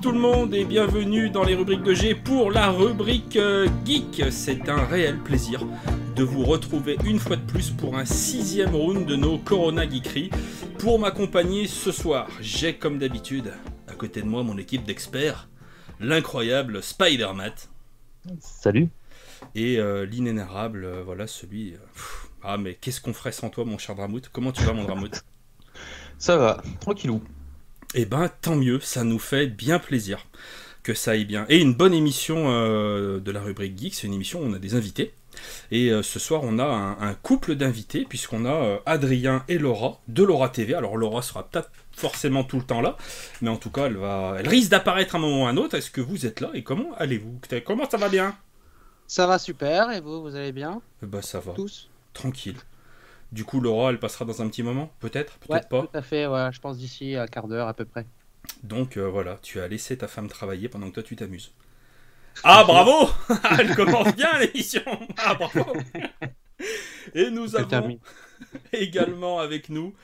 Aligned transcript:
Bonsoir 0.00 0.14
tout 0.14 0.18
le 0.18 0.34
monde 0.34 0.54
et 0.54 0.64
bienvenue 0.64 1.28
dans 1.28 1.44
les 1.44 1.54
rubriques 1.54 1.82
de 1.82 1.92
G 1.92 2.14
pour 2.14 2.50
la 2.50 2.70
rubrique 2.70 3.36
euh, 3.36 3.68
Geek. 3.84 4.24
C'est 4.30 4.70
un 4.70 4.86
réel 4.86 5.18
plaisir 5.18 5.66
de 6.16 6.22
vous 6.22 6.42
retrouver 6.42 6.96
une 7.04 7.18
fois 7.18 7.36
de 7.36 7.44
plus 7.44 7.68
pour 7.68 7.98
un 7.98 8.06
sixième 8.06 8.74
round 8.74 9.04
de 9.04 9.14
nos 9.14 9.36
Corona 9.36 9.86
Geekery. 9.86 10.30
Pour 10.78 10.98
m'accompagner 10.98 11.66
ce 11.66 11.92
soir, 11.92 12.28
j'ai 12.40 12.76
comme 12.76 12.98
d'habitude 12.98 13.52
à 13.88 13.92
côté 13.92 14.22
de 14.22 14.26
moi 14.26 14.42
mon 14.42 14.56
équipe 14.56 14.84
d'experts, 14.84 15.50
l'incroyable 15.98 16.82
Spider-Mat. 16.82 17.68
Salut. 18.38 18.88
Et 19.54 19.78
euh, 19.78 20.06
l'inénarrable, 20.06 20.84
euh, 20.86 21.02
voilà 21.04 21.26
celui... 21.26 21.74
ah 22.42 22.56
mais 22.56 22.74
qu'est-ce 22.74 23.02
qu'on 23.02 23.12
ferait 23.12 23.32
sans 23.32 23.50
toi 23.50 23.66
mon 23.66 23.76
cher 23.76 23.96
Dramout? 23.96 24.30
Comment 24.32 24.52
tu 24.52 24.62
vas 24.62 24.72
mon 24.72 24.84
Dramout? 24.84 25.22
Ça 26.16 26.38
va, 26.38 26.62
tranquillou. 26.80 27.22
Eh 27.94 28.04
ben, 28.04 28.30
tant 28.40 28.54
mieux, 28.54 28.78
ça 28.80 29.02
nous 29.02 29.18
fait 29.18 29.46
bien 29.48 29.78
plaisir 29.78 30.26
que 30.82 30.94
ça 30.94 31.12
aille 31.12 31.24
bien. 31.24 31.44
Et 31.48 31.58
une 31.58 31.74
bonne 31.74 31.92
émission 31.92 32.46
euh, 32.48 33.20
de 33.20 33.30
la 33.32 33.40
rubrique 33.40 33.78
Geek, 33.78 33.94
c'est 33.94 34.06
une 34.06 34.14
émission 34.14 34.40
où 34.40 34.44
on 34.44 34.52
a 34.52 34.58
des 34.58 34.74
invités. 34.74 35.12
Et 35.70 35.90
euh, 35.90 36.02
ce 36.02 36.18
soir, 36.18 36.42
on 36.44 36.58
a 36.58 36.64
un, 36.64 37.14
couple 37.14 37.54
d'invités, 37.54 38.04
puisqu'on 38.04 38.44
a 38.44 38.52
euh, 38.52 38.78
Adrien 38.86 39.44
et 39.48 39.58
Laura, 39.58 40.00
de 40.08 40.22
Laura 40.22 40.48
TV. 40.48 40.74
Alors, 40.74 40.96
Laura 40.96 41.22
sera 41.22 41.48
peut-être 41.48 41.70
forcément 41.92 42.44
tout 42.44 42.58
le 42.58 42.64
temps 42.64 42.80
là, 42.80 42.96
mais 43.42 43.50
en 43.50 43.56
tout 43.56 43.70
cas, 43.70 43.86
elle, 43.86 43.96
va, 43.96 44.36
elle 44.38 44.48
risque 44.48 44.70
d'apparaître 44.70 45.16
un 45.16 45.18
moment 45.18 45.44
ou 45.44 45.46
un 45.46 45.56
autre. 45.56 45.76
Est-ce 45.76 45.90
que 45.90 46.00
vous 46.00 46.26
êtes 46.26 46.40
là 46.40 46.50
et 46.54 46.62
comment 46.62 46.94
allez-vous? 46.96 47.40
Comment 47.66 47.88
ça 47.88 47.96
va 47.96 48.08
bien? 48.08 48.36
Ça 49.06 49.26
va 49.26 49.38
super, 49.38 49.90
et 49.90 50.00
vous, 50.00 50.22
vous 50.22 50.36
allez 50.36 50.52
bien? 50.52 50.80
Bah, 51.02 51.22
ça 51.22 51.40
va. 51.40 51.52
Tous? 51.52 51.88
Tranquille. 52.14 52.56
Du 53.32 53.44
coup, 53.44 53.60
Laura, 53.60 53.90
elle 53.90 54.00
passera 54.00 54.24
dans 54.24 54.42
un 54.42 54.48
petit 54.48 54.62
moment, 54.62 54.92
peut-être, 54.98 55.38
peut-être 55.38 55.68
pas. 55.68 55.82
Tout 55.82 55.96
à 55.96 56.02
fait, 56.02 56.26
ouais, 56.26 56.50
je 56.52 56.60
pense 56.60 56.78
d'ici 56.78 57.14
un 57.14 57.26
quart 57.26 57.46
d'heure 57.46 57.68
à 57.68 57.74
peu 57.74 57.84
près. 57.84 58.06
Donc 58.62 58.96
euh, 58.96 59.08
voilà, 59.08 59.38
tu 59.42 59.60
as 59.60 59.68
laissé 59.68 59.96
ta 59.98 60.08
femme 60.08 60.28
travailler 60.28 60.68
pendant 60.68 60.88
que 60.88 60.94
toi 60.94 61.02
tu 61.02 61.16
t'amuses. 61.16 61.52
Ah 62.44 62.62
bravo 62.64 63.10
Elle 63.58 63.74
commence 63.74 64.14
bien 64.14 64.38
l'émission 64.38 64.82
Ah 65.18 65.34
bravo 65.34 65.72
Et 67.14 67.28
nous 67.28 67.56
avons 67.56 67.98
également 68.72 69.40
avec 69.40 69.68
nous 69.68 69.94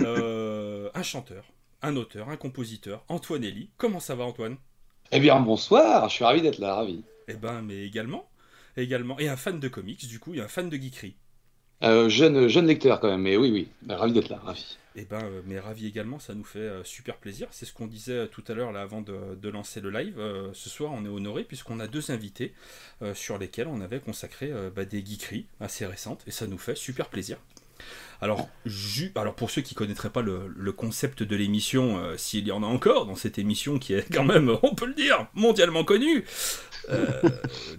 euh, 0.00 0.90
un 0.94 1.02
chanteur, 1.04 1.44
un 1.82 1.94
auteur, 1.94 2.28
un 2.28 2.36
compositeur, 2.36 3.04
Antoine 3.08 3.44
Elie. 3.44 3.70
Comment 3.76 4.00
ça 4.00 4.16
va 4.16 4.24
Antoine? 4.24 4.56
Eh 5.12 5.20
bien 5.20 5.38
bonsoir, 5.38 6.08
je 6.08 6.14
suis 6.14 6.24
ravi 6.24 6.42
d'être 6.42 6.58
là, 6.58 6.74
ravi. 6.74 7.04
Eh 7.28 7.34
ben 7.34 7.62
mais 7.62 7.86
également, 7.86 8.28
également, 8.76 9.18
et 9.20 9.28
un 9.28 9.36
fan 9.36 9.60
de 9.60 9.68
comics 9.68 10.06
du 10.08 10.18
coup, 10.18 10.34
et 10.34 10.40
un 10.40 10.48
fan 10.48 10.68
de 10.68 10.76
geekery. 10.76 11.14
Euh, 11.82 12.08
jeune, 12.08 12.48
jeune 12.48 12.66
lecteur 12.66 13.00
quand 13.00 13.08
même, 13.08 13.22
mais 13.22 13.36
oui, 13.36 13.50
oui, 13.50 13.68
bah, 13.82 13.96
ravi 13.96 14.12
d'être 14.12 14.30
là, 14.30 14.40
ravi. 14.42 14.78
Eh 14.98 15.04
ben, 15.04 15.22
euh, 15.22 15.42
mais 15.44 15.60
ravi 15.60 15.86
également, 15.86 16.18
ça 16.18 16.34
nous 16.34 16.44
fait 16.44 16.58
euh, 16.58 16.84
super 16.84 17.18
plaisir. 17.18 17.48
C'est 17.50 17.66
ce 17.66 17.74
qu'on 17.74 17.86
disait 17.86 18.28
tout 18.28 18.42
à 18.48 18.54
l'heure 18.54 18.72
là 18.72 18.80
avant 18.80 19.02
de, 19.02 19.48
lancer 19.48 19.80
le 19.80 19.90
live. 19.90 20.16
ce 20.54 20.70
soir, 20.70 20.92
on 20.92 21.04
est 21.04 21.08
honoré 21.08 21.44
puisqu'on 21.44 21.78
a 21.78 21.86
deux 21.86 22.10
invités 22.10 22.52
sur 23.14 23.38
lesquels 23.38 23.68
on 23.68 23.80
avait 23.80 24.00
consacré 24.00 24.50
bah, 24.74 24.84
des 24.84 25.04
geekeries 25.04 25.46
assez 25.60 25.86
récentes 25.86 26.24
et 26.26 26.30
ça 26.30 26.46
nous 26.46 26.58
fait 26.58 26.74
super 26.74 27.08
plaisir. 27.08 27.38
Alors, 28.20 28.48
alors 29.14 29.34
pour 29.34 29.50
ceux 29.50 29.62
qui 29.62 29.74
ne 29.74 29.78
connaîtraient 29.78 30.10
pas 30.10 30.22
le, 30.22 30.72
concept 30.72 31.22
de 31.22 31.36
l'émission, 31.36 32.00
s'il 32.16 32.46
y 32.46 32.52
en 32.52 32.62
a 32.62 32.66
encore 32.66 33.06
dans 33.06 33.16
cette 33.16 33.38
émission 33.38 33.78
qui 33.78 33.94
est 33.94 34.12
quand 34.12 34.24
même, 34.24 34.56
on 34.62 34.74
peut 34.74 34.86
le 34.86 34.94
dire, 34.94 35.26
mondialement 35.34 35.84
connue, 35.84 36.24
euh, 36.90 37.20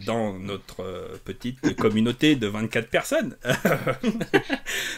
dans 0.05 0.37
notre 0.37 0.81
euh, 0.81 1.17
petite 1.23 1.75
communauté 1.77 2.35
de 2.35 2.47
24 2.47 2.89
personnes. 2.89 3.35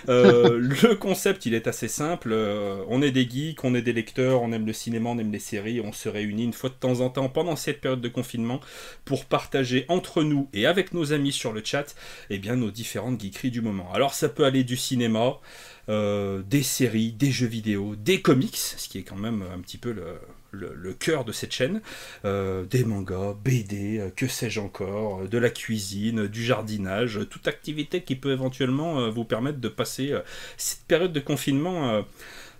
Euh, 0.07 0.57
le 0.57 0.95
concept, 0.95 1.45
il 1.45 1.53
est 1.53 1.67
assez 1.67 1.87
simple. 1.87 2.33
on 2.33 3.01
est 3.01 3.11
des 3.11 3.29
geeks, 3.29 3.63
on 3.63 3.75
est 3.75 3.81
des 3.81 3.93
lecteurs, 3.93 4.41
on 4.41 4.51
aime 4.51 4.65
le 4.65 4.73
cinéma, 4.73 5.09
on 5.09 5.17
aime 5.19 5.31
les 5.31 5.39
séries. 5.39 5.81
On 5.81 5.91
se 5.91 6.09
réunit 6.09 6.45
une 6.45 6.53
fois 6.53 6.69
de 6.69 6.75
temps 6.75 7.01
en 7.01 7.09
temps 7.09 7.29
pendant 7.29 7.55
cette 7.55 7.81
période 7.81 8.01
de 8.01 8.07
confinement 8.07 8.59
pour 9.05 9.25
partager 9.25 9.85
entre 9.87 10.23
nous 10.23 10.49
et 10.53 10.65
avec 10.65 10.93
nos 10.93 11.13
amis 11.13 11.31
sur 11.31 11.53
le 11.53 11.61
chat 11.63 11.95
eh 12.29 12.39
bien, 12.39 12.55
nos 12.55 12.71
différentes 12.71 13.21
geekeries 13.21 13.51
du 13.51 13.61
moment. 13.61 13.91
Alors 13.93 14.13
ça 14.13 14.29
peut 14.29 14.45
aller 14.45 14.63
du 14.63 14.77
cinéma, 14.77 15.28
des 15.87 16.63
séries, 16.63 17.13
des 17.13 17.31
jeux 17.31 17.47
vidéo, 17.47 17.95
des 17.95 18.21
comics, 18.21 18.57
ce 18.57 18.87
qui 18.87 18.99
est 18.99 19.03
quand 19.03 19.17
même 19.17 19.43
un 19.53 19.59
petit 19.59 19.77
peu 19.77 19.93
le, 20.51 20.93
cœur 20.93 21.25
de 21.25 21.31
cette 21.31 21.51
chaîne, 21.51 21.81
euh, 22.25 22.65
des 22.65 22.83
mangas, 22.83 23.35
BD, 23.43 23.99
euh, 23.99 24.09
que 24.15 24.27
sais-je 24.27 24.59
encore, 24.59 25.21
euh, 25.21 25.27
de 25.27 25.37
la 25.37 25.49
cuisine, 25.49 26.27
du 26.27 26.43
jardinage, 26.43 27.19
toute 27.29 27.47
activité 27.47 28.01
qui 28.01 28.15
peut 28.15 28.31
éventuellement 28.31 29.09
vous 29.09 29.23
permettre 29.23 29.59
de 29.59 29.67
passer 29.67 30.13
cette 30.57 30.83
période 30.87 31.13
de 31.13 31.19
confinement 31.19 32.03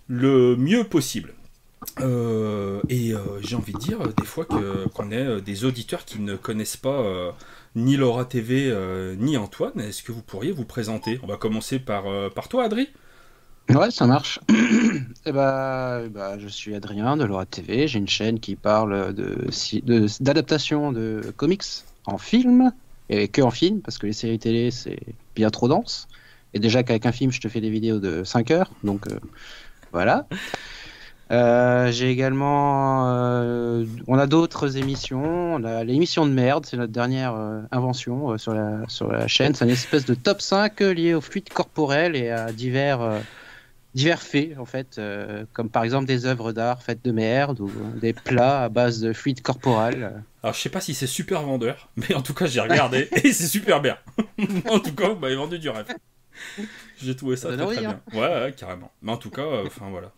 le 0.08 0.56
mieux 0.56 0.84
possible. 0.84 1.34
et 1.98 3.12
j'ai 3.40 3.56
envie 3.56 3.72
de 3.72 3.78
dire 3.78 3.98
des 4.14 4.24
fois 4.24 4.44
qu'on 4.44 5.10
ait 5.10 5.40
des 5.40 5.64
auditeurs 5.64 6.04
qui 6.04 6.20
ne 6.20 6.36
connaissent 6.36 6.76
pas 6.76 7.34
ni 7.74 7.96
Laura 7.96 8.24
TV 8.24 8.74
ni 9.18 9.36
Antoine. 9.36 9.80
Est-ce 9.80 10.02
que 10.02 10.12
vous 10.12 10.22
pourriez 10.22 10.52
vous 10.52 10.64
présenter? 10.64 11.20
On 11.22 11.26
va 11.26 11.36
commencer 11.36 11.78
par, 11.78 12.04
par 12.34 12.48
toi, 12.48 12.64
Adri. 12.64 12.88
Ouais, 13.68 13.90
ça 13.90 14.06
marche. 14.06 14.40
eh 15.26 15.32
ben, 15.32 16.08
bah, 16.08 16.38
je 16.38 16.48
suis 16.48 16.74
Adrien 16.74 17.16
de 17.16 17.24
Laura 17.24 17.46
TV. 17.46 17.86
J'ai 17.86 17.98
une 17.98 18.08
chaîne 18.08 18.40
qui 18.40 18.56
parle 18.56 19.14
de, 19.14 19.46
d'adaptation 20.20 20.90
de, 20.90 21.32
comics 21.36 21.62
en 22.06 22.18
film 22.18 22.72
et 23.08 23.28
que 23.28 23.42
en 23.42 23.50
film 23.50 23.80
parce 23.80 23.98
que 23.98 24.06
les 24.06 24.12
séries 24.12 24.38
télé 24.38 24.70
c'est 24.70 24.98
bien 25.36 25.50
trop 25.50 25.68
dense. 25.68 26.08
Et 26.52 26.58
déjà 26.58 26.82
qu'avec 26.82 27.06
un 27.06 27.12
film, 27.12 27.30
je 27.30 27.40
te 27.40 27.48
fais 27.48 27.60
des 27.60 27.70
vidéos 27.70 28.00
de 28.00 28.24
5 28.24 28.50
heures, 28.50 28.70
donc 28.82 29.06
euh, 29.06 29.20
voilà. 29.92 30.26
Euh, 31.30 31.92
j'ai 31.92 32.10
également, 32.10 33.08
euh, 33.08 33.84
on 34.08 34.18
a 34.18 34.26
d'autres 34.26 34.76
émissions. 34.76 35.54
On 35.54 35.64
a 35.64 35.84
l'émission 35.84 36.26
de 36.26 36.32
merde, 36.32 36.66
c'est 36.66 36.76
notre 36.76 36.92
dernière 36.92 37.34
invention 37.70 38.36
sur 38.36 38.52
la 38.54 38.88
sur 38.88 39.10
la 39.10 39.28
chaîne. 39.28 39.54
C'est 39.54 39.64
une 39.64 39.70
espèce 39.70 40.04
de 40.04 40.14
top 40.14 40.40
5 40.40 40.80
lié 40.80 41.14
aux 41.14 41.20
fluides 41.20 41.50
corporels 41.50 42.16
et 42.16 42.30
à 42.30 42.52
divers 42.52 43.20
divers 43.94 44.22
faits, 44.22 44.56
en 44.58 44.64
fait, 44.64 44.98
euh, 44.98 45.44
comme 45.52 45.68
par 45.68 45.84
exemple 45.84 46.06
des 46.06 46.26
œuvres 46.26 46.52
d'art 46.52 46.82
faites 46.82 47.04
de 47.04 47.12
merde 47.12 47.60
ou 47.60 47.70
des 48.00 48.12
plats 48.12 48.64
à 48.64 48.68
base 48.68 49.00
de 49.00 49.12
fluide 49.12 49.42
corporel. 49.42 50.22
Alors, 50.42 50.54
je 50.54 50.60
sais 50.60 50.68
pas 50.68 50.80
si 50.80 50.94
c'est 50.94 51.06
super 51.06 51.42
vendeur, 51.42 51.88
mais 51.96 52.14
en 52.14 52.22
tout 52.22 52.34
cas, 52.34 52.46
j'ai 52.46 52.60
regardé 52.60 53.08
et 53.24 53.32
c'est 53.32 53.46
super 53.46 53.80
bien. 53.80 53.98
en 54.68 54.78
tout 54.80 54.94
cas, 54.94 55.08
vous 55.08 55.18
m'avez 55.18 55.36
vendu 55.36 55.58
du 55.58 55.68
rêve. 55.68 55.86
J'ai 57.02 57.16
trouvé 57.16 57.36
ça, 57.36 57.48
très, 57.54 57.66
très 57.66 57.80
bien. 57.80 58.00
Hein. 58.12 58.18
Ouais, 58.18 58.54
carrément. 58.56 58.90
Mais 59.02 59.12
en 59.12 59.16
tout 59.16 59.30
cas, 59.30 59.42
euh, 59.42 59.66
enfin 59.66 59.90
voilà 59.90 60.12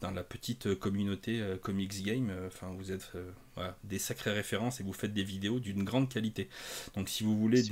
dans 0.00 0.10
la 0.10 0.22
petite 0.22 0.74
communauté 0.78 1.40
euh, 1.40 1.56
Comics 1.56 2.02
Game, 2.02 2.30
euh, 2.30 2.48
enfin 2.48 2.68
vous 2.76 2.92
êtes 2.92 3.12
euh, 3.14 3.70
des 3.84 3.98
sacrées 3.98 4.32
références 4.32 4.80
et 4.80 4.84
vous 4.84 4.92
faites 4.92 5.14
des 5.14 5.24
vidéos 5.24 5.58
d'une 5.58 5.84
grande 5.84 6.08
qualité. 6.08 6.48
Donc 6.94 7.08
si 7.08 7.24
vous 7.24 7.36
voulez 7.36 7.62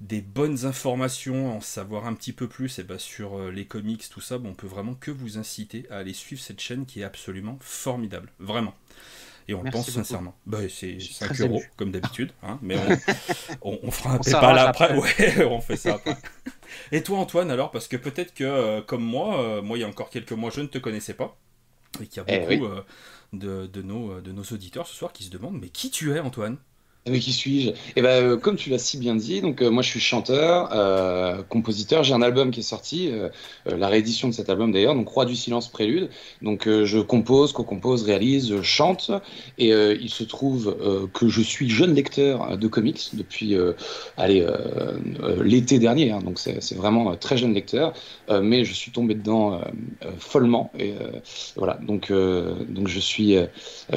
des, 0.00 0.20
bonnes 0.22 0.64
informations, 0.64 1.54
en 1.54 1.60
savoir 1.60 2.06
un 2.06 2.14
petit 2.14 2.32
peu 2.32 2.48
plus 2.48 2.78
eh 2.78 2.82
ben, 2.82 2.98
sur 2.98 3.50
les 3.50 3.66
comics, 3.66 4.08
tout 4.08 4.22
ça, 4.22 4.38
bon, 4.38 4.50
on 4.50 4.54
peut 4.54 4.66
vraiment 4.66 4.94
que 4.94 5.10
vous 5.10 5.36
inciter 5.36 5.86
à 5.90 5.98
aller 5.98 6.14
suivre 6.14 6.40
cette 6.40 6.60
chaîne 6.60 6.86
qui 6.86 7.00
est 7.00 7.04
absolument 7.04 7.58
formidable. 7.60 8.32
Vraiment. 8.38 8.74
Et 9.48 9.54
on 9.54 9.62
le 9.62 9.70
pense 9.70 9.90
sincèrement. 9.90 10.34
Bah, 10.44 10.58
c'est 10.68 10.98
5 11.00 11.40
euros, 11.42 11.62
comme 11.76 11.92
d'habitude, 11.92 12.32
hein, 12.42 12.58
mais 12.62 12.76
on, 13.62 13.90
fera 13.90 14.14
un 14.14 14.18
PayPal 14.18 14.58
après. 14.58 14.96
Ouais, 14.98 15.44
on 15.44 15.60
fait 15.60 15.76
ça 15.76 15.94
après. 15.94 16.16
Et 16.92 17.02
toi, 17.02 17.18
Antoine, 17.18 17.50
alors, 17.50 17.70
parce 17.70 17.86
que 17.86 17.96
peut-être 17.96 18.34
que, 18.34 18.44
euh, 18.44 18.82
comme 18.82 19.04
moi, 19.04 19.40
euh, 19.40 19.62
moi, 19.62 19.78
il 19.78 19.82
y 19.82 19.84
a 19.84 19.88
encore 19.88 20.10
quelques 20.10 20.32
mois, 20.32 20.50
je 20.50 20.60
ne 20.60 20.66
te 20.66 20.78
connaissais 20.78 21.14
pas, 21.14 21.36
et 22.00 22.06
qu'il 22.06 22.16
y 22.16 22.20
a 22.20 22.24
eh 22.28 22.56
beaucoup 22.56 22.66
euh, 22.66 22.82
de, 23.32 23.66
de, 23.66 23.82
nos, 23.82 24.20
de 24.20 24.32
nos 24.32 24.42
auditeurs 24.42 24.86
ce 24.86 24.94
soir 24.94 25.12
qui 25.12 25.24
se 25.24 25.30
demandent, 25.30 25.60
mais 25.60 25.68
qui 25.68 25.90
tu 25.90 26.12
es, 26.12 26.18
Antoine? 26.20 26.58
Mais 27.08 27.20
qui 27.20 27.32
suis-je? 27.32 27.70
Eh 27.94 28.02
ben, 28.02 28.22
euh, 28.22 28.36
comme 28.36 28.56
tu 28.56 28.70
l'as 28.70 28.78
si 28.78 28.98
bien 28.98 29.14
dit, 29.14 29.40
donc 29.40 29.62
euh, 29.62 29.70
moi 29.70 29.82
je 29.82 29.88
suis 29.88 30.00
chanteur, 30.00 30.70
euh, 30.72 31.42
compositeur. 31.48 32.02
J'ai 32.02 32.14
un 32.14 32.22
album 32.22 32.50
qui 32.50 32.60
est 32.60 32.64
sorti, 32.64 33.10
la 33.64 33.88
réédition 33.88 34.28
de 34.28 34.34
cet 34.34 34.50
album 34.50 34.72
d'ailleurs, 34.72 34.94
donc 34.94 35.08
Roi 35.08 35.24
du 35.24 35.36
silence 35.36 35.68
prélude. 35.68 36.08
Donc 36.42 36.68
je 36.68 36.98
compose, 36.98 37.52
co-compose, 37.52 38.02
réalise, 38.02 38.60
chante. 38.62 39.10
Et 39.58 39.70
il 39.70 40.10
se 40.10 40.24
trouve 40.24 40.76
que 41.12 41.28
je 41.28 41.40
suis 41.42 41.68
jeune 41.68 41.94
lecteur 41.94 42.56
de 42.56 42.68
comics 42.68 43.10
depuis, 43.14 43.56
l'été 44.18 45.78
dernier. 45.78 46.10
Hein, 46.10 46.20
donc 46.22 46.38
c'est 46.38 46.74
vraiment 46.74 47.16
très 47.16 47.36
jeune 47.36 47.54
lecteur, 47.54 47.92
mais 48.42 48.64
je 48.64 48.72
suis 48.72 48.90
tombé 48.90 49.14
dedans 49.14 49.60
follement. 50.18 50.72
Et 50.78 50.94
voilà, 51.56 51.74
donc 51.74 52.12
donc 52.12 52.88
je 52.88 53.00
suis, 53.00 53.36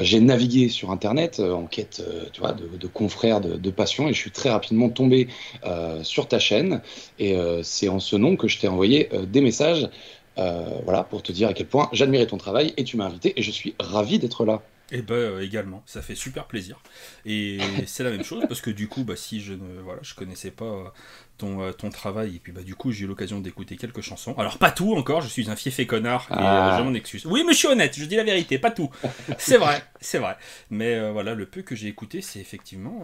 j'ai 0.00 0.20
navigué 0.20 0.68
sur 0.68 0.90
Internet 0.90 1.40
en 1.40 1.66
quête, 1.66 2.02
tu 2.32 2.40
vois, 2.40 2.52
de, 2.52 2.76
de 2.76 2.86
confrère 3.00 3.40
de, 3.40 3.70
passion 3.70 4.08
et 4.08 4.12
je 4.12 4.18
suis 4.18 4.30
très 4.30 4.50
rapidement 4.50 4.90
tombé 4.90 5.28
euh, 5.64 6.04
sur 6.04 6.28
ta 6.28 6.38
chaîne 6.38 6.82
et 7.18 7.34
euh, 7.34 7.62
c'est 7.62 7.88
en 7.88 7.98
ce 7.98 8.14
nom 8.14 8.36
que 8.36 8.46
je 8.46 8.58
t'ai 8.58 8.68
envoyé 8.68 9.08
euh, 9.14 9.24
des 9.24 9.40
messages 9.40 9.88
voilà, 10.84 11.04
pour 11.04 11.22
te 11.22 11.32
dire 11.32 11.48
à 11.48 11.52
quel 11.52 11.66
point 11.66 11.90
j'admirais 11.92 12.26
ton 12.26 12.38
travail 12.38 12.72
et 12.78 12.84
tu 12.84 12.96
m'as 12.96 13.04
invité 13.04 13.34
et 13.36 13.42
je 13.42 13.50
suis 13.50 13.74
ravi 13.78 14.18
d'être 14.18 14.46
là. 14.46 14.62
Et 14.90 14.98
eh 14.98 15.02
ben 15.02 15.38
également, 15.38 15.82
ça 15.84 16.00
fait 16.00 16.14
super 16.14 16.46
plaisir. 16.46 16.80
Et 17.26 17.58
c'est 17.86 18.04
la 18.04 18.10
même 18.10 18.24
chose 18.24 18.44
parce 18.48 18.62
que 18.62 18.70
du 18.70 18.88
coup, 18.88 19.04
bah, 19.04 19.16
si 19.16 19.42
je 19.42 19.52
ne 19.52 19.80
voilà, 19.84 20.00
je 20.02 20.14
connaissais 20.14 20.50
pas 20.50 20.94
ton, 21.40 21.62
euh, 21.62 21.72
ton 21.72 21.90
travail. 21.90 22.36
Et 22.36 22.38
puis 22.38 22.52
bah 22.52 22.62
du 22.62 22.74
coup 22.74 22.92
j'ai 22.92 23.04
eu 23.04 23.06
l'occasion 23.08 23.40
d'écouter 23.40 23.76
quelques 23.76 24.00
chansons. 24.00 24.34
Alors 24.38 24.58
pas 24.58 24.70
tout 24.70 24.94
encore, 24.94 25.20
je 25.20 25.28
suis 25.28 25.50
un 25.50 25.56
fiefé 25.56 25.86
connard 25.86 26.26
et 26.30 26.34
euh, 26.34 26.38
ah. 26.38 26.76
je 26.78 26.84
m'en 26.84 26.94
excuse. 26.94 27.26
Oui 27.26 27.42
mais 27.46 27.52
je 27.52 27.58
suis 27.58 27.68
honnête, 27.68 27.98
je 27.98 28.04
dis 28.04 28.16
la 28.16 28.24
vérité, 28.24 28.58
pas 28.58 28.70
tout. 28.70 28.90
c'est 29.38 29.56
vrai, 29.56 29.82
c'est 30.00 30.18
vrai. 30.18 30.36
Mais 30.70 30.94
euh, 30.94 31.12
voilà, 31.12 31.34
le 31.34 31.46
peu 31.46 31.62
que 31.62 31.74
j'ai 31.74 31.88
écouté 31.88 32.20
c'est 32.20 32.40
effectivement... 32.40 33.02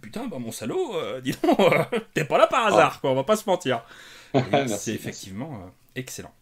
Putain, 0.00 0.26
bah 0.26 0.38
mon 0.38 0.52
salaud, 0.52 0.94
dis 1.22 1.34
donc, 1.42 1.58
t'es 2.14 2.24
pas 2.24 2.38
là 2.38 2.46
par 2.46 2.66
hasard, 2.66 3.00
quoi, 3.00 3.10
on 3.10 3.14
va 3.14 3.24
pas 3.24 3.36
se 3.36 3.48
mentir. 3.48 3.82
c'est 4.66 4.94
effectivement 4.94 5.70
excellent. 5.96 6.34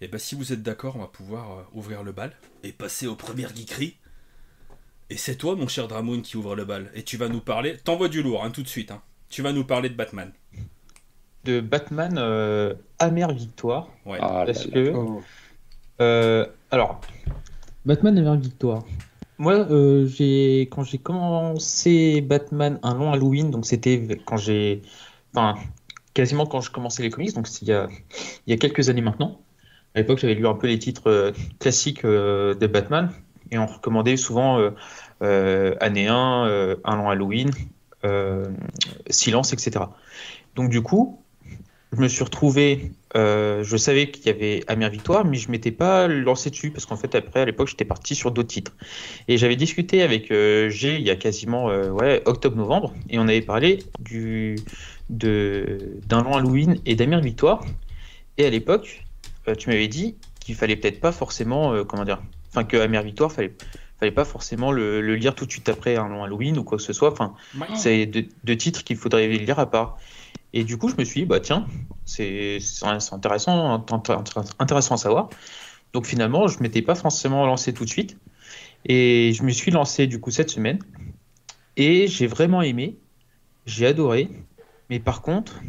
Et 0.00 0.08
bah 0.08 0.18
si 0.18 0.34
vous 0.34 0.52
êtes 0.52 0.62
d'accord, 0.62 0.96
on 0.96 1.00
va 1.00 1.06
pouvoir 1.06 1.68
ouvrir 1.74 2.02
le 2.02 2.12
bal 2.12 2.32
et 2.62 2.72
passer 2.72 3.06
aux 3.06 3.16
premières 3.16 3.54
geekeries. 3.54 3.96
Et 5.10 5.16
c'est 5.16 5.34
toi, 5.34 5.56
mon 5.56 5.66
cher 5.66 5.88
Dramoun, 5.88 6.22
qui 6.22 6.36
ouvre 6.36 6.54
le 6.54 6.64
bal. 6.64 6.90
Et 6.94 7.02
tu 7.02 7.16
vas 7.16 7.28
nous 7.28 7.40
parler. 7.40 7.76
T'envoies 7.76 8.08
du 8.08 8.22
lourd, 8.22 8.44
hein, 8.44 8.50
tout 8.50 8.62
de 8.62 8.68
suite. 8.68 8.92
Hein. 8.92 9.02
Tu 9.30 9.42
vas 9.42 9.52
nous 9.52 9.64
parler 9.64 9.88
de 9.88 9.94
Batman. 9.94 10.32
De 11.44 11.60
Batman 11.60 12.16
euh, 12.18 12.74
Amère 12.98 13.32
Victoire. 13.32 13.88
Ouais. 14.04 14.18
Ah 14.20 14.42
parce 14.44 14.66
que. 14.66 14.92
Euh, 16.00 16.46
alors. 16.72 17.00
Batman 17.86 18.18
Amère 18.18 18.34
Victoire. 18.34 18.82
Moi, 19.38 19.54
euh, 19.54 20.06
j'ai 20.06 20.62
quand 20.62 20.82
j'ai 20.82 20.98
commencé 20.98 22.20
Batman 22.20 22.80
un 22.82 22.94
long 22.94 23.12
Halloween, 23.12 23.52
donc 23.52 23.66
c'était 23.66 24.20
quand 24.26 24.36
j'ai. 24.36 24.82
Enfin, 25.32 25.54
quasiment 26.12 26.44
quand 26.44 26.60
je 26.60 26.72
commençais 26.72 27.04
les 27.04 27.10
comics, 27.10 27.32
donc 27.32 27.46
il 27.62 27.68
y 27.68 27.72
a, 27.72 27.88
il 28.46 28.50
y 28.50 28.52
a 28.52 28.56
quelques 28.56 28.88
années 28.90 29.00
maintenant. 29.00 29.40
À 29.94 30.00
l'époque, 30.00 30.18
j'avais 30.18 30.34
lu 30.34 30.46
un 30.46 30.54
peu 30.54 30.66
les 30.66 30.78
titres 30.80 31.32
classiques 31.60 32.04
de 32.04 32.66
Batman 32.66 33.10
et 33.52 33.58
on 33.58 33.66
recommandait 33.66 34.16
souvent 34.16 34.58
année 35.20 36.08
1, 36.08 36.76
un 36.84 36.96
long 36.96 37.10
Halloween, 37.10 37.50
silence, 39.10 39.52
etc. 39.52 39.84
Donc 40.54 40.70
du 40.70 40.82
coup, 40.82 41.20
je 41.92 42.00
me 42.00 42.08
suis 42.08 42.22
retrouvé, 42.22 42.92
euh, 43.16 43.64
je 43.64 43.76
savais 43.76 44.10
qu'il 44.10 44.26
y 44.26 44.28
avait 44.28 44.62
Amère 44.68 44.90
Victoire, 44.90 45.24
mais 45.24 45.36
je 45.36 45.50
m'étais 45.50 45.72
pas 45.72 46.06
lancé 46.06 46.50
dessus 46.50 46.70
parce 46.70 46.86
qu'en 46.86 46.96
fait 46.96 47.14
après 47.14 47.40
à 47.40 47.44
l'époque 47.44 47.68
j'étais 47.68 47.84
parti 47.84 48.14
sur 48.14 48.30
d'autres 48.30 48.48
titres. 48.48 48.72
Et 49.26 49.36
j'avais 49.36 49.56
discuté 49.56 50.02
avec 50.02 50.30
euh, 50.30 50.68
G 50.70 50.96
il 50.96 51.02
y 51.02 51.10
a 51.10 51.16
quasiment 51.16 51.66
octobre-novembre 52.24 52.94
et 53.08 53.18
on 53.18 53.22
avait 53.22 53.42
parlé 53.42 53.80
du 53.98 54.56
d'un 55.08 56.22
long 56.22 56.36
Halloween 56.36 56.78
et 56.86 56.94
d'Amère 56.94 57.20
Victoire. 57.20 57.64
Et 58.38 58.46
à 58.46 58.50
l'époque, 58.50 59.04
tu 59.58 59.68
m'avais 59.68 59.88
dit 59.88 60.14
qu'il 60.38 60.54
fallait 60.54 60.76
peut-être 60.76 61.00
pas 61.00 61.10
forcément 61.10 61.84
comment 61.84 62.04
dire, 62.04 62.22
enfin 62.50 62.62
que 62.62 62.76
Amère 62.76 63.02
Victoire 63.02 63.32
fallait 63.32 63.52
fallait 64.00 64.12
pas 64.12 64.24
forcément 64.24 64.72
le, 64.72 65.00
lire 65.14 65.34
tout 65.34 65.46
de 65.46 65.50
suite 65.52 65.68
après 65.68 65.96
un 65.96 66.08
long 66.08 66.24
Halloween 66.24 66.58
ou 66.58 66.64
quoi 66.64 66.78
que 66.78 66.84
ce 66.84 66.94
soit. 66.94 67.12
Enfin, 67.12 67.34
c'est 67.76 68.06
deux, 68.06 68.56
titres 68.56 68.82
qu'il 68.82 68.96
faudrait 68.96 69.28
lire 69.28 69.58
à 69.58 69.70
part. 69.70 69.98
Et 70.52 70.64
du 70.64 70.78
coup, 70.78 70.88
je 70.88 70.96
me 70.96 71.04
suis 71.04 71.20
dit, 71.20 71.26
bah 71.26 71.38
tiens, 71.38 71.66
c'est 72.06 72.58
intéressant, 73.12 73.84
intéressant 74.58 74.94
à 74.94 74.98
savoir. 74.98 75.28
Donc 75.92 76.06
finalement, 76.06 76.48
je 76.48 76.62
m'étais 76.62 76.82
pas 76.82 76.94
forcément 76.94 77.46
lancé 77.46 77.74
tout 77.74 77.84
de 77.84 77.90
suite. 77.90 78.16
Et 78.86 79.32
je 79.34 79.42
me 79.42 79.50
suis 79.50 79.70
lancé 79.70 80.06
du 80.06 80.18
coup 80.18 80.30
cette 80.30 80.50
semaine. 80.50 80.78
Et 81.76 82.06
j'ai 82.08 82.26
vraiment 82.26 82.62
aimé. 82.62 82.96
J'ai 83.66 83.86
adoré. 83.86 84.30
Mais 84.88 84.98
par 84.98 85.20
contre, 85.20 85.60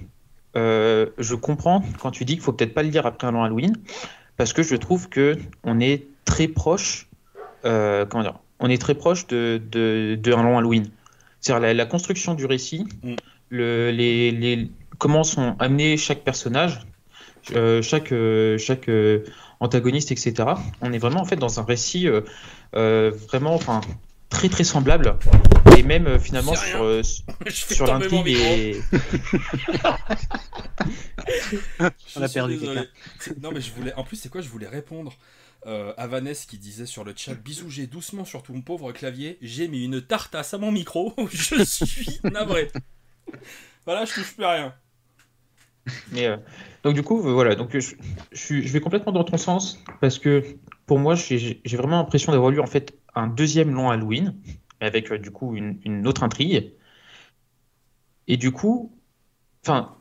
euh, 0.56 1.08
je 1.18 1.36
comprends 1.36 1.84
quand 2.00 2.12
tu 2.12 2.24
dis 2.24 2.34
qu'il 2.34 2.42
faut 2.42 2.54
peut-être 2.54 2.74
pas 2.74 2.84
le 2.84 2.90
lire 2.90 3.06
après 3.06 3.28
un 3.28 3.32
long 3.32 3.44
Halloween. 3.44 3.76
Parce 4.38 4.54
que 4.54 4.64
je 4.64 4.76
trouve 4.76 5.10
que 5.10 5.38
on 5.64 5.80
est 5.82 6.06
très 6.26 6.48
proche 6.48 7.10
comment 7.64 8.24
dire, 8.24 8.40
on 8.60 8.70
est 8.70 8.80
très 8.80 8.96
proche 8.96 9.28
de, 9.28 9.62
de, 9.72 10.34
un 10.34 10.44
long 10.44 10.58
Halloween. 10.58 10.90
C'est-à-dire 11.40 11.74
la, 11.74 11.86
construction 11.86 12.34
du 12.36 12.46
récit, 12.46 12.88
mm. 13.04 13.16
le, 13.50 13.92
les, 13.92 14.32
les, 14.32 14.70
comment 14.98 15.24
sont 15.24 15.56
amenés 15.60 15.98
chaque 15.98 16.24
personnage, 16.24 16.82
euh, 17.56 17.82
chaque, 17.82 18.12
euh, 18.12 18.58
chaque 18.58 18.90
antagoniste, 19.60 20.12
etc. 20.12 20.50
On 20.82 20.94
est 20.94 21.00
vraiment 21.00 21.22
en 21.22 21.26
fait 21.26 21.38
dans 21.38 21.60
un 21.60 21.64
récit 21.64 22.08
vraiment, 22.74 23.56
enfin, 23.56 23.82
très 24.32 24.50
très 24.50 24.64
semblable 24.64 25.18
et 25.78 25.84
même 25.84 26.18
finalement 26.20 26.56
sur, 26.56 27.02
sur 27.50 27.86
l'intrigue 27.86 28.28
et 28.30 28.82
on 32.16 32.22
a 32.22 32.30
perdu 32.30 32.60
non 33.42 33.52
mais 33.54 33.62
je 33.62 33.72
voulais 33.74 33.94
en 33.94 34.04
plus 34.04 34.16
c'est 34.16 34.30
quoi 34.30 34.42
je 34.42 34.48
voulais 34.48 34.68
répondre 34.68 35.14
euh, 35.68 35.94
Avanès 35.98 36.46
qui 36.46 36.58
disait 36.58 36.86
sur 36.86 37.04
le 37.04 37.14
chat 37.16 37.36
Bisous, 37.36 37.70
j'ai 37.70 37.88
doucement 37.88 38.26
sur 38.26 38.44
ton 38.44 38.62
pauvre 38.62 38.92
clavier, 38.92 39.38
j'ai 39.42 39.68
mis 39.68 39.86
une 39.86 40.02
tartasse 40.02 40.54
à 40.54 40.58
mon 40.58 40.72
micro, 40.72 41.14
je 41.32 41.64
suis 41.64 42.20
navré. 42.24 42.70
voilà, 43.86 44.06
je 44.06 44.14
touche 44.14 44.34
plus 44.36 44.44
à 44.44 44.52
rien. 44.54 44.76
Mais, 46.12 46.28
euh, 46.28 46.38
donc 46.84 46.94
du 46.96 47.04
coup, 47.04 47.20
voilà, 47.22 47.56
donc 47.56 47.78
je, 47.78 47.96
je, 48.32 48.72
vais 48.72 48.82
complètement 48.82 49.12
dans 49.12 49.24
ton 49.24 49.38
sens 49.38 49.84
parce 50.00 50.20
que 50.20 50.44
pour 50.86 51.00
moi, 51.00 51.16
j'ai 51.16 51.62
vraiment 51.66 51.98
l'impression 51.98 52.32
d'avoir 52.32 52.52
lu 52.52 52.60
en 52.60 52.68
fait 52.68 52.98
un 53.16 53.28
deuxième 53.28 53.74
long 53.74 53.90
Halloween 53.90 54.36
avec 54.80 55.12
euh, 55.12 55.18
du 55.18 55.32
coup 55.32 55.56
une, 55.56 56.08
autre 56.08 56.24
intrigue. 56.24 56.74
Et 58.28 58.38
du 58.38 58.52
coup, 58.52 58.98
enfin, 59.64 59.96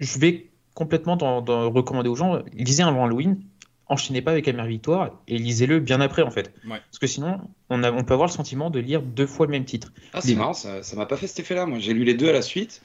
je 0.00 0.18
vais 0.18 0.50
complètement 0.74 1.16
dans, 1.16 1.70
recommander 1.70 2.08
aux 2.08 2.14
gens 2.14 2.42
lisez 2.52 2.82
un 2.82 2.90
long 2.90 3.04
Halloween 3.04 3.42
enchaînez 3.88 4.22
pas 4.22 4.32
avec 4.32 4.46
Amère 4.48 4.66
Victoire 4.66 5.18
et 5.28 5.38
lisez-le 5.38 5.80
bien 5.80 6.00
après 6.00 6.22
en 6.22 6.30
fait. 6.30 6.52
Parce 6.68 6.98
que 7.00 7.06
sinon, 7.06 7.40
on, 7.70 7.82
a, 7.82 7.92
on, 7.92 8.04
peut 8.04 8.14
avoir 8.14 8.28
le 8.28 8.32
sentiment 8.32 8.70
de 8.70 8.80
lire 8.80 9.02
deux 9.02 9.26
fois 9.26 9.46
le 9.46 9.52
même 9.52 9.64
titre. 9.64 9.92
Ah, 10.12 10.20
c'est 10.20 10.34
marrant, 10.34 10.54
ça 10.54 10.80
m'a 10.96 11.06
pas 11.06 11.16
fait 11.16 11.26
cet 11.26 11.40
effet-là. 11.40 11.66
Moi, 11.66 11.78
j'ai 11.78 11.94
lu 11.94 12.04
les 12.04 12.14
deux 12.14 12.28
à 12.28 12.32
la 12.32 12.42
suite 12.42 12.82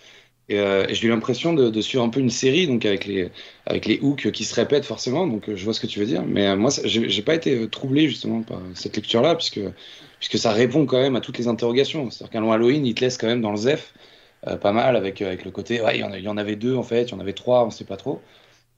et, 0.50 0.60
euh, 0.60 0.86
j'ai 0.90 1.08
eu 1.08 1.10
l'impression 1.10 1.54
de, 1.54 1.82
suivre 1.82 2.04
un 2.04 2.10
peu 2.10 2.20
une 2.20 2.30
série, 2.30 2.68
donc 2.68 2.86
avec 2.86 3.06
les, 3.06 3.32
avec 3.66 3.86
les 3.86 4.00
hooks 4.02 4.32
qui 4.32 4.44
se 4.44 4.54
répètent 4.56 4.86
forcément. 4.86 5.28
Donc, 5.28 5.50
euh, 5.50 5.56
je 5.56 5.64
vois 5.64 5.74
ce 5.74 5.80
que 5.80 5.88
tu 5.88 6.00
veux 6.00 6.06
dire. 6.06 6.24
Mais 6.26 6.48
euh, 6.48 6.56
moi, 6.56 6.70
j'ai 6.84 7.22
pas 7.22 7.36
été 7.36 7.68
troublé 7.70 8.08
justement 8.08 8.42
par 8.42 8.60
cette 8.74 8.96
lecture-là, 8.96 9.36
puisque, 9.36 9.62
puisque 10.20 10.38
ça 10.38 10.52
répond 10.52 10.86
quand 10.86 11.02
même 11.02 11.16
à 11.16 11.22
toutes 11.22 11.38
les 11.38 11.48
interrogations. 11.48 12.10
C'est-à-dire 12.12 12.32
qu'un 12.32 12.42
long 12.42 12.52
Halloween, 12.52 12.86
il 12.86 12.94
te 12.94 13.02
laisse 13.02 13.18
quand 13.18 13.28
même 13.28 13.42
dans 13.42 13.52
le 13.52 13.58
ZEF. 13.58 13.94
pas 14.62 14.74
mal 14.74 14.96
avec, 14.98 15.22
avec 15.22 15.46
le 15.46 15.52
côté, 15.52 15.82
ouais, 15.82 15.98
il 15.98 16.02
y, 16.02 16.04
en 16.04 16.14
il 16.14 16.24
y 16.24 16.28
en 16.28 16.38
avait 16.38 16.58
deux 16.58 16.76
en 16.76 16.84
fait, 16.84 17.04
il 17.04 17.12
y 17.12 17.14
en 17.14 17.20
avait 17.20 17.34
trois, 17.34 17.66
on 17.66 17.72
sait 17.72 17.86
pas 17.86 17.98
trop. 17.98 18.22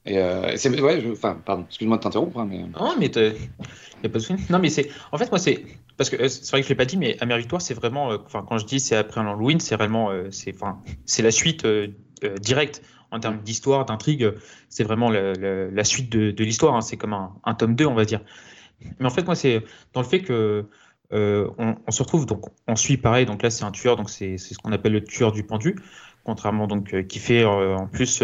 Et 0.06 0.18
euh, 0.18 0.56
ouais, 0.82 1.02
pardon, 1.44 1.64
excuse-moi 1.68 1.96
de 1.96 2.02
t'interrompre, 2.02 2.38
hein, 2.38 2.46
mais. 2.48 2.62
Euh. 2.62 2.66
Non, 2.78 2.94
mais 2.98 3.06
a 3.06 4.08
pas 4.08 4.18
de. 4.18 4.52
Non, 4.52 4.58
mais 4.60 4.70
c'est, 4.70 4.88
en 5.10 5.18
fait, 5.18 5.30
moi, 5.30 5.38
c'est 5.38 5.64
parce 5.96 6.10
que 6.10 6.16
euh, 6.16 6.28
c'est 6.28 6.48
vrai 6.50 6.60
que 6.60 6.66
je 6.66 6.68
l'ai 6.68 6.76
pas 6.76 6.84
dit, 6.84 6.96
mais 6.96 7.16
Amère 7.20 7.38
Victoire, 7.38 7.60
c'est 7.60 7.74
vraiment, 7.74 8.10
enfin, 8.24 8.44
quand 8.48 8.58
je 8.58 8.66
dis 8.66 8.78
c'est 8.78 8.94
après 8.94 9.20
un 9.20 9.26
Halloween, 9.26 9.58
c'est 9.58 9.74
vraiment, 9.74 10.10
c'est, 10.30 10.54
enfin, 10.54 10.80
c'est 11.06 11.22
la 11.22 11.32
suite 11.32 11.66
directe 12.40 12.82
en 13.10 13.18
termes 13.18 13.38
d'histoire, 13.38 13.84
d'intrigue. 13.84 14.32
C'est 14.68 14.84
vraiment 14.84 15.10
la, 15.10 15.84
suite 15.84 16.10
de, 16.10 16.44
l'histoire. 16.44 16.76
Hein, 16.76 16.82
c'est 16.82 16.96
comme 16.96 17.12
un, 17.12 17.54
tome 17.54 17.74
2, 17.74 17.86
on 17.86 17.94
va 17.94 18.04
dire. 18.04 18.20
Mais 19.00 19.06
en 19.06 19.10
fait, 19.10 19.24
moi, 19.24 19.34
c'est 19.34 19.64
dans 19.92 20.02
le 20.02 20.06
fait 20.06 20.20
que 20.20 20.66
on, 21.10 21.90
se 21.90 22.02
retrouve 22.02 22.26
donc, 22.26 22.44
on 22.68 22.76
suit 22.76 22.96
pareil. 22.96 23.26
Donc 23.26 23.42
là, 23.42 23.50
c'est 23.50 23.64
un 23.64 23.72
tueur, 23.72 23.96
donc 23.96 24.08
c'est, 24.08 24.38
c'est 24.38 24.54
ce 24.54 24.58
qu'on 24.58 24.70
appelle 24.70 24.92
le 24.92 25.02
tueur 25.02 25.32
du 25.32 25.42
pendu, 25.42 25.76
contrairement 26.22 26.68
donc 26.68 27.06
qui 27.08 27.18
fait 27.18 27.44
en 27.44 27.88
plus 27.88 28.22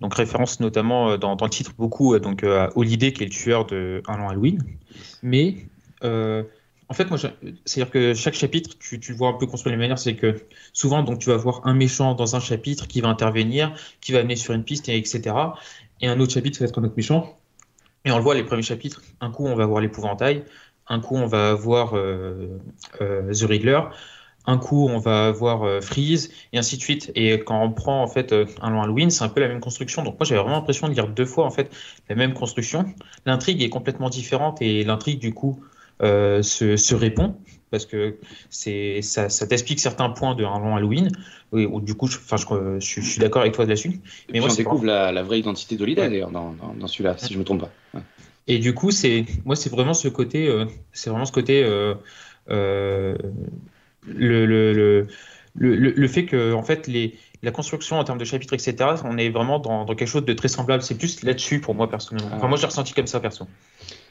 donc 0.00 0.14
référence 0.14 0.60
notamment 0.60 1.10
euh, 1.10 1.16
dans, 1.16 1.36
le 1.40 1.50
titre 1.50 1.72
beaucoup 1.76 2.14
euh, 2.14 2.20
donc 2.20 2.44
euh, 2.44 2.66
à 2.66 2.76
Holiday 2.76 3.12
qui 3.12 3.22
est 3.22 3.26
le 3.26 3.32
tueur 3.32 3.66
de 3.66 4.02
Un 4.06 4.20
an 4.20 4.28
Halloween. 4.28 4.62
Mais 5.22 5.66
en 6.90 6.94
fait, 6.94 7.10
moi, 7.10 7.18
c'est-à-dire 7.18 7.90
que 7.90 8.14
chaque 8.14 8.32
chapitre, 8.32 8.70
tu, 8.78 8.98
tu, 8.98 9.12
vois 9.12 9.28
un 9.28 9.34
peu 9.34 9.46
construit 9.46 9.70
de 9.70 9.76
la 9.76 9.80
manière, 9.80 9.98
c'est 9.98 10.16
que 10.16 10.40
souvent, 10.72 11.02
donc, 11.02 11.18
tu 11.18 11.28
vas 11.28 11.36
voir 11.36 11.60
un 11.66 11.74
méchant 11.74 12.14
dans 12.14 12.34
un 12.34 12.40
chapitre 12.40 12.86
qui 12.86 13.02
va 13.02 13.08
intervenir, 13.08 13.74
qui 14.00 14.12
va 14.12 14.20
amener 14.20 14.36
sur 14.36 14.54
une 14.54 14.64
piste, 14.64 14.88
etc. 14.88 15.36
Et 16.00 16.08
un 16.08 16.18
autre 16.18 16.32
chapitre, 16.32 16.56
ça 16.56 16.64
va 16.64 16.70
être 16.70 16.78
un 16.78 16.84
autre 16.84 16.96
méchant. 16.96 17.36
Et 18.06 18.10
on 18.10 18.16
le 18.16 18.22
voit, 18.22 18.34
les 18.34 18.42
premiers 18.42 18.62
chapitres, 18.62 19.02
un 19.20 19.30
coup, 19.30 19.44
on 19.44 19.54
va 19.54 19.66
voir 19.66 19.82
l'épouvantail, 19.82 20.44
un 20.86 21.00
coup, 21.00 21.16
on 21.16 21.26
va 21.26 21.52
voir 21.52 21.90
The 21.90 23.42
Riddler, 23.42 23.80
un 24.48 24.56
coup 24.56 24.88
on 24.88 24.98
va 24.98 25.26
avoir 25.26 25.62
euh, 25.62 25.80
Freeze 25.80 26.30
et 26.52 26.58
ainsi 26.58 26.76
de 26.76 26.82
suite. 26.82 27.12
Et 27.14 27.38
quand 27.40 27.62
on 27.62 27.70
prend 27.70 28.02
en 28.02 28.08
fait 28.08 28.32
euh, 28.32 28.46
un 28.62 28.70
long 28.70 28.82
Halloween, 28.82 29.10
c'est 29.10 29.22
un 29.22 29.28
peu 29.28 29.40
la 29.40 29.48
même 29.48 29.60
construction. 29.60 30.02
Donc 30.02 30.18
moi 30.18 30.24
j'avais 30.26 30.40
vraiment 30.40 30.56
l'impression 30.56 30.88
de 30.88 30.94
lire 30.94 31.06
deux 31.06 31.26
fois 31.26 31.44
en 31.44 31.50
fait 31.50 31.70
la 32.08 32.16
même 32.16 32.32
construction. 32.32 32.86
L'intrigue 33.26 33.62
est 33.62 33.68
complètement 33.68 34.08
différente 34.08 34.62
et 34.62 34.84
l'intrigue 34.84 35.20
du 35.20 35.34
coup 35.34 35.60
euh, 36.02 36.42
se, 36.42 36.94
répond 36.94 37.36
parce 37.70 37.84
que 37.84 38.16
c'est 38.48 39.02
ça, 39.02 39.28
t'explique 39.46 39.80
certains 39.80 40.08
points 40.08 40.34
de 40.34 40.44
un 40.44 40.58
long 40.58 40.76
Halloween 40.76 41.10
ou 41.52 41.80
du 41.80 41.94
coup 41.94 42.06
je, 42.06 42.18
je, 42.18 42.80
je, 42.80 43.00
suis 43.00 43.20
d'accord 43.20 43.42
avec 43.42 43.52
toi 43.52 43.66
là-dessus. 43.66 44.00
Mais 44.32 44.40
moi 44.40 44.48
on 44.50 44.54
découvre 44.54 44.86
la, 44.86 45.22
vraie 45.22 45.40
identité 45.40 45.76
d'Holiday 45.76 46.08
d'ailleurs 46.08 46.30
dans, 46.30 46.54
dans, 46.78 46.86
celui-là 46.86 47.16
si 47.18 47.34
je 47.34 47.38
me 47.38 47.44
trompe 47.44 47.60
pas. 47.60 48.00
Et 48.46 48.58
du 48.58 48.72
coup 48.72 48.90
c'est 48.90 49.26
moi 49.44 49.56
c'est 49.56 49.70
vraiment 49.70 49.92
ce 49.92 50.08
côté 50.08 50.50
c'est 50.92 51.10
vraiment 51.10 51.26
ce 51.26 51.32
côté 51.32 51.62
le, 54.06 54.46
le, 54.46 55.06
le, 55.54 55.76
le, 55.76 56.08
fait 56.08 56.24
que 56.24 56.52
en 56.52 56.62
fait 56.62 56.86
les, 56.86 57.16
la 57.42 57.50
construction 57.50 57.98
en 57.98 58.04
termes 58.04 58.18
de 58.18 58.24
chapitres 58.24 58.54
etc 58.54 58.76
on 59.04 59.18
est 59.18 59.28
vraiment 59.28 59.58
dans, 59.58 59.84
dans 59.84 59.94
quelque 59.94 60.08
chose 60.08 60.24
de 60.24 60.32
très 60.32 60.48
semblable. 60.48 60.82
C'est 60.82 60.96
plus 60.96 61.22
là-dessus 61.22 61.60
pour 61.60 61.74
moi 61.74 61.88
personnellement. 61.90 62.30
Enfin 62.36 62.48
moi 62.48 62.58
j'ai 62.58 62.66
ressenti 62.66 62.92
comme 62.94 63.06
ça 63.06 63.20
perso. 63.20 63.46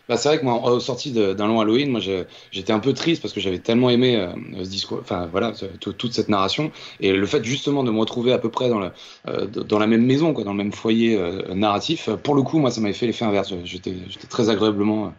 Bah, 0.07 0.15
c'est 0.15 0.29
vrai 0.29 0.39
que 0.39 0.45
moi, 0.45 0.61
au 0.61 0.79
sorti 0.79 1.11
d'un 1.11 1.47
long 1.47 1.59
Halloween, 1.59 1.91
moi, 1.91 1.99
j'étais 1.99 2.71
un 2.71 2.79
peu 2.79 2.93
triste 2.93 3.21
parce 3.21 3.33
que 3.33 3.41
j'avais 3.41 3.59
tellement 3.59 3.89
aimé 3.89 4.15
euh, 4.15 4.29
ce 4.63 4.69
discours, 4.69 4.99
enfin 5.01 5.27
voilà, 5.27 5.53
toute 5.79 6.13
cette 6.13 6.29
narration, 6.29 6.71
et 7.01 7.11
le 7.11 7.25
fait 7.25 7.43
justement 7.43 7.83
de 7.83 7.91
me 7.91 7.99
retrouver 7.99 8.31
à 8.31 8.37
peu 8.37 8.49
près 8.49 8.69
dans, 8.69 8.79
le, 8.79 8.91
euh, 9.27 9.47
dans 9.47 9.79
la 9.79 9.87
même 9.87 10.05
maison, 10.05 10.33
quoi, 10.33 10.43
dans 10.43 10.51
le 10.51 10.57
même 10.57 10.71
foyer 10.71 11.17
euh, 11.17 11.53
narratif, 11.53 12.09
pour 12.23 12.35
le 12.35 12.41
coup, 12.41 12.59
moi, 12.59 12.71
ça 12.71 12.79
m'avait 12.79 12.93
fait 12.93 13.05
l'effet 13.05 13.25
inverse. 13.25 13.53
J'étais 13.65 13.95
très 14.29 14.49
agréablement 14.49 15.13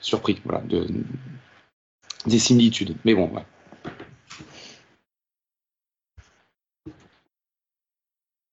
surpris, 0.00 0.40
voilà, 0.44 0.60
de, 0.60 0.86
des 2.26 2.38
similitudes. 2.38 2.96
Mais 3.04 3.14
bon, 3.14 3.28
ouais. 3.28 3.44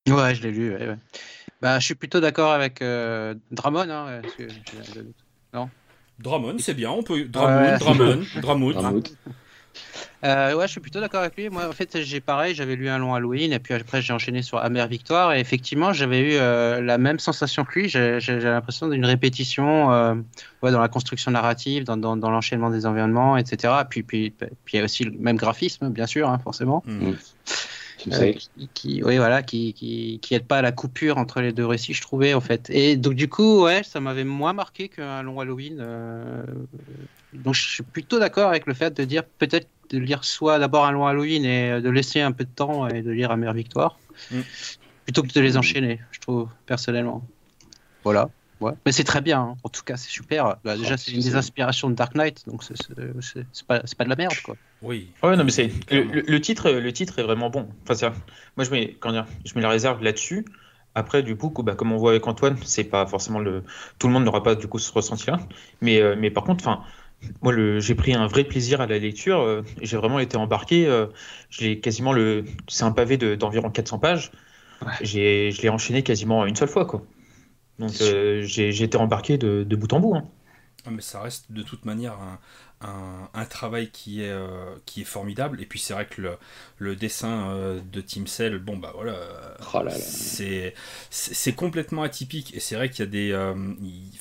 Ouais, 0.09 0.35
je 0.35 0.41
l'ai 0.41 0.51
lu. 0.51 0.73
Ouais, 0.73 0.87
ouais. 0.87 0.97
Bah, 1.61 1.79
je 1.79 1.85
suis 1.85 1.95
plutôt 1.95 2.19
d'accord 2.19 2.51
avec 2.51 2.81
euh, 2.81 3.35
Dramon. 3.51 3.89
Hein, 3.89 4.21
non? 5.53 5.69
Dramon, 6.19 6.57
c'est 6.59 6.73
bien. 6.73 6.91
On 6.91 7.03
peut 7.03 7.25
Dramon, 7.25 7.77
Dramon, 7.77 8.25
Dramon. 8.71 9.03
Euh, 10.23 10.55
ouais, 10.55 10.65
je 10.65 10.71
suis 10.71 10.81
plutôt 10.81 10.99
d'accord 10.99 11.21
avec 11.21 11.35
lui. 11.37 11.49
Moi, 11.49 11.67
en 11.67 11.71
fait, 11.71 12.01
j'ai 12.01 12.19
pareil, 12.19 12.55
j'avais 12.55 12.75
lu 12.75 12.89
un 12.89 12.97
long 12.97 13.13
Halloween 13.13 13.53
et 13.53 13.59
puis 13.59 13.73
après 13.73 14.01
j'ai 14.01 14.13
enchaîné 14.13 14.41
sur 14.41 14.57
Amère 14.57 14.87
Victoire 14.87 15.33
et 15.33 15.39
effectivement, 15.39 15.93
j'avais 15.93 16.19
eu 16.19 16.33
euh, 16.33 16.81
la 16.81 16.97
même 16.97 17.19
sensation 17.19 17.63
que 17.63 17.79
lui. 17.79 17.89
J'ai 17.89 18.19
l'impression 18.39 18.87
d'une 18.87 19.05
répétition 19.05 19.91
euh, 19.91 20.15
dans 20.63 20.79
la 20.79 20.87
construction 20.87 21.31
narrative, 21.31 21.83
dans, 21.83 22.15
l'enchaînement 22.15 22.69
des 22.69 22.85
environnements, 22.85 23.37
etc. 23.37 23.73
Puis, 23.89 24.03
puis, 24.03 24.31
puis 24.31 24.49
il 24.73 24.77
y 24.77 24.79
a 24.81 24.85
aussi 24.85 25.03
le 25.03 25.11
même 25.11 25.37
graphisme, 25.37 25.89
bien 25.89 26.07
sûr, 26.07 26.29
hein, 26.29 26.39
forcément. 26.43 26.83
Mm. 28.07 28.13
Euh, 28.13 28.33
qui, 28.73 29.03
oui, 29.03 29.17
voilà, 29.17 29.43
qui, 29.43 29.73
qui, 29.73 30.19
qui, 30.21 30.33
aide 30.33 30.45
pas 30.45 30.59
à 30.59 30.61
la 30.61 30.71
coupure 30.71 31.17
entre 31.17 31.41
les 31.41 31.51
deux 31.51 31.65
récits, 31.65 31.93
je 31.93 32.01
trouvais, 32.01 32.33
en 32.33 32.41
fait. 32.41 32.69
Et 32.69 32.95
donc, 32.95 33.15
du 33.15 33.27
coup, 33.27 33.63
ouais, 33.63 33.83
ça 33.83 33.99
m'avait 33.99 34.23
moins 34.23 34.53
marqué 34.53 34.87
qu'un 34.87 35.21
long 35.23 35.39
Halloween. 35.39 35.77
Euh, 35.79 36.43
donc, 37.33 37.53
je 37.53 37.67
suis 37.67 37.83
plutôt 37.83 38.19
d'accord 38.19 38.49
avec 38.49 38.65
le 38.65 38.73
fait 38.73 38.95
de 38.95 39.03
dire 39.03 39.23
peut-être 39.25 39.67
de 39.89 39.99
lire 39.99 40.23
soit 40.23 40.59
d'abord 40.59 40.85
un 40.85 40.91
long 40.91 41.05
Halloween 41.05 41.45
et 41.45 41.81
de 41.81 41.89
laisser 41.89 42.21
un 42.21 42.31
peu 42.31 42.43
de 42.43 42.49
temps 42.49 42.87
et 42.87 43.01
de 43.01 43.11
lire 43.11 43.31
Amère 43.31 43.53
Victoire, 43.53 43.97
mm. 44.31 44.39
plutôt 45.03 45.23
que 45.23 45.33
de 45.33 45.41
les 45.41 45.57
enchaîner, 45.57 45.99
je 46.11 46.19
trouve, 46.19 46.47
personnellement. 46.65 47.25
Voilà. 48.03 48.29
Ouais. 48.59 48.71
Mais 48.85 48.91
c'est 48.91 49.03
très 49.03 49.21
bien, 49.21 49.39
hein. 49.39 49.57
en 49.63 49.69
tout 49.69 49.83
cas, 49.83 49.97
c'est 49.97 50.09
super. 50.09 50.55
Bah, 50.63 50.77
déjà, 50.77 50.95
oh, 50.95 50.97
c'est 50.97 51.11
une 51.11 51.21
des 51.21 51.35
inspirations 51.35 51.89
de 51.89 51.95
Dark 51.95 52.15
Knight, 52.15 52.43
donc 52.47 52.63
c'est 52.63 52.75
pas, 53.67 53.81
pas, 53.81 54.03
de 54.03 54.09
la 54.09 54.15
merde, 54.15 54.33
quoi. 54.43 54.55
Oui. 54.81 55.09
Ouais, 55.23 55.35
non, 55.35 55.43
mais 55.43 55.51
c'est 55.51 55.71
le, 55.91 56.39
titre, 56.39 56.69
le 56.69 56.93
titre 56.93 57.19
est 57.19 57.23
vraiment 57.23 57.49
bon. 57.49 57.67
Enfin, 57.89 58.13
moi, 58.55 58.63
je 58.63 58.71
mets, 58.71 58.95
quand 58.99 59.11
dire, 59.11 59.25
je 59.45 59.53
mets 59.55 59.61
la 59.61 59.69
réserve 59.69 60.03
là-dessus. 60.03 60.45
Après, 60.95 61.23
du 61.23 61.35
coup, 61.35 61.49
bah, 61.63 61.75
comme 61.75 61.91
on 61.91 61.97
voit 61.97 62.11
avec 62.11 62.25
Antoine, 62.27 62.57
c'est 62.63 62.83
pas 62.83 63.05
forcément 63.05 63.39
le. 63.39 63.63
Tout 63.99 64.07
le 64.07 64.13
monde 64.13 64.23
n'aura 64.23 64.43
pas 64.43 64.55
du 64.55 64.67
coup 64.67 64.79
ce 64.79 64.91
ressenti-là. 64.91 65.39
Mais, 65.81 66.01
euh, 66.01 66.15
mais 66.17 66.31
par 66.31 66.43
contre, 66.43 66.67
enfin, 66.67 66.83
moi, 67.41 67.53
j'ai 67.79 67.95
pris 67.95 68.13
un 68.13 68.27
vrai 68.27 68.43
plaisir 68.43 68.81
à 68.81 68.87
la 68.87 68.97
lecture. 68.97 69.39
Euh, 69.39 69.63
j'ai 69.81 69.97
vraiment 69.97 70.19
été 70.19 70.37
embarqué. 70.37 70.87
Euh, 70.87 71.07
j'ai 71.49 71.79
quasiment 71.79 72.13
le. 72.13 72.45
C'est 72.67 72.83
un 72.83 72.91
pavé 72.91 73.17
d'environ 73.17 73.69
400 73.69 73.99
pages. 73.99 74.31
J'ai, 75.01 75.51
je 75.51 75.61
l'ai 75.61 75.69
enchaîné 75.69 76.03
quasiment 76.03 76.45
une 76.45 76.55
seule 76.55 76.67
fois, 76.67 76.85
quoi. 76.85 77.03
Donc 77.79 77.91
euh, 78.01 78.41
j'ai 78.43 78.83
été 78.83 78.97
embarqué 78.97 79.37
de, 79.37 79.63
bout 79.75 79.91
en 79.93 79.99
bout. 79.99 80.15
Hein. 80.15 80.25
Mais 80.91 81.01
ça 81.01 81.21
reste 81.21 81.51
de 81.51 81.61
toute 81.61 81.85
manière 81.85 82.17
un, 82.81 83.45
travail 83.45 83.89
qui 83.89 84.21
est, 84.21 84.29
euh, 84.29 84.75
qui 84.85 85.01
est 85.01 85.05
formidable. 85.05 85.61
Et 85.61 85.65
puis 85.65 85.79
c'est 85.79 85.93
vrai 85.93 86.05
que 86.05 86.21
le, 86.21 86.37
le 86.77 86.95
dessin 86.95 87.49
euh, 87.49 87.79
de 87.91 88.01
Tim 88.01 88.25
Cell, 88.25 88.59
bon 88.59 88.77
bah 88.77 88.91
voilà, 88.93 89.17
oh 89.73 89.83
c'est 91.09 91.53
complètement 91.55 92.03
atypique. 92.03 92.55
Et 92.55 92.59
c'est 92.59 92.75
vrai 92.75 92.89
qu'il 92.89 93.05
y 93.05 93.07
a 93.07 93.11
des... 93.11 93.53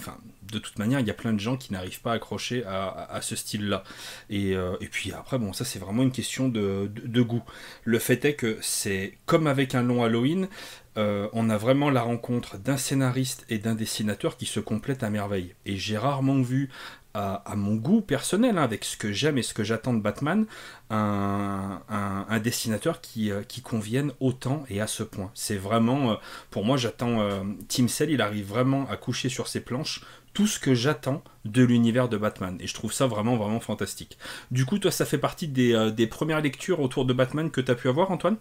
enfin, 0.01 0.17
de 0.51 0.59
toute 0.59 0.79
manière, 0.79 1.01
il 1.01 1.07
y 1.07 1.11
a 1.11 1.15
plein 1.15 1.33
de 1.33 1.41
gens 1.41 1.57
qui 1.57 1.73
n'arrivent 1.73 2.01
pas 2.01 2.13
à 2.13 2.15
accrocher 2.15 2.65
à, 2.65 3.19
ce 3.21 3.37
style-là. 3.37 3.83
Et, 4.31 4.53
et, 4.53 4.89
puis 4.91 5.13
après, 5.13 5.39
bon, 5.39 5.53
ça 5.53 5.65
c'est 5.65 5.81
vraiment 5.81 6.03
une 6.03 6.13
question 6.13 6.49
de, 6.49 6.91
de, 6.95 7.23
goût. 7.23 7.43
Le 7.85 7.99
fait 7.99 8.25
est 8.25 8.35
que 8.35 8.59
c'est 8.63 9.19
comme 9.27 9.49
avec 9.49 9.75
un 9.75 9.83
long 9.83 10.05
Halloween, 10.05 10.49
euh, 10.97 11.29
on 11.33 11.50
a 11.50 11.57
vraiment 11.57 11.91
la 11.91 12.03
rencontre 12.03 12.59
d'un 12.59 12.76
scénariste 12.76 13.45
et 13.49 13.59
d'un 13.59 13.75
dessinateur 13.75 14.37
qui 14.37 14.47
se 14.47 14.61
complètent 14.61 15.03
à 15.03 15.11
merveille. 15.11 15.55
Et 15.67 15.76
j'ai 15.76 15.99
rarement 15.99 16.41
vu, 16.41 16.71
à, 17.15 17.43
mon 17.57 17.76
goût 17.76 18.03
personnel, 18.03 18.59
hein, 18.59 18.62
avec 18.62 18.85
ce 18.85 18.99
que 18.99 19.11
j'aime 19.11 19.38
et 19.38 19.43
ce 19.43 19.55
que 19.55 19.65
j'attends 19.65 19.95
de 19.95 20.00
Batman, 20.00 20.45
un, 20.91 22.41
dessinateur 22.43 23.00
qui, 23.00 23.31
euh, 23.31 23.43
convienne 23.62 24.12
autant 24.21 24.65
et 24.69 24.81
à 24.81 24.87
ce 24.87 25.03
point. 25.03 25.31
C'est 25.35 25.57
vraiment, 25.57 26.12
euh, 26.12 26.15
pour 26.50 26.65
moi, 26.65 26.76
j'attends. 26.76 27.26
Tim 27.69 27.88
Cell, 27.88 28.11
il 28.11 28.21
arrive 28.21 28.47
vraiment 28.47 28.88
à 28.91 28.97
coucher 28.97 29.29
sur 29.29 29.49
ses 29.49 29.61
planches 29.61 30.03
tout 30.35 30.47
ce 30.47 30.61
que 30.61 30.75
j'attends 30.75 31.25
de 31.47 31.65
l'univers 31.65 32.11
de 32.11 32.19
Batman. 32.19 32.59
Et 32.61 32.67
je 32.67 32.75
trouve 32.75 32.93
ça 32.93 33.07
vraiment, 33.07 33.37
vraiment 33.37 33.61
fantastique. 33.61 34.19
Du 34.50 34.67
coup, 34.67 34.79
toi, 34.79 34.91
ça 34.91 35.07
fait 35.07 35.19
partie 35.19 35.49
des, 35.49 35.91
des 35.93 36.07
premières 36.07 36.43
lectures 36.43 36.81
autour 36.81 37.07
de 37.07 37.15
Batman 37.15 37.50
que 37.50 37.62
tu 37.62 37.71
as 37.71 37.75
pu 37.75 37.88
avoir, 37.88 38.11
Antoine? 38.11 38.37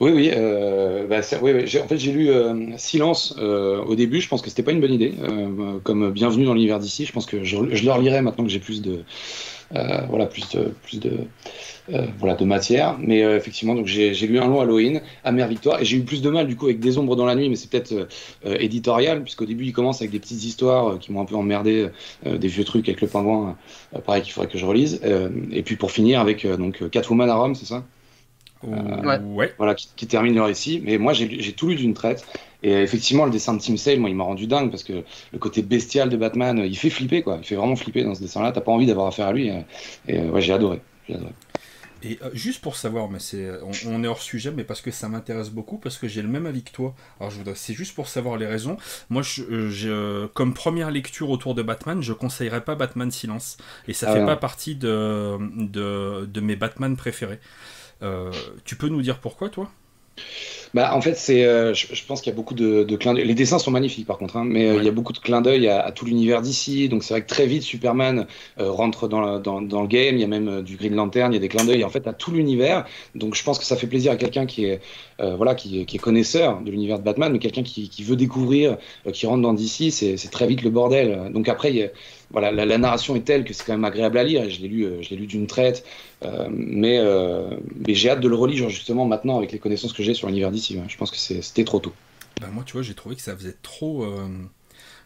Oui, 0.00 0.10
oui, 0.10 0.30
euh, 0.34 1.06
bah, 1.06 1.18
en 1.18 1.88
fait 1.88 1.98
j'ai 1.98 2.12
lu 2.12 2.30
euh, 2.30 2.76
Silence 2.76 3.36
euh, 3.38 3.82
au 3.84 3.94
début, 3.94 4.20
je 4.20 4.28
pense 4.28 4.42
que 4.42 4.48
c'était 4.48 4.62
pas 4.62 4.72
une 4.72 4.80
bonne 4.80 4.92
idée, 4.92 5.14
comme 5.84 6.10
Bienvenue 6.10 6.44
dans 6.44 6.54
l'univers 6.54 6.78
d'ici, 6.78 7.06
je 7.06 7.12
pense 7.12 7.26
que 7.26 7.44
je, 7.44 7.56
je, 7.70 7.84
le 7.84 7.92
relirai 7.92 8.20
maintenant 8.20 8.44
que 8.44 8.50
j'ai 8.50 8.58
plus 8.58 8.82
de, 8.82 9.04
voilà, 9.70 10.26
plus 10.26 10.48
de, 10.50 10.72
plus 10.82 10.98
de, 10.98 11.12
voilà, 12.18 12.34
de 12.34 12.44
matière, 12.44 12.96
mais 12.98 13.20
effectivement 13.20 13.74
donc 13.74 13.86
j'ai 13.86 14.12
lu 14.26 14.38
un 14.40 14.48
long 14.48 14.60
Halloween, 14.60 15.02
Amère 15.24 15.48
Victoire, 15.48 15.80
et 15.80 15.84
j'ai 15.84 15.98
eu 15.98 16.02
plus 16.02 16.22
de 16.22 16.30
mal 16.30 16.46
du 16.46 16.56
coup 16.56 16.66
avec 16.66 16.80
Des 16.80 16.98
Ombres 16.98 17.14
dans 17.14 17.26
la 17.26 17.34
nuit, 17.34 17.48
mais 17.48 17.56
c'est 17.56 17.70
peut-être 17.70 18.08
éditorial, 18.44 19.22
puisqu'au 19.22 19.46
début 19.46 19.66
il 19.66 19.72
commence 19.72 20.00
avec 20.00 20.10
des 20.10 20.18
petites 20.18 20.44
histoires 20.44 20.98
qui 20.98 21.12
m'ont 21.12 21.20
un 21.20 21.26
peu 21.26 21.36
emmerdé, 21.36 21.88
des 22.26 22.48
vieux 22.48 22.64
trucs 22.64 22.88
avec 22.88 23.00
le 23.00 23.06
pingouin, 23.06 23.56
pareil 24.04 24.22
qu'il 24.22 24.32
faudrait 24.32 24.50
que 24.50 24.58
je 24.58 24.66
relise, 24.66 25.00
et 25.52 25.62
puis 25.62 25.76
pour 25.76 25.92
finir 25.92 26.20
avec 26.20 26.46
donc 26.46 26.88
Catwoman 26.90 27.30
à 27.30 27.34
Rome, 27.34 27.54
c'est 27.54 27.66
ça? 27.66 27.84
Ouais. 28.64 29.54
Voilà, 29.58 29.74
qui, 29.74 30.06
termine 30.06 30.34
le 30.34 30.42
récit. 30.42 30.80
Mais 30.84 30.98
moi, 30.98 31.12
j'ai 31.12 31.52
tout 31.52 31.68
lu 31.68 31.76
d'une 31.76 31.94
traite. 31.94 32.26
Et 32.62 32.72
effectivement, 32.74 33.24
le 33.24 33.32
dessin 33.32 33.54
de 33.54 33.60
Tim 33.60 33.76
Sale, 33.76 33.98
moi, 33.98 34.08
il 34.08 34.14
m'a 34.14 34.24
rendu 34.24 34.46
dingue 34.46 34.70
parce 34.70 34.84
que 34.84 35.02
le 35.32 35.38
côté 35.38 35.62
bestial 35.62 36.08
de 36.08 36.16
Batman, 36.16 36.58
il 36.58 36.76
fait 36.76 36.90
flipper, 36.90 37.22
quoi. 37.22 37.38
Il 37.40 37.44
fait 37.44 37.56
vraiment 37.56 37.76
flipper 37.76 38.04
dans 38.04 38.14
ce 38.14 38.20
dessin-là. 38.20 38.52
T'as 38.52 38.60
pas 38.60 38.72
envie 38.72 38.86
d'avoir 38.86 39.08
affaire 39.08 39.26
à 39.26 39.32
lui. 39.32 39.50
Et, 40.08 40.20
ouais, 40.20 40.40
j'ai 40.40 40.52
adoré. 40.52 40.80
Et 42.04 42.18
euh, 42.22 42.30
juste 42.32 42.60
pour 42.60 42.76
savoir, 42.76 43.08
mais 43.08 43.18
c'est, 43.18 43.48
on, 43.86 44.02
est 44.02 44.06
hors 44.06 44.20
sujet, 44.20 44.50
mais 44.50 44.64
parce 44.64 44.80
que 44.80 44.90
ça 44.90 45.08
m'intéresse 45.08 45.50
beaucoup, 45.50 45.78
parce 45.78 45.98
que 45.98 46.08
j'ai 46.08 46.22
le 46.22 46.28
même 46.28 46.46
avis 46.46 46.62
que 46.62 46.72
toi. 46.72 46.94
Alors 47.20 47.30
je 47.30 47.38
voudrais, 47.38 47.54
c'est 47.54 47.74
juste 47.74 47.94
pour 47.94 48.08
savoir 48.08 48.36
les 48.36 48.46
raisons. 48.46 48.76
Moi, 49.08 49.22
je, 49.22 49.44
euh, 49.88 50.28
comme 50.34 50.52
première 50.52 50.90
lecture 50.90 51.30
autour 51.30 51.54
de 51.54 51.62
Batman, 51.62 52.02
je 52.02 52.12
conseillerais 52.12 52.64
pas 52.64 52.74
Batman 52.74 53.10
Silence, 53.10 53.56
et 53.86 53.92
ça 53.92 54.06
ah 54.10 54.14
fait 54.14 54.24
pas 54.24 54.36
partie 54.36 54.74
de, 54.74 55.38
de, 55.56 56.26
de, 56.26 56.40
mes 56.40 56.56
Batman 56.56 56.96
préférés. 56.96 57.38
Euh, 58.02 58.30
tu 58.64 58.76
peux 58.76 58.88
nous 58.88 59.02
dire 59.02 59.18
pourquoi, 59.18 59.48
toi? 59.48 59.70
Bah, 60.74 60.94
en 60.94 61.02
fait, 61.02 61.16
c'est, 61.16 61.44
euh, 61.44 61.74
je, 61.74 62.04
pense 62.06 62.22
qu'il 62.22 62.30
y 62.30 62.34
a 62.34 62.36
beaucoup 62.36 62.54
de, 62.54 62.82
de 62.82 62.96
clins 62.96 63.12
d'œil. 63.12 63.26
Les 63.26 63.34
dessins 63.34 63.58
sont 63.58 63.70
magnifiques, 63.70 64.06
par 64.06 64.16
contre, 64.16 64.38
hein, 64.38 64.44
mais 64.46 64.66
euh, 64.66 64.76
il 64.78 64.84
y 64.84 64.88
a 64.88 64.92
beaucoup 64.92 65.12
de 65.12 65.18
clins 65.18 65.42
d'œil 65.42 65.68
à, 65.68 65.92
tout 65.92 66.06
l'univers 66.06 66.40
d'ici. 66.40 66.88
Donc, 66.88 67.02
c'est 67.02 67.12
vrai 67.12 67.22
que 67.22 67.28
très 67.28 67.46
vite, 67.46 67.62
Superman 67.62 68.26
rentre 68.56 69.06
dans, 69.06 69.38
dans, 69.38 69.60
dans, 69.60 69.82
le 69.82 69.88
game. 69.88 70.16
Il 70.16 70.20
y 70.20 70.24
a 70.24 70.28
même 70.28 70.62
du 70.62 70.76
Green 70.76 70.94
Lantern, 70.94 71.30
il 71.32 71.34
y 71.34 71.38
a 71.38 71.40
des 71.40 71.48
clins 71.48 71.64
d'œil 71.64 71.84
en 71.84 71.90
fait 71.90 72.06
à 72.06 72.14
tout 72.14 72.30
l'univers. 72.30 72.86
Donc, 73.14 73.34
je 73.34 73.44
pense 73.44 73.58
que 73.58 73.64
ça 73.64 73.76
fait 73.76 73.86
plaisir 73.86 74.12
à 74.12 74.16
quelqu'un 74.16 74.46
qui 74.46 74.64
est, 74.64 74.80
voilà, 75.18 75.54
qui, 75.54 75.84
qui, 75.84 75.96
est 75.96 76.00
connaisseur 76.00 76.62
de 76.62 76.70
l'univers 76.70 76.98
de 76.98 77.04
Batman, 77.04 77.30
mais 77.32 77.38
quelqu'un 77.38 77.62
qui, 77.62 77.90
qui, 77.90 78.02
veut 78.02 78.16
découvrir, 78.16 78.78
qui 79.12 79.26
rentre 79.26 79.42
dans 79.42 79.52
DC, 79.52 79.90
c'est, 79.92 80.16
c'est 80.16 80.30
très 80.30 80.46
vite 80.46 80.62
le 80.62 80.70
bordel. 80.70 81.30
Donc, 81.32 81.48
après, 81.50 81.70
il 81.70 81.76
y 81.76 81.82
a, 81.82 81.88
voilà, 82.32 82.50
la, 82.50 82.78
narration 82.78 83.14
est 83.14 83.24
telle 83.24 83.44
que 83.44 83.52
c'est 83.52 83.64
quand 83.64 83.72
même 83.72 83.84
agréable 83.84 84.18
à 84.18 84.24
lire. 84.24 84.44
Et 84.44 84.50
je 84.50 84.60
l'ai 84.62 84.68
lu, 84.68 84.84
euh, 84.84 85.02
je 85.02 85.10
l'ai 85.10 85.16
lu 85.16 85.26
d'une 85.26 85.46
traite, 85.46 85.84
euh, 86.24 86.48
mais, 86.50 86.98
euh, 86.98 87.50
mais 87.86 87.94
j'ai 87.94 88.10
hâte 88.10 88.20
de 88.20 88.28
le 88.28 88.34
relire 88.34 88.68
justement 88.70 89.04
maintenant 89.04 89.36
avec 89.38 89.52
les 89.52 89.58
connaissances 89.58 89.92
que 89.92 90.02
j'ai 90.02 90.14
sur 90.14 90.28
l'univers 90.28 90.50
d'ici. 90.50 90.78
Je 90.88 90.96
pense 90.96 91.10
que 91.10 91.16
c'était 91.16 91.64
trop 91.64 91.78
tôt. 91.78 91.92
Ben 92.40 92.48
moi, 92.48 92.64
tu 92.64 92.72
vois, 92.72 92.82
j'ai 92.82 92.94
trouvé 92.94 93.16
que 93.16 93.22
ça 93.22 93.36
faisait 93.36 93.56
trop. 93.62 94.06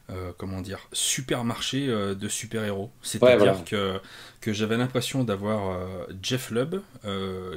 Euh, 0.09 0.31
comment 0.39 0.61
dire, 0.61 0.89
supermarché 0.93 1.89
euh, 1.89 2.15
de 2.15 2.29
super-héros. 2.29 2.93
C'est-à-dire 3.03 3.65
que, 3.65 4.01
que 4.41 4.53
j'avais 4.53 4.77
l'impression 4.77 5.25
d'avoir 5.25 5.71
euh, 5.73 6.07
Jeff 6.23 6.53
Lubb 6.53 6.81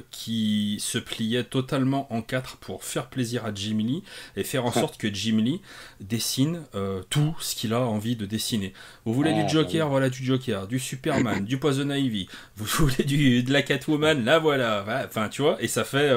qui 0.10 0.78
se 0.80 0.98
pliait 0.98 1.44
totalement 1.44 2.12
en 2.12 2.24
quatre 2.24 2.58
pour 2.58 2.84
faire 2.84 3.08
plaisir 3.08 3.46
à 3.46 3.54
Jim 3.54 3.78
Lee 3.78 4.04
et 4.36 4.44
faire 4.44 4.66
en 4.66 4.72
sorte 4.72 4.98
que 4.98 5.14
Jim 5.14 5.38
Lee 5.38 5.62
dessine 6.00 6.64
tout 7.10 7.36
ce 7.40 7.56
qu'il 7.56 7.74
a 7.74 7.82
envie 7.82 8.16
de 8.16 8.26
dessiner. 8.26 8.74
Vous 9.06 9.14
voulez 9.14 9.34
du 9.34 9.48
Joker, 9.48 9.88
voilà 9.90 10.10
du 10.10 10.24
Joker, 10.24 10.68
du 10.68 10.80
Superman, 10.80 11.46
du 11.46 11.58
Poison 11.58 11.90
Ivy, 11.90 12.28
vous 12.56 12.66
voulez 12.86 13.04
du, 13.04 13.44
de 13.44 13.54
la 13.54 13.62
Catwoman, 13.62 14.24
là 14.24 14.40
voilà. 14.40 14.86
Enfin, 15.08 15.30
tu 15.30 15.42
vois, 15.42 15.62
et 15.62 15.68
ça 15.68 15.84
fait. 15.84 16.12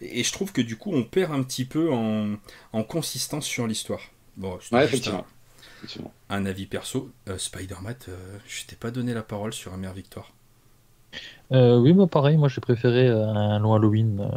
et 0.00 0.24
je 0.24 0.32
trouve 0.32 0.52
que 0.52 0.62
du 0.62 0.76
coup, 0.76 0.92
on 0.94 1.04
perd 1.04 1.32
un 1.32 1.42
petit 1.42 1.64
peu 1.64 1.92
en, 1.92 2.36
en 2.72 2.82
consistance 2.82 3.46
sur 3.46 3.66
l'histoire. 3.66 4.00
Bon, 4.36 4.58
ouais, 4.72 4.84
effectivement. 4.84 5.18
Un 5.20 5.34
avis 6.28 6.66
perso, 6.66 7.10
euh, 7.28 7.38
Spider-Man, 7.38 7.96
euh, 8.08 8.38
je 8.46 8.64
t'ai 8.66 8.76
pas 8.76 8.90
donné 8.90 9.14
la 9.14 9.22
parole 9.22 9.52
sur 9.52 9.72
Amère 9.72 9.92
Victoire. 9.92 10.32
Euh, 11.52 11.78
oui, 11.78 11.92
moi 11.92 12.06
pareil, 12.06 12.36
moi 12.36 12.48
j'ai 12.48 12.60
préféré 12.60 13.08
un 13.08 13.58
long 13.58 13.74
Halloween 13.74 14.28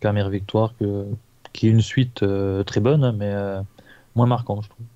qu'Amère 0.00 0.30
Victoire, 0.30 0.74
que, 0.78 1.06
qui 1.52 1.66
est 1.66 1.70
une 1.70 1.82
suite 1.82 2.24
très 2.66 2.80
bonne, 2.80 3.16
mais 3.16 3.34
moins 4.14 4.26
marquante, 4.26 4.64
je 4.64 4.68
trouve. 4.68 4.86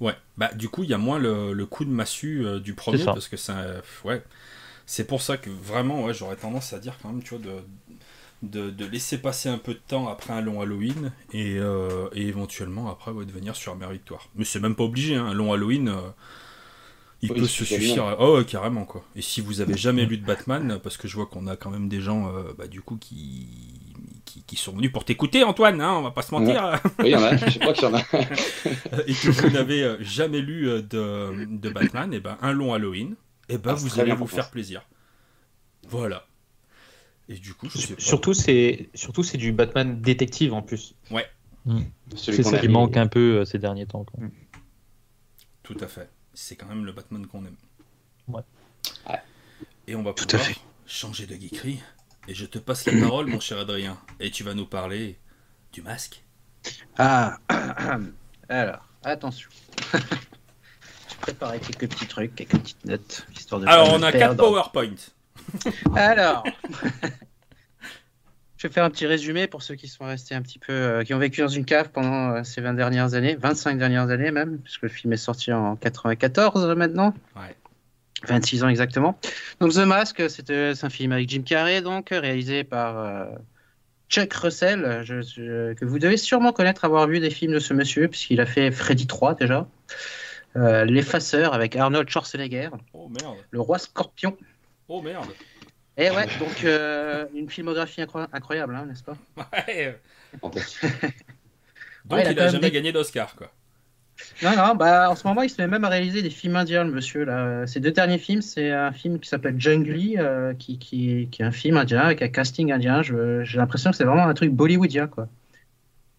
Ouais, 0.00 0.16
bah 0.36 0.50
du 0.54 0.68
coup, 0.68 0.84
il 0.84 0.90
y 0.90 0.94
a 0.94 0.98
moins 0.98 1.18
le, 1.18 1.66
coup 1.66 1.84
de 1.84 1.90
massue 1.90 2.44
du 2.60 2.74
premier 2.74 3.04
parce 3.04 3.28
que 3.28 3.36
c'est 3.36 3.52
ouais, 4.04 4.22
c'est 4.86 5.06
pour 5.06 5.22
ça 5.22 5.36
que 5.36 5.50
vraiment, 5.50 6.04
ouais, 6.04 6.14
j'aurais 6.14 6.36
tendance 6.36 6.72
à 6.72 6.78
dire 6.78 6.96
quand 7.02 7.08
même, 7.08 7.22
tu 7.22 7.34
vois, 7.34 7.44
de, 7.44 7.64
de, 8.42 8.84
laisser 8.84 9.18
passer 9.18 9.48
un 9.48 9.58
peu 9.58 9.74
de 9.74 9.80
temps 9.86 10.08
après 10.08 10.32
un 10.32 10.40
long 10.40 10.60
Halloween 10.60 11.12
et, 11.32 11.56
et 12.14 12.26
éventuellement 12.26 12.90
après 12.90 13.10
ouais, 13.10 13.24
de 13.24 13.32
venir 13.32 13.56
sur 13.56 13.74
ma 13.76 13.90
victoire. 13.90 14.28
Mais 14.34 14.44
c'est 14.44 14.60
même 14.60 14.74
pas 14.74 14.84
obligé, 14.84 15.16
hein, 15.16 15.26
un 15.26 15.34
long 15.34 15.52
Halloween 15.52 15.94
il 17.22 17.32
peut 17.32 17.46
se 17.46 17.64
suffire. 17.64 18.16
Oh, 18.18 18.42
carrément, 18.44 18.84
quoi. 18.84 19.04
Et 19.14 19.22
si 19.22 19.40
vous 19.40 19.60
avez 19.60 19.76
jamais 19.76 20.04
lu 20.04 20.18
de 20.18 20.26
Batman, 20.26 20.80
parce 20.82 20.96
que 20.96 21.06
je 21.06 21.14
vois 21.14 21.26
qu'on 21.26 21.46
a 21.46 21.56
quand 21.56 21.70
même 21.70 21.88
des 21.88 22.00
gens, 22.00 22.28
euh, 22.28 22.52
bah, 22.58 22.66
du 22.66 22.82
coup, 22.82 22.96
qui... 22.96 23.46
qui, 24.24 24.56
sont 24.56 24.72
venus 24.72 24.92
pour 24.92 25.04
t'écouter, 25.04 25.44
Antoine, 25.44 25.80
hein, 25.80 25.94
on 25.94 26.02
va 26.02 26.10
pas 26.10 26.22
se 26.22 26.34
mentir. 26.34 26.80
Oui, 26.98 27.06
il 27.06 27.10
y 27.10 27.16
en 27.16 27.22
a, 27.22 27.36
je 27.36 27.58
crois 27.60 27.72
qu'il 27.72 27.84
y 27.84 27.86
en 27.86 27.94
a. 27.94 28.00
et 29.06 29.14
que 29.14 29.30
vous 29.30 29.50
n'avez 29.50 29.84
euh, 29.84 29.96
jamais 30.00 30.40
lu 30.40 30.68
euh, 30.68 30.82
de, 30.82 31.46
de 31.46 31.70
Batman, 31.70 32.12
et 32.12 32.20
ben 32.20 32.36
un 32.42 32.52
long 32.52 32.74
Halloween, 32.74 33.14
et 33.48 33.56
ben 33.56 33.70
ah, 33.70 33.74
vous 33.74 34.00
allez 34.00 34.12
vous 34.12 34.26
faire 34.26 34.50
plaisir. 34.50 34.82
Voilà. 35.88 36.26
Et 37.32 37.38
du 37.38 37.54
coup, 37.54 37.68
je 37.68 37.78
sais 37.78 37.94
Surtout, 37.98 38.34
c'est 38.34 38.90
surtout 38.94 39.22
c'est 39.22 39.38
du 39.38 39.52
Batman 39.52 40.00
détective 40.00 40.52
en 40.52 40.62
plus. 40.62 40.94
Ouais. 41.10 41.26
Mm. 41.64 41.80
C'est 42.14 42.42
ça 42.42 42.58
qui 42.58 42.68
manque 42.68 42.96
un 42.96 43.06
peu 43.06 43.44
ces 43.44 43.58
derniers 43.58 43.86
temps. 43.86 44.04
Quoi. 44.04 44.20
Tout 45.62 45.76
à 45.80 45.86
fait 45.86 46.08
c'est 46.34 46.56
quand 46.56 46.66
même 46.66 46.84
le 46.84 46.92
Batman 46.92 47.26
qu'on 47.26 47.44
aime. 47.44 47.56
Ouais. 48.28 48.42
Et 49.86 49.94
on 49.94 50.02
va 50.02 50.12
Tout 50.12 50.26
pouvoir 50.26 50.48
changer 50.86 51.26
de 51.26 51.34
geekerie. 51.34 51.80
Et 52.28 52.34
je 52.34 52.46
te 52.46 52.58
passe 52.58 52.86
la 52.86 53.00
parole, 53.00 53.26
mon 53.26 53.40
cher 53.40 53.58
Adrien. 53.58 53.98
Et 54.20 54.30
tu 54.30 54.44
vas 54.44 54.54
nous 54.54 54.66
parler 54.66 55.18
du 55.72 55.82
masque. 55.82 56.22
Ah, 56.96 57.38
alors, 58.48 58.86
attention. 59.02 59.50
J'ai 59.92 61.16
préparé 61.20 61.58
quelques 61.58 61.88
petits 61.88 62.06
trucs, 62.06 62.34
quelques 62.36 62.58
petites 62.58 62.84
notes. 62.84 63.26
Histoire 63.34 63.60
de 63.60 63.66
alors, 63.66 63.92
on 63.92 64.02
a 64.02 64.12
4 64.12 64.36
PowerPoint. 64.36 64.94
Alors, 65.96 66.44
je 68.62 68.68
vais 68.68 68.72
faire 68.72 68.84
un 68.84 68.90
petit 68.90 69.06
résumé 69.06 69.48
pour 69.48 69.62
ceux 69.62 69.74
qui 69.74 69.88
sont 69.88 70.04
restés 70.04 70.34
un 70.34 70.42
petit 70.42 70.58
peu, 70.58 70.72
euh, 70.72 71.02
qui 71.04 71.14
ont 71.14 71.18
vécu 71.18 71.40
dans 71.40 71.48
une 71.48 71.64
cave 71.64 71.90
pendant 71.90 72.30
euh, 72.30 72.44
ces 72.44 72.60
20 72.60 72.74
dernières 72.74 73.14
années, 73.14 73.34
25 73.34 73.76
dernières 73.78 74.10
années 74.10 74.30
même, 74.30 74.58
puisque 74.58 74.82
le 74.82 74.88
film 74.88 75.12
est 75.12 75.16
sorti 75.16 75.52
en 75.52 75.76
94 75.76 76.76
maintenant. 76.76 77.14
Ouais. 77.36 77.56
26 78.28 78.62
ans 78.62 78.68
exactement. 78.68 79.18
Donc 79.58 79.72
The 79.72 79.78
Mask, 79.78 80.22
c'est 80.28 80.48
un 80.50 80.90
film 80.90 81.10
avec 81.10 81.28
Jim 81.28 81.42
Carrey, 81.42 81.82
donc 81.82 82.10
réalisé 82.10 82.62
par 82.62 82.98
euh, 82.98 83.24
Chuck 84.08 84.32
Russell, 84.32 85.04
que 85.04 85.84
vous 85.84 85.98
devez 85.98 86.16
sûrement 86.16 86.52
connaître, 86.52 86.84
avoir 86.84 87.08
vu 87.08 87.18
des 87.18 87.30
films 87.30 87.54
de 87.54 87.58
ce 87.58 87.74
monsieur, 87.74 88.06
puisqu'il 88.06 88.40
a 88.40 88.46
fait 88.46 88.70
Freddy 88.70 89.08
3 89.08 89.34
déjà, 89.34 89.66
L'Effaceur 90.54 91.52
avec 91.52 91.74
Arnold 91.74 92.08
Schwarzenegger, 92.08 92.68
oh, 92.92 93.08
merde. 93.08 93.38
Le 93.50 93.60
Roi 93.60 93.78
Scorpion. 93.78 94.36
Oh 94.94 95.00
merde. 95.00 95.30
Et 95.96 96.04
eh 96.04 96.10
ouais, 96.10 96.26
donc 96.38 96.64
euh, 96.64 97.24
une 97.34 97.48
filmographie 97.48 98.02
incroyable, 98.02 98.76
hein, 98.76 98.84
n'est-ce 98.84 99.02
pas? 99.02 99.16
Ouais. 99.38 99.98
donc 100.42 100.54
il 102.28 102.34
n'a 102.34 102.48
jamais 102.48 102.70
gagné 102.70 102.92
d'Oscar, 102.92 103.34
quoi. 103.34 103.50
Non, 104.42 104.54
non, 104.54 104.74
bah, 104.74 105.10
en 105.10 105.16
ce 105.16 105.26
moment, 105.26 105.40
il 105.40 105.48
se 105.48 105.60
met 105.62 105.66
même 105.66 105.84
à 105.84 105.88
réaliser 105.88 106.20
des 106.20 106.28
films 106.28 106.56
indiens, 106.56 106.84
le 106.84 106.90
monsieur. 106.90 107.24
Là. 107.24 107.66
Ses 107.66 107.80
deux 107.80 107.90
derniers 107.90 108.18
films, 108.18 108.42
c'est 108.42 108.70
un 108.70 108.92
film 108.92 109.18
qui 109.18 109.30
s'appelle 109.30 109.58
Jungly, 109.58 110.18
euh, 110.18 110.52
qui, 110.52 110.78
qui, 110.78 111.28
qui, 111.30 111.40
est 111.40 111.46
un 111.46 111.52
film 111.52 111.78
indien 111.78 112.00
avec 112.00 112.20
un 112.20 112.28
casting 112.28 112.70
indien. 112.70 113.00
J'ai 113.00 113.56
l'impression 113.56 113.92
que 113.92 113.96
c'est 113.96 114.04
vraiment 114.04 114.26
un 114.26 114.34
truc 114.34 114.52
bollywoodien, 114.52 115.06
quoi. 115.06 115.26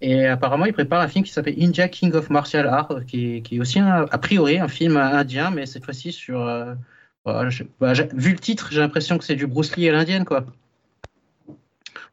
Et 0.02 0.26
apparemment, 0.26 0.66
il 0.66 0.74
prépare 0.74 1.02
un 1.02 1.08
film 1.08 1.24
qui 1.24 1.32
s'appelle 1.32 1.62
India 1.62 1.88
King 1.90 2.14
of 2.14 2.32
Martial 2.32 2.66
Art, 2.66 3.06
qui, 3.06 3.44
qui 3.44 3.58
est 3.58 3.60
aussi, 3.60 3.80
a 3.80 4.18
priori, 4.18 4.58
un 4.58 4.68
film 4.68 4.98
indien, 4.98 5.52
mais 5.52 5.68
cette 5.68 5.86
fois-ci 5.86 6.12
sur, 6.12 6.42
euh, 6.42 6.74
bah, 7.26 7.48
vu 8.14 8.32
le 8.32 8.40
titre, 8.40 8.70
j'ai 8.72 8.80
l'impression 8.80 9.18
que 9.18 9.24
c'est 9.24 9.36
du 9.36 9.48
Bruce 9.48 9.76
Lee 9.76 9.90
à 9.90 9.92
l'indienne, 9.92 10.26
quoi. 10.26 10.46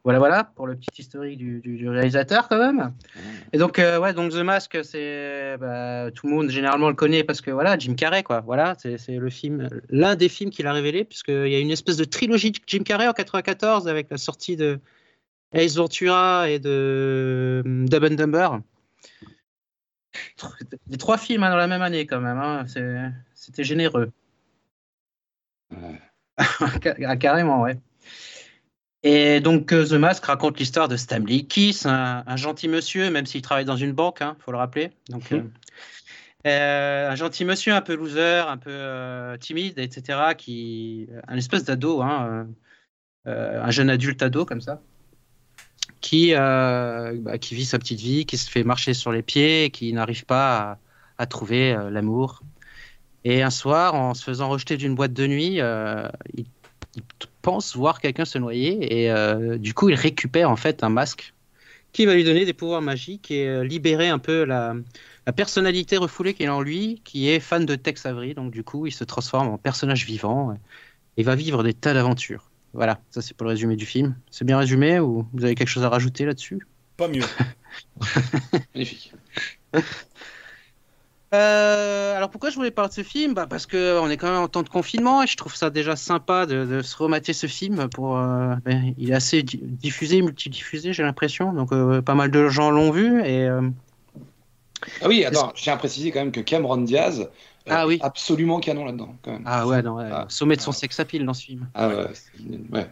Voilà, 0.03 0.17
voilà, 0.17 0.43
pour 0.55 0.65
le 0.65 0.75
petit 0.75 1.01
historique 1.01 1.37
du, 1.37 1.87
réalisateur, 1.87 2.47
quand 2.47 2.57
même. 2.57 2.91
Et 3.53 3.59
donc, 3.59 3.77
euh, 3.77 3.99
ouais, 3.99 4.13
donc 4.13 4.31
The 4.31 4.37
Mask, 4.37 4.79
c'est 4.83 5.57
bah, 5.59 6.09
tout 6.11 6.25
le 6.27 6.33
monde 6.33 6.49
généralement 6.49 6.89
le 6.89 6.95
connaît 6.95 7.23
parce 7.23 7.39
que 7.39 7.51
voilà, 7.51 7.77
Jim 7.77 7.93
Carrey, 7.93 8.23
quoi. 8.23 8.39
Voilà, 8.39 8.75
c'est 8.79 8.97
le 9.09 9.29
film, 9.29 9.69
l'un 9.89 10.15
des 10.15 10.27
films 10.27 10.49
qu'il 10.49 10.65
a 10.65 10.73
révélé, 10.73 11.03
puisqu'il 11.03 11.49
y 11.49 11.55
a 11.55 11.59
une 11.59 11.69
espèce 11.69 11.97
de 11.97 12.03
trilogie 12.03 12.51
de 12.51 12.57
Jim 12.65 12.83
Carrey 12.83 13.07
en 13.07 13.13
94 13.13 13.87
avec 13.87 14.09
la 14.09 14.17
sortie 14.17 14.55
de 14.55 14.79
Ace 15.53 15.75
Ventura 15.75 16.49
et 16.49 16.57
de 16.57 17.61
euh, 17.65 17.85
Dumb 17.85 18.03
and 18.03 18.15
Dumber. 18.15 18.49
Les 20.89 20.97
trois 20.97 21.17
films 21.19 21.43
hein, 21.43 21.51
dans 21.51 21.57
la 21.57 21.67
même 21.67 21.81
année, 21.83 22.07
quand 22.07 22.19
même. 22.19 22.39
Hein. 22.39 22.65
C'était 23.35 23.63
généreux. 23.63 24.11
Ah, 27.05 27.17
carrément, 27.17 27.61
ouais. 27.61 27.77
Et 29.03 29.39
donc, 29.39 29.73
euh, 29.73 29.85
The 29.85 29.93
Mask 29.93 30.25
raconte 30.25 30.59
l'histoire 30.59 30.87
de 30.87 30.95
Stanley 30.95 31.43
Kiss, 31.43 31.85
un, 31.85 32.35
gentil 32.35 32.67
monsieur, 32.67 33.09
même 33.09 33.25
s'il 33.25 33.41
travaille 33.41 33.65
dans 33.65 33.75
une 33.75 33.93
banque, 33.93 34.17
il 34.21 34.25
hein, 34.25 34.37
faut 34.39 34.51
le 34.51 34.57
rappeler. 34.57 34.91
Donc, 35.09 35.31
euh, 35.31 35.41
euh, 36.45 37.09
un 37.09 37.15
gentil 37.15 37.45
monsieur, 37.45 37.73
un 37.73 37.81
peu 37.81 37.95
loser, 37.95 38.43
un 38.47 38.57
peu 38.57 39.37
timide, 39.39 39.79
etc., 39.79 40.35
qui, 40.37 41.07
un 41.27 41.35
espèce 41.35 41.63
d'ado, 41.63 42.01
hein, 42.01 42.47
un 43.25 43.71
jeune 43.71 43.89
adulte 43.89 44.21
ado 44.21 44.45
comme 44.45 44.61
ça, 44.61 44.81
qui, 45.99 46.33
bah, 46.33 47.37
qui 47.39 47.55
vit 47.55 47.65
sa 47.65 47.79
petite 47.79 47.99
vie, 47.99 48.27
qui 48.27 48.37
se 48.37 48.49
fait 48.49 48.63
marcher 48.63 48.93
sur 48.93 49.11
les 49.11 49.23
pieds, 49.23 49.71
qui 49.71 49.93
n'arrive 49.93 50.25
pas 50.25 50.77
à 51.17 51.25
trouver 51.25 51.75
l'amour, 51.89 52.43
et 53.23 53.43
un 53.43 53.49
soir, 53.49 53.93
en 53.95 54.13
se 54.13 54.23
faisant 54.23 54.49
rejeter 54.49 54.77
d'une 54.77 54.95
boîte 54.95 55.13
de 55.13 55.27
nuit, 55.27 55.61
euh, 55.61 56.07
il, 56.33 56.45
pense 57.41 57.75
voir 57.75 57.99
quelqu'un 57.99 58.25
se 58.25 58.37
noyer 58.37 59.01
et 59.01 59.09
euh, 59.09 59.57
du 59.57 59.73
coup, 59.73 59.89
il 59.89 59.95
récupère 59.95 60.51
en 60.51 60.55
fait 60.55 60.83
un 60.83 60.89
masque 60.89 61.33
qui 61.91 62.05
va 62.05 62.13
lui 62.13 62.23
donner 62.23 62.45
des 62.45 62.53
pouvoirs 62.53 62.81
magiques 62.81 63.31
et 63.31 63.47
euh, 63.47 63.63
libérer 63.63 64.09
un 64.09 64.19
peu 64.19 64.43
la, 64.43 64.75
personnalité 65.35 65.97
refoulée 65.97 66.33
qu'il 66.33 66.47
a 66.47 66.55
en 66.55 66.61
lui, 66.61 67.01
qui 67.03 67.29
est 67.29 67.39
fan 67.39 67.65
de 67.65 67.75
Tex 67.75 68.05
Avery. 68.05 68.35
Donc 68.35 68.51
du 68.51 68.63
coup, 68.63 68.85
il 68.85 68.91
se 68.91 69.03
transforme 69.03 69.47
en 69.47 69.57
personnage 69.57 70.05
vivant 70.05 70.55
et 71.17 71.23
va 71.23 71.35
vivre 71.35 71.63
des 71.63 71.73
tas 71.73 71.93
d'aventures. 71.93 72.51
Voilà, 72.73 72.99
ça 73.09 73.21
c'est 73.21 73.35
pour 73.35 73.45
le 73.45 73.51
résumé 73.51 73.75
du 73.75 73.85
film. 73.85 74.15
C'est 74.29 74.45
bien 74.45 74.57
résumé 74.57 74.99
ou 74.99 75.25
vous 75.33 75.45
avez 75.45 75.55
quelque 75.55 75.69
chose 75.69 75.83
à 75.83 75.89
rajouter 75.89 76.25
là-dessus? 76.25 76.67
Pas 76.97 77.07
mieux. 77.07 77.23
Magnifique. 78.75 79.13
Euh, 81.33 82.17
alors 82.17 82.29
pourquoi 82.29 82.49
je 82.49 82.55
voulais 82.55 82.71
parler 82.71 82.89
de 82.89 82.93
ce 82.93 83.03
film? 83.03 83.33
Bah 83.33 83.47
Parce 83.49 83.65
qu'on 83.65 84.09
est 84.09 84.17
quand 84.17 84.29
même 84.29 84.41
en 84.41 84.47
temps 84.49 84.63
de 84.63 84.69
confinement 84.69 85.23
et 85.23 85.27
je 85.27 85.37
trouve 85.37 85.55
ça 85.55 85.69
déjà 85.69 85.95
sympa 85.95 86.45
de, 86.45 86.81
se 86.81 86.97
remater 86.97 87.31
ce 87.31 87.47
film. 87.47 87.87
Pour, 87.89 88.17
euh, 88.17 88.55
ben, 88.65 88.93
il 88.97 89.11
est 89.11 89.13
assez 89.13 89.41
diffusé, 89.43 90.21
multidiffusé, 90.21 90.91
j'ai 90.91 91.03
l'impression. 91.03 91.53
Donc 91.53 91.71
euh, 91.71 92.01
pas 92.01 92.15
mal 92.15 92.31
de 92.31 92.47
gens 92.49 92.69
l'ont 92.69 92.91
vu. 92.91 93.23
Et, 93.25 93.47
ah 95.01 95.07
oui, 95.07 95.23
attends, 95.23 95.53
je 95.55 95.63
tiens 95.63 95.73
à 95.73 95.77
préciser 95.77 96.11
quand 96.11 96.19
même 96.19 96.31
que 96.31 96.41
Cameron 96.41 96.77
Diaz 96.77 97.29
ah, 97.69 97.85
oui. 97.85 97.99
absolument 98.01 98.59
canon 98.59 98.85
là-dedans. 98.85 99.15
Ah 99.45 99.67
ouais, 99.67 99.83
non, 99.83 99.99
ah. 99.99 100.25
sommet 100.27 100.55
de 100.55 100.61
son 100.61 100.71
sex 100.71 100.99
appeal 100.99 101.25
dans 101.25 101.35
ce 101.35 101.43
film. 101.43 101.67
Ah 101.75 101.87
ouais, 101.87 102.07
ouais. 102.71 102.89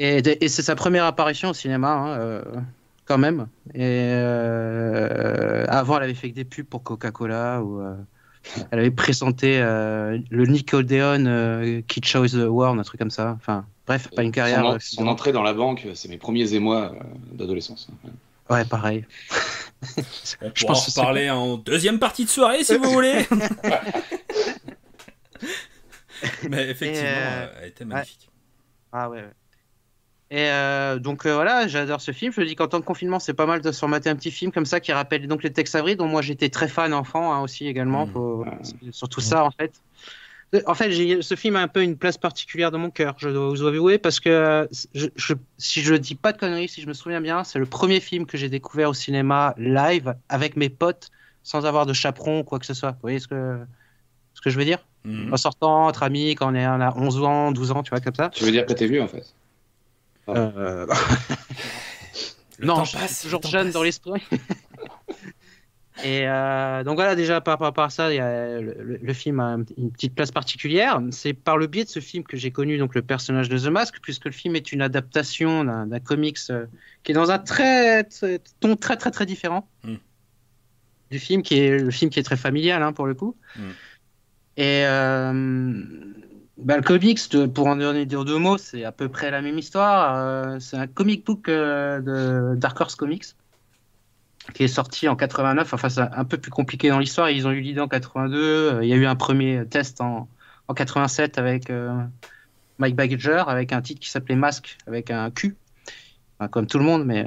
Et, 0.00 0.18
et 0.44 0.48
c'est 0.48 0.62
sa 0.62 0.74
première 0.74 1.04
apparition 1.04 1.50
au 1.50 1.54
cinéma. 1.54 1.92
Hein, 1.92 2.42
quand 3.08 3.18
même. 3.18 3.48
Et 3.74 3.80
euh, 4.12 5.64
avant, 5.68 5.96
elle 5.96 6.04
avait 6.04 6.14
fait 6.14 6.30
que 6.30 6.34
des 6.34 6.44
pubs 6.44 6.66
pour 6.66 6.82
Coca-Cola 6.82 7.62
ou 7.62 7.80
euh, 7.80 7.96
elle 8.70 8.80
avait 8.80 8.90
présenté 8.90 9.58
euh, 9.60 10.18
le 10.30 10.44
Nickelodeon 10.44 11.82
Kid 11.88 12.04
Choice 12.04 12.34
World, 12.36 12.78
un 12.78 12.82
truc 12.82 13.00
comme 13.00 13.10
ça. 13.10 13.34
Enfin, 13.40 13.64
bref, 13.86 14.08
pas 14.14 14.22
une 14.22 14.30
carrière. 14.30 14.76
Son, 14.80 15.06
entrée 15.06 15.32
dans 15.32 15.42
la 15.42 15.54
banque, 15.54 15.86
c'est 15.94 16.10
mes 16.10 16.18
premiers 16.18 16.52
émois 16.52 16.92
d'adolescence. 17.32 17.88
Ouais, 18.50 18.66
pareil. 18.66 19.06
On 20.42 20.50
je 20.54 20.66
pense 20.66 20.96
en 20.96 21.02
parler 21.02 21.30
en 21.30 21.56
deuxième 21.56 21.98
partie 21.98 22.26
de 22.26 22.30
soirée 22.30 22.62
si 22.62 22.76
vous 22.76 22.90
voulez. 22.90 23.26
Mais 26.50 26.68
effectivement, 26.68 27.08
elle 27.62 27.68
était 27.68 27.84
magnifique. 27.84 28.28
Ah 28.92 29.08
ouais. 29.08 29.18
ouais. 29.18 29.30
Et 30.30 30.48
euh, 30.50 30.98
donc 30.98 31.24
euh, 31.24 31.34
voilà, 31.34 31.68
j'adore 31.68 32.00
ce 32.00 32.12
film. 32.12 32.32
Je 32.32 32.40
me 32.40 32.46
dis 32.46 32.54
qu'en 32.54 32.68
temps 32.68 32.80
de 32.80 32.84
confinement, 32.84 33.18
c'est 33.18 33.34
pas 33.34 33.46
mal 33.46 33.62
de 33.62 33.72
se 33.72 33.82
remater 33.82 34.10
un 34.10 34.16
petit 34.16 34.30
film 34.30 34.52
comme 34.52 34.66
ça 34.66 34.78
qui 34.80 34.92
rappelle 34.92 35.26
donc 35.26 35.42
les 35.42 35.52
Tex 35.52 35.74
Avery, 35.74 35.96
dont 35.96 36.06
moi 36.06 36.20
j'étais 36.20 36.50
très 36.50 36.68
fan 36.68 36.92
enfant 36.92 37.32
hein, 37.32 37.40
aussi 37.40 37.66
également. 37.66 38.06
Mmh. 38.06 38.92
surtout 38.92 39.20
ça 39.20 39.44
en 39.44 39.50
fait. 39.50 39.72
En 40.66 40.74
fait, 40.74 40.90
ce 41.20 41.34
film 41.34 41.56
a 41.56 41.60
un 41.60 41.68
peu 41.68 41.82
une 41.82 41.96
place 41.98 42.16
particulière 42.16 42.70
dans 42.70 42.78
mon 42.78 42.88
cœur, 42.88 43.16
je 43.18 43.28
dois 43.28 43.50
vous 43.50 43.64
avouer, 43.64 43.98
parce 43.98 44.18
que 44.18 44.66
je, 44.94 45.34
si 45.58 45.82
je 45.82 45.94
dis 45.94 46.14
pas 46.14 46.32
de 46.32 46.38
conneries, 46.38 46.68
si 46.68 46.80
je 46.80 46.86
me 46.86 46.94
souviens 46.94 47.20
bien, 47.20 47.44
c'est 47.44 47.58
le 47.58 47.66
premier 47.66 48.00
film 48.00 48.24
que 48.24 48.38
j'ai 48.38 48.48
découvert 48.48 48.88
au 48.88 48.94
cinéma 48.94 49.54
live 49.58 50.14
avec 50.30 50.56
mes 50.56 50.70
potes, 50.70 51.10
sans 51.42 51.66
avoir 51.66 51.84
de 51.84 51.92
chaperon 51.92 52.40
ou 52.40 52.44
quoi 52.44 52.58
que 52.58 52.64
ce 52.64 52.72
soit. 52.72 52.92
Vous 52.92 53.02
voyez 53.02 53.18
ce 53.18 53.28
que, 53.28 53.58
ce 54.32 54.40
que 54.40 54.48
je 54.48 54.56
veux 54.56 54.64
dire? 54.64 54.78
Mmh. 55.04 55.34
En 55.34 55.36
sortant 55.36 55.86
entre 55.86 56.02
amis, 56.02 56.34
quand 56.34 56.50
on, 56.50 56.54
est, 56.54 56.66
on 56.66 56.80
a 56.80 56.96
11 56.96 57.22
ans, 57.24 57.52
12 57.52 57.70
ans, 57.72 57.82
tu 57.82 57.90
vois, 57.90 58.00
comme 58.00 58.14
ça. 58.14 58.30
Tu 58.30 58.44
veux 58.44 58.50
dire 58.50 58.64
que 58.64 58.72
t'es 58.72 58.86
vu 58.86 59.02
en 59.02 59.08
fait? 59.08 59.34
Euh, 60.28 60.86
non, 62.60 62.84
je 62.84 62.92
passe, 62.92 63.22
toujours 63.22 63.42
jeune 63.42 63.70
dans 63.70 63.82
l'esprit. 63.82 64.22
Et 66.04 66.28
euh, 66.28 66.84
donc 66.84 66.94
voilà, 66.94 67.16
déjà 67.16 67.40
par 67.40 67.58
rapport 67.58 67.84
à 67.84 67.90
ça, 67.90 68.12
y 68.14 68.20
a 68.20 68.60
le, 68.60 69.12
film 69.12 69.40
a 69.40 69.56
une 69.76 69.90
petite 69.90 70.14
place 70.14 70.30
particulière. 70.30 71.00
C'est 71.10 71.32
par 71.32 71.56
le 71.56 71.66
biais 71.66 71.84
de 71.84 71.88
ce 71.88 71.98
film 71.98 72.22
que 72.22 72.36
j'ai 72.36 72.52
connu 72.52 72.78
donc 72.78 72.94
le 72.94 73.02
personnage 73.02 73.48
de 73.48 73.58
The 73.58 73.66
Mask, 73.66 73.96
puisque 74.00 74.26
le 74.26 74.30
film 74.32 74.54
est 74.54 74.70
une 74.70 74.80
adaptation 74.80 75.64
d'un 75.64 76.00
comics 76.00 76.38
euh, 76.50 76.66
qui 77.02 77.12
est 77.12 77.14
dans 77.14 77.30
un 77.32 77.38
très, 77.38 78.06
ton 78.60 78.76
très 78.76 78.96
très 78.96 79.10
très 79.10 79.26
différent 79.26 79.68
mm. 79.82 79.94
du 81.10 81.18
film, 81.18 81.42
qui 81.42 81.58
est 81.58 81.78
le 81.78 81.90
film 81.90 82.10
qui 82.10 82.20
est 82.20 82.24
très 82.24 82.36
familial 82.36 82.82
hein, 82.82 82.92
pour 82.92 83.06
le 83.06 83.14
coup. 83.14 83.34
Mm. 83.56 83.62
Et 84.56 84.86
euh, 84.86 85.94
bah, 86.58 86.76
le 86.76 86.82
comics, 86.82 87.20
pour 87.54 87.66
en 87.66 87.76
donner 87.76 88.06
deux 88.06 88.38
mots, 88.38 88.58
c'est 88.58 88.84
à 88.84 88.92
peu 88.92 89.08
près 89.08 89.30
la 89.30 89.42
même 89.42 89.58
histoire. 89.58 90.60
c'est 90.60 90.76
un 90.76 90.86
comic 90.86 91.24
book 91.24 91.46
de 91.46 92.54
Dark 92.56 92.80
Horse 92.80 92.94
Comics 92.94 93.34
qui 94.54 94.64
est 94.64 94.68
sorti 94.68 95.08
en 95.08 95.16
89. 95.16 95.72
Enfin, 95.72 95.88
c'est 95.88 96.00
un 96.00 96.24
peu 96.24 96.38
plus 96.38 96.50
compliqué 96.50 96.88
dans 96.88 96.98
l'histoire. 96.98 97.30
Ils 97.30 97.46
ont 97.46 97.50
eu 97.50 97.60
l'idée 97.60 97.80
en 97.80 97.88
82. 97.88 98.38
Euh, 98.38 98.84
il 98.84 98.88
y 98.88 98.92
a 98.92 98.96
eu 98.96 99.06
un 99.06 99.16
premier 99.16 99.64
test 99.68 100.00
en, 100.00 100.28
en 100.68 100.74
87 100.74 101.38
avec 101.38 101.70
euh, 101.70 101.92
Mike 102.78 102.96
Bagger, 102.96 103.44
avec 103.46 103.72
un 103.72 103.82
titre 103.82 104.00
qui 104.00 104.10
s'appelait 104.10 104.36
Mask, 104.36 104.78
avec 104.86 105.10
un 105.10 105.30
Q. 105.30 105.56
comme 106.50 106.66
tout 106.66 106.78
le 106.78 106.84
monde, 106.84 107.04
mais 107.04 107.26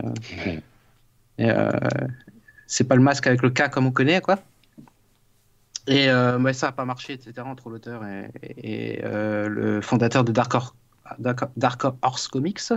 euh, 1.39 1.71
c'est 2.67 2.85
pas 2.85 2.95
le 2.95 3.01
masque 3.01 3.27
avec 3.27 3.41
le 3.41 3.49
K 3.49 3.69
comme 3.69 3.85
on 3.85 3.91
connaît, 3.91 4.21
quoi. 4.21 4.39
Et 5.87 6.11
ouais, 6.11 6.53
ça 6.53 6.67
n'a 6.67 6.71
pas 6.71 6.85
marché, 6.85 7.13
etc., 7.13 7.33
entre 7.45 7.69
l'auteur 7.69 8.03
et, 8.05 9.01
le 9.03 9.81
fondateur 9.81 10.23
de 10.23 10.31
Dark 10.31 11.83
Horse 12.01 12.27
Comics. 12.27 12.71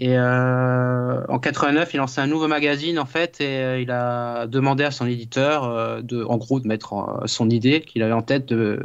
Et 0.00 0.16
euh, 0.16 1.26
en 1.28 1.38
89, 1.38 1.92
il 1.92 1.98
lancé 1.98 2.22
un 2.22 2.26
nouveau 2.26 2.48
magazine 2.48 2.98
en 2.98 3.04
fait, 3.04 3.38
et 3.42 3.58
euh, 3.58 3.80
il 3.80 3.90
a 3.90 4.46
demandé 4.46 4.82
à 4.82 4.90
son 4.90 5.06
éditeur, 5.06 5.64
euh, 5.64 6.00
de, 6.00 6.24
en 6.24 6.38
gros, 6.38 6.58
de 6.58 6.66
mettre 6.66 7.22
son 7.26 7.50
idée 7.50 7.82
qu'il 7.82 8.02
avait 8.02 8.14
en 8.14 8.22
tête 8.22 8.46
de 8.46 8.80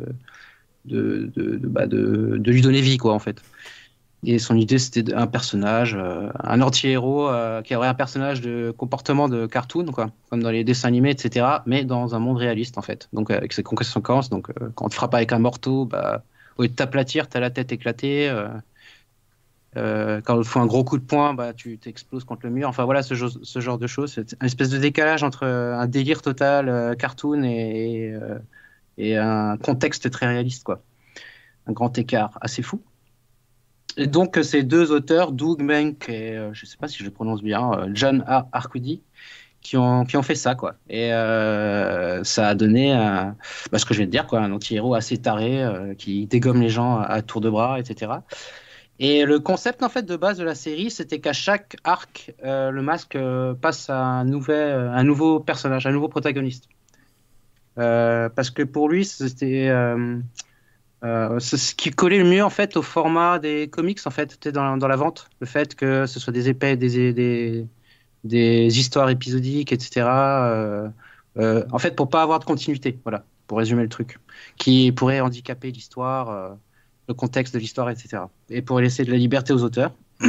de, 0.83 1.31
bah, 1.63 1.85
lui 1.87 2.61
donner 2.61 2.81
vie, 2.81 2.97
quoi, 2.97 3.13
en 3.13 3.19
fait. 3.19 3.41
Et 4.25 4.39
son 4.39 4.55
idée, 4.57 4.79
c'était 4.79 5.13
un 5.13 5.27
personnage, 5.27 5.95
un 5.95 6.61
anti-héros 6.61 7.29
qui 7.63 7.75
aurait 7.75 7.87
un 7.87 7.93
personnage 7.93 8.41
de 8.41 8.73
comportement 8.75 9.29
de 9.29 9.45
cartoon, 9.45 9.85
quoi, 9.91 10.09
comme 10.29 10.41
dans 10.41 10.49
les 10.49 10.63
dessins 10.63 10.87
animés, 10.87 11.11
etc., 11.11 11.45
mais 11.65 11.85
dans 11.85 12.15
un 12.15 12.19
monde 12.19 12.37
réaliste, 12.37 12.77
en 12.77 12.81
fait. 12.81 13.07
Donc, 13.13 13.29
avec 13.29 13.53
ses 13.53 13.63
conséquences. 13.63 14.29
Donc, 14.29 14.51
quand 14.73 14.89
tu 14.89 14.95
frappes 14.95 15.13
avec 15.13 15.31
un 15.31 15.39
morceau, 15.39 15.85
bah, 15.85 16.23
au 16.57 16.63
lieu 16.63 16.69
de 16.69 16.73
t'aplatir, 16.73 17.29
t'as 17.29 17.39
la 17.39 17.51
tête 17.51 17.71
éclatée. 17.71 18.31
Euh, 19.77 20.21
quand 20.21 20.39
il 20.39 20.45
faut 20.45 20.59
un 20.59 20.65
gros 20.65 20.83
coup 20.83 20.97
de 20.97 21.03
poing, 21.03 21.33
bah, 21.33 21.53
tu 21.53 21.77
t'exploses 21.77 22.23
contre 22.23 22.45
le 22.45 22.51
mur. 22.51 22.69
Enfin 22.69 22.85
voilà, 22.85 23.03
ce, 23.03 23.13
genre 23.15 23.77
de 23.77 23.87
choses. 23.87 24.13
C'est 24.13 24.33
une 24.33 24.45
espèce 24.45 24.69
de 24.69 24.77
décalage 24.77 25.23
entre 25.23 25.43
euh, 25.43 25.77
un 25.77 25.87
délire 25.87 26.21
total, 26.21 26.69
euh, 26.69 26.95
cartoon, 26.95 27.43
et, 27.43 28.13
et, 28.97 29.17
un 29.17 29.57
contexte 29.57 30.09
très 30.09 30.27
réaliste. 30.27 30.63
quoi. 30.63 30.81
Un 31.67 31.73
grand 31.73 31.97
écart 31.97 32.37
assez 32.41 32.61
fou. 32.61 32.81
Donc 33.97 34.39
ces 34.41 34.63
deux 34.63 34.91
auteurs, 34.91 35.31
Doug 35.31 35.61
Menk 35.61 36.09
et 36.09 36.33
je 36.53 36.65
ne 36.65 36.67
sais 36.67 36.77
pas 36.77 36.87
si 36.87 36.99
je 36.99 37.05
le 37.05 37.11
prononce 37.11 37.41
bien, 37.41 37.87
John 37.93 38.23
Arcudi, 38.51 39.01
qui 39.61 39.77
ont, 39.77 40.05
fait 40.21 40.35
ça. 40.35 40.55
quoi. 40.55 40.75
Et 40.89 41.09
ça 41.09 42.47
a 42.47 42.55
donné 42.55 42.93
bah, 43.71 43.79
ce 43.79 43.85
que 43.85 43.93
je 43.93 43.99
vais 43.99 44.05
te 44.05 44.11
dire, 44.11 44.27
quoi, 44.27 44.39
un 44.41 44.51
anti-héros 44.51 44.95
assez 44.95 45.17
taré 45.17 45.63
qui 45.97 46.25
dégomme 46.25 46.61
les 46.61 46.69
gens 46.69 46.99
à, 46.99 47.21
tour 47.21 47.39
de 47.39 47.49
bras, 47.49 47.79
etc. 47.79 48.11
Et 48.99 49.25
le 49.25 49.39
concept 49.39 49.83
en 49.83 49.89
fait 49.89 50.03
de 50.03 50.15
base 50.15 50.37
de 50.37 50.43
la 50.43 50.55
série, 50.55 50.89
c'était 50.89 51.19
qu'à 51.19 51.33
chaque 51.33 51.75
arc, 51.83 52.33
euh, 52.45 52.71
le 52.71 52.81
masque 52.81 53.15
euh, 53.15 53.53
passe 53.53 53.89
à 53.89 53.97
un, 53.97 54.31
euh, 54.31 54.89
un 54.89 55.03
nouveau 55.03 55.39
personnage, 55.41 55.85
un 55.85 55.91
nouveau 55.91 56.07
protagoniste. 56.07 56.69
parce 57.75 58.49
que 58.51 58.63
pour 58.63 58.87
lui, 58.87 59.03
c'était 59.03 59.69
ce 61.39 61.75
qui 61.75 61.91
collait 61.91 62.19
le 62.19 62.29
mieux 62.29 62.43
en 62.43 62.49
fait 62.49 62.77
au 62.77 62.81
format 62.81 63.39
des 63.39 63.67
comics 63.67 63.99
en 64.05 64.09
fait, 64.11 64.47
dans, 64.47 64.77
dans 64.77 64.87
la 64.87 64.95
vente, 64.95 65.29
le 65.39 65.47
fait 65.47 65.75
que 65.75 66.05
ce 66.05 66.19
soit 66.19 66.33
des 66.33 66.49
épais, 66.49 66.77
des, 66.77 67.67
des, 68.23 68.79
histoires 68.79 69.09
épisodiques, 69.09 69.71
etc. 69.71 70.07
en 71.37 71.79
fait, 71.79 71.95
pour 71.95 72.09
pas 72.09 72.21
avoir 72.23 72.39
de 72.39 72.45
continuité, 72.45 72.97
voilà, 73.03 73.25
pour 73.47 73.57
résumer 73.59 73.83
le 73.83 73.89
truc, 73.89 74.19
qui 74.57 74.91
pourrait 74.91 75.19
handicaper 75.19 75.71
l'histoire 75.71 76.57
le 77.07 77.13
contexte 77.13 77.53
de 77.53 77.59
l'histoire, 77.59 77.89
etc. 77.89 78.23
Et 78.49 78.61
pour 78.61 78.79
laisser 78.79 79.03
de 79.05 79.11
la 79.11 79.17
liberté 79.17 79.53
aux 79.53 79.63
auteurs. 79.63 79.91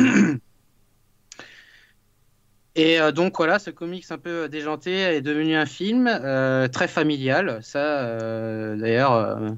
Et 2.79 3.01
euh, 3.01 3.11
donc 3.11 3.39
voilà, 3.39 3.59
ce 3.59 3.71
comics 3.71 4.05
un 4.11 4.19
peu 4.19 4.51
déjanté 4.51 4.93
est 4.93 5.23
devenu 5.23 5.57
un 5.57 5.65
film 5.65 6.07
euh, 6.07 6.69
très 6.69 6.89
familial. 6.89 7.61
Ça, 7.63 7.79
euh, 7.79 8.77
d'ailleurs, 8.77 9.57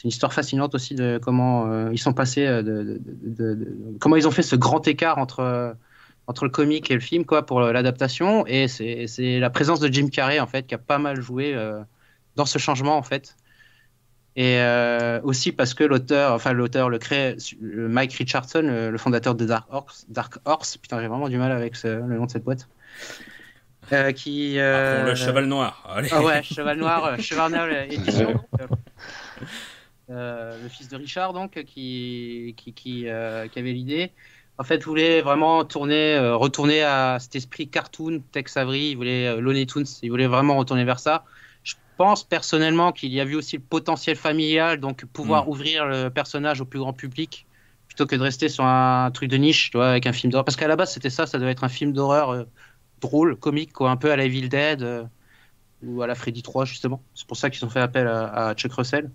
c'est 0.00 0.04
une 0.04 0.10
histoire 0.10 0.32
fascinante 0.32 0.74
aussi 0.74 0.94
de 0.94 1.18
comment 1.22 1.90
ils 1.90 1.98
sont 1.98 2.14
passés, 2.14 2.46
de, 2.46 3.00
comment 4.00 4.16
ils 4.16 4.26
ont 4.26 4.30
fait 4.30 4.42
ce 4.42 4.56
grand 4.56 4.86
écart 4.88 5.18
entre 5.18 5.76
entre 6.26 6.44
le 6.44 6.50
comic 6.50 6.90
et 6.90 6.94
le 6.94 7.00
film, 7.00 7.24
quoi, 7.24 7.44
pour 7.44 7.60
l'adaptation. 7.60 8.46
Et 8.46 8.66
c'est 8.68 9.40
la 9.40 9.50
présence 9.50 9.80
de 9.80 9.92
Jim 9.92 10.08
Carrey 10.08 10.40
en 10.40 10.46
fait 10.46 10.66
qui 10.66 10.74
a 10.74 10.78
pas 10.78 10.98
mal 10.98 11.20
joué 11.20 11.54
dans 12.36 12.46
ce 12.46 12.58
changement 12.58 12.96
en 12.96 13.02
fait. 13.02 13.36
Et 14.36 14.58
euh, 14.58 15.20
aussi 15.22 15.50
parce 15.52 15.74
que 15.74 15.82
l'auteur, 15.82 16.32
enfin 16.32 16.52
l'auteur, 16.52 16.88
le 16.88 16.98
crée, 16.98 17.36
Mike 17.60 18.14
Richardson, 18.14 18.62
le, 18.62 18.96
fondateur 18.98 19.34
de 19.34 19.44
Dark 19.44 19.66
Horse, 19.70 20.06
Dark 20.08 20.38
Horse, 20.44 20.76
putain 20.76 21.00
j'ai 21.00 21.08
vraiment 21.08 21.28
du 21.28 21.36
mal 21.36 21.50
avec 21.50 21.82
le 21.82 22.00
nom 22.00 22.26
de 22.26 22.30
cette 22.30 22.44
boîte. 22.44 22.68
Euh, 23.92 24.12
qui 24.12 24.58
euh, 24.58 25.04
le 25.04 25.14
cheval 25.16 25.46
noir. 25.46 25.84
Allez. 25.88 26.10
Ah 26.12 26.22
ouais, 26.22 26.42
cheval 26.44 26.78
noir, 26.78 27.18
cheval 27.18 27.50
noir 27.50 27.68
édition. 27.90 28.40
le 30.10 30.68
fils 30.68 30.88
de 30.88 30.96
Richard 30.96 31.32
donc 31.32 31.52
qui 31.64 32.54
qui, 32.56 32.72
qui, 32.72 33.02
qui 33.02 33.08
avait 33.08 33.72
l'idée. 33.72 34.12
En 34.58 34.64
fait, 34.64 34.84
voulait 34.84 35.22
vraiment 35.22 35.64
tourner, 35.64 36.18
retourner 36.34 36.82
à 36.82 37.16
cet 37.18 37.34
esprit 37.34 37.68
cartoon, 37.68 38.22
Tex 38.32 38.58
Avery. 38.58 38.90
Il 38.90 38.96
voulait 38.96 39.40
Looney 39.40 39.64
Tunes. 39.64 39.86
Il 40.02 40.10
voulait 40.10 40.26
vraiment 40.26 40.58
retourner 40.58 40.84
vers 40.84 41.00
ça 41.00 41.24
pense 42.00 42.24
personnellement 42.24 42.92
qu'il 42.92 43.12
y 43.12 43.20
a 43.20 43.26
vu 43.26 43.34
aussi 43.34 43.56
le 43.56 43.62
potentiel 43.62 44.16
familial, 44.16 44.80
donc 44.80 45.04
pouvoir 45.04 45.44
mm. 45.44 45.48
ouvrir 45.50 45.84
le 45.84 46.08
personnage 46.08 46.62
au 46.62 46.64
plus 46.64 46.78
grand 46.78 46.94
public 46.94 47.46
plutôt 47.88 48.06
que 48.06 48.16
de 48.16 48.22
rester 48.22 48.48
sur 48.48 48.64
un 48.64 49.10
truc 49.10 49.28
de 49.28 49.36
niche, 49.36 49.70
tu 49.70 49.76
vois, 49.76 49.90
avec 49.90 50.06
un 50.06 50.14
film 50.14 50.32
d'horreur. 50.32 50.46
Parce 50.46 50.56
qu'à 50.56 50.66
la 50.66 50.76
base, 50.76 50.94
c'était 50.94 51.10
ça, 51.10 51.26
ça 51.26 51.38
devait 51.38 51.50
être 51.50 51.62
un 51.62 51.68
film 51.68 51.92
d'horreur 51.92 52.30
euh, 52.30 52.44
drôle, 53.02 53.36
comique, 53.36 53.74
quoi, 53.74 53.90
un 53.90 53.98
peu 53.98 54.10
à 54.10 54.16
la 54.16 54.24
Evil 54.24 54.48
Dead 54.48 54.82
euh, 54.82 55.04
ou 55.82 56.00
à 56.00 56.06
la 56.06 56.14
Freddy 56.14 56.40
3, 56.40 56.64
justement. 56.64 57.02
C'est 57.14 57.26
pour 57.26 57.36
ça 57.36 57.50
qu'ils 57.50 57.66
ont 57.66 57.68
fait 57.68 57.80
appel 57.80 58.06
à, 58.06 58.54
Chuck 58.54 58.72
Russell. 58.72 59.10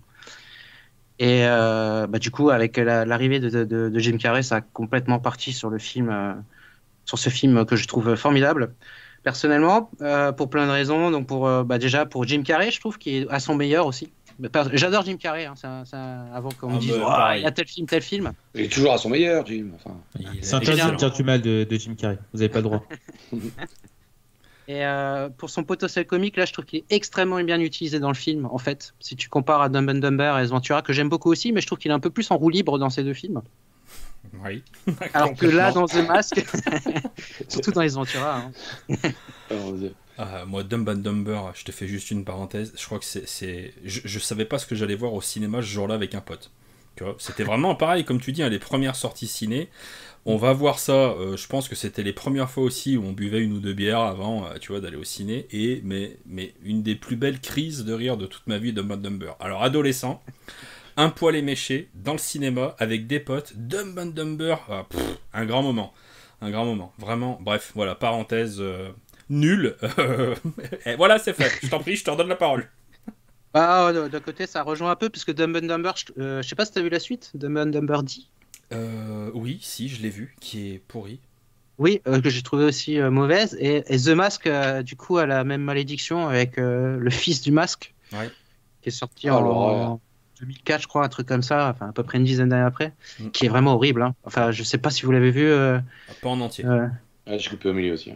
Et 1.18 1.44
euh, 1.44 2.06
bah, 2.06 2.18
du 2.18 2.30
coup, 2.30 2.50
avec 2.50 2.76
l'arrivée 2.76 3.40
de, 3.40 3.64
de, 3.64 3.98
Jim 3.98 4.18
Carrey, 4.18 4.42
ça 4.42 4.56
a 4.56 4.60
complètement 4.60 5.18
parti 5.18 5.52
sur 5.52 5.70
le 5.70 5.78
film, 5.78 6.42
sur 7.04 7.18
ce 7.18 7.30
film 7.30 7.64
que 7.64 7.76
je 7.76 7.86
trouve 7.88 8.14
formidable 8.16 8.74
personnellement, 9.26 9.90
euh, 10.02 10.30
pour 10.30 10.48
plein 10.48 10.66
de 10.66 10.70
raisons. 10.70 11.10
Donc 11.10 11.26
pour, 11.26 11.48
euh, 11.48 11.64
bah 11.64 11.78
déjà 11.78 12.06
pour 12.06 12.22
Jim 12.22 12.42
Carrey, 12.44 12.70
je 12.70 12.78
trouve 12.78 12.96
qu'il 12.96 13.24
est 13.24 13.28
à 13.28 13.40
son 13.40 13.56
meilleur 13.56 13.84
aussi. 13.84 14.12
J'adore 14.74 15.04
Jim 15.04 15.16
Carrey, 15.16 15.46
hein, 15.46 15.54
avant 16.32 16.50
qu'on 16.50 16.70
me 16.70 16.76
ah, 16.76 16.78
dise 16.78 16.96
bah, 16.96 17.36
il 17.36 17.42
y 17.42 17.46
a 17.46 17.50
tel 17.50 17.66
film, 17.66 17.88
tel 17.88 18.02
film. 18.02 18.32
Il 18.54 18.60
est 18.60 18.72
toujours 18.72 18.92
à 18.92 18.98
son 18.98 19.08
meilleur, 19.08 19.44
Jim. 19.44 19.70
Enfin, 19.74 19.96
c'est 20.42 20.54
interdit 20.54 20.92
de 20.92 20.96
dire 20.96 21.10
du 21.10 21.24
mal 21.24 21.42
de, 21.42 21.66
Jim 21.72 21.96
Carrey, 21.98 22.18
vous 22.32 22.38
n'avez 22.38 22.50
pas 22.50 22.58
le 22.58 22.62
droit. 22.62 22.84
Et 24.68 24.84
euh, 24.84 25.28
pour 25.28 25.50
son 25.50 25.62
potentiel 25.62 26.06
comique, 26.06 26.36
là, 26.36 26.44
je 26.44 26.52
trouve 26.52 26.64
qu'il 26.64 26.80
est 26.80 26.84
extrêmement 26.90 27.42
bien 27.42 27.60
utilisé 27.60 28.00
dans 28.00 28.08
le 28.08 28.14
film, 28.14 28.46
en 28.46 28.58
fait. 28.58 28.94
Si 28.98 29.14
tu 29.14 29.28
compares 29.28 29.62
à 29.62 29.68
Dumb 29.68 29.88
and 29.88 29.94
Dumber 29.94 30.38
et 30.42 30.46
Ventura, 30.46 30.82
que 30.82 30.92
j'aime 30.92 31.08
beaucoup 31.08 31.30
aussi, 31.30 31.52
mais 31.52 31.60
je 31.60 31.66
trouve 31.66 31.78
qu'il 31.78 31.90
est 31.90 31.94
un 31.94 32.00
peu 32.00 32.10
plus 32.10 32.30
en 32.30 32.36
roue 32.36 32.50
libre 32.50 32.78
dans 32.78 32.90
ces 32.90 33.04
deux 33.04 33.14
films. 33.14 33.42
Oui. 34.44 34.62
Alors 35.14 35.34
que 35.34 35.46
là, 35.46 35.70
dans 35.70 35.86
The 35.86 36.06
Mask, 36.08 36.44
surtout 37.48 37.70
dans 37.70 37.82
les 37.82 37.90
Ventura. 37.90 38.42
Hein. 39.50 39.52
Ah, 40.18 40.44
moi, 40.46 40.64
Dumb 40.64 40.88
and 40.88 40.96
Dumber, 40.96 41.52
je 41.54 41.64
te 41.64 41.70
fais 41.70 41.86
juste 41.86 42.10
une 42.10 42.24
parenthèse. 42.24 42.72
Je 42.76 42.84
crois 42.84 42.98
que 42.98 43.04
c'est. 43.04 43.74
Je, 43.84 44.00
je 44.04 44.18
savais 44.18 44.46
pas 44.46 44.58
ce 44.58 44.66
que 44.66 44.74
j'allais 44.74 44.96
voir 44.96 45.14
au 45.14 45.20
cinéma 45.20 45.62
ce 45.62 45.66
jour-là 45.66 45.94
avec 45.94 46.14
un 46.14 46.20
pote. 46.20 46.50
C'était 47.18 47.44
vraiment 47.44 47.74
pareil, 47.74 48.04
comme 48.04 48.20
tu 48.20 48.32
dis, 48.32 48.42
hein, 48.42 48.48
les 48.48 48.58
premières 48.58 48.96
sorties 48.96 49.26
ciné. 49.26 49.68
On 50.28 50.36
va 50.38 50.52
voir 50.52 50.80
ça, 50.80 50.92
euh, 50.92 51.36
je 51.36 51.46
pense 51.46 51.68
que 51.68 51.76
c'était 51.76 52.02
les 52.02 52.12
premières 52.12 52.50
fois 52.50 52.64
aussi 52.64 52.96
où 52.96 53.04
on 53.04 53.12
buvait 53.12 53.40
une 53.40 53.52
ou 53.52 53.60
deux 53.60 53.74
bières 53.74 54.00
avant, 54.00 54.44
euh, 54.44 54.58
tu 54.60 54.72
vois, 54.72 54.80
d'aller 54.80 54.96
au 54.96 55.04
ciné. 55.04 55.46
Et, 55.52 55.80
mais, 55.84 56.18
une 56.64 56.82
des 56.82 56.96
plus 56.96 57.14
belles 57.14 57.38
crises 57.38 57.84
de 57.84 57.92
rire 57.92 58.16
de 58.16 58.26
toute 58.26 58.44
ma 58.48 58.58
vie, 58.58 58.72
Dumb 58.72 58.90
and 58.90 58.96
Dumber. 58.96 59.36
Alors, 59.38 59.62
adolescent 59.62 60.20
un 60.96 61.10
poil 61.10 61.36
éméché, 61.36 61.90
dans 61.94 62.10
le 62.10 62.18
cinéma, 62.18 62.74
avec 62.80 63.06
des 63.06 63.20
potes, 63.20 63.52
Dumb 63.54 63.96
and 63.96 64.06
Dumber, 64.06 64.56
ah, 64.68 64.86
un 65.32 65.46
grand 65.46 65.62
moment. 65.62 65.92
Un 66.40 66.50
grand 66.50 66.64
moment. 66.64 66.92
Vraiment, 66.98 67.38
bref, 67.40 67.70
voilà, 67.76 67.94
parenthèse 67.94 68.56
euh, 68.58 68.88
nulle. 69.30 69.76
Voilà, 70.98 71.20
c'est 71.20 71.34
fait. 71.34 71.52
Je 71.62 71.68
t'en 71.68 71.78
prie, 71.78 71.94
je 71.94 72.02
te 72.02 72.10
redonne 72.10 72.28
la 72.28 72.34
parole. 72.34 72.68
Ah, 73.54 73.92
d'un 73.92 74.20
côté, 74.20 74.48
ça 74.48 74.64
rejoint 74.64 74.90
un 74.90 74.96
peu, 74.96 75.08
puisque 75.08 75.32
Dumb 75.32 75.54
and 75.54 75.68
Dumber, 75.68 75.92
je 75.96 76.42
sais 76.42 76.56
pas 76.56 76.64
si 76.64 76.72
t'as 76.72 76.82
vu 76.82 76.88
la 76.88 76.98
suite, 76.98 77.30
Dumb 77.34 77.56
and 77.58 77.66
Dumber 77.66 78.02
D 78.02 78.26
euh, 78.72 79.30
Oui, 79.34 79.58
si, 79.62 79.88
je 79.88 80.02
l'ai 80.02 80.10
vu, 80.10 80.34
qui 80.40 80.72
est 80.72 80.78
pourri. 80.78 81.20
Oui, 81.78 82.00
que 82.04 82.30
j'ai 82.30 82.42
trouvé 82.42 82.64
aussi 82.64 82.98
mauvaise. 82.98 83.56
Et, 83.60 83.82
The 83.82 84.08
Mask, 84.08 84.48
du 84.82 84.96
coup, 84.96 85.18
a 85.18 85.26
la 85.26 85.44
même 85.44 85.60
malédiction 85.60 86.26
avec 86.26 86.56
le 86.56 87.10
fils 87.10 87.42
du 87.42 87.52
masque, 87.52 87.94
qui 88.10 88.88
est 88.88 88.90
sorti 88.90 89.28
ah, 89.28 89.36
en, 89.36 90.00
2004, 90.40 90.82
je 90.82 90.86
crois, 90.86 91.04
un 91.04 91.08
truc 91.08 91.26
comme 91.26 91.42
ça, 91.42 91.70
enfin 91.70 91.88
à 91.88 91.92
peu 91.92 92.02
près 92.02 92.18
une 92.18 92.24
dizaine 92.24 92.48
d'années 92.48 92.62
après, 92.62 92.92
mm. 93.20 93.30
qui 93.30 93.44
est 93.44 93.48
vraiment 93.48 93.74
horrible. 93.74 94.02
Hein. 94.02 94.14
Enfin, 94.24 94.52
je 94.52 94.62
sais 94.62 94.78
pas 94.78 94.90
si 94.90 95.04
vous 95.04 95.12
l'avez 95.12 95.30
vu. 95.30 95.52
Ah, 95.52 95.82
pas 96.22 96.30
en 96.30 96.40
entier. 96.40 96.64
Ouais, 96.64 97.38
je 97.38 97.50
coupé 97.50 97.68
au 97.68 97.74
milieu 97.74 97.92
aussi. 97.92 98.12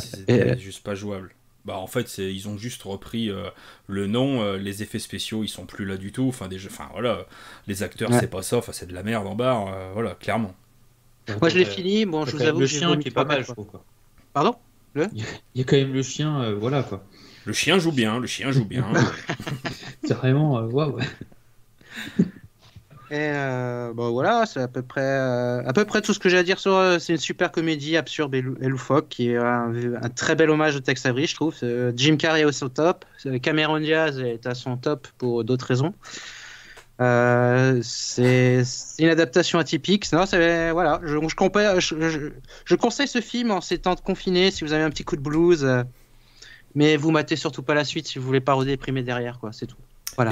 C'est 0.00 0.58
juste 0.58 0.84
pas 0.84 0.94
jouable. 0.94 1.32
Bah 1.70 1.78
en 1.78 1.86
fait, 1.86 2.18
ils 2.18 2.48
ont 2.48 2.58
juste 2.58 2.82
repris 2.82 3.30
euh, 3.30 3.48
le 3.86 4.08
nom, 4.08 4.42
euh, 4.42 4.56
les 4.56 4.82
effets 4.82 4.98
spéciaux, 4.98 5.44
ils 5.44 5.48
sont 5.48 5.66
plus 5.66 5.84
là 5.84 5.96
du 5.96 6.10
tout. 6.10 6.26
Enfin, 6.26 6.48
des 6.48 6.66
enfin 6.66 6.88
voilà, 6.90 7.26
les 7.68 7.84
acteurs, 7.84 8.12
c'est 8.12 8.26
pas 8.26 8.42
ça. 8.42 8.56
Enfin, 8.56 8.72
c'est 8.72 8.86
de 8.88 8.92
la 8.92 9.04
merde 9.04 9.24
en 9.28 9.36
barre. 9.36 9.68
Euh, 9.72 9.90
voilà, 9.92 10.16
clairement. 10.16 10.52
Moi, 11.40 11.48
je 11.48 11.58
l'ai 11.58 11.64
fini. 11.64 12.06
Bon, 12.06 12.26
je 12.26 12.36
vous 12.36 12.42
avoue, 12.42 12.58
le 12.58 12.66
chien 12.66 12.96
qui 12.96 13.06
est 13.06 13.12
pas 13.12 13.24
mal, 13.24 13.44
je 13.44 13.52
trouve. 13.52 13.68
Quoi. 13.68 13.84
Pardon? 14.32 14.56
Le? 14.94 15.06
Il 15.14 15.22
y 15.54 15.60
a 15.60 15.64
quand 15.64 15.76
même 15.76 15.92
le 15.92 16.02
chien, 16.02 16.52
voilà 16.54 16.82
quoi. 16.82 17.04
Le 17.44 17.52
chien 17.52 17.78
joue 17.78 17.92
bien, 17.92 18.18
le 18.18 18.26
chien 18.26 18.50
joue 18.50 18.64
bien. 18.64 18.84
c'est 20.02 20.14
vraiment, 20.14 20.60
waouh. 20.62 20.98
Et 23.10 23.16
euh, 23.18 23.92
bon 23.92 24.12
voilà, 24.12 24.46
c'est 24.46 24.60
à 24.60 24.68
peu 24.68 24.82
près 24.82 25.00
euh, 25.02 25.66
à 25.66 25.72
peu 25.72 25.84
près 25.84 26.00
tout 26.00 26.14
ce 26.14 26.20
que 26.20 26.28
j'ai 26.28 26.38
à 26.38 26.44
dire 26.44 26.60
sur. 26.60 26.76
Euh, 26.76 27.00
c'est 27.00 27.12
une 27.12 27.18
super 27.18 27.50
comédie 27.50 27.96
absurde 27.96 28.32
et, 28.36 28.40
loufoque 28.40 29.08
qui 29.08 29.30
est 29.30 29.36
un, 29.36 29.72
très 30.14 30.36
bel 30.36 30.48
hommage 30.48 30.76
au 30.76 30.80
Tex 30.80 31.04
Avery, 31.06 31.26
je 31.26 31.34
trouve. 31.34 31.56
Jim 31.96 32.16
Carrey 32.16 32.42
est 32.42 32.62
au 32.62 32.68
top, 32.68 33.04
Cameron 33.42 33.80
Diaz 33.80 34.20
est 34.20 34.46
à 34.46 34.54
son 34.54 34.76
top 34.76 35.08
pour 35.18 35.42
d'autres 35.42 35.66
raisons. 35.66 35.92
c'est 37.82 38.62
une 39.00 39.08
adaptation 39.08 39.58
atypique. 39.58 40.12
Non, 40.12 40.24
voilà. 40.72 41.00
Je, 41.02 42.74
conseille 42.76 43.08
ce 43.08 43.20
film 43.20 43.50
en 43.50 43.60
ces 43.60 43.78
temps 43.78 43.96
de 43.96 44.00
confiné 44.00 44.52
si 44.52 44.62
vous 44.62 44.72
avez 44.72 44.84
un 44.84 44.90
petit 44.90 45.04
coup 45.04 45.16
de 45.16 45.22
blues. 45.22 45.66
mais 46.76 46.96
vous 46.96 47.10
matez 47.10 47.34
surtout 47.34 47.64
pas 47.64 47.74
la 47.74 47.84
suite 47.84 48.06
si 48.06 48.20
vous 48.20 48.26
voulez 48.26 48.40
pas 48.40 48.52
redéprimer 48.52 49.02
derrière, 49.02 49.40
quoi. 49.40 49.50
C'est 49.52 49.66
tout. 49.66 49.76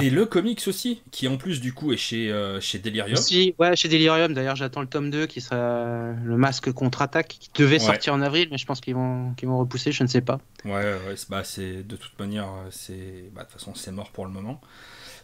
Et 0.01 0.09
le 0.09 0.25
comics 0.25 0.61
aussi, 0.67 1.01
qui 1.11 1.27
en 1.27 1.37
plus 1.37 1.61
du 1.61 1.73
coup 1.73 1.91
est 1.91 1.97
chez, 1.97 2.31
euh, 2.31 2.59
chez 2.61 2.79
Delirium. 2.79 3.17
Si, 3.17 3.55
ouais, 3.59 3.75
chez 3.75 3.87
Delirium. 3.87 4.33
D'ailleurs, 4.33 4.55
j'attends 4.55 4.81
le 4.81 4.87
tome 4.87 5.09
2 5.09 5.25
qui 5.27 5.41
sera 5.41 6.13
le 6.23 6.37
masque 6.37 6.71
contre-attaque, 6.71 7.37
qui 7.39 7.49
devait 7.55 7.79
sortir 7.79 8.13
en 8.13 8.21
avril, 8.21 8.47
mais 8.51 8.57
je 8.57 8.65
pense 8.65 8.81
qu'ils 8.81 8.95
vont, 8.95 9.33
qu'ils 9.35 9.47
vont 9.47 9.59
repousser, 9.59 9.91
je 9.91 10.03
ne 10.03 10.07
sais 10.07 10.21
pas. 10.21 10.39
Ouais, 10.65 10.71
ouais 10.71 11.15
bah, 11.29 11.43
c'est 11.43 11.83
de 11.83 11.95
toute 11.95 12.17
manière, 12.19 12.47
c'est, 12.71 13.29
bah, 13.33 13.41
de 13.41 13.47
toute 13.47 13.59
façon, 13.59 13.73
c'est 13.75 13.91
mort 13.91 14.11
pour 14.11 14.25
le 14.25 14.31
moment. 14.31 14.61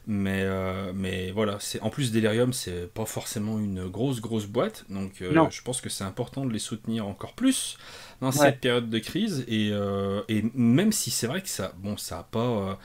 Mais, 0.07 0.43
euh, 0.43 0.91
mais 0.93 1.31
voilà, 1.31 1.57
c'est 1.59 1.81
en 1.81 1.89
plus 1.89 2.11
Delirium, 2.11 2.53
c'est 2.53 2.93
pas 2.93 3.05
forcément 3.05 3.57
une 3.57 3.87
grosse 3.87 4.21
grosse 4.21 4.45
boîte, 4.45 4.85
donc 4.87 5.19
euh, 5.23 5.49
je 5.49 5.61
pense 5.63 5.81
que 5.81 5.89
c'est 5.89 6.03
important 6.03 6.45
de 6.45 6.53
les 6.53 6.59
soutenir 6.59 7.07
encore 7.07 7.33
plus 7.33 7.79
dans 8.21 8.31
cette 8.31 8.59
période 8.59 8.87
de 8.87 8.99
crise. 8.99 9.43
Et, 9.47 9.71
et 10.29 10.45
même 10.53 10.91
si 10.91 11.09
c'est 11.09 11.25
vrai 11.25 11.41
que 11.41 11.49
ça, 11.49 11.73
bon, 11.77 11.97
ça 11.97 12.19
a 12.19 12.23
pas 12.23 12.77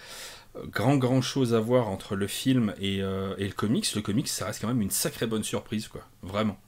grand 0.66 0.96
grand 0.96 1.22
chose 1.22 1.54
à 1.54 1.60
voir 1.60 1.88
entre 1.88 2.16
le 2.16 2.26
film 2.26 2.74
euh, 2.82 3.34
et, 3.38 3.46
le 3.46 3.52
comics, 3.52 3.94
le 3.94 4.02
comics 4.02 4.28
ça 4.28 4.46
reste 4.46 4.60
quand 4.60 4.68
même 4.68 4.82
une 4.82 4.90
sacrée 4.90 5.26
bonne 5.26 5.44
surprise 5.44 5.88
quoi, 5.88 6.02
vraiment. 6.22 6.58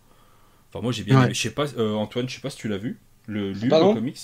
Enfin 0.68 0.82
moi 0.82 0.92
j'ai 0.92 1.04
bien 1.04 1.22
aimé, 1.22 1.34
je 1.34 1.40
sais 1.40 1.50
pas 1.50 1.66
euh, 1.76 1.94
Antoine, 1.94 2.28
je 2.28 2.36
sais 2.36 2.40
pas 2.40 2.50
si 2.50 2.56
tu 2.56 2.68
l'as 2.68 2.78
vu, 2.78 3.00
le, 3.26 3.52
le 3.52 3.94
comics. 3.94 4.18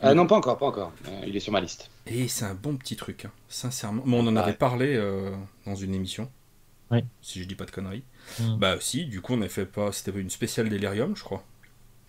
Ah 0.00 0.14
non 0.14 0.26
pas 0.26 0.36
encore, 0.36 0.58
pas 0.58 0.66
encore. 0.66 0.92
Euh, 1.08 1.24
il 1.26 1.36
est 1.36 1.40
sur 1.40 1.52
ma 1.52 1.60
liste. 1.60 1.90
Et 2.06 2.28
c'est 2.28 2.44
un 2.44 2.54
bon 2.54 2.76
petit 2.76 2.94
truc, 2.94 3.24
hein, 3.24 3.32
sincèrement. 3.48 4.02
Bon, 4.06 4.24
on 4.24 4.28
en 4.28 4.36
avait 4.36 4.52
parlé 4.52 4.96
dans 5.66 5.74
une 5.74 5.94
émission. 5.94 6.30
Oui. 6.90 7.04
Si 7.20 7.42
je 7.42 7.46
dis 7.46 7.54
pas 7.54 7.66
de 7.66 7.70
conneries. 7.70 8.04
Bah 8.58 8.76
si, 8.80 9.04
du 9.06 9.20
coup 9.20 9.34
on 9.34 9.42
a 9.42 9.48
fait 9.48 9.66
pas, 9.66 9.92
c'était 9.92 10.18
une 10.18 10.30
spéciale 10.30 10.68
Delirium, 10.68 11.16
je 11.16 11.22
crois. 11.22 11.44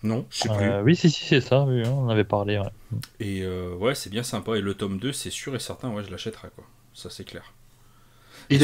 Non, 0.02 0.26
je 0.30 0.38
sais 0.38 0.48
plus. 0.48 0.70
oui, 0.82 0.96
si, 0.96 1.10
si, 1.10 1.24
c'est 1.24 1.40
ça, 1.40 1.64
oui, 1.64 1.82
on 1.86 2.06
en 2.06 2.08
avait 2.08 2.24
parlé. 2.24 2.58
Ouais. 2.58 2.70
Et 3.20 3.46
ouais, 3.46 3.94
c'est 3.94 4.10
bien 4.10 4.22
sympa. 4.22 4.56
Et 4.56 4.60
le 4.60 4.74
tome 4.74 4.98
2, 4.98 5.12
c'est 5.12 5.30
sûr 5.30 5.54
et 5.54 5.58
certain, 5.58 5.90
ouais, 5.90 6.04
je 6.04 6.10
l'achèterai 6.10 6.48
quoi 6.54 6.64
ça 6.94 7.10
c'est 7.10 7.24
clair. 7.24 7.52
Et, 8.48 8.58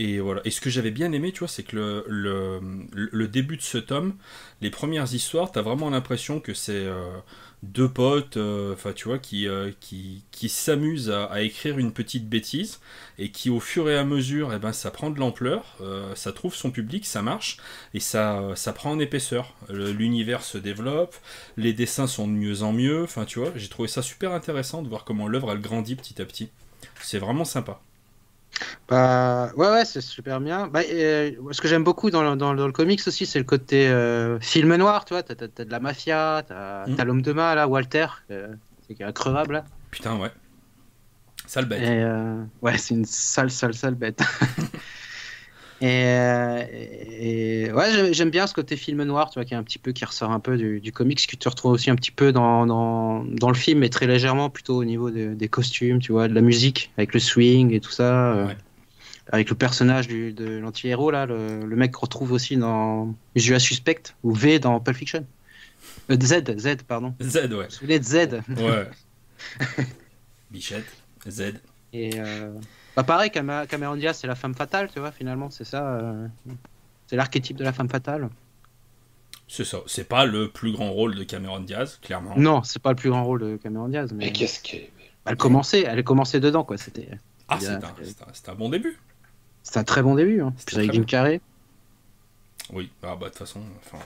et, 0.00 0.18
voilà. 0.18 0.40
Et 0.46 0.50
ce 0.50 0.62
que 0.62 0.70
j'avais 0.70 0.90
bien 0.90 1.12
aimé, 1.12 1.30
tu 1.30 1.40
vois, 1.40 1.48
c'est 1.48 1.62
que 1.62 2.04
le, 2.06 3.28
début 3.28 3.58
de 3.58 3.62
ce 3.62 3.76
tome, 3.76 4.14
les 4.62 4.70
premières 4.70 5.12
histoires, 5.12 5.52
t'as 5.52 5.60
vraiment 5.60 5.90
l'impression 5.90 6.40
que 6.40 6.54
c'est 6.54 6.72
euh, 6.72 7.18
deux 7.62 7.88
potes, 7.88 8.38
euh, 8.38 8.72
enfin 8.72 8.94
tu 8.94 9.08
vois, 9.08 9.18
qui, 9.18 9.46
euh, 9.46 9.70
s'amusent 10.48 11.10
à, 11.10 11.42
écrire 11.42 11.78
une 11.78 11.92
petite 11.92 12.30
bêtise 12.30 12.80
et 13.18 13.30
qui 13.30 13.50
au 13.50 13.60
fur 13.60 13.90
et 13.90 13.98
à 13.98 14.04
mesure, 14.04 14.54
eh 14.54 14.58
ben, 14.58 14.72
ça 14.72 14.90
prend 14.90 15.10
de 15.10 15.20
l'ampleur, 15.20 15.76
ça 16.14 16.32
trouve 16.32 16.54
son 16.54 16.70
public, 16.70 17.04
ça 17.04 17.20
marche 17.20 17.58
et 17.92 18.00
ça, 18.00 18.52
ça 18.54 18.72
prend 18.72 18.92
en 18.92 18.98
épaisseur. 18.98 19.54
L'univers 19.68 20.42
se 20.42 20.56
développe, 20.56 21.14
les 21.58 21.74
dessins 21.74 22.06
sont 22.06 22.26
de 22.26 22.32
mieux 22.32 22.62
en 22.62 22.72
mieux, 22.72 23.02
enfin 23.02 23.26
tu 23.26 23.38
vois, 23.38 23.52
j'ai 23.54 23.68
trouvé 23.68 23.86
ça 23.88 24.00
super 24.00 24.32
intéressant 24.32 24.82
de 24.82 24.88
voir 24.88 25.04
comment 25.04 25.28
l'œuvre 25.28 25.52
elle 25.52 25.60
grandit 25.60 25.94
petit 25.94 26.22
à 26.22 26.24
petit. 26.24 26.48
C'est 27.02 27.18
vraiment 27.18 27.44
sympa. 27.44 27.82
Bah, 28.88 29.50
ouais, 29.56 29.70
ouais, 29.70 29.84
c'est 29.84 30.00
super 30.00 30.40
bien. 30.40 30.68
Bah, 30.68 30.82
ce 30.82 31.60
que 31.60 31.68
j'aime 31.68 31.84
beaucoup 31.84 32.10
dans 32.10 32.22
le, 32.22 32.36
dans, 32.36 32.52
le 32.52 32.72
comics 32.72 33.00
aussi, 33.06 33.26
c'est 33.26 33.38
le 33.38 33.44
côté 33.44 33.88
euh, 33.88 34.38
film 34.40 34.74
noir, 34.76 35.04
tu 35.04 35.14
vois. 35.14 35.22
T'as, 35.22 35.34
de 35.34 35.70
la 35.70 35.80
mafia, 35.80 36.42
t'as, 36.46 36.86
mm. 36.86 37.02
l'homme 37.04 37.22
de 37.22 37.32
main, 37.32 37.54
là, 37.54 37.68
Walter, 37.68 38.06
euh, 38.30 38.54
c'est 38.86 39.02
increvable, 39.02 39.54
là. 39.54 39.64
Putain, 39.90 40.18
ouais. 40.18 40.30
Sale 41.46 41.64
bête. 41.64 41.82
Euh, 41.82 42.44
ouais, 42.62 42.78
c'est 42.78 42.94
une 42.94 43.04
sale, 43.04 43.50
sale, 43.50 43.74
sale 43.74 43.94
bête. 43.94 44.20
Euh, 45.82 46.64
et, 46.72 47.72
ouais, 47.72 48.12
j'aime 48.12 48.30
bien 48.30 48.46
ce 48.46 48.54
côté 48.54 48.76
film 48.76 49.02
noir, 49.04 49.30
tu 49.30 49.38
vois, 49.38 49.44
qui 49.44 49.54
est 49.54 49.56
un 49.56 49.62
petit 49.62 49.78
peu 49.78 49.92
qui 49.92 50.04
ressort 50.04 50.30
un 50.30 50.40
peu 50.40 50.56
du, 50.56 50.80
du 50.80 50.92
comics, 50.92 51.26
que 51.26 51.36
tu 51.36 51.48
retrouves 51.48 51.72
aussi 51.72 51.90
un 51.90 51.96
petit 51.96 52.10
peu 52.10 52.32
dans, 52.32 52.66
dans, 52.66 53.24
dans, 53.24 53.48
le 53.48 53.54
film, 53.54 53.80
mais 53.80 53.88
très 53.88 54.06
légèrement 54.06 54.50
plutôt 54.50 54.76
au 54.76 54.84
niveau 54.84 55.10
des 55.10 55.48
costumes, 55.48 55.98
tu 55.98 56.12
vois, 56.12 56.28
de 56.28 56.34
la 56.34 56.42
musique, 56.42 56.92
avec 56.98 57.14
le 57.14 57.20
swing 57.20 57.72
et 57.72 57.80
tout 57.80 57.90
ça. 57.90 58.32
Euh, 58.32 58.54
avec 59.32 59.48
le 59.48 59.54
personnage 59.54 60.08
du, 60.08 60.32
de 60.32 60.58
l'anti-héros, 60.58 61.10
là, 61.12 61.24
le, 61.24 61.64
le, 61.64 61.76
mec 61.76 61.92
qu'on 61.92 62.02
retrouve 62.02 62.32
aussi 62.32 62.56
dans 62.56 63.14
à 63.36 63.58
Suspect, 63.58 64.02
ou 64.24 64.32
V 64.32 64.58
dans 64.58 64.80
Pulp 64.80 64.96
Fiction. 64.96 65.24
Euh, 66.10 66.16
Z, 66.20 66.58
Z, 66.58 66.82
pardon. 66.86 67.14
Z, 67.22 67.36
ouais. 67.52 67.68
Voulais 67.80 68.02
Z. 68.02 68.42
Ouais. 68.48 68.90
Bichette, 70.50 70.84
Z. 71.28 71.54
Et 71.92 72.10
bah 72.96 73.02
pareil, 73.04 73.30
Cameron 73.30 73.96
Diaz, 73.96 74.18
c'est 74.18 74.26
la 74.26 74.34
femme 74.34 74.54
fatale, 74.54 74.90
tu 74.92 74.98
vois, 74.98 75.12
finalement, 75.12 75.50
c'est 75.50 75.64
ça. 75.64 75.86
Euh, 75.94 76.26
c'est 77.06 77.16
l'archétype 77.16 77.56
de 77.56 77.64
la 77.64 77.72
femme 77.72 77.88
fatale. 77.88 78.28
C'est 79.48 79.64
ça. 79.64 79.78
C'est 79.86 80.08
pas 80.08 80.26
le 80.26 80.48
plus 80.48 80.72
grand 80.72 80.92
rôle 80.92 81.16
de 81.16 81.24
Cameron 81.24 81.60
Diaz, 81.60 81.98
clairement. 82.02 82.34
Non, 82.36 82.62
c'est 82.62 82.80
pas 82.80 82.90
le 82.90 82.96
plus 82.96 83.10
grand 83.10 83.24
rôle 83.24 83.40
de 83.40 83.56
Cameron 83.56 83.88
Diaz. 83.88 84.12
Mais, 84.12 84.32
qu'est-ce 84.32 84.60
que. 84.60 84.76
Elle 85.26 85.36
commençait, 85.36 85.82
elle 85.82 85.98
est 85.98 86.04
commencée 86.04 86.40
dedans, 86.40 86.64
quoi. 86.64 86.78
C'était. 86.78 87.08
Ah, 87.48 87.58
c'est 87.58 87.68
un, 87.68 87.80
un, 88.52 88.54
bon 88.54 88.68
début. 88.68 88.96
C'est 89.64 89.78
un 89.78 89.84
très 89.84 90.02
bon 90.02 90.14
début. 90.14 90.40
Hein. 90.40 90.54
Puis 90.66 90.76
avec 90.76 90.92
Jim 90.92 91.02
Carrey. 91.02 91.40
Oui, 92.72 92.90
ah, 93.02 93.16
bah 93.16 93.26
de 93.26 93.30
toute 93.30 93.38
façon, 93.38 93.60
enfin, 93.84 93.98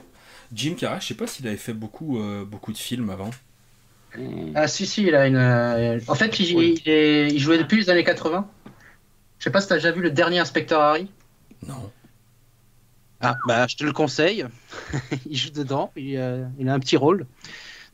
Jim 0.53 0.75
Carrey, 0.79 1.01
je 1.01 1.07
sais 1.09 1.15
pas 1.15 1.27
s'il 1.27 1.47
avait 1.47 1.57
fait 1.59 1.75
beaucoup, 1.75 2.19
euh, 2.19 2.45
beaucoup 2.45 2.73
de 2.73 2.79
films 2.79 3.11
avant. 3.11 3.31
Ah 4.55 4.69
si 4.69 4.87
si, 4.87 5.03
il 5.03 5.15
a 5.15 5.27
une. 5.27 5.37
Euh, 5.37 5.99
en 6.09 6.15
fait, 6.15 6.39
il, 6.39 6.59
il, 6.87 7.39
jouait 7.39 7.59
depuis 7.59 7.79
les 7.79 7.91
années 7.91 8.05
80. 8.05 8.49
Je 9.45 9.51
sais 9.51 9.53
pas 9.53 9.61
si 9.61 9.67
tu 9.67 9.75
as 9.75 9.77
déjà 9.77 9.93
vu 9.93 10.01
le 10.01 10.11
dernier 10.11 10.39
Inspecteur 10.39 10.81
Harry. 10.81 11.07
Non. 11.69 11.91
Ah, 13.21 13.35
bah, 13.47 13.67
je 13.69 13.77
te 13.77 13.85
le 13.85 13.93
conseille. 13.93 14.47
il 15.29 15.37
joue 15.37 15.51
dedans, 15.51 15.91
il, 15.97 16.17
euh, 16.17 16.47
il, 16.59 16.67
a 16.67 16.73
un 16.73 16.79
petit 16.79 16.97
rôle. 16.97 17.27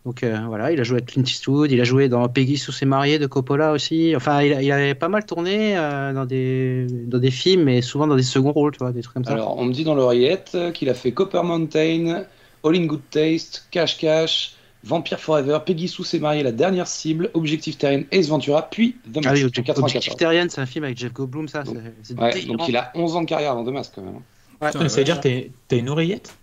Donc 0.04 0.22
euh, 0.22 0.42
voilà, 0.46 0.70
il 0.70 0.78
a 0.78 0.84
joué 0.84 0.98
avec 0.98 1.06
Clint 1.06 1.24
Eastwood, 1.24 1.72
il 1.72 1.80
a 1.80 1.82
joué 1.82 2.08
dans 2.08 2.28
Peggy 2.28 2.56
sous 2.56 2.70
ses 2.70 2.86
mariés 2.86 3.18
de 3.18 3.26
Coppola 3.26 3.72
aussi. 3.72 4.12
Enfin, 4.14 4.42
il, 4.42 4.62
il 4.62 4.70
avait 4.70 4.94
pas 4.94 5.08
mal 5.08 5.26
tourné 5.26 5.76
euh, 5.76 6.12
dans, 6.12 6.24
des, 6.24 6.86
dans 6.88 7.18
des 7.18 7.32
films, 7.32 7.64
mais 7.64 7.82
souvent 7.82 8.06
dans 8.06 8.14
des 8.14 8.22
seconds 8.22 8.52
rôles, 8.52 8.70
tu 8.70 8.78
vois, 8.78 8.92
des 8.92 9.02
trucs 9.02 9.14
comme 9.14 9.24
ça. 9.24 9.32
Alors, 9.32 9.58
on 9.58 9.64
me 9.64 9.72
dit 9.72 9.82
dans 9.82 9.96
l'oreillette 9.96 10.56
qu'il 10.72 10.88
a 10.88 10.94
fait 10.94 11.10
Copper 11.10 11.42
Mountain, 11.42 12.26
All 12.62 12.76
in 12.76 12.86
Good 12.86 13.10
Taste, 13.10 13.66
Cash 13.72 13.98
Cash, 13.98 14.54
Vampire 14.82 15.20
Forever, 15.20 15.58
Peggy 15.64 15.88
Sue 15.88 16.04
s'est 16.04 16.18
mariée, 16.18 16.42
la 16.42 16.52
dernière 16.52 16.86
cible, 16.86 17.30
Objectif 17.34 17.76
Terrien, 17.76 18.02
Ace 18.12 18.28
Ventura, 18.28 18.68
puis 18.70 18.96
The 19.12 19.16
Mask. 19.16 19.28
Ah 19.28 19.32
oui, 19.34 19.44
Objectif 19.76 20.16
Terrien, 20.16 20.48
c'est 20.48 20.60
un 20.60 20.66
film 20.66 20.84
avec 20.84 20.96
Jeff 20.96 21.12
Goldblum, 21.12 21.48
ça. 21.48 21.62
Donc, 21.62 21.76
ouais, 22.18 22.42
donc 22.44 22.68
il 22.68 22.76
a 22.76 22.90
11 22.94 23.16
ans 23.16 23.22
de 23.22 23.26
carrière 23.26 23.52
avant 23.52 23.64
The 23.64 23.68
Mask 23.68 23.92
quand 23.94 24.02
même. 24.02 24.20
Ouais. 24.60 24.72
ça 24.72 24.78
veut 24.78 25.04
dire 25.04 25.20
que 25.20 25.46
t'as 25.68 25.76
une 25.76 25.88
oreillette? 25.88 26.34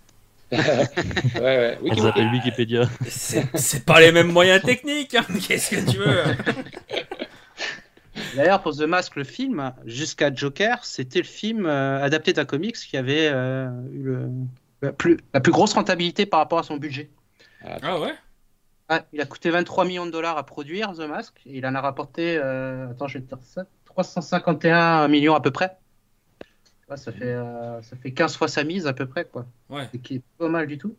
Ouais, 0.54 0.88
ouais. 1.42 1.78
On 1.82 1.96
s'appelle 1.96 2.30
Wikipédia. 2.32 2.88
C'est 3.06 3.84
pas 3.84 4.00
les 4.00 4.12
mêmes 4.12 4.32
moyens 4.32 4.62
techniques, 4.62 5.14
hein. 5.14 5.24
qu'est-ce 5.46 5.70
que 5.70 5.90
tu 5.90 5.98
veux 5.98 6.16
D'ailleurs, 8.36 8.62
pour 8.62 8.74
The 8.74 8.82
Mask, 8.82 9.16
le 9.16 9.24
film, 9.24 9.72
jusqu'à 9.84 10.34
Joker, 10.34 10.84
c'était 10.84 11.18
le 11.18 11.26
film 11.26 11.66
euh, 11.66 12.02
adapté 12.02 12.32
d'un 12.32 12.46
comics 12.46 12.76
qui 12.76 12.96
avait 12.96 13.28
euh, 13.30 13.68
eu 13.92 14.02
le, 14.02 14.30
la, 14.80 14.92
plus, 14.92 15.18
la 15.34 15.40
plus 15.40 15.52
grosse 15.52 15.74
rentabilité 15.74 16.24
par 16.24 16.40
rapport 16.40 16.58
à 16.58 16.62
son 16.62 16.78
budget. 16.78 17.10
Ah 17.82 18.00
ouais? 18.00 18.14
Ah, 18.88 19.04
il 19.12 19.20
a 19.20 19.26
coûté 19.26 19.50
23 19.50 19.84
millions 19.84 20.06
de 20.06 20.10
dollars 20.10 20.38
à 20.38 20.46
produire 20.46 20.92
The 20.92 21.00
Mask. 21.00 21.34
Et 21.46 21.58
il 21.58 21.66
en 21.66 21.74
a 21.74 21.80
rapporté, 21.80 22.38
euh, 22.38 22.90
attends, 22.90 23.06
je 23.06 23.18
vais 23.18 23.24
te 23.24 23.28
dire 23.28 23.42
ça, 23.42 23.66
351 23.84 25.08
millions 25.08 25.34
à 25.34 25.40
peu 25.40 25.50
près. 25.50 25.76
ça, 26.96 27.12
fait, 27.12 27.24
euh, 27.24 27.82
ça 27.82 27.96
fait 27.96 28.12
15 28.12 28.36
fois 28.36 28.48
sa 28.48 28.64
mise 28.64 28.86
à 28.86 28.94
peu 28.94 29.06
près, 29.06 29.26
quoi. 29.26 29.46
Ouais. 29.68 29.88
qui 30.02 30.16
est 30.16 30.22
pas 30.38 30.48
mal 30.48 30.66
du 30.66 30.78
tout. 30.78 30.96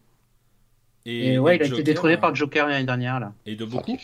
Et, 1.05 1.39
ouais, 1.39 1.55
il 1.55 1.63
a 1.63 1.65
été 1.65 1.81
détrôné 1.81 2.17
par 2.17 2.35
Joker 2.35 2.67
l'année 2.67 2.85
dernière 2.85 3.19
là. 3.19 3.33
Et 3.45 3.55
de 3.55 3.65
beaucoup. 3.65 3.97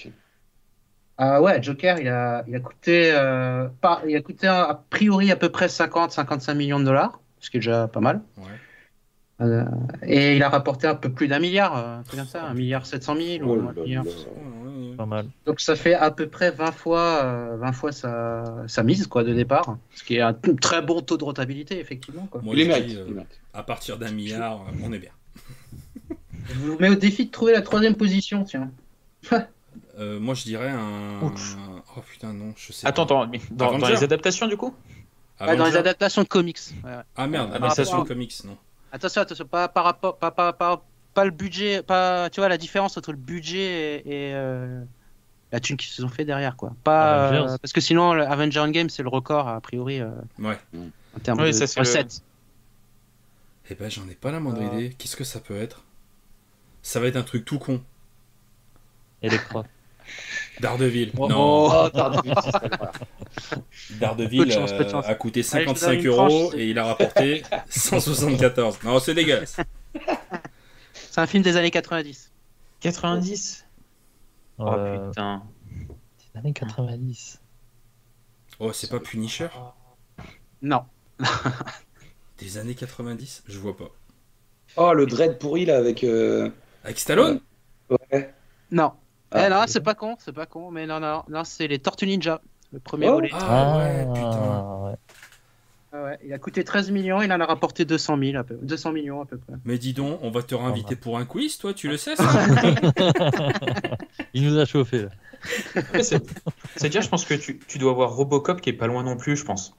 Ah 1.17 1.41
ouais, 1.41 1.61
Joker, 1.61 1.99
il 1.99 2.07
a, 2.07 2.43
il 2.47 2.55
a 2.55 2.59
coûté, 2.59 3.11
euh, 3.13 3.67
pas, 3.81 4.01
il 4.07 4.15
a 4.15 4.21
coûté 4.21 4.47
a 4.47 4.81
priori 4.89 5.31
à 5.31 5.35
peu 5.35 5.49
près 5.49 5.67
50-55 5.67 6.55
millions 6.55 6.79
de 6.79 6.85
dollars, 6.85 7.21
ce 7.39 7.49
qui 7.49 7.57
est 7.57 7.59
déjà 7.59 7.87
pas 7.87 8.01
mal. 8.01 8.21
Ouais. 8.37 8.43
Euh, 9.41 9.65
et 10.03 10.37
il 10.37 10.43
a 10.43 10.49
rapporté 10.49 10.87
un 10.87 10.95
peu 10.95 11.11
plus 11.11 11.27
d'un 11.27 11.39
milliard, 11.39 11.77
euh, 11.77 11.97
comme 12.09 12.25
ça, 12.25 12.45
un 12.45 12.53
milliard 12.53 12.85
700 12.85 13.15
000 13.15 13.43
ou 13.43 13.67
un 13.67 13.73
milliard. 13.73 14.05
Pas 14.97 15.05
mal. 15.05 15.27
Donc 15.45 15.59
ça 15.59 15.75
fait 15.75 15.93
à 15.93 16.09
peu 16.09 16.27
près 16.27 16.51
20 16.51 16.71
fois, 16.71 17.55
20 17.57 17.71
fois 17.73 17.91
sa, 17.91 18.63
sa, 18.67 18.83
mise 18.83 19.07
quoi, 19.07 19.25
de 19.25 19.33
départ, 19.33 19.77
ce 19.93 20.05
qui 20.05 20.15
est 20.15 20.21
un 20.21 20.33
très 20.33 20.81
bon 20.81 21.01
taux 21.01 21.17
de 21.17 21.25
rentabilité, 21.25 21.79
effectivement. 21.79 22.27
Quoi. 22.31 22.41
Moi, 22.43 22.55
dis, 22.55 22.97
à 23.53 23.63
partir 23.63 23.97
d'un 23.97 24.11
milliard, 24.11 24.65
on 24.81 24.93
est 24.93 24.99
bien. 24.99 25.11
Je 26.47 26.53
vous 26.53 26.77
mets 26.79 26.89
au 26.89 26.95
défi 26.95 27.25
de 27.25 27.31
trouver 27.31 27.53
la 27.53 27.61
troisième 27.61 27.95
position, 27.95 28.43
tiens. 28.43 28.71
Euh, 29.97 30.19
moi, 30.19 30.33
je 30.33 30.43
dirais 30.43 30.69
un. 30.69 31.19
Oh 31.21 32.01
putain, 32.01 32.33
non, 32.33 32.53
je 32.57 32.73
sais. 32.73 32.85
Attends, 32.85 33.03
attends, 33.03 33.31
dans, 33.51 33.77
dans, 33.77 33.87
les 33.87 34.03
adaptations, 34.03 34.47
du 34.47 34.57
coup? 34.57 34.73
Ouais, 35.39 35.55
Dans 35.55 35.65
les 35.65 35.77
adaptations 35.77 36.23
de 36.23 36.27
comics. 36.27 36.59
Ouais. 36.83 36.91
Ah 37.15 37.27
merde, 37.27 37.53
adaptation 37.53 38.03
de 38.03 38.07
comics, 38.07 38.33
non. 38.43 38.57
Attention, 38.95 39.21
attention, 39.23 39.45
pas 39.45 39.67
par 39.67 39.83
rapport, 39.83 40.17
pas, 40.17 40.31
pas, 40.31 40.53
pas, 40.53 40.81
pas, 41.13 41.25
le 41.25 41.31
budget, 41.31 41.83
pas, 41.83 42.29
tu 42.29 42.39
vois, 42.39 42.47
la 42.47 42.57
différence 42.57 42.95
entre 42.95 43.11
le 43.11 43.17
budget 43.17 43.97
et, 44.05 44.33
euh, 44.33 44.85
la 45.51 45.59
thune 45.59 45.75
qu'ils 45.75 45.89
se 45.89 46.01
sont 46.01 46.07
fait 46.07 46.23
derrière, 46.23 46.55
quoi. 46.55 46.73
Pas, 46.85 47.33
euh, 47.33 47.57
parce 47.61 47.73
que 47.73 47.81
sinon, 47.81 48.11
Avenger 48.11 48.61
Endgame, 48.61 48.89
c'est 48.89 49.03
le 49.03 49.09
record, 49.09 49.49
a 49.49 49.59
priori, 49.59 49.99
euh, 49.99 50.11
ouais. 50.39 50.57
en 51.13 51.19
termes 51.19 51.39
de 51.39 51.43
recettes. 51.43 52.23
Eh 53.69 53.75
ben, 53.75 53.91
j'en 53.91 54.07
ai 54.07 54.15
pas 54.15 54.31
la 54.31 54.39
moindre 54.39 54.61
idée. 54.61 54.95
Qu'est-ce 54.97 55.17
que 55.17 55.25
ça 55.25 55.41
peut 55.41 55.57
être? 55.57 55.83
Ça 56.81 57.01
va 57.01 57.07
être 57.07 57.17
un 57.17 57.23
truc 57.23 57.43
tout 57.43 57.59
con. 57.59 57.83
Electra. 59.21 59.65
Daredevil. 60.61 61.11
Oh, 61.17 61.27
non. 61.27 61.37
Oh, 61.37 61.89
Daredevil, 61.93 62.33
euh, 64.01 65.01
a 65.03 65.15
coûté 65.15 65.43
55 65.43 66.05
euros 66.05 66.53
et 66.53 66.69
il 66.69 66.79
a 66.79 66.85
rapporté 66.85 67.43
174. 67.69 68.83
Non, 68.83 68.99
c'est 68.99 69.13
dégueulasse. 69.13 69.57
C'est 70.93 71.21
un 71.21 71.27
film 71.27 71.43
des 71.43 71.57
années 71.57 71.71
90. 71.71 72.31
90 72.81 73.65
Oh 74.57 74.71
euh... 74.71 75.09
putain. 75.09 75.43
Des 76.33 76.39
années 76.39 76.53
90. 76.53 77.41
Oh, 78.59 78.71
c'est 78.73 78.89
pas 78.89 78.99
Punisher? 78.99 79.49
Non. 80.61 80.85
des 82.39 82.57
années 82.57 82.75
90 82.75 83.43
Je 83.47 83.59
vois 83.59 83.75
pas. 83.75 83.89
Oh, 84.77 84.93
le 84.93 85.05
dread 85.05 85.39
pourri 85.39 85.65
là 85.65 85.77
avec. 85.77 86.03
Euh... 86.03 86.49
Avec 86.83 86.99
Stallone? 86.99 87.39
Ouais. 87.89 88.33
Non. 88.71 88.93
Ah, 89.31 89.47
eh, 89.47 89.49
non, 89.49 89.63
c'est 89.67 89.81
pas 89.81 89.95
con, 89.95 90.15
c'est 90.19 90.33
pas 90.33 90.45
con, 90.45 90.71
mais 90.71 90.85
non, 90.85 90.99
non, 90.99 91.23
non, 91.27 91.43
c'est 91.43 91.67
les 91.67 91.79
Tortues 91.79 92.05
Ninja, 92.05 92.41
le 92.75 92.81
premier 92.81 93.07
oh. 93.07 93.13
volet. 93.13 93.29
Ah, 93.33 93.77
ouais, 93.77 94.05
putain. 94.13 94.83
Ouais. 94.83 94.95
Ah 95.93 96.03
ouais, 96.03 96.19
il 96.25 96.33
a 96.33 96.37
coûté 96.37 96.65
13 96.65 96.91
millions, 96.91 97.21
il 97.21 97.31
en 97.31 97.39
a 97.39 97.45
rapporté 97.45 97.85
200, 97.85 98.19
000 98.19 98.37
à 98.37 98.43
peu, 98.43 98.55
200 98.61 98.91
millions 98.91 99.21
à 99.21 99.25
peu 99.25 99.37
près. 99.37 99.53
Mais 99.63 99.77
dis 99.77 99.93
donc, 99.93 100.19
on 100.23 100.29
va 100.29 100.43
te 100.43 100.53
réinviter 100.53 100.97
pour 100.97 101.17
un 101.17 101.23
quiz, 101.23 101.57
toi, 101.57 101.73
tu 101.73 101.87
le 101.87 101.95
sais 101.95 102.17
ça 102.17 102.25
Il 104.33 104.43
nous 104.43 104.57
a 104.57 104.65
chauffé 104.65 105.03
là. 105.03 105.09
C'est-à-dire, 106.01 107.01
je 107.01 107.07
pense 107.07 107.23
que 107.23 107.33
tu, 107.33 107.59
tu, 107.65 107.77
dois 107.77 107.91
avoir 107.91 108.13
Robocop 108.13 108.59
qui 108.59 108.71
est 108.71 108.73
pas 108.73 108.87
loin 108.87 109.03
non 109.03 109.15
plus, 109.15 109.37
je 109.37 109.45
pense. 109.45 109.73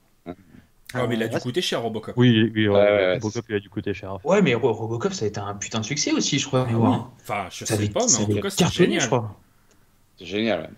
Ah, 0.94 1.06
mais 1.06 1.16
il 1.16 1.22
a 1.22 1.28
dû 1.28 1.38
coûter 1.38 1.60
cher, 1.60 1.82
Robocop. 1.82 2.14
Oui, 2.16 2.50
oui 2.54 2.66
Robocop, 2.66 3.44
il 3.50 3.56
a 3.56 3.60
dû 3.60 3.68
coûter 3.68 3.92
cher. 3.92 4.16
Ouais, 4.24 4.40
mais 4.40 4.54
Robocop, 4.54 5.12
ça 5.12 5.26
a 5.26 5.28
été 5.28 5.40
un 5.40 5.54
putain 5.54 5.80
de 5.80 5.84
succès 5.84 6.12
aussi, 6.12 6.38
je 6.38 6.46
crois. 6.46 6.66
oui. 6.70 6.88
Enfin, 7.20 7.48
je 7.50 7.66
sais 7.66 7.76
pas, 7.90 8.06
mais 8.06 8.24
en 8.24 8.26
tout 8.26 8.40
cas, 8.40 8.50
c'est 8.50 8.72
génial. 8.72 9.02
Je 9.02 9.06
crois. 9.06 9.38
C'est 10.18 10.24
génial, 10.24 10.60
ouais. 10.62 10.70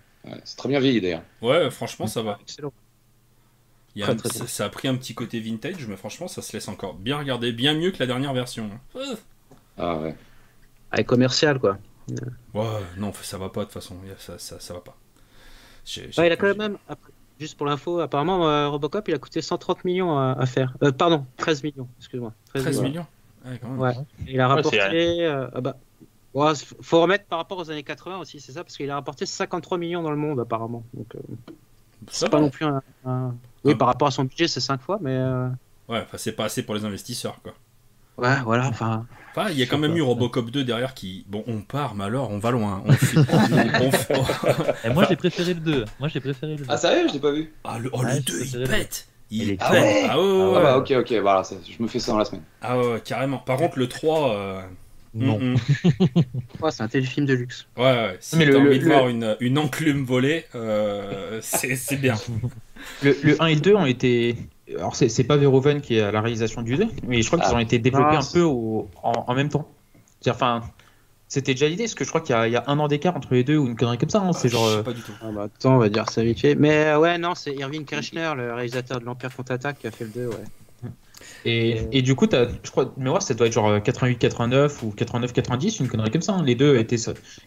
C'est 0.43 0.57
très 0.57 0.69
bien 0.69 0.79
vieilli 0.79 1.01
d'ailleurs. 1.01 1.23
Ouais, 1.41 1.69
franchement, 1.69 2.07
ça 2.07 2.21
va. 2.21 2.37
Excellent. 2.41 2.73
Il 3.95 4.01
y 4.01 4.03
a 4.05 4.15
ça, 4.17 4.65
a 4.65 4.69
pris 4.69 4.87
un 4.87 4.95
petit 4.95 5.15
côté 5.15 5.39
vintage, 5.39 5.87
mais 5.87 5.97
franchement, 5.97 6.27
ça 6.27 6.41
se 6.41 6.53
laisse 6.53 6.67
encore 6.67 6.93
bien 6.93 7.17
regarder, 7.17 7.51
bien 7.51 7.73
mieux 7.73 7.91
que 7.91 7.97
la 7.99 8.05
dernière 8.05 8.33
version. 8.33 8.69
Ah 9.77 9.97
ouais. 9.97 10.15
Ah, 10.91 11.03
commercial, 11.03 11.59
quoi. 11.59 11.77
Ouais, 12.53 12.65
non, 12.97 13.11
ça 13.21 13.37
va 13.37 13.49
pas 13.49 13.61
de 13.61 13.65
toute 13.65 13.73
façon, 13.73 13.95
ça, 14.17 14.39
ça, 14.39 14.59
ça 14.59 14.73
va 14.73 14.81
pas. 14.81 14.97
il 15.95 16.31
a 16.31 16.35
quand 16.37 16.55
même, 16.57 16.77
juste 17.39 17.57
pour 17.57 17.67
l'info, 17.67 17.99
apparemment, 17.99 18.47
euh, 18.49 18.69
Robocop, 18.69 19.07
il 19.07 19.13
a 19.13 19.19
coûté 19.19 19.41
130 19.41 19.85
millions 19.85 20.17
à, 20.17 20.45
faire. 20.45 20.75
Euh, 20.83 20.91
pardon, 20.91 21.25
13 21.37 21.63
millions, 21.63 21.87
excuse-moi. 21.99 22.33
13, 22.53 22.81
millions, 22.81 23.05
Ouais, 23.45 23.59
quand 23.61 23.69
même. 23.69 23.79
Ouais. 23.79 23.93
Il 24.27 24.39
a 24.39 24.47
rapporté. 24.47 24.79
Euh, 24.81 25.47
ah 25.53 25.61
bah, 25.61 25.77
Ouais, 26.33 26.53
faut 26.81 27.01
remettre 27.01 27.25
par 27.25 27.39
rapport 27.39 27.57
aux 27.57 27.71
années 27.71 27.83
80 27.83 28.19
aussi, 28.19 28.39
c'est 28.39 28.51
ça, 28.51 28.63
parce 28.63 28.77
qu'il 28.77 28.89
a 28.91 28.95
rapporté 28.95 29.25
53 29.25 29.77
millions 29.77 30.03
dans 30.03 30.11
le 30.11 30.17
monde 30.17 30.39
apparemment. 30.39 30.83
Donc, 30.93 31.15
euh, 31.15 31.19
c'est 32.09 32.29
pas 32.29 32.39
non 32.39 32.49
plus 32.49 32.65
un. 32.65 32.81
Oui, 33.63 33.75
par 33.75 33.87
rapport 33.87 34.07
à 34.07 34.11
son 34.11 34.25
budget, 34.25 34.47
c'est 34.47 34.59
5 34.59 34.81
fois, 34.81 34.99
mais. 35.01 35.15
Euh... 35.15 35.47
Ouais, 35.87 36.01
enfin, 36.03 36.17
c'est 36.17 36.33
pas 36.33 36.45
assez 36.45 36.63
pour 36.63 36.75
les 36.75 36.85
investisseurs, 36.85 37.41
quoi. 37.41 37.53
Ouais, 38.17 38.37
voilà, 38.43 38.67
enfin. 38.67 39.05
Enfin, 39.31 39.49
il 39.49 39.57
y 39.57 39.63
a 39.63 39.65
quand 39.65 39.77
même 39.77 39.95
eu 39.95 40.01
Robocop 40.01 40.51
2 40.51 40.63
derrière 40.63 40.93
qui. 40.93 41.25
Bon, 41.27 41.43
on 41.47 41.61
part, 41.61 41.95
mais 41.95 42.03
alors, 42.03 42.29
on 42.29 42.37
va 42.37 42.51
loin. 42.51 42.83
On 42.85 42.91
Et 44.87 44.93
moi, 44.93 45.05
j'ai 45.07 45.15
préféré 45.15 45.53
le 45.53 45.61
2. 45.61 45.85
Moi, 45.99 46.09
j'ai 46.09 46.19
préféré 46.19 46.53
le 46.55 46.65
2. 46.65 46.65
Ah, 46.67 46.77
sérieux 46.77 47.07
Je 47.07 47.13
l'ai 47.13 47.19
pas 47.19 47.31
vu. 47.31 47.53
Ah, 47.63 47.79
le, 47.79 47.89
oh, 47.93 48.03
le 48.03 48.19
2, 48.19 48.45
il 48.45 48.67
pète 48.67 49.07
il, 49.31 49.51
est 49.51 49.57
ah 49.59 49.71
ouais, 49.71 50.07
ah, 50.09 50.19
ouais, 50.19 50.53
ah 50.57 50.61
bah 50.61 50.77
ok 50.77 50.91
ok 51.01 51.13
voilà 51.21 51.43
je 51.43 51.83
me 51.83 51.87
fais 51.87 51.99
ça 51.99 52.11
dans 52.13 52.17
la 52.17 52.25
semaine. 52.25 52.41
Ah 52.61 52.79
ouais 52.79 52.99
carrément. 53.03 53.37
Par 53.37 53.57
contre 53.57 53.77
le 53.77 53.87
3 53.87 54.33
euh, 54.33 54.61
non. 55.13 55.39
Mm, 55.39 55.55
c'est 56.71 56.83
un 56.83 56.87
téléfilm 56.87 57.25
de 57.25 57.33
luxe. 57.33 57.67
Ouais, 57.77 57.83
ouais. 57.83 58.17
Si 58.19 58.37
t'as 58.37 58.57
envie 58.57 58.79
de 58.79 58.85
voir 58.85 59.09
une, 59.09 59.35
une 59.39 59.57
enclume 59.57 60.03
volée, 60.03 60.45
euh, 60.55 61.39
c'est 61.41 61.99
bien. 61.99 62.15
Le, 63.03 63.13
le, 63.23 63.41
1 63.41 63.47
et 63.47 63.55
le 63.55 63.61
2 63.61 63.75
ont 63.75 63.85
été. 63.85 64.37
Alors, 64.77 64.95
c'est 64.95 65.23
pas 65.25 65.35
Verhoeven 65.35 65.81
qui 65.81 65.97
est 65.97 66.01
à 66.01 66.11
la 66.11 66.21
réalisation 66.21 66.61
du 66.61 66.77
2, 66.77 66.87
mais 67.07 67.21
je 67.21 67.27
crois 67.27 67.37
qu'ils 67.39 67.49
ah. 67.51 67.57
ont 67.57 67.59
été 67.59 67.77
développés 67.77 68.15
un 68.15 68.31
peu 68.33 68.41
au, 68.41 68.87
en, 69.03 69.33
même 69.33 69.49
temps. 69.49 69.69
Enfin, 70.29 70.61
c'était 71.27 71.53
déjà 71.53 71.67
l'idée, 71.67 71.83
parce 71.83 71.95
que 71.95 72.05
je 72.05 72.09
crois 72.09 72.21
qu'il 72.21 72.35
y, 72.35 72.51
y, 72.51 72.55
a 72.55 72.63
un 72.67 72.79
an 72.79 72.87
d'écart 72.87 73.17
entre 73.17 73.33
les 73.33 73.43
deux 73.43 73.57
ou 73.57 73.67
une 73.67 73.75
connerie 73.75 73.97
comme 73.97 74.09
ça. 74.09 74.21
Hein, 74.21 74.31
c'est 74.31 74.47
genre. 74.47 74.65
Euh, 74.65 74.81
pas 74.81 74.93
du 74.93 75.01
tout. 75.01 75.11
Ah 75.21 75.31
bah, 75.31 75.43
attends, 75.53 75.75
on 75.75 75.79
va 75.79 75.89
dire 75.89 76.09
ça 76.09 76.23
vite 76.23 76.39
fait. 76.39 76.55
Mais 76.55 76.85
euh, 76.85 76.99
ouais, 76.99 77.17
non, 77.17 77.35
c'est 77.35 77.53
Irving 77.53 77.83
Kirchner, 77.83 78.31
le 78.37 78.53
réalisateur 78.53 79.01
de 79.01 79.05
l'Empire 79.05 79.35
contre-attaque, 79.35 79.79
qui 79.79 79.87
a 79.87 79.91
fait 79.91 80.05
le 80.05 80.11
2, 80.11 80.27
ouais. 80.27 80.35
Et, 81.45 81.81
et, 81.91 82.01
du 82.01 82.15
coup, 82.15 82.27
as, 82.33 82.47
je 82.63 82.71
crois, 82.71 82.93
mémoire, 82.97 83.21
ça 83.21 83.33
doit 83.33 83.47
être 83.47 83.53
genre 83.53 83.77
88-89 83.77 84.83
ou 84.83 84.93
89-90, 84.95 85.81
une 85.81 85.87
connerie 85.87 86.11
comme 86.11 86.21
ça. 86.21 86.33
Hein. 86.33 86.43
Les 86.43 86.55
deux 86.55 86.77
étaient, 86.77 86.97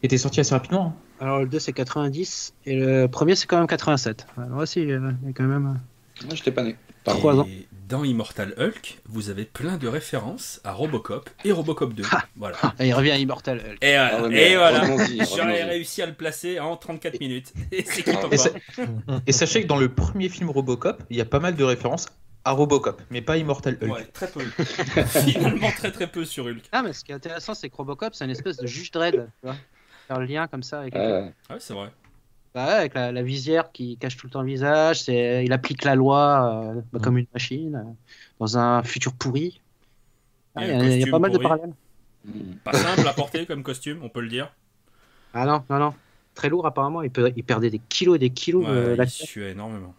étaient 0.03 0.19
sortis 0.19 0.41
assez 0.41 0.55
rapidement. 0.55 0.97
Hein. 0.97 1.13
Alors 1.23 1.39
le 1.39 1.47
2 1.47 1.61
c'est 1.61 1.73
90 1.73 2.55
et 2.67 2.75
le 2.75 3.07
premier 3.07 3.37
c'est 3.37 3.47
quand 3.47 3.59
même 3.59 3.69
87. 3.69 4.27
Alors 4.37 4.59
aussi, 4.59 4.81
il 4.83 4.89
y 4.89 4.93
a 4.93 4.99
quand 5.35 5.45
même. 5.45 5.79
Moi, 6.25 6.35
j'étais 6.35 6.51
pas 6.51 6.65
né. 6.65 6.77
Par 7.05 7.17
3 7.17 7.41
ans. 7.41 7.49
Dans 7.89 8.05
Immortal 8.05 8.55
Hulk, 8.59 9.01
vous 9.07 9.29
avez 9.29 9.45
plein 9.45 9.77
de 9.77 9.87
références 9.87 10.61
à 10.65 10.73
Robocop 10.73 11.29
et 11.45 11.53
Robocop 11.53 11.93
2. 11.95 12.05
voilà. 12.37 12.57
Et 12.81 12.89
il 12.89 12.95
revient 12.95 13.11
à 13.11 13.19
Immortal 13.19 13.59
Hulk. 13.59 13.79
Et 13.83 13.97
voilà. 13.97 14.21
Ah 14.25 14.29
et 14.31 14.57
voilà. 14.57 15.25
J'aurais 15.37 15.65
réussi 15.65 16.01
à 16.01 16.07
le 16.07 16.15
placer 16.15 16.59
en 16.59 16.77
34 16.77 17.21
minutes. 17.21 17.53
Et, 17.73 17.85
et 19.27 19.33
sachez 19.33 19.63
que 19.63 19.67
dans 19.67 19.77
le 19.77 19.89
premier 19.89 20.29
film 20.29 20.51
Robocop, 20.51 21.03
il 21.11 21.17
y 21.17 21.21
a 21.21 21.25
pas 21.25 21.41
mal 21.41 21.55
de 21.55 21.65
références 21.65 22.07
à 22.45 22.53
Robocop, 22.53 23.03
mais 23.11 23.23
pas 23.23 23.37
Immortal 23.37 23.79
Hulk. 23.81 23.93
Ouais, 23.93 24.05
très 24.07 24.29
peu. 24.29 24.41
Finalement, 25.07 25.71
très 25.71 25.93
très 25.93 26.07
peu 26.07 26.25
sur 26.25 26.47
Hulk. 26.47 26.65
Ah, 26.73 26.83
mais 26.83 26.93
ce 26.93 27.05
qui 27.05 27.13
est 27.13 27.15
intéressant, 27.15 27.55
c'est 27.55 27.69
que 27.71 27.77
Robocop, 27.77 28.15
c'est 28.15 28.25
une 28.25 28.31
espèce 28.31 28.57
de 28.57 28.67
juge 28.67 28.91
dread. 28.91 29.29
Tu 29.41 29.47
vois 29.47 29.57
Faire 30.09 30.19
le 30.19 30.27
lien 30.27 30.47
comme 30.49 30.63
ça 30.63 30.81
avec. 30.81 30.95
Ouais, 30.95 31.33
ouais 31.51 31.57
c'est 31.59 31.75
vrai. 31.75 31.91
Bah 32.55 32.67
ouais, 32.67 32.73
avec 32.73 32.95
la, 32.95 33.23
visière 33.23 33.73
qui 33.73 33.97
cache 33.97 34.17
tout 34.17 34.27
le 34.27 34.33
temps 34.33 34.43
le 34.43 34.49
visage, 34.49 35.05
c'est, 35.05 35.43
il 35.45 35.53
applique 35.55 35.85
la 35.85 35.95
loi 35.95 36.75
euh, 36.75 36.81
bah, 36.93 37.01
comme 37.03 37.17
une 37.17 37.27
machine 37.33 37.77
euh, 37.77 37.93
dans 38.41 38.59
un 38.59 38.83
futur 38.83 39.15
pourri. 39.15 39.61
Ah, 40.55 40.67
il 40.67 41.01
y, 41.01 41.05
a 41.05 41.11
pas 41.11 41.19
mal 41.19 41.31
de 41.31 41.39
parallèles. 41.39 41.73
Pas 42.63 42.75
simple 42.75 43.09
à 43.09 43.15
porter 43.15 43.47
comme 43.47 43.63
costume, 43.63 44.01
on 44.03 44.11
peut 44.11 44.21
le 44.21 44.29
dire. 44.29 44.53
Ah 45.33 45.47
non, 45.47 45.65
non, 45.71 45.79
non. 45.79 45.95
Très 46.35 46.51
lourd 46.51 46.67
apparemment, 46.67 47.01
il, 47.01 47.11
peut, 47.11 47.33
il 47.35 47.45
perdait 47.45 47.71
des 47.71 47.79
kilos 47.79 48.17
et 48.17 48.19
des 48.19 48.31
kilos. 48.31 48.67
Ouais, 48.67 48.97
il 49.03 49.09
suait 49.09 49.53
énormément. 49.53 49.95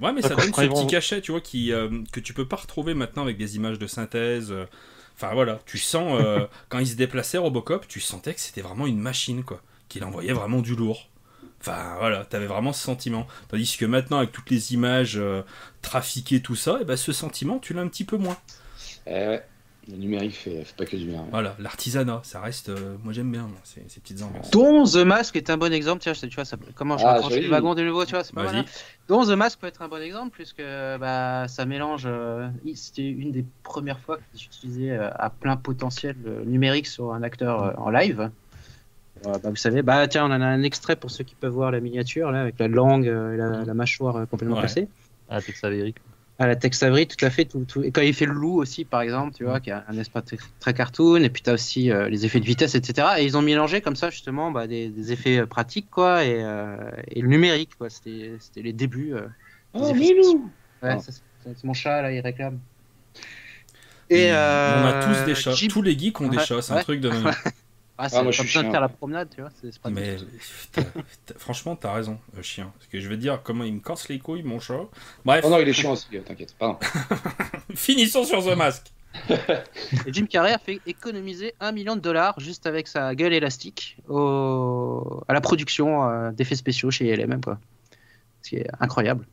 Ouais, 0.00 0.12
mais 0.12 0.22
ça 0.22 0.30
donne 0.30 0.52
ce 0.52 0.66
petit 0.66 0.86
cachet, 0.86 1.20
tu 1.20 1.32
vois, 1.32 1.40
qui, 1.40 1.72
euh, 1.72 1.88
que 2.12 2.20
tu 2.20 2.32
peux 2.34 2.46
pas 2.46 2.56
retrouver 2.56 2.94
maintenant 2.94 3.22
avec 3.22 3.36
des 3.36 3.56
images 3.56 3.78
de 3.78 3.86
synthèse. 3.86 4.52
Euh. 4.52 4.66
Enfin 5.16 5.34
voilà, 5.34 5.60
tu 5.66 5.78
sens, 5.78 6.20
euh, 6.20 6.46
quand 6.68 6.78
il 6.78 6.86
se 6.86 6.94
déplaçait 6.94 7.38
Robocop, 7.38 7.86
tu 7.88 8.00
sentais 8.00 8.34
que 8.34 8.40
c'était 8.40 8.62
vraiment 8.62 8.86
une 8.86 9.00
machine, 9.00 9.44
quoi. 9.44 9.60
Qu'il 9.88 10.04
envoyait 10.04 10.32
vraiment 10.32 10.60
du 10.60 10.76
lourd. 10.76 11.08
Enfin 11.60 11.96
voilà, 11.98 12.24
t'avais 12.24 12.46
vraiment 12.46 12.72
ce 12.72 12.82
sentiment. 12.82 13.26
Tandis 13.48 13.76
que 13.76 13.84
maintenant, 13.84 14.18
avec 14.18 14.32
toutes 14.32 14.48
les 14.50 14.72
images 14.72 15.20
trafiquées, 15.82 16.40
tout 16.40 16.56
ça, 16.56 16.78
et 16.78 16.82
eh 16.82 16.84
ben, 16.84 16.96
ce 16.96 17.12
sentiment, 17.12 17.58
tu 17.58 17.74
l'as 17.74 17.82
un 17.82 17.88
petit 17.88 18.04
peu 18.04 18.16
moins. 18.16 18.38
Eh 19.06 19.10
ouais. 19.10 19.44
Le 19.90 19.96
numérique 19.96 20.34
fait, 20.34 20.64
fait 20.64 20.76
pas 20.76 20.84
que 20.84 20.96
du 20.96 21.06
bien. 21.06 21.26
Voilà, 21.30 21.56
l'artisanat, 21.58 22.20
ça 22.22 22.40
reste. 22.40 22.70
moi 23.02 23.12
j'aime 23.12 23.32
bien 23.32 23.48
ces, 23.64 24.00
petites 24.00 24.22
ambiances. 24.22 24.50
Dont 24.50 24.84
The 24.84 25.04
Mask 25.04 25.36
est 25.36 25.50
un 25.50 25.56
bon 25.56 25.72
exemple. 25.72 26.02
Tiens, 26.02 26.12
tu 26.12 26.28
vois, 26.28 26.44
ça, 26.44 26.56
comment 26.74 26.96
je 26.98 27.04
ah, 27.06 27.20
le 27.28 27.48
wagon 27.48 27.74
de 27.74 27.82
nouveau, 27.82 28.04
tu 28.04 28.12
vois, 28.12 28.24
c'est 28.24 28.34
pas 28.34 28.44
mal. 28.44 28.56
Hein. 28.56 28.64
Dont 29.08 29.24
The 29.24 29.30
Mask 29.30 29.58
peut 29.58 29.66
être 29.66 29.82
un 29.82 29.88
bon 29.88 30.02
exemple, 30.02 30.30
puisque 30.32 30.62
bah, 30.62 31.46
ça 31.48 31.66
mélange. 31.66 32.08
C'était 32.74 33.08
une 33.08 33.32
des 33.32 33.44
premières 33.62 33.98
fois 33.98 34.16
que 34.18 34.22
j'utilisais 34.34 34.96
à 34.96 35.30
plein 35.30 35.56
potentiel 35.56 36.16
numérique 36.46 36.86
sur 36.86 37.12
un 37.12 37.22
acteur 37.22 37.78
en 37.80 37.90
live. 37.90 38.30
Bah, 39.22 39.38
vous 39.44 39.56
savez, 39.56 39.82
bah 39.82 40.08
tiens, 40.08 40.24
on 40.26 40.32
en 40.32 40.40
a 40.40 40.46
un 40.46 40.62
extrait 40.62 40.96
pour 40.96 41.10
ceux 41.10 41.24
qui 41.24 41.34
peuvent 41.34 41.52
voir 41.52 41.70
la 41.70 41.80
miniature 41.80 42.30
là, 42.30 42.40
avec 42.40 42.58
la 42.58 42.68
langue 42.68 43.06
et 43.06 43.36
la, 43.36 43.74
mâchoire 43.74 44.26
complètement 44.28 44.56
ouais. 44.56 44.62
cassée. 44.62 44.88
Ah, 45.28 45.40
Tex 45.40 45.62
Avery. 45.62 45.94
À 46.40 46.46
la 46.46 46.56
Tex 46.56 46.82
Avery, 46.82 47.06
tout 47.06 47.22
à 47.22 47.28
fait. 47.28 47.44
Tout, 47.44 47.66
tout, 47.68 47.82
Et 47.82 47.90
quand 47.90 48.00
il 48.00 48.14
fait 48.14 48.24
le 48.24 48.32
loup 48.32 48.62
aussi, 48.62 48.86
par 48.86 49.02
exemple, 49.02 49.34
tu 49.36 49.44
vois, 49.44 49.60
qui 49.60 49.70
a 49.70 49.84
un 49.86 49.98
espace 49.98 50.24
très, 50.58 50.72
cartoon, 50.72 51.22
et 51.22 51.28
puis 51.28 51.42
tu 51.42 51.50
as 51.50 51.52
aussi 51.52 51.90
euh, 51.90 52.08
les 52.08 52.24
effets 52.24 52.40
de 52.40 52.46
vitesse, 52.46 52.74
etc. 52.74 53.08
Et 53.18 53.26
ils 53.26 53.36
ont 53.36 53.42
mélangé 53.42 53.82
comme 53.82 53.94
ça, 53.94 54.08
justement, 54.08 54.50
bah, 54.50 54.66
des, 54.66 55.12
effets 55.12 55.40
euh, 55.40 55.46
pratiques, 55.46 55.90
quoi, 55.90 56.24
et, 56.24 56.42
euh, 56.42 56.78
et 57.08 57.20
le 57.20 57.28
numérique, 57.28 57.76
quoi. 57.76 57.90
C'était 57.90 58.40
les 58.56 58.72
débuts. 58.72 59.12
oh, 59.74 59.92
Milou 59.92 60.50
Ouais, 60.82 60.96
oh. 60.96 61.02
c'est 61.44 61.64
mon 61.64 61.74
chat, 61.74 62.00
là, 62.00 62.10
il 62.10 62.20
réclame. 62.20 62.58
Et, 64.08 64.30
on 64.32 64.34
a 64.34 65.04
tous 65.04 65.26
des 65.26 65.34
chats. 65.34 65.52
Tous 65.68 65.82
les 65.82 65.98
geeks 65.98 66.18
ont 66.22 66.28
des 66.28 66.38
chats, 66.38 66.62
c'est 66.62 66.72
un 66.72 66.82
truc 66.82 67.02
de. 67.02 67.10
Ah, 68.02 68.08
c'est 68.08 68.16
ah, 68.16 68.20
pas 68.20 68.26
besoin 68.28 68.62
de 68.62 68.70
faire 68.70 68.80
la 68.80 68.88
promenade, 68.88 69.28
tu 69.34 69.42
vois. 69.42 69.50
C'est 69.60 69.78
pas 69.78 69.90
Mais 69.90 70.16
franchement, 71.36 71.76
t'as 71.76 71.92
raison, 71.92 72.18
chien. 72.40 72.72
Parce 72.78 72.86
que 72.86 72.98
je 72.98 73.06
veux 73.06 73.18
dire, 73.18 73.42
comment 73.42 73.62
il 73.62 73.74
me 73.74 73.80
casse 73.80 74.08
les 74.08 74.18
couilles, 74.18 74.42
mon 74.42 74.58
chat. 74.58 74.86
Bref. 75.26 75.44
Oh 75.46 75.50
non, 75.50 75.58
il 75.58 75.68
est 75.68 75.74
chiant 75.74 75.92
aussi, 75.92 76.06
t'inquiète. 76.24 76.54
Pardon. 76.58 76.78
Finissons 77.74 78.24
sur 78.24 78.42
The 78.42 78.56
Mask. 78.56 78.90
Et 80.06 80.12
Jim 80.14 80.24
Carrey 80.24 80.52
a 80.52 80.58
fait 80.58 80.80
économiser 80.86 81.52
un 81.60 81.72
million 81.72 81.94
de 81.94 82.00
dollars 82.00 82.40
juste 82.40 82.66
avec 82.66 82.88
sa 82.88 83.14
gueule 83.14 83.34
élastique 83.34 83.98
au... 84.08 85.22
à 85.28 85.34
la 85.34 85.42
production 85.42 86.08
euh, 86.08 86.30
d'effets 86.30 86.54
spéciaux 86.54 86.90
chez 86.90 87.14
LMM, 87.14 87.42
quoi. 87.42 87.58
Ce 88.40 88.48
qui 88.48 88.56
est 88.56 88.68
incroyable, 88.80 89.26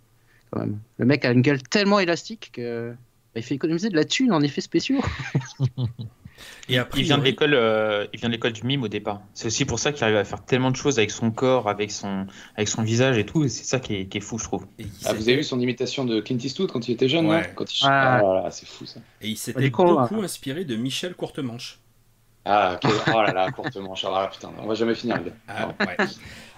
quand 0.52 0.60
même. 0.60 0.78
Le 0.98 1.06
mec 1.06 1.24
a 1.24 1.32
une 1.32 1.42
gueule 1.42 1.64
tellement 1.64 2.00
élastique 2.00 2.50
que 2.52 2.92
bah, 3.34 3.40
il 3.40 3.44
fait 3.44 3.56
économiser 3.56 3.88
de 3.88 3.96
la 3.96 4.04
thune 4.04 4.34
en 4.34 4.42
effets 4.42 4.60
spéciaux. 4.60 5.00
Et 6.70 6.78
après, 6.78 7.00
il 7.00 7.04
vient 7.04 7.18
de 7.18 7.24
l'école, 7.24 7.54
euh, 7.54 8.06
il 8.14 8.20
vient 8.20 8.30
de 8.30 8.34
l'école 8.34 8.54
du 8.54 8.64
mime 8.64 8.84
au 8.84 8.88
départ. 8.88 9.22
C'est 9.34 9.48
aussi 9.48 9.66
pour 9.66 9.80
ça 9.80 9.92
qu'il 9.92 10.04
arrive 10.04 10.18
à 10.18 10.24
faire 10.24 10.44
tellement 10.44 10.72
de 10.72 10.76
choses 10.76 10.98
avec 11.00 11.12
son 11.12 11.32
corps, 11.32 11.70
avec 11.70 11.92
son, 11.92 12.28
avec 12.56 12.68
son 12.68 12.84
visage 12.84 13.18
et 13.18 13.26
tout. 13.26 13.44
Et 13.44 13.50
c'est 13.50 13.64
ça 13.64 13.80
qui 13.80 13.96
est, 13.96 14.06
qui 14.08 14.18
est, 14.18 14.22
fou, 14.22 14.38
je 14.38 14.44
trouve. 14.44 14.66
Ah, 15.06 15.14
vous 15.14 15.30
avez 15.30 15.38
vu 15.38 15.44
son 15.44 15.60
imitation 15.60 16.06
de 16.06 16.20
Clint 16.20 16.38
Eastwood 16.38 16.72
quand 16.72 16.88
il 16.88 16.94
était 16.94 17.10
jeune, 17.10 17.28
ouais. 17.28 17.52
quand 17.56 17.72
il... 17.74 17.86
ah, 17.86 18.48
c'est 18.52 18.68
fou 18.68 18.86
ça. 18.86 19.00
Et 19.22 19.30
il 19.30 19.38
s'était 19.38 19.70
beaucoup 19.70 20.22
inspiré 20.22 20.66
de 20.66 20.76
Michel 20.76 21.16
Courtemanche. 21.16 21.80
Ah, 22.46 22.80
ok. 22.82 22.92
oh 23.14 23.22
là 23.22 23.34
là, 23.34 23.52
Courtemanche. 23.52 24.06
Ah, 24.06 24.30
putain, 24.32 24.52
on 24.58 24.68
va 24.68 24.74
jamais 24.74 24.96
finir. 24.96 25.20
Ah, 25.48 25.74
ouais. 25.80 25.98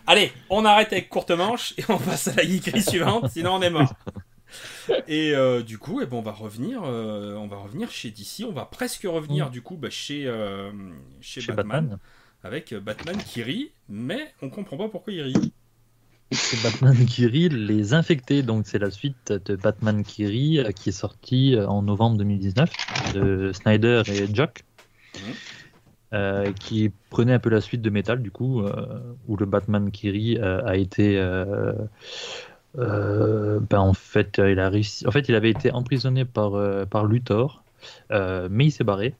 Allez, 0.07 0.31
on 0.49 0.65
arrête 0.65 0.91
avec 0.91 1.09
Courtemanche 1.09 1.73
et 1.77 1.83
on 1.89 1.97
passe 1.97 2.29
à 2.29 2.33
la 2.33 2.43
geekerie 2.43 2.81
suivante, 2.81 3.29
sinon 3.31 3.55
on 3.55 3.61
est 3.61 3.69
mort. 3.69 3.93
Et 5.07 5.33
euh, 5.35 5.61
du 5.61 5.77
coup, 5.77 6.01
eh 6.01 6.05
ben, 6.05 6.17
on 6.17 6.21
va 6.21 6.31
revenir, 6.31 6.83
euh, 6.83 7.35
on 7.35 7.47
va 7.47 7.57
revenir 7.57 7.91
chez 7.91 8.11
DC. 8.11 8.45
On 8.47 8.51
va 8.51 8.65
presque 8.65 9.03
revenir 9.03 9.47
mm. 9.47 9.51
du 9.51 9.61
coup 9.61 9.77
bah, 9.77 9.89
chez, 9.89 10.25
euh, 10.27 10.71
chez, 11.21 11.51
Batman, 11.51 11.97
avec 12.43 12.73
Batman 12.73 13.17
qui 13.17 13.43
rit, 13.43 13.71
mais 13.87 14.33
on 14.41 14.49
comprend 14.49 14.77
pas 14.77 14.89
pourquoi 14.89 15.13
il 15.13 15.21
rit. 15.21 15.53
C'est 16.31 16.61
Batman 16.61 17.05
qui 17.05 17.25
rit, 17.25 17.49
les 17.49 17.93
infectés. 17.93 18.43
Donc 18.43 18.67
c'est 18.67 18.79
la 18.79 18.91
suite 18.91 19.31
de 19.31 19.55
Batman 19.55 20.03
qui 20.03 20.25
rit 20.25 20.63
qui 20.75 20.89
est 20.89 20.93
sorti 20.93 21.55
en 21.57 21.81
novembre 21.81 22.17
2019 22.17 22.69
de 23.15 23.51
Snyder 23.53 24.03
et 24.07 24.33
Jock. 24.33 24.63
Mm. 26.11 26.53
qui 26.53 26.91
prenait 27.09 27.33
un 27.33 27.39
peu 27.39 27.49
la 27.49 27.61
suite 27.61 27.81
de 27.81 27.89
Metal 27.89 28.21
du 28.21 28.29
coup, 28.29 28.63
où 29.27 29.37
le 29.37 29.45
Batman 29.47 29.89
qui 29.89 30.11
rit 30.11 30.37
a 30.39 30.75
été 30.75 31.19
ben 32.75 33.79
en 33.79 33.93
fait, 33.93 34.39
il 34.43 34.59
a 34.59 34.69
réussi... 34.69 35.07
En 35.07 35.11
fait, 35.11 35.27
il 35.29 35.35
avait 35.35 35.49
été 35.49 35.71
emprisonné 35.71 36.25
par, 36.25 36.55
euh, 36.55 36.85
par 36.85 37.05
Luthor, 37.05 37.63
euh, 38.11 38.47
mais 38.51 38.65
il 38.65 38.71
s'est 38.71 38.83
barré. 38.83 39.15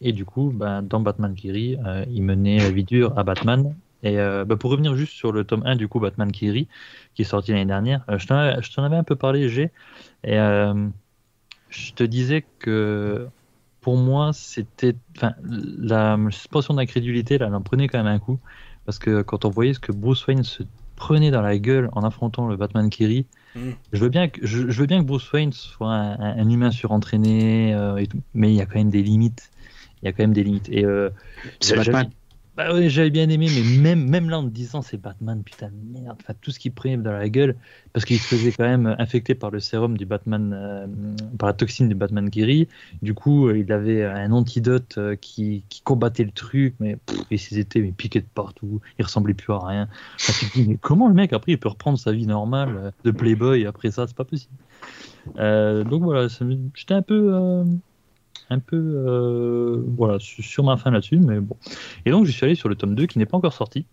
Et 0.00 0.12
du 0.12 0.24
coup, 0.24 0.52
ben, 0.54 0.82
dans 0.82 1.00
Batman 1.00 1.34
Kiri, 1.34 1.76
il 2.10 2.22
menait 2.22 2.58
la 2.58 2.70
vie 2.70 2.84
dure 2.84 3.18
à 3.18 3.24
Batman. 3.24 3.74
Et 4.04 4.16
ben, 4.16 4.56
pour 4.56 4.70
revenir 4.70 4.94
juste 4.94 5.12
sur 5.12 5.32
le 5.32 5.42
tome 5.42 5.62
1 5.66 5.74
du 5.74 5.88
coup, 5.88 5.98
Batman 5.98 6.30
Kiri, 6.30 6.68
qui 7.14 7.22
est 7.22 7.24
sorti 7.24 7.50
l'année 7.50 7.64
dernière, 7.64 8.04
je 8.16 8.26
t'en 8.26 8.84
avais 8.84 8.96
un 8.96 9.02
peu 9.02 9.16
parlé, 9.16 9.48
G. 9.48 9.72
Et 10.22 10.36
je 10.36 11.92
te 11.94 12.04
disais 12.04 12.44
que 12.60 13.26
pour 13.80 13.96
moi, 13.96 14.32
c'était. 14.32 14.94
La 15.50 16.16
suspension 16.30 16.74
d'incrédulité, 16.74 17.38
là, 17.38 17.46
elle 17.46 17.54
en 17.54 17.62
prenait 17.62 17.88
quand 17.88 17.98
même 17.98 18.06
un 18.06 18.18
coup. 18.18 18.38
Parce 18.84 18.98
que 18.98 19.22
quand 19.22 19.44
on 19.44 19.50
voyait 19.50 19.74
ce 19.74 19.80
que 19.80 19.92
Bruce 19.92 20.26
Wayne 20.26 20.44
se 20.44 20.62
prenez 20.98 21.30
dans 21.30 21.42
la 21.42 21.58
gueule 21.58 21.88
en 21.92 22.02
affrontant 22.02 22.48
le 22.48 22.56
Batman 22.56 22.90
qui 22.90 23.06
rit. 23.06 23.26
Mm. 23.54 23.70
Je, 23.92 24.00
veux 24.00 24.08
bien 24.08 24.28
que, 24.28 24.44
je, 24.44 24.62
veux 24.66 24.86
bien 24.86 25.00
que 25.00 25.06
Bruce 25.06 25.32
Wayne 25.32 25.52
soit 25.52 25.92
un, 25.92 26.50
humain 26.50 26.70
surentraîné, 26.70 27.72
euh, 27.74 27.96
et 27.96 28.06
tout, 28.06 28.20
mais 28.34 28.50
il 28.52 28.56
y 28.56 28.60
a 28.60 28.66
quand 28.66 28.78
même 28.78 28.90
des 28.90 29.02
limites. 29.02 29.50
Il 30.02 30.06
y 30.06 30.08
a 30.08 30.12
quand 30.12 30.24
même 30.24 30.32
des 30.32 30.44
limites. 30.44 30.68
Et 30.70 30.84
euh, 30.84 31.10
c'est 31.60 31.76
Batman. 31.76 32.10
Bah 32.58 32.88
j'avais 32.88 33.10
bien 33.10 33.28
aimé, 33.28 33.46
mais 33.54 33.78
même, 33.78 34.10
même 34.10 34.28
là 34.28 34.40
en 34.40 34.42
disant 34.42 34.82
c'est 34.82 34.96
Batman, 34.96 35.44
putain 35.44 35.68
de 35.68 36.00
merde, 36.00 36.16
enfin, 36.20 36.34
tout 36.40 36.50
ce 36.50 36.58
qui 36.58 36.70
prenait 36.70 36.96
dans 36.96 37.12
la 37.12 37.28
gueule, 37.28 37.54
parce 37.92 38.04
qu'il 38.04 38.18
se 38.18 38.34
faisait 38.34 38.50
quand 38.50 38.64
même 38.64 38.96
infecté 38.98 39.36
par 39.36 39.52
le 39.52 39.60
sérum 39.60 39.96
du 39.96 40.06
Batman, 40.06 40.52
euh, 40.52 40.88
par 41.38 41.46
la 41.46 41.52
toxine 41.52 41.88
du 41.88 41.94
Batman 41.94 42.28
Kiri. 42.28 42.66
Du 43.00 43.14
coup, 43.14 43.46
euh, 43.46 43.58
il 43.58 43.70
avait 43.70 44.04
un 44.04 44.32
antidote 44.32 44.96
euh, 44.98 45.14
qui, 45.14 45.62
qui, 45.68 45.82
combattait 45.82 46.24
le 46.24 46.32
truc, 46.32 46.74
mais 46.80 46.98
il 47.30 47.38
s'était 47.38 47.80
piqué 47.92 48.20
de 48.22 48.26
partout, 48.34 48.80
il 48.98 49.04
ressemblait 49.04 49.34
plus 49.34 49.52
à 49.52 49.64
rien. 49.64 49.88
mais 50.56 50.78
comment 50.80 51.06
le 51.06 51.14
mec 51.14 51.32
après 51.32 51.52
il 51.52 51.60
peut 51.60 51.68
reprendre 51.68 51.96
sa 51.96 52.10
vie 52.10 52.26
normale 52.26 52.92
de 53.04 53.12
Playboy 53.12 53.66
après 53.66 53.92
ça, 53.92 54.08
c'est 54.08 54.16
pas 54.16 54.24
possible. 54.24 54.56
donc 55.36 56.02
voilà, 56.02 56.26
j'étais 56.74 56.94
un 56.94 57.02
peu 57.02 57.62
un 58.50 58.58
peu 58.58 58.76
euh, 58.76 59.82
voilà, 59.96 60.18
sur 60.20 60.64
ma 60.64 60.76
fin 60.76 60.90
là-dessus, 60.90 61.18
mais 61.18 61.40
bon. 61.40 61.56
Et 62.06 62.10
donc, 62.10 62.26
je 62.26 62.32
suis 62.32 62.44
allé 62.44 62.54
sur 62.54 62.68
le 62.68 62.74
tome 62.74 62.94
2 62.94 63.06
qui 63.06 63.18
n'est 63.18 63.26
pas 63.26 63.36
encore 63.36 63.52
sorti. 63.52 63.86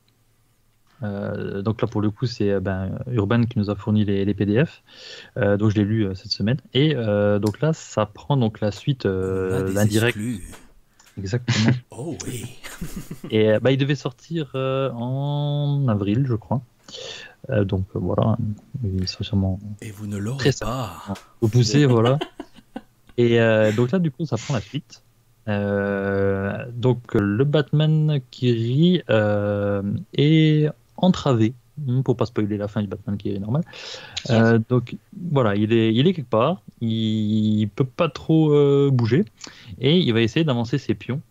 Euh, 1.04 1.62
donc 1.62 1.82
là, 1.82 1.88
pour 1.88 2.02
le 2.02 2.10
coup, 2.10 2.26
c'est 2.26 2.60
ben, 2.60 3.00
Urban 3.12 3.44
qui 3.44 3.60
nous 3.60 3.70
a 3.70 3.76
fourni 3.76 4.06
les, 4.06 4.34
PDF. 4.34 4.84
Euh, 5.38 5.58
donc 5.58 5.72
je 5.72 5.76
l'ai 5.76 5.84
lu 5.84 6.08
cette 6.16 6.32
semaine. 6.32 6.58
Et 6.74 6.94
donc 6.94 7.60
là, 7.62 7.74
ça 7.74 8.06
prend 8.06 8.38
donc 8.38 8.62
la 8.62 8.72
suite 8.72 9.06
l'indirect. 9.06 10.18
Exactement. 11.18 11.72
oh 11.92 12.18
oui. 12.26 12.46
et 13.30 13.58
bah, 13.62 13.72
il 13.72 13.78
devait 13.78 13.96
sortir 13.96 14.52
en 14.56 15.86
avril, 15.88 16.26
je 16.28 16.36
crois. 16.36 16.62
donc 17.64 17.86
voilà, 17.94 18.38
il 18.84 19.08
sera 19.08 19.24
sûrement. 19.24 19.60
Et 19.82 19.92
vous 19.92 20.08
ne 20.08 20.18
l'aurez 20.18 20.52
pas. 20.60 21.04
Vous 21.42 21.50
poussez, 21.50 21.86
voilà. 21.86 22.20
Et 23.18 23.40
euh, 23.40 23.72
donc 23.72 23.92
là, 23.92 24.00
du 24.00 24.12
coup, 24.12 24.26
ça 24.26 24.38
prend 24.38 24.54
la 24.54 24.62
suite. 24.62 25.02
Euh, 25.48 26.66
donc 26.74 27.14
le 27.14 27.44
Batman 27.44 28.20
qui 28.32 28.52
rit 28.52 29.02
euh, 29.12 29.84
est 30.18 30.70
entravé 30.98 31.54
hmm, 31.78 32.02
pour 32.02 32.18
pas 32.18 32.26
spoiler 32.26 32.58
la 32.58 32.68
fin 32.68 32.82
du 32.82 32.88
Batman 32.88 33.16
qui 33.16 33.30
est 33.30 33.38
normal. 33.38 33.64
donc 34.70 34.96
voilà, 35.32 35.56
il 35.56 35.72
est, 35.72 35.94
il 35.94 36.08
est 36.08 36.14
quelque 36.14 36.30
part, 36.30 36.64
il, 36.82 37.70
peut 37.76 37.86
pas 37.86 38.10
trop 38.10 38.50
bouger 38.90 39.24
et 39.80 40.00
il 40.00 40.12
va 40.14 40.22
essayer 40.22 40.44
d'avancer 40.44 40.80
ses 40.80 40.96
pions 40.96 41.22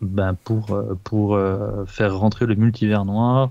ben 0.00 0.34
pour, 0.44 0.80
pour 1.02 1.38
faire 1.86 2.16
rentrer 2.16 2.46
le 2.46 2.54
multivers 2.54 3.04
noir 3.04 3.50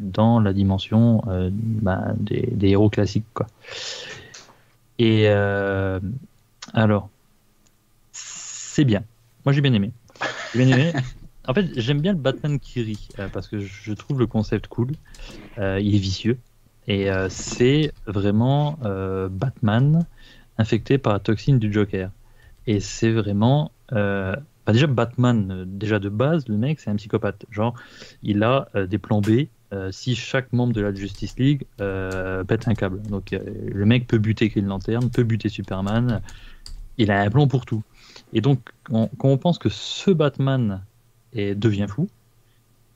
dans 0.00 0.38
la 0.38 0.52
dimension 0.52 1.22
ben 1.26 2.14
des, 2.18 2.46
des, 2.52 2.68
héros 2.68 2.90
classiques. 2.90 3.24
Quoi. 3.32 3.46
Et 5.00 5.28
euh, 5.28 5.98
alors, 6.74 7.08
c'est 8.12 8.84
bien. 8.84 9.02
Moi, 9.46 9.54
j'ai 9.54 9.62
bien 9.62 9.72
aimé. 9.72 9.92
bien 10.54 10.68
aimé. 10.68 10.92
En 11.48 11.54
fait, 11.54 11.66
j'aime 11.74 12.02
bien 12.02 12.12
le 12.12 12.18
Batman 12.18 12.60
qui 12.60 12.82
rit 12.82 13.08
euh, 13.18 13.26
parce 13.28 13.48
que 13.48 13.58
je 13.58 13.94
trouve 13.94 14.18
le 14.20 14.26
concept 14.26 14.68
cool. 14.68 14.92
Euh, 15.56 15.80
il 15.80 15.94
est 15.94 15.98
vicieux 15.98 16.38
et 16.86 17.08
c'est 17.28 17.92
vraiment 18.06 18.78
Batman 19.30 20.04
infecté 20.58 20.98
par 20.98 21.14
la 21.14 21.18
toxine 21.18 21.58
du 21.58 21.72
Joker. 21.72 22.10
Et 22.66 22.80
c'est 22.80 23.10
vraiment 23.10 23.72
déjà 23.90 24.86
Batman, 24.86 25.64
déjà 25.66 25.98
de 25.98 26.10
base, 26.10 26.46
le 26.48 26.56
mec, 26.56 26.78
c'est 26.78 26.90
un 26.90 26.96
psychopathe. 26.96 27.46
Genre, 27.50 27.74
il 28.22 28.42
a 28.42 28.68
des 28.86 28.98
plans 28.98 29.22
B 29.22 29.46
euh, 29.72 29.92
si 29.92 30.16
chaque 30.16 30.52
membre 30.52 30.72
de 30.72 30.80
la 30.80 30.92
Justice 30.92 31.38
League 31.38 31.64
euh, 31.80 32.42
pète 32.42 32.66
un 32.66 32.74
câble. 32.74 33.00
Donc 33.02 33.32
euh, 33.32 33.38
le 33.72 33.86
mec 33.86 34.08
peut 34.08 34.18
buter 34.18 34.48
Green 34.48 34.66
Lantern, 34.66 35.10
peut 35.10 35.22
buter 35.22 35.48
Superman, 35.48 36.20
il 36.98 37.12
a 37.12 37.20
un 37.20 37.30
plan 37.30 37.46
pour 37.46 37.66
tout. 37.66 37.84
Et 38.32 38.40
donc 38.40 38.60
quand 38.88 39.08
on 39.22 39.38
pense 39.38 39.58
que 39.58 39.68
ce 39.68 40.10
Batman 40.10 40.82
est, 41.32 41.54
devient 41.54 41.86
fou 41.88 42.08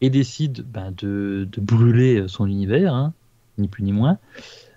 et 0.00 0.10
décide 0.10 0.62
ben, 0.62 0.92
de, 0.96 1.48
brûler 1.58 2.24
son 2.26 2.46
univers, 2.46 2.92
hein, 2.92 3.12
ni 3.56 3.68
plus 3.68 3.84
ni 3.84 3.92
moins, 3.92 4.18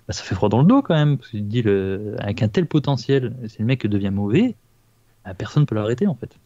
ben, 0.08 0.14
ça 0.14 0.22
fait 0.22 0.36
froid 0.36 0.50
dans 0.50 0.62
le 0.62 0.68
dos 0.68 0.84
quand 0.84 0.94
même, 0.94 1.18
parce 1.18 1.32
qu'il 1.32 1.48
dit 1.48 1.64
le, 1.64 2.16
avec 2.20 2.44
un 2.44 2.48
tel 2.48 2.68
potentiel, 2.68 3.36
c'est 3.48 3.60
le 3.60 3.66
mec 3.66 3.82
qui 3.82 3.90
devient 3.90 4.12
mauvais, 4.12 4.56
bah, 5.26 5.34
personne 5.34 5.64
ne 5.64 5.66
peut 5.66 5.76
l'arrêter 5.76 6.06
en 6.06 6.16
fait. 6.16 6.38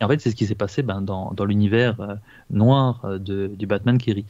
Et 0.00 0.04
en 0.04 0.08
fait, 0.08 0.20
c'est 0.20 0.30
ce 0.30 0.36
qui 0.36 0.46
s'est 0.46 0.54
passé 0.54 0.82
ben, 0.82 1.00
dans, 1.00 1.32
dans 1.32 1.44
l'univers 1.44 2.00
euh, 2.00 2.14
noir 2.50 3.00
euh, 3.04 3.18
du 3.18 3.66
Batman 3.66 3.98
rit. 4.04 4.26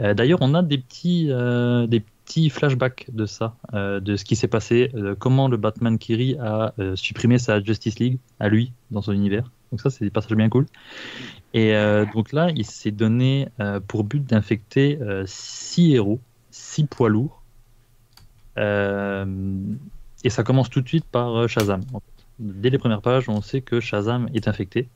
Euh, 0.00 0.14
d'ailleurs, 0.14 0.40
on 0.42 0.54
a 0.54 0.62
des 0.62 0.78
petits, 0.78 1.26
des 1.26 2.00
petits 2.00 2.50
flashbacks 2.50 3.06
de 3.12 3.26
ça, 3.26 3.54
de 3.72 4.16
ce 4.16 4.24
qui 4.24 4.36
s'est 4.36 4.48
passé, 4.48 4.92
comment 5.18 5.48
le 5.48 5.56
Batman 5.56 5.98
rit 6.08 6.36
a 6.38 6.74
supprimé 6.94 7.38
sa 7.38 7.62
Justice 7.62 7.98
League 7.98 8.18
à 8.38 8.48
lui 8.48 8.72
dans 8.90 9.02
son 9.02 9.12
univers. 9.12 9.50
Donc 9.70 9.80
ça, 9.80 9.90
c'est 9.90 10.04
des 10.04 10.10
passages 10.10 10.36
bien 10.36 10.48
cool. 10.48 10.66
Et 11.54 11.72
donc 12.14 12.32
là, 12.32 12.50
il 12.54 12.66
s'est 12.66 12.90
donné 12.90 13.48
pour 13.86 14.04
but 14.04 14.22
d'infecter 14.24 14.98
six 15.24 15.94
héros, 15.94 16.20
six 16.50 16.84
poids 16.84 17.08
lourds. 17.08 17.42
et 18.56 20.30
ça 20.30 20.42
commence 20.42 20.68
tout 20.68 20.82
de 20.82 20.88
suite 20.88 21.06
par 21.06 21.48
Shazam. 21.48 21.80
Dès 22.38 22.70
les 22.70 22.78
premières 22.78 23.02
pages, 23.02 23.28
on 23.28 23.40
sait 23.40 23.62
que 23.62 23.80
Shazam 23.80 24.28
est 24.34 24.48
infecté. 24.48 24.88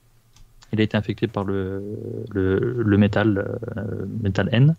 Il 0.72 0.80
a 0.80 0.84
été 0.84 0.96
infecté 0.96 1.26
par 1.26 1.44
le, 1.44 1.82
le, 2.30 2.96
métal, 2.96 3.60
euh, 3.76 4.06
métal 4.22 4.48
N. 4.52 4.74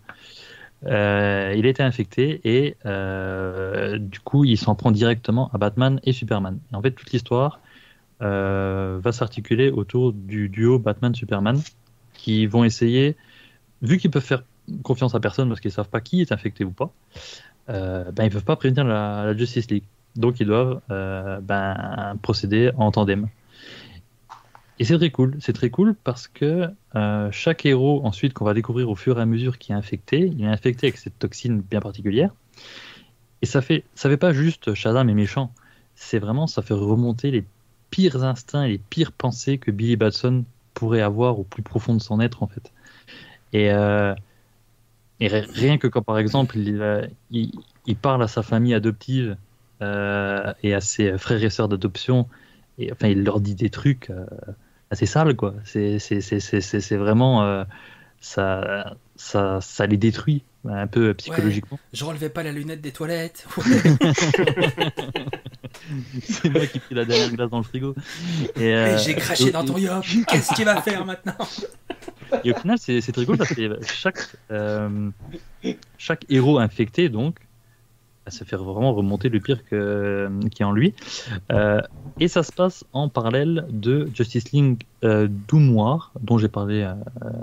Euh, 0.86 1.54
il 1.56 1.66
a 1.66 1.68
été 1.68 1.84
infecté 1.84 2.40
et 2.44 2.76
euh, 2.84 3.98
du 3.98 4.18
coup, 4.18 4.44
il 4.44 4.58
s'en 4.58 4.74
prend 4.74 4.90
directement 4.90 5.50
à 5.52 5.58
Batman 5.58 6.00
et 6.02 6.12
Superman. 6.12 6.58
En 6.72 6.82
fait, 6.82 6.90
toute 6.90 7.12
l'histoire 7.12 7.60
va 8.20 9.12
s'articuler 9.12 9.70
autour 9.70 10.14
du 10.14 10.48
duo 10.48 10.78
Batman-Superman 10.78 11.60
qui 12.14 12.46
vont 12.46 12.64
essayer, 12.64 13.16
vu 13.82 13.98
qu'ils 13.98 14.10
peuvent 14.10 14.24
faire 14.24 14.44
confiance 14.82 15.14
à 15.14 15.20
personne 15.20 15.48
parce 15.48 15.60
qu'ils 15.60 15.72
savent 15.72 15.90
pas 15.90 16.00
qui 16.00 16.22
est 16.22 16.32
infecté 16.32 16.64
ou 16.64 16.70
pas, 16.70 16.90
ben, 17.68 18.24
ils 18.24 18.30
peuvent 18.30 18.44
pas 18.44 18.56
prévenir 18.56 18.84
la, 18.84 19.26
la 19.26 19.36
Justice 19.36 19.70
League. 19.70 19.84
Donc 20.16 20.40
ils 20.40 20.46
doivent 20.46 20.80
ben, 20.88 22.16
procéder 22.22 22.70
en 22.78 22.90
tandem. 22.90 23.28
Et 24.78 24.84
c'est 24.84 24.96
très 24.96 25.10
cool, 25.10 25.36
c'est 25.40 25.52
très 25.52 25.70
cool 25.70 25.94
parce 25.94 26.26
que 26.26 26.68
euh, 26.96 27.28
chaque 27.30 27.64
héros, 27.64 28.00
ensuite, 28.04 28.32
qu'on 28.32 28.44
va 28.44 28.54
découvrir 28.54 28.90
au 28.90 28.96
fur 28.96 29.18
et 29.18 29.22
à 29.22 29.26
mesure 29.26 29.58
qui 29.58 29.72
est 29.72 29.74
infecté, 29.74 30.32
il 30.36 30.44
est 30.44 30.48
infecté 30.48 30.88
avec 30.88 30.98
cette 30.98 31.18
toxine 31.18 31.60
bien 31.60 31.80
particulière. 31.80 32.34
Et 33.42 33.46
ça 33.46 33.62
fait, 33.62 33.84
ça 33.94 34.08
fait 34.08 34.16
pas 34.16 34.32
juste 34.32 34.74
Shazam 34.74 35.08
est 35.08 35.14
méchant, 35.14 35.52
c'est 35.94 36.18
vraiment, 36.18 36.46
ça 36.46 36.62
fait 36.62 36.74
remonter 36.74 37.30
les 37.30 37.44
pires 37.90 38.24
instincts 38.24 38.64
et 38.64 38.70
les 38.70 38.78
pires 38.78 39.12
pensées 39.12 39.58
que 39.58 39.70
Billy 39.70 39.96
Batson 39.96 40.44
pourrait 40.72 41.02
avoir 41.02 41.38
au 41.38 41.44
plus 41.44 41.62
profond 41.62 41.94
de 41.94 42.02
son 42.02 42.18
être, 42.20 42.42
en 42.42 42.48
fait. 42.48 42.72
Et, 43.52 43.70
euh, 43.70 44.14
rien 45.20 45.78
que 45.78 45.86
quand, 45.86 46.02
par 46.02 46.18
exemple, 46.18 46.58
il, 46.58 47.52
il, 47.86 47.96
parle 47.96 48.24
à 48.24 48.28
sa 48.28 48.42
famille 48.42 48.74
adoptive 48.74 49.36
euh, 49.82 50.52
et 50.64 50.74
à 50.74 50.80
ses 50.80 51.16
frères 51.16 51.42
et 51.44 51.50
sœurs 51.50 51.68
d'adoption, 51.68 52.26
et 52.78 52.90
enfin, 52.90 53.06
il 53.06 53.22
leur 53.22 53.40
dit 53.40 53.54
des 53.54 53.70
trucs 53.70 54.10
c'est 54.94 55.06
sale, 55.06 55.36
quoi. 55.36 55.54
C'est 55.64 56.96
vraiment. 56.96 57.44
Euh, 57.44 57.64
ça, 58.20 58.96
ça, 59.16 59.60
ça 59.60 59.86
les 59.86 59.98
détruit 59.98 60.44
un 60.66 60.86
peu 60.86 61.12
psychologiquement. 61.14 61.78
je 61.92 62.04
relevais 62.04 62.30
pas 62.30 62.42
la 62.42 62.52
lunette 62.52 62.80
des 62.80 62.90
toilettes. 62.90 63.46
c'est 66.22 66.48
moi 66.48 66.66
qui 66.66 66.78
pris 66.78 66.94
la 66.94 67.04
dernière 67.04 67.30
glace 67.32 67.50
dans 67.50 67.58
le 67.58 67.64
frigo. 67.64 67.94
Et, 68.56 68.74
euh, 68.74 68.96
j'ai 68.98 69.14
craché 69.14 69.50
dans 69.50 69.64
ton 69.64 69.76
yop. 69.76 70.02
Qu'est-ce 70.26 70.54
qu'il 70.54 70.64
va 70.64 70.80
faire 70.80 71.04
maintenant 71.04 71.36
Et 72.44 72.52
au 72.52 72.56
final, 72.56 72.78
c'est 72.78 73.12
très 73.12 73.26
cool 73.26 73.36
parce 73.36 73.54
que 73.54 73.78
chaque, 73.82 74.26
euh, 74.50 75.10
chaque 75.98 76.24
héros 76.30 76.58
infecté, 76.58 77.10
donc, 77.10 77.36
ça 78.28 78.44
fait 78.44 78.56
vraiment 78.56 78.94
remonter 78.94 79.28
le 79.28 79.40
pire 79.40 79.64
que, 79.64 80.30
qui 80.50 80.62
est 80.62 80.64
en 80.64 80.72
lui. 80.72 80.94
Euh, 81.52 81.80
et 82.20 82.28
ça 82.28 82.42
se 82.42 82.52
passe 82.52 82.84
en 82.92 83.08
parallèle 83.08 83.66
de 83.70 84.08
Justice 84.14 84.52
League 84.52 84.84
euh, 85.04 85.28
dont 85.30 86.38
j'ai 86.38 86.48
parlé 86.48 86.82
euh, 86.82 86.94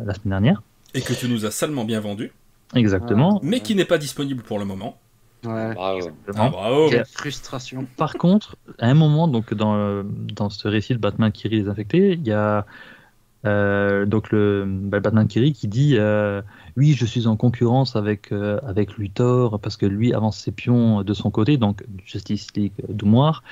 la 0.05 0.13
semaine 0.13 0.31
dernière. 0.31 0.61
Et 0.93 1.01
que 1.01 1.13
tu 1.13 1.27
nous 1.27 1.45
as 1.45 1.51
salement 1.51 1.85
bien 1.85 1.99
vendu. 1.99 2.31
Exactement. 2.75 3.39
Mais 3.43 3.59
qui 3.59 3.75
n'est 3.75 3.85
pas 3.85 3.97
disponible 3.97 4.43
pour 4.43 4.59
le 4.59 4.65
moment. 4.65 4.97
Ouais. 5.43 5.73
Bravo. 5.73 6.09
Ah, 6.35 6.49
bravo. 6.49 6.89
Quelle 6.89 7.05
frustration. 7.05 7.87
Par 7.97 8.13
contre, 8.13 8.57
à 8.79 8.87
un 8.87 8.93
moment, 8.93 9.27
donc 9.27 9.53
dans, 9.53 10.03
dans 10.03 10.49
ce 10.49 10.67
récit 10.67 10.93
de 10.93 10.99
Batman 10.99 11.31
qui 11.31 11.47
rit 11.47 11.63
les 11.63 11.69
infectés, 11.69 12.13
il 12.13 12.27
y 12.27 12.31
a 12.31 12.65
euh, 13.45 14.05
donc 14.05 14.31
le, 14.31 14.65
bah, 14.67 14.99
Batman 14.99 15.27
Kiri 15.27 15.53
qui 15.53 15.67
dit 15.67 15.95
euh, 15.97 16.43
oui 16.77 16.93
je 16.93 17.05
suis 17.05 17.25
en 17.25 17.35
concurrence 17.35 17.95
avec 17.95 18.31
euh, 18.31 18.59
avec 18.63 18.97
Luthor 18.97 19.59
parce 19.59 19.77
que 19.77 19.87
lui 19.87 20.13
avance 20.13 20.37
ses 20.37 20.51
pions 20.51 21.01
de 21.01 21.13
son 21.15 21.31
côté 21.31 21.57
donc 21.57 21.83
Justice 22.05 22.47
League 22.55 22.73
Doumoire 22.87 23.43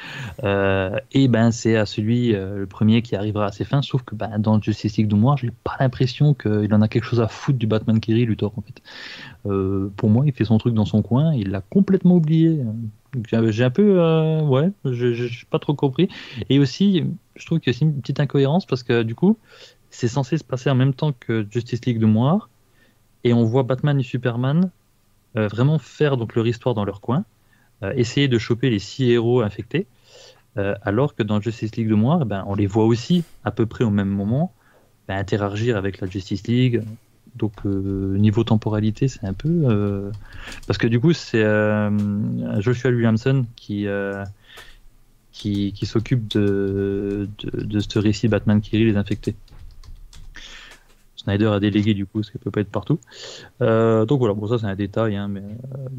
et 0.43 1.27
ben 1.27 1.51
c'est 1.51 1.75
à 1.75 1.85
celui 1.87 2.33
le 2.33 2.67
premier 2.67 3.01
qui 3.01 3.15
arrivera 3.15 3.47
à 3.47 3.51
ses 3.51 3.65
fins 3.65 3.81
sauf 3.81 4.03
que 4.03 4.13
ben, 4.13 4.37
dans 4.37 4.61
Justice 4.61 4.97
League 4.97 5.07
Doumoire 5.07 5.37
j'ai 5.37 5.51
pas 5.63 5.75
l'impression 5.79 6.35
qu'il 6.35 6.71
en 6.73 6.81
a 6.81 6.87
quelque 6.87 7.05
chose 7.05 7.21
à 7.21 7.27
foutre 7.27 7.57
du 7.57 7.65
Batman 7.65 7.99
Kiri 7.99 8.25
Luthor 8.25 8.53
en 8.57 8.61
fait. 8.61 8.81
Pour 9.95 10.09
moi 10.09 10.23
il 10.27 10.33
fait 10.33 10.45
son 10.45 10.59
truc 10.59 10.75
dans 10.75 10.85
son 10.85 11.01
coin 11.01 11.33
il 11.33 11.49
l'a 11.49 11.61
complètement 11.61 12.15
oublié. 12.15 12.59
J'ai 13.31 13.63
un 13.63 13.71
peu 13.71 14.39
ouais 14.41 14.71
j'ai 14.85 15.29
pas 15.49 15.59
trop 15.59 15.73
compris. 15.73 16.09
Et 16.49 16.59
aussi 16.59 17.03
je 17.35 17.45
trouve 17.45 17.59
que 17.59 17.71
c'est 17.71 17.85
une 17.85 17.99
petite 17.99 18.19
incohérence 18.19 18.65
parce 18.65 18.83
que 18.83 19.01
du 19.01 19.15
coup 19.15 19.37
c'est 19.89 20.07
censé 20.07 20.37
se 20.37 20.43
passer 20.43 20.69
en 20.69 20.75
même 20.75 20.93
temps 20.93 21.13
que 21.13 21.45
Justice 21.49 21.85
League 21.85 21.99
de 21.99 22.05
Moire, 22.05 22.49
et 23.23 23.33
on 23.33 23.43
voit 23.43 23.63
Batman 23.63 23.99
et 23.99 24.03
Superman 24.03 24.69
euh, 25.35 25.47
vraiment 25.47 25.77
faire 25.77 26.17
donc 26.17 26.35
leur 26.35 26.47
histoire 26.47 26.73
dans 26.73 26.85
leur 26.85 27.01
coin, 27.01 27.23
euh, 27.83 27.93
essayer 27.95 28.27
de 28.27 28.37
choper 28.37 28.69
les 28.69 28.79
six 28.79 29.11
héros 29.11 29.41
infectés, 29.41 29.85
euh, 30.57 30.73
alors 30.81 31.15
que 31.15 31.23
dans 31.23 31.39
Justice 31.39 31.75
League 31.75 31.89
de 31.89 31.95
Moire, 31.95 32.25
ben, 32.25 32.43
on 32.47 32.55
les 32.55 32.67
voit 32.67 32.85
aussi 32.85 33.23
à 33.43 33.51
peu 33.51 33.65
près 33.65 33.83
au 33.83 33.91
même 33.91 34.09
moment 34.09 34.53
ben, 35.07 35.17
interagir 35.17 35.77
avec 35.77 36.01
la 36.01 36.07
Justice 36.07 36.47
League. 36.47 36.83
Donc 37.35 37.63
niveau 37.63 38.43
temporalité, 38.43 39.07
c'est 39.07 39.23
un 39.23 39.33
peu 39.33 40.11
parce 40.65 40.79
que 40.79 40.87
du 40.87 40.99
coup 40.99 41.13
c'est 41.13 41.43
Joshua 42.57 42.89
Williamson 42.89 43.45
qui 43.55 43.85
qui, 45.31 45.71
qui 45.71 45.85
s'occupe 45.85 46.27
de, 46.27 47.29
de, 47.37 47.65
de, 47.65 47.79
ce 47.79 47.99
récit 47.99 48.27
Batman 48.27 48.59
qui 48.59 48.77
rit 48.77 48.85
les 48.85 48.97
infectés. 48.97 49.35
Snyder 51.19 51.47
a 51.47 51.59
délégué 51.59 51.93
du 51.93 52.05
coup, 52.05 52.23
ce 52.23 52.31
qui 52.31 52.37
peut 52.37 52.51
pas 52.51 52.61
être 52.61 52.71
partout. 52.71 52.99
Euh, 53.61 54.05
donc 54.05 54.19
voilà, 54.19 54.33
bon 54.33 54.47
ça 54.47 54.57
c'est 54.57 54.65
un 54.65 54.75
détail, 54.75 55.15
hein, 55.15 55.27
mais, 55.27 55.41
euh, 55.41 55.89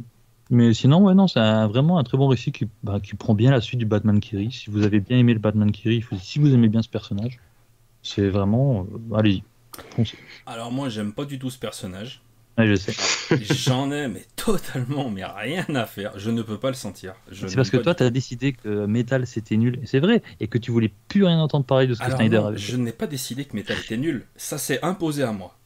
mais 0.51 0.73
sinon 0.73 1.05
ouais 1.05 1.15
non, 1.15 1.29
c'est 1.29 1.41
vraiment 1.67 1.99
un 1.99 2.05
très 2.05 2.17
bon 2.17 2.29
récit 2.29 2.53
qui, 2.53 2.67
bah, 2.83 2.99
prend 3.19 3.35
bien 3.35 3.51
la 3.51 3.61
suite 3.61 3.79
du 3.79 3.87
Batman 3.87 4.19
Kiri. 4.21 4.51
Si 4.51 4.71
vous 4.71 4.83
avez 4.83 5.01
bien 5.01 5.19
aimé 5.19 5.35
le 5.35 5.41
Batman 5.41 5.71
Kiri, 5.71 6.05
si 6.21 6.39
vous 6.39 6.55
aimez 6.55 6.69
bien 6.69 6.83
ce 6.83 6.89
personnage, 6.89 7.39
c'est 8.03 8.29
vraiment 8.29 8.87
euh, 9.13 9.17
allez-y. 9.17 9.43
Alors 10.47 10.73
moi 10.73 10.89
j'aime 10.89 11.13
pas 11.13 11.25
du 11.25 11.39
tout 11.39 11.51
ce 11.51 11.59
personnage 11.59 12.23
je 12.59 12.75
sais. 12.75 12.95
J'en 13.55 13.91
ai, 13.91 14.09
mais 14.09 14.25
totalement, 14.37 15.11
mais 15.11 15.25
rien 15.25 15.65
à 15.75 15.87
faire. 15.87 16.19
Je 16.19 16.31
ne 16.31 16.43
peux 16.43 16.59
pas 16.59 16.69
le 16.69 16.75
sentir. 16.75 17.15
C'est 17.33 17.55
parce 17.55 17.71
que 17.71 17.77
toi, 17.77 17.95
tu 17.95 18.03
as 18.03 18.11
décidé 18.11 18.53
que 18.53 18.87
Metal 18.87 19.27
c'était 19.27 19.57
nul, 19.57 19.79
et 19.83 19.87
c'est 19.87 20.01
vrai, 20.01 20.23
et 20.41 20.49
que 20.49 20.59
tu 20.59 20.71
voulais 20.71 20.93
plus 21.09 21.25
rien 21.25 21.39
entendre 21.39 21.65
parler 21.65 21.87
de 21.87 21.95
ce 21.95 22.01
que 22.01 22.11
Snyder 22.11 22.37
avait. 22.39 22.59
Je 22.59 22.77
n'ai 22.77 22.93
pas 22.93 23.07
décidé 23.07 23.45
que 23.45 23.55
Metal 23.57 23.77
était 23.79 23.97
nul. 23.97 24.27
Ça 24.37 24.59
s'est 24.59 24.81
imposé 24.83 25.23
à 25.23 25.33
moi. 25.33 25.57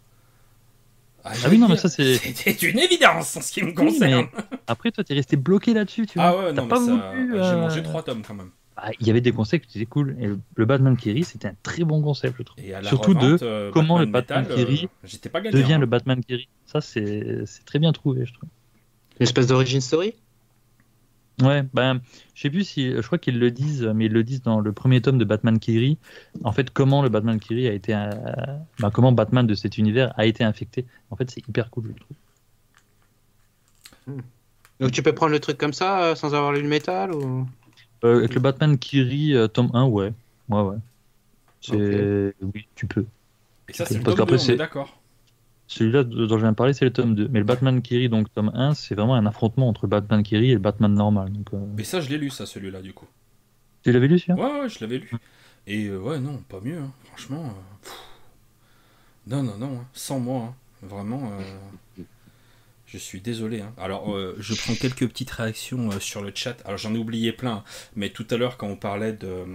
Ah, 1.26 1.32
ah 1.42 1.48
oui, 1.48 1.56
non, 1.56 1.68
mais 1.68 1.78
ça 1.78 1.88
c'est. 1.88 2.16
C'était 2.16 2.52
une 2.52 2.78
évidence 2.78 3.36
en 3.36 3.40
ce 3.40 3.50
qui 3.50 3.62
me 3.62 3.72
concerne. 3.72 4.26
Après, 4.66 4.90
toi, 4.90 5.02
tu 5.02 5.14
es 5.14 5.16
resté 5.16 5.36
bloqué 5.36 5.72
là-dessus, 5.72 6.06
tu 6.06 6.18
vois. 6.18 6.28
Ah 6.28 6.36
ouais, 6.36 6.52
non, 6.52 6.66
mais 6.66 6.76
ça... 6.76 7.14
J'ai 7.16 7.56
mangé 7.56 7.80
euh, 7.80 7.82
trois 7.82 8.02
tomes 8.02 8.22
quand 8.22 8.34
même. 8.34 8.50
Bah, 8.84 8.90
il 9.00 9.06
y 9.06 9.10
avait 9.10 9.22
des 9.22 9.32
concepts 9.32 9.66
qui 9.66 9.78
étaient 9.78 9.86
cool. 9.86 10.14
Et 10.20 10.26
le, 10.26 10.64
Batman 10.66 10.94
Kiri, 10.94 11.24
c'était 11.24 11.48
un 11.48 11.56
très 11.62 11.84
bon 11.84 12.02
concept, 12.02 12.36
je 12.38 12.42
trouve. 12.42 12.62
Surtout 12.82 13.14
de 13.14 13.38
euh, 13.40 13.70
comment 13.72 13.98
le 13.98 14.04
Batman 14.04 14.46
Kiri 14.46 14.88
euh, 15.04 15.50
devient 15.50 15.78
le 15.80 15.86
Batman 15.86 16.22
Kiri. 16.22 16.48
Ça, 16.66 16.82
c'est 16.82 17.44
très 17.64 17.78
bien 17.78 17.92
trouvé, 17.92 18.26
je 18.26 18.34
trouve. 18.34 18.48
Une 19.18 19.24
espèce 19.24 19.46
d'origine 19.46 19.80
story? 19.80 20.12
Ouais, 21.40 21.64
ben, 21.72 22.00
je 22.34 22.42
sais 22.42 22.50
plus 22.50 22.64
si, 22.64 22.90
je 22.90 23.00
crois 23.00 23.16
qu'ils 23.16 23.38
le 23.38 23.50
disent, 23.50 23.90
mais 23.94 24.04
ils 24.06 24.12
le 24.12 24.22
disent 24.22 24.42
dans 24.42 24.60
le 24.60 24.72
premier 24.72 25.00
tome 25.00 25.16
de 25.16 25.24
Batman 25.24 25.58
Kiri. 25.58 25.96
En 26.44 26.52
fait, 26.52 26.70
comment 26.70 27.00
le 27.00 27.08
Batman 27.08 27.40
Kiri 27.40 27.66
a 27.66 27.72
été, 27.72 27.92
ben, 28.80 28.90
comment 28.90 29.12
Batman 29.12 29.46
de 29.46 29.54
cet 29.54 29.78
univers 29.78 30.12
a 30.18 30.26
été 30.26 30.44
infecté. 30.44 30.84
En 31.10 31.16
fait, 31.16 31.30
c'est 31.30 31.48
hyper 31.48 31.70
cool, 31.70 31.94
je 31.96 32.00
trouve. 32.02 32.16
Hmm. 34.06 34.20
Donc 34.80 34.92
tu 34.92 35.02
peux 35.02 35.14
prendre 35.14 35.32
le 35.32 35.40
truc 35.40 35.56
comme 35.56 35.72
ça, 35.72 36.02
euh, 36.02 36.14
sans 36.14 36.34
avoir 36.34 36.52
lu 36.52 36.60
le 36.60 36.68
métal 36.68 37.12
ou? 37.12 37.46
Euh, 38.04 38.18
avec 38.18 38.34
le 38.34 38.40
Batman 38.40 38.78
Kiri, 38.78 39.34
euh, 39.34 39.48
tome 39.48 39.70
1, 39.72 39.86
ouais. 39.86 40.12
Ouais, 40.48 40.60
ouais. 40.60 40.76
C'est... 41.60 42.34
Oui, 42.42 42.66
tu 42.74 42.86
peux. 42.86 43.06
Et 43.68 43.72
ça, 43.72 43.86
c'est 43.86 43.94
le 43.96 44.02
tome 44.02 44.26
2, 44.26 44.38
c'est... 44.38 44.56
d'accord. 44.56 45.00
Celui-là 45.66 46.04
dont 46.04 46.28
je 46.28 46.42
viens 46.42 46.50
de 46.50 46.56
parler, 46.56 46.74
c'est 46.74 46.84
le 46.84 46.92
tome 46.92 47.14
2. 47.14 47.28
Mais 47.28 47.38
le 47.38 47.44
Batman 47.44 47.80
Kiri, 47.80 48.08
donc 48.08 48.32
tome 48.34 48.50
1, 48.54 48.74
c'est 48.74 48.94
vraiment 48.94 49.14
un 49.14 49.24
affrontement 49.24 49.68
entre 49.68 49.86
le 49.86 49.88
Batman 49.88 50.22
Kiri 50.22 50.50
et 50.50 50.54
le 50.54 50.60
Batman 50.60 50.92
normal. 50.92 51.32
Donc, 51.32 51.54
euh. 51.54 51.58
Mais 51.76 51.84
ça, 51.84 52.00
je 52.00 52.10
l'ai 52.10 52.18
lu, 52.18 52.30
ça, 52.30 52.44
celui-là, 52.44 52.82
du 52.82 52.92
coup. 52.92 53.06
Tu 53.82 53.92
l'avais 53.92 54.08
lu, 54.08 54.18
celui-là? 54.18 54.42
Ouais, 54.42 54.60
ouais, 54.60 54.68
je 54.68 54.80
l'avais 54.80 54.98
lu. 54.98 55.10
Et 55.66 55.90
ouais, 55.90 56.20
non, 56.20 56.42
pas 56.48 56.60
mieux, 56.62 56.78
hein. 56.78 56.90
franchement. 57.06 57.54
Non, 59.26 59.42
non, 59.42 59.56
non, 59.56 59.78
hein. 59.80 59.86
sans 59.94 60.20
moi, 60.20 60.42
hein. 60.42 60.54
vraiment. 60.82 61.32
Je 62.94 63.00
suis 63.00 63.20
désolé. 63.20 63.60
Hein. 63.60 63.72
Alors, 63.76 64.14
euh, 64.14 64.36
je 64.38 64.54
prends 64.54 64.74
quelques 64.74 65.08
petites 65.08 65.32
réactions 65.32 65.90
euh, 65.90 65.98
sur 65.98 66.22
le 66.22 66.30
chat. 66.32 66.56
Alors, 66.64 66.78
j'en 66.78 66.94
ai 66.94 66.98
oublié 66.98 67.32
plein, 67.32 67.64
mais 67.96 68.10
tout 68.10 68.24
à 68.30 68.36
l'heure, 68.36 68.56
quand 68.56 68.68
on 68.68 68.76
parlait 68.76 69.12
de, 69.12 69.46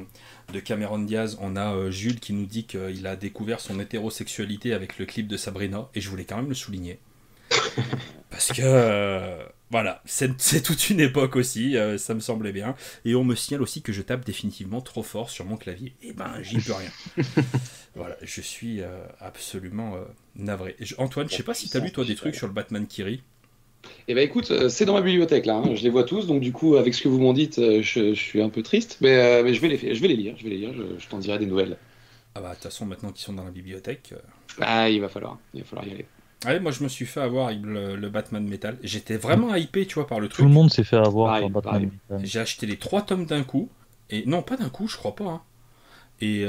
de 0.52 0.60
Cameron 0.60 1.00
Diaz, 1.00 1.38
on 1.40 1.56
a 1.56 1.74
euh, 1.74 1.90
Jules 1.90 2.20
qui 2.20 2.34
nous 2.34 2.46
dit 2.46 2.66
qu'il 2.66 3.08
a 3.08 3.16
découvert 3.16 3.62
son 3.62 3.80
hétérosexualité 3.80 4.74
avec 4.74 5.00
le 5.00 5.06
clip 5.06 5.26
de 5.30 5.38
Sabrina, 5.38 5.88
et 5.96 6.02
je 6.02 6.10
voulais 6.10 6.26
quand 6.26 6.36
même 6.36 6.50
le 6.50 6.54
souligner. 6.54 7.00
Parce 8.30 8.52
que, 8.52 9.40
voilà, 9.72 10.02
c'est 10.06 10.64
toute 10.64 10.90
une 10.90 11.00
époque 11.00 11.36
aussi, 11.36 11.76
ça 11.98 12.14
me 12.14 12.20
semblait 12.20 12.52
bien. 12.52 12.76
Et 13.06 13.16
on 13.16 13.24
me 13.24 13.36
signale 13.36 13.62
aussi 13.62 13.82
que 13.82 13.94
je 13.94 14.02
tape 14.02 14.26
définitivement 14.26 14.82
trop 14.82 15.04
fort 15.04 15.30
sur 15.30 15.46
mon 15.46 15.58
clavier. 15.58 15.94
Et 16.02 16.10
eh 16.10 16.14
ben, 16.14 16.32
j'y 16.42 16.58
peux 16.58 16.74
rien. 16.74 16.92
voilà, 17.96 18.18
je 18.22 18.42
suis 18.42 18.82
absolument 19.20 19.96
navré. 20.36 20.76
Antoine, 20.98 21.30
je 21.30 21.36
sais 21.36 21.44
pas 21.44 21.54
si 21.54 21.70
tu 21.70 21.78
as 21.78 21.80
lu 21.80 21.92
toi 21.92 22.06
des 22.06 22.16
trucs 22.16 22.36
sur 22.36 22.48
le 22.48 22.54
Batman 22.54 22.88
Kiri. 22.88 23.22
Eh 24.08 24.16
ben 24.16 24.22
écoute, 24.22 24.52
euh, 24.52 24.70
c'est 24.70 24.86
dans 24.86 24.94
ma 24.94 25.02
bibliothèque 25.02 25.46
là, 25.46 25.56
hein. 25.56 25.76
je 25.76 25.84
les 25.84 25.90
vois 25.90 26.04
tous, 26.04 26.28
donc 26.28 26.42
du 26.42 26.52
coup 26.52 26.76
avec 26.76 26.94
ce 26.94 27.02
que 27.02 27.08
vous 27.08 27.20
m'en 27.20 27.34
dites, 27.34 27.60
euh, 27.60 27.82
je, 27.82 28.14
suis 28.14 28.42
un 28.42 28.50
peu 28.50 28.62
triste, 28.62 28.98
mais, 29.02 29.16
euh, 29.16 29.44
mais, 29.44 29.54
je, 29.54 29.62
vais 29.62 29.68
les, 29.70 29.96
je 29.96 30.02
vais 30.02 30.08
les 30.08 30.16
lire, 30.16 30.36
je 30.38 30.44
vais 30.44 30.50
les 30.50 30.58
lire, 30.58 30.74
je, 30.74 31.08
t'en 31.08 31.20
dirai 31.20 31.40
des 31.40 31.46
nouvelles. 31.46 31.78
Ah 32.36 32.42
bah 32.42 32.50
de 32.50 32.54
toute 32.56 32.64
façon 32.64 32.86
maintenant 32.86 33.12
qu'ils 33.12 33.24
sont 33.24 33.34
dans 33.34 33.44
la 33.44 33.52
bibliothèque. 33.52 34.14
Ah 34.60 34.90
il 34.90 35.00
va 35.02 35.10
falloir, 35.10 35.38
il 35.54 35.62
va 35.62 35.66
falloir 35.66 35.88
y 35.88 35.92
aller. 35.92 36.06
Ouais, 36.46 36.60
moi 36.60 36.72
je 36.72 36.84
me 36.84 36.88
suis 36.88 37.06
fait 37.06 37.20
avoir 37.20 37.48
avec 37.48 37.62
le, 37.64 38.10
Batman 38.10 38.46
Metal. 38.48 38.78
J'étais 38.84 39.18
vraiment 39.18 39.54
hypé, 39.56 39.86
tu 39.86 39.96
vois, 39.96 40.08
par 40.08 40.20
le 40.20 40.30
truc. 40.30 40.44
Tout 40.44 40.48
le 40.48 40.54
monde 40.54 40.72
s'est 40.72 40.84
fait 40.84 40.98
avoir 40.98 41.40
par 41.40 41.50
Batman 41.50 41.92
Metal. 42.10 42.26
J'ai 42.26 42.40
acheté 42.40 42.66
les 42.66 42.78
trois 42.78 43.02
tomes 43.02 43.26
d'un 43.26 43.44
coup, 43.44 43.70
et 44.10 44.26
non 44.26 44.42
pas 44.42 44.56
d'un 44.56 44.70
coup, 44.70 44.88
je 44.88 44.98
crois 44.98 45.16
pas. 45.16 45.26
Hein. 45.26 45.42
Et, 46.22 46.42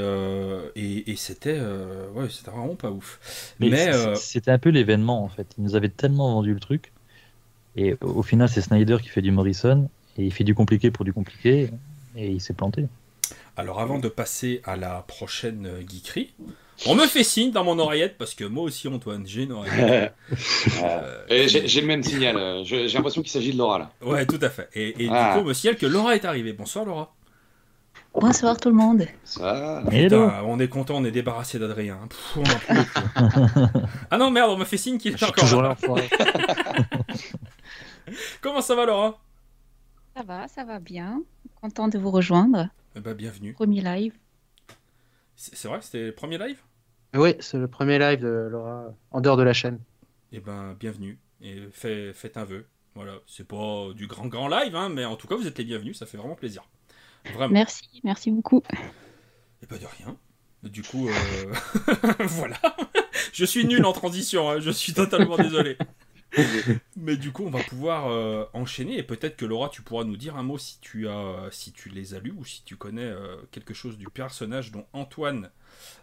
et, 0.75 1.15
c'était 1.15 1.59
ouais, 1.59 2.27
c'était 2.29 2.51
vraiment 2.51 2.75
pas 2.75 2.91
ouf. 2.91 3.55
Mais, 3.59 3.91
c'était 4.15 4.51
un 4.51 4.59
peu 4.59 4.69
l'événement 4.69 5.23
en 5.23 5.29
fait. 5.29 5.47
Ils 5.57 5.63
nous 5.63 5.75
avaient 5.75 5.89
tellement 5.89 6.33
vendu 6.33 6.53
le 6.53 6.59
truc 6.59 6.91
et 7.75 7.95
au 8.01 8.23
final, 8.23 8.49
c'est 8.49 8.61
Snyder 8.61 8.97
qui 9.01 9.09
fait 9.09 9.21
du 9.21 9.31
Morrison, 9.31 9.89
et 10.17 10.25
il 10.25 10.33
fait 10.33 10.43
du 10.43 10.53
compliqué 10.53 10.91
pour 10.91 11.05
du 11.05 11.13
compliqué, 11.13 11.69
et 12.15 12.29
il 12.29 12.41
s'est 12.41 12.53
planté. 12.53 12.87
Alors 13.55 13.79
avant 13.79 13.99
de 13.99 14.09
passer 14.09 14.61
à 14.65 14.75
la 14.75 15.03
prochaine 15.07 15.69
geekerie, 15.87 16.33
on 16.87 16.95
me 16.95 17.05
fait 17.05 17.23
signe 17.23 17.51
dans 17.51 17.63
mon 17.63 17.77
oreillette, 17.79 18.17
parce 18.17 18.33
que 18.33 18.43
moi 18.43 18.63
aussi, 18.63 18.87
Antoine, 18.87 19.25
j'ai 19.25 19.43
une 19.43 19.51
oreillette. 19.51 20.13
euh, 20.83 21.47
j'ai 21.47 21.81
le 21.81 21.87
même 21.87 22.03
signal, 22.03 22.37
euh, 22.37 22.63
j'ai 22.63 22.87
l'impression 22.87 23.21
qu'il 23.21 23.31
s'agit 23.31 23.53
de 23.53 23.57
Laura 23.57 23.79
là. 23.79 23.91
Ouais, 24.01 24.25
tout 24.25 24.39
à 24.41 24.49
fait. 24.49 24.69
Et, 24.73 24.93
du 24.93 25.09
ah. 25.11 25.33
coup, 25.35 25.41
on 25.41 25.45
me 25.45 25.53
signale 25.53 25.77
que 25.77 25.85
Laura 25.85 26.15
est 26.15 26.25
arrivée. 26.25 26.53
Bonsoir 26.53 26.85
Laura. 26.85 27.13
Bonsoir 28.13 28.57
tout 28.57 28.69
le 28.69 28.75
monde. 28.75 29.05
Ça. 29.23 29.83
on 30.45 30.59
est 30.59 30.67
content, 30.67 30.95
on 30.97 31.05
est 31.05 31.11
débarrassé 31.11 31.59
d'Adrien. 31.59 32.09
ah 34.11 34.17
non, 34.17 34.31
merde, 34.31 34.51
on 34.51 34.57
m'a 34.57 34.65
fait 34.65 34.77
signe 34.77 34.97
qu'il 34.97 35.13
est 35.13 35.23
encore 35.23 35.61
là. 35.61 35.77
Comment 38.41 38.61
ça 38.61 38.75
va, 38.75 38.85
Laura? 38.85 39.21
Ça 40.15 40.23
va, 40.23 40.47
ça 40.49 40.65
va 40.65 40.79
bien. 40.79 41.21
Content 41.61 41.87
de 41.87 41.97
vous 41.97 42.11
rejoindre. 42.11 42.67
Eh 42.97 42.99
ben, 42.99 43.13
bienvenue. 43.13 43.53
Premier 43.53 43.81
live. 43.81 44.13
C'est 45.37 45.67
vrai, 45.67 45.79
c'était 45.81 46.07
le 46.07 46.11
premier 46.11 46.37
live? 46.37 46.57
Oui, 47.13 47.35
c'est 47.39 47.57
le 47.57 47.67
premier 47.67 47.99
live 47.99 48.21
de 48.21 48.47
Laura 48.49 48.93
en 49.11 49.19
dehors 49.19 49.35
de 49.35 49.43
la 49.43 49.51
chaîne. 49.51 49.79
Eh 50.31 50.39
ben, 50.39 50.75
bienvenue. 50.79 51.19
Et 51.41 51.67
faites 51.73 52.37
un 52.37 52.45
vœu. 52.45 52.65
Voilà, 52.95 53.13
c'est 53.27 53.47
pas 53.47 53.87
du 53.93 54.07
grand 54.07 54.27
grand 54.27 54.47
live, 54.47 54.75
hein, 54.75 54.89
mais 54.89 55.03
en 55.03 55.15
tout 55.15 55.27
cas, 55.27 55.35
vous 55.35 55.47
êtes 55.47 55.57
les 55.57 55.65
bienvenus, 55.65 55.97
ça 55.97 56.05
fait 56.05 56.17
vraiment 56.17 56.35
plaisir. 56.35 56.63
Vraiment. 57.33 57.53
Merci, 57.53 57.89
merci 58.03 58.31
beaucoup. 58.31 58.63
Et 58.69 58.75
eh 59.63 59.65
pas 59.65 59.75
ben, 59.75 59.81
de 59.81 59.87
rien. 59.87 60.17
Du 60.63 60.83
coup, 60.83 61.09
euh, 61.09 61.53
voilà. 62.19 62.59
je 63.33 63.45
suis 63.45 63.65
nul 63.65 63.85
en 63.85 63.93
transition, 63.93 64.49
hein, 64.49 64.59
je 64.59 64.71
suis 64.71 64.93
totalement 64.93 65.37
désolé. 65.37 65.77
Mais 66.95 67.17
du 67.17 67.31
coup, 67.31 67.43
on 67.45 67.49
va 67.49 67.63
pouvoir 67.63 68.09
euh, 68.09 68.45
enchaîner 68.53 68.97
et 68.97 69.03
peut-être 69.03 69.35
que 69.35 69.45
Laura, 69.45 69.69
tu 69.69 69.81
pourras 69.81 70.03
nous 70.03 70.17
dire 70.17 70.37
un 70.37 70.43
mot 70.43 70.57
si 70.57 70.79
tu 70.79 71.07
as, 71.07 71.49
si 71.51 71.73
tu 71.73 71.89
les 71.89 72.13
as 72.13 72.19
lus 72.19 72.33
ou 72.37 72.45
si 72.45 72.63
tu 72.63 72.77
connais 72.77 73.03
euh, 73.03 73.35
quelque 73.51 73.73
chose 73.73 73.97
du 73.97 74.07
personnage 74.07 74.71
dont 74.71 74.85
Antoine 74.93 75.49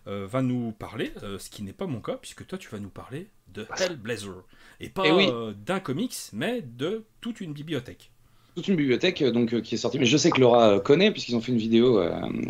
euh, 0.07 0.27
va 0.27 0.43
nous 0.43 0.73
parler, 0.73 1.13
ce 1.23 1.51
qui 1.51 1.63
n'est 1.63 1.73
pas 1.73 1.87
mon 1.87 2.01
cas 2.01 2.17
puisque 2.17 2.47
toi, 2.47 2.59
tu 2.59 2.69
vas 2.69 2.79
nous 2.79 2.91
parler 2.91 3.29
de 3.53 3.67
Hellblazer 3.79 4.45
et 4.81 4.89
pas 4.89 5.05
eh 5.07 5.31
d'un 5.65 5.81
comics, 5.81 6.15
mais 6.33 6.63
de 6.63 7.05
toute 7.21 7.41
une 7.41 7.53
bibliothèque 7.53 8.11
toute 8.59 8.69
une 8.69 8.77
bibliothèque 8.77 9.23
euh, 9.23 9.31
donc, 9.31 9.55
euh, 9.55 9.61
qui 9.61 9.77
est 9.77 9.79
sortie. 9.79 9.99
Mais 9.99 10.07
je 10.07 10.17
sais 10.17 10.31
que 10.31 10.41
Laura 10.41 10.71
euh, 10.71 10.81
connaît, 10.81 11.11
puisqu'ils 11.13 11.37
ont 11.37 11.41
fait 11.41 11.53
une 11.53 11.59
vidéo 11.59 12.03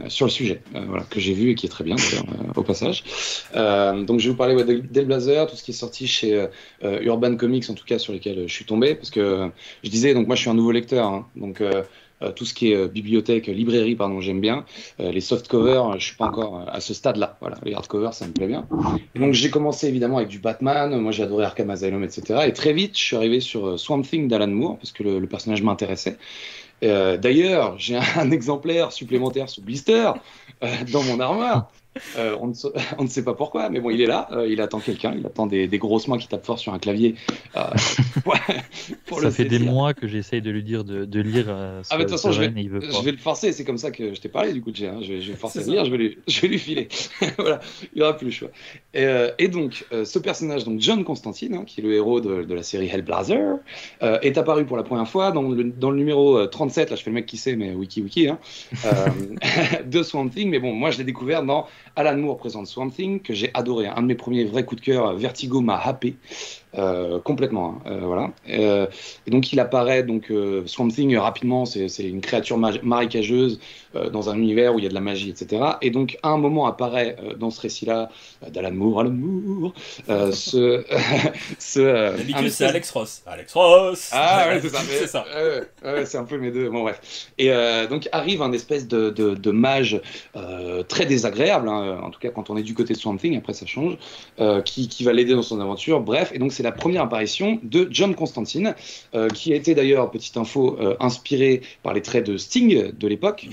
sur 0.09 0.27
le 0.27 0.31
sujet, 0.31 0.63
voilà, 0.73 1.05
que 1.05 1.21
j'ai 1.21 1.35
vu 1.35 1.51
et 1.51 1.55
qui 1.55 1.67
est 1.67 1.69
très 1.69 1.85
bien, 1.85 1.97
au 2.57 2.63
passage. 2.63 3.05
donc, 3.55 4.19
je 4.19 4.25
vais 4.25 4.31
vous 4.31 4.37
parler 4.37 4.55
ouais, 4.55 5.05
Blazer, 5.05 5.47
tout 5.47 5.57
ce 5.57 5.63
qui 5.63 5.73
est 5.73 5.75
sorti 5.75 6.07
chez 6.07 6.47
Urban 6.83 7.37
Comics, 7.37 7.69
en 7.69 7.75
tout 7.75 7.85
cas, 7.85 7.99
sur 7.99 8.13
lesquels 8.13 8.49
je 8.49 8.53
suis 8.53 8.65
tombé. 8.65 8.95
Parce 8.95 9.11
que 9.11 9.51
je 9.85 9.91
disais, 9.91 10.15
donc 10.15 10.27
moi, 10.27 10.37
je 10.37 10.43
suis 10.43 10.51
un 10.51 10.55
nouveau 10.55 10.73
lecteur. 10.73 11.07
Hein, 11.07 11.27
donc, 11.37 11.61
euh, 11.61 11.83
tout 12.35 12.45
ce 12.45 12.55
qui 12.55 12.73
est 12.73 12.77
euh, 12.77 12.89
bibliothèque, 12.89 13.47
librairie, 13.47 13.95
pardon, 13.95 14.21
j'aime 14.21 14.41
bien. 14.41 14.65
Euh, 15.01 15.13
les 15.13 15.21
soft 15.21 15.49
covers, 15.49 15.99
je 15.99 16.07
suis 16.07 16.17
pas 16.17 16.27
encore 16.27 16.65
à 16.67 16.81
ce 16.81 16.95
stade-là. 16.95 17.37
Voilà, 17.41 17.57
les 17.65 17.75
hardcovers, 17.75 18.15
ça 18.15 18.27
me 18.27 18.33
plaît 18.33 18.47
bien. 18.47 18.67
Donc 19.15 19.35
j'ai 19.35 19.51
commencé 19.51 19.89
évidemment 19.89 20.19
avec 20.19 20.29
du 20.29 20.39
Batman. 20.39 20.97
Moi, 20.99 21.13
j'ai 21.13 21.23
adoré 21.23 21.45
Arkham 21.45 21.71
Asylum, 21.71 22.03
etc. 22.05 22.41
Et 22.47 22.53
très 22.53 22.73
vite, 22.73 22.99
je 22.99 23.03
suis 23.03 23.17
arrivé 23.17 23.41
sur 23.41 23.79
Swamp 23.79 24.03
Thing 24.03 24.29
d'Alan 24.29 24.49
Moore 24.49 24.79
parce 24.79 24.93
que 24.93 25.03
le, 25.03 25.27
personnage 25.27 25.63
m'intéressait. 25.63 26.17
D'ailleurs, 26.83 27.79
j'ai 27.79 27.97
un, 28.17 28.31
exemplaire 28.31 28.93
supplémentaire 28.93 29.49
sous 29.49 29.63
blister 29.63 30.13
dans 30.93 31.03
mon 31.03 31.21
armoire. 31.21 31.71
Euh, 32.17 32.37
on, 32.99 33.03
ne, 33.03 33.09
sait 33.09 33.25
pas 33.25 33.35
pourquoi, 33.35 33.69
mais 33.69 33.81
bon, 33.81 33.91
il 33.91 34.01
est 34.01 34.07
là, 34.07 34.29
euh, 34.33 34.49
il 34.49 34.61
attend 34.61 34.81
quelqu'un, 34.81 35.15
il 35.17 35.27
attend 35.27 35.47
des, 35.47 35.69
grosses 35.79 36.09
mains 36.09 36.19
qui 36.19 36.29
tapent 36.29 36.47
fort 36.47 36.59
sur 36.59 36.73
un 36.73 36.79
clavier. 36.79 37.15
Euh, 37.57 37.63
ça 39.21 39.31
fait 39.31 39.45
des 39.45 39.59
mois 39.59 39.95
que 39.95 40.09
j'essaye 40.09 40.43
de 40.43 40.51
lui 40.51 40.63
dire 40.63 40.85
de, 40.85 41.21
lire. 41.21 41.47
ah, 41.49 41.83
mais 41.93 41.99
de 41.99 42.03
toute 42.03 42.11
façon, 42.13 42.33
je 42.33 42.41
vais, 42.41 43.11
le 43.11 43.17
forcer, 43.17 43.53
c'est 43.53 43.65
comme 43.65 43.79
ça 43.79 43.91
que 43.91 44.15
je 44.15 44.21
t'ai 44.21 44.29
parlé 44.29 44.53
du 44.53 44.61
coup, 44.61 44.71
de 44.71 44.85
hein. 44.85 44.99
je, 45.03 45.15
vais, 45.15 45.21
je 45.21 45.33
vais 45.33 45.37
forcer 45.37 45.61
à 45.61 45.63
lire, 45.63 45.85
je 45.85 45.91
vais 45.91 45.97
lui, 45.97 46.19
je 46.29 46.41
vais 46.41 46.49
lui 46.49 46.59
filer. 46.59 46.89
voilà, 47.39 47.61
il 47.95 48.03
aura 48.03 48.17
plus 48.17 48.27
le 48.27 48.33
choix. 48.33 48.49
Et, 48.95 49.49
donc, 49.49 49.87
ce 50.05 50.19
personnage, 50.19 50.65
donc 50.65 50.81
John 50.81 51.05
Constantine, 51.05 51.55
hein, 51.55 51.65
qui 51.67 51.81
est 51.81 51.85
le 51.85 51.95
héros 51.95 52.21
de, 52.21 52.55
la 52.55 52.63
série 52.63 52.89
Hellblazer, 52.89 53.59
est 54.01 54.39
apparu 54.39 54.65
pour 54.65 54.77
la 54.77 54.83
première 54.83 55.09
fois 55.09 55.31
dans 55.31 55.43
le, 55.43 55.65
dans 55.65 55.91
le 55.91 55.97
numéro 55.97 56.47
37, 56.47 56.91
là 56.91 56.97
je 56.97 57.03
fais 57.03 57.11
le 57.11 57.15
mec 57.15 57.27
qui 57.27 57.37
sait, 57.37 57.57
mais 57.57 57.73
wiki 57.73 58.03
wiki, 58.03 58.29
hein, 58.29 58.39
de 59.87 60.03
Swamp 60.03 60.29
Thing, 60.29 60.51
mais 60.51 60.59
bon, 60.59 60.73
moi 60.73 60.91
je 60.91 60.99
l'ai 60.99 61.05
découvert 61.05 61.43
dans 61.43 61.67
Alan 61.99 62.17
Moore 62.17 62.37
présente 62.37 62.69
Swamp 62.69 62.91
Thing, 62.91 63.21
que 63.21 63.35
j'ai 63.35 63.51
adoré. 63.55 63.89
Un 63.89 64.03
de 64.03 64.07
mes 64.07 64.15
premiers 64.15 64.45
vrais 64.45 64.65
coups 64.65 64.81
de 64.81 64.87
cœur, 64.87 65.15
Vertigo 65.17 65.61
m'a 65.61 65.77
happé. 65.77 66.15
Euh, 66.77 67.19
complètement. 67.21 67.81
Hein, 67.87 67.91
euh, 67.91 68.01
voilà. 68.03 68.31
Euh, 68.51 68.87
et 69.27 69.31
donc 69.31 69.53
il 69.53 69.61
apparaît 69.61 70.03
donc 70.03 70.33
Swamp 70.67 70.89
Thing 70.89 71.17
rapidement, 71.17 71.65
c'est 71.65 71.89
une 72.01 72.21
créature 72.21 72.59
marécageuse 72.59 73.59
dans 74.13 74.29
un 74.29 74.37
univers 74.37 74.75
où 74.75 74.79
il 74.79 74.83
y 74.83 74.87
a 74.87 74.91
de 74.91 74.95
la 74.95 75.01
magie, 75.01 75.31
etc. 75.31 75.63
Et 75.81 75.91
donc 75.91 76.19
à 76.23 76.29
un 76.29 76.37
moment 76.37 76.67
apparaît 76.67 77.17
dans 77.39 77.51
ce 77.51 77.61
récit-là 77.63 78.11
d'Alan 78.47 78.73
Moore, 78.73 79.01
Alan 79.01 79.11
Moore, 79.11 79.73
ce, 80.07 80.85
ce 81.59 82.15
c'est 82.51 82.65
Alex 82.65 82.91
Ross. 82.91 83.23
Alex 83.27 83.53
Ross. 83.55 84.11
Ah 84.13 84.49
ouais, 84.49 84.61
c'est 84.61 84.69
ça. 85.07 85.25
c'est 85.83 86.05
c'est 86.07 86.19
un 86.19 86.25
peu 86.25 86.37
mes 86.37 86.51
deux. 86.51 86.69
Bon 86.69 86.83
bref. 86.83 87.31
Et 87.39 87.51
donc 87.89 88.09
arrive 88.13 88.43
un 88.43 88.53
espèce 88.53 88.87
de, 88.87 89.11
de, 89.11 89.51
mage 89.51 90.01
très 90.89 91.07
désagréable, 91.07 91.69
hein, 91.69 92.01
en 92.03 92.11
tout 92.11 92.21
cas 92.21 92.29
quand 92.29 92.51
on 92.51 92.57
est 92.59 92.63
du 92.63 92.75
côté 92.75 92.93
de 92.93 92.99
Swamp 92.99 93.17
Thing, 93.17 93.39
après 93.39 93.55
ça 93.55 93.65
change, 93.65 93.97
qui, 94.65 94.89
qui 94.89 95.05
va 95.05 95.13
l'aider 95.13 95.35
dans 95.35 95.43
son 95.43 95.61
aventure. 95.61 96.01
Bref, 96.01 96.31
et 96.35 96.39
donc 96.39 96.53
c'est 96.59 96.65
la 96.65 96.73
première 96.73 97.03
apparition 97.03 97.61
de 97.63 97.87
John 97.89 98.17
Constantine, 98.17 98.75
euh, 99.15 99.31
qui 99.31 99.53
a 99.53 99.57
été 99.57 99.77
d'ailleurs, 99.77 100.11
petite 100.11 100.37
info, 100.37 100.77
euh, 100.81 100.97
inspiré 100.99 101.63
par 101.85 101.95
les 101.95 102.03
traits 102.03 102.27
de 102.27 102.37
Sting 102.37 102.91
de 102.91 103.07
l'époque. 103.07 103.47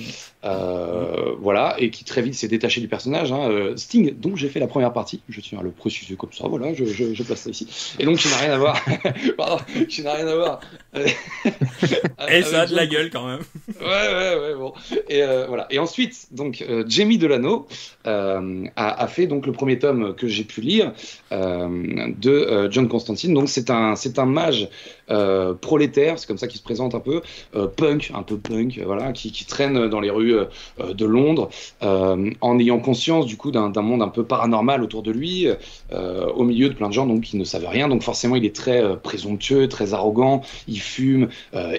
Euh, 0.46 1.36
voilà, 1.40 1.76
et 1.80 1.90
qui 1.90 2.04
très 2.04 2.22
vite 2.22 2.36
s'est 2.36 2.48
détaché 2.48 2.80
du 2.80 2.88
personnage. 2.88 3.32
Hein, 3.32 3.74
Sting, 3.76 4.14
dont 4.16 4.36
j'ai 4.36 4.48
fait 4.48 4.60
la 4.60 4.68
première 4.68 4.94
partie, 4.94 5.22
je 5.28 5.42
tiens 5.42 5.60
à 5.60 5.64
le 5.64 5.72
préciser 5.72 6.16
comme 6.16 6.32
ça, 6.32 6.48
voilà, 6.48 6.74
je, 6.74 6.86
je, 6.86 7.24
place 7.24 7.42
ça 7.42 7.50
ici. 7.50 7.96
Et 8.00 8.06
donc, 8.06 8.20
je 8.20 8.28
n'ai 8.28 8.36
rien 8.36 8.54
à 8.54 8.58
voir. 8.58 8.80
Pardon, 9.38 9.58
je 9.90 10.02
n'ai 10.02 10.10
rien 10.10 10.28
à 10.28 10.36
voir. 10.36 10.60
et 12.30 12.44
ça 12.44 12.62
a 12.62 12.66
de 12.68 12.76
la 12.76 12.86
gueule 12.86 13.10
quand 13.10 13.26
même. 13.26 13.42
ouais, 13.82 13.86
ouais, 13.86 14.40
ouais, 14.40 14.56
bon. 14.56 14.74
Et 15.10 15.22
voilà. 15.48 15.66
Et 15.72 15.80
ensuite, 15.80 16.28
donc, 16.32 16.64
Jamie 16.88 17.18
Delano 17.18 17.68
a, 18.06 18.40
a, 18.76 19.08
fait 19.08 19.26
donc 19.26 19.48
le 19.48 19.52
premier 19.52 19.80
tome 19.80 20.16
que 20.16 20.28
j'ai 20.28 20.44
pu 20.44 20.62
lire 20.62 20.94
de 21.32 22.68
John 22.70 22.88
Constantine. 22.88 23.34
Donc 23.34 23.50
c'est 23.50 23.70
un, 23.72 23.96
c'est 23.96 24.20
un 24.20 24.26
mage 24.26 24.70
euh, 25.10 25.54
prolétaire, 25.54 26.18
c'est 26.18 26.28
comme 26.28 26.38
ça 26.38 26.48
qu'il 26.48 26.58
se 26.58 26.64
présente 26.64 26.96
un 26.96 27.00
peu, 27.00 27.22
euh, 27.56 27.68
punk, 27.68 28.12
un 28.16 28.24
peu 28.24 28.38
punk, 28.38 28.80
voilà, 28.84 29.12
qui, 29.12 29.32
traîne 29.46 29.90
dans 29.90 30.00
les 30.00 30.10
rues 30.10 30.36
euh, 30.36 30.94
de 30.94 31.06
Londres, 31.06 31.50
en 31.82 32.60
ayant 32.60 32.80
conscience 32.80 33.26
du 33.26 33.38
coup 33.38 33.52
d'un, 33.52 33.70
monde 33.82 34.02
un 34.02 34.08
peu 34.08 34.24
paranormal 34.24 34.82
autour 34.82 35.04
de 35.04 35.12
lui, 35.12 35.48
au 35.92 36.44
milieu 36.44 36.70
de 36.70 36.74
plein 36.74 36.88
de 36.88 36.94
gens 36.94 37.06
donc 37.06 37.22
qui 37.22 37.38
ne 37.38 37.44
savent 37.44 37.68
rien. 37.68 37.88
Donc 37.88 38.02
forcément 38.02 38.36
il 38.36 38.46
est 38.46 38.56
très 38.56 38.98
présomptueux, 38.98 39.68
très 39.68 39.94
arrogant, 39.94 40.42
il 40.68 40.80
fume, 40.80 41.30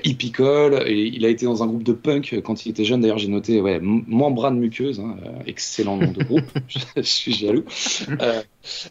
il 0.04 0.16
picole, 0.16 0.84
et 0.86 1.06
il 1.06 1.24
a 1.24 1.28
été 1.28 1.46
dans 1.46 1.62
un 1.62 1.66
groupe 1.66 1.82
de 1.82 1.92
punk 1.92 2.40
quand 2.44 2.64
il 2.64 2.70
était 2.70 2.84
jeune. 2.84 3.00
D'ailleurs 3.00 3.18
j'ai 3.18 3.28
noté, 3.28 3.60
ouais, 3.60 3.80
membrane 3.80 4.58
muqueuse, 4.58 5.00
hein, 5.00 5.16
excellent 5.46 5.96
nom 5.96 6.12
de 6.12 6.22
groupe, 6.22 6.46
je, 6.68 7.02
suis 7.02 7.32
jaloux. 7.32 7.64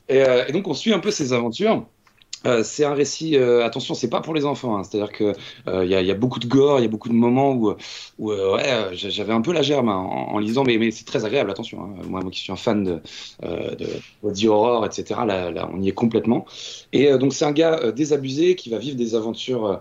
et, 0.09 0.51
donc 0.51 0.67
on 0.67 0.73
suit 0.73 0.93
un 0.93 0.99
peu 0.99 1.11
ses 1.11 1.33
aventures. 1.33 1.85
Euh, 2.45 2.63
c'est 2.63 2.85
un 2.85 2.93
récit, 2.93 3.37
euh, 3.37 3.65
attention, 3.65 3.93
c'est 3.93 4.09
pas 4.09 4.21
pour 4.21 4.33
les 4.33 4.45
enfants, 4.45 4.77
hein. 4.77 4.83
c'est-à-dire 4.83 5.11
que 5.11 5.33
il 5.67 5.89
y, 5.89 6.05
y, 6.05 6.11
a 6.11 6.15
beaucoup 6.15 6.39
de 6.39 6.47
gore, 6.47 6.79
il 6.79 6.83
y 6.83 6.85
a 6.85 6.89
beaucoup 6.89 7.09
de 7.09 7.13
moments 7.13 7.53
où, 7.53 7.73
où 8.19 8.31
ouais, 8.31 8.89
j'avais 8.93 9.33
un 9.33 9.41
peu 9.41 9.51
la 9.51 9.61
germe 9.61 9.89
hein, 9.89 9.95
en, 9.97 10.37
lisant, 10.39 10.63
mais, 10.63 10.77
mais 10.77 10.91
c'est 10.91 11.05
très 11.05 11.25
agréable, 11.25 11.51
attention. 11.51 11.81
Hein. 11.81 12.03
Moi, 12.07 12.21
moi 12.21 12.31
qui 12.31 12.39
suis 12.39 12.51
un 12.51 12.55
fan 12.55 12.83
de, 12.83 13.01
de 13.43 13.87
body 14.21 14.47
horror, 14.47 14.85
etc., 14.85 15.21
là, 15.25 15.51
là, 15.51 15.69
on 15.73 15.81
y 15.81 15.89
est 15.89 15.93
complètement. 15.93 16.45
Et 16.93 17.11
donc 17.17 17.33
c'est 17.33 17.45
un 17.45 17.51
gars 17.51 17.91
désabusé 17.91 18.55
qui 18.55 18.69
va 18.69 18.77
vivre 18.77 18.97
des 18.97 19.15
aventures 19.15 19.79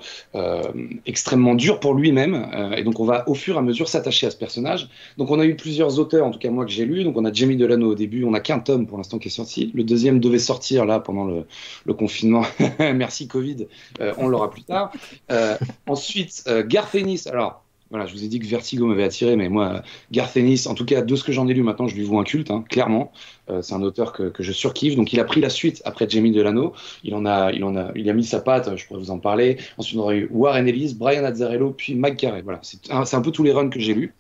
extrêmement 1.07 1.55
dures 1.55 1.81
pour 1.81 1.95
lui-même, 1.95 2.73
et 2.77 2.83
donc 2.83 3.01
on 3.01 3.05
va 3.05 3.29
au 3.29 3.35
fur 3.35 3.57
et 3.57 3.59
à 3.59 3.63
mesure 3.63 3.89
s'attacher 3.89 4.27
à 4.27 4.31
ce 4.31 4.37
personnage. 4.37 4.89
Donc 5.19 5.31
on 5.31 5.39
a 5.39 5.45
eu 5.45 5.57
plusieurs 5.57 5.99
auteurs, 5.99 6.27
en 6.27 6.31
tout 6.31 6.39
cas 6.39 6.51
moi 6.51 6.65
que 6.65 6.71
j'ai 6.71 6.85
lu, 6.85 7.05
donc 7.05 7.17
on 7.17 7.25
a 7.25 7.33
Jamie 7.33 7.57
Delano 7.57 7.93
au 7.93 7.95
début, 7.95 8.25
on 8.25 8.35
a 8.35 8.41
qu'un 8.41 8.59
tome 8.59 8.87
pour 8.87 8.99
l'instant 8.99 9.19
qui 9.19 9.29
est 9.29 9.31
sorti, 9.31 9.71
le 9.75 9.85
deuxième 9.85 10.21
devait 10.21 10.39
sortir 10.39 10.85
là 10.85 11.01
pendant 11.01 11.25
le, 11.25 11.45
le 11.85 11.95
confinement 11.95 12.43
Merci 12.79 13.29
Covid, 13.29 13.67
euh, 14.01 14.13
on 14.19 14.29
l'aura 14.29 14.51
plus 14.51 14.63
tard. 14.63 14.93
Euh, 15.31 15.57
ensuite, 15.87 16.45
euh, 16.49 16.65
Garth 16.67 16.95
Ennis. 16.95 17.27
Alors, 17.27 17.65
voilà, 17.91 18.07
je 18.07 18.13
vous 18.13 18.25
ai 18.25 18.29
dit 18.29 18.41
que 18.41 18.47
Vertigo 18.47 18.87
m'avait 18.87 19.05
attiré, 19.05 19.37
mais 19.37 19.49
moi, 19.49 19.83
Garth 20.11 20.37
Ennis, 20.37 20.67
en 20.67 20.75
tout 20.75 20.85
cas, 20.85 21.03
de 21.03 21.17
ce 21.17 21.23
que 21.23 21.33
j'en 21.33 21.47
ai 21.47 21.55
lu 21.55 21.63
maintenant, 21.63 21.87
je 21.87 21.95
lui 21.95 22.03
vois 22.03 22.21
un 22.21 22.25
culte, 22.25 22.51
hein, 22.51 22.65
clairement. 22.69 23.13
c'est 23.61 23.75
un 23.75 23.83
auteur 23.83 24.13
que, 24.13 24.33
je 24.39 24.53
surkiffe. 24.53 24.97
Donc, 24.97 25.13
il 25.13 25.21
a 25.21 25.25
pris 25.25 25.41
la 25.41 25.51
suite 25.51 25.81
après 25.85 26.09
Jamie 26.09 26.33
Delano. 26.33 26.73
Il 27.05 27.15
en 27.15 27.25
a, 27.25 27.53
il 27.53 27.63
en 27.63 27.77
a, 27.77 27.93
il 27.95 28.09
a 28.11 28.13
mis 28.13 28.25
sa 28.25 28.41
patte. 28.41 28.77
Je 28.77 28.87
pourrais 28.87 28.99
vous 28.99 29.11
en 29.11 29.19
parler. 29.19 29.59
Ensuite, 29.79 29.99
on 29.99 30.03
aurait 30.03 30.17
eu 30.17 30.29
Warren 30.33 30.67
Ellis, 30.67 30.95
Brian 30.99 31.25
Azzarello, 31.25 31.71
puis 31.71 31.95
Mike 31.95 32.17
Carey. 32.17 32.43
Voilà, 32.43 32.61
c'est 32.63 32.91
un, 32.91 33.21
peu 33.21 33.31
tous 33.31 33.45
les 33.45 33.53
runs 33.53 33.69
que 33.69 33.79
j'ai 33.79 33.95
lus. 33.95 34.13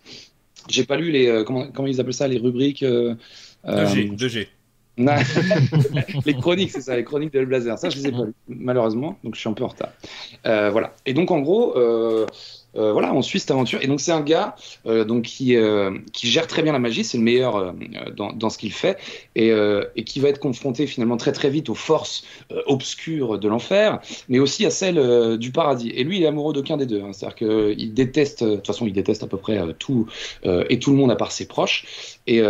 J'ai 0.68 0.84
pas 0.84 0.96
lu 0.96 1.10
les, 1.10 1.42
comment, 1.44 1.66
comment, 1.72 1.88
ils 1.88 2.00
appellent 2.00 2.14
ça, 2.14 2.28
les 2.28 2.38
rubriques. 2.38 2.84
2G, 2.84 4.16
2G. 4.16 4.46
les 6.24 6.34
chroniques, 6.34 6.70
c'est 6.70 6.80
ça, 6.80 6.96
les 6.96 7.04
chroniques 7.04 7.32
de 7.32 7.44
Blazer. 7.44 7.78
Ça, 7.78 7.90
je 7.90 7.96
les 7.96 8.08
ai 8.08 8.12
pas 8.12 8.24
lues, 8.24 8.34
malheureusement, 8.48 9.18
donc 9.24 9.34
je 9.34 9.40
suis 9.40 9.48
un 9.48 9.52
peu 9.52 9.64
en 9.64 9.68
retard. 9.68 9.90
Euh, 10.46 10.70
voilà. 10.70 10.94
Et 11.04 11.14
donc, 11.14 11.30
en 11.30 11.40
gros, 11.40 11.76
euh, 11.76 12.26
euh, 12.76 12.92
voilà, 12.92 13.14
on 13.14 13.22
suit 13.22 13.40
cette 13.40 13.50
aventure. 13.50 13.80
Et 13.82 13.86
donc, 13.86 14.00
c'est 14.00 14.12
un 14.12 14.20
gars 14.20 14.56
euh, 14.86 15.04
donc, 15.04 15.22
qui, 15.22 15.56
euh, 15.56 15.98
qui 16.12 16.28
gère 16.28 16.46
très 16.46 16.62
bien 16.62 16.72
la 16.72 16.78
magie, 16.78 17.04
c'est 17.04 17.18
le 17.18 17.24
meilleur 17.24 17.74
dans, 18.16 18.32
dans, 18.32 18.50
ce 18.50 18.58
qu'il 18.58 18.72
fait, 18.72 18.98
et, 19.36 19.50
et, 19.96 20.04
qui 20.04 20.20
va 20.20 20.28
être 20.28 20.38
confronté 20.38 20.86
finalement 20.86 21.16
très 21.16 21.32
très 21.32 21.50
vite 21.50 21.68
aux 21.68 21.74
forces 21.74 22.24
obscures 22.66 23.38
de 23.38 23.48
l'enfer, 23.48 24.00
mais 24.28 24.38
aussi 24.38 24.66
à 24.66 24.70
celles 24.70 25.38
du 25.38 25.52
paradis. 25.52 25.90
Et 25.90 26.04
lui, 26.04 26.18
il 26.18 26.22
est 26.22 26.26
amoureux 26.26 26.52
d'aucun 26.52 26.76
des 26.76 26.86
deux. 26.86 27.02
Hein. 27.02 27.12
C'est-à-dire 27.12 27.36
qu'il 27.36 27.94
déteste, 27.94 28.44
de 28.44 28.56
toute 28.56 28.66
façon, 28.66 28.86
il 28.86 28.92
déteste 28.92 29.22
à 29.22 29.26
peu 29.26 29.36
près 29.36 29.60
tout 29.78 30.06
et 30.44 30.78
tout 30.78 30.90
le 30.90 30.96
monde 30.96 31.10
à 31.10 31.16
part 31.16 31.32
ses 31.32 31.46
proches. 31.46 32.13
Et 32.26 32.42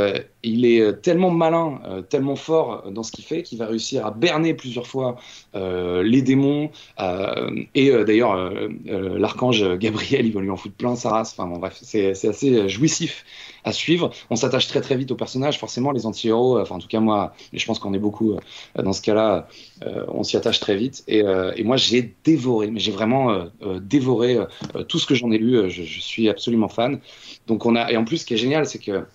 il 0.43 0.65
est 0.65 1.03
tellement 1.03 1.31
malin, 1.31 1.81
tellement 2.09 2.37
fort 2.37 2.91
dans 2.91 3.03
ce 3.03 3.11
qu'il 3.11 3.25
fait, 3.25 3.43
qu'il 3.43 3.59
va 3.59 3.67
réussir 3.67 4.07
à 4.07 4.11
berner 4.11 4.55
plusieurs 4.55 4.87
fois 4.87 5.17
les 5.55 6.23
démons. 6.23 6.71
et 7.75 7.91
d'ailleurs, 8.05 8.61
l'archange 8.87 9.65
Gabriel 9.79 10.27
il 10.27 10.33
va 10.33 10.41
lui 10.41 10.51
en 10.51 10.57
foutre 10.57 10.75
plein 10.75 10.97
sa 10.97 11.11
race. 11.11 11.33
Enfin 11.33 11.49
bon, 11.49 11.59
bref, 11.59 11.79
c'est 11.81 12.11
assez 12.11 12.55
euh, 12.55 12.69
jouissif 12.69 13.25
à 13.65 13.73
suivre. 13.73 14.11
On 14.31 14.37
s'attache 14.37 14.67
très 14.69 14.81
très 14.81 14.97
vite 14.97 15.11
au 15.11 15.17
personnage. 15.17 15.59
Forcément, 15.59 15.93
les 15.93 16.07
anti-héros, 16.07 16.61
enfin 16.61 16.77
en 16.77 16.79
tout 16.79 16.89
cas 16.89 17.01
moi, 17.01 17.35
et 17.53 17.59
je 17.59 17.67
pense 17.67 17.79
qu'on 17.79 17.95
est 17.95 17.99
beaucoup 17.99 18.33
euh, 18.33 18.83
dans 18.83 18.93
ce 18.93 19.03
cas-là, 19.03 19.49
euh, 19.85 20.05
on 20.09 20.23
s'y 20.23 20.37
attache 20.37 20.61
très 20.61 20.77
vite. 20.77 21.05
Et, 21.09 21.23
moi, 21.65 21.77
j'ai 21.77 22.15
dévoré, 22.25 22.71
mais 22.71 22.79
j'ai 22.79 22.93
vraiment 22.93 23.47
dévoré 23.81 24.37
tout 24.89 24.99
ce 24.99 25.07
que 25.07 25.15
j'en 25.15 25.31
ai 25.31 25.39
lu. 25.39 25.71
Je, 25.71 25.83
je, 25.83 26.01
suis 26.01 26.29
absolument 26.29 26.69
fan. 26.69 27.01
Donc 27.47 27.65
on 27.65 27.75
a, 27.75 27.91
et 27.91 27.97
en 27.97 28.05
plus, 28.05 28.19
ce 28.19 28.27
qui 28.27 28.35
est 28.35 28.39
génial, 28.39 28.67
c'est 28.67 28.79
que 28.79 29.07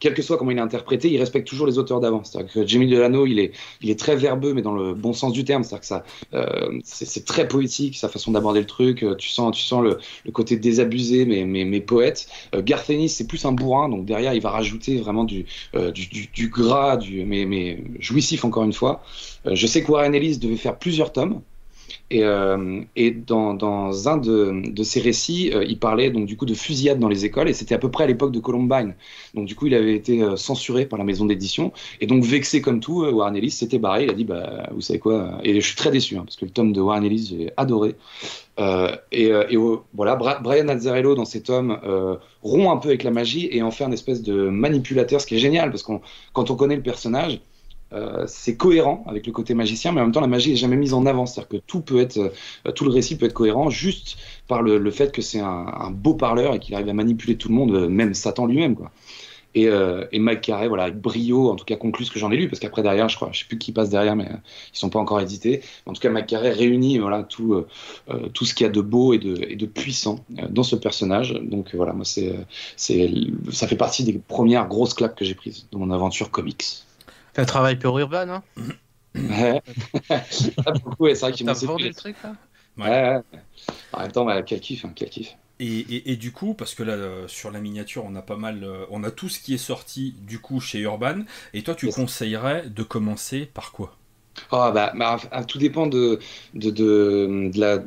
quel 0.00 0.14
que 0.14 0.22
soit 0.22 0.36
comment 0.36 0.50
il 0.50 0.58
est 0.58 0.60
interprété, 0.60 1.10
il 1.10 1.18
respecte 1.18 1.46
toujours 1.46 1.66
les 1.66 1.78
auteurs 1.78 2.00
d'avant. 2.00 2.24
C'est-à-dire 2.24 2.52
que 2.52 2.66
Jamie 2.66 2.88
Delano, 2.88 3.26
il 3.26 3.38
est, 3.38 3.52
il 3.80 3.90
est 3.90 3.98
très 3.98 4.16
verbeux, 4.16 4.54
mais 4.54 4.62
dans 4.62 4.74
le 4.74 4.94
bon 4.94 5.12
sens 5.12 5.32
du 5.32 5.44
terme. 5.44 5.62
C'est-à-dire 5.62 5.80
que 5.80 5.86
ça, 5.86 6.04
euh, 6.34 6.78
c'est, 6.84 7.24
très 7.24 7.48
poétique, 7.48 7.96
sa 7.96 8.08
façon 8.08 8.32
d'aborder 8.32 8.60
le 8.60 8.66
truc. 8.66 9.02
Euh, 9.02 9.14
tu 9.14 9.28
sens, 9.28 9.56
tu 9.56 9.62
sens 9.62 9.82
le, 9.82 9.98
le 10.24 10.32
côté 10.32 10.56
désabusé, 10.56 11.24
mais, 11.26 11.44
mais, 11.44 11.64
mais 11.64 11.80
poète. 11.80 12.28
Euh, 12.54 12.62
Garth 12.62 12.90
Ennis, 12.90 13.10
c'est 13.10 13.26
plus 13.26 13.44
un 13.44 13.52
bourrin, 13.52 13.88
donc 13.88 14.04
derrière, 14.04 14.34
il 14.34 14.40
va 14.40 14.50
rajouter 14.50 14.98
vraiment 14.98 15.24
du, 15.24 15.46
euh, 15.74 15.90
du, 15.90 16.06
du, 16.06 16.28
du, 16.32 16.48
gras, 16.48 16.96
du, 16.96 17.24
mais, 17.24 17.44
mais 17.44 17.82
jouissif 17.98 18.44
encore 18.44 18.64
une 18.64 18.72
fois. 18.72 19.02
Euh, 19.46 19.54
je 19.54 19.66
sais 19.66 19.82
que 19.82 19.90
Warren 19.90 20.14
Ellis 20.14 20.38
devait 20.38 20.56
faire 20.56 20.78
plusieurs 20.78 21.12
tomes. 21.12 21.40
Et, 22.10 22.22
euh, 22.22 22.82
dans, 23.26 24.08
un 24.08 24.16
de, 24.16 24.70
de 24.70 24.82
ses 24.82 25.00
récits, 25.00 25.50
euh, 25.52 25.64
il 25.66 25.78
parlait 25.78 26.10
donc 26.10 26.26
du 26.26 26.36
coup 26.36 26.46
de 26.46 26.54
fusillade 26.54 26.98
dans 26.98 27.08
les 27.08 27.24
écoles, 27.24 27.48
et 27.48 27.52
c'était 27.52 27.74
à 27.74 27.78
peu 27.78 27.90
près 27.90 28.04
à 28.04 28.06
l'époque 28.06 28.32
de 28.32 28.40
Columbine. 28.40 28.94
Donc 29.34 29.46
du 29.46 29.54
coup, 29.54 29.66
il 29.66 29.74
avait 29.74 29.94
été 29.94 30.22
euh, 30.22 30.36
censuré 30.36 30.86
par 30.86 30.98
la 30.98 31.04
maison 31.04 31.24
d'édition, 31.24 31.72
et 32.00 32.06
donc 32.06 32.22
vexé 32.24 32.60
comme 32.60 32.80
tout, 32.80 33.04
Warren 33.04 33.36
Ellis 33.36 33.50
s'était 33.50 33.78
barré. 33.78 34.04
Il 34.04 34.10
a 34.10 34.14
dit, 34.14 34.24
bah, 34.24 34.68
vous 34.72 34.80
savez 34.80 34.98
quoi 34.98 35.38
Et 35.42 35.60
je 35.60 35.66
suis 35.66 35.76
très 35.76 35.90
déçu, 35.90 36.16
hein, 36.16 36.22
parce 36.24 36.36
que 36.36 36.44
le 36.44 36.50
tome 36.50 36.72
de 36.72 36.80
Warren 36.80 37.04
Ellis, 37.04 37.34
j'ai 37.36 37.50
adoré. 37.56 37.96
et, 39.12 39.32
voilà, 39.94 40.16
Brian 40.16 40.68
Azzarello 40.68 41.14
dans 41.14 41.24
cet 41.24 41.44
tomes 41.44 41.78
rompt 42.42 42.70
un 42.70 42.76
peu 42.78 42.88
avec 42.88 43.02
la 43.02 43.10
magie 43.10 43.48
et 43.50 43.62
en 43.62 43.70
fait 43.70 43.84
un 43.84 43.92
espèce 43.92 44.22
de 44.22 44.48
manipulateur, 44.48 45.20
ce 45.20 45.26
qui 45.26 45.34
est 45.34 45.38
génial, 45.38 45.70
parce 45.70 45.82
que 45.82 45.92
quand 46.32 46.50
on 46.50 46.54
connaît 46.54 46.76
le 46.76 46.82
personnage, 46.82 47.40
euh, 47.94 48.24
c'est 48.26 48.56
cohérent 48.56 49.04
avec 49.06 49.26
le 49.26 49.32
côté 49.32 49.54
magicien, 49.54 49.92
mais 49.92 50.00
en 50.00 50.04
même 50.04 50.12
temps, 50.12 50.20
la 50.20 50.26
magie 50.26 50.52
est 50.52 50.56
jamais 50.56 50.76
mise 50.76 50.94
en 50.94 51.06
avant. 51.06 51.26
C'est-à-dire 51.26 51.48
que 51.48 51.56
tout 51.64 51.80
peut 51.80 52.00
être, 52.00 52.18
euh, 52.18 52.72
tout 52.72 52.84
le 52.84 52.90
récit 52.90 53.16
peut 53.16 53.26
être 53.26 53.34
cohérent 53.34 53.70
juste 53.70 54.16
par 54.48 54.62
le, 54.62 54.90
fait 54.90 55.12
que 55.12 55.22
c'est 55.22 55.40
un, 55.40 55.90
beau 55.90 56.14
parleur 56.14 56.54
et 56.54 56.58
qu'il 56.58 56.74
arrive 56.74 56.88
à 56.88 56.92
manipuler 56.92 57.36
tout 57.36 57.48
le 57.48 57.54
monde, 57.54 57.72
euh, 57.72 57.88
même 57.88 58.14
Satan 58.14 58.46
lui-même, 58.46 58.74
quoi. 58.74 58.90
Et, 59.56 59.68
et, 60.10 60.18
Mike 60.18 60.50
voilà, 60.66 60.82
avec 60.82 61.00
brio, 61.00 61.48
en 61.48 61.54
tout 61.54 61.64
cas 61.64 61.76
conclut 61.76 62.04
ce 62.04 62.10
que 62.10 62.18
j'en 62.18 62.32
ai 62.32 62.36
lu, 62.36 62.48
parce 62.48 62.58
qu'après 62.58 62.82
derrière, 62.82 63.08
je 63.08 63.14
crois, 63.14 63.28
je 63.30 63.38
sais 63.38 63.44
plus 63.44 63.56
qui 63.56 63.70
passe 63.70 63.88
derrière, 63.88 64.16
mais 64.16 64.28
ils 64.74 64.76
sont 64.76 64.90
pas 64.90 64.98
encore 64.98 65.20
édités. 65.20 65.60
En 65.86 65.92
tout 65.92 66.00
cas, 66.00 66.10
Mike 66.10 66.34
réunit 66.36 66.98
voilà 66.98 67.22
tout, 67.22 67.64
ce 68.08 68.52
qu'il 68.52 68.66
y 68.66 68.68
a 68.68 68.72
de 68.72 68.80
beau 68.80 69.12
et 69.12 69.18
de, 69.18 69.66
puissant 69.66 70.18
dans 70.50 70.64
ce 70.64 70.74
personnage. 70.74 71.34
Donc 71.40 71.72
voilà, 71.72 71.92
moi 71.92 72.04
c'est, 72.04 72.34
ça 72.76 73.68
fait 73.68 73.76
partie 73.76 74.02
des 74.02 74.14
premières 74.14 74.66
grosses 74.66 74.94
claques 74.94 75.14
que 75.14 75.24
j'ai 75.24 75.36
prises 75.36 75.68
dans 75.70 75.78
mon 75.78 75.92
aventure 75.92 76.32
comics. 76.32 76.84
Un 77.36 77.44
travail 77.44 77.78
pur 77.78 77.98
urbain, 77.98 78.28
hein 78.28 78.42
Ouais. 79.14 79.62
ah, 80.10 80.72
beaucoup, 80.72 81.08
c'est 81.08 81.20
vrai 81.20 81.32
qu'il 81.32 81.46
m'a 81.46 81.52
vendu 81.52 81.88
le 81.88 81.94
truc, 81.94 82.16
là 82.22 82.34
Ouais. 82.76 82.88
ouais. 82.88 83.40
En 83.92 84.00
même 84.00 84.12
temps, 84.12 84.24
bah, 84.24 84.42
quel 84.42 84.60
kiff, 84.60 84.84
hein, 84.84 84.92
quel 84.94 85.10
kiff. 85.10 85.36
Et, 85.60 85.66
et, 85.78 86.12
et, 86.12 86.16
du 86.16 86.32
coup, 86.32 86.54
parce 86.54 86.74
que 86.74 86.82
là, 86.82 86.94
euh, 86.94 87.28
sur 87.28 87.50
la 87.52 87.60
miniature, 87.60 88.04
on 88.04 88.14
a 88.16 88.22
pas 88.22 88.36
mal. 88.36 88.64
Euh, 88.64 88.86
on 88.90 89.04
a 89.04 89.10
tout 89.12 89.28
ce 89.28 89.38
qui 89.38 89.54
est 89.54 89.58
sorti, 89.58 90.14
du 90.18 90.40
coup, 90.40 90.60
chez 90.60 90.80
Urban. 90.80 91.22
Et 91.52 91.62
toi, 91.62 91.74
tu 91.76 91.88
conseillerais 91.88 92.68
de 92.68 92.82
commencer 92.82 93.46
par 93.46 93.70
quoi? 93.72 93.96
Oh, 94.50 94.70
bah, 94.72 94.92
bah, 94.96 95.18
tout 95.46 95.58
dépend 95.58 95.86
de, 95.86 96.18
de, 96.54 96.70
de, 96.70 97.50
de, 97.52 97.60
la, 97.60 97.78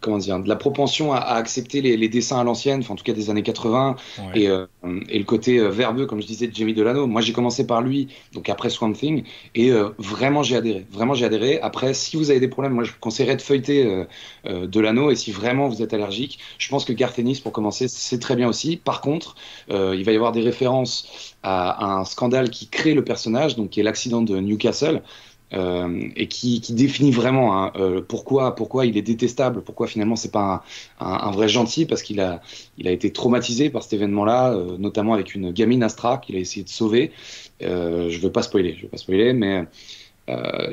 comment 0.00 0.18
dire, 0.18 0.38
de 0.40 0.48
la 0.48 0.56
propension 0.56 1.12
à, 1.12 1.18
à 1.18 1.36
accepter 1.36 1.80
les, 1.80 1.96
les, 1.96 2.08
dessins 2.08 2.40
à 2.40 2.44
l'ancienne, 2.44 2.80
enfin, 2.80 2.94
en 2.94 2.96
tout 2.96 3.04
cas 3.04 3.12
des 3.12 3.30
années 3.30 3.42
80, 3.42 3.96
ouais. 4.18 4.40
et, 4.40 4.48
euh, 4.48 4.66
et, 5.08 5.18
le 5.18 5.24
côté 5.24 5.58
euh, 5.58 5.68
verbeux, 5.68 6.06
comme 6.06 6.20
je 6.20 6.26
disais, 6.26 6.46
de 6.46 6.54
Jamie 6.54 6.74
Delano. 6.74 7.06
Moi, 7.06 7.20
j'ai 7.20 7.32
commencé 7.32 7.66
par 7.66 7.82
lui, 7.82 8.08
donc 8.32 8.48
après 8.48 8.70
Swamp 8.70 8.92
Thing, 8.92 9.24
et 9.54 9.70
euh, 9.70 9.90
vraiment, 9.98 10.42
j'ai 10.42 10.56
adhéré. 10.56 10.86
Vraiment, 10.90 11.14
j'ai 11.14 11.24
adhéré. 11.24 11.60
Après, 11.60 11.94
si 11.94 12.16
vous 12.16 12.30
avez 12.30 12.40
des 12.40 12.48
problèmes, 12.48 12.72
moi, 12.72 12.84
je 12.84 12.90
vous 12.90 12.98
conseillerais 13.00 13.36
de 13.36 13.42
feuilleter 13.42 14.04
Delano, 14.44 15.10
et 15.10 15.16
si 15.16 15.32
vraiment 15.32 15.68
vous 15.68 15.82
êtes 15.82 15.94
allergique, 15.94 16.38
je 16.58 16.68
pense 16.68 16.84
que 16.84 16.92
Garth 16.92 17.18
Ennis, 17.18 17.40
pour 17.40 17.52
commencer, 17.52 17.86
c'est 17.88 18.18
très 18.18 18.36
bien 18.36 18.48
aussi. 18.48 18.76
Par 18.76 19.00
contre, 19.00 19.36
il 19.68 20.04
va 20.04 20.12
y 20.12 20.16
avoir 20.16 20.32
des 20.32 20.42
références 20.42 21.34
à, 21.42 21.70
à, 21.70 22.00
un 22.00 22.04
scandale 22.04 22.50
qui 22.50 22.68
crée 22.68 22.94
le 22.94 23.04
personnage, 23.04 23.56
donc 23.56 23.70
qui 23.70 23.80
est 23.80 23.82
l'accident 23.82 24.22
de 24.22 24.38
Newcastle. 24.38 25.02
Euh, 25.54 26.08
et 26.16 26.28
qui, 26.28 26.60
définit 26.70 27.10
vraiment 27.10 27.58
hein, 27.58 27.72
euh, 27.76 28.00
pourquoi, 28.00 28.54
pourquoi 28.54 28.86
il 28.86 28.96
est 28.96 29.02
détestable, 29.02 29.62
pourquoi 29.62 29.86
finalement 29.86 30.16
c'est 30.16 30.32
pas 30.32 30.64
un, 30.98 31.30
vrai 31.30 31.48
gentil, 31.48 31.84
parce 31.84 32.02
qu'il 32.02 32.20
a, 32.20 32.40
il 32.78 32.88
a 32.88 32.90
été 32.90 33.12
traumatisé 33.12 33.68
par 33.68 33.82
cet 33.82 33.92
événement-là, 33.92 34.54
euh, 34.54 34.78
notamment 34.78 35.12
avec 35.12 35.34
une 35.34 35.50
gamine 35.52 35.82
Astra 35.82 36.18
qu'il 36.18 36.36
a 36.36 36.38
essayé 36.38 36.64
de 36.64 36.70
sauver. 36.70 37.12
Je 37.60 38.18
veux 38.18 38.32
pas 38.32 38.42
spoiler, 38.42 38.74
je 38.76 38.82
veux 38.82 38.88
pas 38.88 38.96
spoiler, 38.96 39.34
mais 39.34 39.64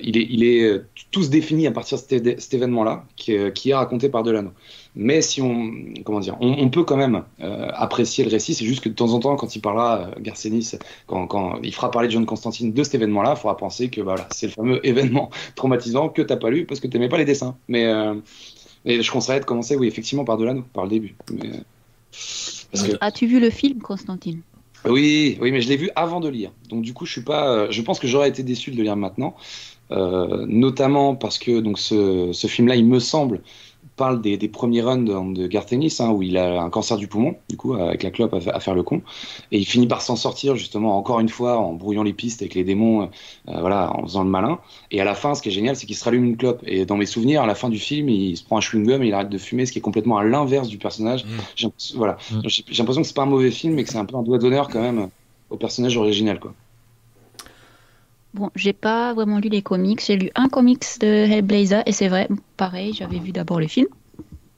il 0.01 0.17
est, 0.17 0.27
il 0.30 0.43
est 0.43 0.82
tout 1.11 1.23
se 1.23 1.30
définit 1.30 1.67
à 1.67 1.71
partir 1.71 1.97
de 1.97 2.03
cet, 2.38 2.53
événement-là 2.53 3.05
qui, 3.17 3.34
est 3.34 3.73
raconté 3.73 4.07
par 4.07 4.23
Delano. 4.23 4.51
Mais 4.96 5.22
si 5.22 5.42
on, 5.42 5.72
comment 6.04 6.20
dire, 6.20 6.36
on, 6.42 6.52
on 6.52 6.70
peut 6.70 6.84
quand 6.84 6.98
même 6.98 7.24
euh, 7.42 7.70
apprécier 7.74 8.24
le 8.24 8.32
récit. 8.32 8.54
C'est 8.54 8.66
juste 8.66 8.84
que 8.84 8.90
de 8.90 8.96
temps 8.96 9.14
en 9.14 9.20
temps, 9.20 9.36
quand 9.36 9.56
il 9.56 9.62
parlera, 9.62 10.00
euh, 10.00 10.12
Garcenis, 10.20 10.72
quand, 11.06 11.28
quand, 11.28 11.60
il 11.64 11.74
fera 11.74 11.92
parler 11.92 12.08
de 12.08 12.14
John 12.14 12.26
Constantine 12.26 12.74
de 12.74 12.84
cet 12.84 12.96
événement-là, 12.96 13.36
il 13.38 13.40
faudra 13.40 13.56
penser 13.56 13.90
que 13.90 14.02
voilà, 14.02 14.28
c'est 14.32 14.48
le 14.48 14.54
fameux 14.54 14.86
événement 14.86 15.30
traumatisant 15.56 16.10
que 16.10 16.22
t'as 16.22 16.38
pas 16.38 16.50
lu 16.50 16.66
parce 16.66 16.80
que 16.80 16.88
t'aimais 16.88 17.10
pas 17.10 17.18
les 17.18 17.26
dessins. 17.26 17.56
Mais, 17.68 17.86
euh, 17.86 18.16
mais 18.84 19.02
je 19.02 19.12
conseillerais 19.12 19.42
de 19.42 19.46
commencer, 19.46 19.76
oui, 19.76 19.88
effectivement, 19.88 20.26
par 20.26 20.38
Delano, 20.38 20.64
par 20.74 20.86
le 20.86 20.90
début. 20.90 21.16
Mais, 21.32 21.52
que... 22.74 22.98
As-tu 23.00 23.28
vu 23.28 23.40
le 23.40 23.52
film, 23.52 23.80
Constantine? 23.80 24.42
Oui, 24.86 25.38
oui, 25.42 25.52
mais 25.52 25.62
je 25.62 25.70
l'ai 25.70 25.78
vu 25.78 25.90
avant 25.96 26.20
de 26.20 26.30
lire. 26.30 26.52
Donc 26.70 26.84
du 26.84 26.94
coup, 26.94 27.06
je 27.06 27.12
suis 27.12 27.22
pas. 27.22 27.70
Je 27.70 27.82
pense 27.82 28.00
que 28.00 28.08
j'aurais 28.08 28.30
été 28.30 28.44
déçu 28.44 28.72
de 28.72 28.78
le 28.78 28.84
lire 28.84 28.96
maintenant, 28.96 29.36
notamment 29.92 31.16
parce 31.16 31.38
que 31.38 31.60
donc 31.60 31.78
ce, 31.80 32.32
ce 32.32 32.48
film-là, 32.48 32.78
il 32.78 32.86
me 32.86 33.00
semble 33.00 33.42
parle 34.00 34.22
des, 34.22 34.38
premiers 34.47 34.82
runs 34.82 35.04
de, 35.04 35.34
de 35.34 35.47
Garth 35.47 35.74
Ennis, 35.74 35.97
hein, 36.00 36.12
où 36.12 36.24
il 36.24 36.38
a 36.38 36.62
un 36.62 36.70
cancer 36.70 36.95
du 36.95 37.08
poumon, 37.08 37.36
du 37.50 37.58
coup, 37.58 37.74
avec 37.74 38.02
la 38.02 38.12
clope 38.12 38.34
à, 38.34 38.60
faire 38.62 38.74
le 38.74 38.82
con. 38.82 39.02
Et 39.52 39.60
il 39.60 39.66
finit 39.66 39.88
par 39.88 40.02
s'en 40.02 40.16
sortir, 40.16 40.56
justement, 40.56 40.97
encore 40.97 41.20
une 41.20 41.28
fois, 41.28 41.58
en 41.58 41.74
brouillant 41.74 42.04
les 42.04 42.14
pistes 42.14 42.41
avec 42.41 42.56
les 42.56 42.64
démons, 42.64 43.04
euh, 43.04 43.60
voilà, 43.60 43.93
en 43.93 44.04
faisant 44.04 44.24
le 44.24 44.30
malin. 44.30 44.60
Et 44.91 45.02
à 45.02 45.04
la 45.04 45.16
fin, 45.16 45.36
ce 45.36 45.41
qui 45.41 45.50
est 45.50 45.52
génial, 45.52 45.76
c'est 45.76 45.86
qu'il 45.86 45.97
se 45.97 46.06
rallume 46.06 46.24
une 46.24 46.38
clope. 46.38 46.62
Et 46.66 46.86
dans 46.86 46.95
mes 46.95 47.06
souvenirs, 47.06 47.43
à 47.43 47.45
la 47.45 47.56
fin 47.56 47.68
du 47.68 47.78
film, 47.78 48.08
il 48.08 48.38
se 48.38 48.43
prend 48.45 48.56
un 48.56 48.62
chewing-gum 48.62 49.04
et 49.04 49.08
il 49.08 49.14
arrête 49.14 49.30
de 49.30 49.38
fumer, 49.38 49.66
ce 49.66 49.74
qui 49.74 49.80
est 49.80 49.82
complètement 49.82 50.18
à 50.18 50.24
l'inverse 50.24 50.70
du 50.70 50.78
personnage. 50.78 51.26
Mmh. 51.26 51.30
J'ai, 51.58 51.68
voilà. 51.95 52.18
Mmh. 52.32 52.39
J'ai, 52.45 52.64
l'impression 52.78 53.02
que 53.02 53.08
c'est 53.08 53.16
pas 53.16 53.24
un 53.24 53.26
mauvais 53.26 53.52
film, 53.52 53.74
mais 53.74 53.84
que 53.84 53.89
c'est 53.89 53.97
un 53.97 54.06
peu 54.06 54.16
un 54.16 54.24
doigt 54.24 54.38
d'honneur 54.38 54.70
quand 54.70 54.82
même 54.82 55.10
au 55.50 55.58
personnage 55.58 55.97
original, 55.97 56.39
quoi. 56.39 56.54
Bon, 58.34 58.51
j'ai 58.55 58.73
pas 58.73 59.13
vraiment 59.13 59.39
lu 59.39 59.49
les 59.49 59.61
comics. 59.61 60.03
J'ai 60.05 60.17
lu 60.17 60.30
un 60.36 60.49
comics 60.49 60.86
de 60.99 61.07
Hellblazer 61.07 61.84
et 61.86 61.91
c'est 61.91 62.07
vrai, 62.07 62.27
pareil, 62.57 62.93
j'avais 62.93 63.19
vu 63.19 63.32
d'abord 63.32 63.59
le 63.59 63.67
film. 63.67 63.88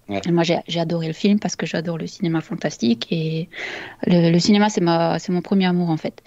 moi, 0.09 0.43
j'ai 0.43 0.79
adoré 0.79 1.07
le 1.07 1.13
film 1.13 1.39
parce 1.39 1.55
que 1.55 1.65
j'adore 1.65 1.97
le 1.97 2.07
cinéma 2.07 2.41
fantastique 2.41 3.07
et 3.11 3.47
le, 4.05 4.37
cinéma, 4.39 4.69
c'est 4.69 4.81
mon 5.29 5.41
premier 5.41 5.65
amour 5.65 5.89
en 5.89 5.97
fait. 5.97 6.21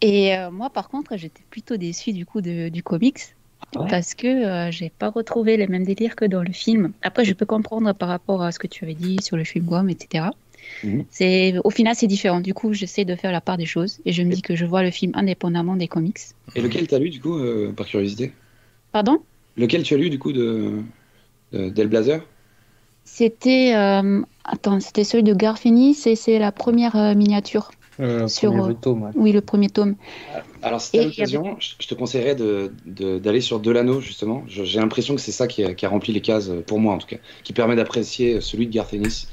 Et 0.00 0.36
euh, 0.36 0.50
moi, 0.50 0.70
par 0.70 0.88
contre, 0.88 1.16
j'étais 1.16 1.42
plutôt 1.50 1.76
déçue 1.76 2.12
du 2.12 2.24
coup 2.24 2.40
du 2.40 2.82
comics 2.82 3.34
parce 3.72 4.14
que 4.14 4.26
euh, 4.26 4.70
j'ai 4.70 4.90
pas 4.90 5.10
retrouvé 5.10 5.56
les 5.56 5.66
mêmes 5.66 5.84
délires 5.84 6.16
que 6.16 6.24
dans 6.24 6.42
le 6.42 6.52
film. 6.52 6.92
Après, 7.02 7.24
je 7.24 7.34
peux 7.34 7.46
comprendre 7.46 7.92
par 7.92 8.08
rapport 8.08 8.42
à 8.42 8.52
ce 8.52 8.58
que 8.58 8.66
tu 8.66 8.84
avais 8.84 8.94
dit 8.94 9.18
sur 9.22 9.36
le 9.36 9.44
film 9.44 9.64
Guam, 9.64 9.90
etc. 9.90 10.26
Mhm. 10.84 11.04
C'est 11.10 11.54
au 11.64 11.70
final 11.70 11.94
c'est 11.94 12.06
différent. 12.06 12.40
Du 12.40 12.54
coup, 12.54 12.72
j'essaie 12.72 13.04
de 13.04 13.14
faire 13.14 13.32
la 13.32 13.40
part 13.40 13.56
des 13.56 13.66
choses 13.66 14.00
et 14.04 14.12
je 14.12 14.22
me 14.22 14.32
dis 14.32 14.42
que 14.42 14.54
je 14.54 14.64
vois 14.64 14.82
le 14.82 14.90
film 14.90 15.12
indépendamment 15.14 15.76
des 15.76 15.88
comics. 15.88 16.18
Et 16.54 16.60
lequel 16.60 16.86
tu 16.86 16.94
as 16.94 16.98
lu 16.98 17.10
du 17.10 17.20
coup 17.20 17.38
euh, 17.38 17.72
par 17.72 17.86
curiosité? 17.86 18.32
Pardon? 18.92 19.20
Lequel 19.56 19.82
tu 19.82 19.94
as 19.94 19.96
lu 19.96 20.10
du 20.10 20.18
coup 20.18 20.32
de, 20.32 20.82
Del 21.52 21.88
Blazer? 21.88 22.20
C'était 23.04 23.74
euh, 23.74 24.22
attends, 24.44 24.80
c'était 24.80 25.04
celui 25.04 25.24
de 25.24 25.34
Garfini, 25.34 25.94
c'est 25.94 26.38
la 26.38 26.52
première 26.52 26.96
euh, 26.96 27.14
miniature. 27.14 27.70
sur 28.28 28.52
le 28.68 28.74
tome, 28.74 29.10
Oui, 29.14 29.32
le 29.32 29.40
premier 29.40 29.68
tome. 29.68 29.96
Alors, 30.62 30.80
si 30.80 30.92
tu 30.92 31.04
l'occasion, 31.04 31.56
je 31.58 31.86
te 31.86 31.94
conseillerais 31.94 32.34
d'aller 32.34 32.70
de, 32.86 33.40
sur 33.40 33.60
Delano, 33.60 34.00
justement. 34.00 34.44
J'ai 34.46 34.78
l'impression 34.78 35.14
que 35.14 35.20
c'est 35.20 35.32
ça 35.32 35.46
qui 35.46 35.64
a, 35.64 35.74
qui 35.74 35.86
a, 35.86 35.88
rempli 35.88 36.12
les 36.12 36.20
cases, 36.20 36.50
pour 36.66 36.78
moi 36.78 36.94
en 36.94 36.98
tout 36.98 37.08
cas, 37.08 37.16
qui 37.42 37.52
permet 37.52 37.76
d'apprécier 37.76 38.40
celui 38.40 38.66
de 38.66 38.72
Garfenis. 38.72 39.26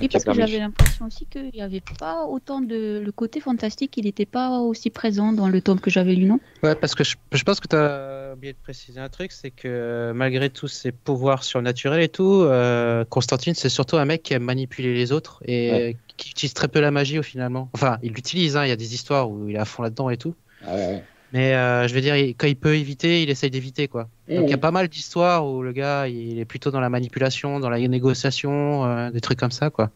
Oui, 0.00 0.08
parce 0.08 0.24
que 0.24 0.32
j'avais 0.32 0.58
l'impression 0.58 1.06
aussi 1.06 1.26
qu'il 1.26 1.50
n'y 1.52 1.62
avait 1.62 1.82
pas 1.98 2.24
autant 2.24 2.60
de. 2.60 3.02
Le 3.04 3.12
côté 3.12 3.40
fantastique, 3.40 3.96
il 3.96 4.04
n'était 4.04 4.26
pas 4.26 4.58
aussi 4.60 4.90
présent 4.90 5.32
dans 5.32 5.48
le 5.48 5.60
tome 5.60 5.80
que 5.80 5.90
j'avais 5.90 6.14
lu, 6.14 6.26
non? 6.26 6.40
Ouais, 6.62 6.74
parce 6.74 6.94
que 6.94 7.04
je, 7.04 7.42
pense 7.44 7.60
que 7.60 7.68
tu 7.68 7.76
as 7.76 8.32
oublié 8.34 8.52
de 8.52 8.58
préciser 8.58 9.00
un 9.00 9.08
truc 9.08 9.32
c'est 9.32 9.50
que 9.50 10.12
malgré 10.14 10.50
tous 10.50 10.68
ses 10.68 10.92
pouvoirs 10.92 11.44
surnaturels 11.44 12.02
et 12.02 12.08
tout, 12.08 12.42
euh, 12.42 13.04
Constantine, 13.04 13.54
c'est 13.54 13.68
surtout 13.68 13.96
un 13.96 14.04
mec 14.04 14.22
qui 14.22 14.34
aime 14.34 14.44
manipuler 14.44 14.94
les 14.94 15.12
autres 15.12 15.42
et 15.46 15.96
qui 16.16 16.30
utilise 16.30 16.54
très 16.54 16.68
peu 16.68 16.80
la 16.80 16.90
magie 16.90 17.18
au 17.18 17.22
finalement. 17.22 17.68
Enfin, 17.72 17.98
il 18.02 18.12
l'utilise, 18.12 18.56
hein, 18.56 18.64
il 18.64 18.68
y 18.68 18.72
a 18.72 18.76
des 18.76 18.94
histoires 18.94 19.30
où 19.30 19.48
il 19.48 19.56
est 19.56 19.58
à 19.58 19.64
fond 19.64 19.82
là-dedans 19.82 20.10
et 20.10 20.16
tout. 20.16 20.34
Ah 20.66 20.74
ouais, 20.74 20.86
ouais. 20.86 21.04
Mais 21.34 21.52
euh, 21.52 21.88
je 21.88 21.94
veux 21.94 22.00
dire, 22.00 22.14
quand 22.14 22.46
il 22.46 22.54
peut 22.54 22.76
éviter, 22.76 23.24
il 23.24 23.28
essaye 23.28 23.50
d'éviter 23.50 23.88
quoi. 23.88 24.08
Donc 24.28 24.44
il 24.44 24.50
y 24.50 24.54
a 24.54 24.58
pas 24.58 24.70
mal 24.70 24.86
d'histoires 24.86 25.44
où 25.44 25.62
le 25.62 25.72
gars 25.72 26.06
il 26.06 26.38
est 26.38 26.44
plutôt 26.44 26.70
dans 26.70 26.78
la 26.78 26.88
manipulation, 26.88 27.58
dans 27.58 27.68
la 27.68 27.80
négociation, 27.80 28.84
euh, 28.84 29.10
des 29.10 29.20
trucs 29.20 29.40
comme 29.40 29.50
ça 29.50 29.68
quoi. 29.68 29.90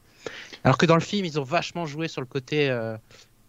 Alors 0.64 0.76
que 0.78 0.84
dans 0.84 0.96
le 0.96 1.00
film, 1.00 1.24
ils 1.24 1.38
ont 1.38 1.44
vachement 1.44 1.86
joué 1.86 2.08
sur 2.08 2.20
le 2.20 2.26
côté 2.26 2.68
euh, 2.68 2.96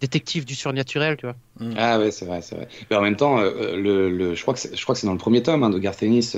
détective 0.02 0.46
du 0.46 0.54
surnaturel, 0.54 1.18
tu 1.18 1.26
vois. 1.26 1.36
Mm. 1.60 1.74
Ah 1.78 2.00
ouais, 2.00 2.12
c'est 2.12 2.26
vrai, 2.26 2.42
c'est 2.42 2.56
vrai. 2.56 2.68
Mais 2.90 2.96
en 2.96 3.02
même 3.02 3.18
temps, 3.18 3.40
euh, 3.40 3.76
le, 3.76 4.10
le, 4.10 4.34
je 4.34 4.42
crois 4.42 4.54
que 4.54 4.62
je 4.74 4.82
crois 4.82 4.96
que 4.96 5.02
c'est 5.02 5.08
dans 5.08 5.14
le 5.14 5.20
premier 5.20 5.44
tome 5.44 5.64
hein, 5.64 5.70
de 5.70 5.78
Garth 5.78 6.02
Ennis 6.04 6.36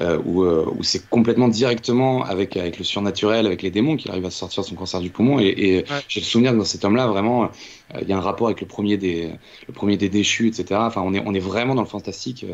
euh, 0.00 0.18
où, 0.24 0.44
où 0.44 0.82
c'est 0.82 1.08
complètement 1.08 1.48
directement 1.48 2.22
avec 2.24 2.56
avec 2.56 2.78
le 2.78 2.84
surnaturel, 2.84 3.46
avec 3.46 3.62
les 3.62 3.70
démons 3.70 3.96
qu'il 3.96 4.10
arrive 4.10 4.26
à 4.26 4.30
sortir 4.30 4.64
son 4.64 4.74
cancer 4.74 5.00
du 5.00 5.10
poumon. 5.10 5.40
Et, 5.40 5.46
et 5.46 5.84
j'ai 6.08 6.20
le 6.20 6.26
souvenir 6.26 6.52
que 6.52 6.58
dans 6.58 6.64
cet 6.64 6.84
homme-là, 6.84 7.06
vraiment, 7.06 7.50
il 7.98 8.06
y 8.06 8.12
a 8.12 8.18
un 8.18 8.20
rapport 8.20 8.48
avec 8.48 8.60
le 8.60 8.66
premier 8.66 8.98
des 8.98 9.30
le 9.66 9.72
premier 9.72 9.96
des 9.96 10.10
déchus, 10.10 10.48
etc. 10.48 10.80
Enfin, 10.84 11.02
on 11.02 11.14
est 11.14 11.22
on 11.24 11.32
est 11.32 11.40
vraiment 11.40 11.74
dans 11.74 11.82
le 11.82 11.88
fantastique, 11.88 12.44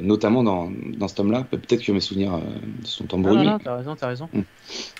notamment 0.00 0.44
dans 0.44 0.70
dans 0.96 1.08
cet 1.08 1.18
homme-là. 1.18 1.44
Peut-être 1.50 1.82
que 1.82 1.90
mes 1.90 2.00
souvenirs 2.00 2.40
sont 2.84 3.12
embrouillés. 3.12 3.44
Non, 3.44 3.52
non, 3.52 3.58
t'as 3.58 3.76
raison, 3.76 3.96
t'as 3.96 4.06
raison. 4.06 4.28
Mm. 4.32 4.40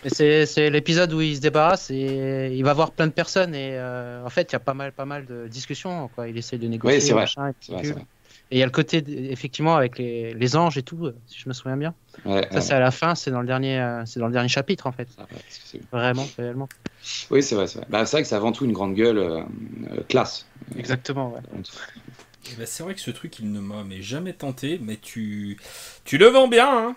c'est 0.07 0.47
c'est 0.47 0.71
l'épisode 0.71 1.13
où 1.13 1.21
il 1.21 1.37
se 1.37 1.41
débarrasse 1.41 1.91
et 1.93 2.51
il 2.53 2.65
va 2.65 2.75
voir 2.75 2.91
plein 2.91 3.07
de 3.07 3.13
personnes 3.13 3.55
et 3.55 3.79
en 3.81 4.31
fait, 4.31 4.51
il 4.51 4.55
y 4.55 4.57
a 4.57 4.61
pas 4.61 4.75
mal 4.75 4.91
pas 4.91 5.05
mal 5.05 5.27
de 5.27 5.47
discussions. 5.47 6.11
Quoi. 6.15 6.29
Il 6.29 6.37
essaie 6.37 6.56
de 6.59 6.69
négocier. 6.69 6.99
Oui, 6.99 7.25
c'est 7.61 7.73
vrai. 7.73 8.05
et 8.51 8.57
il 8.57 8.59
y 8.59 8.63
a 8.63 8.67
le 8.67 8.73
côté, 8.73 9.03
effectivement, 9.31 9.77
avec 9.77 9.99
les, 9.99 10.35
les, 10.35 10.57
anges 10.57 10.79
et 10.79 10.83
tout, 10.83 11.11
si 11.27 11.41
je 11.41 11.49
me 11.49 11.55
souviens 11.55 11.77
bien. 11.77 11.95
ça, 12.25 12.61
c'est 12.61 12.75
à 12.75 12.81
la 12.81 12.91
fin, 12.91 13.15
c'est 13.15 13.31
dans, 13.31 13.41
le 13.41 13.47
dernier, 13.47 13.81
euh, 13.81 14.03
c'est 14.07 14.21
dans 14.21 14.27
le 14.27 14.33
dernier 14.33 14.49
chapitre, 14.49 14.87
en 14.87 14.93
fait. 14.93 15.09
Vraiment, 15.93 16.27
réellement. 16.39 16.69
Oui, 17.31 17.43
c'est 17.43 17.55
vrai. 17.55 17.67
C'est 17.67 17.79
vrai. 17.79 17.87
Bah, 17.91 18.05
vrai 18.05 18.23
que 18.23 18.29
c'est 18.29 18.35
avant 18.35 18.53
tout 18.53 18.65
une 18.65 18.73
grande 18.73 18.95
gueule 18.95 19.19
euh, 19.19 19.41
euh, 19.91 20.03
classe. 20.09 20.47
Exactement, 20.77 21.33
ouais. 21.33 21.41
Eh 22.53 22.57
ben, 22.57 22.67
c'est 22.67 22.83
vrai 22.83 22.95
que 22.95 23.01
ce 23.01 23.11
truc, 23.11 23.39
il 23.41 23.51
ne 23.51 23.61
m'a 23.61 23.85
jamais 24.01 24.33
tenté, 24.33 24.79
mais 24.81 24.97
tu, 24.97 25.59
tu 26.05 26.19
le 26.19 26.27
vends 26.27 26.49
bien, 26.49 26.69
hein 26.69 26.97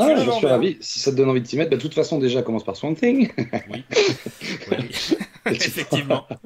ah, 0.00 0.24
je 0.24 0.30
suis 0.30 0.46
ravi. 0.46 0.76
Si 0.80 1.00
ça 1.00 1.10
te 1.10 1.16
donne 1.16 1.30
envie 1.30 1.40
de 1.40 1.46
t'y 1.46 1.56
mettre, 1.56 1.70
bah, 1.70 1.76
de 1.76 1.82
toute 1.82 1.94
façon, 1.94 2.18
déjà, 2.18 2.42
commence 2.42 2.64
par 2.64 2.76
Swamp 2.76 2.94
Thing. 2.94 3.30
oui. 3.70 3.84
oui. 4.70 4.90
Effectivement. 5.46 6.26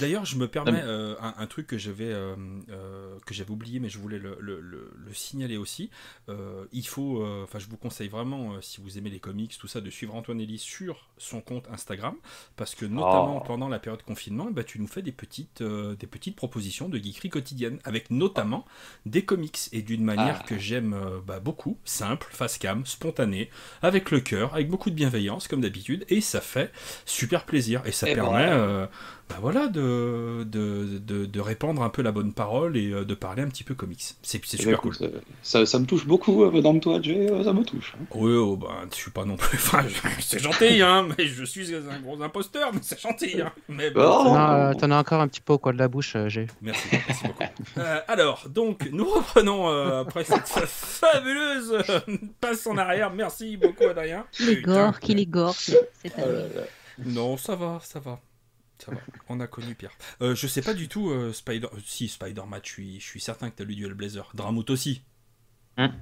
D'ailleurs, 0.00 0.24
je 0.24 0.36
me 0.36 0.48
permets 0.48 0.82
euh, 0.82 1.14
un, 1.20 1.46
truc 1.46 1.66
que 1.66 1.78
j'avais 1.78 2.12
euh, 2.12 2.34
euh, 2.70 3.18
que 3.24 3.34
j'avais 3.34 3.50
oublié, 3.50 3.80
mais 3.80 3.88
je 3.88 3.98
voulais 3.98 4.18
le, 4.18 4.36
le, 4.40 4.60
le, 4.60 5.14
signaler 5.14 5.56
aussi. 5.56 5.90
il 6.72 6.86
faut, 6.86 7.24
enfin, 7.42 7.58
je 7.58 7.68
vous 7.68 7.76
conseille 7.76 8.08
vraiment, 8.08 8.60
si 8.60 8.80
vous 8.80 8.98
aimez 8.98 9.10
les 9.10 9.20
comics, 9.20 9.56
tout 9.58 9.68
ça, 9.68 9.80
de 9.80 9.90
suivre 9.90 10.14
Antoine 10.14 10.40
Ellis 10.40 10.58
sur 10.58 11.08
son 11.16 11.40
compte 11.40 11.66
Instagram, 11.70 12.14
parce 12.56 12.74
que 12.74 12.84
notamment 12.84 13.40
oh. 13.42 13.46
pendant 13.46 13.68
la 13.68 13.78
période 13.78 14.00
de 14.00 14.04
confinement, 14.04 14.50
bah, 14.50 14.64
tu 14.64 14.78
nous 14.78 14.86
fais 14.86 15.02
des 15.02 15.12
petites, 15.12 15.62
des 15.62 16.06
petites 16.06 16.36
propositions 16.36 16.88
de 16.88 16.98
geekerie 16.98 17.30
quotidienne, 17.30 17.78
avec 17.84 18.10
notamment 18.10 18.66
des 19.06 19.24
comics 19.24 19.58
et 19.72 19.82
d'une 19.82 20.04
manière 20.04 20.40
ah. 20.42 20.46
que 20.46 20.58
j'aime 20.58 20.96
bah, 21.26 21.35
beaucoup, 21.40 21.78
simple, 21.84 22.26
face 22.30 22.58
cam, 22.58 22.84
spontanée, 22.86 23.50
avec 23.82 24.10
le 24.10 24.20
cœur, 24.20 24.54
avec 24.54 24.68
beaucoup 24.68 24.90
de 24.90 24.94
bienveillance 24.94 25.48
comme 25.48 25.60
d'habitude, 25.60 26.04
et 26.08 26.20
ça 26.20 26.40
fait 26.40 26.72
super 27.04 27.44
plaisir 27.44 27.82
et 27.84 27.92
ça 27.92 28.06
permet 28.06 28.48
euh, 28.48 28.86
bah 29.28 29.36
voilà, 29.40 29.66
de, 29.66 30.44
de, 30.44 31.26
de, 31.26 31.40
répandre 31.40 31.82
un 31.82 31.88
peu 31.88 32.00
la 32.00 32.12
bonne 32.12 32.32
parole 32.32 32.76
et 32.76 32.92
euh, 32.92 33.04
de 33.04 33.14
parler 33.14 33.42
un 33.42 33.48
petit 33.48 33.64
peu 33.64 33.74
comics. 33.74 34.14
C'est 34.22 34.40
eh 34.40 34.56
super 34.56 34.74
ben, 34.74 34.78
cool. 34.78 34.94
Ça, 35.42 35.66
ça, 35.66 35.78
me 35.80 35.84
touche 35.86 36.06
beaucoup, 36.06 36.44
euh, 36.44 36.50
Madame 36.52 36.78
toi, 36.78 37.00
ça 37.02 37.52
me 37.52 37.64
touche. 37.64 37.94
Hein. 37.96 38.04
Oui, 38.14 38.32
oh, 38.34 38.56
bah, 38.56 38.68
je 38.90 38.96
suis 38.96 39.10
pas 39.10 39.24
non 39.24 39.36
plus. 39.36 39.58
Enfin, 39.66 39.84
c'est 40.20 40.38
gentil, 40.38 40.80
hein, 40.80 41.08
mais 41.18 41.26
je 41.26 41.44
suis 41.44 41.74
un 41.74 42.00
gros 42.00 42.22
imposteur, 42.22 42.70
mais 42.72 42.78
c'est 42.82 43.00
gentil. 43.00 43.40
Hein. 43.40 43.52
Mais 43.68 43.90
bon, 43.90 44.00
T'en 44.74 44.90
as 44.90 44.98
encore 44.98 45.20
un 45.20 45.28
petit 45.28 45.40
peu 45.40 45.54
au 45.54 45.58
coin 45.58 45.72
de 45.72 45.78
la 45.78 45.88
bouche, 45.88 46.16
j'ai. 46.28 46.46
Merci, 46.62 46.88
merci 46.92 47.24
beaucoup. 47.26 47.80
alors, 48.08 48.46
donc, 48.48 48.88
nous 48.92 49.08
reprenons 49.08 49.66
après 49.66 50.22
cette 50.22 50.46
fabuleuse 50.46 51.74
passe 52.40 52.66
en 52.66 52.76
arrière. 52.76 53.12
Merci 53.12 53.56
beaucoup, 53.56 53.84
Adrien. 53.84 54.24
Qu'il 54.30 54.50
est 54.50 54.62
gore, 54.62 55.00
qu'il 55.00 55.18
est 55.18 55.26
gore, 55.26 55.54
c'est 55.54 55.76
non, 57.04 57.36
ça 57.36 57.56
va, 57.56 57.78
ça 57.82 58.00
va. 58.00 58.20
Ça 58.78 58.92
va, 58.92 58.98
on 59.28 59.40
a 59.40 59.46
connu 59.46 59.74
Pierre. 59.74 59.92
Euh, 60.20 60.34
je 60.34 60.46
sais 60.46 60.62
pas 60.62 60.74
du 60.74 60.88
tout, 60.88 61.10
euh, 61.10 61.32
Spider... 61.32 61.68
Euh, 61.72 61.78
si, 61.84 62.08
Spider-Man, 62.08 62.60
je 62.62 62.68
suis, 62.68 63.00
je 63.00 63.04
suis 63.04 63.20
certain 63.20 63.50
que 63.50 63.56
tu 63.56 63.62
as 63.62 63.66
lu 63.66 63.74
du 63.74 63.86
Hellblazer. 63.86 64.30
Dramout 64.34 64.68
aussi. 64.70 65.02
Hein 65.78 65.92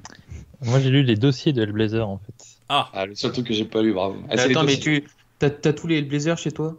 Moi 0.60 0.78
j'ai 0.78 0.90
lu 0.90 1.02
les 1.02 1.16
dossiers 1.16 1.52
de 1.52 1.62
Hellblazer 1.62 2.08
en 2.08 2.18
fait. 2.18 2.58
Ah, 2.68 2.90
ah 2.92 3.06
le 3.06 3.14
seul 3.14 3.32
truc 3.32 3.46
que 3.46 3.54
j'ai 3.54 3.64
pas 3.64 3.82
lu, 3.82 3.92
bravo. 3.92 4.16
Ah, 4.28 4.34
attends, 4.38 4.64
mais 4.64 4.78
tu 4.78 5.04
as, 5.40 5.50
tous 5.50 5.86
les 5.86 5.98
Hellblazer 5.98 6.38
chez 6.38 6.52
toi? 6.52 6.76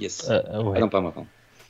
Yes. 0.00 0.28
Ah 0.28 0.42
non, 0.52 0.88
pas 0.88 1.00
maintenant. 1.00 1.26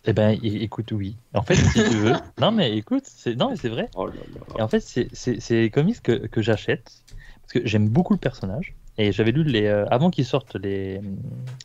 Eh 0.08 0.12
ben, 0.12 0.38
écoute, 0.42 0.92
oui. 0.92 1.16
En 1.34 1.42
fait, 1.42 1.56
si 1.56 1.82
tu 1.82 1.96
veux. 1.96 2.12
Non, 2.40 2.52
mais 2.52 2.76
écoute, 2.76 3.04
c'est 3.06 3.34
non, 3.34 3.50
mais 3.50 3.56
c'est 3.56 3.68
vrai. 3.68 3.88
Oh 3.96 4.06
là 4.06 4.12
là. 4.14 4.58
Et 4.58 4.62
en 4.62 4.68
fait, 4.68 4.80
c'est 4.80 5.50
les 5.50 5.70
comics 5.70 6.00
que, 6.02 6.26
que 6.26 6.42
j'achète 6.42 7.02
parce 7.42 7.52
que 7.52 7.66
j'aime 7.66 7.88
beaucoup 7.88 8.12
le 8.12 8.18
personnage. 8.18 8.74
Et 8.98 9.12
j'avais 9.12 9.32
lu 9.32 9.44
les, 9.44 9.66
euh, 9.66 9.84
avant 9.90 10.10
qu'ils 10.10 10.24
sortent 10.24 10.56
les, 10.56 11.00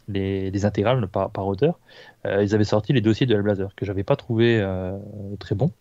les, 0.09 0.65
intégrales 0.65 1.07
par, 1.07 1.31
par 1.31 1.47
auteur, 1.47 1.79
euh, 2.25 2.43
ils 2.43 2.53
avaient 2.53 2.65
sorti 2.65 2.91
les 2.93 3.01
dossiers 3.01 3.25
de 3.25 3.33
Hellblazer 3.33 3.73
que 3.75 3.85
j'avais 3.85 4.03
pas 4.03 4.15
trouvé 4.15 4.59
euh, 4.59 4.97
très 5.39 5.55
bon. 5.55 5.71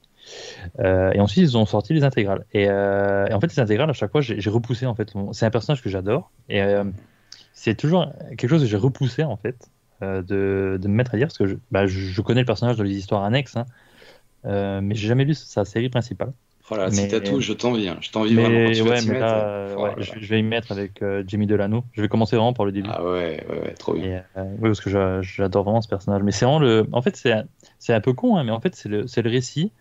et 0.79 1.19
ensuite 1.19 1.43
ils 1.43 1.59
ont 1.59 1.67
sorti 1.67 1.93
les 1.93 2.05
intégrales. 2.05 2.45
Et, 2.53 2.65
et 2.65 3.33
en 3.35 3.41
fait 3.41 3.49
les 3.49 3.61
intégrales 3.61 3.91
à 3.91 3.95
chaque 3.95 4.13
fois 4.13 4.21
j'ai 4.21 4.51
repoussé 4.51 4.87
en 4.87 4.95
fait. 4.95 5.13
C'est 5.33 5.47
un 5.47 5.51
personnage 5.51 5.83
que 5.83 5.91
j'adore 5.91 6.31
et 6.49 6.63
c'est 7.53 7.75
toujours 7.75 8.13
quelque 8.31 8.49
chose 8.49 8.63
que 8.63 8.69
j'ai 8.69 8.77
repoussé 8.77 9.25
en 9.25 9.37
fait 9.37 9.57
de, 10.03 10.79
de, 10.81 10.89
me 10.89 10.95
mettre 10.95 11.15
à 11.15 11.17
dire 11.17 11.27
parce 11.27 11.39
que 11.39 11.47
je, 11.47 11.57
bah, 11.71 11.87
je, 11.87 12.23
connais 12.23 12.41
le 12.41 12.47
personnage 12.47 12.77
dans 12.77 12.85
les 12.85 12.97
histoires 12.97 13.25
annexes, 13.25 13.57
hein, 13.57 13.67
mais 14.81 14.95
j'ai 14.95 15.09
jamais 15.09 15.25
lu 15.25 15.35
sa 15.35 15.65
série 15.65 15.89
principale. 15.89 16.33
Voilà, 16.71 16.87
mais... 16.87 16.93
si 16.95 17.09
t'as 17.09 17.19
tout, 17.19 17.41
je 17.41 17.53
t'envie. 17.53 17.89
Hein. 17.89 17.99
Je 18.01 18.11
t'envie 18.11 18.35
vraiment. 18.35 18.71
Tu 18.71 18.83
ouais, 18.83 19.01
mais 19.09 19.19
là, 19.19 19.75
ouais, 19.77 19.95
je, 19.99 20.27
vais 20.29 20.39
y 20.39 20.43
mettre 20.45 20.71
avec 20.71 21.03
euh, 21.03 21.25
Jimmy 21.27 21.49
Delano. 21.49 21.83
Je 21.93 22.01
vais 22.01 22.09
commencer 22.09 22.37
vraiment 22.37 22.53
par 22.53 22.65
le 22.65 22.71
début. 22.71 22.89
Ah 22.93 23.03
ouais, 23.03 23.45
ouais, 23.51 23.61
ouais 23.61 23.75
trop 23.75 23.95
bien. 23.95 24.23
Euh, 24.37 24.45
oui, 24.61 24.71
parce 24.71 24.81
que 24.81 25.21
j'adore 25.21 25.65
vraiment 25.65 25.83
ce 25.83 25.89
personnage. 25.89 26.23
Mais 26.23 26.31
c'est 26.31 26.45
vraiment 26.45 26.61
le. 26.61 26.87
En 26.93 27.03
fait, 27.03 27.17
c'est 27.17 27.93
un 27.93 28.01
peu 28.01 28.13
con, 28.13 28.37
hein, 28.37 28.45
mais 28.45 28.53
en 28.53 28.61
fait, 28.61 28.77
c'est 28.77 28.89
le, 28.89 29.05
le 29.05 29.31
récit. 29.31 29.73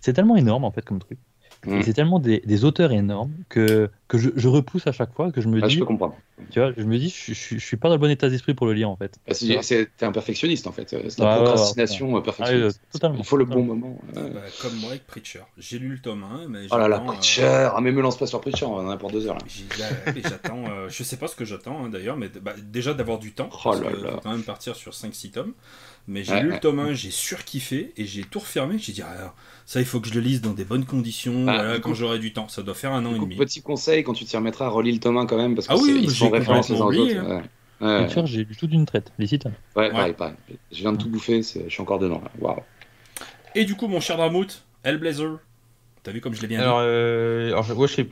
C'est 0.00 0.14
tellement 0.14 0.34
énorme, 0.34 0.64
en 0.64 0.72
fait, 0.72 0.84
comme 0.84 0.98
truc. 0.98 1.18
Mm. 1.66 1.82
C'est 1.82 1.92
tellement 1.92 2.18
des, 2.18 2.64
auteurs 2.64 2.92
énormes 2.92 3.32
que, 3.48 3.88
que 4.08 4.18
je, 4.18 4.48
repousse 4.48 4.86
à 4.86 4.92
chaque 4.92 5.12
fois, 5.14 5.30
que 5.30 5.40
je 5.40 5.48
me 5.48 5.62
ah, 5.62 5.68
dis. 5.68 5.74
Je 5.74 5.78
peux 5.80 5.86
comprendre. 5.86 6.16
Tu 6.50 6.58
vois, 6.58 6.72
je 6.76 6.82
me 6.82 6.98
dis, 6.98 7.08
je, 7.08 7.34
je, 7.34 7.58
suis 7.58 7.76
pas 7.76 7.88
dans 7.88 7.94
le 7.94 8.00
bon 8.00 8.10
état 8.10 8.28
d'esprit 8.28 8.54
pour 8.54 8.66
le 8.66 8.72
lire 8.72 8.90
en 8.90 8.96
fait. 8.96 9.18
Bah, 9.28 9.34
c'est 9.34 9.88
un 10.02 10.10
perfectionniste 10.10 10.66
en 10.66 10.72
fait. 10.72 10.88
C'est 10.88 11.18
la 11.18 11.36
procrastination 11.36 12.16
euh, 12.16 12.20
perfectionniste. 12.20 12.80
totalement. 12.92 13.18
Il 13.18 13.24
faut 13.24 13.36
le 13.36 13.44
bon 13.44 13.62
moment. 13.62 13.98
Bah, 14.12 14.22
comme 14.60 14.74
moi 14.78 14.90
avec 14.90 15.06
Preacher. 15.06 15.42
J'ai 15.56 15.78
lu 15.78 15.88
le 15.88 15.98
tome 15.98 16.24
1, 16.24 16.48
mais. 16.48 16.66
Oh 16.70 16.78
là 16.78 16.88
là, 16.88 16.98
Preacher 16.98 17.44
euh... 17.44 17.70
Ah, 17.74 17.80
mais 17.80 17.92
me 17.92 18.00
lance 18.00 18.18
pas 18.18 18.26
sur 18.26 18.40
Preacher, 18.40 18.66
on 18.66 18.76
en 18.76 18.90
a 18.90 18.96
pour 18.96 19.12
deux 19.12 19.28
heures 19.28 19.38
là. 19.38 19.86
J'attends, 20.16 20.64
euh, 20.68 20.88
je 20.88 21.02
sais 21.04 21.16
pas 21.16 21.28
ce 21.28 21.36
que 21.36 21.44
j'attends 21.44 21.84
hein, 21.84 21.88
d'ailleurs, 21.88 22.16
mais 22.16 22.28
bah, 22.28 22.54
déjà 22.60 22.94
d'avoir 22.94 23.18
du 23.18 23.32
temps. 23.32 23.50
Oh 23.64 23.74
là 23.74 23.90
là. 23.90 24.20
quand 24.22 24.32
même 24.32 24.42
partir 24.42 24.74
sur 24.74 24.92
5-6 24.92 25.30
tomes. 25.30 25.52
Mais 26.08 26.24
j'ai 26.24 26.40
lu 26.40 26.50
le 26.50 26.58
tome 26.58 26.80
1, 26.80 26.94
j'ai 26.94 27.10
surkiffé 27.10 27.92
et 27.96 28.04
j'ai 28.04 28.24
tout 28.24 28.40
refermé. 28.40 28.76
J'ai 28.78 28.92
dit, 28.92 29.02
ah, 29.02 29.34
ça, 29.66 29.80
il 29.80 29.86
faut 29.86 30.00
que 30.00 30.08
je 30.08 30.14
le 30.14 30.20
lise 30.20 30.40
dans 30.40 30.52
des 30.52 30.64
bonnes 30.64 30.84
conditions, 30.84 31.44
bah, 31.44 31.78
quand 31.80 31.94
j'aurai 31.94 32.18
du 32.18 32.32
temps. 32.32 32.48
Ça 32.48 32.62
doit 32.62 32.74
faire 32.74 32.92
un 32.92 33.04
an 33.06 33.14
et 33.14 33.18
demi. 33.18 33.36
Petit 33.36 33.62
conseil, 33.62 34.02
quand 34.02 34.12
tu 34.12 34.24
t'y 34.24 34.36
remettras, 34.36 34.68
relis 34.68 34.92
le 34.92 34.98
tome 34.98 35.16
1 35.16 35.26
quand 35.26 35.36
même, 35.36 35.54
parce 35.54 35.68
que 35.68 35.72
ah 35.72 35.76
oui, 35.76 36.00
ils 36.02 36.10
sont 36.10 36.30
références 36.30 36.70
les 36.70 36.80
uns 36.80 36.84
aux 36.84 36.94
autres. 36.94 37.16
Hein. 37.16 37.42
Ouais. 37.80 38.08
j'ai 38.26 38.44
lu 38.44 38.56
tout 38.56 38.66
d'une 38.66 38.86
traite, 38.86 39.12
les 39.18 39.26
sites. 39.26 39.46
Ouais, 39.76 39.90
pareil, 39.90 40.12
pareil. 40.12 40.34
Je 40.70 40.80
viens 40.80 40.92
de 40.92 40.98
tout 40.98 41.08
bouffer, 41.08 41.42
je 41.42 41.68
suis 41.68 41.82
encore 41.82 41.98
dedans. 41.98 42.22
Waouh. 42.40 42.62
Et 43.54 43.64
du 43.64 43.74
coup, 43.74 43.88
mon 43.88 44.00
cher 44.00 44.16
Dramout, 44.16 44.64
Hellblazer, 44.84 45.38
t'as 46.02 46.12
vu 46.12 46.20
comme 46.20 46.34
je 46.34 46.42
l'ai 46.42 46.48
bien 46.48 46.60
alors, 46.60 46.80
dit 46.80 46.86
euh, 46.86 47.48
alors, 47.48 47.76
moi, 47.76 47.86
je 47.86 47.94
sais. 47.94 48.08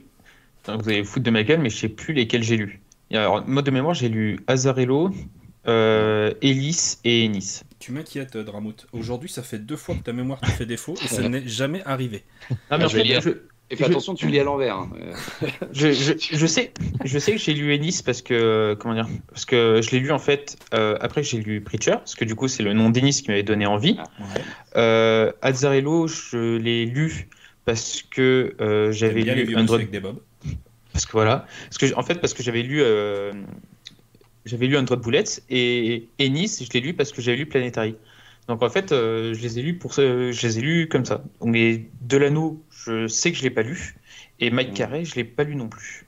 Vous 0.66 0.88
allez 0.88 1.04
foutre 1.04 1.24
de 1.24 1.30
ma 1.30 1.42
gueule, 1.42 1.60
mais 1.60 1.70
je 1.70 1.76
sais 1.76 1.88
plus 1.88 2.12
lesquels 2.14 2.42
j'ai 2.42 2.56
lu. 2.56 2.80
Alors, 3.12 3.46
mode 3.46 3.64
de 3.64 3.70
mémoire, 3.70 3.94
j'ai 3.94 4.08
lu 4.08 4.40
Azarello, 4.46 5.10
euh, 5.66 6.32
Ellis 6.42 6.98
et 7.04 7.24
Ennis. 7.24 7.62
Tu 7.78 7.92
m'inquiètes, 7.92 8.36
Dramout. 8.36 8.86
Aujourd'hui, 8.92 9.28
ça 9.28 9.42
fait 9.42 9.58
deux 9.58 9.76
fois 9.76 9.94
que 9.94 10.02
ta 10.02 10.12
mémoire 10.12 10.40
te 10.40 10.50
fait 10.50 10.66
défaut 10.66 10.94
et 11.02 11.08
ça 11.08 11.28
n'est 11.28 11.46
jamais 11.46 11.82
arrivé. 11.84 12.24
Ah, 12.70 12.78
mais 12.78 12.88
je 12.88 12.96
vais 12.96 13.04
lire. 13.04 13.22
Et 13.72 13.76
fais 13.76 13.84
attention, 13.84 14.14
tu 14.14 14.26
lis 14.26 14.40
à 14.40 14.44
l'envers. 14.44 14.74
Hein. 14.74 14.90
je, 15.72 15.92
je, 15.92 16.46
sais, 16.46 16.72
je 17.04 17.18
sais 17.20 17.30
que 17.30 17.38
j'ai 17.38 17.54
lu 17.54 17.72
Ennis 17.72 18.02
parce 18.04 18.20
que 18.20 18.76
comment 18.80 18.94
dire, 18.94 19.06
parce 19.28 19.44
que 19.44 19.80
je 19.80 19.90
l'ai 19.92 20.00
lu 20.00 20.10
en 20.10 20.18
fait. 20.18 20.56
Euh, 20.74 20.96
après, 21.00 21.22
j'ai 21.22 21.38
lu 21.38 21.60
Preacher 21.60 21.92
parce 21.92 22.16
que 22.16 22.24
du 22.24 22.34
coup, 22.34 22.48
c'est 22.48 22.64
le 22.64 22.72
nom 22.72 22.90
d'Ennis 22.90 23.22
qui 23.22 23.28
m'avait 23.28 23.44
donné 23.44 23.66
envie. 23.66 23.96
Ah, 23.98 24.24
euh, 24.76 25.32
Azzarello, 25.40 26.08
je 26.08 26.56
l'ai 26.56 26.84
lu 26.84 27.28
parce 27.64 28.02
que 28.02 28.56
euh, 28.60 28.90
j'avais 28.90 29.22
lu 29.22 29.54
un 29.54 29.66
avec 29.72 29.90
des 29.90 30.00
Parce 30.92 31.06
que 31.06 31.12
voilà, 31.12 31.46
parce 31.66 31.78
que 31.78 31.96
en 31.96 32.02
fait, 32.02 32.16
parce 32.16 32.34
que 32.34 32.42
j'avais 32.42 32.62
lu 32.62 32.80
euh, 32.82 33.32
j'avais 34.44 34.66
lu 34.66 34.76
Android 34.76 34.96
Bullets 34.96 35.42
et 35.50 36.08
Ennis, 36.18 36.64
je 36.64 36.72
l'ai 36.72 36.80
lu 36.80 36.94
parce 36.94 37.12
que 37.12 37.20
j'avais 37.22 37.36
lu 37.36 37.46
Planetary. 37.46 37.96
Donc 38.48 38.62
en 38.62 38.70
fait, 38.70 38.92
euh, 38.92 39.34
je 39.34 39.42
les 39.42 39.58
ai 39.58 39.62
lus 39.62 39.74
pour 39.74 39.92
je 39.92 40.46
les 40.46 40.58
ai 40.58 40.60
lus 40.60 40.88
comme 40.88 41.04
ça. 41.04 41.22
Les 41.44 41.88
Delano, 42.00 42.60
je 42.70 43.06
sais 43.06 43.30
que 43.30 43.38
je 43.38 43.42
l'ai 43.42 43.50
pas 43.50 43.62
lu 43.62 43.96
et 44.40 44.50
Mike 44.50 44.74
Carey, 44.74 45.04
je 45.04 45.14
l'ai 45.14 45.24
pas 45.24 45.44
lu 45.44 45.54
non 45.54 45.68
plus. 45.68 46.06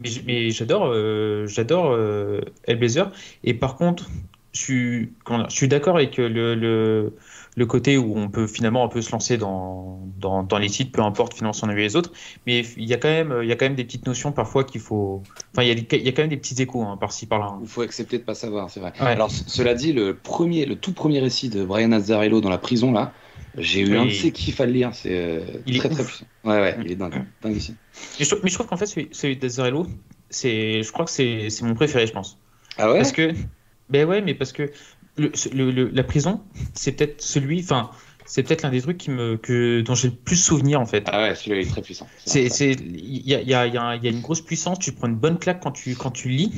Mais, 0.00 0.50
j'adore 0.50 0.88
euh, 0.88 1.46
j'adore 1.46 1.92
euh, 1.92 2.40
Hellblazer 2.64 3.10
et 3.44 3.54
par 3.54 3.76
contre, 3.76 4.10
je 4.52 4.60
suis 4.60 5.12
je 5.48 5.54
suis 5.54 5.68
d'accord 5.68 5.96
avec 5.96 6.16
le 6.16 6.54
le 6.54 7.12
côté 7.64 7.96
où 7.96 8.16
on 8.16 8.28
peut 8.28 8.46
finalement 8.46 8.84
un 8.84 8.88
peu 8.88 9.00
se 9.00 9.10
lancer 9.10 9.38
dans, 9.38 10.00
dans, 10.18 10.58
les 10.58 10.68
sites, 10.68 10.92
peu 10.92 11.00
importe 11.02 11.34
finalement 11.34 11.54
si 11.54 11.64
on 11.64 11.68
a 11.68 11.74
vu 11.74 11.80
les 11.80 11.96
autres. 11.96 12.12
Mais 12.46 12.60
il 12.76 12.84
y 12.84 12.92
a 12.92 12.98
quand 12.98 13.08
même, 13.08 13.34
il 13.42 13.48
y 13.48 13.52
a 13.52 13.56
quand 13.56 13.64
même 13.64 13.76
des 13.76 13.84
petites 13.84 14.06
notions 14.06 14.32
parfois 14.32 14.64
qu'il 14.64 14.80
faut. 14.80 15.22
Enfin, 15.52 15.62
il 15.62 15.68
y, 15.68 15.70
a, 15.70 15.96
il 15.96 16.04
y, 16.04 16.08
a, 16.08 16.12
quand 16.12 16.22
même 16.22 16.28
des 16.28 16.36
petits 16.36 16.60
échos 16.60 16.82
hein, 16.82 16.98
par-ci 16.98 17.26
par-là. 17.26 17.56
Il 17.62 17.68
faut 17.68 17.80
accepter 17.80 18.18
de 18.18 18.24
pas 18.24 18.34
savoir, 18.34 18.68
c'est 18.68 18.80
vrai. 18.80 18.92
Alors, 18.98 19.30
cela 19.30 19.74
dit, 19.74 19.92
le 19.92 20.14
premier, 20.14 20.66
le 20.66 20.76
tout 20.76 20.92
premier 20.92 21.20
récit 21.20 21.48
de 21.48 21.64
Brian 21.64 21.92
Azzarello 21.92 22.42
dans 22.42 22.50
la 22.50 22.58
prison 22.58 22.92
là, 22.92 23.12
j'ai 23.56 23.80
eu 23.80 23.96
un 23.96 24.04
de 24.04 24.10
ces 24.10 24.32
kiffs 24.32 24.60
à 24.60 24.66
le 24.66 24.72
lire. 24.72 24.90
C'est 24.92 25.12
euh, 25.12 25.40
très 25.78 25.88
très 25.88 26.04
puissant. 26.04 26.26
Ouais, 26.44 26.60
ouais, 26.60 26.76
il 26.84 26.92
est 26.92 26.96
dingue, 26.96 27.24
dingue 27.42 27.56
ici. 27.56 27.74
Mais 28.18 28.24
je, 28.24 28.54
trouve 28.54 28.66
qu'en 28.66 28.76
fait, 28.76 28.86
celui, 28.86 29.08
celui 29.12 29.36
d'Azzarello, 29.36 29.86
c'est, 30.28 30.82
je 30.82 30.92
crois 30.92 31.06
que 31.06 31.10
c'est 31.10 31.62
mon 31.62 31.74
préféré, 31.74 32.06
je 32.06 32.12
pense. 32.12 32.38
Ah 32.76 32.90
ouais? 32.90 32.98
Parce 32.98 33.12
que, 33.12 33.32
ben 33.88 34.06
ouais, 34.06 34.20
mais 34.20 34.34
parce 34.34 34.52
que 34.52 34.70
le, 35.18 35.90
la 35.92 36.04
prison, 36.04 36.42
c'est 36.74 36.92
peut-être 36.92 37.22
celui, 37.22 37.60
enfin, 37.60 37.90
c'est 38.26 38.42
peut-être 38.42 38.62
l'un 38.62 38.70
des 38.70 38.82
trucs 38.82 38.98
qui 38.98 39.10
me, 39.10 39.36
que, 39.36 39.80
dont 39.80 39.94
j'ai 39.94 40.08
le 40.08 40.14
plus 40.14 40.36
souvenir 40.36 40.80
en 40.80 40.86
fait. 40.86 41.04
Ah 41.06 41.22
ouais, 41.22 41.34
celui-là 41.34 41.62
est 41.62 41.70
très 41.70 41.82
puissant. 41.82 42.06
C'est, 42.24 42.46
il 42.72 43.26
y 43.26 43.34
a, 43.34 43.40
y, 43.40 43.54
a, 43.54 43.66
y 43.66 43.78
a, 43.78 44.10
une 44.10 44.20
grosse 44.20 44.40
puissance. 44.40 44.78
Tu 44.78 44.92
prends 44.92 45.06
une 45.08 45.16
bonne 45.16 45.38
claque 45.38 45.60
quand 45.62 45.72
tu, 45.72 45.94
quand 45.94 46.10
tu 46.10 46.28
lis. 46.28 46.52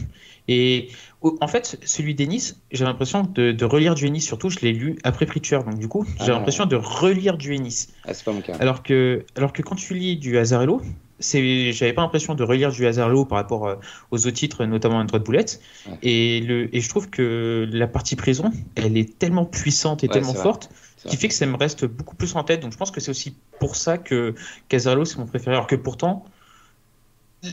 Et 0.48 0.88
en 1.22 1.46
fait, 1.46 1.78
celui 1.84 2.14
d'Ennis, 2.14 2.54
j'ai 2.72 2.84
l'impression 2.84 3.22
de, 3.22 3.52
de, 3.52 3.64
relire 3.66 3.94
du 3.94 4.06
Ennis. 4.06 4.22
Surtout, 4.22 4.48
je 4.48 4.60
l'ai 4.60 4.72
lu 4.72 4.98
après 5.04 5.26
Preacher, 5.26 5.60
donc 5.64 5.78
du 5.78 5.88
coup, 5.88 6.06
j'ai 6.18 6.30
ah. 6.30 6.36
l'impression 6.36 6.64
de 6.64 6.76
relire 6.76 7.36
du 7.36 7.54
Ennis. 7.54 7.88
Ah, 8.06 8.14
c'est 8.14 8.24
pas 8.24 8.32
mon 8.32 8.40
cas. 8.40 8.56
Alors 8.58 8.82
que, 8.82 9.26
alors 9.36 9.52
que 9.52 9.60
quand 9.60 9.74
tu 9.74 9.92
lis 9.92 10.16
du 10.16 10.38
Hazarello, 10.38 10.80
c'est 11.18 11.72
j'avais 11.72 11.92
pas 11.92 12.02
l'impression 12.02 12.34
de 12.34 12.42
relire 12.42 12.70
du 12.70 12.86
Hazarlo 12.86 13.24
par 13.24 13.38
rapport 13.38 13.66
euh, 13.66 13.76
aux 14.10 14.26
autres 14.26 14.36
titres 14.36 14.64
notamment 14.64 14.98
Android 14.98 15.18
Bullet 15.18 15.44
ouais. 15.86 15.98
et 16.02 16.40
le 16.40 16.74
et 16.74 16.80
je 16.80 16.88
trouve 16.88 17.10
que 17.10 17.68
la 17.72 17.86
partie 17.86 18.16
prison 18.16 18.52
elle 18.76 18.96
est 18.96 19.18
tellement 19.18 19.44
puissante 19.44 20.04
et 20.04 20.08
tellement 20.08 20.34
forte 20.34 20.70
qui 21.06 21.16
fait 21.16 21.28
que 21.28 21.34
ça 21.34 21.46
me 21.46 21.56
reste 21.56 21.84
beaucoup 21.84 22.16
plus 22.16 22.34
en 22.36 22.44
tête 22.44 22.60
donc 22.60 22.72
je 22.72 22.76
pense 22.76 22.90
que 22.90 23.00
c'est 23.00 23.10
aussi 23.10 23.36
pour 23.58 23.76
ça 23.76 23.98
que 23.98 24.34
Hazarlo 24.72 25.04
c'est 25.04 25.18
mon 25.18 25.26
préféré 25.26 25.56
alors 25.56 25.66
que 25.66 25.76
pourtant 25.76 26.24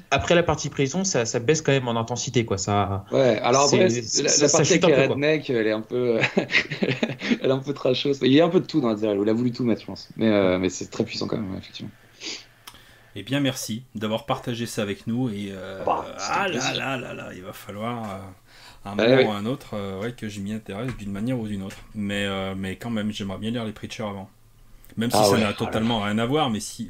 après 0.09 0.33
la 0.33 0.41
partie 0.41 0.69
prison, 0.69 1.03
ça, 1.03 1.25
ça, 1.25 1.39
baisse 1.39 1.61
quand 1.61 1.71
même 1.71 1.87
en 1.87 1.95
intensité, 1.95 2.43
quoi. 2.43 2.57
Ça. 2.57 3.05
Ouais. 3.11 3.39
Alors 3.43 3.65
après, 3.65 3.87
la, 3.87 4.49
partie 4.49 4.73
avec 4.73 4.85
les 4.85 5.05
rednecks, 5.05 5.49
elle 5.51 5.67
est 5.67 5.71
un 5.71 5.81
peu, 5.81 6.17
elle 7.41 7.49
est 7.49 7.53
un 7.53 7.59
peu 7.59 7.73
trashos. 7.73 8.13
Il 8.23 8.33
y 8.33 8.41
a 8.41 8.45
un 8.45 8.49
peu 8.49 8.61
de 8.61 8.65
tout 8.65 8.81
dans 8.81 8.89
Azarelo. 8.89 9.23
Il 9.23 9.29
a 9.29 9.33
voulu 9.33 9.51
tout 9.51 9.63
mettre, 9.63 9.81
je 9.81 9.85
pense. 9.85 10.09
Mais, 10.17 10.27
euh, 10.27 10.57
mais 10.57 10.69
c'est 10.69 10.89
très 10.89 11.03
puissant 11.03 11.27
quand 11.27 11.37
même, 11.37 11.55
effectivement. 11.55 11.91
Eh 13.15 13.23
bien, 13.23 13.39
merci 13.39 13.83
d'avoir 13.95 14.25
partagé 14.25 14.65
ça 14.65 14.81
avec 14.81 15.07
nous. 15.07 15.29
Et 15.29 15.49
euh, 15.51 15.83
bah, 15.85 16.05
ah 16.19 16.47
là 16.49 16.73
là 16.73 16.97
là 16.97 17.13
là, 17.13 17.29
il 17.33 17.41
va 17.41 17.53
falloir 17.53 18.03
euh, 18.03 18.19
un 18.89 18.95
moment 18.95 19.29
ou 19.29 19.31
un 19.31 19.45
autre 19.45 19.69
euh, 19.73 20.01
ouais, 20.01 20.11
que 20.11 20.27
je 20.27 20.41
m'y 20.41 20.51
intéresse 20.51 20.95
d'une 20.97 21.11
manière 21.11 21.39
ou 21.39 21.47
d'une 21.47 21.63
autre. 21.63 21.77
Mais, 21.93 22.27
mais 22.55 22.75
quand 22.75 22.89
même, 22.89 23.11
j'aimerais 23.11 23.37
bien 23.37 23.51
lire 23.51 23.63
les 23.63 23.71
Preachers 23.71 24.03
avant. 24.03 24.29
Même 24.97 25.11
si 25.11 25.17
ah 25.19 25.25
ça 25.25 25.37
n'a 25.37 25.49
oh 25.51 25.53
totalement 25.53 26.01
rien 26.01 26.17
à 26.19 26.25
voir, 26.25 26.49
mais 26.49 26.59
si. 26.59 26.89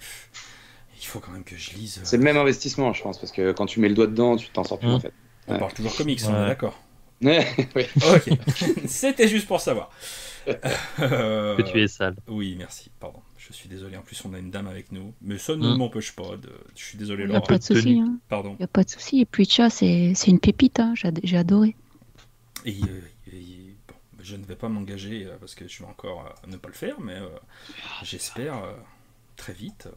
il 1.00 1.06
faut 1.06 1.20
quand 1.20 1.32
même 1.32 1.44
que 1.44 1.56
je 1.56 1.72
lise. 1.74 2.02
C'est 2.04 2.18
le 2.18 2.24
même 2.24 2.38
investissement, 2.38 2.94
je 2.94 3.02
pense, 3.02 3.20
parce 3.20 3.32
que 3.32 3.52
quand 3.52 3.66
tu 3.66 3.80
mets 3.80 3.90
le 3.90 3.96
doigt 3.96 4.08
dedans, 4.08 4.36
tu 4.36 4.48
t'en 4.50 4.64
sors 4.64 4.80
plus 4.80 4.90
en 4.90 5.00
fait. 5.00 5.14
On 5.48 5.60
parle 5.60 5.74
toujours 5.74 5.96
comics, 5.96 6.20
on 6.28 6.44
est 6.44 6.48
d'accord. 6.48 6.80
oui. 7.22 7.86
ok. 7.96 8.38
C'était 8.88 9.28
juste 9.28 9.48
pour 9.48 9.62
savoir. 9.62 9.90
que 10.46 11.62
tu 11.62 11.82
es 11.82 11.88
sale. 11.88 12.16
Oui, 12.28 12.56
merci. 12.58 12.92
Pardon. 13.00 13.22
Je 13.48 13.54
suis 13.54 13.70
désolé, 13.70 13.96
en 13.96 14.02
plus 14.02 14.24
on 14.26 14.34
a 14.34 14.40
une 14.40 14.50
dame 14.50 14.68
avec 14.68 14.92
nous. 14.92 15.14
Mais 15.22 15.38
ça 15.38 15.56
ne 15.56 15.68
mm. 15.68 15.78
m'empêche 15.78 16.16
pas. 16.16 16.36
De... 16.38 16.50
Je 16.76 16.84
suis 16.84 16.98
désolé, 16.98 17.24
Il 17.24 17.30
n'y 17.30 17.36
a 17.36 17.42
pas 17.42 17.58
de 17.58 17.64
souci. 17.64 18.00
Hein. 18.00 18.18
Pardon. 18.28 18.54
Il 18.54 18.58
n'y 18.60 18.66
a 18.66 18.68
pas 18.68 18.84
de 18.84 18.90
souci. 18.90 19.20
Et 19.20 19.26
Preacher, 19.26 19.70
c'est 19.70 20.28
une 20.28 20.40
pépite. 20.40 20.80
Hein. 20.80 20.94
J'ai 20.96 21.38
adoré. 21.38 21.76
Et, 22.66 22.82
euh, 22.82 23.02
bon, 23.88 23.94
je 24.20 24.36
ne 24.36 24.44
vais 24.46 24.56
pas 24.56 24.70
m'engager 24.70 25.26
euh, 25.26 25.38
parce 25.40 25.54
que 25.54 25.68
je 25.68 25.80
vais 25.80 25.90
encore 25.90 26.26
euh, 26.26 26.48
ne 26.50 26.58
pas 26.58 26.70
le 26.70 26.74
faire, 26.74 27.00
mais 27.00 27.20
j'espère 28.02 28.56
très 29.36 29.54
vite 29.54 29.88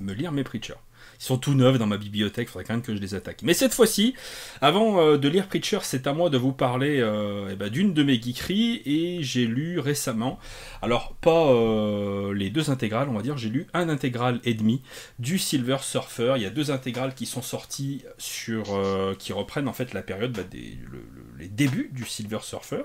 me 0.00 0.12
lire 0.12 0.32
mes 0.32 0.44
Preachers. 0.44 0.74
Ils 1.20 1.24
sont 1.24 1.38
tout 1.38 1.54
neufs 1.54 1.78
dans 1.78 1.86
ma 1.86 1.96
bibliothèque, 1.96 2.48
il 2.48 2.52
faudrait 2.52 2.64
quand 2.64 2.74
même 2.74 2.82
que 2.82 2.94
je 2.94 3.00
les 3.00 3.14
attaque. 3.14 3.42
Mais 3.42 3.54
cette 3.54 3.72
fois-ci, 3.72 4.14
avant 4.60 5.00
euh, 5.00 5.18
de 5.18 5.28
lire 5.28 5.48
Preacher, 5.48 5.78
c'est 5.82 6.06
à 6.06 6.12
moi 6.12 6.30
de 6.30 6.38
vous 6.38 6.52
parler 6.52 7.00
euh, 7.00 7.50
eh 7.52 7.56
ben, 7.56 7.68
d'une 7.68 7.94
de 7.94 8.02
mes 8.02 8.20
geekeries, 8.20 8.82
et 8.84 9.22
j'ai 9.22 9.46
lu 9.46 9.78
récemment, 9.78 10.38
alors 10.82 11.14
pas 11.14 11.52
euh, 11.52 12.34
les 12.34 12.50
deux 12.50 12.70
intégrales, 12.70 13.08
on 13.08 13.14
va 13.14 13.22
dire, 13.22 13.36
j'ai 13.36 13.48
lu 13.48 13.66
un 13.74 13.88
intégral 13.88 14.40
et 14.44 14.54
demi 14.54 14.82
du 15.18 15.38
Silver 15.38 15.78
Surfer. 15.82 16.34
Il 16.36 16.42
y 16.42 16.46
a 16.46 16.50
deux 16.50 16.70
intégrales 16.70 17.14
qui 17.14 17.26
sont 17.26 17.42
sorties 17.42 18.02
sur, 18.18 18.64
qui 19.18 19.32
reprennent 19.32 19.68
en 19.68 19.72
fait 19.72 19.92
la 19.92 20.02
période 20.02 20.32
bah, 20.32 20.42
des 20.42 20.78
les 21.38 21.48
débuts 21.48 21.90
du 21.92 22.04
Silver 22.04 22.38
Surfer, 22.42 22.82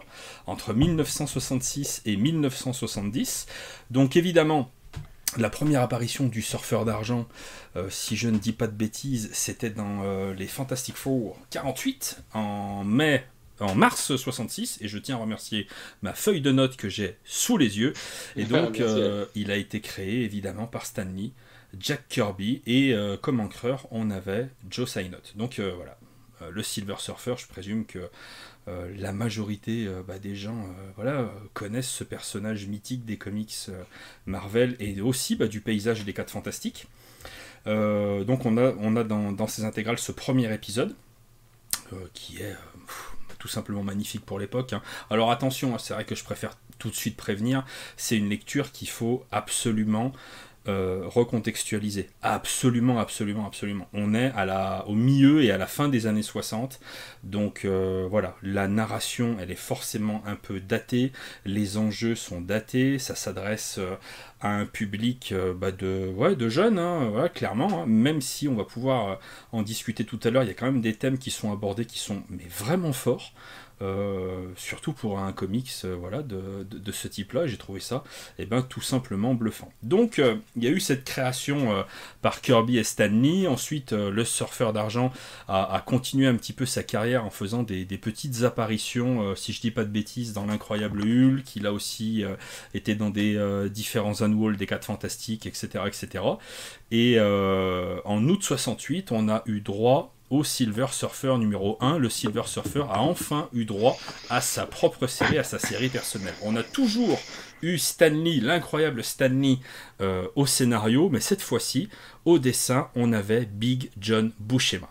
entre 0.48 0.74
1966 0.74 2.02
et 2.06 2.16
1970. 2.16 3.46
Donc 3.92 4.16
évidemment, 4.16 4.72
la 5.38 5.50
première 5.50 5.82
apparition 5.82 6.28
du 6.28 6.42
surfeur 6.42 6.86
d'argent, 6.86 7.28
euh, 7.76 7.90
si 7.90 8.16
je 8.16 8.30
ne 8.30 8.38
dis 8.38 8.54
pas 8.54 8.68
de 8.68 8.74
bêtises, 8.74 9.30
c'était 9.34 9.70
dans 9.70 10.04
euh, 10.04 10.34
les 10.34 10.48
Fantastic 10.48 10.96
Four 10.96 11.38
48 11.52 12.24
en 12.34 12.84
mai 12.84 13.24
en 13.60 13.76
mars 13.76 14.16
66 14.16 14.80
et 14.82 14.88
je 14.88 14.98
tiens 14.98 15.18
à 15.18 15.20
remercier 15.20 15.68
ma 16.02 16.14
feuille 16.14 16.42
de 16.42 16.52
notes 16.52 16.78
que 16.78 16.90
j'ai 16.90 17.18
sous 17.26 17.58
les 17.58 17.78
yeux. 17.78 17.94
Et 18.38 18.44
donc 18.46 18.80
euh, 18.80 19.26
il 19.36 19.52
a 19.52 19.58
été 19.58 19.82
créé 19.82 20.24
évidemment 20.24 20.66
par 20.66 20.86
Stanley, 20.86 21.32
Jack 21.78 22.08
Kirby 22.08 22.62
et 22.66 22.96
comme 23.22 23.40
encreur 23.40 23.88
on 23.92 24.10
avait 24.10 24.50
Joe 24.72 24.90
Synott. 24.90 25.34
Donc 25.36 25.60
voilà, 25.60 26.00
le 26.50 26.64
Silver 26.64 26.96
Surfer, 26.98 27.36
je 27.38 27.46
présume 27.46 27.86
que 27.86 28.10
euh, 28.70 28.94
la 28.98 29.14
majorité 29.14 29.86
euh, 29.88 30.04
bah, 30.08 30.20
des 30.20 30.36
gens 30.36 30.68
euh, 31.00 31.28
connaissent 31.54 31.90
ce 31.90 32.04
personnage 32.04 32.68
mythique 32.68 33.06
des 33.06 33.18
comics 33.18 33.56
Marvel 34.26 34.76
et 34.80 35.02
aussi 35.02 35.36
bah, 35.36 35.48
du 35.48 35.62
paysage 35.62 36.06
des 36.06 36.14
4 36.14 36.30
Fantastiques. 36.30 36.88
donc 37.66 38.46
on 38.46 38.58
a, 38.58 38.74
on 38.80 38.96
a 38.96 39.04
dans, 39.04 39.48
ces 39.48 39.64
intégrales 39.64 40.00
ce 40.00 40.12
premier 40.12 40.54
épisode 40.54 40.96
qui 42.14 42.38
est 42.38 42.56
tout 43.40 43.48
simplement 43.48 43.84
magnifique 43.84 44.26
pour 44.26 44.38
l'époque. 44.38 44.74
Hein. 44.74 44.82
Alors 45.10 45.32
attention, 45.32 45.74
hein, 45.74 45.78
c'est 45.80 45.94
vrai 45.94 46.06
que 46.06 46.14
je 46.14 46.24
préfère 46.24 46.56
tout 46.78 46.90
de 46.90 46.96
suite 46.96 47.18
prévenir, 47.18 47.66
c'est 47.98 48.16
une 48.16 48.30
lecture 48.30 48.72
qu'il 48.72 48.90
faut 48.90 49.26
absolument 49.32 50.14
euh, 50.68 51.04
recontextualiser. 51.06 52.10
Absolument, 52.22 53.00
absolument, 53.00 53.48
absolument. 53.48 53.88
On 53.94 54.14
est 54.14 54.32
à 54.36 54.46
la, 54.46 54.86
au 54.88 54.94
milieu 54.94 55.42
et 55.42 55.52
à 55.52 55.58
la 55.58 55.66
fin 55.66 55.88
des 55.88 56.06
années 56.06 56.22
60. 56.22 56.80
Donc 57.24 57.62
euh, 57.64 58.08
voilà, 58.10 58.36
la 58.44 58.68
narration, 58.68 59.38
elle 59.40 59.52
est 59.52 59.56
forcément 59.56 60.22
un 60.28 60.36
peu 60.36 60.60
datée. 60.60 61.14
Les 61.46 61.78
enjeux 61.78 62.14
sont 62.14 62.42
datés. 62.42 63.00
Ça 63.00 63.16
s'adresse 63.16 63.78
euh, 63.80 63.96
à 64.42 64.50
un 64.50 64.66
public 64.66 65.34
bah, 65.56 65.72
de 65.72 66.50
jeunes, 66.50 66.78
hein, 66.78 67.30
clairement. 67.34 67.84
Hein. 67.84 67.86
Même 67.88 68.22
si 68.22 68.48
on 68.48 68.56
va 68.56 68.66
pouvoir 68.66 69.20
en 69.52 69.64
discuter 69.64 70.04
tout 70.04 70.20
à 70.24 70.30
l'heure, 70.30 70.44
il 70.44 70.48
y 70.48 70.52
a 70.52 70.56
quand 70.56 70.66
même 70.66 70.82
des 70.82 70.94
thèmes 70.94 71.18
qui 71.18 71.32
sont 71.32 71.52
abordés 71.52 71.86
qui 71.86 72.00
sont 72.00 72.24
mais 72.30 72.48
vraiment 72.50 72.94
forts. 72.94 73.34
Euh, 73.82 74.48
surtout 74.58 74.92
pour 74.92 75.20
un 75.20 75.32
comics 75.32 75.72
euh, 75.86 75.96
voilà, 75.98 76.22
de, 76.22 76.68
de, 76.70 76.92
ce 76.92 77.08
type-là, 77.08 77.48
j'ai 77.48 77.56
trouvé 77.56 77.80
ça 77.80 78.04
eh 78.38 78.46
ben, 78.46 78.62
tout 78.62 78.82
simplement 78.82 79.34
bluffant. 79.34 79.72
Donc 79.84 80.20
euh, 80.20 80.36
il 80.58 80.66
y 80.66 80.68
a 80.68 80.70
eu 80.70 80.82
cette 80.82 81.06
création 81.06 81.86
par 82.22 82.42
Kirby 82.42 82.78
et 82.78 82.84
Stanley, 82.84 83.48
ensuite 83.48 83.94
le 83.94 84.26
surfeur 84.26 84.74
d'argent 84.74 85.14
a, 85.48 85.82
continué 85.86 86.28
un 86.28 86.36
petit 86.36 86.54
peu 86.54 86.66
sa 86.66 86.84
carrière 86.84 87.26
en 87.26 87.30
faisant 87.30 87.64
des, 87.64 87.86
petites 87.86 88.44
apparitions, 88.44 89.36
si 89.36 89.54
je 89.54 89.62
dis 89.62 89.72
pas 89.72 89.84
de 89.84 89.90
bêtises, 89.90 90.34
dans 90.34 90.46
l'incroyable 90.46 91.02
Hulk, 91.02 91.56
il 91.56 91.66
a 91.66 91.74
aussi 91.74 92.24
été 92.74 92.96
dans 92.96 93.10
des 93.10 93.70
différents 93.70 94.22
annuals 94.22 94.58
des 94.58 94.66
4 94.66 94.86
Fantastiques, 94.86 95.46
etc. 95.46 95.86
etc. 95.88 96.24
Et 96.92 97.20
en 97.20 98.28
août 98.28 98.44
68, 98.44 99.12
on 99.12 99.30
a 99.30 99.44
eu 99.46 99.62
droit 99.62 100.14
au 100.30 100.44
Silver 100.44 100.88
Surfer 100.92 101.38
numéro 101.38 101.78
1. 101.82 101.98
Le 101.98 102.10
Silver 102.10 102.44
Surfer 102.46 102.86
a 102.92 103.02
enfin 103.02 103.50
eu 103.54 103.66
droit 103.66 103.98
à 104.30 104.42
sa 104.42 104.66
propre 104.66 105.08
série, 105.08 105.38
à 105.38 105.44
sa 105.44 105.60
série 105.60 105.90
personnelle. 105.90 106.36
On 106.44 106.56
a 106.56 106.64
toujours 106.64 107.20
eu 107.62 107.78
Stanley, 107.78 108.40
l'incroyable 108.42 109.04
Stanley, 109.04 109.58
euh, 110.02 110.28
au 110.36 110.46
scénario, 110.46 111.10
mais 111.10 111.20
cette 111.20 111.42
fois-ci, 111.42 111.90
au 112.26 112.40
dessin, 112.40 112.90
on 112.96 113.14
avait 113.14 113.46
Big 113.46 113.92
John 114.00 114.32
Buscema. 114.40 114.90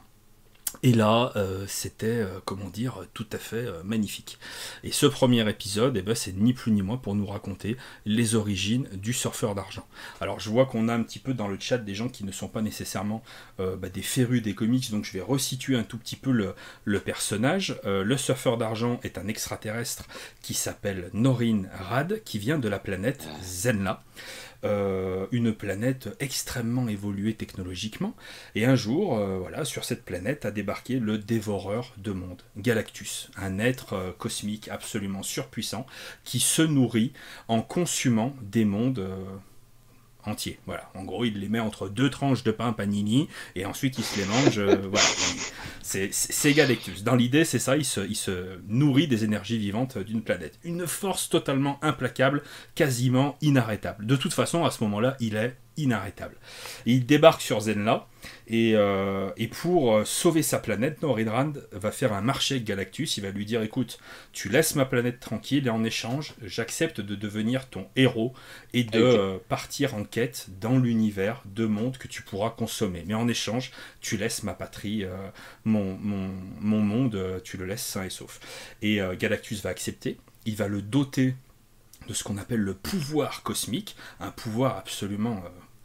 Et 0.82 0.92
là, 0.92 1.32
euh, 1.34 1.64
c'était, 1.66 2.06
euh, 2.06 2.38
comment 2.44 2.68
dire, 2.68 3.04
tout 3.12 3.26
à 3.32 3.38
fait 3.38 3.66
euh, 3.66 3.82
magnifique. 3.82 4.38
Et 4.84 4.92
ce 4.92 5.06
premier 5.06 5.48
épisode, 5.48 5.96
eh 5.96 6.02
ben, 6.02 6.14
c'est 6.14 6.36
ni 6.36 6.52
plus 6.52 6.70
ni 6.70 6.82
moins 6.82 6.96
pour 6.96 7.16
nous 7.16 7.26
raconter 7.26 7.76
les 8.06 8.36
origines 8.36 8.88
du 8.92 9.12
surfeur 9.12 9.54
d'argent. 9.56 9.86
Alors, 10.20 10.38
je 10.38 10.50
vois 10.50 10.66
qu'on 10.66 10.88
a 10.88 10.94
un 10.94 11.02
petit 11.02 11.18
peu 11.18 11.34
dans 11.34 11.48
le 11.48 11.58
chat 11.58 11.78
des 11.78 11.94
gens 11.94 12.08
qui 12.08 12.24
ne 12.24 12.32
sont 12.32 12.48
pas 12.48 12.62
nécessairement 12.62 13.22
bah, 13.58 13.88
des 13.88 14.02
férus 14.02 14.40
des 14.42 14.54
comics, 14.54 14.90
donc 14.90 15.04
je 15.04 15.12
vais 15.12 15.20
resituer 15.20 15.76
un 15.76 15.82
tout 15.82 15.98
petit 15.98 16.16
peu 16.16 16.30
le, 16.30 16.54
le 16.84 17.00
personnage. 17.00 17.80
le 17.84 18.16
surfeur 18.16 18.56
d'argent 18.56 19.00
est 19.02 19.18
un 19.18 19.26
extraterrestre 19.26 20.04
qui 20.42 20.54
s'appelle 20.54 21.10
Norin 21.12 21.62
Rad, 21.72 22.22
qui 22.24 22.38
vient 22.38 22.58
de 22.58 22.68
la 22.68 22.78
planète 22.78 23.26
Zenla. 23.42 24.02
Euh, 24.64 25.26
une 25.30 25.52
planète 25.52 26.08
extrêmement 26.18 26.88
évoluée 26.88 27.34
technologiquement. 27.34 28.16
Et 28.56 28.64
un 28.64 28.74
jour, 28.74 29.16
euh, 29.16 29.38
voilà, 29.38 29.64
sur 29.64 29.84
cette 29.84 30.04
planète 30.04 30.44
a 30.44 30.50
débarqué 30.50 30.98
le 30.98 31.16
dévoreur 31.16 31.94
de 31.96 32.10
mondes, 32.10 32.42
Galactus, 32.56 33.30
un 33.36 33.60
être 33.60 33.92
euh, 33.92 34.10
cosmique 34.10 34.68
absolument 34.68 35.22
surpuissant 35.22 35.86
qui 36.24 36.40
se 36.40 36.62
nourrit 36.62 37.12
en 37.46 37.62
consumant 37.62 38.34
des 38.42 38.64
mondes 38.64 39.08
Voilà. 40.66 40.90
En 40.94 41.04
gros, 41.04 41.24
il 41.24 41.38
les 41.38 41.48
met 41.48 41.60
entre 41.60 41.88
deux 41.88 42.10
tranches 42.10 42.42
de 42.42 42.50
pain 42.50 42.72
panini 42.72 43.28
et 43.54 43.64
ensuite 43.64 43.98
il 43.98 44.04
se 44.04 44.18
les 44.18 44.26
mange. 44.26 44.58
Euh, 44.58 44.76
voilà. 44.90 45.06
C'est 45.82 46.52
Galactus. 46.52 47.02
Dans 47.02 47.14
l'idée, 47.14 47.44
c'est 47.44 47.58
ça, 47.58 47.76
il 47.76 47.84
se 47.84 48.60
nourrit 48.68 49.08
des 49.08 49.24
énergies 49.24 49.58
vivantes 49.58 49.96
d'une 49.98 50.22
planète. 50.22 50.58
Une 50.62 50.86
force 50.86 51.28
totalement 51.28 51.82
implacable, 51.82 52.42
quasiment 52.74 53.36
inarrêtable. 53.40 54.04
De 54.04 54.16
toute 54.16 54.34
façon, 54.34 54.64
à 54.64 54.70
ce 54.70 54.84
moment-là, 54.84 55.16
il 55.20 55.36
est 55.36 55.56
inarrêtable. 55.78 56.36
il 56.84 57.06
débarque 57.06 57.40
sur 57.40 57.60
Zenla, 57.60 58.06
et, 58.46 58.72
euh, 58.74 59.30
et 59.36 59.46
pour 59.46 59.94
euh, 59.94 60.04
sauver 60.04 60.42
sa 60.42 60.58
planète, 60.58 61.02
Norinrand 61.02 61.52
va 61.72 61.90
faire 61.90 62.12
un 62.12 62.20
marché 62.20 62.54
avec 62.54 62.66
Galactus, 62.66 63.16
il 63.16 63.22
va 63.22 63.30
lui 63.30 63.44
dire 63.44 63.62
écoute, 63.62 63.98
tu 64.32 64.48
laisses 64.48 64.74
ma 64.74 64.86
planète 64.86 65.20
tranquille, 65.20 65.66
et 65.66 65.70
en 65.70 65.84
échange, 65.84 66.34
j'accepte 66.42 67.00
de 67.00 67.14
devenir 67.14 67.68
ton 67.68 67.86
héros, 67.96 68.32
et 68.72 68.84
de 68.84 69.00
euh, 69.00 69.38
partir 69.48 69.94
en 69.94 70.04
quête 70.04 70.46
dans 70.60 70.78
l'univers 70.78 71.42
de 71.44 71.66
monde 71.66 71.98
que 71.98 72.08
tu 72.08 72.22
pourras 72.22 72.50
consommer. 72.50 73.04
Mais 73.06 73.14
en 73.14 73.28
échange, 73.28 73.70
tu 74.00 74.16
laisses 74.16 74.42
ma 74.42 74.54
patrie, 74.54 75.04
mon, 75.64 75.96
mon, 75.96 76.30
mon, 76.60 76.80
monde, 76.80 77.40
tu 77.44 77.56
le 77.56 77.66
laisses 77.66 77.84
sain 77.84 78.04
et 78.04 78.10
sauf. 78.10 78.40
Et 78.82 79.00
Galactus 79.18 79.62
va 79.62 79.70
accepter, 79.70 80.18
il 80.46 80.56
va 80.56 80.68
le 80.68 80.82
doter 80.82 81.34
de 82.08 82.14
ce 82.14 82.24
qu'on 82.24 82.38
appelle 82.38 82.60
le 82.60 82.74
pouvoir 82.74 83.42
cosmique, 83.42 83.96
un 84.20 84.30
pouvoir 84.30 84.76
absolument 84.76 85.42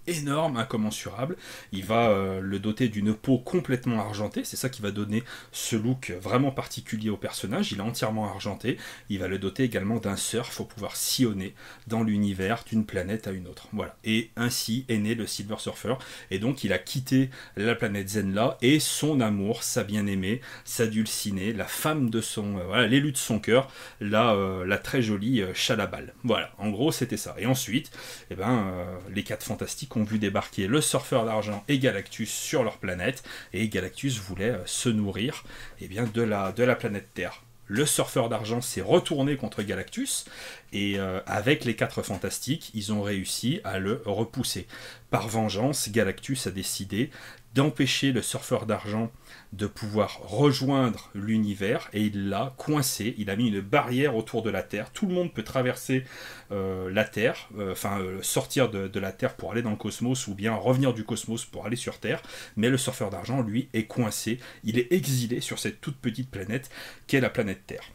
énorme, 0.08 0.58
incommensurable. 0.58 1.38
Il 1.72 1.86
va 1.86 2.10
euh, 2.10 2.40
le 2.42 2.60
doter 2.60 2.90
d'une 2.90 3.14
peau 3.14 3.38
complètement 3.38 4.00
argentée, 4.00 4.44
c'est 4.44 4.58
ça 4.58 4.70
qui 4.70 4.82
va 4.82 4.92
donner 4.92 5.24
ce 5.52 5.76
look 5.76 6.14
vraiment 6.22 6.52
particulier 6.52 7.10
au 7.10 7.18
personnage. 7.18 7.72
Il 7.72 7.80
est 7.80 7.82
entièrement 7.82 8.30
argenté. 8.30 8.78
Il 9.10 9.20
va 9.20 9.28
le 9.28 9.40
doter 9.40 9.64
également 9.64 9.98
d'un 9.98 10.16
surf 10.16 10.56
pour 10.56 10.68
pouvoir 10.68 10.96
sillonner 10.96 11.54
dans 11.88 12.04
l'univers 12.04 12.64
d'une 12.68 12.86
planète 12.86 13.28
à 13.28 13.32
une 13.32 13.48
autre. 13.48 13.68
Voilà. 13.72 13.96
Et 14.04 14.32
ainsi 14.36 14.86
est 14.90 14.98
né 14.98 15.16
le 15.16 15.28
Silver 15.28 15.58
Surfer. 15.60 15.96
Et 16.32 16.40
donc 16.40 16.64
il 16.64 16.74
a 16.74 16.78
quitté 16.78 17.30
la 17.56 17.76
planète 17.76 18.10
Zenla 18.10 18.58
et 18.62 18.80
son 18.80 19.22
amour, 19.22 19.64
sa 19.64 19.84
bien-aimée, 19.84 20.42
sa 20.66 20.88
dulcinée, 20.88 21.54
la 21.54 21.66
femme 21.66 22.10
de 22.10 22.22
son, 22.22 22.58
euh, 22.58 22.64
voilà, 22.66 22.88
l'élu 22.88 23.12
de 23.12 23.18
son 23.18 23.40
cœur, 23.40 23.72
la, 24.00 24.34
euh, 24.34 24.78
très 24.84 25.02
jolie 25.02 25.42
Chalabal. 25.54 26.14
Voilà. 26.24 26.52
En 26.58 26.70
gros, 26.70 26.92
c'était 26.92 27.16
ça. 27.16 27.36
Et 27.38 27.46
ensuite, 27.46 27.92
eh 28.32 28.36
ben, 28.36 28.74
les 29.14 29.24
quatre 29.24 29.44
fantastiques 29.44 29.93
ont 29.98 30.04
vu 30.04 30.20
débarquer 30.20 30.68
le 30.68 30.82
surfeur 30.82 31.26
d'argent 31.26 31.64
et 31.68 31.80
Galactus 31.80 32.32
sur 32.32 32.64
leur 32.64 32.78
planète, 32.78 33.24
et 33.54 33.68
Galactus 33.68 34.20
voulait 34.20 34.52
euh, 34.52 34.66
se 34.66 34.90
nourrir 34.90 35.44
eh 35.82 35.88
bien, 35.88 36.04
de, 36.04 36.22
la, 36.22 36.52
de 36.52 36.64
la 36.64 36.76
planète 36.76 37.10
Terre. 37.14 37.44
Le 37.68 37.86
surfeur 37.86 38.28
d'argent 38.28 38.62
s'est 38.62 38.82
retourné 38.82 39.38
contre 39.38 39.64
Galactus, 39.64 40.26
et 40.74 41.00
euh, 41.00 41.22
avec 41.26 41.64
les 41.64 41.76
quatre 41.76 42.02
fantastiques, 42.02 42.72
ils 42.74 42.92
ont 42.92 43.02
réussi 43.02 43.62
à 43.64 43.80
le 43.80 44.02
repousser. 44.06 44.68
Par 45.10 45.30
vengeance, 45.30 45.90
Galactus 45.90 46.46
a 46.48 46.52
décidé 46.52 47.10
d'empêcher 47.54 48.12
le 48.12 48.22
surfeur 48.22 48.66
d'argent 48.66 49.12
de 49.54 49.68
pouvoir 49.68 50.20
rejoindre 50.24 51.12
l'univers 51.14 51.90
et 51.94 52.02
il 52.02 52.30
l'a 52.30 52.56
coincé, 52.58 53.14
il 53.20 53.30
a 53.30 53.36
mis 53.36 53.50
une 53.50 53.62
barrière 53.62 54.16
autour 54.16 54.42
de 54.42 54.50
la 54.50 54.64
Terre. 54.64 54.92
Tout 54.92 55.06
le 55.06 55.14
monde 55.14 55.32
peut 55.32 55.44
traverser 55.44 56.06
euh, 56.52 56.90
la 56.92 57.04
Terre, 57.04 57.50
euh, 57.60 57.74
enfin 57.74 58.00
euh, 58.00 58.22
sortir 58.24 58.70
de, 58.70 59.00
la 59.00 59.12
Terre 59.12 59.36
pour 59.36 59.52
aller 59.52 59.62
dans 59.62 59.70
le 59.70 59.76
cosmos 59.76 60.28
ou 60.28 60.34
bien 60.34 60.56
revenir 60.56 60.94
du 60.94 61.04
cosmos 61.04 61.46
pour 61.46 61.68
aller 61.68 61.76
sur 61.76 62.00
Terre, 62.00 62.22
mais 62.58 62.70
le 62.70 62.78
surfeur 62.78 63.12
d'argent, 63.12 63.42
lui, 63.42 63.70
est 63.74 63.86
coincé, 63.86 64.40
il 64.64 64.80
est 64.80 64.92
exilé 64.92 65.40
sur 65.40 65.60
cette 65.60 65.82
toute 65.82 65.98
petite 65.98 66.32
planète 66.32 66.72
qu'est 67.06 67.22
la 67.22 67.30
planète 67.30 67.62
Terre. 67.68 67.92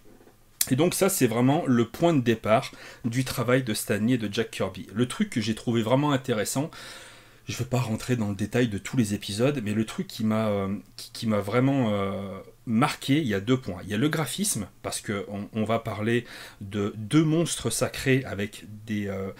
Et 0.71 0.77
donc 0.77 0.95
ça, 0.95 1.09
c'est 1.09 1.27
vraiment 1.27 1.65
le 1.67 1.87
point 1.87 2.15
de 2.15 2.21
départ 2.21 2.71
du 3.05 3.25
travail 3.25 3.65
de 3.65 3.75
Stanley 3.75 4.13
et 4.13 4.19
de 4.19 4.33
Jack 4.33 4.51
Kirby. 4.51 4.87
Le 4.93 5.09
truc 5.09 5.31
que 5.31 5.41
j'ai 5.41 5.55
trouvé 5.55 5.83
vraiment 5.83 6.13
intéressant, 6.13 6.71
je 7.49 7.55
ne 7.55 7.59
vais 7.61 7.65
pas 7.65 7.81
rentrer 7.81 8.17
dans 8.17 8.29
le 8.29 8.35
détail 8.35 8.69
de 8.69 8.77
tous 8.77 8.99
les 8.99 9.15
épisodes, 9.15 9.61
mais 9.65 9.73
le 9.73 9.87
truc 9.87 10.07
qui 10.07 10.25
m'a 10.25 10.49
euh, 10.49 10.77
vraiment 11.41 11.95
euh, 11.95 12.39
marqué, 12.67 13.17
il 13.17 13.27
y 13.27 13.33
a 13.33 13.41
deux 13.41 13.57
points. 13.57 13.81
Il 13.85 13.89
y 13.89 13.95
a 13.95 13.97
le 13.97 14.11
graphisme, 14.11 14.69
parce 14.83 15.01
qu'on 15.01 15.49
on 15.55 15.65
va 15.65 15.79
parler 15.79 16.27
de 16.61 16.93
deux 16.99 17.25
monstres 17.25 17.71
sacrés 17.71 18.23
avec 18.27 18.67
des, 18.85 19.09
euh, 19.09 19.31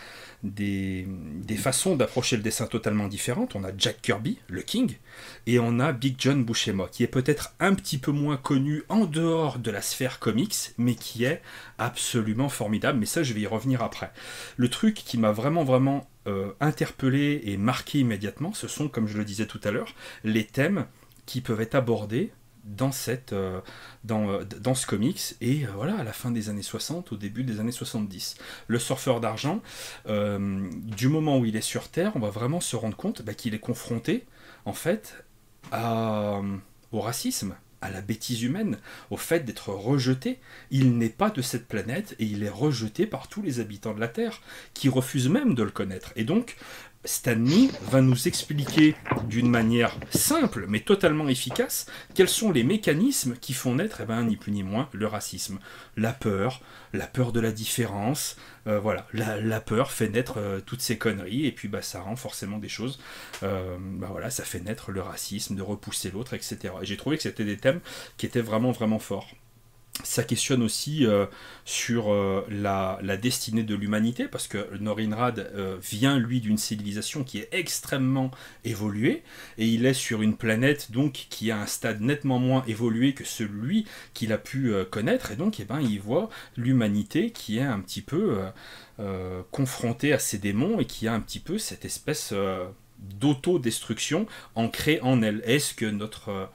des, 0.43 1.07
des, 1.07 1.57
façons 1.57 1.97
d'approcher 1.97 2.39
le 2.39 2.43
dessin 2.43 2.67
totalement 2.67 3.09
différentes. 3.09 3.55
On 3.55 3.63
a 3.63 3.73
Jack 3.77 4.01
Kirby, 4.01 4.39
le 4.49 4.63
King, 4.63 4.97
et 5.47 5.59
on 5.59 5.79
a 5.79 5.93
Big 5.93 6.15
John 6.19 6.45
Buscema, 6.45 6.89
qui 6.91 7.03
est 7.03 7.09
peut-être 7.09 7.55
un 7.61 7.75
petit 7.75 7.99
peu 7.99 8.11
moins 8.11 8.39
connu 8.39 8.85
en 8.89 9.05
dehors 9.05 9.59
de 9.59 9.71
la 9.71 9.83
sphère 9.83 10.19
comics, 10.19 10.73
mais 10.79 10.95
qui 10.95 11.25
est 11.25 11.43
absolument 11.77 12.49
formidable. 12.49 12.99
Mais 13.01 13.07
ça, 13.07 13.23
je 13.23 13.35
vais 13.35 13.43
y 13.43 13.47
revenir 13.47 13.83
après. 13.83 14.11
Le 14.57 14.71
truc 14.71 14.95
qui 14.95 15.19
m'a 15.19 15.33
vraiment, 15.33 15.63
vraiment 15.63 16.09
euh, 16.29 17.41
et 17.43 17.57
marqué 17.57 18.01
immédiatement, 18.01 18.53
ce 18.53 18.69
sont, 18.69 18.89
comme 18.89 19.07
je 19.07 19.19
le 19.19 19.25
disais 19.25 19.47
tout 19.47 19.61
à 19.65 19.71
l'heure, 19.71 19.95
les 20.25 20.45
thèmes 20.45 20.87
qui 21.27 21.41
peuvent 21.41 21.61
être 21.61 21.75
abordés 21.75 22.33
dans, 22.65 22.93
cette, 22.93 23.33
euh, 23.33 23.61
dans, 24.05 24.29
euh, 24.29 24.45
dans, 24.45 24.75
ce 24.75 24.87
comics 24.87 25.37
et 25.41 25.65
voilà 25.75 25.97
à 25.97 26.05
la 26.05 26.13
fin 26.13 26.31
des 26.31 26.51
années 26.51 26.63
60 26.63 27.13
au 27.13 27.17
début 27.17 27.43
des 27.43 27.61
années 27.61 27.73
70 27.73 28.37
le 28.67 28.79
surfeur 28.79 29.21
d'argent 29.21 29.63
du 30.07 31.09
moment 31.09 31.39
où 31.39 31.47
il 31.47 31.57
est 31.57 31.63
sur 31.63 31.89
terre 31.89 32.13
on 32.15 32.19
va 32.19 32.29
vraiment 32.29 32.61
se 32.61 32.77
rendre 32.77 32.97
compte 32.97 33.23
bah, 33.23 33.33
qu'il 33.33 33.55
est 33.55 33.59
confronté 33.59 34.27
en 34.67 34.75
fait 34.75 35.25
au 35.73 37.01
racisme 37.01 37.55
à 37.81 37.91
la 37.91 38.01
bêtise 38.01 38.43
humaine, 38.43 38.79
au 39.11 39.17
fait 39.17 39.45
d'être 39.45 39.71
rejeté. 39.71 40.39
Il 40.71 40.99
n'est 40.99 41.09
pas 41.09 41.31
de 41.31 41.43
cette 41.43 41.69
planète 41.69 42.15
et 42.19 42.25
il 42.25 42.43
est 42.43 42.49
rejeté 42.49 43.07
par 43.07 43.29
tous 43.29 43.43
les 43.43 43.61
habitants 43.61 43.95
de 43.95 44.01
la 44.01 44.09
Terre, 44.09 44.41
qui 44.75 44.89
refusent 44.89 45.29
même 45.29 45.55
de 45.55 45.63
le 45.63 45.71
connaître. 45.71 46.13
Et 46.17 46.25
donc, 46.25 46.57
Stanley 47.09 47.71
va 47.91 48.03
nous 48.03 48.29
expliquer 48.29 48.95
d'une 49.31 49.49
manière 49.49 49.97
simple 50.11 50.67
mais 50.69 50.81
totalement 50.81 51.27
efficace 51.27 51.87
quels 52.15 52.29
sont 52.29 52.53
les 52.53 52.65
mécanismes 52.65 53.35
qui 53.41 53.55
font 53.55 53.77
naître, 53.77 54.03
eh 54.03 54.05
ben, 54.05 54.23
ni 54.25 54.37
plus 54.37 54.53
ni 54.53 54.63
moins, 54.63 54.91
le 54.93 55.07
racisme. 55.07 55.59
La 55.97 56.13
peur, 56.13 56.61
la 56.93 57.07
peur 57.07 57.33
de 57.33 57.41
la 57.41 57.51
différence, 57.51 58.37
euh, 58.67 58.79
voilà, 58.79 59.07
la, 59.15 59.61
peur 59.61 59.91
fait 59.91 60.11
naître 60.11 60.35
euh, 60.37 60.61
toutes 60.61 60.83
ces 60.83 60.99
conneries 60.99 61.47
et 61.47 61.53
puis 61.53 61.69
bah, 61.69 61.81
ça 61.81 62.03
rend 62.03 62.15
forcément 62.15 62.59
des 62.59 62.69
choses, 62.69 63.01
euh, 63.43 63.79
bah, 63.81 64.09
voilà, 64.11 64.29
ça 64.29 64.45
fait 64.45 64.61
naître 64.61 64.93
le 64.93 65.01
racisme, 65.01 65.57
de 65.57 65.63
repousser 65.63 66.11
l'autre, 66.11 66.35
etc. 66.35 66.75
Et 66.83 66.85
j'ai 66.85 66.99
trouvé 66.99 67.17
que 67.17 67.23
c'était 67.23 67.47
des 67.47 67.57
thèmes 67.57 67.81
qui 68.19 68.27
étaient 68.27 68.43
vraiment 68.43 68.71
vraiment 68.71 68.99
forts 68.99 69.31
ça 70.05 70.23
questionne 70.23 70.63
aussi 70.63 71.07
euh, 71.07 71.27
sur 71.65 72.13
euh, 72.13 72.47
la, 72.51 72.99
destinée 73.17 73.63
de 73.63 73.75
l'humanité, 73.75 74.29
parce 74.29 74.47
que 74.47 74.77
Norinrad 74.79 75.39
euh, 75.55 75.77
vient, 75.83 76.19
lui, 76.19 76.41
d'une 76.41 76.59
civilisation 76.59 77.25
qui 77.25 77.39
est 77.39 77.49
extrêmement 77.53 78.31
évoluée, 78.65 79.23
et 79.59 79.67
il 79.67 79.87
est 79.87 79.95
sur 79.95 80.23
une 80.23 80.37
planète 80.37 80.93
donc 80.93 81.27
qui 81.31 81.51
a 81.51 81.59
un 81.59 81.67
stade 81.67 82.01
nettement 82.01 82.39
moins 82.39 82.65
évolué 82.67 83.13
que 83.13 83.25
celui 83.25 83.87
qu'il 84.15 84.33
a 84.33 84.39
pu 84.39 84.73
connaître, 84.91 85.33
et 85.33 85.37
donc 85.37 85.61
eh 85.61 85.65
ben, 85.65 85.81
il 85.81 86.01
voit 86.01 86.29
l'humanité 86.57 87.31
qui 87.31 87.59
est 87.59 87.63
un 87.63 87.81
petit 87.81 88.03
peu 88.03 88.39
confrontée 89.51 90.13
à 90.13 90.19
ses 90.19 90.39
démons, 90.39 90.81
et 90.81 90.85
qui 90.85 91.09
a 91.09 91.15
un 91.15 91.21
petit 91.21 91.41
peu 91.41 91.59
cette 91.59 91.85
espèce 91.85 92.33
d'autodestruction 92.99 94.27
ancrée 94.55 95.01
en 95.03 95.23
elle. 95.23 95.43
Est-ce 95.45 95.75
que 95.75 95.87
notre 95.87 96.51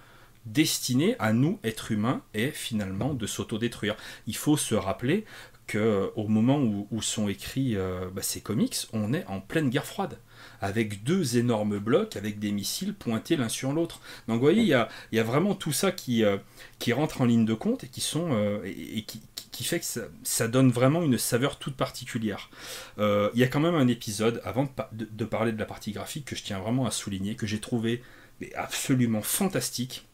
destiné 0.46 1.16
à 1.20 1.34
nous, 1.34 1.60
êtres 1.64 1.92
humains, 1.92 2.22
est 2.34 2.52
finalement 2.52 3.14
de 3.14 3.28
s'autodétruire. 3.28 3.96
Il 4.28 4.36
faut 4.36 4.58
se 4.58 4.76
rappeler 4.76 5.26
que 5.68 5.78
euh, 5.78 6.08
au 6.16 6.28
moment 6.28 6.60
où, 6.60 7.02
sont 7.02 7.28
écrits 7.28 7.76
euh, 7.76 8.10
bah, 8.14 8.22
ces 8.22 8.42
comics, 8.42 8.76
on 8.94 9.14
est 9.14 9.26
en 9.28 9.40
pleine 9.40 9.70
guerre 9.70 9.86
froide, 9.86 10.20
avec 10.62 11.04
deux 11.04 11.38
énormes 11.38 11.80
blocs, 11.80 12.16
avec 12.16 12.40
des 12.40 12.52
missiles 12.52 12.94
pointés 12.94 13.36
l'un 13.36 13.50
sur 13.50 13.74
l'autre. 13.74 14.02
Donc 14.28 14.36
vous 14.36 14.42
voyez, 14.42 14.62
il 14.62 14.68
y 14.68 15.20
a, 15.20 15.24
vraiment 15.24 15.56
tout 15.56 15.72
ça 15.72 15.92
qui, 15.92 16.24
euh, 16.24 16.38
qui 16.80 16.94
rentre 16.94 17.22
en 17.22 17.26
ligne 17.26 17.46
de 17.46 17.54
compte 17.54 17.84
et 17.84 17.88
qui, 17.88 18.02
sont, 18.02 18.62
qui, 19.52 19.64
fait 19.64 19.80
que 19.80 19.86
ça, 20.24 20.48
donne 20.48 20.70
vraiment 20.70 21.04
une 21.04 21.18
saveur 21.18 21.60
toute 21.60 21.76
particulière. 21.76 22.50
il 22.98 23.32
y 23.40 23.44
a 23.44 23.48
quand 23.48 23.60
même 23.60 23.76
un 23.76 23.88
épisode, 23.88 24.42
avant 24.44 24.68
de, 24.92 25.26
parler 25.26 25.52
de 25.52 25.60
la 25.60 25.66
partie 25.66 25.92
graphique, 25.92 26.26
que 26.26 26.36
je 26.36 26.44
tiens 26.44 26.60
vraiment 26.60 26.86
à 26.86 26.92
souligner, 26.92 27.36
que 27.36 27.48
j'ai 27.48 27.60
trouvé 27.60 28.02
absolument 28.56 29.22
fantastique. 29.22 30.06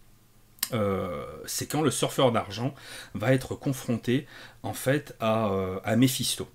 Euh, 0.74 1.26
c'est 1.46 1.68
quand 1.68 1.82
le 1.82 1.92
surfeur 1.92 2.32
d'argent 2.32 2.74
va 3.16 3.34
être 3.34 3.56
confronté 3.56 4.28
en 4.64 4.74
fait 4.74 5.16
à, 5.20 5.48
euh, 5.48 5.80
à 5.84 5.96
Mephisto 5.96 6.48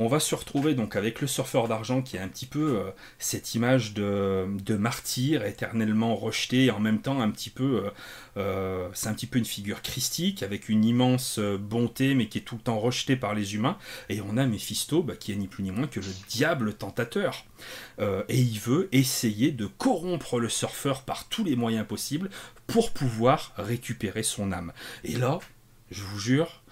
on 0.00 0.08
va 0.08 0.18
se 0.18 0.34
retrouver 0.34 0.74
donc 0.74 0.96
avec 0.96 1.20
le 1.20 1.26
surfeur 1.26 1.68
d'argent 1.68 2.00
qui 2.00 2.16
est 2.16 2.20
un 2.20 2.28
petit 2.28 2.46
peu 2.46 2.78
euh, 2.78 2.90
cette 3.18 3.54
image 3.54 3.92
de, 3.92 4.46
martyr 4.78 5.44
éternellement 5.44 6.16
rejeté 6.16 6.64
et 6.64 6.70
en 6.70 6.80
même 6.80 7.02
temps 7.02 7.20
un 7.20 7.30
petit 7.30 7.50
peu 7.50 7.84
euh, 7.84 7.90
euh, 8.38 8.88
c'est 8.94 9.08
un 9.10 9.12
petit 9.12 9.26
peu 9.26 9.38
une 9.38 9.44
figure 9.44 9.82
christique 9.82 10.42
avec 10.42 10.70
une 10.70 10.86
immense 10.86 11.38
bonté 11.38 12.14
mais 12.14 12.28
qui 12.28 12.38
est 12.38 12.40
tout 12.40 12.54
le 12.54 12.62
temps 12.62 12.78
rejetée 12.78 13.14
par 13.14 13.34
les 13.34 13.54
humains. 13.54 13.76
Et 14.08 14.22
on 14.22 14.38
a 14.38 14.46
Mephisto 14.46 15.02
bah, 15.02 15.16
qui 15.16 15.32
est 15.32 15.36
ni 15.36 15.48
plus 15.48 15.62
ni 15.62 15.70
moins 15.70 15.86
que 15.86 16.00
le 16.00 16.06
diable 16.28 16.72
tentateur. 16.72 17.44
Et 18.00 18.38
il 18.38 18.58
veut 18.58 18.88
essayer 18.92 19.50
de 19.50 19.66
corrompre 19.66 20.40
le 20.40 20.48
surfeur 20.48 21.02
par 21.02 21.28
tous 21.28 21.44
les 21.44 21.56
moyens 21.56 21.86
possibles 21.86 22.30
pour 22.66 22.92
pouvoir 22.92 23.52
récupérer 23.58 24.22
son 24.22 24.50
âme. 24.50 24.72
Et 25.04 25.16
là 25.16 25.40
je 25.90 26.02
vous 26.02 26.18
jure 26.18 26.62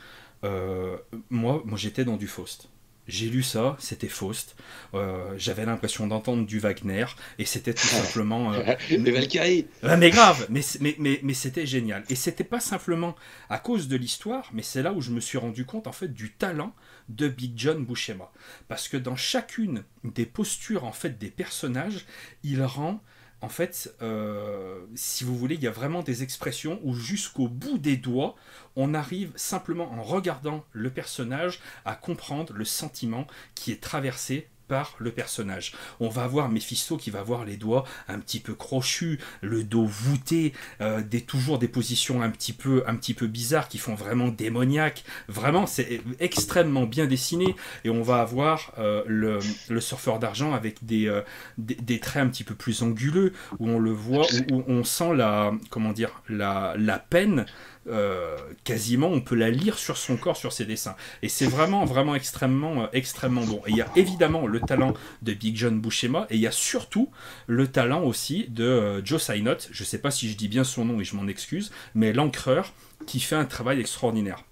moi, 0.42 1.62
moi 1.64 1.76
j'étais 1.76 2.06
dans 2.06 2.16
du 2.16 2.28
Faust 2.28 2.70
j'ai 3.09 3.30
lu 3.30 3.43
ça, 3.43 3.76
c'était 3.80 4.09
Faust. 4.09 4.55
Euh, 4.94 5.32
j'avais 5.39 5.64
l'impression 5.64 6.06
d'entendre 6.06 6.47
du 6.47 6.59
Wagner 6.59 7.06
et 7.39 7.47
c'était 7.47 7.72
tout 7.72 7.86
simplement. 7.86 8.52
Euh, 8.52 8.74
mais 8.90 9.10
Valkyrie 9.10 9.66
Mais 9.82 10.10
grave, 10.10 10.47
mais, 10.51 10.60
mais, 10.80 10.94
mais, 10.98 11.18
mais 11.22 11.35
c'était 11.35 11.66
génial. 11.66 12.05
Et 12.10 12.14
c'était 12.14 12.44
pas 12.44 12.60
simplement 12.60 13.16
à 13.48 13.59
cause 13.59 13.89
de 13.89 13.97
l'histoire, 13.97 14.51
mais 14.52 14.62
c'est 14.62 14.82
là 14.82 14.93
où 14.93 15.01
je 15.01 15.10
me 15.10 15.20
suis 15.20 15.39
rendu 15.39 15.64
compte 15.64 15.86
en 15.86 15.93
fait 15.93 16.12
du 16.12 16.32
talent 16.32 16.74
de 17.09 17.28
Big 17.28 17.55
John 17.56 17.85
Buscema. 17.85 18.30
Parce 18.68 18.89
que 18.89 18.98
dans 18.98 19.16
chacune 19.16 19.85
des 20.05 20.26
postures 20.26 20.85
en 20.85 20.93
fait 20.93 21.18
des 21.18 21.30
personnages, 21.30 22.05
il 22.44 22.62
rend 22.62 23.02
en 23.40 23.48
fait, 23.48 23.94
euh, 24.02 24.81
si 24.94 25.23
vous 25.23 25.36
voulez, 25.36 25.55
il 25.55 25.62
y 25.62 25.69
a 25.69 25.73
vraiment 25.73 26.02
des 26.02 26.23
expressions 26.23 26.81
où 26.82 26.94
jusqu'au 26.94 27.48
bout 27.48 27.78
des 27.78 27.97
doigts, 27.97 28.35
on 28.74 28.94
arrive 28.94 29.32
simplement 29.36 29.93
en 29.93 30.02
regardant 30.02 30.65
le 30.73 30.90
personnage 30.90 31.60
à 31.85 31.94
comprendre 31.94 32.52
le 32.52 32.65
sentiment 32.65 33.27
qui 33.55 33.70
est 33.70 33.81
traversé 33.81 34.48
par 34.68 34.94
le 34.98 35.10
personnage. 35.10 35.72
On 36.00 36.08
va 36.08 36.26
voir 36.26 36.48
Mephisto 36.48 36.96
qui 36.96 37.10
va 37.10 37.22
voir 37.22 37.44
les 37.44 37.56
doigts 37.56 37.84
un 38.06 38.18
petit 38.20 38.40
peu 38.40 38.54
crochus, 38.54 39.18
le 39.40 39.64
dos 39.64 39.84
voûté, 39.84 40.52
euh, 40.80 41.02
des, 41.02 41.22
toujours 41.22 41.58
des 41.58 41.68
positions 41.68 42.22
un 42.22 42.30
petit, 42.30 42.52
peu, 42.52 42.84
un 42.86 42.94
petit 42.94 43.14
peu 43.14 43.26
bizarres 43.26 43.68
qui 43.68 43.78
font 43.78 43.94
vraiment 43.94 44.28
démoniaque. 44.28 45.04
Vraiment, 45.28 45.66
c'est 45.66 46.00
extrêmement 46.20 46.84
bien 46.84 47.06
dessiné. 47.06 47.56
Et 47.84 47.90
on 47.90 48.02
va 48.02 48.20
avoir 48.20 48.72
euh, 48.78 49.02
le, 49.06 49.38
le, 49.68 49.80
surfeur 49.80 50.18
d'argent 50.18 50.52
avec 50.52 50.84
des, 50.84 51.08
euh, 51.08 51.22
des, 51.56 51.74
des, 51.74 51.98
traits 51.98 52.22
un 52.22 52.28
petit 52.28 52.44
peu 52.44 52.54
plus 52.54 52.82
anguleux, 52.82 53.32
où 53.58 53.68
on 53.68 53.78
le 53.78 53.92
voit, 53.92 54.26
où 54.52 54.62
on 54.66 54.84
sent 54.84 55.14
la, 55.14 55.52
comment 55.70 55.92
dire, 55.92 56.22
la, 56.28 56.74
la 56.76 56.98
peine 56.98 57.46
euh, 57.89 58.36
quasiment 58.65 59.09
on 59.09 59.20
peut 59.20 59.35
la 59.35 59.51
lire 59.51 59.78
sur 59.78 59.97
son 59.97 60.16
corps, 60.16 60.36
sur 60.36 60.52
ses 60.52 60.65
dessins. 60.65 60.97
Et 61.23 61.28
c'est 61.28 61.47
vraiment, 61.47 61.85
vraiment 61.85 62.15
extrêmement, 62.15 62.82
euh, 62.82 62.86
extrêmement 62.93 63.44
bon. 63.44 63.62
Et 63.66 63.70
il 63.70 63.77
y 63.77 63.82
a 63.82 63.89
évidemment 63.97 64.47
le 64.47 64.60
talent 64.60 64.94
de 65.23 65.32
Big 65.32 65.56
John 65.56 65.81
Buscema, 65.81 66.27
et 66.31 66.36
il 66.36 66.40
y 66.40 66.47
a 66.47 66.52
surtout 66.52 67.10
le 67.47 67.66
talent 67.66 68.02
aussi 68.02 68.47
de 68.48 68.65
euh, 68.65 69.05
Joe 69.05 69.23
Synott, 69.23 69.69
je 69.70 69.85
sais 69.85 69.98
pas 69.98 70.10
si 70.10 70.28
je 70.31 70.36
dis 70.36 70.48
bien 70.48 70.65
son 70.65 70.85
nom 70.85 71.01
et 71.01 71.05
je 71.05 71.16
m'en 71.16 71.27
excuse, 71.27 71.73
mais 71.94 72.12
l'encreur 72.12 72.74
qui 73.06 73.20
fait 73.20 73.36
un 73.36 73.44
travail 73.44 73.81
extraordinaire 73.81 74.44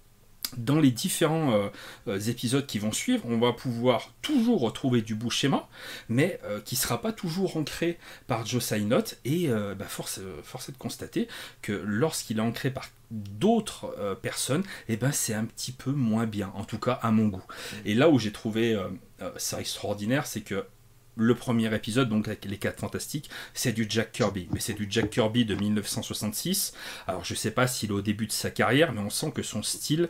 dans 0.57 0.79
les 0.79 0.93
différents 0.93 1.69
épisodes 2.29 2.65
qui 2.67 2.79
vont 2.79 2.93
suivre, 2.93 3.25
on 3.27 3.37
va 3.39 3.53
pouvoir 3.53 4.15
toujours 4.23 4.61
retrouver 4.61 5.03
du 5.03 5.17
bout 5.17 5.29
schéma, 5.29 5.69
mais 6.09 6.39
qui 6.65 6.77
ne 6.77 6.79
sera 6.79 7.01
pas 7.03 7.13
toujours 7.13 7.57
ancré 7.57 7.99
par 8.29 8.47
Joe 8.47 8.63
Synott. 8.63 9.19
Et 9.25 9.49
bah, 9.49 9.87
force, 9.87 10.21
force, 10.45 10.69
est 10.69 10.73
de 10.73 10.79
constater 10.79 11.27
que 11.63 11.73
lorsqu'il 11.73 12.39
est 12.39 12.43
ancré 12.43 12.71
par 12.71 12.89
d'autres 13.11 14.17
personnes, 14.23 14.65
eh 14.89 14.97
ben, 14.97 15.13
c'est 15.13 15.35
un 15.35 15.45
petit 15.45 15.73
peu 15.73 15.93
moins 15.93 16.27
bien, 16.27 16.53
en 16.55 16.65
tout 16.65 16.79
cas 16.79 16.99
à 17.03 17.11
mon 17.11 17.29
goût. 17.29 17.45
Et 17.85 17.95
là 17.95 18.09
où 18.09 18.19
j'ai 18.19 18.33
trouvé 18.33 18.77
ça 19.37 19.61
extraordinaire, 19.61 20.27
c'est 20.27 20.41
que 20.41 20.65
le 21.17 21.35
premier 21.35 21.75
épisode, 21.75 22.09
donc 22.09 22.29
avec 22.29 22.45
les 22.45 22.59
4 22.59 22.81
fantastiques, 22.81 23.31
c'est 23.55 23.73
du 23.73 23.87
Jack 23.89 24.13
Kirby. 24.13 24.49
Mais 24.53 24.61
c'est 24.61 24.75
du 24.75 24.87
Jack 24.89 25.11
Kirby 25.11 25.45
de 25.45 25.55
1966. 25.55 26.75
Alors 27.07 27.25
je 27.25 27.35
sais 27.35 27.51
pas 27.51 27.67
s'il 27.67 27.91
est 27.91 27.95
au 27.95 28.03
début 28.03 28.27
de 28.27 28.33
sa 28.33 28.51
carrière, 28.51 28.93
mais 28.93 29.01
on 29.01 29.11
sent 29.11 29.33
que 29.35 29.43
son 29.43 29.63
style 29.63 30.09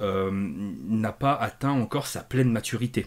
euh, 0.00 0.30
n'a 0.32 1.12
pas 1.12 1.34
atteint 1.34 1.70
encore 1.70 2.06
sa 2.06 2.22
pleine 2.22 2.50
maturité. 2.50 3.06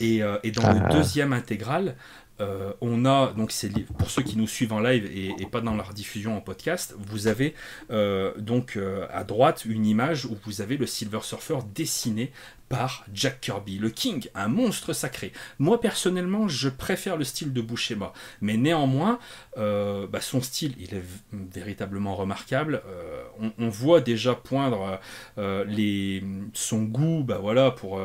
Et, 0.00 0.22
euh, 0.22 0.38
dans 0.54 0.72
le 0.72 0.80
ah. 0.84 0.92
deuxième 0.92 1.32
intégral, 1.32 1.96
euh, 2.42 2.72
on 2.80 3.04
a, 3.04 3.32
donc 3.32 3.52
c'est 3.52 3.70
pour 3.98 4.10
ceux 4.10 4.22
qui 4.22 4.36
nous 4.36 4.46
suivent 4.46 4.72
en 4.72 4.80
live 4.80 5.06
et, 5.06 5.46
pas 5.46 5.60
dans 5.60 5.74
leur 5.74 5.92
diffusion 5.92 6.36
en 6.36 6.40
podcast, 6.40 6.94
vous 6.98 7.26
avez 7.26 7.54
donc 7.90 8.78
à 9.10 9.24
droite 9.24 9.64
une 9.66 9.84
image 9.84 10.24
où 10.24 10.36
vous 10.44 10.62
avez 10.62 10.76
le 10.76 10.86
Silver 10.86 11.20
Surfer 11.22 11.58
dessiné 11.74 12.32
par 12.72 13.04
Jack 13.12 13.42
Kirby, 13.42 13.78
le 13.78 13.90
King, 13.90 14.28
un 14.34 14.48
monstre 14.48 14.94
sacré. 14.94 15.34
Moi 15.58 15.78
personnellement, 15.78 16.48
je 16.48 16.70
préfère 16.70 17.18
le 17.18 17.24
style 17.24 17.52
de 17.52 17.60
Buscema, 17.60 18.14
mais 18.40 18.56
néanmoins, 18.56 19.18
euh, 19.58 20.06
bah, 20.06 20.22
son 20.22 20.40
style, 20.40 20.72
il 20.78 20.94
est 20.94 21.04
véritablement 21.32 22.14
remarquable. 22.14 22.82
Euh, 22.86 23.24
on, 23.58 23.68
voit 23.68 24.00
déjà 24.00 24.34
poindre 24.34 24.98
euh, 25.36 26.20
son 26.54 26.84
goût, 26.84 27.22
bah, 27.22 27.36
voilà, 27.42 27.72
pour 27.72 28.00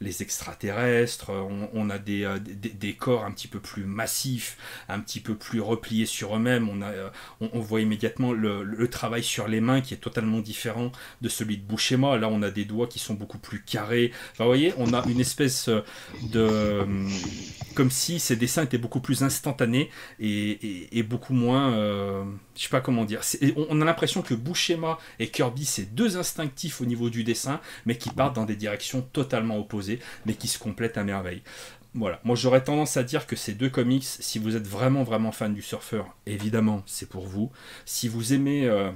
les 0.00 0.22
extraterrestres. 0.22 1.30
On, 1.74 1.90
a 1.90 1.98
des, 1.98 2.96
corps 2.98 3.26
un 3.26 3.30
petit 3.30 3.48
peu 3.52 3.60
plus 3.60 3.84
massifs, 3.84 4.56
un 4.88 5.00
petit 5.00 5.20
peu 5.20 5.34
plus 5.34 5.60
repliés 5.60 6.06
sur 6.06 6.36
eux-mêmes. 6.36 6.68
On, 6.68 6.82
a, 6.82 6.92
on, 7.40 7.60
voit 7.60 7.80
immédiatement 7.80 8.32
le, 8.32 8.88
travail 8.88 9.22
sur 9.22 9.48
les 9.48 9.60
mains 9.60 9.80
qui 9.80 9.94
est 9.94 9.98
totalement 9.98 10.40
différent 10.40 10.92
de 11.20 11.28
celui 11.28 11.56
de 11.56 11.62
Buscema. 11.62 12.18
Là, 12.18 12.28
on 12.28 12.42
a 12.42 12.50
des 12.50 12.64
doigts 12.64 12.86
qui 12.86 12.98
sont 12.98 13.14
beaucoup 13.14 13.38
plus 13.38 13.62
carrés 13.62 14.12
vous 14.38 14.44
voyez, 14.44 14.72
on 14.76 14.92
a 14.92 15.04
une 15.08 15.20
espèce 15.20 15.68
de. 15.68 15.82
Euh, 16.40 16.84
comme 17.74 17.90
si 17.90 18.18
ces 18.18 18.36
dessins 18.36 18.64
étaient 18.64 18.78
beaucoup 18.78 19.00
plus 19.00 19.22
instantanés 19.22 19.90
et, 20.20 21.02
beaucoup 21.02 21.34
moins. 21.34 21.72
Euh, 21.72 22.24
je 22.56 22.62
sais 22.62 22.68
pas 22.68 22.80
comment 22.80 23.04
dire. 23.04 23.20
On 23.68 23.80
a 23.80 23.84
l'impression 23.84 24.22
que 24.22 24.34
Bouchema 24.34 24.98
et 25.18 25.28
Kirby, 25.28 25.64
c'est 25.64 25.94
deux 25.94 26.16
instinctifs 26.16 26.80
au 26.80 26.84
niveau 26.84 27.10
du 27.10 27.24
dessin, 27.24 27.60
mais 27.86 27.96
qui 27.96 28.10
partent 28.10 28.36
dans 28.36 28.44
des 28.44 28.56
directions 28.56 29.02
totalement 29.02 29.58
opposées, 29.58 30.00
mais 30.26 30.34
qui 30.34 30.48
se 30.48 30.58
complètent 30.58 30.98
à 30.98 31.04
merveille. 31.04 31.42
Voilà, 31.94 32.20
moi 32.24 32.36
j'aurais 32.36 32.64
tendance 32.64 32.96
à 32.96 33.02
dire 33.02 33.26
que 33.26 33.36
ces 33.36 33.52
deux 33.52 33.68
comics, 33.68 34.04
si 34.04 34.38
vous 34.38 34.56
êtes 34.56 34.66
vraiment 34.66 35.02
vraiment 35.02 35.30
fan 35.30 35.52
du 35.52 35.60
surfeur, 35.60 36.16
évidemment 36.24 36.82
c'est 36.86 37.08
pour 37.08 37.26
vous. 37.26 37.50
Si 37.84 38.08
vous 38.08 38.32
aimez 38.32 38.66
euh, 38.66 38.90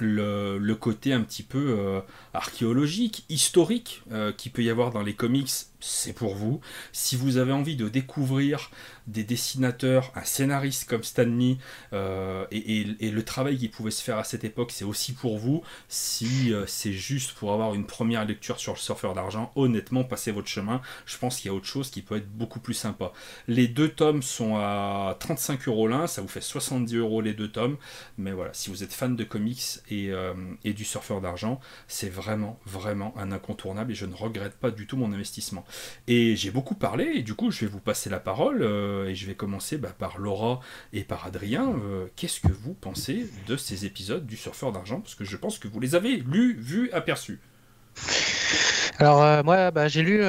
le, 0.00 0.74
côté 0.74 1.12
un 1.12 1.22
petit 1.22 1.42
peu 1.42 1.76
euh, 1.78 2.00
archéologique, 2.34 3.24
historique 3.28 4.02
euh, 4.12 4.32
qui 4.32 4.50
peut 4.50 4.62
y 4.62 4.70
avoir 4.70 4.90
dans 4.90 5.02
les 5.02 5.14
comics, 5.14 5.50
c'est 5.80 6.12
pour 6.12 6.34
vous. 6.34 6.60
Si 6.92 7.16
vous 7.16 7.36
avez 7.36 7.52
envie 7.52 7.76
de 7.76 7.88
découvrir 7.88 8.70
des 9.06 9.24
dessinateurs, 9.24 10.12
un 10.14 10.24
scénariste 10.24 10.88
comme 10.88 11.02
Stanley 11.02 11.56
euh, 11.92 12.46
et, 12.50 12.84
le 13.10 13.24
travail 13.24 13.56
qui 13.56 13.68
pouvait 13.68 13.90
se 13.90 14.02
faire 14.02 14.18
à 14.18 14.24
cette 14.24 14.44
époque, 14.44 14.70
c'est 14.70 14.84
aussi 14.84 15.12
pour 15.12 15.38
vous. 15.38 15.62
Si 15.88 16.52
euh, 16.52 16.64
c'est 16.66 16.92
juste 16.92 17.32
pour 17.32 17.52
avoir 17.52 17.74
une 17.74 17.86
première 17.86 18.24
lecture 18.24 18.58
sur 18.58 18.74
le 18.74 18.78
surfeur 18.78 19.14
d'argent, 19.14 19.50
honnêtement, 19.56 20.04
passez 20.04 20.30
votre 20.30 20.48
chemin. 20.48 20.80
Je 21.06 21.16
pense 21.16 21.36
qu'il 21.36 21.46
y 21.46 21.54
a 21.54 21.54
autre 21.54 21.66
chose 21.66 21.90
qui 21.90 22.02
peut 22.02 22.16
être 22.16 22.30
beaucoup 22.30 22.60
plus 22.60 22.74
sympa. 22.74 23.12
Les 23.46 23.68
deux 23.68 23.88
tomes 23.88 24.22
sont 24.22 24.56
à 24.56 25.16
35 25.20 25.68
euros 25.68 25.88
l'un, 25.88 26.06
ça 26.06 26.20
vous 26.20 26.28
fait 26.28 26.40
70 26.40 26.96
euros 26.96 27.20
les 27.20 27.34
deux 27.34 27.50
tomes. 27.50 27.76
Mais 28.18 28.32
voilà, 28.32 28.52
si 28.52 28.70
vous 28.70 28.82
êtes 28.82 28.92
fan 28.92 29.16
de 29.16 29.24
comics 29.24 29.62
euh, 29.92 30.34
et 30.64 30.72
du 30.72 30.84
surfeur 30.84 31.20
d'argent, 31.20 31.60
c'est 31.86 32.10
vraiment, 32.10 32.58
vraiment 32.66 33.14
un 33.16 33.32
incontournable 33.32 33.92
et 33.92 33.94
je 33.94 34.06
ne 34.06 34.14
regrette 34.14 34.54
pas 34.58 34.70
du 34.70 34.86
tout 34.86 34.96
mon 34.96 35.12
investissement. 35.12 35.64
Et 36.06 36.36
j'ai 36.36 36.50
beaucoup 36.50 36.74
parlé, 36.74 37.04
et 37.14 37.22
du 37.22 37.34
coup, 37.34 37.50
je 37.50 37.60
vais 37.60 37.66
vous 37.66 37.80
passer 37.80 38.10
la 38.10 38.20
parole, 38.20 38.62
euh, 38.62 39.08
et 39.08 39.14
je 39.14 39.26
vais 39.26 39.34
commencer 39.34 39.78
bah, 39.78 39.94
par 39.96 40.18
Laura 40.18 40.60
et 40.92 41.02
par 41.04 41.26
Adrien. 41.26 41.70
Euh, 41.70 42.06
qu'est-ce 42.16 42.40
que 42.40 42.52
vous 42.52 42.74
pensez 42.74 43.28
de 43.46 43.56
ces 43.56 43.86
épisodes 43.86 44.26
du 44.26 44.36
Surfeur 44.36 44.72
d'Argent? 44.72 45.00
Parce 45.00 45.14
que 45.14 45.24
je 45.24 45.36
pense 45.36 45.58
que 45.58 45.68
vous 45.68 45.80
les 45.80 45.94
avez 45.94 46.16
lus, 46.16 46.56
vus, 46.58 46.90
aperçus. 46.92 47.40
Alors 48.98 49.22
euh, 49.22 49.42
moi, 49.42 49.70
bah, 49.70 49.88
j'ai 49.88 50.02
lu 50.02 50.22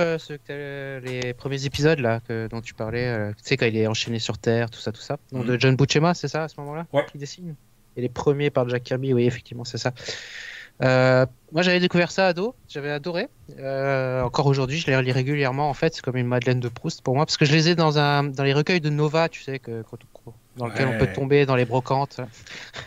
les 0.50 1.34
premiers 1.34 1.66
épisodes 1.66 2.00
là 2.00 2.22
dont 2.50 2.62
tu 2.62 2.74
parlais. 2.74 3.34
tu 3.38 3.44
sais 3.44 3.58
quand 3.58 3.66
il 3.66 3.78
est 3.78 3.88
enchaîné 3.88 4.20
sur 4.20 4.38
Terre, 4.38 4.70
tout 4.70 4.80
ça, 4.80 4.92
tout 4.92 5.02
ça. 5.02 5.18
Donc, 5.32 5.46
De 5.46 5.54
mhm. 5.54 5.60
John 5.60 5.76
Buscema, 5.76 6.14
c'est 6.14 6.28
ça 6.28 6.44
à 6.44 6.48
ce 6.48 6.60
moment-là? 6.60 6.86
Ouais. 6.94 7.06
qui 7.12 7.18
dessine? 7.18 7.56
Et 7.98 8.02
les 8.02 8.10
premiers 8.10 8.50
par 8.50 8.68
Jack 8.70 8.84
Kirby, 8.84 9.14
oui, 9.14 9.26
effectivement, 9.26 9.66
c'est 9.66 9.78
ça. 9.78 9.94
Euh, 10.82 11.26
moi, 11.52 11.62
j'avais 11.62 11.80
découvert 11.80 12.12
ça 12.12 12.28
ado, 12.28 12.56
j'avais 12.68 12.92
adoré. 12.92 13.28
Euh, 13.60 14.22
encore 14.22 14.46
aujourd'hui, 14.46 14.78
je 14.78 14.88
les 14.88 14.96
relis 14.96 15.12
régulièrement. 15.12 15.70
En 15.70 15.74
fait, 15.74 15.96
c'est 15.96 16.02
comme 16.02 16.16
une 16.16 16.28
Madeleine 16.28 16.60
de 16.60 16.70
Proust 16.70 17.02
pour 17.02 17.16
moi, 17.16 17.26
parce 17.26 17.38
que 17.38 17.46
je 17.46 17.52
les 17.52 17.70
ai 17.70 17.76
dans, 17.76 17.98
un, 17.98 18.24
dans 18.24 18.44
les 18.44 18.54
recueils 18.54 18.80
de 18.80 18.90
Nova, 18.90 19.30
tu 19.30 19.42
sais, 19.42 19.60
que, 19.60 19.84
dans 20.58 20.68
lequel 20.68 20.88
on 20.88 20.98
peut 20.98 21.12
tomber 21.12 21.46
dans 21.46 21.56
les 21.56 21.66
brocantes. 21.66 22.22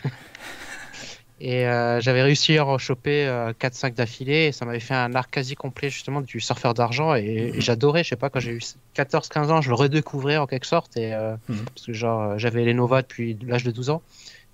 et 1.40 1.66
euh, 1.66 2.00
j'avais 2.00 2.22
réussi 2.22 2.56
à 2.56 2.64
en 2.64 2.78
choper 2.78 3.26
4-5 3.60 3.94
d'affilée, 3.94 4.46
et 4.46 4.52
ça 4.52 4.64
m'avait 4.64 4.80
fait 4.80 4.94
un 4.94 5.14
arc 5.14 5.30
quasi 5.30 5.54
complet 5.54 5.90
justement 5.90 6.22
du 6.22 6.40
surfeur 6.40 6.72
d'argent, 6.72 7.14
et, 7.14 7.52
j'adorais. 7.58 8.04
Je 8.04 8.10
sais 8.10 8.16
pas, 8.16 8.30
quand 8.30 8.40
j'ai 8.40 8.52
eu 8.52 8.60
14-15 8.96 9.50
ans, 9.50 9.60
je 9.60 9.68
le 9.68 9.74
redécouvrais 9.74 10.38
en 10.38 10.46
quelque 10.46 10.66
sorte, 10.66 10.96
et, 10.96 11.14
mhm. 11.48 11.64
parce 11.74 11.86
que 11.86 11.92
genre, 11.92 12.38
j'avais 12.38 12.64
les 12.64 12.74
Nova 12.74 13.02
depuis 13.02 13.36
l'âge 13.44 13.64
de 13.64 13.70
12 13.70 13.90
ans. 13.90 14.02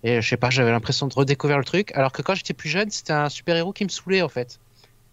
Et 0.05 0.23
je 0.23 0.29
sais 0.29 0.37
pas, 0.37 0.51
j'avais 0.51 0.71
l'impression 0.71 1.07
de 1.07 1.15
redécouvrir 1.15 1.59
le 1.59 1.65
truc. 1.65 1.93
Alors 1.95 2.13
que 2.13 2.23
quand 2.23 2.35
j'étais 2.35 2.55
plus 2.55 2.69
jeune, 2.69 2.91
c'était 2.91 3.13
un 3.13 3.29
super-héros 3.29 3.73
qui 3.73 3.85
me 3.85 3.89
saoulait 3.89 4.23
en 4.23 4.29
fait. 4.29 4.61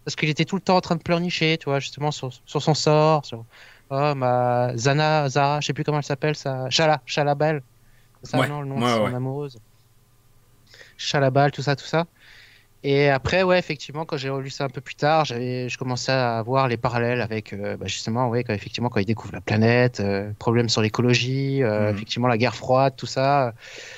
Parce 0.04 0.14
qu'il 0.14 0.28
était 0.28 0.44
tout 0.44 0.54
le 0.54 0.62
temps 0.62 0.76
en 0.76 0.80
train 0.80 0.94
de 0.94 1.02
pleurnicher, 1.02 1.58
tu 1.58 1.64
vois, 1.64 1.80
justement 1.80 2.12
sur, 2.12 2.30
sur 2.46 2.62
son 2.62 2.74
sort, 2.74 3.24
sur 3.24 3.44
oh, 3.90 4.14
ma 4.14 4.76
Zana, 4.76 5.28
Zara, 5.28 5.60
je 5.60 5.66
sais 5.66 5.72
plus 5.72 5.82
comment 5.82 5.98
elle 5.98 6.04
s'appelle, 6.04 6.36
ça. 6.36 6.70
Chala, 6.70 7.02
Chalabel. 7.06 7.62
C'est 8.22 8.30
ça, 8.30 8.46
non, 8.46 8.60
le 8.60 8.68
nom 8.68 8.78
de 8.78 8.86
son 8.86 9.14
amoureuse. 9.14 9.58
Chalabal, 10.96 11.50
tout 11.50 11.62
ça, 11.62 11.74
tout 11.74 11.84
ça. 11.84 12.06
Et 12.82 13.08
après, 13.08 13.42
ouais, 13.42 13.58
effectivement, 13.58 14.04
quand 14.04 14.16
j'ai 14.16 14.28
relu 14.28 14.50
ça 14.50 14.64
un 14.64 14.68
peu 14.68 14.80
plus 14.80 14.94
tard, 14.94 15.24
je 15.24 15.76
commençais 15.76 16.12
à 16.12 16.42
voir 16.42 16.68
les 16.68 16.76
parallèles 16.76 17.20
avec, 17.20 17.52
euh, 17.52 17.76
bah, 17.76 17.86
justement, 17.86 18.28
ouais, 18.28 18.44
quand 18.44 18.52
effectivement, 18.52 18.88
quand 18.88 19.00
ils 19.00 19.06
découvrent 19.06 19.34
la 19.34 19.40
planète, 19.40 20.00
euh, 20.00 20.30
problème 20.38 20.68
sur 20.68 20.82
l'écologie, 20.82 21.62
euh, 21.62 21.88
mhm. 21.88 21.96
effectivement, 21.96 22.28
la 22.28 22.38
guerre 22.38 22.54
froide, 22.54 22.94
tout 22.96 23.06
ça. 23.06 23.54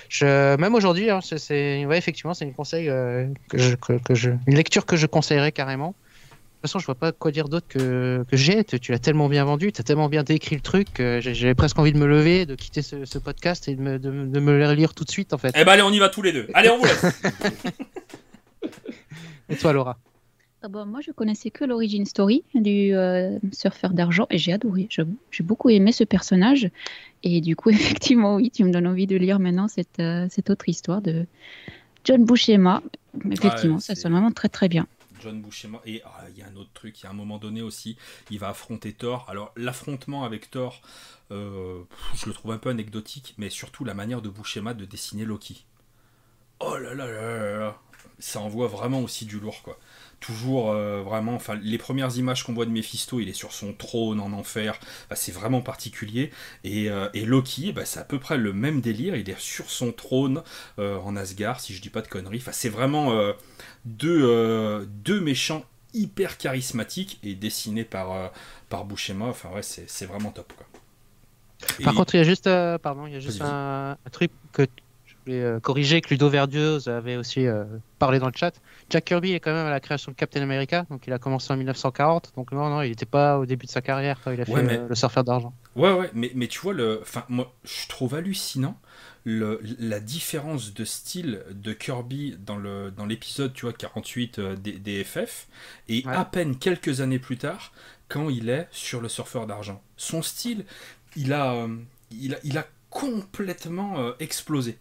Je, 0.09 0.57
même 0.57 0.75
aujourd'hui, 0.75 1.11
hein, 1.11 1.21
c'est, 1.21 1.85
ouais, 1.85 1.99
effectivement, 1.99 2.35
c'est 2.35 2.45
une 2.45 2.55
conseil 2.55 2.87
que 2.87 3.59
je, 3.59 3.75
que, 3.75 4.15
je, 4.15 4.31
une 4.47 4.57
lecture 4.57 4.87
que 4.87 4.97
je 4.97 5.07
conseillerais 5.07 5.53
carrément. 5.53 5.89
De 5.89 6.63
toute 6.63 6.73
façon, 6.73 6.79
je 6.81 6.87
vois 6.87 6.97
pas 6.97 7.13
quoi 7.13 7.31
dire 7.31 7.49
d'autre 7.49 7.69
que, 7.69 8.25
que 8.29 8.37
j'ai. 8.37 8.65
Tu, 8.65 8.91
l'as 8.91 8.99
tellement 8.99 9.29
bien 9.29 9.45
vendu, 9.45 9.71
tu 9.71 9.81
as 9.81 9.85
tellement 9.85 10.09
bien 10.09 10.25
décrit 10.25 10.57
le 10.57 10.61
truc 10.61 10.93
que 10.93 11.21
j'avais 11.21 11.55
presque 11.55 11.79
envie 11.79 11.93
de 11.93 11.99
me 11.99 12.07
lever, 12.07 12.47
de 12.47 12.55
quitter 12.55 12.83
ce, 12.83 13.19
podcast 13.19 13.69
et 13.69 13.77
de 13.77 13.81
me, 13.83 13.99
de, 13.99 14.11
de 14.11 14.41
me 14.41 14.59
le 14.59 14.73
lire 14.73 14.95
tout 14.95 15.05
de 15.05 15.11
suite, 15.11 15.33
en 15.33 15.39
fait. 15.39 15.53
Eh 15.55 15.65
ben, 15.65 15.73
allez, 15.73 15.83
on 15.83 15.93
y 15.93 15.99
va 15.99 16.09
tous 16.09 16.23
les 16.23 16.33
deux. 16.33 16.49
Allez, 16.55 16.71
on 16.71 16.79
vous 16.79 16.85
laisse. 16.85 17.05
Et 19.49 19.57
toi, 19.57 19.73
Laura 19.73 19.99
ah 20.63 20.69
bah, 20.69 20.85
Moi, 20.85 21.01
je 21.01 21.11
connaissais 21.11 21.51
que 21.51 21.65
l'origine 21.65 22.05
story 22.05 22.45
du 22.55 22.95
euh, 22.95 23.39
surfeur 23.53 23.93
d'argent 23.93 24.27
et 24.31 24.39
j'ai 24.39 24.53
adoré. 24.53 24.89
J'ai 24.91 25.45
beaucoup 25.45 25.71
aimé 25.71 25.93
ce 25.93 26.05
personnage. 26.05 26.71
Et 27.23 27.41
du 27.41 27.57
coup, 27.57 27.71
effectivement, 27.71 28.37
oui, 28.37 28.51
tu 28.51 28.65
me 28.65 28.71
donnes 28.71 28.87
envie 28.87 29.07
de 29.07 29.17
lire 29.17 29.39
maintenant 29.39 29.69
cette, 29.69 30.01
euh, 30.01 30.27
cette 30.31 30.51
autre 30.51 30.69
histoire 30.69 31.03
de 31.03 31.27
John 32.05 32.25
Buscema. 32.25 32.83
Effectivement, 33.31 33.81
ça 33.81 33.95
sonne 33.95 34.13
vraiment 34.13 34.33
très 34.33 34.49
très 34.49 34.69
bien. 34.69 34.87
John 35.21 35.41
Buscema. 35.41 35.81
Et 35.85 36.03
ah, 36.05 36.25
il 36.31 36.39
y 36.39 36.43
a 36.43 36.47
un 36.47 36.57
autre 36.57 36.71
truc, 36.75 37.01
il 37.01 37.05
y 37.05 37.07
a 37.07 37.11
un 37.11 37.15
moment 37.15 37.39
donné 37.39 37.63
aussi, 37.63 37.97
il 38.31 38.39
va 38.39 38.49
affronter 38.51 38.93
Thor. 38.93 39.27
Alors, 39.29 39.53
l'affrontement 39.57 40.25
avec 40.25 40.51
Thor, 40.51 40.81
euh, 41.31 41.83
je 42.15 42.27
le 42.27 42.33
trouve 42.33 42.53
un 42.53 42.59
peu 42.59 42.71
anecdotique, 42.71 43.35
mais 43.39 43.51
surtout 43.51 43.85
la 43.85 43.95
manière 43.95 44.23
de 44.23 44.29
Buscema 44.29 44.75
de 44.75 44.85
dessiner 44.85 45.25
Loki. 45.25 45.65
Oh 46.61 46.77
là 46.77 46.95
là 46.95 47.07
là 47.07 47.39
là 47.39 47.59
là 47.59 47.81
ça 48.19 48.41
envoie 48.41 48.67
vraiment 48.67 49.01
aussi 49.01 49.25
du 49.27 49.39
lourd, 49.39 49.63
quoi. 49.63 49.79
Toujours 50.21 50.73
euh, 50.73 51.01
vraiment, 51.03 51.35
enfin, 51.35 51.55
les 51.63 51.79
premières 51.79 52.17
images 52.17 52.43
qu'on 52.43 52.53
voit 52.53 52.67
de 52.67 52.73
Mephisto, 52.73 53.21
il 53.21 53.29
est 53.29 53.35
sur 53.35 53.53
son 53.53 53.73
trône 53.73 54.19
en 54.19 54.33
enfer, 54.33 54.81
c'est 55.15 55.31
vraiment 55.31 55.61
particulier. 55.61 56.33
Et, 56.65 56.91
euh, 56.91 57.09
Loki, 57.15 57.73
bah, 57.73 57.85
c'est 57.85 58.01
à 58.01 58.05
peu 58.05 58.19
près 58.19 58.37
le 58.37 58.53
même 58.53 58.81
délire, 58.81 59.15
il 59.15 59.31
est 59.31 59.39
sur 59.39 59.71
son 59.71 59.93
trône 59.93 60.43
euh, 60.81 60.99
en 60.99 61.15
Asgard, 61.15 61.61
si 61.61 61.73
je 61.73 61.81
dis 61.81 61.91
pas 61.91 62.03
de 62.03 62.09
conneries. 62.09 62.39
Enfin, 62.39 62.51
c'est 62.53 62.69
vraiment 62.69 63.13
deux, 63.85 64.87
deux 64.87 65.21
méchants 65.21 65.65
hyper 65.95 66.37
charismatiques 66.37 67.21
et 67.23 67.35
dessinés 67.35 67.85
par, 67.85 68.33
par 68.69 68.85
Buscema. 68.85 69.27
Enfin, 69.27 69.51
ouais, 69.51 69.63
c'est 69.63 70.07
vraiment 70.07 70.33
top, 70.33 70.53
quoi. 70.57 70.67
Par 71.85 71.95
contre, 71.95 72.15
il 72.15 72.19
y 72.19 72.21
a 72.21 72.25
juste, 72.25 72.49
pardon, 72.83 73.07
il 73.07 73.13
y 73.13 73.17
a 73.17 73.21
juste 73.21 73.41
un, 73.41 73.97
un, 74.05 74.11
truc 74.11 74.33
que 74.53 74.67
euh, 75.35 75.61
corriger 75.61 76.01
que 76.01 76.09
Ludo 76.11 76.29
Verdieux 76.29 76.89
avait 76.89 77.17
aussi 77.17 77.47
euh, 77.47 77.65
parlé 77.99 78.19
dans 78.19 78.27
le 78.27 78.33
chat. 78.35 78.53
Jack 78.91 79.05
Kirby 79.05 79.33
est 79.33 79.41
quand 79.41 79.53
même 79.53 79.67
à 79.67 79.71
la 79.71 79.81
création 79.81 80.13
de 80.13 80.17
Captain 80.17 80.43
America, 80.43 80.87
donc 80.91 81.07
il 81.07 81.13
a 81.13 81.19
commencé 81.19 81.53
en 81.53 81.57
1940. 81.57 82.33
Donc 82.37 82.53
non, 82.53 82.69
non, 82.69 82.83
il 82.83 82.91
n'était 82.91 83.07
pas 83.07 83.39
au 83.39 83.47
début 83.47 83.67
de 83.67 83.71
sa 83.71 83.81
carrière 83.81 84.21
quand 84.23 84.31
il 84.31 84.41
a 84.41 84.45
fait 84.45 84.53
euh, 84.55 84.89
le 84.89 84.95
surfeur 84.95 85.25
d'argent. 85.25 85.53
Ouais, 85.77 85.93
ouais, 85.93 86.11
mais, 86.15 86.31
mais 86.35 86.47
tu 86.47 86.61
vois, 86.61 86.73
le, 86.73 87.01
enfin, 87.03 87.25
moi, 87.29 87.53
je 87.65 87.89
trouve 87.89 88.15
hallucinant 88.15 88.79
le, 89.25 89.61
la 89.79 90.01
différence 90.01 90.73
de 90.73 90.85
style 90.85 91.43
de 91.51 91.73
Kirby 91.73 92.37
dans 92.45 92.57
le 92.57 92.91
dans 92.91 93.05
l'épisode, 93.05 93.53
tu 93.53 93.67
vois, 93.67 93.73
48 93.73 94.41
des, 94.41 95.05
FF, 95.05 95.49
et 95.89 96.03
à 96.07 96.25
peine 96.25 96.57
quelques 96.57 97.01
années 97.01 97.19
plus 97.19 97.37
tard, 97.37 97.73
quand 98.09 98.31
il 98.31 98.49
est 98.49 98.69
sur 98.71 99.01
le 99.01 99.09
surfeur 99.09 99.47
d'argent. 99.47 99.83
Son 99.97 100.23
style, 100.23 100.65
il 101.17 101.33
a, 101.33 101.67
il 102.11 102.35
a, 102.35 102.39
il 102.45 102.57
a 102.57 102.67
complètement 102.91 104.13
explosé. 104.19 104.79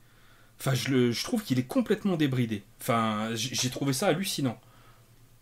Enfin, 0.60 0.74
je, 0.74 1.12
je 1.12 1.24
trouve 1.24 1.44
qu'il 1.44 1.60
est 1.60 1.68
complètement 1.68 2.16
débridé. 2.16 2.64
Enfin, 2.82 3.30
j'ai 3.34 3.70
trouvé 3.70 3.94
ça 3.94 4.08
hallucinant. 4.08 4.60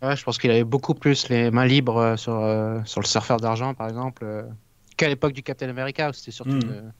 Ouais, 0.02 0.14
je 0.14 0.24
pense 0.24 0.38
qu'il 0.38 0.50
avait 0.50 0.64
beaucoup 0.64 0.94
plus 0.94 1.28
les 1.28 1.50
mains 1.50 1.64
libres 1.64 1.96
euh, 1.96 2.16
sur, 2.16 2.34
euh, 2.34 2.80
sur 2.84 3.00
le 3.00 3.06
surfeur 3.06 3.38
d'argent, 3.38 3.72
par 3.74 3.88
exemple, 3.88 4.24
euh, 4.24 4.42
qu'à 4.96 5.08
l'époque 5.08 5.32
du 5.32 5.42
Captain 5.42 5.68
America, 5.68 6.10
où 6.10 6.12
c'était 6.12 6.32
surtout 6.32 6.52
hmm. 6.52 6.62
une, 6.62 6.92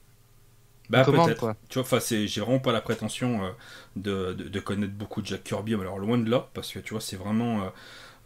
bah, 0.88 1.04
peut-être. 1.04 1.54
Tu 1.68 1.80
vois, 1.80 1.98
j'ai 2.00 2.40
vraiment 2.40 2.60
pas 2.60 2.72
la 2.72 2.80
prétention 2.80 3.40
de, 3.96 4.32
de, 4.32 4.60
connaître 4.60 4.92
beaucoup 4.92 5.20
de 5.20 5.26
Jack 5.26 5.42
Kirby, 5.42 5.74
alors 5.74 5.98
loin 5.98 6.16
de 6.16 6.30
là, 6.30 6.48
parce 6.54 6.72
que 6.72 6.78
tu 6.78 6.94
vois, 6.94 7.00
c'est 7.00 7.16
vraiment 7.16 7.72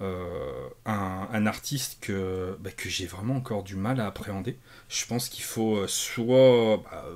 un, 0.01 1.29
un, 1.33 1.47
artiste 1.47 1.99
que, 2.03 2.59
bah, 2.61 2.71
que 2.71 2.91
j'ai 2.91 3.07
vraiment 3.07 3.37
encore 3.37 3.63
du 3.63 3.77
mal 3.77 3.99
à 3.99 4.07
appréhender. 4.07 4.59
Je 4.91 5.07
pense 5.07 5.31
qu'il 5.31 5.43
faut 5.43 5.87
soit 5.87 6.83
bah, 6.85 7.07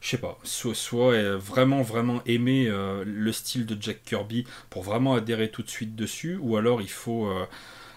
je 0.00 0.08
sais 0.10 0.18
pas, 0.18 0.38
soit, 0.44 1.36
vraiment 1.36 1.82
vraiment 1.82 2.20
aimer 2.26 2.68
euh, 2.68 3.04
le 3.06 3.32
style 3.32 3.66
de 3.66 3.76
Jack 3.80 4.02
Kirby 4.04 4.46
pour 4.70 4.82
vraiment 4.82 5.14
adhérer 5.14 5.50
tout 5.50 5.62
de 5.62 5.70
suite 5.70 5.96
dessus, 5.96 6.38
ou 6.40 6.56
alors 6.56 6.82
il 6.82 6.90
faut 6.90 7.26
euh, 7.26 7.46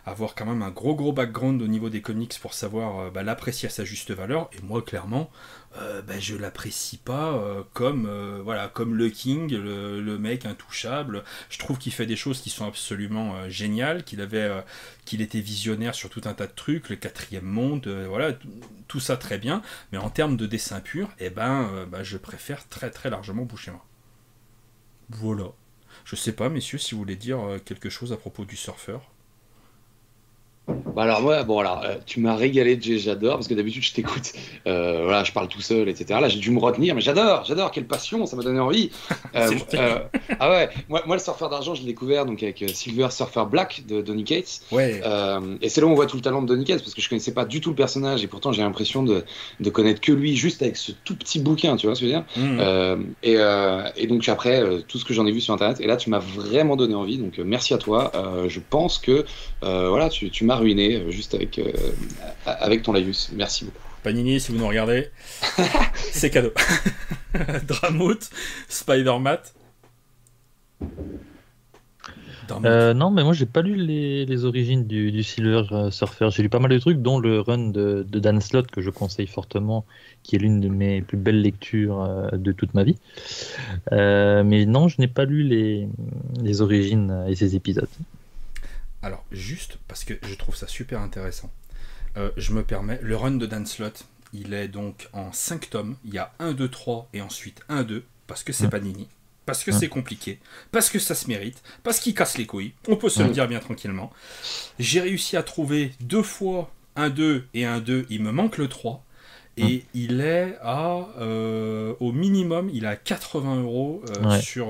avoir 0.05 0.35
quand 0.35 0.45
même 0.45 0.61
un 0.61 0.71
gros 0.71 0.95
gros 0.95 1.11
background 1.11 1.61
au 1.61 1.67
niveau 1.67 1.89
des 1.89 2.01
comics 2.01 2.37
pour 2.41 2.53
savoir 2.53 2.99
euh, 2.99 3.09
bah, 3.09 3.23
l'apprécier 3.23 3.67
à 3.67 3.71
sa 3.71 3.85
juste 3.85 4.11
valeur. 4.11 4.49
Et 4.53 4.61
moi 4.63 4.81
clairement, 4.81 5.29
euh, 5.77 6.01
bah, 6.01 6.19
je 6.19 6.35
l'apprécie 6.35 6.97
pas 6.97 7.33
euh, 7.33 7.61
comme 7.73 8.07
euh, 8.07 8.41
voilà 8.43 8.67
comme 8.69 8.95
le 8.95 9.09
King, 9.09 9.53
le, 9.55 10.17
mec 10.17 10.45
intouchable. 10.45 11.23
Je 11.49 11.59
trouve 11.59 11.77
qu'il 11.77 11.93
fait 11.93 12.07
des 12.07 12.15
choses 12.15 12.41
qui 12.41 12.49
sont 12.49 12.65
absolument 12.65 13.49
géniales, 13.49 14.03
qu'il 14.03 14.21
avait 14.21 14.63
qu'il 15.05 15.21
était 15.21 15.39
visionnaire 15.39 15.95
sur 15.95 16.09
tout 16.09 16.21
un 16.25 16.33
tas 16.33 16.47
de 16.47 16.53
trucs, 16.53 16.89
le 16.89 16.95
quatrième 16.95 17.45
monde, 17.45 17.87
voilà 18.07 18.33
tout 18.87 18.99
ça 18.99 19.15
très 19.17 19.37
bien. 19.37 19.61
Mais 19.91 19.97
en 19.97 20.09
termes 20.09 20.37
de 20.37 20.45
dessin 20.47 20.81
pur, 20.81 21.09
eh 21.19 21.29
ben 21.29 21.87
bah, 21.91 22.03
je 22.03 22.17
préfère 22.17 22.67
très 22.67 22.89
très 22.89 23.09
largement 23.09 23.45
Boucher-moi. 23.45 23.85
Voilà. 25.09 25.45
Je 26.05 26.15
sais 26.15 26.33
pas, 26.33 26.49
messieurs, 26.49 26.77
si 26.77 26.95
vous 26.95 27.01
voulez 27.01 27.15
dire 27.15 27.39
quelque 27.65 27.89
chose 27.89 28.11
à 28.11 28.17
propos 28.17 28.45
du 28.45 28.55
surfeur. 28.55 29.09
Bah 30.95 31.03
alors 31.03 31.21
moi, 31.21 31.43
bon 31.43 31.59
alors, 31.59 31.83
euh, 31.85 31.95
tu 32.05 32.19
m'as 32.19 32.35
régalé, 32.35 32.79
j'adore, 32.81 33.35
parce 33.35 33.47
que 33.47 33.53
d'habitude 33.53 33.83
je 33.83 33.93
t'écoute, 33.93 34.33
euh, 34.67 35.03
voilà, 35.03 35.23
je 35.23 35.31
parle 35.31 35.47
tout 35.47 35.61
seul, 35.61 35.89
etc. 35.89 36.19
Là 36.21 36.29
j'ai 36.29 36.39
dû 36.39 36.51
me 36.51 36.59
retenir, 36.59 36.95
mais 36.95 37.01
j'adore, 37.01 37.43
j'adore, 37.45 37.71
quelle 37.71 37.85
passion, 37.85 38.25
ça 38.25 38.35
m'a 38.35 38.43
donné 38.43 38.59
envie. 38.59 38.91
Euh, 39.35 39.99
ah 40.39 40.49
ouais, 40.49 40.69
moi, 40.89 41.03
moi 41.05 41.15
le 41.15 41.21
surfeur 41.21 41.49
d'argent, 41.49 41.75
je 41.75 41.81
l'ai 41.81 41.87
découvert 41.87 42.25
donc 42.25 42.41
avec 42.41 42.63
Silver 42.73 43.07
Surfer 43.11 43.43
Black 43.49 43.83
de 43.87 44.01
Donny 44.01 44.23
Cates. 44.23 44.61
Ouais. 44.71 45.01
et 45.61 45.69
c'est 45.69 45.81
là 45.81 45.87
où 45.87 45.91
on 45.91 45.95
voit 45.95 46.07
tout 46.07 46.17
le 46.17 46.21
talent 46.21 46.41
de 46.41 46.47
Donny 46.47 46.65
Cates, 46.65 46.81
parce 46.81 46.93
que 46.93 47.01
je 47.01 47.07
connaissais 47.07 47.33
pas 47.33 47.45
du 47.45 47.61
tout 47.61 47.69
le 47.69 47.75
personnage, 47.75 48.23
et 48.23 48.27
pourtant 48.27 48.51
j'ai 48.51 48.63
l'impression 48.63 49.03
de, 49.03 49.23
de, 49.59 49.69
connaître 49.69 50.01
que 50.01 50.11
lui, 50.11 50.35
juste 50.35 50.61
avec 50.61 50.77
ce 50.77 50.91
tout 50.91 51.15
petit 51.15 51.39
bouquin, 51.39 51.75
tu 51.75 51.85
vois 51.85 51.95
ce 51.95 52.01
que 52.01 52.07
je 52.07 52.11
veux 52.11 52.19
dire? 52.19 52.25
Mmh. 52.35 53.13
et, 53.23 54.03
et, 54.03 54.07
donc 54.07 54.27
après, 54.27 54.63
tout 54.87 54.97
ce 54.97 55.05
que 55.05 55.13
j'en 55.13 55.25
ai 55.25 55.31
vu 55.31 55.41
sur 55.41 55.53
internet, 55.53 55.79
et 55.79 55.87
là 55.87 55.95
tu 55.95 56.09
m'as 56.09 56.19
vraiment 56.19 56.75
donné 56.75 56.95
envie, 56.95 57.17
donc 57.17 57.37
merci 57.37 57.73
à 57.73 57.77
toi. 57.77 58.11
je 58.47 58.59
pense 58.67 58.97
que 58.97 59.25
voilà, 59.61 60.09
tu, 60.09 60.31
tu 60.31 60.43
m'as 60.43 60.55
ruiné 60.59 60.95
euh, 60.95 61.11
juste 61.11 61.33
avec, 61.33 61.59
euh, 61.59 61.71
avec 62.45 62.83
ton 62.83 62.93
laïus. 62.93 63.31
Merci 63.35 63.65
beaucoup. 63.65 63.77
Panini, 64.03 64.39
si 64.39 64.51
vous 64.51 64.57
nous 64.57 64.67
regardez, 64.67 65.09
c'est 65.95 66.29
cadeau. 66.29 66.53
Dramout, 67.67 68.29
Spider-Man. 68.69 69.39
Euh, 72.65 72.95
non, 72.95 73.11
mais 73.11 73.23
moi 73.23 73.33
j'ai 73.33 73.45
pas 73.45 73.61
lu 73.61 73.75
les, 73.75 74.25
les 74.25 74.45
origines 74.45 74.87
du, 74.87 75.11
du, 75.11 75.21
Silver 75.21 75.89
Surfer. 75.91 76.29
J'ai 76.31 76.41
lu 76.41 76.49
pas 76.49 76.57
mal 76.57 76.71
de 76.71 76.79
trucs, 76.79 76.99
dont 76.99 77.19
le 77.19 77.41
run 77.41 77.69
de, 77.69 78.03
de 78.09 78.19
Dan 78.19 78.41
Slott 78.41 78.71
que 78.71 78.81
je 78.81 78.89
conseille 78.89 79.27
fortement, 79.27 79.85
qui 80.23 80.35
est 80.35 80.39
l'une 80.39 80.59
de 80.59 80.67
mes 80.67 81.01
plus 81.01 81.17
belles 81.17 81.41
lectures 81.41 82.31
de 82.31 82.51
toute 82.51 82.73
ma 82.73 82.83
vie. 82.83 82.97
mais 83.91 84.65
non, 84.65 84.87
je 84.87 84.95
n'ai 84.97 85.07
pas 85.07 85.25
lu 85.25 85.43
les, 85.43 85.87
les 86.41 86.61
origines 86.61 87.25
et 87.27 87.35
ces 87.35 87.55
épisodes. 87.55 87.87
Alors, 89.01 89.23
juste 89.31 89.77
parce 89.87 90.03
que 90.03 90.13
je 90.21 90.33
trouve 90.35 90.55
ça 90.55 90.67
super 90.67 90.99
intéressant, 91.01 91.51
euh, 92.17 92.31
je 92.37 92.53
me 92.53 92.63
permets, 92.63 92.99
le 93.01 93.15
run 93.15 93.31
de 93.31 93.45
Dan 93.45 93.65
Slott, 93.65 94.05
il 94.33 94.53
est 94.53 94.67
donc 94.67 95.09
en 95.13 95.31
5 95.31 95.69
tomes. 95.69 95.95
Il 96.05 96.13
y 96.13 96.17
a 96.17 96.33
1, 96.39 96.53
2, 96.53 96.69
3 96.69 97.09
et 97.13 97.21
ensuite 97.21 97.61
1, 97.69 97.83
2, 97.83 98.03
parce 98.27 98.43
que 98.43 98.51
c'est 98.51 98.65
pas 98.65 98.79
Panini, 98.79 99.07
parce 99.45 99.63
que 99.63 99.71
c'est 99.71 99.87
compliqué, 99.87 100.39
parce 100.71 100.89
que 100.89 100.99
ça 100.99 101.15
se 101.15 101.27
mérite, 101.27 101.63
parce 101.83 101.99
qu'il 101.99 102.13
casse 102.13 102.37
les 102.37 102.45
couilles. 102.45 102.73
On 102.87 102.97
peut 102.97 103.09
se 103.09 103.23
le 103.23 103.29
dire 103.29 103.47
bien 103.47 103.59
tranquillement. 103.59 104.11
J'ai 104.79 104.99
réussi 104.99 105.37
à 105.37 105.43
trouver 105.43 105.93
deux 106.01 106.23
fois 106.23 106.71
1, 106.95 107.09
2 107.09 107.47
et 107.53 107.65
1, 107.65 107.79
2. 107.79 108.05
Il 108.09 108.21
me 108.23 108.31
manque 108.31 108.57
le 108.57 108.67
3. 108.67 109.03
Et 109.57 109.83
il 109.93 110.21
est 110.21 110.57
à, 110.61 111.09
euh, 111.19 111.93
au 111.99 112.13
minimum, 112.13 112.69
il 112.73 112.85
a 112.85 112.95
80 112.95 113.61
euros 113.61 114.01
euh, 114.07 114.39
sur, 114.39 114.67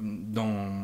dans, 0.00 0.82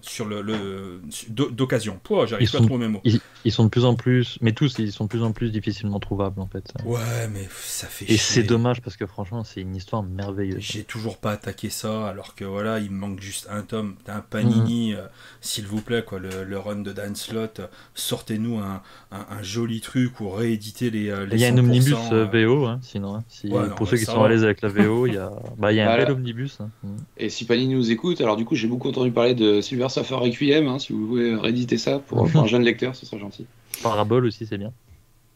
sur 0.00 0.26
le, 0.26 1.00
d'occasion. 1.28 2.00
j'arrive 2.26 2.50
pas 2.50 2.58
à 2.58 2.60
trouver 2.60 2.86
mes 2.86 2.92
mots. 2.92 3.02
Ils, 3.44 3.52
sont 3.52 3.64
de 3.64 3.68
plus 3.68 3.84
en 3.84 3.94
plus, 3.94 4.38
mais 4.40 4.52
tous, 4.52 4.78
ils 4.78 4.92
sont 4.92 5.04
de 5.04 5.08
plus 5.08 5.22
en 5.22 5.32
plus 5.32 5.50
difficilement 5.50 6.00
trouvables 6.00 6.40
en 6.40 6.46
fait. 6.46 6.72
Ouais, 6.84 7.28
mais 7.32 7.48
ça 7.60 7.86
fait. 7.86 8.10
Et 8.12 8.16
c'est 8.16 8.42
dommage 8.42 8.82
parce 8.82 8.96
que 8.96 9.06
franchement, 9.06 9.44
c'est 9.44 9.60
une 9.60 9.74
histoire 9.74 10.02
merveilleuse. 10.02 10.60
J'ai 10.60 10.84
toujours 10.84 11.18
pas 11.18 11.32
attaqué 11.32 11.70
ça, 11.70 12.06
alors 12.08 12.34
que 12.34 12.44
voilà, 12.44 12.78
il 12.78 12.90
me 12.90 12.98
manque 12.98 13.20
juste 13.20 13.48
un 13.50 13.62
tome, 13.62 13.94
un 14.06 14.20
panini, 14.20 14.92
mhm. 14.92 14.98
euh, 14.98 15.06
s'il 15.40 15.66
vous 15.66 15.80
plaît, 15.80 16.02
quoi, 16.04 16.18
le, 16.18 16.58
run 16.58 16.76
de 16.76 16.92
Dan 16.92 17.14
Slott. 17.14 17.60
Sortez-nous 17.94 18.58
un, 18.58 18.82
un, 19.12 19.42
joli 19.42 19.80
truc 19.80 20.20
ou 20.20 20.30
rééditez 20.30 20.90
les. 20.90 21.10
Euh, 21.10 21.26
les 21.26 21.36
il 21.36 21.40
y 21.40 21.44
a 21.44 21.48
un 21.48 21.58
omnibus 21.58 21.94
euh, 22.12 22.26
VO, 22.26 22.66
hein, 22.66 22.80
sinon. 22.82 23.16
Hein. 23.16 23.24
Si, 23.28 23.50
pour 23.76 23.88
ceux 23.88 23.96
qui 23.96 24.04
sont 24.04 24.22
à 24.22 24.28
l'aise 24.28 24.44
avec 24.44 24.60
la 24.62 24.68
VO, 24.68 25.06
il 25.06 25.14
y 25.14 25.18
a, 25.18 25.30
bah, 25.56 25.72
il 25.72 25.76
y 25.76 25.80
a 25.80 25.92
un 25.92 25.96
bel 25.98 26.12
omnibus. 26.12 26.58
Hein. 26.60 26.70
Et 27.16 27.30
si 27.30 27.44
Panini 27.44 27.74
nous 27.74 27.90
écoute, 27.90 28.20
alors 28.20 28.36
du 28.36 28.44
coup, 28.44 28.54
j'ai 28.54 28.68
beaucoup 28.68 28.88
entendu 28.88 29.10
parler 29.10 29.34
de 29.34 29.60
Silver 29.60 29.87
Surfer 29.88 30.14
Requiem, 30.14 30.68
hein, 30.68 30.78
si 30.78 30.92
vous 30.92 31.06
voulez 31.06 31.34
rééditer 31.34 31.78
ça 31.78 31.98
pour, 31.98 32.28
un 32.34 32.46
jeune 32.46 32.62
lecteur, 32.62 32.94
ce 32.94 33.06
serait 33.06 33.20
gentil. 33.20 33.46
Parabole 33.82 34.26
aussi, 34.26 34.46
c'est 34.46 34.58
bien. 34.58 34.72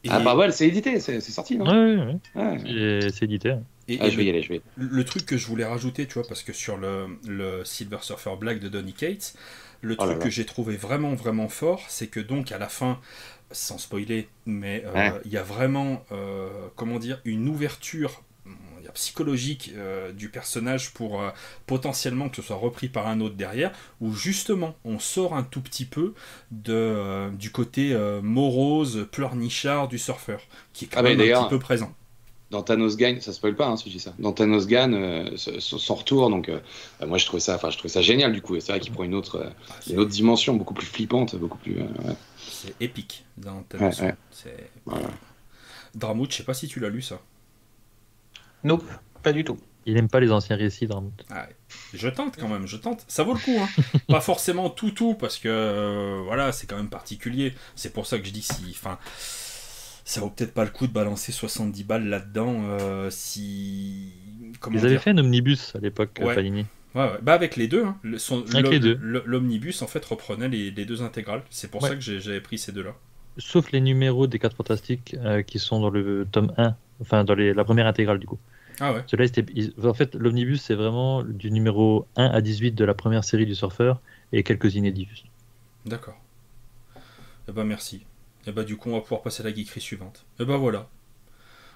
Ah, 0.08 0.20
Parabole, 0.20 0.52
c'est 0.52 0.66
édité, 0.66 0.98
c'est 0.98 1.20
sorti, 1.20 1.56
non? 1.56 1.64
Oui, 1.66 2.16
ouais. 2.34 3.10
c'est 3.12 3.24
édité. 3.24 3.54
Et, 3.88 3.98
ah, 4.00 4.08
je 4.08 4.16
vais 4.16 4.24
y 4.24 4.30
aller, 4.30 4.42
je 4.42 4.48
vais. 4.48 4.60
Le 4.76 5.04
truc 5.04 5.26
que 5.26 5.36
je 5.36 5.46
voulais 5.46 5.64
rajouter, 5.64 6.06
tu 6.06 6.14
vois, 6.14 6.26
parce 6.26 6.42
que 6.42 6.52
sur 6.52 6.76
le, 6.76 7.06
le 7.26 7.64
Silver 7.64 7.98
Surfer 8.00 8.34
Black 8.38 8.58
de 8.58 8.68
Donny 8.68 8.92
Cates, 8.92 9.34
le 9.80 9.96
oh 9.98 10.04
truc 10.04 10.18
que 10.20 10.30
j'ai 10.30 10.46
trouvé 10.46 10.76
vraiment, 10.76 11.14
vraiment 11.14 11.48
fort, 11.48 11.84
c'est 11.88 12.06
que 12.06 12.20
donc 12.20 12.52
à 12.52 12.58
la 12.58 12.68
fin, 12.68 13.00
sans 13.50 13.78
spoiler, 13.78 14.28
mais 14.46 14.84
euh, 14.86 15.10
il 15.24 15.32
y 15.32 15.36
a 15.36 15.42
vraiment, 15.42 16.04
euh, 16.12 16.48
comment 16.76 16.98
dire, 16.98 17.20
une 17.24 17.48
ouverture 17.48 18.22
psychologique 18.94 19.72
euh, 19.76 20.12
du 20.12 20.28
personnage 20.28 20.92
pour 20.92 21.20
euh, 21.20 21.30
potentiellement 21.66 22.28
que 22.28 22.36
ce 22.36 22.42
soit 22.42 22.56
repris 22.56 22.88
par 22.88 23.06
un 23.06 23.20
autre 23.20 23.34
derrière, 23.34 23.72
où 24.00 24.12
justement 24.12 24.74
on 24.84 24.98
sort 24.98 25.34
un 25.34 25.42
tout 25.42 25.60
petit 25.60 25.84
peu 25.84 26.14
de, 26.50 26.72
euh, 26.72 27.30
du 27.30 27.50
côté 27.50 27.96
morose, 28.22 29.06
pleurnichard 29.10 29.88
du 29.88 29.98
surfeur, 29.98 30.40
qui 30.72 30.86
est 30.86 30.88
quand 30.88 31.00
ah, 31.00 31.02
même 31.02 31.20
un 31.20 31.42
petit 31.42 31.50
peu 31.50 31.58
présent. 31.58 31.92
Dans 32.50 32.62
Thanos 32.62 32.98
Gagne, 32.98 33.18
ça 33.22 33.32
spoil 33.32 33.56
pas 33.56 33.66
hein, 33.66 33.78
si 33.78 33.88
je 33.88 33.94
dis 33.94 34.00
ça. 34.00 34.12
Dans 34.18 34.32
Thanos 34.32 34.66
Gagne, 34.66 35.36
son 35.36 35.94
retour, 35.94 36.28
donc 36.28 36.50
moi 37.06 37.16
je 37.16 37.24
trouvais 37.24 37.40
ça, 37.40 37.54
enfin 37.54 37.70
je 37.70 37.78
trouvais 37.78 37.92
ça 37.92 38.02
génial 38.02 38.32
du 38.32 38.42
coup. 38.42 38.60
C'est 38.60 38.72
vrai 38.72 38.80
qu'il 38.80 38.92
prend 38.92 39.04
une 39.04 39.14
autre, 39.14 39.50
ah, 39.70 39.72
une 39.90 39.98
autre 39.98 40.10
dimension, 40.10 40.54
beaucoup 40.54 40.74
plus 40.74 40.86
flippante, 40.86 41.34
beaucoup 41.36 41.58
plus. 41.58 41.78
C'est 42.38 42.74
épique 42.80 43.24
dans 43.38 43.62
Thanos. 43.62 44.00
Ouais, 44.00 44.14
c'est. 44.30 44.70
Dramout, 45.94 46.30
je 46.30 46.38
sais 46.38 46.44
pas 46.44 46.54
si 46.54 46.68
tu 46.68 46.80
l'as 46.80 46.88
lu 46.88 47.02
ça. 47.02 47.20
Nope, 48.64 48.84
pas 49.22 49.32
du 49.32 49.44
tout. 49.44 49.58
Il 49.84 49.94
n'aime 49.94 50.08
pas 50.08 50.20
les 50.20 50.30
anciens 50.30 50.56
récits 50.56 50.86
de 50.86 50.94
ah 51.30 51.48
Je 51.92 52.08
tente 52.08 52.36
quand 52.36 52.48
même, 52.48 52.66
je 52.66 52.76
tente. 52.76 53.04
Ça 53.08 53.24
vaut 53.24 53.34
le 53.34 53.40
coup. 53.40 53.58
Hein. 53.58 53.98
pas 54.08 54.20
forcément 54.20 54.70
tout, 54.70 54.92
tout, 54.92 55.14
parce 55.14 55.38
que 55.38 55.48
euh, 55.48 56.22
voilà, 56.24 56.52
c'est 56.52 56.68
quand 56.68 56.76
même 56.76 56.88
particulier. 56.88 57.52
C'est 57.74 57.92
pour 57.92 58.06
ça 58.06 58.18
que 58.18 58.26
je 58.26 58.32
dis 58.32 58.42
si. 58.42 58.62
Enfin, 58.70 58.98
ça 60.04 60.20
vaut 60.20 60.30
peut-être 60.30 60.54
pas 60.54 60.64
le 60.64 60.70
coup 60.70 60.86
de 60.86 60.92
balancer 60.92 61.32
70 61.32 61.84
balles 61.84 62.06
là-dedans 62.08 62.62
euh, 62.64 63.10
si. 63.10 64.12
Comment 64.60 64.78
Ils 64.78 64.86
avaient 64.86 64.98
fait 64.98 65.10
un 65.10 65.18
omnibus 65.18 65.74
à 65.74 65.78
l'époque, 65.78 66.20
ouais. 66.22 66.34
Panini. 66.34 66.66
Ouais, 66.94 67.08
Bah 67.22 67.32
avec 67.32 67.56
les 67.56 67.66
deux. 67.66 67.84
Hein. 67.84 67.96
avec 68.54 68.70
les 68.70 68.78
deux. 68.80 68.98
L'omnibus 69.00 69.82
en 69.82 69.86
fait 69.86 70.04
reprenait 70.04 70.48
les, 70.48 70.70
deux 70.70 71.02
intégrales. 71.02 71.42
C'est 71.50 71.70
pour 71.70 71.82
ça 71.82 71.96
que 71.96 72.00
j'avais 72.00 72.40
pris 72.40 72.58
ces 72.58 72.70
deux-là. 72.72 72.94
Sauf 73.38 73.72
les 73.72 73.80
numéros 73.80 74.26
des 74.26 74.38
4 74.38 74.54
fantastiques 74.56 75.16
euh, 75.24 75.40
qui 75.40 75.58
sont 75.58 75.80
dans 75.80 75.88
le 75.88 76.26
tome 76.30 76.52
1, 76.58 76.76
enfin 77.02 77.24
dans 77.24 77.34
la 77.34 77.64
première 77.64 77.86
intégrale 77.86 78.18
du 78.18 78.26
coup. 78.26 78.38
Ah 78.80 78.92
ouais. 78.92 79.04
en 79.84 79.94
fait, 79.94 80.14
l'omnibus, 80.14 80.62
c'est 80.62 80.74
vraiment 80.74 81.22
du 81.22 81.50
numéro 81.50 82.06
1 82.16 82.26
à 82.26 82.40
18 82.40 82.72
de 82.72 82.84
la 82.84 82.94
première 82.94 83.22
série 83.22 83.46
du 83.46 83.54
surfeur 83.54 84.00
et 84.32 84.42
quelques 84.42 84.74
inédits. 84.74 85.08
D'accord. 85.84 86.18
Eh 87.48 87.52
ben 87.52 87.64
merci. 87.64 87.96
Et 87.96 88.48
eh 88.48 88.52
ben 88.52 88.64
du 88.64 88.76
coup, 88.76 88.90
on 88.90 88.94
va 88.94 89.00
pouvoir 89.00 89.22
passer 89.22 89.42
à 89.42 89.44
la 89.48 89.54
geekerie 89.54 89.80
suivante. 89.80 90.24
Et 90.38 90.42
eh 90.42 90.44
ben 90.46 90.56
voilà. 90.56 90.88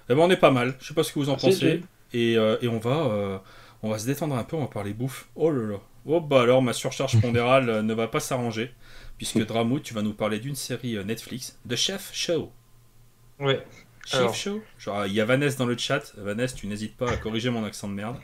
Et 0.09 0.15
ben 0.15 0.21
on 0.21 0.31
est 0.31 0.37
pas 0.37 0.51
mal. 0.51 0.75
Je 0.81 0.89
sais 0.89 0.95
pas 0.95 1.03
ce 1.03 1.13
que 1.13 1.19
vous 1.19 1.29
en 1.29 1.37
pensez. 1.37 1.83
Et, 2.13 2.37
euh, 2.37 2.57
et, 2.63 2.69
on 2.69 2.79
va 2.79 3.07
euh, 3.07 3.39
on 3.83 3.91
va 3.91 3.99
se 3.99 4.07
détendre 4.07 4.37
un 4.37 4.45
peu, 4.45 4.57
on 4.57 4.61
va 4.61 4.69
parler 4.69 4.95
bouffe. 4.95 5.29
Oh 5.35 5.51
là 5.51 5.73
là. 5.73 5.79
Oh 6.07 6.21
bah 6.21 6.43
alors, 6.43 6.63
ma 6.63 6.73
surcharge 6.73 7.21
pondérale 7.23 7.69
euh, 7.69 7.83
ne 7.83 7.95
va 7.95 8.09
pas 8.09 8.21
s'arranger. 8.21 8.73
Puisque 9.19 9.45
Dramou, 9.47 9.81
tu 9.81 9.95
vas 9.95 10.03
nous 10.03 10.13
parler 10.13 10.39
d'une 10.39 10.55
série 10.55 11.03
Netflix, 11.05 11.59
The 11.69 11.75
Chef 11.75 12.11
Show. 12.13 12.53
Ouais. 13.41 13.65
Chef 14.07 14.35
Show 14.35 14.61
il 15.07 15.13
y 15.13 15.21
a 15.21 15.25
Vanessa 15.25 15.59
dans 15.59 15.67
le 15.67 15.77
chat. 15.77 16.13
Vanessa, 16.17 16.55
tu 16.55 16.67
n'hésites 16.67 16.97
pas 16.97 17.11
à 17.11 17.17
corriger 17.17 17.51
mon 17.51 17.65
accent 17.65 17.89
de 17.89 17.95
merde. 17.95 18.17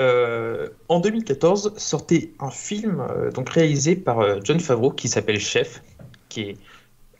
Euh, 0.00 0.68
en 0.88 1.00
2014 1.00 1.74
sortait 1.78 2.32
un 2.40 2.50
film 2.50 3.00
euh, 3.00 3.30
donc 3.30 3.48
réalisé 3.50 3.94
par 3.94 4.18
euh, 4.18 4.40
John 4.42 4.58
Favreau 4.58 4.90
qui 4.90 5.08
s'appelle 5.08 5.38
Chef, 5.38 5.82
qui 6.28 6.40
est 6.42 6.56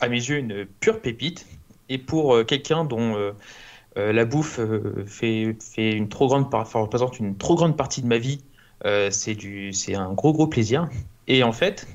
à 0.01 0.09
mes 0.09 0.17
yeux 0.17 0.39
une 0.39 0.67
pure 0.81 1.01
pépite. 1.01 1.47
Et 1.89 1.99
pour 1.99 2.47
quelqu'un 2.47 2.85
dont 2.85 3.35
la 3.95 4.25
bouffe 4.25 4.59
fait, 5.07 5.55
fait 5.61 5.93
une 5.93 6.09
trop 6.09 6.29
grande 6.29 6.47
représente 6.51 7.19
une 7.19 7.37
trop 7.37 7.57
grande 7.57 7.77
partie 7.77 8.01
de 8.01 8.07
ma 8.07 8.17
vie, 8.17 8.41
c'est 9.11 9.35
du 9.35 9.75
c'est 9.75 9.95
un 9.95 10.11
gros 10.15 10.33
gros 10.33 10.47
plaisir. 10.47 10.89
Et 11.29 11.43
en 11.43 11.53
fait, 11.53 11.87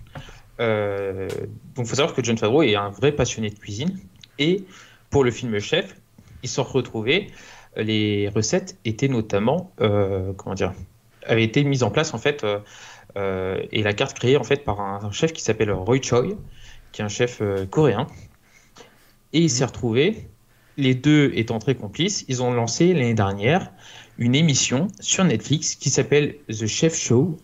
donc 0.60 1.88
faut 1.88 1.96
savoir 1.96 2.14
que 2.14 2.24
John 2.24 2.38
Favreau 2.38 2.62
est 2.62 2.76
un 2.76 2.90
vrai 2.90 3.12
passionné 3.12 3.50
de 3.50 3.58
cuisine 3.58 3.98
et 4.38 4.64
pour 5.10 5.24
le 5.24 5.32
film 5.32 5.60
Chef, 5.60 5.96
ils 6.44 6.50
sont 6.50 6.64
retrouvés. 6.64 7.28
Les 7.76 8.30
recettes 8.30 8.78
étaient 8.86 9.08
notamment, 9.08 9.72
euh, 9.82 10.34
comment 10.34 10.56
dire, 10.56 10.74
avaient 11.26 11.44
été 11.44 11.64
mises 11.64 11.84
en 11.84 11.92
place 11.92 12.14
en 12.14 12.18
fait, 12.18 12.44
euh, 12.44 12.60
euh, 13.18 13.62
et 13.72 13.84
la 13.84 13.94
carte 13.94 14.18
créée 14.18 14.38
en 14.38 14.44
fait 14.44 14.64
par 14.64 14.80
un, 14.82 15.12
chef 15.12 15.34
qui 15.34 15.42
s'appelle 15.42 15.72
Roy 15.72 16.02
Choi, 16.02 16.28
qui 16.92 17.02
est 17.02 17.06
un 17.06 17.10
chef 17.10 17.42
coréen. 17.70 18.08
Et 19.34 19.42
il 19.42 19.50
s'est 19.50 19.66
retrouvé, 19.66 20.28
les 20.78 20.96
deux 20.96 21.32
étant 21.36 21.60
très 21.60 21.76
complices, 21.76 22.26
ils 22.28 22.42
ont 22.42 22.52
lancé 22.52 22.94
l'année 22.94 23.14
dernière 23.14 23.72
une 24.18 24.36
émission 24.36 24.88
sur 25.00 25.24
Netflix 25.24 25.76
qui 25.76 25.90
s'appelle 25.90 26.36
The 26.48 26.66
Chef 26.66 26.96
Show, 26.98 27.38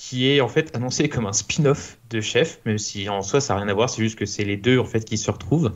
qui 0.00 0.30
est 0.30 0.40
en 0.40 0.48
fait 0.48 0.74
annoncé 0.74 1.10
comme 1.10 1.26
un 1.26 1.34
spin-off 1.34 1.98
de 2.08 2.22
Chef, 2.22 2.58
même 2.64 2.78
si 2.78 3.10
en 3.10 3.20
soi 3.20 3.38
ça 3.38 3.52
n'a 3.52 3.60
rien 3.60 3.68
à 3.68 3.74
voir, 3.74 3.90
c'est 3.90 4.02
juste 4.02 4.18
que 4.18 4.24
c'est 4.24 4.44
les 4.44 4.56
deux 4.56 4.78
en 4.78 4.86
fait 4.86 5.04
qui 5.04 5.18
se 5.18 5.30
retrouvent. 5.30 5.74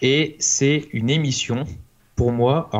Et 0.00 0.36
c'est 0.38 0.88
une 0.92 1.10
émission, 1.10 1.64
pour 2.14 2.30
moi, 2.30 2.70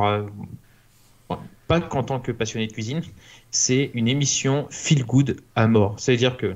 pas 1.67 1.81
qu'en 1.81 2.05
tant 2.05 2.21
que 2.21 2.31
passionné 2.31 2.69
de 2.69 2.73
cuisine, 2.73 3.03
c'est 3.51 3.91
une 3.95 4.07
émission 4.07 4.69
feel 4.71 5.05
good 5.05 5.41
à 5.57 5.67
mort. 5.67 5.99
C'est-à-dire 5.99 6.37
que 6.37 6.55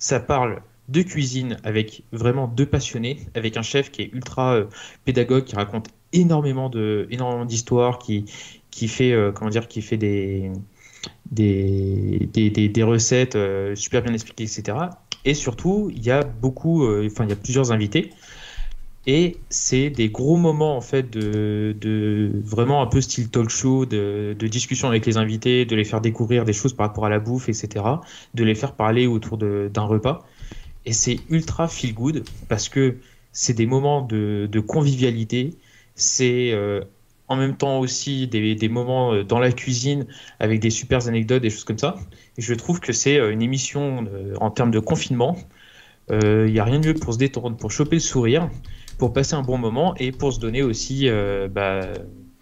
ça 0.00 0.18
parle 0.18 0.60
deux 0.88 1.04
cuisines 1.04 1.56
avec 1.62 2.02
vraiment 2.10 2.48
deux 2.48 2.66
passionnés, 2.66 3.28
avec 3.36 3.56
un 3.56 3.62
chef 3.62 3.92
qui 3.92 4.02
est 4.02 4.10
ultra 4.12 4.56
euh, 4.56 4.64
pédagogue, 5.04 5.44
qui 5.44 5.54
raconte 5.54 5.90
énormément 6.12 6.68
de 6.68 7.06
énormément 7.12 7.44
d'histoires, 7.44 8.00
qui 8.00 8.24
qui 8.72 8.88
fait 8.88 9.12
euh, 9.12 9.30
comment 9.30 9.50
dire, 9.50 9.68
qui 9.68 9.82
fait 9.82 9.96
des 9.96 10.50
des, 11.30 12.28
des, 12.32 12.50
des, 12.50 12.82
recettes 12.82 13.36
euh, 13.36 13.74
super 13.74 14.02
bien 14.02 14.12
expliquées, 14.12 14.44
etc. 14.44 14.78
Et 15.24 15.34
surtout, 15.34 15.90
il 15.94 16.04
y 16.04 16.10
a 16.10 16.22
beaucoup, 16.22 16.86
enfin 17.04 17.24
il 17.24 17.30
y 17.30 17.32
a 17.32 17.36
plusieurs 17.36 17.72
invités. 17.72 18.12
Et 19.06 19.36
c'est 19.50 19.88
des 19.88 20.08
gros 20.08 20.36
moments 20.36 20.76
en 20.76 20.80
fait 20.80 21.08
de, 21.10 21.76
de, 21.80 22.32
vraiment 22.44 22.82
un 22.82 22.86
peu 22.86 23.00
style 23.00 23.30
talk 23.30 23.48
show, 23.50 23.86
de, 23.86 24.34
de, 24.36 24.46
discussion 24.48 24.88
avec 24.88 25.06
les 25.06 25.16
invités, 25.16 25.64
de 25.64 25.76
les 25.76 25.84
faire 25.84 26.00
découvrir 26.00 26.44
des 26.44 26.52
choses 26.52 26.72
par 26.72 26.88
rapport 26.88 27.06
à 27.06 27.08
la 27.08 27.20
bouffe, 27.20 27.48
etc. 27.48 27.84
De 28.34 28.44
les 28.44 28.56
faire 28.56 28.72
parler 28.72 29.06
autour 29.06 29.38
d'un 29.38 29.82
repas. 29.82 30.26
Et 30.86 30.92
c'est 30.92 31.20
ultra 31.30 31.68
feel 31.68 31.94
good 31.94 32.24
parce 32.48 32.68
que 32.68 32.96
c'est 33.30 33.54
des 33.54 33.66
moments 33.66 34.02
de, 34.02 34.48
de 34.50 34.60
convivialité. 34.60 35.54
C'est 35.94 36.50
euh, 36.52 36.82
en 37.28 37.36
même 37.36 37.56
temps 37.56 37.78
aussi 37.78 38.26
des, 38.26 38.54
des, 38.54 38.68
moments 38.68 39.12
euh, 39.12 39.24
dans 39.24 39.38
la 39.38 39.52
cuisine 39.52 40.06
avec 40.40 40.60
des 40.60 40.70
super 40.70 41.06
anecdotes, 41.08 41.42
des 41.42 41.50
choses 41.50 41.64
comme 41.64 41.78
ça. 41.78 41.96
Et 42.38 42.42
je 42.42 42.54
trouve 42.54 42.80
que 42.80 42.92
c'est 42.92 43.18
euh, 43.18 43.32
une 43.32 43.42
émission 43.42 44.06
en 44.40 44.50
termes 44.50 44.70
de 44.70 44.80
confinement. 44.80 45.36
Il 46.08 46.52
n'y 46.52 46.60
a 46.60 46.64
rien 46.64 46.78
de 46.78 46.86
mieux 46.86 46.94
pour 46.94 47.14
se 47.14 47.18
détendre, 47.18 47.56
pour 47.56 47.72
choper 47.72 47.96
le 47.96 48.00
sourire, 48.00 48.48
pour 48.96 49.12
passer 49.12 49.34
un 49.34 49.42
bon 49.42 49.58
moment 49.58 49.96
et 49.96 50.12
pour 50.12 50.32
se 50.32 50.38
donner 50.38 50.62
aussi, 50.62 51.08
bah, 51.50 51.80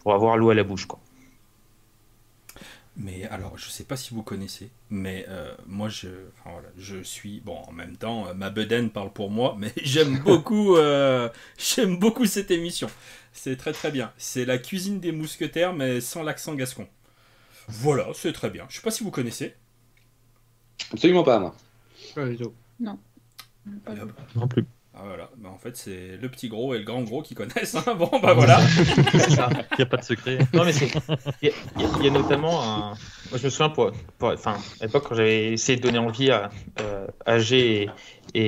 pour 0.00 0.12
avoir 0.12 0.36
l'eau 0.36 0.50
à 0.50 0.54
la 0.54 0.64
bouche. 0.64 0.84
Quoi. 0.84 1.00
Mais 2.96 3.24
alors, 3.24 3.58
je 3.58 3.68
sais 3.70 3.82
pas 3.82 3.96
si 3.96 4.14
vous 4.14 4.22
connaissez, 4.22 4.70
mais 4.88 5.26
euh, 5.28 5.52
moi, 5.66 5.88
je, 5.88 6.08
enfin, 6.32 6.52
voilà, 6.52 6.68
je 6.78 7.02
suis 7.02 7.40
bon. 7.40 7.56
En 7.66 7.72
même 7.72 7.96
temps, 7.96 8.28
euh, 8.28 8.34
ma 8.34 8.50
bedaine 8.50 8.90
parle 8.90 9.12
pour 9.12 9.30
moi, 9.30 9.56
mais 9.58 9.72
j'aime 9.82 10.18
beaucoup, 10.24 10.76
euh, 10.76 11.28
j'aime 11.58 11.98
beaucoup 11.98 12.26
cette 12.26 12.50
émission. 12.52 12.88
C'est 13.32 13.56
très 13.56 13.72
très 13.72 13.90
bien. 13.90 14.12
C'est 14.16 14.44
la 14.44 14.58
cuisine 14.58 15.00
des 15.00 15.10
mousquetaires, 15.10 15.74
mais 15.74 16.00
sans 16.00 16.22
l'accent 16.22 16.54
gascon. 16.54 16.86
Voilà, 17.66 18.06
c'est 18.14 18.32
très 18.32 18.50
bien. 18.50 18.66
Je 18.68 18.76
sais 18.76 18.82
pas 18.82 18.92
si 18.92 19.02
vous 19.02 19.10
connaissez. 19.10 19.54
Absolument 20.92 21.24
pas, 21.24 21.40
moi. 21.40 21.56
Pas 22.14 22.26
du 22.28 22.36
tout. 22.36 22.52
Non. 22.78 22.98
Non 24.36 24.46
plus. 24.46 24.64
Ah 24.96 25.02
voilà, 25.06 25.28
bah, 25.38 25.48
en 25.52 25.58
fait 25.58 25.76
c'est 25.76 26.16
le 26.20 26.28
petit 26.28 26.48
gros 26.48 26.72
et 26.72 26.78
le 26.78 26.84
grand 26.84 27.02
gros 27.02 27.20
qui 27.20 27.34
connaissent. 27.34 27.74
Hein. 27.74 27.94
Bon 27.98 28.08
bah 28.22 28.32
voilà. 28.32 28.60
Il 29.12 29.76
n'y 29.78 29.82
a 29.82 29.86
pas 29.86 29.96
de 29.96 30.04
secret. 30.04 30.38
Non 30.52 30.64
mais 30.64 30.72
c'est. 30.72 30.92
Il 31.42 31.50
y, 32.04 32.08
a 32.08 32.10
notamment 32.10 32.62
un. 32.62 32.88
Moi 33.30 33.38
je 33.38 33.44
me 33.44 33.50
souviens 33.50 33.70
pour, 33.70 33.90
enfin 34.20 34.56
à 34.80 34.84
l'époque 34.84 35.06
quand 35.08 35.16
j'avais 35.16 35.52
essayé 35.52 35.78
de 35.78 35.82
donner 35.82 35.98
envie 35.98 36.30
à, 36.30 36.48
euh, 36.80 37.08
à 37.26 37.40
G 37.40 37.82
et, 37.82 37.90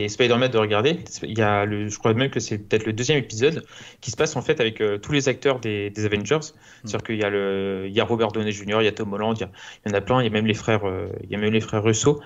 Spider-Man 0.09 0.51
de 0.51 0.59
regarder, 0.59 0.99
il 1.23 1.39
y 1.39 1.43
a 1.43 1.65
le, 1.65 1.89
je 1.89 1.99
crois 1.99 2.13
même 2.13 2.31
que 2.31 2.41
c'est 2.41 2.59
peut-être 2.59 2.87
le 2.87 2.93
deuxième 2.93 3.19
épisode 3.19 3.65
qui 4.01 4.11
se 4.11 4.17
passe 4.17 4.35
en 4.35 4.43
fait 4.43 4.61
avec 4.61 4.81
euh, 4.81 4.99
tous 4.99 5.13
les 5.13 5.29
acteurs 5.29 5.61
des, 5.61 5.91
des 5.91 6.05
Avengers. 6.05 6.37
Hmm. 6.37 6.87
C'est-à-dire 6.89 7.07
qu'il 7.07 7.17
y 7.17 7.23
a 7.23 7.31
le, 7.31 7.85
il 7.87 7.93
y 7.93 8.01
a 8.01 8.05
Robert 8.05 8.33
Downey 8.33 8.51
Jr., 8.51 8.79
il 8.81 8.85
y 8.85 8.89
a 8.89 8.93
Tom 8.93 9.13
Holland, 9.13 9.37
il 9.39 9.47
y, 9.89 9.93
en 9.93 9.95
a 9.95 10.01
plein, 10.01 10.21
il 10.21 10.25
y 10.25 10.29
a 10.29 10.31
même 10.31 10.47
les 10.47 10.55
frères, 10.55 10.87
euh, 10.87 11.09
il 11.23 11.31
y 11.31 11.37
a 11.37 11.39
même 11.39 11.53
les 11.53 11.61
frères 11.61 11.85
Russo. 11.85 12.21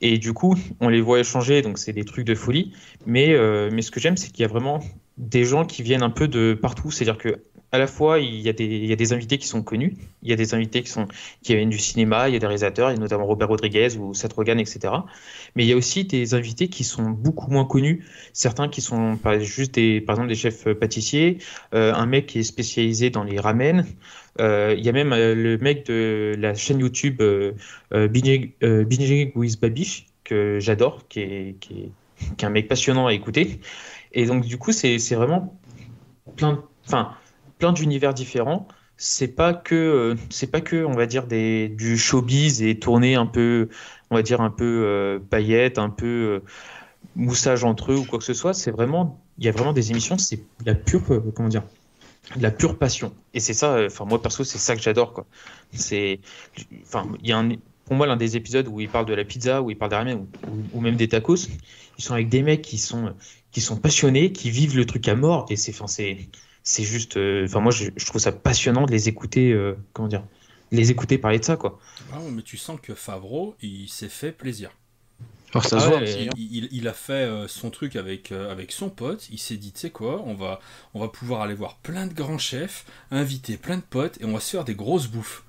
Et 0.00 0.18
du 0.18 0.32
coup, 0.32 0.56
on 0.80 0.88
les 0.88 1.00
voit 1.00 1.20
échanger, 1.20 1.62
donc 1.62 1.78
c'est 1.78 1.92
des 1.92 2.04
trucs 2.04 2.26
de 2.26 2.34
folie. 2.34 2.72
Mais, 3.06 3.32
euh, 3.32 3.70
mais 3.72 3.82
ce 3.82 3.92
que 3.92 4.00
j'aime, 4.00 4.16
c'est 4.16 4.32
qu'il 4.32 4.42
y 4.42 4.44
a 4.44 4.48
vraiment 4.48 4.80
des 5.18 5.44
gens 5.44 5.64
qui 5.64 5.82
viennent 5.82 6.02
un 6.02 6.10
peu 6.10 6.26
de 6.26 6.58
partout. 6.60 6.90
C'est-à-dire 6.90 7.18
que 7.18 7.40
à 7.70 7.78
la 7.78 7.86
fois, 7.86 8.18
il 8.18 8.40
y, 8.40 8.48
a 8.48 8.52
des, 8.54 9.12
invités 9.12 9.36
qui 9.36 9.46
sont 9.46 9.62
connus, 9.62 9.94
il 10.22 10.30
y 10.30 10.32
a 10.32 10.36
des 10.36 10.54
invités 10.54 10.82
qui, 10.82 11.54
viennent 11.54 11.68
du 11.68 11.78
cinéma, 11.78 12.28
il 12.28 12.32
y 12.32 12.36
a 12.36 12.38
des 12.38 12.46
réalisateurs, 12.46 12.88
a 12.88 12.94
notamment 12.94 13.26
Robert 13.26 13.48
Rodriguez 13.48 13.96
ou 13.98 14.14
Seth 14.14 14.32
Rogen, 14.32 14.58
etc. 14.58 14.94
Mais 15.54 15.64
il 15.64 15.68
y 15.68 15.74
a 15.74 15.76
aussi 15.76 16.04
des 16.04 16.32
invités 16.32 16.68
qui 16.68 16.82
sont 16.82 17.10
beaucoup 17.10 17.50
moins 17.50 17.66
connus, 17.66 18.06
certains 18.32 18.68
qui 18.68 18.80
sont 18.80 19.18
pas 19.18 19.38
juste 19.38 19.74
des, 19.74 20.00
par 20.00 20.14
exemple 20.14 20.30
des 20.30 20.34
chefs 20.34 20.72
pâtissiers, 20.72 21.38
euh, 21.74 21.92
un 21.92 22.06
mec 22.06 22.26
qui 22.26 22.38
est 22.38 22.42
spécialisé 22.42 23.10
dans 23.10 23.22
les 23.22 23.38
ramen, 23.38 23.84
euh, 24.40 24.74
il 24.76 24.84
y 24.84 24.88
a 24.88 24.92
même 24.92 25.12
euh, 25.12 25.34
le 25.34 25.58
mec 25.58 25.84
de 25.86 26.34
la 26.38 26.54
chaîne 26.54 26.78
YouTube 26.80 27.22
Binging 27.90 29.32
with 29.34 29.60
Babish, 29.60 30.06
que 30.24 30.58
j'adore, 30.58 31.06
qui 31.08 31.20
est, 31.20 31.56
un 32.42 32.50
mec 32.50 32.66
passionnant 32.66 33.06
à 33.06 33.12
écouter. 33.12 33.60
Et 34.12 34.24
donc, 34.24 34.46
du 34.46 34.56
coup, 34.56 34.72
c'est 34.72 35.14
vraiment 35.14 35.58
plein, 36.36 36.64
enfin, 36.86 37.14
plein 37.58 37.72
d'univers 37.72 38.14
différents. 38.14 38.68
C'est 38.96 39.28
pas 39.28 39.54
que, 39.54 40.16
c'est 40.30 40.50
pas 40.50 40.60
que, 40.60 40.84
on 40.84 40.94
va 40.94 41.06
dire, 41.06 41.26
des, 41.26 41.68
du 41.68 41.96
showbiz 41.96 42.62
et 42.62 42.78
tourner 42.78 43.14
un 43.14 43.26
peu, 43.26 43.68
on 44.10 44.16
va 44.16 44.22
dire, 44.22 44.40
un 44.40 44.50
peu 44.50 45.20
paillettes, 45.30 45.78
un 45.78 45.90
peu 45.90 46.42
moussage 47.14 47.64
entre 47.64 47.92
eux 47.92 47.96
ou 47.96 48.04
quoi 48.04 48.18
que 48.18 48.24
ce 48.24 48.34
soit. 48.34 48.54
C'est 48.54 48.72
vraiment, 48.72 49.20
il 49.38 49.44
y 49.44 49.48
a 49.48 49.52
vraiment 49.52 49.72
des 49.72 49.90
émissions, 49.92 50.18
c'est 50.18 50.40
la 50.64 50.74
pure, 50.74 51.02
comment 51.34 51.48
dire, 51.48 51.62
la 52.36 52.50
pure 52.50 52.76
passion. 52.76 53.12
Et 53.34 53.40
c'est 53.40 53.54
ça, 53.54 53.84
enfin 53.86 54.04
moi 54.04 54.20
perso, 54.20 54.44
c'est 54.44 54.58
ça 54.58 54.76
que 54.76 54.82
j'adore 54.82 55.12
quoi. 55.12 55.26
C'est, 55.72 56.20
enfin 56.82 57.06
il 57.22 57.28
y 57.28 57.32
a 57.32 57.42
pour 57.84 57.96
moi 57.96 58.06
l'un 58.06 58.16
des 58.16 58.36
épisodes 58.36 58.68
où 58.68 58.80
il 58.80 58.88
parle 58.88 59.06
de 59.06 59.14
la 59.14 59.24
pizza, 59.24 59.62
où 59.62 59.70
il 59.70 59.78
parle 59.78 59.90
des 59.90 59.96
ramen 59.96 60.26
ou, 60.74 60.80
même 60.80 60.96
des 60.96 61.08
tacos, 61.08 61.48
ils 61.98 62.04
sont 62.04 62.14
avec 62.14 62.28
des 62.28 62.42
mecs 62.42 62.62
qui 62.62 62.78
sont 62.78 63.14
qui 63.50 63.60
sont 63.60 63.76
passionnés, 63.76 64.32
qui 64.32 64.50
vivent 64.50 64.76
le 64.76 64.84
truc 64.84 65.08
à 65.08 65.14
mort 65.14 65.46
et 65.48 65.56
c'est, 65.56 65.72
enfin 65.72 65.86
c'est 65.86 66.28
c'est 66.68 66.82
juste, 66.82 67.16
euh, 67.16 67.46
enfin 67.46 67.60
moi 67.60 67.72
je, 67.72 67.88
trouve 68.04 68.20
ça 68.20 68.30
passionnant 68.30 68.84
de 68.84 68.90
les 68.90 69.08
écouter, 69.08 69.52
euh, 69.52 69.74
comment 69.94 70.06
dire, 70.06 70.22
les 70.70 70.90
écouter 70.90 71.16
parler 71.16 71.38
de 71.38 71.44
ça 71.44 71.56
quoi. 71.56 71.80
Ah, 72.12 72.18
mais 72.30 72.42
tu 72.42 72.58
sens 72.58 72.78
que 72.82 72.94
Favreau 72.94 73.56
il 73.62 73.88
s'est 73.88 74.10
fait 74.10 74.32
plaisir. 74.32 74.70
Oh, 75.54 75.62
ça 75.62 75.78
ah 75.80 76.04
il, 76.36 76.88
a 76.88 76.92
fait 76.92 77.12
euh, 77.12 77.48
son 77.48 77.70
truc 77.70 77.96
avec, 77.96 78.32
euh, 78.32 78.52
avec 78.52 78.70
son 78.70 78.90
pote. 78.90 79.28
Il 79.30 79.38
s'est 79.38 79.56
dit, 79.56 79.72
tu 79.72 79.80
sais 79.80 79.90
quoi, 79.90 80.22
on 80.26 80.34
va, 80.34 80.60
on 80.92 81.00
va 81.00 81.08
pouvoir 81.08 81.40
aller 81.40 81.54
voir 81.54 81.76
plein 81.76 82.06
de 82.06 82.12
grands 82.12 82.36
chefs, 82.36 82.84
inviter 83.10 83.56
plein 83.56 83.78
de 83.78 83.82
potes 83.82 84.20
et 84.20 84.26
on 84.26 84.34
va 84.34 84.40
se 84.40 84.50
faire 84.50 84.66
des 84.66 84.74
grosses 84.74 85.06
bouffes. 85.06 85.44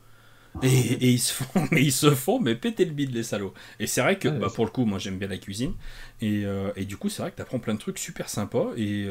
Et, 0.61 0.67
et 0.67 1.09
ils 1.09 1.19
se 1.19 1.33
font, 1.33 1.67
mais 1.71 1.83
ils 1.83 1.91
se 1.91 2.11
font, 2.11 2.39
mais 2.39 2.55
péter 2.55 2.85
le 2.85 2.91
bide 2.91 3.13
les 3.13 3.23
salauds. 3.23 3.53
Et 3.79 3.87
c'est 3.87 4.01
vrai 4.01 4.17
que, 4.17 4.29
bah, 4.29 4.47
pour 4.53 4.65
le 4.65 4.71
coup, 4.71 4.85
moi 4.85 4.99
j'aime 4.99 5.17
bien 5.17 5.27
la 5.27 5.37
cuisine. 5.37 5.73
Et, 6.21 6.43
euh, 6.45 6.71
et 6.75 6.85
du 6.85 6.97
coup, 6.97 7.09
c'est 7.09 7.21
vrai 7.21 7.31
que 7.31 7.37
tu 7.37 7.41
apprends 7.41 7.59
plein 7.59 7.73
de 7.75 7.79
trucs 7.79 7.99
super 7.99 8.29
sympas. 8.29 8.69
Et 8.77 9.09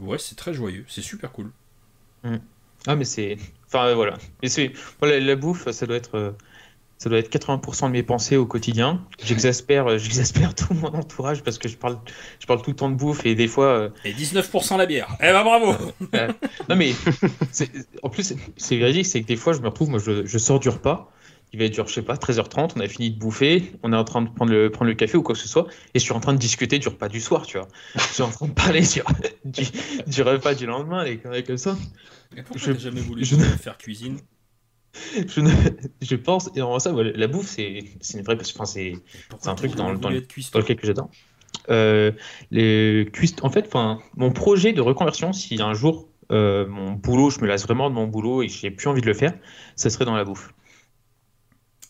ouais, 0.00 0.18
c'est 0.18 0.36
très 0.36 0.54
joyeux. 0.54 0.84
C'est 0.88 1.02
super 1.02 1.32
cool. 1.32 1.50
Mm. 2.24 2.36
Ah, 2.86 2.96
mais 2.96 3.04
c'est. 3.04 3.36
Enfin, 3.66 3.94
voilà. 3.94 4.16
Et 4.42 4.48
c'est... 4.48 4.72
Voilà, 5.00 5.20
la 5.20 5.36
bouffe, 5.36 5.70
ça 5.70 5.86
doit 5.86 5.96
être 5.96 6.34
ça 7.00 7.08
doit 7.08 7.18
être 7.18 7.32
80% 7.32 7.86
de 7.86 7.92
mes 7.92 8.02
pensées 8.02 8.36
au 8.36 8.44
quotidien. 8.44 9.02
J'exaspère, 9.24 9.86
euh, 9.86 9.98
j'exaspère 9.98 10.54
tout 10.54 10.74
mon 10.74 10.88
entourage 10.88 11.42
parce 11.42 11.56
que 11.56 11.66
je 11.66 11.76
parle, 11.76 11.98
je 12.38 12.46
parle 12.46 12.60
tout 12.60 12.70
le 12.70 12.76
temps 12.76 12.90
de 12.90 12.94
bouffe 12.94 13.24
et 13.24 13.34
des 13.34 13.48
fois. 13.48 13.66
Euh, 13.66 13.88
et 14.04 14.12
19% 14.12 14.76
la 14.76 14.84
bière. 14.84 15.08
Eh 15.18 15.32
ben 15.32 15.42
bravo. 15.42 15.72
non 16.68 16.76
mais, 16.76 16.92
en 18.02 18.10
plus 18.10 18.34
c'est 18.58 18.76
véridique, 18.76 19.06
c'est 19.06 19.22
que 19.22 19.26
des 19.26 19.36
fois 19.36 19.54
je 19.54 19.60
me 19.60 19.68
retrouve, 19.68 19.88
moi 19.88 19.98
je, 19.98 20.26
je, 20.26 20.38
sors 20.38 20.60
du 20.60 20.68
repas, 20.68 21.10
il 21.54 21.58
va 21.58 21.64
être 21.64 21.74
genre 21.74 21.88
je 21.88 21.94
sais 21.94 22.02
pas 22.02 22.16
13h30, 22.16 22.72
on 22.76 22.80
a 22.80 22.88
fini 22.88 23.10
de 23.10 23.18
bouffer, 23.18 23.72
on 23.82 23.94
est 23.94 23.96
en 23.96 24.04
train 24.04 24.20
de 24.20 24.28
prendre 24.28 24.52
le, 24.52 24.70
prendre 24.70 24.90
le 24.90 24.94
café 24.94 25.16
ou 25.16 25.22
quoi 25.22 25.34
que 25.34 25.40
ce 25.40 25.48
soit, 25.48 25.68
et 25.94 25.98
je 25.98 26.04
suis 26.04 26.12
en 26.12 26.20
train 26.20 26.34
de 26.34 26.38
discuter 26.38 26.78
du 26.78 26.88
repas 26.88 27.08
du 27.08 27.22
soir, 27.22 27.46
tu 27.46 27.56
vois. 27.56 27.68
Je 27.94 28.02
suis 28.12 28.22
en 28.22 28.30
train 28.30 28.46
de 28.46 28.52
parler 28.52 28.82
du, 29.46 29.62
du, 30.06 30.22
repas 30.22 30.54
du 30.54 30.66
lendemain, 30.66 31.02
les 31.02 31.16
conneries 31.16 31.44
comme 31.44 31.56
ça. 31.56 31.78
Et 32.36 32.42
pourquoi 32.42 32.74
je, 32.74 32.78
jamais 32.78 33.00
voulu 33.00 33.24
je... 33.24 33.36
faire 33.36 33.78
cuisine? 33.78 34.18
je, 35.14 35.40
je, 36.00 36.16
pense, 36.16 36.50
et 36.56 36.62
en 36.62 36.78
ça, 36.78 36.92
la 36.92 37.26
bouffe, 37.28 37.46
c'est 37.46 37.78
une 38.14 38.22
vraie. 38.22 38.36
Enfin, 38.36 38.64
c'est 38.64 38.94
un 39.46 39.54
truc 39.54 39.74
dans, 39.76 39.94
dans, 39.94 40.10
lequel 40.10 40.76
que 40.76 40.86
j'adore. 40.86 41.10
Euh, 41.68 42.12
les 42.50 43.10
en 43.42 43.50
fait, 43.50 43.66
enfin, 43.66 43.98
mon 44.16 44.32
projet 44.32 44.72
de 44.72 44.80
reconversion, 44.80 45.32
si 45.32 45.60
un 45.60 45.74
jour 45.74 46.08
euh, 46.32 46.66
mon 46.66 46.92
boulot, 46.92 47.30
je 47.30 47.40
me 47.40 47.46
lasse 47.46 47.64
vraiment 47.64 47.90
de 47.90 47.94
mon 47.94 48.06
boulot 48.06 48.42
et 48.42 48.48
j'ai 48.48 48.70
plus 48.70 48.88
envie 48.88 49.00
de 49.00 49.06
le 49.06 49.14
faire, 49.14 49.34
ça 49.76 49.90
serait 49.90 50.04
dans 50.04 50.14
la 50.14 50.24
bouffe. 50.24 50.52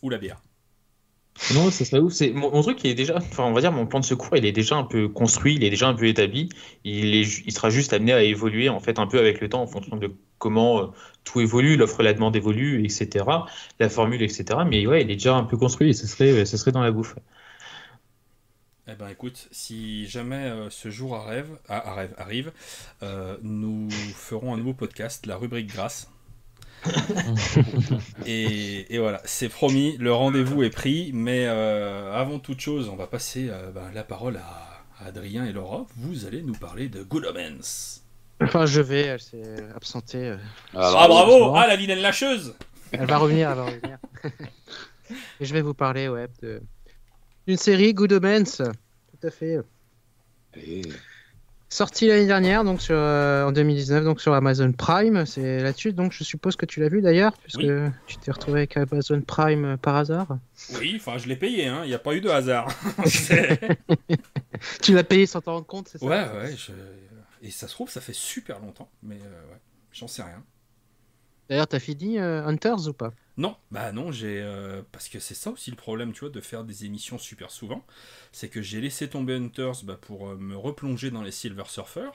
Ou 0.01 0.09
la 0.09 0.17
bière. 0.17 0.41
Non, 1.53 1.71
ça 1.71 1.85
serait 1.85 2.01
ouf. 2.01 2.13
C'est 2.13 2.31
mon, 2.31 2.61
truc, 2.61 2.83
il 2.83 2.91
est 2.91 2.95
déjà, 2.95 3.17
enfin, 3.17 3.43
on 3.43 3.53
va 3.53 3.61
dire, 3.61 3.71
mon 3.71 3.85
plan 3.85 3.99
de 3.99 4.05
secours, 4.05 4.35
il 4.35 4.45
est 4.45 4.51
déjà 4.51 4.75
un 4.75 4.83
peu 4.83 5.07
construit, 5.07 5.55
il 5.55 5.63
est 5.63 5.69
déjà 5.69 5.87
un 5.87 5.93
peu 5.93 6.05
établi. 6.05 6.49
Il, 6.83 7.15
est, 7.15 7.43
il 7.45 7.51
sera 7.51 7.69
juste 7.69 7.93
amené 7.93 8.13
à 8.13 8.23
évoluer 8.23 8.69
en 8.69 8.79
fait 8.79 8.99
un 8.99 9.07
peu 9.07 9.19
avec 9.19 9.41
le 9.41 9.49
temps 9.49 9.61
en 9.61 9.67
fonction 9.67 9.95
de 9.95 10.11
comment 10.41 10.81
euh, 10.81 10.87
tout 11.23 11.39
évolue, 11.39 11.77
l'offre 11.77 12.01
et 12.01 12.03
la 12.03 12.13
demande 12.13 12.35
évolue, 12.35 12.83
etc. 12.83 13.23
La 13.79 13.89
formule, 13.89 14.21
etc. 14.21 14.43
Mais 14.67 14.85
ouais, 14.85 15.03
il 15.03 15.11
est 15.11 15.15
déjà 15.15 15.35
un 15.35 15.45
peu 15.45 15.55
construit 15.55 15.89
et 15.89 15.93
ce 15.93 16.07
serait, 16.07 16.45
ce 16.45 16.57
serait 16.57 16.73
dans 16.73 16.81
la 16.81 16.91
bouffe. 16.91 17.15
Eh 18.87 18.95
ben 18.95 19.07
écoute, 19.07 19.47
si 19.51 20.07
jamais 20.07 20.35
euh, 20.47 20.69
ce 20.69 20.89
jour 20.89 21.15
arrive, 21.15 21.57
arrive 21.69 22.51
euh, 23.03 23.37
nous 23.41 23.89
ferons 23.89 24.53
un 24.53 24.57
nouveau 24.57 24.73
podcast, 24.73 25.25
la 25.27 25.37
rubrique 25.37 25.67
grâce. 25.67 26.09
et, 28.25 28.97
voilà, 28.97 29.21
c'est 29.23 29.49
promis, 29.49 29.95
le 29.97 30.11
rendez-vous 30.11 30.63
est 30.63 30.71
pris, 30.71 31.11
mais 31.13 31.45
avant 31.45 32.39
toute 32.39 32.59
chose, 32.59 32.89
on 32.89 32.95
va 32.95 33.05
passer 33.05 33.51
ben, 33.75 33.91
la 33.93 34.03
parole 34.03 34.37
à, 34.37 34.71
Adrien 35.05 35.45
et 35.45 35.51
Laura. 35.51 35.85
Vous 35.95 36.25
allez 36.25 36.41
nous 36.41 36.53
parler 36.53 36.89
de 36.89 37.03
Good 37.03 37.25
Omens. 37.25 38.00
Enfin, 38.41 38.65
je 38.65 38.81
vais, 38.81 39.01
elle 39.01 39.19
s'est 39.19 39.43
absentée. 39.75 40.29
Euh, 40.29 40.37
ah, 40.75 40.93
ah 40.97 41.07
bravo 41.07 41.53
Ah, 41.55 41.67
la 41.67 41.75
vilaine 41.75 41.99
lâcheuse 41.99 42.55
Elle 42.91 43.05
va 43.05 43.17
revenir, 43.17 43.49
elle 43.49 43.57
va 43.57 43.65
revenir. 43.65 43.97
Et 45.39 45.45
je 45.45 45.53
vais 45.53 45.61
vous 45.61 45.73
parler, 45.73 46.07
ouais, 46.07 46.27
d'une 47.47 47.57
série 47.57 47.93
Good 47.93 48.13
Omens. 48.13 48.57
Tout 48.57 49.27
à 49.27 49.29
fait. 49.29 49.59
Sorti 51.69 52.07
l'année 52.07 52.25
dernière, 52.25 52.65
donc 52.65 52.81
sur, 52.81 52.97
euh, 52.97 53.45
en 53.45 53.53
2019, 53.53 54.03
donc 54.03 54.19
sur 54.19 54.33
Amazon 54.33 54.73
Prime. 54.73 55.25
C'est 55.25 55.61
là-dessus, 55.61 55.93
donc 55.93 56.11
je 56.11 56.25
suppose 56.25 56.57
que 56.57 56.65
tu 56.65 56.81
l'as 56.81 56.89
vu 56.89 57.01
d'ailleurs, 57.01 57.31
puisque 57.37 57.61
tu 58.07 58.17
t'es 58.17 58.31
retrouvé 58.31 58.59
avec 58.59 58.75
Amazon 58.75 59.21
Prime 59.21 59.63
euh, 59.63 59.77
par 59.77 59.95
hasard. 59.95 60.37
Oui, 60.77 60.97
enfin 60.97 61.17
je 61.17 61.29
l'ai 61.29 61.37
payé, 61.37 61.67
hein. 61.67 61.81
il 61.85 61.87
n'y 61.87 61.93
a 61.93 61.99
pas 61.99 62.13
eu 62.13 62.19
de 62.19 62.27
hasard. 62.29 62.67
tu 64.81 64.93
l'as 64.93 65.05
payé 65.05 65.25
sans 65.25 65.39
t'en 65.39 65.53
rendre 65.53 65.65
compte, 65.65 65.87
c'est 65.87 65.97
ça? 65.97 66.05
Ouais, 66.05 66.25
ouais. 66.41 66.55
Et 67.41 67.51
ça 67.51 67.67
se 67.67 67.73
trouve, 67.73 67.89
ça 67.89 68.01
fait 68.01 68.13
super 68.13 68.59
longtemps, 68.59 68.89
mais 69.03 69.19
euh, 69.21 69.51
ouais, 69.51 69.59
j'en 69.91 70.07
sais 70.07 70.23
rien. 70.23 70.43
D'ailleurs, 71.49 71.67
t'as 71.67 71.79
fini 71.79 72.17
Hunters 72.17 72.87
ou 72.87 72.93
pas? 72.93 73.13
Non, 73.37 73.55
bah 73.71 73.91
non, 73.93 74.11
j'ai 74.11 74.41
euh, 74.41 74.81
parce 74.91 75.07
que 75.07 75.19
c'est 75.19 75.35
ça 75.35 75.51
aussi 75.51 75.71
le 75.71 75.77
problème, 75.77 76.11
tu 76.11 76.19
vois, 76.21 76.29
de 76.29 76.41
faire 76.41 76.65
des 76.65 76.83
émissions 76.85 77.17
super 77.17 77.49
souvent, 77.49 77.85
c'est 78.33 78.49
que 78.49 78.61
j'ai 78.61 78.81
laissé 78.81 79.09
tomber 79.09 79.35
Hunters 79.35 79.83
bah, 79.83 79.97
pour 79.99 80.29
euh, 80.29 80.35
me 80.35 80.57
replonger 80.57 81.11
dans 81.11 81.23
les 81.23 81.31
Silver 81.31 81.63
Surfer, 81.67 82.09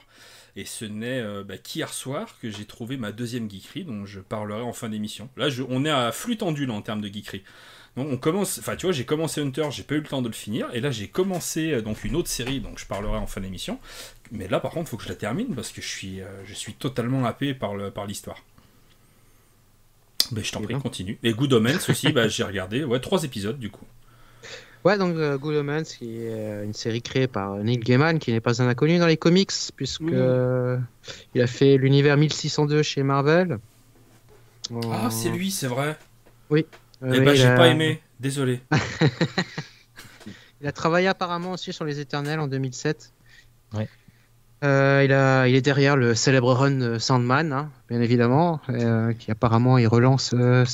et 0.55 0.63
ce 0.65 0.85
n'est 0.85 1.19
euh, 1.19 1.43
bah, 1.43 1.57
qu'hier 1.57 1.91
soir 1.91 2.37
que 2.39 2.51
j'ai 2.51 2.65
trouvé 2.65 2.97
ma 2.97 3.11
deuxième 3.11 3.49
geekerie, 3.49 3.83
dont 3.83 4.05
je 4.05 4.19
parlerai 4.19 4.61
en 4.61 4.73
fin 4.73 4.89
d'émission. 4.89 5.29
Là, 5.37 5.49
je, 5.49 5.63
on 5.67 5.85
est 5.85 5.89
à 5.89 6.11
flux 6.11 6.37
tendu 6.37 6.67
là, 6.67 6.73
en 6.73 6.83
termes 6.83 7.01
de 7.01 7.07
geekerie. 7.09 7.43
Donc 7.97 8.07
on 8.09 8.17
commence, 8.17 8.59
enfin 8.59 8.77
tu 8.77 8.85
vois, 8.85 8.93
j'ai 8.93 9.03
commencé 9.03 9.41
Hunter, 9.41 9.67
j'ai 9.71 9.83
pas 9.83 9.95
eu 9.95 9.99
le 9.99 10.07
temps 10.07 10.21
de 10.21 10.27
le 10.27 10.33
finir, 10.33 10.69
et 10.73 10.79
là 10.79 10.91
j'ai 10.91 11.09
commencé 11.09 11.81
donc 11.81 12.05
une 12.05 12.15
autre 12.15 12.29
série, 12.29 12.61
donc 12.61 12.79
je 12.79 12.85
parlerai 12.85 13.17
en 13.17 13.27
fin 13.27 13.41
d'émission. 13.41 13.79
Mais 14.31 14.47
là 14.47 14.59
par 14.59 14.71
contre, 14.71 14.87
il 14.87 14.91
faut 14.91 14.97
que 14.97 15.03
je 15.03 15.09
la 15.09 15.15
termine 15.15 15.53
parce 15.55 15.71
que 15.71 15.81
je 15.81 15.87
suis, 15.87 16.21
je 16.45 16.53
suis 16.53 16.73
totalement 16.73 17.25
happé 17.25 17.53
par 17.53 17.75
l'histoire. 18.07 18.43
Ben, 20.31 20.43
je 20.43 20.51
t'en 20.51 20.61
prie, 20.61 20.75
continue. 20.75 21.17
Et 21.23 21.33
Good 21.33 21.53
Omens 21.53 21.89
aussi, 21.89 22.11
bah, 22.13 22.27
j'ai 22.27 22.43
regardé 22.43 22.83
ouais, 22.83 22.99
trois 22.99 23.23
épisodes 23.23 23.59
du 23.59 23.69
coup. 23.69 23.85
Ouais, 24.83 24.97
donc 24.97 25.15
euh, 25.15 25.37
Good 25.37 25.55
Omens, 25.55 25.83
qui 25.83 26.17
est 26.17 26.31
euh, 26.31 26.63
une 26.63 26.73
série 26.73 27.01
créée 27.01 27.27
par 27.27 27.57
Neil 27.57 27.77
Gaiman, 27.77 28.19
qui 28.19 28.31
n'est 28.31 28.39
pas 28.39 28.61
un 28.61 28.67
inconnu 28.67 28.99
dans 28.99 29.07
les 29.07 29.17
comics, 29.17 29.51
puisque 29.75 30.01
euh, 30.03 30.77
il 31.33 31.41
a 31.41 31.47
fait 31.47 31.77
l'univers 31.77 32.15
1602 32.15 32.83
chez 32.83 33.03
Marvel. 33.03 33.59
Ah, 34.91 35.09
c'est 35.09 35.29
lui, 35.29 35.51
c'est 35.51 35.67
vrai. 35.67 35.97
Oui. 36.49 36.65
Eh 37.05 37.19
ben, 37.19 37.35
j'ai 37.35 37.55
pas 37.55 37.67
aimé, 37.67 38.01
désolé. 38.19 38.61
il 40.61 40.67
a 40.67 40.71
travaillé 40.71 41.07
apparemment 41.07 41.51
aussi 41.51 41.73
sur 41.73 41.85
Les 41.85 41.99
Éternels 41.99 42.39
en 42.39 42.47
2007. 42.47 43.13
Ouais. 43.73 43.87
Euh, 44.63 45.03
il, 45.05 45.13
a, 45.13 45.47
il 45.47 45.55
est 45.55 45.61
derrière 45.61 45.95
le 45.95 46.15
célèbre 46.15 46.51
run 46.51 46.97
Sandman, 46.97 47.53
hein, 47.53 47.69
bien 47.89 48.01
évidemment, 48.01 48.59
euh, 48.69 49.13
qui 49.13 49.29
apparemment 49.29 49.77
il 49.77 49.87
relance 49.87 50.33
euh, 50.33 50.65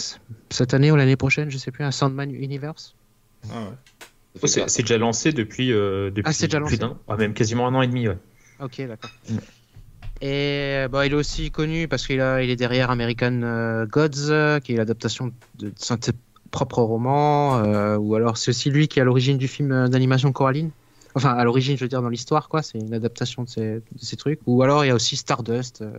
cette 0.50 0.74
année 0.74 0.90
ou 0.90 0.96
l'année 0.96 1.18
prochaine, 1.18 1.52
je 1.52 1.58
sais 1.58 1.72
plus, 1.72 1.84
un 1.84 1.92
Sandman 1.92 2.34
Universe. 2.34 2.96
Ah 3.52 3.68
ouais. 4.42 4.48
c'est 4.48 4.84
déjà 4.84 4.98
lancé 4.98 5.34
depuis, 5.34 5.68
depuis, 5.68 6.24
ah, 6.26 6.32
déjà 6.32 6.60
lancé. 6.60 6.80
même 7.18 7.34
quasiment 7.34 7.68
un 7.68 7.76
an 7.76 7.82
et 7.82 7.88
demi. 7.88 8.08
Ouais. 8.08 8.18
Ok, 8.62 8.82
d'accord. 8.88 9.12
Et 10.26 10.86
bah, 10.90 11.06
il 11.06 11.12
est 11.12 11.16
aussi 11.16 11.52
connu 11.52 11.90
parce 11.90 12.08
qu'il 12.08 12.16
il 12.16 12.50
est 12.50 12.56
derrière 12.56 12.92
American 12.92 13.86
Gods, 13.92 14.62
qui 14.64 14.74
est 14.74 14.78
l'adaptation 14.78 15.32
de, 15.60 15.74
son 15.76 15.98
propre 16.50 16.82
roman, 16.82 17.62
ou 17.98 18.16
alors 18.16 18.38
c'est 18.38 18.50
aussi 18.50 18.70
lui 18.70 18.88
qui 18.88 19.00
est 19.00 19.02
à 19.02 19.06
l'origine 19.06 19.38
du 19.38 19.50
film 19.50 19.90
d'animation 19.90 20.32
Coraline. 20.32 20.72
Enfin, 21.16 21.34
à 21.34 21.44
l'origine, 21.44 21.78
je 21.78 21.84
veux 21.84 21.90
dire, 21.90 22.02
dans 22.02 22.10
l'histoire, 22.10 22.50
quoi. 22.50 22.62
C'est 22.62 22.80
une 22.80 22.94
adaptation 22.94 23.44
de 23.44 23.50
ces, 23.50 24.18
trucs. 24.18 24.40
Ou 24.48 24.64
alors, 24.64 24.84
il 24.84 24.88
y 24.88 24.92
a 24.92 24.96
aussi 24.96 25.16
Stardust, 25.16 25.82
euh, 25.82 25.92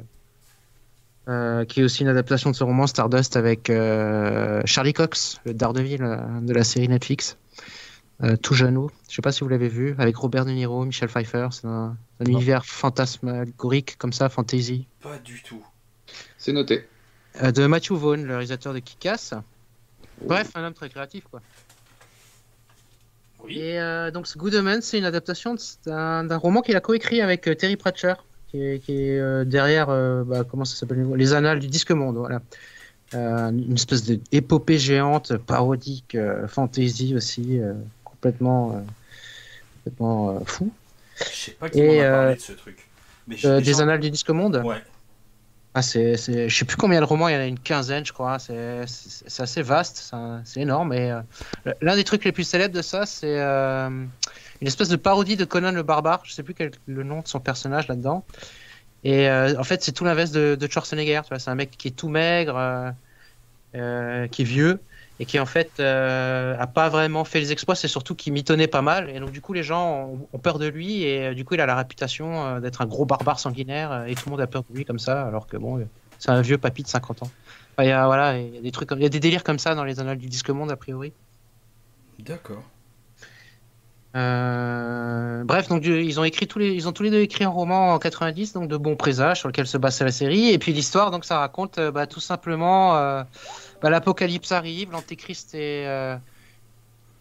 euh, 1.29 1.65
qui 1.65 1.81
est 1.81 1.85
aussi 1.85 2.03
une 2.03 2.09
adaptation 2.09 2.51
de 2.51 2.57
ce 2.57 2.65
roman, 2.65 2.87
Stardust, 2.87 3.37
avec 3.37 3.71
euh, 3.71 4.61
Charlie 4.65 4.93
Cox, 4.93 5.41
le 5.45 5.55
Daredevil 5.55 5.99
de 6.43 6.53
la 6.53 6.65
série 6.65 6.89
Netflix. 6.89 7.37
Tout 8.43 8.55
jeune, 8.55 8.87
je 9.09 9.15
sais 9.15 9.23
pas 9.23 9.33
si 9.33 9.41
vous 9.41 9.49
l'avez 9.49 9.69
vu, 9.69 9.95
avec 9.99 10.17
Robert 10.17 10.45
De 10.45 10.53
Niro, 10.53 10.85
Michel 10.85 11.09
Pfeiffer. 11.09 11.49
C'est 11.51 11.67
un, 11.67 11.97
univers 12.21 12.65
fantasmagorique 12.65 13.97
comme 13.99 14.13
ça, 14.13 14.29
fantasy. 14.29 14.87
Pas 15.03 15.19
du 15.19 15.43
tout. 15.43 15.65
C'est 16.39 16.53
noté. 16.53 16.87
de 17.43 17.67
Matthew 17.67 17.93
Vaughn, 17.93 18.25
le 18.25 18.33
réalisateur 18.35 18.73
de 18.73 18.79
Kick-Ass. 18.79 19.35
Bref, 20.23 20.51
un 20.55 20.65
homme 20.65 20.75
très 20.75 20.89
créatif, 20.89 21.25
quoi. 21.31 21.41
Et 23.49 23.79
euh, 23.79 24.11
donc, 24.11 24.27
Good 24.37 24.55
Omens, 24.55 24.83
c'est 24.83 24.99
une 24.99 25.05
adaptation 25.05 25.57
d'un 25.87 26.37
roman 26.37 26.63
qu'il 26.63 26.77
a 26.77 26.81
coécrit 26.81 27.21
avec 27.21 27.47
euh, 27.47 27.55
Terry 27.55 27.77
Pratchett, 27.77 28.17
qui 28.51 28.59
est, 28.59 28.81
euh, 28.91 29.45
derrière, 29.45 29.89
bah, 30.25 30.45
comment 30.49 30.65
ça 30.65 30.77
s'appelle 30.77 31.07
Les 31.17 31.33
Annales 31.33 31.59
du 31.59 31.67
Disque 31.67 31.91
Monde, 31.91 32.17
voilà. 32.17 32.41
une 33.13 33.75
espèce 33.75 34.05
d'épopée 34.05 34.79
géante, 34.79 35.37
parodique, 35.37 36.17
fantasy 36.47 37.15
aussi, 37.15 37.61
complètement, 38.25 38.85
complètement 39.85 40.45
fou. 40.47 40.73
Je 41.19 41.25
sais 41.25 41.51
pas 41.53 41.69
qui 41.69 41.83
m'en 41.83 42.01
a 42.01 42.11
parlé 42.11 42.35
de 42.37 42.41
ce 42.41 42.53
truc. 42.53 42.89
des 43.29 43.81
Annales 43.81 44.01
du 44.01 44.11
Disque 44.11 44.31
Monde 44.31 44.63
Ouais. 44.65 44.83
Ah, 45.77 45.83
c'est, 45.83 46.17
c'est, 46.17 46.49
je 46.49 46.57
sais 46.57 46.65
plus 46.65 46.77
combien 46.77 47.01
de 47.01 47.05
romans, 47.05 47.27
il 47.27 47.35
y 47.35 47.37
en 47.37 47.41
a 47.41 47.47
une 47.47 47.59
quinzaine, 47.59 48.07
je 48.07 48.13
crois. 48.13 48.39
C'est, 48.39 48.85
c'est, 48.87 49.43
assez 49.43 49.61
vaste, 49.61 50.15
c'est, 50.45 50.61
énorme. 50.61 50.93
Et 50.93 51.11
euh, 51.11 51.21
l'un 51.81 51.97
des 51.97 52.05
trucs 52.05 52.25
les 52.25 52.31
plus 52.31 52.45
célèbres 52.45 52.75
de 52.75 52.81
ça, 52.81 53.07
c'est 53.07 53.41
euh, 53.41 53.89
une 53.89 54.67
espèce 54.67 54.89
de 54.89 54.95
parodie 54.95 55.37
de 55.37 55.45
Conan 55.45 55.73
le 55.73 55.83
barbare. 55.83 56.21
Je 56.25 56.33
sais 56.33 56.45
plus 56.45 56.55
quel 56.55 56.71
le 56.87 57.03
nom 57.03 57.23
de 57.23 57.27
son 57.27 57.41
personnage 57.41 57.89
là-dedans. 57.89 58.25
Et 59.03 59.29
euh, 59.29 59.59
en 59.59 59.65
fait, 59.65 59.83
c'est 59.83 59.91
tout 59.91 60.05
l'inverse 60.05 60.31
de, 60.31 60.55
de 60.55 60.71
Schwarzenegger. 60.71 61.23
Tu 61.25 61.31
vois, 61.31 61.41
c'est 61.41 61.51
un 61.51 61.57
mec 61.57 61.73
qui 61.73 61.89
est 61.89 61.97
tout 61.97 62.09
maigre, 62.09 62.95
qui 63.73 63.81
est 63.81 64.45
vieux 64.45 64.79
et 65.21 65.27
qui 65.27 65.39
en 65.39 65.47
fait 65.47 65.73
euh, 65.79 66.57
a 66.59 66.67
pas 66.67 66.89
vraiment 66.89 67.25
fait 67.25 67.41
les 67.41 67.53
exploits, 67.53 67.75
c'est 67.75 67.89
surtout 67.89 68.15
qu'il 68.15 68.33
mitonnait 68.33 68.67
pas 68.67 68.83
mal 68.83 69.11
et 69.11 69.21
donc 69.21 69.31
du 69.31 69.41
coup 69.41 69.53
les 69.53 69.63
gens 69.63 70.11
ont, 70.33 70.39
peur 70.39 70.59
de 70.59 70.67
lui 70.67 71.03
et 71.03 71.27
euh, 71.27 71.35
du 71.35 71.45
coup 71.45 71.55
il 71.55 71.61
a 71.61 71.67
la 71.67 71.77
réputation 71.77 72.45
euh, 72.45 72.61
d'être 72.61 72.83
un 72.83 72.87
gros 72.87 73.05
barbare 73.05 73.39
sanguinaire 73.39 74.05
et 74.07 74.15
tout 74.15 74.25
le 74.27 74.31
monde 74.33 74.41
a 74.41 74.47
peur 74.47 74.65
de 74.69 74.77
lui 74.77 74.85
comme 74.85 74.99
ça 74.99 75.23
alors 75.23 75.47
que 75.47 75.57
bon 75.57 75.87
c'est 76.19 76.31
un 76.31 76.41
vieux 76.41 76.59
papy 76.59 76.83
de 76.83 76.89
50 76.89 77.23
ans. 77.25 77.31
Il 77.79 77.87
y 77.87 77.91
a 77.91 78.07
voilà, 78.07 78.39
il 78.39 78.55
y 78.55 78.59
a 78.59 78.61
des 78.61 78.71
trucs 78.73 78.91
il 78.93 79.03
y 79.03 79.07
a 79.07 79.09
des 79.09 79.21
délires 79.21 79.45
comme 79.45 79.59
ça 79.59 79.75
dans 79.75 79.85
les 79.85 80.01
annales 80.01 80.19
du 80.19 80.27
disque 80.29 80.51
monde 80.51 80.71
a 80.71 80.77
priori. 80.77 81.13
D'accord. 82.21 82.63
bref, 84.15 85.69
donc 85.69 85.85
ils 85.85 86.21
ont 86.21 86.25
écrit 86.25 86.47
tous 86.47 86.59
les, 86.59 86.73
ils 86.73 86.89
ont 86.89 86.93
tous 86.93 87.03
les 87.03 87.11
deux 87.11 87.21
écrit 87.21 87.45
un 87.45 87.49
roman 87.49 87.95
en 87.95 87.99
90, 87.99 88.53
donc 88.53 88.69
de 88.69 88.77
bons 88.77 88.97
présages 88.97 89.41
sur 89.41 89.49
lequel 89.49 89.67
se 89.67 89.77
base 89.77 90.01
la 90.01 90.13
série. 90.13 90.51
Et 90.51 90.59
puis 90.59 90.73
l'histoire, 90.73 91.11
donc 91.11 91.25
ça 91.25 91.39
raconte 91.39 91.81
bah, 91.81 92.07
tout 92.07 92.21
simplement 92.21 93.25
bah, 93.85 93.91
l'apocalypse 93.91 94.51
arrive, 94.51 94.93
l'antéchrist 94.93 95.55
euh, 95.55 96.17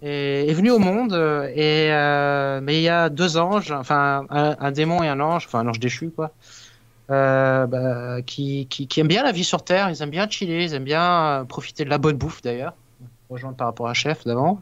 est, 0.02 0.48
est, 0.48 0.54
venu 0.54 0.72
au 0.72 0.80
monde, 0.80 1.12
et, 1.12 1.92
euh, 1.92 2.62
mais 2.64 2.78
il 2.78 2.84
y 2.84 2.88
a 2.88 3.10
deux 3.10 3.36
anges, 3.36 3.74
enfin 3.74 4.26
un, 4.30 4.72
démon 4.72 5.04
et 5.04 5.10
un 5.10 5.20
ange, 5.20 5.46
enfin 5.46 5.60
un 5.60 5.68
ange 5.68 5.82
déchu 5.82 6.10
quoi, 6.10 6.32
euh, 7.12 7.68
bah, 7.68 8.22
qui, 8.22 8.68
qui, 8.68 8.98
aiment 9.02 9.10
bien 9.10 9.24
la 9.24 9.34
vie 9.34 9.44
sur 9.44 9.66
Terre, 9.66 9.90
ils 9.90 10.02
aiment 10.02 10.10
bien 10.10 10.30
chiller, 10.30 10.64
ils 10.64 10.74
aiment 10.74 10.86
bien 10.86 11.46
profiter 11.50 11.84
de 11.84 11.90
la 11.90 11.98
bonne 11.98 12.16
bouffe 12.16 12.42
d'ailleurs, 12.42 12.76
rejoindre 13.30 13.58
par 13.58 13.68
rapport 13.68 13.90
à 13.90 13.94
chef 13.94 14.24
d'avant. 14.24 14.62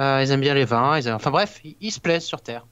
ils 0.00 0.32
aiment 0.32 0.40
bien 0.40 0.54
les 0.54 0.64
vins, 0.64 0.98
ils 0.98 1.08
enfin 1.12 1.30
bref, 1.30 1.60
ils, 1.80 1.92
se 1.92 2.00
plaisent 2.00 2.24
sur 2.24 2.40
Terre. 2.40 2.66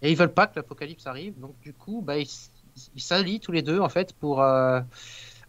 Et 0.00 0.10
ils 0.10 0.16
veulent 0.16 0.32
pas 0.32 0.46
que 0.46 0.56
l'apocalypse 0.56 1.06
arrive, 1.06 1.38
donc 1.38 1.52
du 1.60 1.74
coup, 1.74 2.02
bah, 2.02 2.16
ils 2.16 3.02
s'allient 3.02 3.40
tous 3.40 3.52
les 3.52 3.60
deux 3.60 3.80
en 3.80 3.90
fait 3.90 4.14
pour 4.14 4.42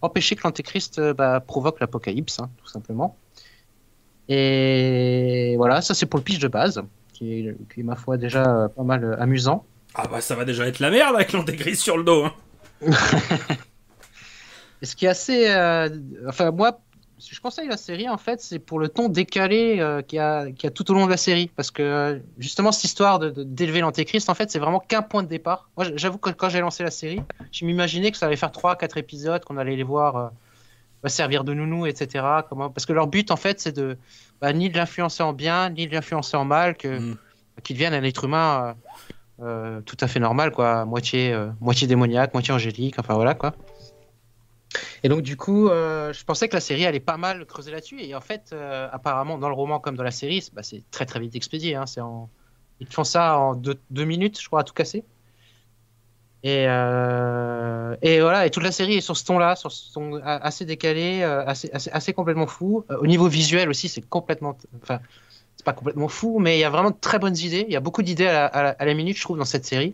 empêcher 0.01 0.35
que 0.35 0.41
l'antéchrist 0.43 0.99
euh, 0.99 1.13
bah, 1.13 1.39
provoque 1.39 1.80
l'apocalypse, 1.80 2.39
hein, 2.39 2.49
tout 2.57 2.67
simplement. 2.67 3.15
Et 4.27 5.55
voilà, 5.57 5.81
ça 5.81 5.93
c'est 5.93 6.05
pour 6.05 6.19
le 6.19 6.23
pitch 6.23 6.39
de 6.39 6.47
base, 6.47 6.81
qui 7.13 7.47
est, 7.47 7.55
qui 7.73 7.84
ma 7.84 7.95
foi, 7.95 8.17
déjà 8.17 8.45
euh, 8.45 8.67
pas 8.67 8.84
mal 8.84 9.03
euh, 9.03 9.21
amusant. 9.21 9.65
Ah 9.95 10.07
bah 10.07 10.21
ça 10.21 10.35
va 10.35 10.45
déjà 10.45 10.67
être 10.67 10.80
la 10.80 10.91
merde 10.91 11.15
avec 11.15 11.34
l'antéchrist 11.34 11.81
sur 11.81 11.97
le 11.97 12.03
dos. 12.03 12.26
Hein. 12.26 12.34
Ce 14.81 14.95
qui 14.95 15.05
est 15.05 15.09
assez... 15.09 15.47
enfin, 16.27 16.51
moi, 16.51 16.80
si 17.19 17.35
je 17.35 17.41
conseille 17.41 17.67
la 17.67 17.77
série, 17.77 18.07
en 18.07 18.17
fait, 18.17 18.41
c'est 18.41 18.59
pour 18.59 18.79
le 18.79 18.87
ton 18.87 19.09
décalé 19.09 19.79
euh, 19.79 20.01
qu'il 20.01 20.17
y, 20.17 20.19
a, 20.19 20.39
a 20.39 20.69
tout 20.69 20.89
au 20.89 20.93
long 20.93 21.05
de 21.05 21.11
la 21.11 21.17
série. 21.17 21.51
Parce 21.55 21.69
que 21.69 21.83
euh, 21.83 22.19
justement, 22.37 22.71
cette 22.71 22.85
histoire 22.85 23.19
d'élever 23.19 23.35
de, 23.35 23.43
d'élever 23.43 23.79
l'Antéchrist, 23.81 24.29
en 24.29 24.33
fait, 24.33 24.49
c'est 24.49 24.59
vraiment 24.59 24.79
qu'un 24.79 25.01
point 25.01 25.21
de 25.21 25.27
départ. 25.27 25.69
Moi, 25.77 25.87
j'avoue 25.95 26.17
que 26.17 26.29
quand 26.29 26.49
j'ai 26.49 26.61
lancé 26.61 26.83
la 26.83 26.91
série, 26.91 27.21
je 27.51 27.65
m'imaginais 27.65 28.11
que 28.11 28.17
ça 28.17 28.27
allait 28.27 28.37
faire 28.37 28.51
3-4 28.51 28.97
épisodes, 28.97 29.43
qu'on 29.43 29.57
allait 29.57 29.75
les 29.75 29.83
voir 29.83 30.15
euh, 30.15 31.09
servir 31.09 31.43
de 31.43 31.53
nounou, 31.53 31.85
etc. 31.85 32.25
Comment... 32.47 32.69
Parce 32.69 32.85
que 32.85 32.93
leur 32.93 33.07
but, 33.07 33.31
en 33.31 33.37
fait, 33.37 33.59
c'est 33.59 33.75
de 33.75 33.97
bah, 34.41 34.53
ni 34.53 34.69
de 34.69 34.77
l'influencer 34.77 35.23
en 35.23 35.33
bien, 35.33 35.69
ni 35.69 35.87
de 35.87 35.93
l'influencer 35.93 36.37
en 36.37 36.45
mal, 36.45 36.77
que, 36.77 36.99
mm. 36.99 37.17
qu'il 37.63 37.75
devienne 37.75 37.93
un 37.93 38.03
être 38.03 38.23
humain 38.23 38.75
tout 39.85 39.95
à 40.01 40.07
fait 40.09 40.19
normal, 40.19 40.51
quoi. 40.51 40.83
Moitié, 40.83 41.33
moitié 41.61 41.87
démoniaque, 41.87 42.33
moitié 42.33 42.53
angélique, 42.53 42.95
enfin 42.99 43.13
voilà, 43.13 43.35
quoi. 43.35 43.55
Et 45.03 45.09
donc, 45.09 45.21
du 45.21 45.35
coup, 45.37 45.69
euh, 45.69 46.13
je 46.13 46.23
pensais 46.23 46.47
que 46.47 46.55
la 46.55 46.61
série 46.61 46.85
allait 46.85 46.99
pas 46.99 47.17
mal 47.17 47.45
creuser 47.45 47.71
là-dessus. 47.71 48.01
Et 48.01 48.15
en 48.15 48.21
fait, 48.21 48.51
euh, 48.53 48.87
apparemment, 48.91 49.37
dans 49.37 49.49
le 49.49 49.55
roman 49.55 49.79
comme 49.79 49.95
dans 49.95 50.03
la 50.03 50.11
série, 50.11 50.41
c'est 50.41 50.53
bah, 50.53 50.61
très 50.91 51.05
très 51.05 51.19
vite 51.19 51.35
expédié. 51.35 51.75
Hein. 51.75 51.85
En... 51.99 52.29
Ils 52.79 52.87
font 52.87 53.03
ça 53.03 53.37
en 53.37 53.55
deux, 53.55 54.05
minutes, 54.05 54.39
je 54.39 54.47
crois, 54.47 54.61
à 54.61 54.63
tout 54.63 54.73
casser. 54.73 55.03
Et, 56.43 56.65
euh, 56.69 57.97
et 58.01 58.21
voilà, 58.21 58.45
et 58.45 58.49
toute 58.49 58.63
la 58.63 58.71
série 58.71 58.95
est 58.95 59.01
sur 59.01 59.17
ce 59.17 59.25
ton-là, 59.25 59.57
sur 59.57 59.73
ce 59.73 59.93
ton 59.93 60.21
assez 60.23 60.63
décalé, 60.63 61.21
assez, 61.23 62.13
complètement 62.13 62.47
fou. 62.47 62.85
au 62.89 63.07
niveau 63.07 63.27
visuel 63.27 63.67
aussi, 63.67 63.89
c'est 63.89 64.07
complètement. 64.07 64.57
Enfin, 64.81 64.99
c'est 65.59 65.65
pas 65.65 65.73
complètement 65.73 66.07
fou, 66.07 66.39
mais 66.39 66.55
il 66.55 66.61
y 66.61 66.63
a 66.63 66.69
vraiment 66.69 66.91
de 66.91 66.95
très 67.01 67.19
bonnes 67.19 67.35
idées. 67.35 67.65
Il 67.67 67.73
y 67.73 67.75
a 67.75 67.81
beaucoup 67.81 68.01
d'idées 68.01 68.27
à, 68.27 68.77
la 68.79 68.93
minute, 68.93 69.17
je 69.17 69.21
trouve, 69.21 69.37
dans 69.37 69.43
cette 69.43 69.65
série. 69.65 69.93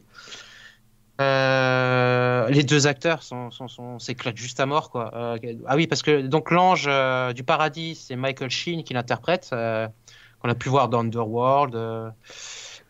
Euh, 1.21 2.49
les 2.49 2.63
deux 2.63 2.87
acteurs 2.87 3.23
sont, 3.23 3.49
sont, 3.51 3.99
s'éclatent 3.99 4.37
juste 4.37 4.59
à 4.59 4.65
mort, 4.65 4.89
quoi. 4.89 5.11
Euh, 5.15 5.37
ah 5.65 5.75
oui, 5.75 5.87
parce 5.87 6.01
que 6.01 6.21
donc 6.21 6.51
l'ange 6.51 6.85
euh, 6.87 7.31
du 7.31 7.43
paradis, 7.43 7.95
c'est 7.95 8.15
Michael 8.15 8.49
Sheen 8.49 8.83
qui 8.83 8.93
l'interprète, 8.93 9.49
qu'on 9.49 10.49
a 10.49 10.55
pu 10.55 10.69
voir 10.69 10.89
dans 10.89 10.99
Underworld. 10.99 11.77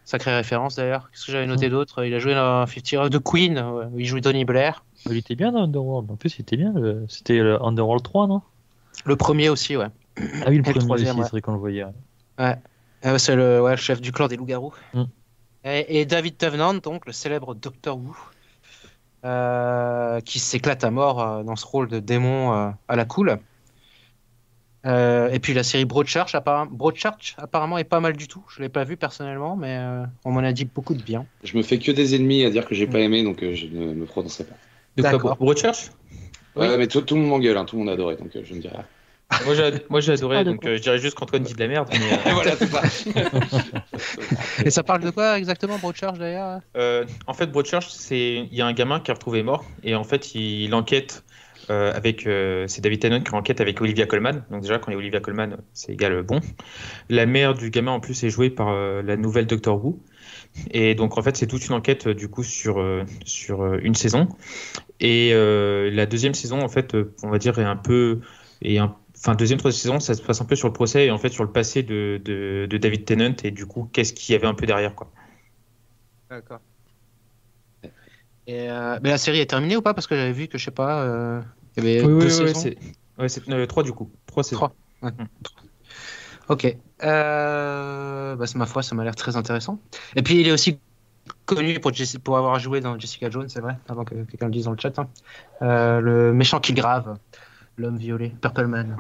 sacrée 0.06 0.35
référence 0.35 0.76
d'ailleurs. 0.76 1.10
Qu'est-ce 1.11 1.27
que 1.27 1.31
j'avais 1.31 1.45
noté 1.45 1.69
d'autre? 1.69 2.03
Il 2.03 2.14
a 2.14 2.19
joué 2.19 2.34
dans 2.34 2.65
Fifty 2.65 2.97
of 2.97 3.10
the 3.10 3.19
Queen, 3.19 3.60
où 3.60 3.99
il 3.99 4.06
joue 4.06 4.19
Tony 4.19 4.43
Blair. 4.45 4.84
Il 5.10 5.18
était 5.18 5.35
bien 5.35 5.52
dans 5.52 5.64
Underworld. 5.64 6.10
En 6.10 6.15
plus, 6.15 6.38
il 6.38 6.41
était 6.41 6.57
bien. 6.57 6.73
C'était 7.07 7.39
Underworld 7.39 8.03
3, 8.03 8.27
non? 8.27 8.41
Le 9.06 9.15
premier 9.15 9.49
aussi, 9.49 9.76
ouais. 9.76 9.88
Ah 10.18 10.45
oui, 10.47 10.57
le 10.57 10.64
premier 10.64 10.93
aussi, 10.93 11.06
c'est 11.06 11.30
vrai 11.30 11.41
qu'on 11.41 11.53
le 11.53 11.60
voyait. 11.60 11.85
Ouais. 12.39 12.57
c'est 13.19 13.35
le, 13.35 13.61
ouais, 13.61 13.77
chef 13.77 14.02
du 14.02 14.11
clan 14.11 14.27
des 14.27 14.38
loups-garous. 14.38 14.73
Mm. 14.93 15.03
Et, 15.67 16.05
David 16.05 16.37
Tennant, 16.37 16.75
donc 16.75 17.07
le 17.07 17.11
célèbre 17.11 17.55
Doctor 17.55 17.97
Who, 17.97 18.15
euh, 19.25 20.19
qui 20.21 20.37
s'éclate 20.37 20.83
à 20.83 20.91
mort 20.91 21.19
euh, 21.19 21.43
dans 21.43 21.55
ce 21.55 21.65
rôle 21.65 21.87
de 21.87 21.99
démon 21.99 22.53
euh, 22.53 22.69
à 22.87 22.95
la 22.95 23.05
cool. 23.05 23.39
et 24.85 25.39
puis 25.41 25.55
la 25.55 25.63
série 25.63 25.85
Broadchurch, 25.85 26.35
apparemment, 26.35 26.69
Broadchurch, 26.71 27.35
apparemment 27.39 27.79
est 27.79 27.83
pas 27.83 27.99
mal 27.99 28.15
du 28.15 28.27
tout. 28.27 28.45
Je 28.55 28.61
l'ai 28.61 28.69
pas 28.69 28.83
vu 28.83 28.95
personnellement, 28.95 29.55
mais 29.55 29.79
on 30.23 30.31
m'en 30.31 30.41
a 30.41 30.51
dit 30.51 30.65
beaucoup 30.65 30.93
de 30.93 31.01
bien. 31.01 31.25
Je 31.43 31.57
me 31.57 31.63
fais 31.63 31.79
que 31.79 31.91
des 31.91 32.13
ennemis 32.13 32.45
à 32.45 32.51
dire 32.51 32.65
que 32.65 32.75
j'ai 32.75 32.85
pas 32.85 32.99
aimé, 32.99 33.23
donc 33.23 33.39
je 33.41 33.65
ne 33.65 33.95
me 33.95 34.05
prononcerai 34.05 34.43
pas. 34.43 34.55
D'accord. 34.97 35.35
Broadchurch? 35.37 35.89
Ouais, 36.55 36.77
mais 36.77 36.87
tout, 36.87 37.03
le 37.09 37.15
monde 37.15 37.29
m'engueule, 37.29 37.57
hein, 37.57 37.65
tout 37.65 37.75
le 37.75 37.79
monde 37.79 37.89
a 37.89 37.93
adoré, 37.93 38.17
donc 38.17 38.29
je 38.31 38.53
ne 38.53 38.59
dirai 38.59 38.75
rien. 38.75 38.85
Moi 39.89 40.02
j'ai 40.02 40.11
adoré, 40.11 40.43
donc 40.43 40.65
euh, 40.65 40.77
je 40.77 40.81
dirais 40.81 40.99
juste 40.99 41.18
qu'Antoine 41.18 41.43
dit 41.43 41.53
de 41.53 41.60
la 41.60 41.68
merde. 41.68 41.89
Mais, 41.91 42.14
euh, 42.14 42.34
voilà, 42.34 42.56
c'est 42.56 42.68
ça. 42.68 42.84
Et 44.64 44.69
ça 44.69 44.84
parle 44.84 45.02
de 45.02 45.10
quoi 45.10 45.38
exactement, 45.38 45.77
Broadchurch 45.80 46.18
d'ailleurs 46.18 46.60
euh, 46.77 47.06
En 47.27 47.34
fait, 47.34 47.47
Broadchurch, 47.47 47.88
c'est 47.89 48.47
il 48.52 48.56
y 48.56 48.61
a 48.61 48.68
un 48.68 48.73
gamin 48.73 48.99
qui 48.99 49.11
est 49.11 49.14
retrouvé 49.14 49.43
mort 49.43 49.65
et 49.84 49.95
en 49.95 50.03
fait 50.03 50.35
il, 50.35 50.73
enquête 50.73 51.23
avec. 51.69 52.22
c'est 52.68 52.81
David 52.81 52.99
Tennant 52.99 53.22
qui 53.22 53.34
enquête 53.34 53.61
avec 53.61 53.81
Olivia 53.81 54.06
Colman. 54.06 54.43
Donc 54.52 54.61
déjà, 54.61 54.77
quand 54.77 54.91
il 54.91 54.93
y 54.93 54.95
a 54.95 54.99
Olivia 54.99 55.19
Colman, 55.19 55.57
c'est 55.73 55.93
égal 55.93 56.22
bon. 56.22 56.39
La 57.10 57.26
mère 57.26 57.56
du 57.56 57.72
gamin 57.72 57.91
en 57.91 57.99
plus 57.99 58.23
est 58.23 58.30
jouée 58.30 58.52
par 58.52 58.72
la 58.73 59.18
nouvelle 59.18 59.47
Doctor 59.47 59.84
Who. 59.84 59.99
Et 60.72 60.93
donc 60.93 61.18
en 61.18 61.23
fait, 61.23 61.35
c'est 61.35 61.47
toute 61.47 61.65
une 61.65 61.73
enquête 61.73 62.07
du 62.07 62.30
coup 62.30 62.43
sur, 62.43 62.84
sur 63.26 63.73
une 63.73 63.95
saison. 63.95 64.30
Et 64.99 65.31
la 65.34 66.06
deuxième 66.06 66.35
saison, 66.35 66.61
en 66.61 66.69
fait, 66.69 66.95
on 67.23 67.30
va 67.30 67.39
dire, 67.39 67.57
est 67.57 67.64
un 67.64 67.77
peu. 67.77 68.19
Est 68.61 68.77
un 68.77 68.95
enfin 69.17 69.35
deuxième 69.35 69.59
troisième 69.59 69.81
saison 69.81 69.99
ça 69.99 70.13
se 70.13 70.21
passe 70.21 70.41
un 70.41 70.45
peu 70.45 70.55
sur 70.55 70.67
le 70.67 70.73
procès 70.73 71.05
et 71.05 71.11
en 71.11 71.17
fait 71.17 71.29
sur 71.29 71.43
le 71.43 71.51
passé 71.51 71.83
de, 71.83 72.21
de, 72.23 72.77
David 72.77 73.05
Tennant 73.05 73.35
et 73.43 73.51
du 73.51 73.65
coup 73.65 73.89
qu'est-ce 73.91 74.13
qu'il 74.13 74.33
y 74.33 74.35
avait 74.35 74.47
un 74.47 74.53
peu 74.53 74.65
derrière 74.65 74.95
quoi. 74.95 75.11
D'accord. 76.29 76.59
Euh, 78.47 78.99
mais 79.01 79.09
la 79.09 79.17
série 79.17 79.39
est 79.39 79.49
terminée 79.49 79.75
ou 79.75 79.81
pas? 79.81 79.93
Parce 79.93 80.07
que 80.07 80.15
j'avais 80.15 80.31
vu 80.31 80.47
que 80.47 80.57
je 80.57 80.65
sais 80.65 80.71
pas 80.71 81.01
euh, 81.01 81.41
il 81.77 81.83
y 81.83 81.87
avait 81.87 82.05
oui, 82.05 82.19
deux 82.19 82.25
oui, 82.25 82.53
saisons. 82.53 82.69
ouais, 83.17 83.29
c'est 83.29 83.49
euh, 83.49 83.65
trois 83.65 83.83
du 83.83 83.91
coup. 83.91 84.11
Trois 84.27 84.43
saisons. 84.43 84.69
Trois. 85.01 85.11
Mm. 85.11 85.25
ok. 86.49 86.77
Bah, 87.01 88.45
c'est 88.45 88.55
ma 88.55 88.65
foi 88.65 88.83
ça 88.83 88.95
m'a 88.95 89.03
l'air 89.03 89.15
très 89.15 89.35
intéressant. 89.35 89.79
Et 90.15 90.21
puis 90.21 90.39
il 90.39 90.47
est 90.47 90.51
aussi 90.51 90.79
connu 91.45 91.79
pour, 91.79 91.91
pour 92.23 92.37
avoir 92.37 92.59
joué 92.59 92.81
dans 92.81 92.99
Jessica 92.99 93.29
Jones 93.31 93.49
c'est 93.49 93.61
vrai 93.61 93.77
avant 93.87 94.03
que 94.03 94.13
quelqu'un 94.13 94.45
le 94.45 94.51
dise 94.51 94.65
dans 94.65 94.71
le 94.71 94.77
chat 94.79 94.99
hein. 94.99 95.07
le 95.61 96.33
méchant 96.33 96.59
qui 96.59 96.73
grave 96.73 97.17
L'homme 97.77 97.97
violet, 97.97 98.31
Purple 98.41 98.68
Man. 98.68 98.97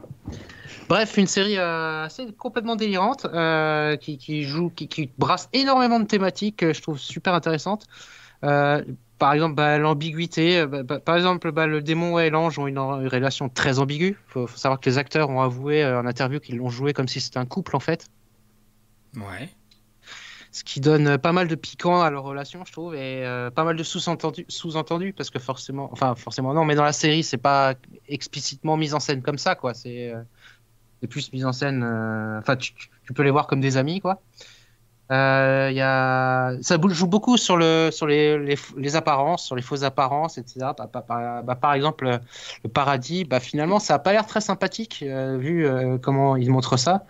Bref, 0.89 1.17
une 1.17 1.27
série 1.27 1.57
euh, 1.57 2.03
assez 2.03 2.31
complètement 2.33 2.75
délirante 2.75 3.25
euh, 3.25 3.95
qui, 3.95 4.43
joue, 4.43 4.69
qui, 4.69 5.09
brasse 5.17 5.49
énormément 5.53 5.99
de 5.99 6.05
thématiques, 6.05 6.57
que 6.57 6.73
je 6.73 6.81
trouve 6.81 6.99
super 6.99 7.33
intéressantes. 7.33 7.85
Euh, 8.43 8.83
par 9.17 9.33
exemple, 9.33 9.55
bah, 9.55 9.77
l'ambiguïté. 9.77 10.65
Bah, 10.65 10.83
bah, 10.83 10.99
par 10.99 11.15
exemple, 11.15 11.49
le 11.49 11.81
démon 11.81 12.19
et 12.19 12.29
l'ange 12.29 12.59
ont 12.59 12.67
une, 12.67 12.77
relation 12.77 13.47
très 13.47 13.79
ambiguë. 13.79 14.17
Il 14.27 14.31
faut, 14.31 14.47
savoir 14.47 14.79
que 14.81 14.89
les 14.89 14.97
acteurs 14.97 15.29
ont 15.29 15.41
avoué 15.41 15.85
en 15.85 16.05
interview 16.05 16.39
qu'ils 16.39 16.57
l'ont 16.57 16.69
joué 16.69 16.91
comme 16.91 17.07
si 17.07 17.21
c'était 17.21 17.39
un 17.39 17.45
couple 17.45 17.75
en 17.75 17.79
fait. 17.79 18.07
Ouais 19.15 19.49
ce 20.55 20.63
qui 20.63 20.79
donne 20.79 21.17
pas 21.17 21.33
mal 21.33 21.49
de 21.49 21.55
piquant 21.55 22.01
à 22.01 22.09
leur 22.09 22.23
relation, 22.23 22.63
je 22.63 22.71
trouve, 22.71 22.95
et 22.95 23.25
euh, 23.25 23.51
pas 23.51 23.65
mal 23.65 23.75
de 23.75 23.83
sous-entendus, 23.83 24.45
sous-entendus, 24.47 25.11
parce 25.11 25.29
que 25.29 25.37
forcément, 25.37 25.89
enfin 25.91 26.15
forcément 26.15 26.53
non, 26.53 26.63
mais 26.63 26.75
dans 26.75 26.85
la 26.85 26.93
série, 26.93 27.23
c'est 27.23 27.35
pas 27.35 27.73
explicitement 28.07 28.77
mis 28.77 28.93
en 28.93 29.01
scène 29.01 29.21
comme 29.21 29.37
ça, 29.37 29.55
quoi. 29.55 29.73
C'est 29.73 30.13
euh, 30.13 31.07
plus 31.09 31.33
mis 31.33 31.43
en 31.43 31.51
scène, 31.51 31.83
euh, 31.83 32.39
enfin 32.39 32.55
tu, 32.55 32.71
peux 33.13 33.23
les 33.23 33.31
voir 33.31 33.47
comme 33.47 33.59
des 33.59 33.75
amis, 33.75 33.99
quoi. 33.99 34.21
Il 35.09 35.13
a... 35.13 36.53
Ça 36.61 36.77
joue 36.87 37.07
beaucoup 37.07 37.35
sur, 37.35 37.57
le, 37.57 37.89
sur 37.91 38.07
les, 38.07 38.55
les, 38.77 38.95
apparences, 38.95 39.45
sur 39.45 39.57
les 39.57 39.61
fausses 39.61 39.83
apparences, 39.83 40.37
etc. 40.37 40.67
Bah, 40.77 41.55
par 41.59 41.73
exemple, 41.73 42.21
le 42.63 42.69
paradis, 42.69 43.25
bah, 43.25 43.41
finalement, 43.41 43.79
ça 43.79 43.95
a 43.95 43.99
pas 43.99 44.13
l'air 44.13 44.25
très 44.25 44.41
sympathique, 44.41 45.03
vu 45.03 45.67
comment 46.01 46.37
ils 46.37 46.49
montrent 46.49 46.77
ça. 46.77 47.03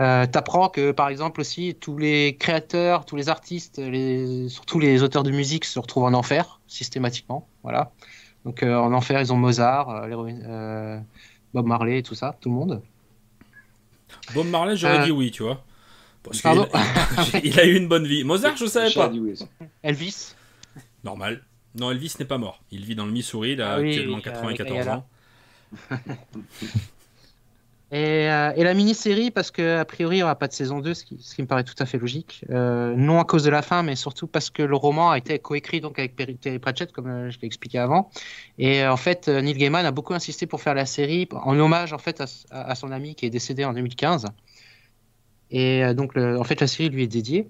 Euh, 0.00 0.26
T'apprends 0.26 0.68
que, 0.68 0.90
par 0.90 1.08
exemple, 1.08 1.40
aussi, 1.40 1.76
tous 1.78 1.98
les 1.98 2.36
créateurs, 2.36 3.04
tous 3.04 3.16
les 3.16 3.28
artistes, 3.28 3.78
les, 3.78 4.48
surtout 4.48 4.78
les 4.78 5.02
auteurs 5.02 5.22
de 5.22 5.30
musique 5.30 5.64
se 5.64 5.78
retrouvent 5.78 6.04
en 6.04 6.14
enfer, 6.14 6.60
systématiquement. 6.66 7.48
Voilà. 7.62 7.92
Donc, 8.44 8.62
euh, 8.62 8.76
en 8.76 8.92
enfer, 8.92 9.20
ils 9.20 9.32
ont 9.32 9.36
Mozart, 9.36 9.88
euh, 9.90 10.28
euh, 10.28 11.00
Bob 11.54 11.66
Marley, 11.66 12.02
tout 12.02 12.14
ça, 12.14 12.36
tout 12.40 12.50
le 12.50 12.54
monde. 12.54 12.82
Bob 14.34 14.46
Marley, 14.48 14.76
j'aurais 14.76 15.04
dit 15.04 15.12
oui, 15.12 15.30
tu 15.30 15.42
vois. 15.42 15.64
Parce 16.22 16.40
qu'il 16.40 17.44
il 17.44 17.60
a 17.60 17.64
eu 17.64 17.76
une 17.76 17.88
bonne 17.88 18.06
vie. 18.06 18.24
Mozart, 18.24 18.56
je 18.56 18.66
savais 18.66 18.92
pas. 18.92 19.10
Elvis 19.82 20.34
Normal. 21.02 21.42
Non, 21.74 21.90
Elvis 21.90 22.14
n'est 22.18 22.24
pas 22.24 22.38
mort. 22.38 22.62
Il 22.70 22.84
vit 22.84 22.94
dans 22.94 23.04
le 23.04 23.12
Missouri, 23.12 23.52
il 23.52 23.62
a 23.62 23.72
ah 23.72 23.76
actuellement 23.76 24.20
94 24.20 24.88
ans. 24.88 25.06
Euh, 27.92 28.52
et, 28.56 28.64
la 28.64 28.74
mini-série, 28.74 29.30
parce 29.30 29.50
qu'a 29.50 29.84
priori, 29.84 30.16
il 30.16 30.18
n'y 30.20 30.22
aura 30.22 30.34
pas 30.34 30.48
de 30.48 30.52
saison 30.52 30.80
2, 30.80 30.94
ce 30.94 31.04
qui, 31.04 31.42
me 31.42 31.46
paraît 31.46 31.64
tout 31.64 31.74
à 31.78 31.86
fait 31.86 31.98
logique. 31.98 32.44
Euh, 32.50 32.94
non 32.96 33.20
à 33.20 33.24
cause 33.24 33.44
de 33.44 33.50
la 33.50 33.62
fin, 33.62 33.82
mais 33.82 33.94
surtout 33.94 34.26
parce 34.26 34.50
que 34.50 34.62
le 34.62 34.74
roman 34.74 35.10
a 35.10 35.18
été 35.18 35.38
coécrit 35.38 35.82
avec 35.84 36.16
Terry 36.40 36.58
Pratchett, 36.58 36.92
comme 36.92 37.06
euh, 37.06 37.30
je 37.30 37.38
l'ai 37.40 37.46
expliqué 37.46 37.78
avant. 37.78 38.10
Et 38.58 38.84
en 38.86 38.96
fait, 38.96 39.28
Neil 39.28 39.54
Gaiman 39.54 39.84
a 39.84 39.92
beaucoup 39.92 40.14
insisté 40.14 40.46
pour 40.46 40.60
faire 40.60 40.74
la 40.74 40.86
série 40.86 41.28
en 41.32 41.58
hommage 41.58 41.92
en 41.92 41.98
fait 41.98 42.22
à, 42.50 42.74
son 42.74 42.90
ami 42.90 43.14
qui 43.14 43.26
est 43.26 43.30
décédé 43.30 43.64
en 43.64 43.72
2015. 43.72 44.26
Et 45.50 45.84
donc, 45.94 46.16
en 46.16 46.42
fait, 46.42 46.60
la 46.60 46.66
série 46.66 46.88
lui 46.88 47.04
est 47.04 47.08
dédiée. 47.08 47.48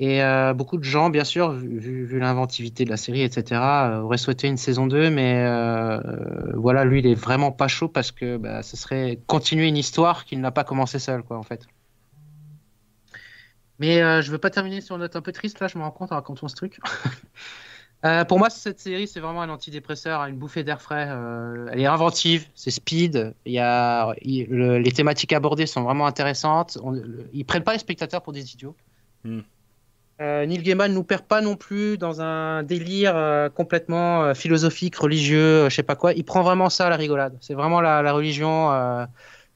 Et 0.00 0.22
euh, 0.22 0.54
beaucoup 0.54 0.76
de 0.76 0.84
gens, 0.84 1.10
bien 1.10 1.24
sûr, 1.24 1.50
vu, 1.50 2.18
l'inventivité 2.20 2.84
de 2.84 2.90
la 2.90 2.96
série, 2.96 3.22
etc., 3.22 3.60
euh, 3.60 4.00
auraient 4.00 4.16
souhaité 4.18 4.46
une 4.46 4.56
saison 4.56 4.86
2, 4.86 5.10
mais 5.10 5.44
euh, 5.44 5.98
voilà, 6.54 6.84
lui, 6.84 7.00
il 7.00 7.06
est 7.06 7.14
vraiment 7.14 7.50
pas 7.50 7.66
chaud 7.66 7.88
parce 7.88 8.12
que 8.12 8.36
bah, 8.36 8.62
ce 8.62 8.76
serait 8.76 9.18
continuer 9.26 9.66
une 9.66 9.76
histoire 9.76 10.24
qu'il 10.24 10.40
n'a 10.40 10.52
pas 10.52 10.62
commencé 10.62 11.00
seul, 11.00 11.24
quoi, 11.24 11.36
en 11.36 11.42
fait. 11.42 11.66
Mais 13.80 14.22
je 14.22 14.30
veux 14.32 14.38
pas 14.38 14.50
terminer 14.50 14.80
sur 14.80 14.96
une 14.96 15.02
note 15.02 15.14
un 15.14 15.20
peu 15.20 15.32
triste, 15.32 15.60
là, 15.60 15.68
je 15.68 15.78
me 15.78 15.84
rends 15.84 15.92
compte 15.92 16.10
en 16.12 16.16
racontant 16.16 16.48
ce 16.48 16.54
truc. 16.56 16.78
pour 18.28 18.38
moi, 18.38 18.50
cette 18.50 18.80
série, 18.80 19.06
c'est 19.06 19.20
vraiment 19.20 19.42
un 19.42 19.48
antidépresseur, 19.48 20.20
une 20.24 20.36
bouffée 20.36 20.64
d'air 20.64 20.80
frais. 20.82 21.08
elle 21.72 21.80
est 21.80 21.86
inventive, 21.86 22.48
c'est 22.56 22.72
speed. 22.72 23.34
Y 23.46 23.58
a, 23.58 24.14
les 24.22 24.92
thématiques 24.92 25.32
abordées 25.32 25.66
sont 25.66 25.82
vraiment 25.82 26.06
intéressantes. 26.06 26.78
On, 26.82 27.00
ils 27.32 27.44
prennent 27.44 27.64
pas 27.64 27.72
les 27.72 27.78
spectateurs 27.78 28.22
pour 28.22 28.32
des 28.32 28.52
idiots. 28.52 28.76
Hmm. 29.22 29.42
Euh, 30.20 30.46
Neil 30.46 30.62
Gaiman 30.62 30.92
nous 30.92 31.04
perd 31.04 31.22
pas 31.22 31.40
non 31.40 31.54
plus 31.54 31.96
dans 31.96 32.20
un 32.20 32.64
délire 32.64 33.16
euh, 33.16 33.48
complètement 33.48 34.24
euh, 34.24 34.34
philosophique, 34.34 34.96
religieux, 34.96 35.68
je 35.68 35.74
sais 35.74 35.84
pas 35.84 35.94
quoi. 35.94 36.12
Il 36.12 36.24
prend 36.24 36.42
vraiment 36.42 36.70
ça 36.70 36.86
à 36.86 36.90
la 36.90 36.96
rigolade. 36.96 37.36
C'est 37.40 37.54
vraiment 37.54 37.80
la, 37.80 38.12
religion, 38.12 38.68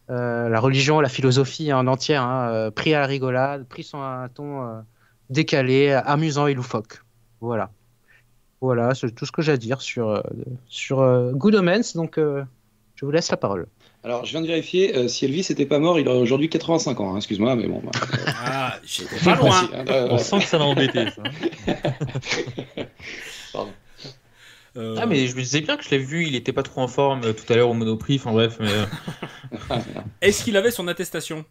la 0.08 0.60
religion, 0.60 1.00
la 1.00 1.08
philosophie 1.08 1.72
en 1.72 1.86
entière, 1.88 2.22
hein, 2.22 2.70
pris 2.70 2.94
à 2.94 3.00
la 3.00 3.06
rigolade, 3.06 3.66
pris 3.66 3.82
sur 3.82 3.98
un 3.98 4.28
ton 4.28 4.84
décalé, 5.30 5.90
amusant 5.92 6.46
et 6.46 6.54
loufoque. 6.54 7.02
Voilà. 7.40 7.70
Voilà, 8.60 8.94
c'est 8.94 9.12
tout 9.12 9.26
ce 9.26 9.32
que 9.32 9.42
j'ai 9.42 9.52
à 9.52 9.56
dire 9.56 9.80
sur, 9.80 10.22
sur 10.66 11.32
Good 11.32 11.56
Omens. 11.56 11.94
Donc, 11.96 12.18
je 12.18 13.04
vous 13.04 13.10
laisse 13.10 13.32
la 13.32 13.36
parole. 13.36 13.66
Alors, 14.04 14.24
je 14.24 14.32
viens 14.32 14.40
de 14.40 14.48
vérifier, 14.48 14.96
euh, 14.96 15.06
si 15.06 15.26
Elvis 15.26 15.46
n'était 15.50 15.66
pas 15.66 15.78
mort, 15.78 16.00
il 16.00 16.08
aurait 16.08 16.18
aujourd'hui 16.18 16.48
85 16.48 16.98
ans, 16.98 17.14
hein, 17.14 17.18
excuse-moi, 17.18 17.54
mais 17.54 17.68
bon. 17.68 17.80
Bah, 17.84 17.90
ah, 18.26 18.80
j'étais 18.84 19.16
pas 19.24 19.36
loin. 19.36 19.70
Hein. 19.72 19.84
On 20.10 20.18
sent 20.18 20.40
que 20.40 20.46
ça 20.46 20.58
l'a 20.58 20.64
embêté, 20.64 21.06
ça. 21.10 21.22
Pardon. 23.52 23.72
Euh, 24.76 24.96
ah, 24.98 25.06
mais 25.06 25.26
je 25.28 25.36
me 25.36 25.42
disais 25.42 25.60
bien 25.60 25.76
que 25.76 25.84
je 25.84 25.90
l'ai 25.90 25.98
vu, 25.98 26.26
il 26.26 26.34
était 26.34 26.52
pas 26.52 26.64
trop 26.64 26.80
en 26.80 26.88
forme 26.88 27.22
euh, 27.24 27.32
tout 27.32 27.50
à 27.52 27.56
l'heure 27.56 27.68
au 27.68 27.74
Monoprix, 27.74 28.16
enfin 28.16 28.32
bref. 28.32 28.58
Mais... 28.58 28.72
Est-ce 30.20 30.42
qu'il 30.42 30.56
avait 30.56 30.70
son 30.72 30.88
attestation? 30.88 31.44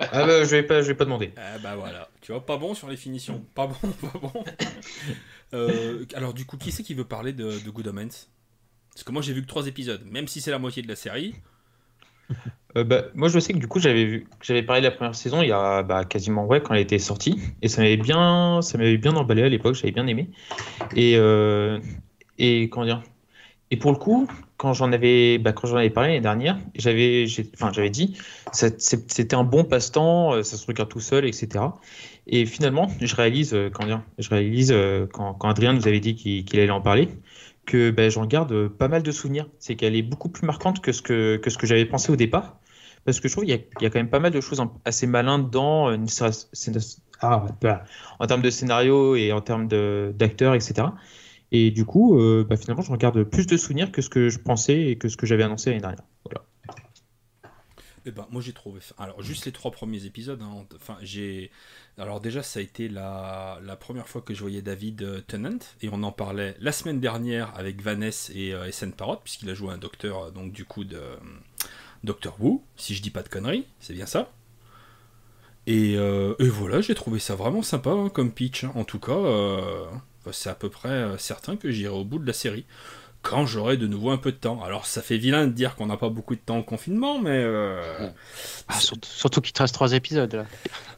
Ah 0.00 0.26
bah, 0.26 0.44
je 0.44 0.50
vais 0.50 0.62
pas, 0.64 0.80
je 0.80 0.88
vais 0.88 0.94
pas 0.94 1.04
demander. 1.04 1.32
Ah 1.36 1.58
bah 1.58 1.76
voilà, 1.76 2.08
tu 2.20 2.32
vois, 2.32 2.44
pas 2.44 2.56
bon 2.56 2.74
sur 2.74 2.88
les 2.88 2.96
finitions, 2.96 3.44
pas 3.54 3.66
bon, 3.66 3.74
pas 4.00 4.18
bon. 4.18 4.32
alors 6.14 6.34
du 6.34 6.46
coup, 6.46 6.56
qui 6.56 6.72
c'est 6.72 6.82
qui 6.82 6.94
veut 6.94 7.04
parler 7.04 7.32
de, 7.32 7.58
de 7.64 7.70
Good 7.70 7.88
Omens? 7.88 8.28
Parce 8.98 9.04
que 9.04 9.12
moi 9.12 9.22
j'ai 9.22 9.32
vu 9.32 9.42
que 9.42 9.46
trois 9.46 9.68
épisodes, 9.68 10.00
même 10.10 10.26
si 10.26 10.40
c'est 10.40 10.50
la 10.50 10.58
moitié 10.58 10.82
de 10.82 10.88
la 10.88 10.96
série. 10.96 11.34
Euh, 12.76 12.84
bah, 12.84 13.04
moi, 13.14 13.28
je 13.28 13.38
sais 13.38 13.54
que 13.54 13.58
du 13.58 13.66
coup, 13.66 13.80
j'avais 13.80 14.04
vu, 14.04 14.26
j'avais 14.42 14.62
parlé 14.62 14.82
de 14.82 14.86
la 14.86 14.90
première 14.90 15.14
saison 15.14 15.40
il 15.40 15.48
y 15.48 15.52
a 15.52 15.82
bah, 15.82 16.04
quasiment 16.04 16.44
ouais 16.44 16.60
quand 16.60 16.74
elle 16.74 16.82
était 16.82 16.98
sortie, 16.98 17.40
et 17.62 17.68
ça 17.68 17.80
m'avait 17.80 17.96
bien, 17.96 18.60
ça 18.60 18.76
m'avait 18.76 18.98
bien 18.98 19.16
emballé 19.16 19.42
à 19.42 19.48
l'époque, 19.48 19.74
j'avais 19.74 19.90
bien 19.90 20.06
aimé. 20.06 20.28
Et 20.94 21.14
euh, 21.16 21.80
et 22.36 22.68
comment 22.68 22.84
dire? 22.84 23.02
Et 23.70 23.78
pour 23.78 23.90
le 23.90 23.96
coup, 23.96 24.28
quand 24.58 24.74
j'en 24.74 24.92
avais, 24.92 25.38
bah, 25.38 25.54
quand 25.54 25.66
j'en 25.66 25.76
avais 25.76 25.88
parlé 25.88 26.10
l'année 26.10 26.20
dernière, 26.20 26.58
j'avais, 26.74 27.24
enfin, 27.54 27.72
j'avais 27.72 27.88
dit, 27.88 28.18
c'était 28.52 29.34
un 29.34 29.44
bon 29.44 29.64
passe-temps, 29.64 30.34
euh, 30.34 30.42
ça 30.42 30.58
se 30.58 30.66
regarde 30.66 30.90
tout 30.90 31.00
seul, 31.00 31.24
etc. 31.24 31.64
Et 32.26 32.44
finalement, 32.44 32.88
je 33.00 33.16
réalise, 33.16 33.56
quand 33.72 33.86
dire, 33.86 34.02
je 34.18 34.28
réalise 34.28 34.74
quand 35.10 35.38
Adrien 35.40 35.72
nous 35.72 35.88
avait 35.88 36.00
dit 36.00 36.14
qu'il 36.16 36.60
allait 36.60 36.68
en 36.68 36.82
parler, 36.82 37.08
que 37.68 37.90
ben, 37.90 38.10
j'en 38.10 38.26
garde 38.26 38.68
pas 38.68 38.88
mal 38.88 39.02
de 39.02 39.12
souvenirs. 39.12 39.46
C'est 39.58 39.76
qu'elle 39.76 39.94
est 39.94 40.02
beaucoup 40.02 40.28
plus 40.28 40.46
marquante 40.46 40.80
que 40.80 40.90
ce 40.90 41.02
que, 41.02 41.36
que, 41.36 41.50
ce 41.50 41.58
que 41.58 41.66
j'avais 41.66 41.84
pensé 41.84 42.10
au 42.10 42.16
départ. 42.16 42.58
Parce 43.04 43.20
que 43.20 43.28
je 43.28 43.34
trouve 43.34 43.44
qu'il 43.44 43.54
y, 43.54 43.84
y, 43.84 43.86
a 43.86 43.90
quand 43.90 43.98
même 43.98 44.10
pas 44.10 44.18
mal 44.18 44.32
de 44.32 44.40
choses 44.40 44.60
assez 44.84 45.06
malins 45.06 45.38
dedans, 45.38 45.88
ah, 47.20 47.46
bah, 47.60 47.84
en 48.18 48.26
termes 48.26 48.42
de 48.42 48.50
scénario 48.50 49.16
et 49.16 49.32
en 49.32 49.40
termes 49.40 49.68
d'acteurs, 49.68 50.54
etc. 50.54 50.88
Et 51.50 51.70
du 51.70 51.84
coup, 51.84 52.18
euh, 52.18 52.44
bah, 52.48 52.56
finalement, 52.56 52.82
je 52.82 52.90
regarde 52.90 53.22
plus 53.24 53.46
de 53.46 53.56
souvenirs 53.56 53.90
que 53.92 54.02
ce 54.02 54.10
que 54.10 54.28
je 54.28 54.38
pensais 54.38 54.80
et 54.88 54.98
que 54.98 55.08
ce 55.08 55.16
que 55.16 55.26
j'avais 55.26 55.42
annoncé 55.42 55.70
l'année 55.70 55.80
dernière. 55.80 56.04
Voilà. 56.24 56.44
Eh 58.04 58.10
ben, 58.10 58.26
moi 58.30 58.40
j'ai 58.40 58.52
trouvé. 58.52 58.80
Alors, 58.96 59.22
juste 59.22 59.46
les 59.46 59.52
trois 59.52 59.70
premiers 59.70 60.04
épisodes. 60.04 60.40
Hein, 60.42 60.66
j'ai. 61.02 61.50
Alors, 61.98 62.20
déjà, 62.20 62.44
ça 62.44 62.60
a 62.60 62.62
été 62.62 62.88
la, 62.88 63.58
première 63.80 64.08
fois 64.08 64.22
que 64.22 64.32
je 64.32 64.40
voyais 64.40 64.62
David 64.62 65.02
euh, 65.02 65.20
Tennant. 65.20 65.58
Et 65.82 65.88
on 65.90 66.04
en 66.04 66.12
parlait 66.12 66.54
la 66.60 66.70
semaine 66.70 67.00
dernière 67.00 67.52
avec 67.56 67.82
Vanessa 67.82 68.32
et 68.34 68.54
euh, 68.54 68.70
SN 68.70 68.92
Parrot, 68.92 69.16
puisqu'il 69.16 69.50
a 69.50 69.54
joué 69.54 69.72
un 69.72 69.78
docteur, 69.78 70.26
euh, 70.26 70.30
donc 70.30 70.52
du 70.52 70.64
coup, 70.64 70.84
de 70.84 70.96
euh, 70.96 71.16
Docteur 72.04 72.36
Wu, 72.40 72.60
si 72.76 72.94
je 72.94 73.02
dis 73.02 73.10
pas 73.10 73.22
de 73.22 73.28
conneries. 73.28 73.66
C'est 73.80 73.94
bien 73.94 74.06
ça. 74.06 74.30
Et, 75.66 75.94
et 75.94 76.48
voilà, 76.48 76.80
j'ai 76.80 76.94
trouvé 76.94 77.18
ça 77.18 77.34
vraiment 77.34 77.60
sympa 77.60 77.90
hein, 77.90 78.08
comme 78.08 78.32
pitch. 78.32 78.64
Hein. 78.64 78.72
En 78.74 78.84
tout 78.84 78.98
cas, 78.98 79.20
c'est 80.32 80.48
à 80.48 80.54
peu 80.54 80.70
près 80.70 81.18
certain 81.18 81.56
que 81.56 81.70
j'irai 81.70 81.92
au 81.92 82.04
bout 82.04 82.18
de 82.18 82.26
la 82.26 82.32
série 82.32 82.64
quand 83.28 83.44
j'aurai 83.44 83.76
de 83.76 83.86
nouveau 83.86 84.10
un 84.10 84.16
peu 84.16 84.32
de 84.32 84.38
temps. 84.38 84.62
Alors 84.62 84.86
ça 84.86 85.02
fait 85.02 85.18
vilain 85.18 85.46
de 85.46 85.52
dire 85.52 85.76
qu'on 85.76 85.86
n'a 85.86 85.98
pas 85.98 86.08
beaucoup 86.08 86.34
de 86.34 86.40
temps 86.40 86.58
au 86.58 86.62
confinement, 86.62 87.18
mais... 87.18 87.36
Euh, 87.36 88.08
ah, 88.68 88.78
surtout, 88.80 89.42
qu'il 89.42 89.52
te 89.52 89.60
reste 89.60 89.74
trois 89.74 89.92
épisodes. 89.92 90.32
Là. 90.32 90.46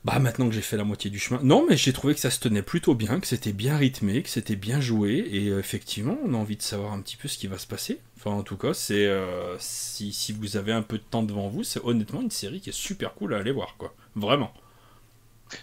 Bah 0.04 0.20
maintenant 0.20 0.48
que 0.48 0.54
j'ai 0.54 0.60
fait 0.60 0.76
la 0.76 0.84
moitié 0.84 1.10
du 1.10 1.18
chemin. 1.18 1.40
Non, 1.42 1.66
mais 1.68 1.76
j'ai 1.76 1.92
trouvé 1.92 2.14
que 2.14 2.20
ça 2.20 2.30
se 2.30 2.38
tenait 2.38 2.62
plutôt 2.62 2.94
bien, 2.94 3.18
que 3.18 3.26
c'était 3.26 3.52
bien 3.52 3.76
rythmé, 3.76 4.22
que 4.22 4.28
c'était 4.28 4.54
bien 4.54 4.80
joué, 4.80 5.28
et 5.32 5.48
euh, 5.48 5.58
effectivement, 5.58 6.18
on 6.24 6.32
a 6.34 6.36
envie 6.36 6.56
de 6.56 6.62
savoir 6.62 6.92
un 6.92 7.00
petit 7.00 7.16
peu 7.16 7.26
ce 7.26 7.36
qui 7.36 7.48
va 7.48 7.58
se 7.58 7.66
passer. 7.66 7.98
Enfin, 8.16 8.30
en 8.30 8.44
tout 8.44 8.56
cas, 8.56 8.74
c'est 8.74 9.06
euh, 9.06 9.56
si, 9.58 10.12
si, 10.12 10.32
vous 10.32 10.56
avez 10.56 10.72
un 10.72 10.82
peu 10.82 10.98
de 10.98 11.02
temps 11.02 11.24
devant 11.24 11.48
vous, 11.48 11.64
c'est 11.64 11.80
honnêtement 11.82 12.20
une 12.20 12.30
série 12.30 12.60
qui 12.60 12.70
est 12.70 12.74
super 12.74 13.14
cool 13.14 13.34
à 13.34 13.38
aller 13.38 13.52
voir, 13.52 13.74
quoi. 13.76 13.92
Vraiment. 14.14 14.52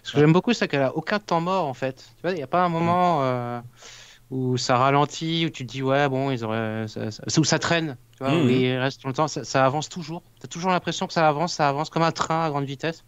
Ce 0.03 0.11
que 0.11 0.19
j'aime 0.19 0.33
beaucoup, 0.33 0.51
c'est 0.51 0.67
qu'elle 0.67 0.81
a 0.81 0.93
aucun 0.93 1.19
temps 1.19 1.39
mort, 1.39 1.65
en 1.65 1.73
fait. 1.73 2.09
Tu 2.17 2.21
vois, 2.23 2.31
il 2.31 2.35
n'y 2.35 2.43
a 2.43 2.47
pas 2.47 2.65
un 2.65 2.69
moment 2.69 3.23
où 4.29 4.57
ça 4.57 4.77
ralentit, 4.77 5.45
où 5.45 5.49
tu 5.49 5.65
te 5.65 5.71
dis 5.71 5.81
ouais 5.81 6.09
bon 6.09 6.31
ils 6.31 6.43
auraient, 6.43 6.87
ça, 6.87 7.11
ça, 7.11 7.23
où 7.39 7.43
ça 7.43 7.59
traîne, 7.59 7.97
tu 8.17 8.23
vois, 8.23 8.33
où 8.33 8.43
mmh. 8.43 8.49
il 8.49 8.77
reste 8.77 9.03
longtemps, 9.03 9.27
ça, 9.27 9.43
ça 9.43 9.65
avance 9.65 9.89
toujours. 9.89 10.21
T'as 10.39 10.47
toujours 10.47 10.71
l'impression 10.71 11.07
que 11.07 11.13
ça 11.13 11.27
avance, 11.27 11.53
ça 11.53 11.69
avance 11.69 11.89
comme 11.89 12.03
un 12.03 12.11
train 12.11 12.45
à 12.45 12.49
grande 12.49 12.65
vitesse. 12.65 13.03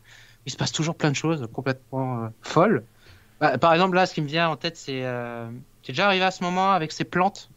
Il 0.46 0.52
se 0.52 0.58
passe 0.58 0.72
toujours 0.72 0.96
plein 0.96 1.12
de 1.12 1.16
choses 1.16 1.48
complètement 1.52 2.24
euh, 2.24 2.28
folles. 2.42 2.86
Bah, 3.42 3.58
par 3.58 3.74
exemple 3.74 3.96
là, 3.96 4.06
ce 4.06 4.14
qui 4.14 4.22
me 4.22 4.28
vient 4.28 4.50
en 4.50 4.56
tête, 4.56 4.78
c'est 4.78 5.04
euh... 5.04 5.50
tu 5.82 5.92
es 5.92 5.94
déjà 5.94 6.06
arrivé 6.06 6.24
à 6.24 6.32
ce 6.32 6.44
moment 6.44 6.72
avec 6.72 6.92
ces 6.92 7.04
plantes, 7.04 7.50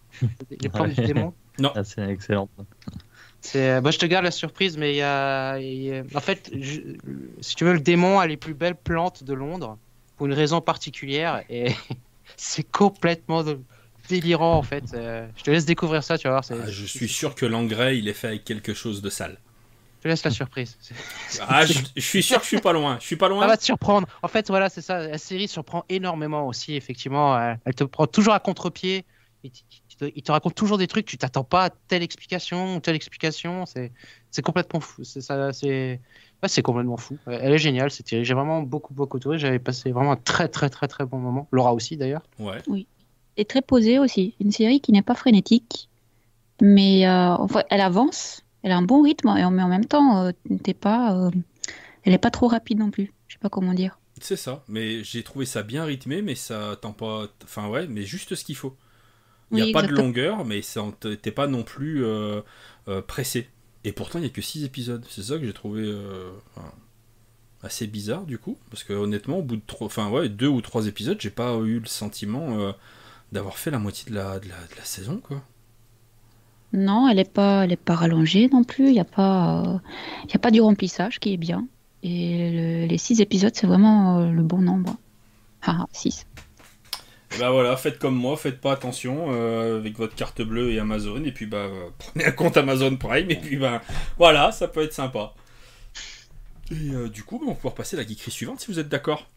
les 0.50 0.68
plantes 0.68 0.90
du 0.90 1.04
démon? 1.04 1.32
Non, 1.58 1.72
ah, 1.76 1.84
c'est 1.84 2.06
excellent. 2.08 2.48
C'est, 3.40 3.80
bah, 3.80 3.90
je 3.90 3.98
te 3.98 4.06
garde 4.06 4.24
la 4.24 4.30
surprise, 4.32 4.76
mais 4.76 4.94
il 4.94 4.96
y 4.96 5.02
a, 5.02 5.58
y 5.58 5.92
a... 5.92 6.02
en 6.14 6.20
fait, 6.20 6.50
je... 6.58 6.80
si 7.40 7.54
tu 7.54 7.64
veux, 7.64 7.74
le 7.74 7.80
démon 7.80 8.18
a 8.18 8.26
les 8.26 8.36
plus 8.36 8.54
belles 8.54 8.74
plantes 8.74 9.22
de 9.22 9.34
Londres 9.34 9.78
pour 10.16 10.26
une 10.26 10.32
raison 10.32 10.60
particulière 10.60 11.44
et 11.48 11.72
c'est 12.36 12.62
complètement 12.62 13.44
délirant 14.08 14.56
en 14.56 14.62
fait. 14.62 14.84
Euh, 14.94 15.26
je 15.36 15.42
te 15.42 15.50
laisse 15.50 15.64
découvrir 15.64 16.02
ça, 16.04 16.18
tu 16.18 16.28
vas 16.28 16.40
voir. 16.40 16.44
Ah, 16.50 16.70
je 16.70 16.84
suis 16.84 17.08
sûr 17.08 17.34
que 17.34 17.46
l'engrais 17.46 17.98
il 17.98 18.08
est 18.08 18.12
fait 18.12 18.28
avec 18.28 18.44
quelque 18.44 18.74
chose 18.74 19.02
de 19.02 19.10
sale. 19.10 19.38
Je 19.98 20.02
te 20.02 20.08
laisse 20.08 20.24
la 20.24 20.30
surprise. 20.30 20.76
ah, 21.48 21.64
je, 21.64 22.00
suis 22.00 22.22
sûr 22.22 22.36
que 22.38 22.42
je 22.42 22.48
suis 22.48 22.60
pas 22.60 22.72
loin. 22.72 22.98
Je 23.00 23.06
suis 23.06 23.16
pas 23.16 23.28
loin. 23.28 23.40
Ça 23.40 23.46
va 23.46 23.56
te 23.56 23.64
surprendre. 23.64 24.06
En 24.22 24.28
fait, 24.28 24.48
voilà, 24.48 24.68
c'est 24.68 24.82
ça. 24.82 24.98
La 24.98 25.16
série 25.16 25.48
surprend 25.48 25.86
énormément 25.88 26.46
aussi, 26.46 26.74
effectivement. 26.74 27.56
Elle 27.64 27.74
te 27.74 27.84
prend 27.84 28.06
toujours 28.06 28.34
à 28.34 28.40
contre-pied. 28.40 29.06
Il, 29.42 30.22
te 30.22 30.32
raconte 30.32 30.54
toujours 30.54 30.76
des 30.76 30.88
trucs. 30.88 31.06
Tu 31.06 31.16
t'attends 31.16 31.44
pas 31.44 31.64
à 31.64 31.70
telle 31.70 32.02
explication 32.02 32.76
ou 32.76 32.80
telle 32.80 32.96
explication. 32.96 33.64
C'est 33.64 34.42
complètement 34.42 34.80
fou. 34.80 35.04
C'est 35.04 35.22
ça. 35.22 35.54
C'est 35.54 36.02
c'est 36.48 36.62
complètement 36.62 36.96
fou. 36.96 37.18
Elle 37.26 37.52
est 37.52 37.58
géniale 37.58 37.90
cette 37.90 38.08
série. 38.08 38.24
J'ai 38.24 38.34
vraiment 38.34 38.62
beaucoup, 38.62 38.94
beaucoup 38.94 39.18
tourné. 39.18 39.38
J'avais 39.38 39.58
passé 39.58 39.90
vraiment 39.92 40.12
un 40.12 40.16
très, 40.16 40.48
très, 40.48 40.70
très, 40.70 40.88
très 40.88 41.04
bon 41.04 41.18
moment. 41.18 41.48
Laura 41.50 41.74
aussi 41.74 41.96
d'ailleurs. 41.96 42.22
Ouais. 42.38 42.58
Oui. 42.66 42.86
Et 43.36 43.44
très 43.44 43.62
posée 43.62 43.98
aussi. 43.98 44.34
Une 44.40 44.52
série 44.52 44.80
qui 44.80 44.92
n'est 44.92 45.02
pas 45.02 45.14
frénétique, 45.14 45.88
mais 46.60 47.06
euh, 47.06 47.36
elle 47.70 47.80
avance. 47.80 48.42
Elle 48.62 48.72
a 48.72 48.76
un 48.76 48.82
bon 48.82 49.02
rythme, 49.02 49.32
mais 49.34 49.44
en 49.44 49.68
même 49.68 49.84
temps, 49.84 50.24
euh, 50.24 50.30
pas, 50.80 51.14
euh, 51.14 51.30
elle 52.04 52.12
n'est 52.12 52.18
pas 52.18 52.30
trop 52.30 52.48
rapide 52.48 52.78
non 52.78 52.90
plus. 52.90 53.12
Je 53.28 53.34
sais 53.34 53.40
pas 53.40 53.50
comment 53.50 53.74
dire. 53.74 53.98
C'est 54.20 54.36
ça. 54.36 54.62
Mais 54.68 55.02
j'ai 55.02 55.22
trouvé 55.22 55.44
ça 55.44 55.62
bien 55.62 55.84
rythmé, 55.84 56.22
mais 56.22 56.34
ça 56.34 56.76
tend 56.80 56.92
pas. 56.92 57.26
Enfin 57.42 57.68
ouais, 57.68 57.86
mais 57.88 58.02
juste 58.02 58.34
ce 58.34 58.44
qu'il 58.44 58.56
faut. 58.56 58.76
Il 59.50 59.62
n'y 59.62 59.70
a 59.70 59.72
pas 59.72 59.86
de 59.86 59.92
longueur, 59.92 60.44
mais 60.44 60.62
t'es 61.22 61.30
pas 61.30 61.46
non 61.46 61.62
plus 61.62 62.04
euh, 62.04 62.40
pressé. 63.06 63.48
Et 63.84 63.92
pourtant, 63.92 64.18
il 64.18 64.22
n'y 64.22 64.28
a 64.28 64.30
que 64.30 64.42
6 64.42 64.64
épisodes. 64.64 65.04
C'est 65.08 65.22
ça 65.22 65.38
que 65.38 65.44
j'ai 65.44 65.52
trouvé 65.52 65.82
euh, 65.84 66.30
assez 67.62 67.86
bizarre, 67.86 68.24
du 68.24 68.38
coup. 68.38 68.56
Parce 68.70 68.82
que 68.82 68.92
honnêtement, 68.92 69.38
au 69.38 69.42
bout 69.42 69.56
de 69.56 69.62
trois, 69.66 69.86
enfin, 69.86 70.08
ouais, 70.10 70.28
deux 70.28 70.48
ou 70.48 70.60
trois 70.62 70.86
épisodes, 70.86 71.18
j'ai 71.20 71.30
pas 71.30 71.54
eu 71.58 71.80
le 71.80 71.86
sentiment 71.86 72.58
euh, 72.58 72.72
d'avoir 73.32 73.58
fait 73.58 73.70
la 73.70 73.78
moitié 73.78 74.10
de 74.10 74.16
la, 74.16 74.40
saison, 74.84 75.18
quoi. 75.22 75.42
Non, 76.72 77.08
elle 77.08 77.18
n'est 77.18 77.24
pas, 77.24 77.66
pas 77.84 77.94
rallongée 77.94 78.48
non 78.52 78.64
plus. 78.64 78.86
Il 78.88 78.92
n'y 78.92 79.00
a, 79.00 79.04
pas, 79.04 79.80
a 80.32 80.38
pas 80.38 80.50
du 80.50 80.60
remplissage 80.60 81.20
qui 81.20 81.34
est 81.34 81.36
bien. 81.36 81.68
Et 82.02 82.50
le, 82.50 82.86
les 82.86 82.98
6 82.98 83.20
épisodes, 83.20 83.52
c'est 83.54 83.66
vraiment 83.66 84.18
euh, 84.18 84.30
le 84.30 84.42
bon 84.42 84.58
nombre. 84.58 84.96
Ah, 85.62 85.86
6. 85.92 86.26
Bah 87.38 87.50
voilà, 87.50 87.76
faites 87.76 87.98
comme 87.98 88.14
moi, 88.14 88.36
faites 88.36 88.60
pas 88.60 88.72
attention 88.72 89.26
euh, 89.32 89.78
avec 89.78 89.96
votre 89.98 90.14
carte 90.14 90.40
bleue 90.42 90.72
et 90.72 90.78
Amazon, 90.78 91.22
et 91.24 91.32
puis 91.32 91.46
bah 91.46 91.58
euh, 91.58 91.88
prenez 91.98 92.26
un 92.26 92.32
compte 92.32 92.56
Amazon 92.56 92.96
Prime, 92.96 93.30
et 93.30 93.36
puis 93.36 93.56
bah 93.56 93.82
voilà, 94.18 94.52
ça 94.52 94.68
peut 94.68 94.82
être 94.82 94.92
sympa. 94.92 95.34
Et 96.70 96.90
euh, 96.94 97.08
du 97.08 97.24
coup, 97.24 97.40
on 97.44 97.48
va 97.48 97.54
pouvoir 97.54 97.74
passer 97.74 97.96
à 97.96 98.00
la 98.00 98.06
geekerie 98.06 98.30
suivante 98.30 98.60
si 98.60 98.68
vous 98.70 98.78
êtes 98.78 98.88
d'accord. 98.88 99.28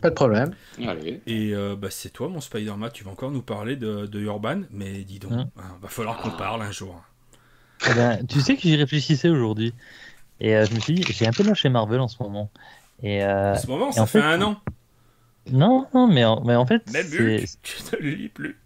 Pas 0.00 0.10
de 0.10 0.14
problème. 0.14 0.54
Allez. 0.86 1.20
Et 1.26 1.52
euh, 1.52 1.76
bah, 1.76 1.88
c'est 1.90 2.10
toi, 2.10 2.28
mon 2.28 2.40
Spider-Man, 2.40 2.90
tu 2.94 3.04
vas 3.04 3.10
encore 3.10 3.30
nous 3.32 3.42
parler 3.42 3.76
de, 3.76 4.06
de 4.06 4.20
Urban, 4.20 4.62
mais 4.70 5.02
dis 5.04 5.18
donc, 5.18 5.32
Hein. 5.32 5.50
hein, 5.58 5.76
va 5.82 5.88
falloir 5.88 6.18
qu'on 6.18 6.30
parle 6.30 6.62
un 6.62 6.70
jour. 6.70 7.02
Eh 7.90 7.94
ben, 7.94 8.24
tu 8.26 8.40
sais 8.40 8.54
que 8.56 8.62
j'y 8.62 8.76
réfléchissais 8.76 9.28
aujourd'hui. 9.28 9.74
Et 10.40 10.54
euh, 10.56 10.64
je 10.64 10.74
me 10.74 10.80
suis 10.80 10.94
dit, 10.94 11.04
j'ai 11.12 11.26
un 11.26 11.32
peu 11.32 11.42
lâché 11.42 11.68
Marvel 11.68 12.00
en 12.00 12.08
ce 12.08 12.22
moment. 12.22 12.50
Et, 13.02 13.24
euh, 13.24 13.54
En 13.54 13.56
ce 13.56 13.66
moment, 13.66 13.92
et 13.92 13.92
ça 13.92 14.02
en 14.02 14.06
fait 14.06 14.20
fait, 14.20 14.22
un 14.22 14.40
an. 14.42 14.60
Non, 15.50 15.86
non, 15.94 16.06
mais 16.06 16.24
en, 16.24 16.42
mais 16.44 16.54
en 16.54 16.66
fait, 16.66 16.82
Même 16.92 17.06
Hulk, 17.06 17.48
je 17.64 17.96
ne 17.96 18.02
le 18.02 18.10
lis 18.10 18.28
plus. 18.28 18.58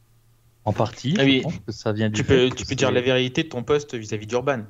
en 0.64 0.72
partie. 0.72 1.16
Ah 1.18 1.24
oui. 1.24 1.38
je 1.38 1.42
pense 1.42 1.58
que 1.58 1.72
ça 1.72 1.92
vient 1.92 2.08
du 2.08 2.16
Tu 2.16 2.24
fait 2.24 2.48
peux, 2.48 2.54
tu 2.54 2.64
peux 2.66 2.74
dire 2.74 2.90
la 2.90 3.00
vérité 3.00 3.42
de 3.42 3.48
ton 3.48 3.62
poste 3.62 3.94
vis-à-vis 3.94 4.26
d'Urban. 4.26 4.60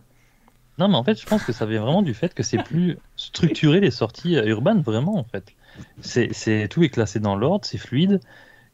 Non, 0.79 0.89
mais 0.89 0.97
en 0.97 1.05
fait, 1.05 1.21
je 1.21 1.27
pense 1.27 1.45
que 1.45 1.53
ça 1.53 1.67
vient 1.67 1.81
vraiment 1.83 2.03
du 2.03 2.15
fait 2.15 2.35
que 2.35 2.43
c'est 2.43 2.63
plus 2.63 2.99
structuré 3.17 3.81
les 3.81 3.91
sorties 3.91 4.37
euh, 4.37 4.45
urbaines, 4.47 4.83
vraiment, 4.83 5.17
en 5.17 5.25
fait. 5.25 5.53
C'est, 6.01 6.33
c'est- 6.33 6.69
tout 6.69 6.83
est 6.83 6.89
classé 6.89 7.21
dans 7.21 7.37
l'ordre, 7.37 7.65
c'est 7.65 7.79
fluide. 7.79 8.21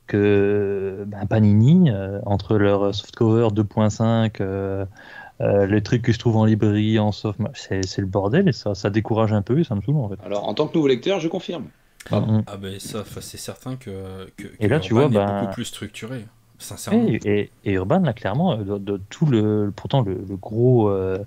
Que 0.06 1.04
ben, 1.06 1.24
Panini, 1.26 1.90
euh, 1.90 2.20
entre 2.26 2.56
leur 2.56 2.92
softcover 2.94 3.48
2.5, 3.52 4.40
euh, 4.40 4.84
euh, 5.40 5.66
les 5.66 5.82
trucs 5.82 6.02
que 6.02 6.12
je 6.12 6.18
trouve 6.18 6.36
en 6.36 6.44
librairie, 6.44 6.98
en 6.98 7.12
soft, 7.12 7.38
c'est, 7.54 7.86
c'est 7.86 8.00
le 8.00 8.08
bordel 8.08 8.48
et 8.48 8.52
ça, 8.52 8.74
ça 8.74 8.90
décourage 8.90 9.32
un 9.32 9.42
peu 9.42 9.60
et 9.60 9.64
ça 9.64 9.74
me 9.76 9.80
saoule, 9.82 9.96
en 9.96 10.08
fait. 10.08 10.16
Alors, 10.24 10.48
en 10.48 10.54
tant 10.54 10.66
que 10.66 10.74
nouveau 10.74 10.88
lecteur, 10.88 11.20
je 11.20 11.28
confirme. 11.28 11.66
Mm. 12.10 12.42
Ah 12.46 12.56
ben 12.56 12.80
ça, 12.80 13.04
c'est 13.20 13.36
certain 13.36 13.76
que, 13.76 14.26
que, 14.36 14.48
Et 14.58 14.66
que 14.66 14.66
là, 14.66 14.80
tu 14.80 14.94
vois, 14.94 15.04
est 15.04 15.08
bah- 15.08 15.40
beaucoup 15.42 15.54
plus 15.54 15.64
structuré, 15.64 16.26
sincèrement. 16.58 17.06
Et, 17.08 17.20
et, 17.24 17.50
et 17.64 17.72
Urban, 17.72 18.00
là, 18.00 18.12
clairement, 18.12 18.52
euh, 18.54 18.64
de, 18.64 18.78
de 18.78 19.00
tout 19.10 19.26
le, 19.26 19.72
pourtant 19.74 20.00
le, 20.02 20.14
le 20.28 20.36
gros 20.36 20.88
euh, 20.90 21.18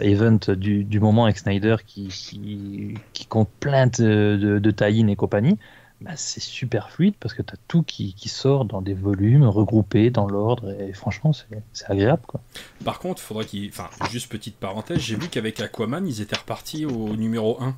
event 0.00 0.38
du, 0.56 0.84
du 0.84 1.00
moment 1.00 1.24
avec 1.24 1.38
Snyder 1.38 1.76
qui, 1.86 2.08
qui, 2.08 2.94
qui 3.12 3.26
compte 3.26 3.48
plein 3.60 3.86
de, 3.86 4.36
de, 4.40 4.58
de 4.58 4.70
tie-in 4.70 5.08
et 5.08 5.16
compagnie, 5.16 5.58
bah, 6.00 6.12
c'est 6.14 6.40
super 6.40 6.90
fluide 6.90 7.14
parce 7.18 7.34
que 7.34 7.42
tu 7.42 7.52
as 7.54 7.56
tout 7.66 7.82
qui, 7.82 8.14
qui 8.14 8.28
sort 8.28 8.64
dans 8.64 8.80
des 8.82 8.94
volumes 8.94 9.42
regroupés 9.44 10.10
dans 10.10 10.28
l'ordre 10.28 10.70
et 10.80 10.92
franchement, 10.92 11.32
c'est 11.32 11.46
c'est 11.72 11.90
agréable. 11.90 12.22
Quoi. 12.26 12.40
Par 12.84 12.98
contre, 13.00 13.20
faudrait 13.20 13.46
qu'il. 13.46 13.68
Enfin, 13.68 13.88
juste 14.10 14.30
petite 14.30 14.56
parenthèse, 14.56 14.98
j'ai 15.00 15.16
vu 15.16 15.28
qu'avec 15.28 15.58
Aquaman, 15.60 16.06
ils 16.06 16.20
étaient 16.20 16.36
repartis 16.36 16.86
au 16.86 17.16
numéro 17.16 17.60
1. 17.60 17.76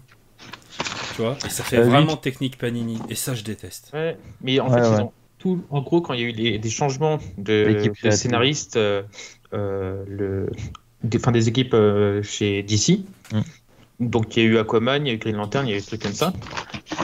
Tu 1.17 1.23
vois 1.23 1.37
Et 1.45 1.49
ça 1.51 1.65
fait 1.65 1.79
Euh, 1.79 1.85
oui. 1.85 1.91
vraiment 1.91 2.17
technique 2.17 2.59
Panini. 2.59 2.99
Et 3.09 3.15
ça, 3.15 3.35
je 3.35 3.43
déteste. 3.45 3.91
Ouais, 3.93 4.17
mais 4.43 4.61
en 4.61 4.69
Ouais, 4.71 4.81
fait, 4.83 4.89
ils 4.89 5.01
ont 5.03 5.13
tout. 5.39 5.63
En 5.71 5.83
gros, 5.83 6.01
quand 6.01 6.15
il 6.15 6.21
y 6.21 6.25
a 6.25 6.29
eu 6.29 6.33
les- 6.33 6.59
des 6.59 6.71
changements 6.71 7.19
de, 7.39 7.91
de 8.05 8.11
scénaristes, 8.11 8.77
euh, 8.77 9.03
euh, 9.55 10.05
le, 10.07 10.51
des, 11.03 11.19
enfin, 11.19 11.33
des 11.33 11.49
équipes 11.49 11.75
chez 12.23 12.63
DC. 12.63 13.05
Mm. 13.33 13.41
Donc 14.01 14.37
il 14.37 14.43
y 14.43 14.47
a 14.47 14.49
eu 14.49 14.59
Aquaman, 14.59 15.05
il 15.07 15.09
y 15.09 15.11
a 15.11 15.15
eu 15.15 15.19
Green 15.19 15.37
Lantern, 15.37 15.67
il 15.67 15.71
y 15.71 15.75
a 15.75 15.77
eu 15.77 15.81
des 15.81 15.87
trucs 15.87 16.03
comme 16.03 16.13
ça. 16.13 16.33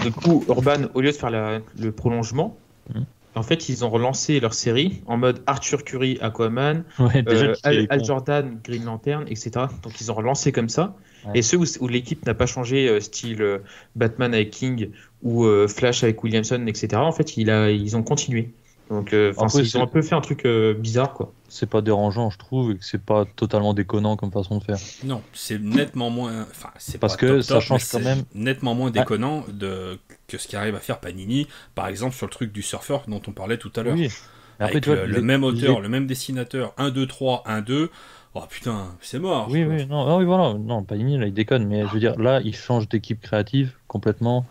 Du 0.02 0.12
coup, 0.12 0.44
Urban, 0.48 0.86
au 0.94 1.00
lieu 1.02 1.10
de 1.12 1.16
faire 1.16 1.30
le 1.30 1.92
prolongement, 1.92 2.56
mm. 2.94 3.00
en 3.34 3.42
fait, 3.42 3.68
ils 3.68 3.84
ont 3.84 3.90
relancé 3.90 4.40
leur 4.40 4.54
série 4.54 5.02
en 5.06 5.16
mode 5.18 5.42
Arthur 5.46 5.84
Curry, 5.84 6.18
Aquaman, 6.22 6.84
Al, 6.98 8.04
Jordan, 8.04 8.58
Green 8.64 8.84
Lantern, 8.84 9.24
etc. 9.28 9.66
Donc 9.82 10.00
ils 10.00 10.10
ont 10.10 10.14
relancé 10.14 10.52
comme 10.52 10.68
ça. 10.70 10.94
Et 11.34 11.42
ceux 11.42 11.58
où, 11.58 11.88
l'équipe 11.88 12.24
n'a 12.24 12.34
pas 12.34 12.46
changé, 12.46 13.00
style 13.00 13.60
Batman 13.96 14.32
avec 14.32 14.50
King 14.50 14.90
ou 15.22 15.46
Flash 15.66 16.04
avec 16.04 16.22
Williamson, 16.22 16.64
etc. 16.66 16.96
En 16.96 17.12
fait, 17.12 17.36
il 17.36 17.50
a, 17.50 17.70
ils 17.70 17.96
ont 17.96 18.02
continué. 18.02 18.50
Donc, 18.90 19.12
euh, 19.12 19.32
ils 19.54 19.76
ont 19.76 19.82
un 19.82 19.86
peu 19.88 20.00
fait 20.00 20.14
un 20.14 20.20
truc 20.20 20.44
euh, 20.44 20.72
bizarre, 20.72 21.12
quoi. 21.12 21.32
C'est 21.48 21.68
pas 21.68 21.80
dérangeant, 21.80 22.30
je 22.30 22.38
trouve, 22.38 22.70
et 22.70 22.76
que 22.76 22.84
c'est 22.84 23.02
pas 23.02 23.24
totalement 23.24 23.74
déconnant 23.74 24.16
comme 24.16 24.30
façon 24.30 24.58
de 24.58 24.64
faire. 24.64 24.78
Non, 25.04 25.22
c'est 25.32 25.60
nettement 25.60 26.10
moins. 26.10 26.46
Enfin, 26.50 26.70
c'est 26.78 26.98
parce 26.98 27.16
que 27.16 27.40
ça 27.40 27.60
change 27.60 27.88
quand 27.90 28.00
même. 28.00 28.22
Nettement 28.34 28.74
moins 28.74 28.90
déconnant 28.90 29.44
de 29.52 29.98
que 30.28 30.38
ce 30.38 30.46
qui 30.46 30.56
arrive 30.56 30.74
à 30.74 30.80
faire 30.80 31.00
Panini, 31.00 31.46
par 31.74 31.88
exemple 31.88 32.14
sur 32.14 32.26
le 32.26 32.32
truc 32.32 32.52
du 32.52 32.62
surfeur 32.62 33.04
dont 33.06 33.22
on 33.26 33.32
parlait 33.32 33.58
tout 33.58 33.72
à 33.76 33.82
l'heure. 33.82 33.94
Oui. 33.96 34.10
Avec 34.58 34.86
le, 34.86 35.20
même 35.20 35.44
auteur, 35.44 35.80
le 35.80 35.88
même 35.88 36.06
dessinateur, 36.06 36.72
1, 36.78 36.90
2, 36.90 37.06
3, 37.06 37.42
1, 37.44 37.60
2. 37.60 37.90
Oh 38.38 38.44
putain, 38.50 38.94
c'est 39.00 39.18
mort. 39.18 39.48
Oui, 39.48 39.64
oui, 39.64 39.86
non, 39.86 40.06
ah 40.06 40.18
oui, 40.18 40.26
voilà. 40.26 40.52
Non, 40.58 40.82
Panini, 40.82 41.16
là, 41.16 41.26
il 41.26 41.32
déconne, 41.32 41.66
mais 41.66 41.86
je 41.86 41.88
veux 41.88 42.00
dire, 42.00 42.18
là, 42.18 42.42
il 42.44 42.54
change 42.54 42.86
d'équipe 42.86 43.18
créative 43.18 43.72
complètement. 43.88 44.44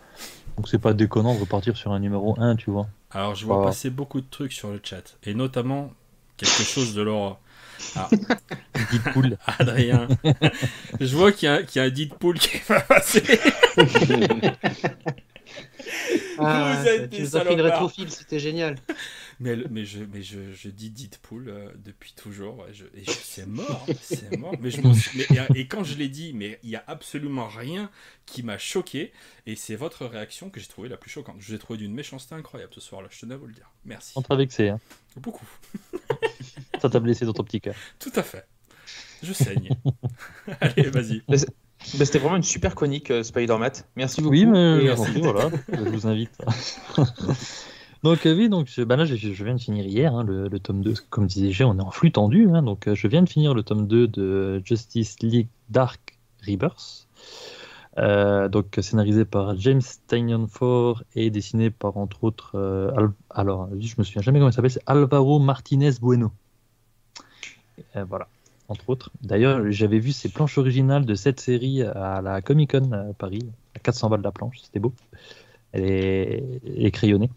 Donc 0.56 0.66
c'est 0.66 0.80
pas 0.80 0.92
déconnant 0.92 1.36
de 1.36 1.38
repartir 1.38 1.76
sur 1.76 1.92
un 1.92 2.00
numéro 2.00 2.34
1, 2.40 2.56
tu 2.56 2.72
vois. 2.72 2.88
Alors, 3.12 3.36
je 3.36 3.46
vois 3.46 3.62
passer 3.62 3.90
beaucoup 3.90 4.20
de 4.20 4.26
trucs 4.28 4.52
sur 4.52 4.70
le 4.70 4.80
chat, 4.82 5.16
et 5.22 5.34
notamment 5.34 5.92
quelque 6.36 6.64
chose 6.64 6.94
de 6.94 7.02
leur. 7.02 7.38
Ah. 7.94 8.08
Deadpool. 8.90 9.38
Adrien. 9.58 10.08
je 10.98 11.16
vois 11.16 11.30
qu'il 11.30 11.48
y, 11.48 11.76
y, 11.76 11.80
a 11.80 11.82
un 11.84 11.90
Deadpool 11.90 12.40
qui 12.40 12.58
va 12.68 12.80
passer. 12.80 13.22
Ah, 16.38 16.76
Vous 16.78 16.88
êtes 16.88 17.10
tu 17.10 17.22
nous 17.22 17.36
as 17.36 17.40
fait 17.40 17.54
une 17.54 17.60
rétrofil, 17.60 18.10
c'était 18.10 18.38
génial. 18.38 18.76
Mais, 19.38 19.56
mais, 19.70 19.84
je, 19.84 19.98
mais 20.02 20.22
je, 20.22 20.52
je 20.52 20.68
dis 20.68 20.90
Deadpool 20.90 21.48
euh, 21.48 21.70
depuis 21.84 22.14
toujours. 22.14 22.64
je, 22.72 22.84
et 22.94 23.04
c'est 23.06 23.46
mort, 23.46 23.86
c'est 24.00 24.36
mort. 24.36 24.54
Mais 24.60 24.70
je 24.70 24.80
et, 25.54 25.66
quand 25.66 25.84
je 25.84 25.96
l'ai 25.96 26.08
dit, 26.08 26.32
mais 26.32 26.58
il 26.62 26.70
n'y 26.70 26.76
a 26.76 26.84
absolument 26.86 27.46
rien 27.46 27.90
qui 28.24 28.42
m'a 28.42 28.56
choqué. 28.56 29.12
Et 29.46 29.54
c'est 29.54 29.76
votre 29.76 30.06
réaction 30.06 30.48
que 30.48 30.58
j'ai 30.58 30.66
trouvé 30.66 30.88
la 30.88 30.96
plus 30.96 31.10
choquante. 31.10 31.36
Je 31.38 31.48
vous 31.48 31.54
ai 31.54 31.58
trouvé 31.58 31.78
d'une 31.78 31.92
méchanceté 31.92 32.34
incroyable 32.34 32.72
ce 32.72 32.80
soir-là, 32.80 33.08
je 33.10 33.20
tenais 33.20 33.34
à 33.34 33.36
vous 33.36 33.46
le 33.46 33.54
dire. 33.54 33.70
Merci. 33.84 34.12
On 34.16 34.22
t'a 34.22 34.36
vexé. 34.36 34.70
Hein. 34.70 34.80
Beaucoup. 35.16 35.48
Ça 36.80 36.88
t'a 36.88 37.00
blessé 37.00 37.26
dans 37.26 37.32
ton 37.32 37.44
petit 37.44 37.60
cœur. 37.60 37.74
Tout 37.98 38.12
à 38.14 38.22
fait. 38.22 38.46
Je 39.22 39.32
saigne. 39.32 39.70
Allez, 40.60 40.90
vas-y. 40.90 41.22
Bah, 41.28 41.36
c'était 41.78 42.18
vraiment 42.18 42.36
une 42.36 42.42
super 42.42 42.74
chronique, 42.74 43.10
euh, 43.10 43.22
Spider-Man. 43.22 43.72
Merci 43.96 44.20
beaucoup. 44.20 44.32
Oui, 44.32 44.46
mais 44.46 44.94
voilà, 45.20 45.50
je 45.72 45.82
vous 45.82 46.06
invite. 46.06 46.32
donc, 48.06 48.26
euh, 48.26 48.36
oui, 48.36 48.48
donc, 48.48 48.68
bah 48.80 48.96
là, 48.96 49.04
je, 49.04 49.14
viens 49.44 49.54
de 49.54 49.60
finir 49.60 49.84
hier 49.84 50.14
hein, 50.14 50.24
le, 50.24 50.58
tome 50.60 50.82
2. 50.82 50.94
Comme 51.10 51.26
disais, 51.26 51.64
on 51.64 51.78
est 51.78 51.82
en 51.82 51.90
flux 51.90 52.12
tendu. 52.12 52.48
Hein, 52.50 52.62
donc, 52.62 52.86
euh, 52.86 52.94
je 52.94 53.08
viens 53.08 53.22
de 53.22 53.28
finir 53.28 53.52
le 53.52 53.62
tome 53.62 53.86
2 53.86 54.08
de 54.08 54.62
Justice 54.64 55.20
League 55.20 55.48
Dark 55.70 56.18
Rebirth. 56.46 57.08
donc 57.96 58.78
scénarisé 58.80 59.24
par 59.24 59.56
James 59.56 59.82
Tynion 60.06 60.46
Ford 60.46 61.02
et 61.14 61.30
dessiné 61.30 61.70
par 61.70 61.96
entre 61.96 62.22
autres 62.22 62.54
alors 63.30 63.68
je 63.80 63.94
me 63.98 64.04
souviens 64.04 64.22
jamais 64.22 64.38
comment 64.38 64.50
il 64.50 64.52
s'appelle 64.52 64.70
c'est 64.70 64.82
Alvaro 64.86 65.40
Martinez 65.40 65.92
Bueno 66.00 66.30
voilà 67.94 68.28
entre 68.68 68.90
autres. 68.90 69.10
D'ailleurs, 69.22 69.70
j'avais 69.70 69.98
vu 69.98 70.12
ces 70.12 70.28
planches 70.28 70.58
originales 70.58 71.06
de 71.06 71.14
cette 71.14 71.40
série 71.40 71.82
à 71.82 72.20
la 72.20 72.42
Comic 72.42 72.72
Con 72.72 72.92
à 72.92 73.12
Paris, 73.14 73.46
à 73.74 73.78
400 73.78 74.10
balles 74.10 74.22
la 74.22 74.32
planche, 74.32 74.58
c'était 74.62 74.80
beau. 74.80 74.92
Elle 75.76 75.84
est, 75.84 76.90
crayonnée. 76.90 77.30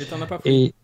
Et 0.00 0.04
t'en 0.04 0.20
as 0.22 0.26
pas 0.26 0.38
pris 0.38 0.74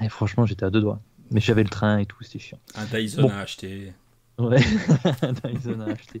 et... 0.00 0.08
franchement, 0.08 0.46
j'étais 0.46 0.64
à 0.64 0.70
deux 0.70 0.80
doigts. 0.80 1.00
Mais 1.30 1.40
j'avais 1.40 1.62
le 1.62 1.68
train 1.68 1.98
et 1.98 2.06
tout, 2.06 2.22
c'était 2.22 2.38
chiant. 2.38 2.58
Un 2.74 2.84
Dyson 2.86 3.28
à 3.28 3.38
acheter. 3.38 3.92
Ouais, 4.38 4.58
un 5.22 5.32
Dyson 5.32 5.80
à 5.80 5.92
acheter. 5.92 6.20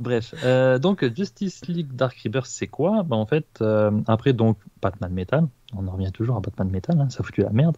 Bref, 0.00 0.34
euh, 0.42 0.78
donc 0.78 1.04
Justice 1.14 1.66
League 1.68 1.92
Dark 1.92 2.18
Rebirth, 2.24 2.46
c'est 2.46 2.66
quoi? 2.66 3.04
Bah, 3.04 3.16
En 3.16 3.26
fait, 3.26 3.46
euh, 3.60 3.92
après 4.06 4.32
donc 4.32 4.58
Batman 4.82 5.12
Metal, 5.12 5.46
on 5.76 5.86
en 5.86 5.92
revient 5.92 6.10
toujours 6.12 6.36
à 6.36 6.40
Batman 6.40 6.68
Metal, 6.68 7.00
hein, 7.00 7.10
ça 7.10 7.22
foutu 7.22 7.42
la 7.42 7.50
merde. 7.50 7.76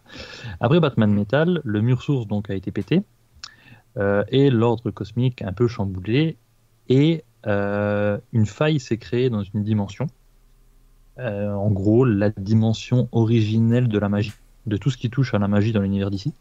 Après 0.59 0.79
Batman 0.79 1.11
Metal, 1.11 1.61
le 1.63 1.81
mur 1.81 2.01
source 2.01 2.25
donc 2.25 2.49
a 2.49 2.55
été 2.55 2.71
pété. 2.71 3.03
Euh, 3.97 4.23
et 4.29 4.49
l'ordre 4.49 4.89
cosmique 4.91 5.41
un 5.41 5.53
peu 5.53 5.67
chamboulé, 5.67 6.37
et 6.89 7.23
une 7.45 8.45
faille 8.45 8.79
s'est 8.79 8.97
créée 8.97 9.29
dans 9.29 9.43
une 9.43 9.63
dimension. 9.63 10.07
Euh, 11.19 11.51
en 11.53 11.69
gros, 11.71 12.05
la 12.05 12.29
dimension 12.29 13.07
originelle 13.11 13.87
de 13.87 13.99
la 13.99 14.09
magie, 14.09 14.33
de 14.65 14.77
tout 14.77 14.89
ce 14.89 14.97
qui 14.97 15.09
touche 15.09 15.33
à 15.33 15.39
la 15.39 15.47
magie 15.47 15.71
dans 15.71 15.81
l'univers 15.81 16.11
d'ici. 16.11 16.33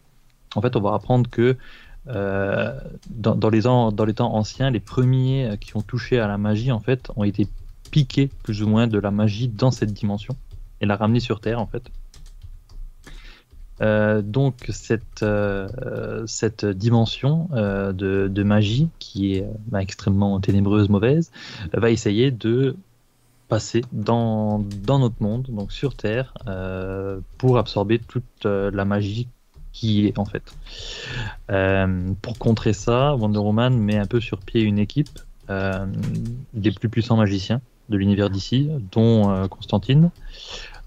En 0.54 0.62
fait, 0.62 0.76
on 0.76 0.80
va 0.80 0.94
apprendre 0.94 1.28
que 1.30 1.56
dans, 2.06 3.50
les 3.50 3.62
dans, 3.62 4.04
les 4.06 4.14
temps 4.14 4.32
anciens, 4.34 4.70
les 4.70 4.78
premiers 4.78 5.56
qui 5.60 5.76
ont 5.76 5.82
touché 5.82 6.20
à 6.20 6.28
la 6.28 6.38
magie, 6.38 6.70
en 6.70 6.78
fait, 6.78 7.10
ont 7.16 7.24
été 7.24 7.48
piqués 7.90 8.30
plus 8.44 8.62
ou 8.62 8.68
moins 8.68 8.86
de 8.86 8.98
la 8.98 9.10
magie 9.10 9.48
dans 9.48 9.72
cette 9.72 9.92
dimension 9.92 10.36
et 10.80 10.86
la 10.86 10.96
ramener 10.96 11.20
sur 11.20 11.40
Terre, 11.40 11.60
en 11.60 11.66
fait. 11.66 11.90
Euh, 13.82 14.22
donc 14.22 14.64
cette, 14.70 15.22
euh, 15.22 16.24
dimension 16.74 17.48
euh, 17.52 17.92
de, 17.92 18.42
magie, 18.42 18.88
qui 18.98 19.34
est 19.34 19.46
bah, 19.66 19.82
extrêmement 19.82 20.40
ténébreuse, 20.40 20.88
mauvaise, 20.88 21.30
va 21.72 21.90
essayer 21.90 22.30
de 22.30 22.76
passer 23.48 23.82
dans, 23.92 24.58
dans 24.82 24.98
notre 24.98 25.22
monde, 25.22 25.46
donc 25.48 25.72
sur 25.72 25.94
Terre, 25.94 26.34
pour 27.38 27.58
absorber 27.58 27.98
toute 27.98 28.44
la 28.44 28.84
magie 28.84 29.28
qui 29.72 30.06
est 30.06 30.18
en 30.18 30.24
fait. 30.24 30.56
pour 32.22 32.38
contrer 32.38 32.72
ça, 32.72 33.14
Wonder 33.14 33.38
Woman 33.38 33.78
met 33.78 33.98
un 33.98 34.06
peu 34.06 34.20
sur 34.20 34.38
pied 34.40 34.62
une 34.62 34.78
équipe 34.78 35.18
des 35.48 36.72
plus 36.72 36.88
puissants 36.88 37.16
magiciens 37.16 37.60
de 37.88 37.96
l'univers 37.96 38.30
d'ici, 38.30 38.68
dont 38.92 39.48
Constantine. 39.48 40.10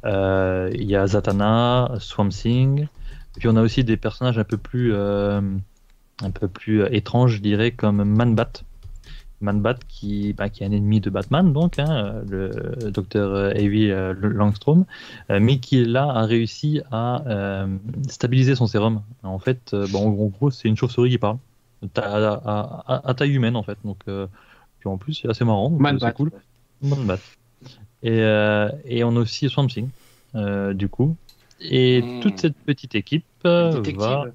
Euh, 0.05 0.69
il 0.73 0.89
y 0.89 0.95
a 0.95 1.07
Zatanna, 1.07 1.95
Swamp 1.99 2.29
Thing. 2.29 2.87
Puis 3.37 3.47
on 3.47 3.55
a 3.55 3.61
aussi 3.61 3.83
des 3.83 3.97
personnages 3.97 4.37
un 4.37 4.43
peu 4.43 4.57
plus, 4.57 4.93
euh, 4.93 5.41
un 6.21 6.31
peu 6.31 6.47
plus 6.47 6.83
étranges, 6.91 7.35
je 7.35 7.41
dirais, 7.41 7.71
comme 7.71 8.03
Manbat. 8.03 8.51
Manbat 9.41 9.75
qui, 9.87 10.33
bah, 10.33 10.49
qui 10.49 10.63
est 10.63 10.67
un 10.67 10.71
ennemi 10.71 10.99
de 10.99 11.09
Batman, 11.09 11.53
donc, 11.53 11.79
hein, 11.79 12.21
le 12.27 12.51
docteur 12.91 13.55
Avi 13.55 13.87
Langstrom, 13.87 14.85
euh, 15.29 15.39
mais 15.41 15.59
qui 15.59 15.85
là 15.85 16.09
a 16.09 16.25
réussi 16.25 16.81
à 16.91 17.23
stabiliser 18.07 18.55
son 18.55 18.67
sérum. 18.67 19.01
En 19.23 19.39
fait, 19.39 19.75
bon, 19.91 20.07
en 20.07 20.27
gros, 20.27 20.51
c'est 20.51 20.67
une 20.67 20.75
chauve-souris 20.75 21.11
qui 21.11 21.17
parle 21.17 21.37
à, 21.95 23.13
taille 23.15 23.33
humaine, 23.33 23.55
en 23.55 23.63
fait. 23.63 23.77
Donc, 23.85 23.99
puis 24.05 24.89
en 24.89 24.97
plus, 24.97 25.13
c'est 25.13 25.29
assez 25.29 25.45
marrant, 25.45 25.77
c'est 25.99 26.13
cool. 26.13 26.31
Manbat. 26.81 27.19
Et, 28.03 28.21
euh, 28.21 28.69
et 28.85 29.03
on 29.03 29.15
a 29.15 29.19
aussi 29.19 29.49
Swamp 29.49 29.67
Thing, 29.67 29.89
euh, 30.35 30.73
du 30.73 30.87
coup. 30.87 31.15
Et 31.59 32.01
hmm. 32.01 32.21
toute 32.21 32.39
cette 32.39 32.55
petite 32.55 32.95
équipe 32.95 33.25
euh, 33.45 33.81
va. 33.95 34.25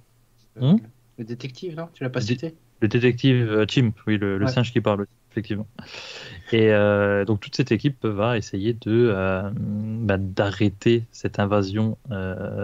Hmm 0.61 0.77
le 1.17 1.25
détective, 1.25 1.77
non? 1.77 1.89
Tu 1.95 2.03
l'as 2.03 2.11
pas 2.11 2.21
cité? 2.21 2.57
Le 2.85 2.89
détective 2.89 3.65
Chimp, 3.67 3.97
oui, 4.07 4.19
le, 4.19 4.47
singe 4.47 4.71
qui 4.71 4.83
parle, 4.83 5.07
effectivement. 5.33 5.67
Et 6.53 6.69
donc 7.27 7.41
toute 7.41 7.57
cette 7.57 7.73
équipe 7.73 8.05
va 8.05 8.37
essayer 8.37 8.75
de 8.75 9.11
bah, 9.57 10.19
d'arrêter 10.19 11.05
cette 11.11 11.39
invasion 11.39 11.97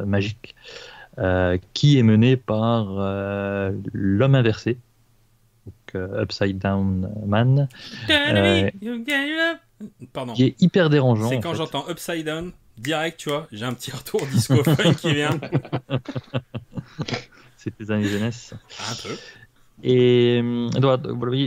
magique 0.05 0.55
qui 1.72 1.98
est 1.98 2.02
menée 2.02 2.36
par 2.36 2.84
l'homme 3.94 4.34
inversé, 4.34 4.76
donc 5.64 6.10
Upside 6.20 6.59
Down 6.59 7.10
Man. 7.26 7.66
Pardon. 10.12 10.34
Qui 10.34 10.44
est 10.44 10.60
hyper 10.60 10.90
dérangeant. 10.90 11.30
C'est 11.30 11.40
quand 11.40 11.55
j'entends 11.55 11.88
Upside 11.88 12.26
Down, 12.26 12.52
direct, 12.76 13.20
tu 13.20 13.30
vois, 13.30 13.48
j'ai 13.52 13.64
un 13.64 13.72
petit 13.72 13.90
retour 13.90 14.20
disco 14.26 14.62
funk 14.62 14.94
qui 15.01 15.14
vient. 15.14 15.40
C'est 17.62 17.76
tes 17.76 17.90
années 17.90 18.09
jeunesse. 18.09 18.55
Un 18.90 18.94
peu. 19.02 19.16
Et 19.82 20.43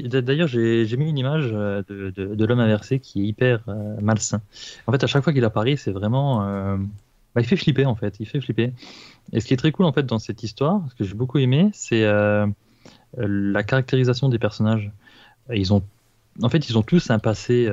d'ailleurs, 0.08 0.48
j'ai 0.48 0.98
mis 0.98 1.10
une 1.10 1.18
image 1.18 1.50
euh, 1.54 1.84
de, 1.88 2.10
de, 2.10 2.46
l'homme 2.46 2.60
inversé 2.60 3.00
qui 3.00 3.22
est 3.22 3.28
hyper 3.28 3.62
euh, 3.68 3.96
malsain. 4.02 4.42
En 4.88 4.92
fait, 4.92 5.04
à 5.04 5.08
chaque 5.08 5.24
fois 5.24 5.34
qu'il 5.34 5.44
apparaît, 5.46 5.76
c'est 5.76 5.92
vraiment. 5.92 6.48
Euh, 6.48 6.78
bah, 7.36 7.42
il 7.42 7.46
fait 7.46 7.56
flipper 7.56 7.86
en 7.86 7.96
fait. 7.96 8.16
Il 8.20 8.26
fait 8.26 8.42
flipper. 8.42 8.74
Et 9.32 9.40
ce 9.40 9.46
qui 9.46 9.54
est 9.54 9.58
très 9.58 9.72
cool 9.72 9.86
en 9.86 9.94
fait 9.94 10.06
dans 10.06 10.20
cette 10.20 10.44
histoire, 10.44 10.82
ce 10.90 10.96
que 10.96 11.04
j'ai 11.04 11.14
beaucoup 11.16 11.38
aimé, 11.38 11.70
c'est 11.74 12.04
la 13.18 13.64
caractérisation 13.64 14.30
des 14.30 14.40
personnages. 14.40 14.92
Ils 15.54 15.74
ont 15.74 15.84
en 16.42 16.50
fait, 16.50 16.68
ils 16.68 16.78
ont 16.80 16.82
tous 16.82 17.12
un 17.12 17.20
passé. 17.20 17.68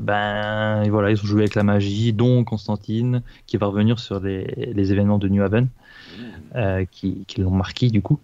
Ben, 0.00 0.88
voilà, 0.88 1.10
ils 1.10 1.20
ont 1.20 1.26
joué 1.26 1.42
avec 1.42 1.56
la 1.56 1.64
magie, 1.64 2.12
dont 2.12 2.44
Constantine, 2.44 3.22
qui 3.46 3.56
va 3.56 3.66
revenir 3.66 3.98
sur 3.98 4.20
les, 4.20 4.92
événements 4.92 5.18
de 5.18 5.28
New 5.28 5.42
Haven, 5.42 5.64
mmh. 5.64 6.22
euh, 6.56 6.84
qui, 6.90 7.24
l'ont 7.38 7.50
marqué 7.50 7.88
du 7.88 8.02
coup. 8.02 8.20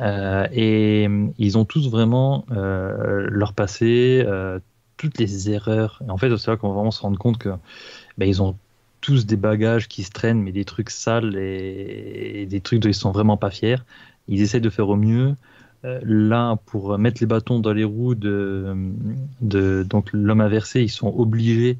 Et 0.00 1.08
ils 1.38 1.58
ont 1.58 1.64
tous 1.64 1.90
vraiment 1.90 2.44
leur 2.50 3.52
passé, 3.52 4.26
toutes 4.96 5.18
les 5.18 5.50
erreurs. 5.50 6.02
Et 6.06 6.10
en 6.10 6.16
fait, 6.16 6.36
c'est 6.36 6.50
là 6.50 6.56
qu'on 6.56 6.68
va 6.68 6.74
vraiment 6.74 6.90
se 6.90 7.02
rendre 7.02 7.18
compte 7.18 7.38
que 7.38 7.50
ben, 8.18 8.28
ils 8.28 8.42
ont 8.42 8.56
tous 9.02 9.26
des 9.26 9.36
bagages 9.36 9.88
qui 9.88 10.04
se 10.04 10.10
traînent, 10.10 10.40
mais 10.40 10.52
des 10.52 10.64
trucs 10.64 10.90
sales 10.90 11.36
et, 11.36 12.46
des 12.48 12.60
trucs 12.60 12.80
dont 12.80 12.88
ils 12.88 12.94
sont 12.94 13.10
vraiment 13.10 13.36
pas 13.36 13.50
fiers. 13.50 13.78
Ils 14.28 14.40
essayent 14.40 14.62
de 14.62 14.70
faire 14.70 14.88
au 14.88 14.96
mieux. 14.96 15.34
Euh, 15.84 16.00
là, 16.04 16.56
pour 16.66 16.96
mettre 16.98 17.20
les 17.20 17.26
bâtons 17.26 17.58
dans 17.58 17.72
les 17.72 17.84
roues 17.84 18.14
de, 18.14 18.74
de 19.40 19.84
donc 19.88 20.10
l'homme 20.12 20.40
inversé, 20.40 20.82
ils 20.82 20.88
sont 20.88 21.08
obligés 21.08 21.78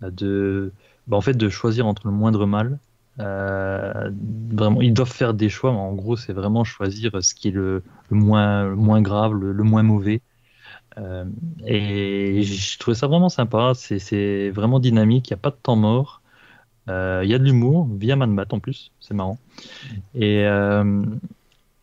de, 0.00 0.72
ben, 1.08 1.16
en 1.16 1.20
fait, 1.20 1.34
de 1.34 1.48
choisir 1.48 1.86
entre 1.86 2.06
le 2.06 2.12
moindre 2.12 2.46
mal. 2.46 2.78
Euh, 3.20 4.10
vraiment, 4.50 4.80
ils 4.80 4.94
doivent 4.94 5.12
faire 5.12 5.34
des 5.34 5.48
choix, 5.48 5.72
mais 5.72 5.78
en 5.78 5.92
gros, 5.92 6.16
c'est 6.16 6.32
vraiment 6.32 6.64
choisir 6.64 7.22
ce 7.22 7.34
qui 7.34 7.48
est 7.48 7.52
le, 7.52 7.82
moins, 8.10 8.68
moins 8.70 9.02
grave, 9.02 9.34
le 9.34 9.62
moins 9.64 9.82
mauvais. 9.82 10.22
Euh, 10.98 11.24
et 11.66 12.42
je 12.42 12.78
trouvais 12.78 12.94
ça 12.94 13.06
vraiment 13.06 13.28
sympa. 13.28 13.72
C'est 13.74 14.50
vraiment 14.50 14.80
dynamique. 14.80 15.30
Il 15.30 15.32
n'y 15.32 15.38
a 15.38 15.42
pas 15.42 15.50
de 15.50 15.58
temps 15.62 15.76
mort. 15.76 16.22
Euh, 16.88 17.20
il 17.24 17.30
y 17.30 17.34
a 17.34 17.38
de 17.38 17.44
l'humour 17.44 17.88
via 17.98 18.16
Manbat 18.16 18.46
en 18.50 18.60
plus. 18.60 18.92
C'est 19.00 19.14
marrant. 19.14 19.38
Et, 20.14 20.42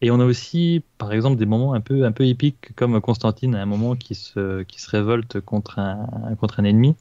et 0.01 0.11
on 0.11 0.19
a 0.19 0.25
aussi, 0.25 0.83
par 0.97 1.13
exemple, 1.13 1.37
des 1.37 1.45
moments 1.45 1.73
un 1.73 1.81
peu, 1.81 2.05
un 2.05 2.11
peu 2.11 2.25
épiques, 2.25 2.75
comme 2.75 2.99
Constantine 3.01 3.55
à 3.55 3.61
un 3.61 3.65
moment 3.65 3.95
qui 3.95 4.15
se, 4.15 4.63
qui 4.63 4.81
se 4.81 4.89
révolte 4.89 5.41
contre 5.41 5.79
un, 5.79 6.35
contre 6.39 6.59
un 6.59 6.63
ennemi. 6.63 6.95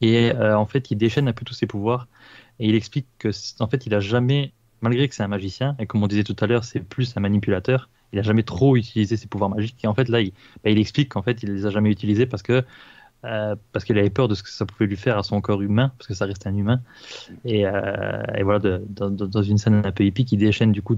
Et 0.00 0.32
en 0.32 0.66
fait, 0.66 0.90
il 0.90 0.96
déchaîne 0.98 1.28
un 1.28 1.32
peu 1.32 1.44
tous 1.44 1.54
ses 1.54 1.66
pouvoirs. 1.66 2.06
Et 2.60 2.68
il 2.68 2.74
explique 2.74 3.06
que, 3.18 3.28
en 3.60 3.68
fait, 3.68 3.86
il 3.86 3.94
a 3.94 4.00
jamais, 4.00 4.52
malgré 4.80 5.08
que 5.08 5.14
c'est 5.14 5.22
un 5.22 5.28
magicien, 5.28 5.76
et 5.78 5.86
comme 5.86 6.02
on 6.02 6.06
disait 6.06 6.24
tout 6.24 6.36
à 6.40 6.46
l'heure, 6.46 6.64
c'est 6.64 6.80
plus 6.80 7.16
un 7.16 7.20
manipulateur, 7.20 7.88
il 8.12 8.18
a 8.18 8.22
jamais 8.22 8.42
trop 8.42 8.76
utilisé 8.76 9.16
ses 9.16 9.26
pouvoirs 9.26 9.50
magiques. 9.50 9.76
Et 9.84 9.86
en 9.86 9.94
fait, 9.94 10.08
là, 10.08 10.20
il, 10.20 10.32
bah, 10.64 10.70
explique 10.70 11.10
qu'en 11.10 11.22
fait, 11.22 11.42
il 11.42 11.52
les 11.52 11.66
a 11.66 11.70
jamais 11.70 11.90
utilisés 11.90 12.26
parce 12.26 12.42
que 12.42 12.64
euh, 13.24 13.56
parce 13.72 13.84
qu'il 13.84 13.98
avait 13.98 14.10
peur 14.10 14.28
de 14.28 14.34
ce 14.34 14.42
que 14.42 14.50
ça 14.50 14.66
pouvait 14.66 14.86
lui 14.86 14.96
faire 14.96 15.18
à 15.18 15.24
son 15.24 15.40
corps 15.40 15.60
humain, 15.60 15.90
parce 15.98 16.06
que 16.06 16.14
ça 16.14 16.26
reste 16.26 16.46
un 16.46 16.54
humain. 16.54 16.80
Et, 17.44 17.66
euh, 17.66 18.22
voilà, 18.44 18.78
dans 18.88 19.42
une 19.42 19.58
scène 19.58 19.82
un 19.84 19.90
peu 19.90 20.04
épique, 20.04 20.30
il 20.30 20.38
déchaîne 20.38 20.70
du 20.70 20.82
coup 20.82 20.96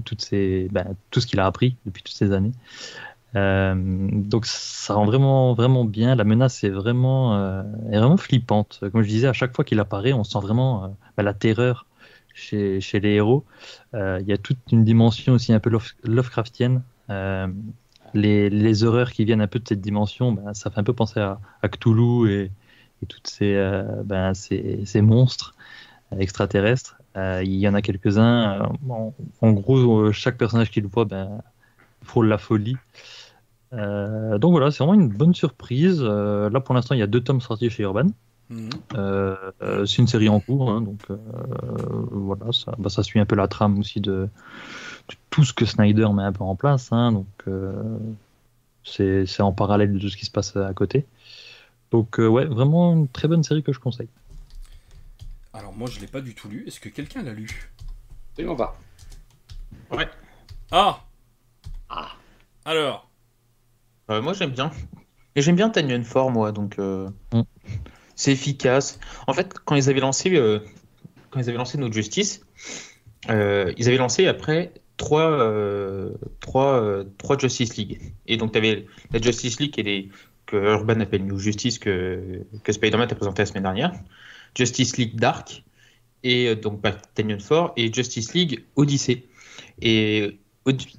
bah, 0.71 0.85
tout 1.09 1.21
ce 1.21 1.25
qu'il 1.25 1.39
a 1.39 1.45
appris 1.45 1.75
depuis 1.85 2.03
toutes 2.03 2.15
ces 2.15 2.31
années. 2.31 2.51
Euh, 3.35 3.75
donc 4.11 4.45
ça 4.45 4.95
rend 4.95 5.05
vraiment, 5.05 5.53
vraiment 5.53 5.85
bien. 5.85 6.15
La 6.15 6.23
menace 6.23 6.63
est 6.63 6.69
vraiment, 6.69 7.61
est 7.91 7.97
vraiment 7.97 8.17
flippante. 8.17 8.83
Comme 8.91 9.01
je 9.01 9.07
disais, 9.07 9.27
à 9.27 9.33
chaque 9.33 9.55
fois 9.55 9.65
qu'il 9.65 9.79
apparaît, 9.79 10.13
on 10.13 10.23
sent 10.23 10.39
vraiment 10.41 10.97
bah, 11.17 11.23
la 11.23 11.33
terreur 11.33 11.85
chez, 12.33 12.79
les 12.93 13.09
héros. 13.09 13.45
Il 13.93 14.25
y 14.25 14.33
a 14.33 14.37
toute 14.37 14.59
une 14.71 14.83
dimension 14.83 15.33
aussi 15.33 15.53
un 15.53 15.59
peu 15.59 15.69
Lovecraftienne 16.03 16.81
euh, 17.09 17.47
les, 18.13 18.83
horreurs 18.83 19.11
qui 19.11 19.25
viennent 19.25 19.41
un 19.41 19.47
peu 19.47 19.59
de 19.59 19.67
cette 19.67 19.81
dimension, 19.81 20.31
ben, 20.31 20.53
ça 20.53 20.71
fait 20.71 20.79
un 20.79 20.83
peu 20.83 20.93
penser 20.93 21.19
à, 21.19 21.39
Cthulhu 21.67 22.31
et, 22.31 22.51
et 23.03 23.05
toutes 23.07 23.27
ces, 23.27 23.55
euh, 23.55 24.33
ces, 24.33 25.01
monstres 25.01 25.55
extraterrestres. 26.17 26.97
Euh, 27.17 27.41
il 27.43 27.55
y 27.55 27.67
en 27.67 27.73
a 27.73 27.81
quelques-uns. 27.81 28.71
En, 29.41 29.51
gros, 29.51 30.11
chaque 30.11 30.37
personnage 30.37 30.71
qu'il 30.71 30.87
voit 30.87 31.05
ben, 31.05 31.41
frôle 32.03 32.27
la 32.27 32.37
folie. 32.37 32.77
Donc 33.71 34.51
voilà, 34.51 34.71
c'est 34.71 34.83
vraiment 34.83 34.99
une 34.99 35.09
bonne 35.09 35.33
surprise. 35.33 36.01
là, 36.01 36.59
pour 36.59 36.73
l'instant, 36.75 36.95
il 36.95 36.99
y 36.99 37.03
a 37.03 37.07
deux 37.07 37.21
tomes 37.21 37.41
sortis 37.41 37.69
chez 37.69 37.83
Urban. 37.83 38.07
Mhm. 38.49 38.69
c'est 39.85 39.97
une 39.99 40.07
série 40.07 40.27
en 40.27 40.39
cours, 40.39 40.71
hein, 40.71 40.81
donc 40.81 41.01
voilà, 42.11 42.51
ça, 42.51 42.73
bah, 42.79 42.89
ça, 42.89 43.03
suit 43.03 43.19
un 43.19 43.25
peu 43.25 43.35
la 43.35 43.47
trame 43.47 43.77
aussi 43.77 44.01
de, 44.01 44.27
tout 45.29 45.43
ce 45.43 45.53
que 45.53 45.65
Snyder 45.65 46.07
met 46.13 46.23
un 46.23 46.31
peu 46.31 46.43
en 46.43 46.55
place. 46.55 46.91
Hein, 46.91 47.11
donc 47.11 47.27
euh, 47.47 47.97
c'est 48.83 49.41
en 49.41 49.53
parallèle 49.53 49.93
de 49.93 49.99
tout 49.99 50.09
ce 50.09 50.17
qui 50.17 50.25
se 50.25 50.31
passe 50.31 50.55
à 50.55 50.73
côté. 50.73 51.05
Donc 51.91 52.19
euh, 52.19 52.27
ouais, 52.27 52.45
vraiment 52.45 52.93
une 52.93 53.07
très 53.07 53.27
bonne 53.27 53.43
série 53.43 53.63
que 53.63 53.73
je 53.73 53.79
conseille. 53.79 54.09
Alors 55.53 55.73
moi 55.73 55.89
je 55.89 55.99
l'ai 55.99 56.07
pas 56.07 56.21
du 56.21 56.35
tout 56.35 56.49
lu. 56.49 56.63
Est-ce 56.67 56.79
que 56.79 56.89
quelqu'un 56.89 57.23
l'a 57.23 57.33
lu? 57.33 57.71
Absolument 58.31 58.55
pas. 58.55 58.77
Ouais. 59.91 60.07
Ah 60.71 60.99
Ah 61.89 62.09
Alors 62.65 63.08
euh, 64.09 64.21
Moi 64.21 64.33
j'aime 64.33 64.51
bien. 64.51 64.71
Et 65.35 65.41
j'aime 65.41 65.55
bien 65.55 65.69
Tanyan 65.69 66.03
Fort 66.03 66.31
moi, 66.31 66.51
donc 66.51 66.77
mm. 66.77 67.41
c'est 68.15 68.31
efficace. 68.31 68.99
En 69.27 69.33
fait, 69.33 69.53
quand 69.65 69.75
ils 69.75 69.89
avaient 69.89 69.99
lancé, 69.99 70.31
quand 71.29 71.39
ils 71.39 71.49
avaient 71.49 71.57
lancé 71.57 71.77
notre 71.77 71.93
justice, 71.93 72.41
ils 73.27 73.87
avaient 73.87 73.97
lancé 73.97 74.27
après 74.27 74.73
trois, 74.99 75.31
euh, 75.31 76.11
trois, 76.41 76.79
euh, 76.79 77.05
trois 77.17 77.39
Justice 77.39 77.77
League. 77.77 77.99
Et 78.27 78.37
donc, 78.37 78.51
tu 78.51 78.59
avais 78.59 78.85
la 79.11 79.19
Justice 79.19 79.59
League 79.59 79.73
et 79.79 80.09
que 80.45 80.55
Urban 80.55 80.99
appelle 80.99 81.25
New 81.25 81.39
Justice, 81.39 81.79
que, 81.79 82.43
que 82.63 82.71
Spider-Man 82.71 83.09
a 83.09 83.15
présenté 83.15 83.41
la 83.41 83.45
semaine 83.47 83.63
dernière. 83.63 83.93
Justice 84.55 84.97
League 84.97 85.15
Dark, 85.15 85.63
et 86.23 86.49
euh, 86.49 86.55
donc 86.55 86.81
Battalion 86.81 87.37
4, 87.37 87.73
et 87.77 87.91
Justice 87.91 88.33
League 88.33 88.63
Odyssey. 88.75 89.23
Et 89.81 90.37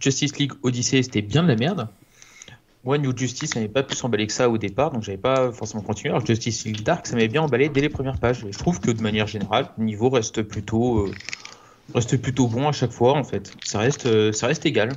Justice 0.01 0.39
League 0.39 0.53
Odyssey, 0.63 1.03
c'était 1.03 1.23
bien 1.23 1.43
de 1.45 1.49
la 1.49 1.57
merde. 1.57 1.89
Moi, 2.83 2.97
New 2.97 3.15
Justice, 3.17 3.51
ça 3.51 3.61
n'avait 3.61 3.73
pas 3.73 3.83
plus 3.83 4.03
emballé 4.05 4.27
que 4.27 4.33
ça 4.33 4.49
au 4.49 4.57
départ, 4.57 4.91
donc 4.91 5.03
j'avais 5.03 5.19
pas 5.19 5.53
forcément 5.53 5.83
continué. 5.83 6.11
Alors, 6.11 6.25
Justice 6.25 6.65
League 6.65 6.83
Dark, 6.83 7.07
ça 7.07 7.15
m'avait 7.15 7.29
bien 7.29 7.43
emballé 7.43 7.69
dès 7.69 7.83
les 7.83 7.91
premières 7.91 8.19
pages. 8.19 8.47
je 8.51 8.59
trouve 8.59 8.81
que 8.81 8.91
de 8.91 9.03
manière 9.03 9.27
générale, 9.27 9.71
le 9.77 9.85
niveau 9.85 10.09
reste 10.09 10.43
plutôt, 10.43 11.11
reste 11.95 12.17
plutôt 12.17 12.47
bon 12.47 12.69
à 12.69 12.73
chaque 12.73 12.93
fois 12.93 13.15
en 13.17 13.25
fait. 13.25 13.55
Ça 13.65 13.79
reste, 13.79 14.07
euh, 14.07 14.33
ça 14.33 14.47
reste 14.47 14.65
égal. 14.67 14.93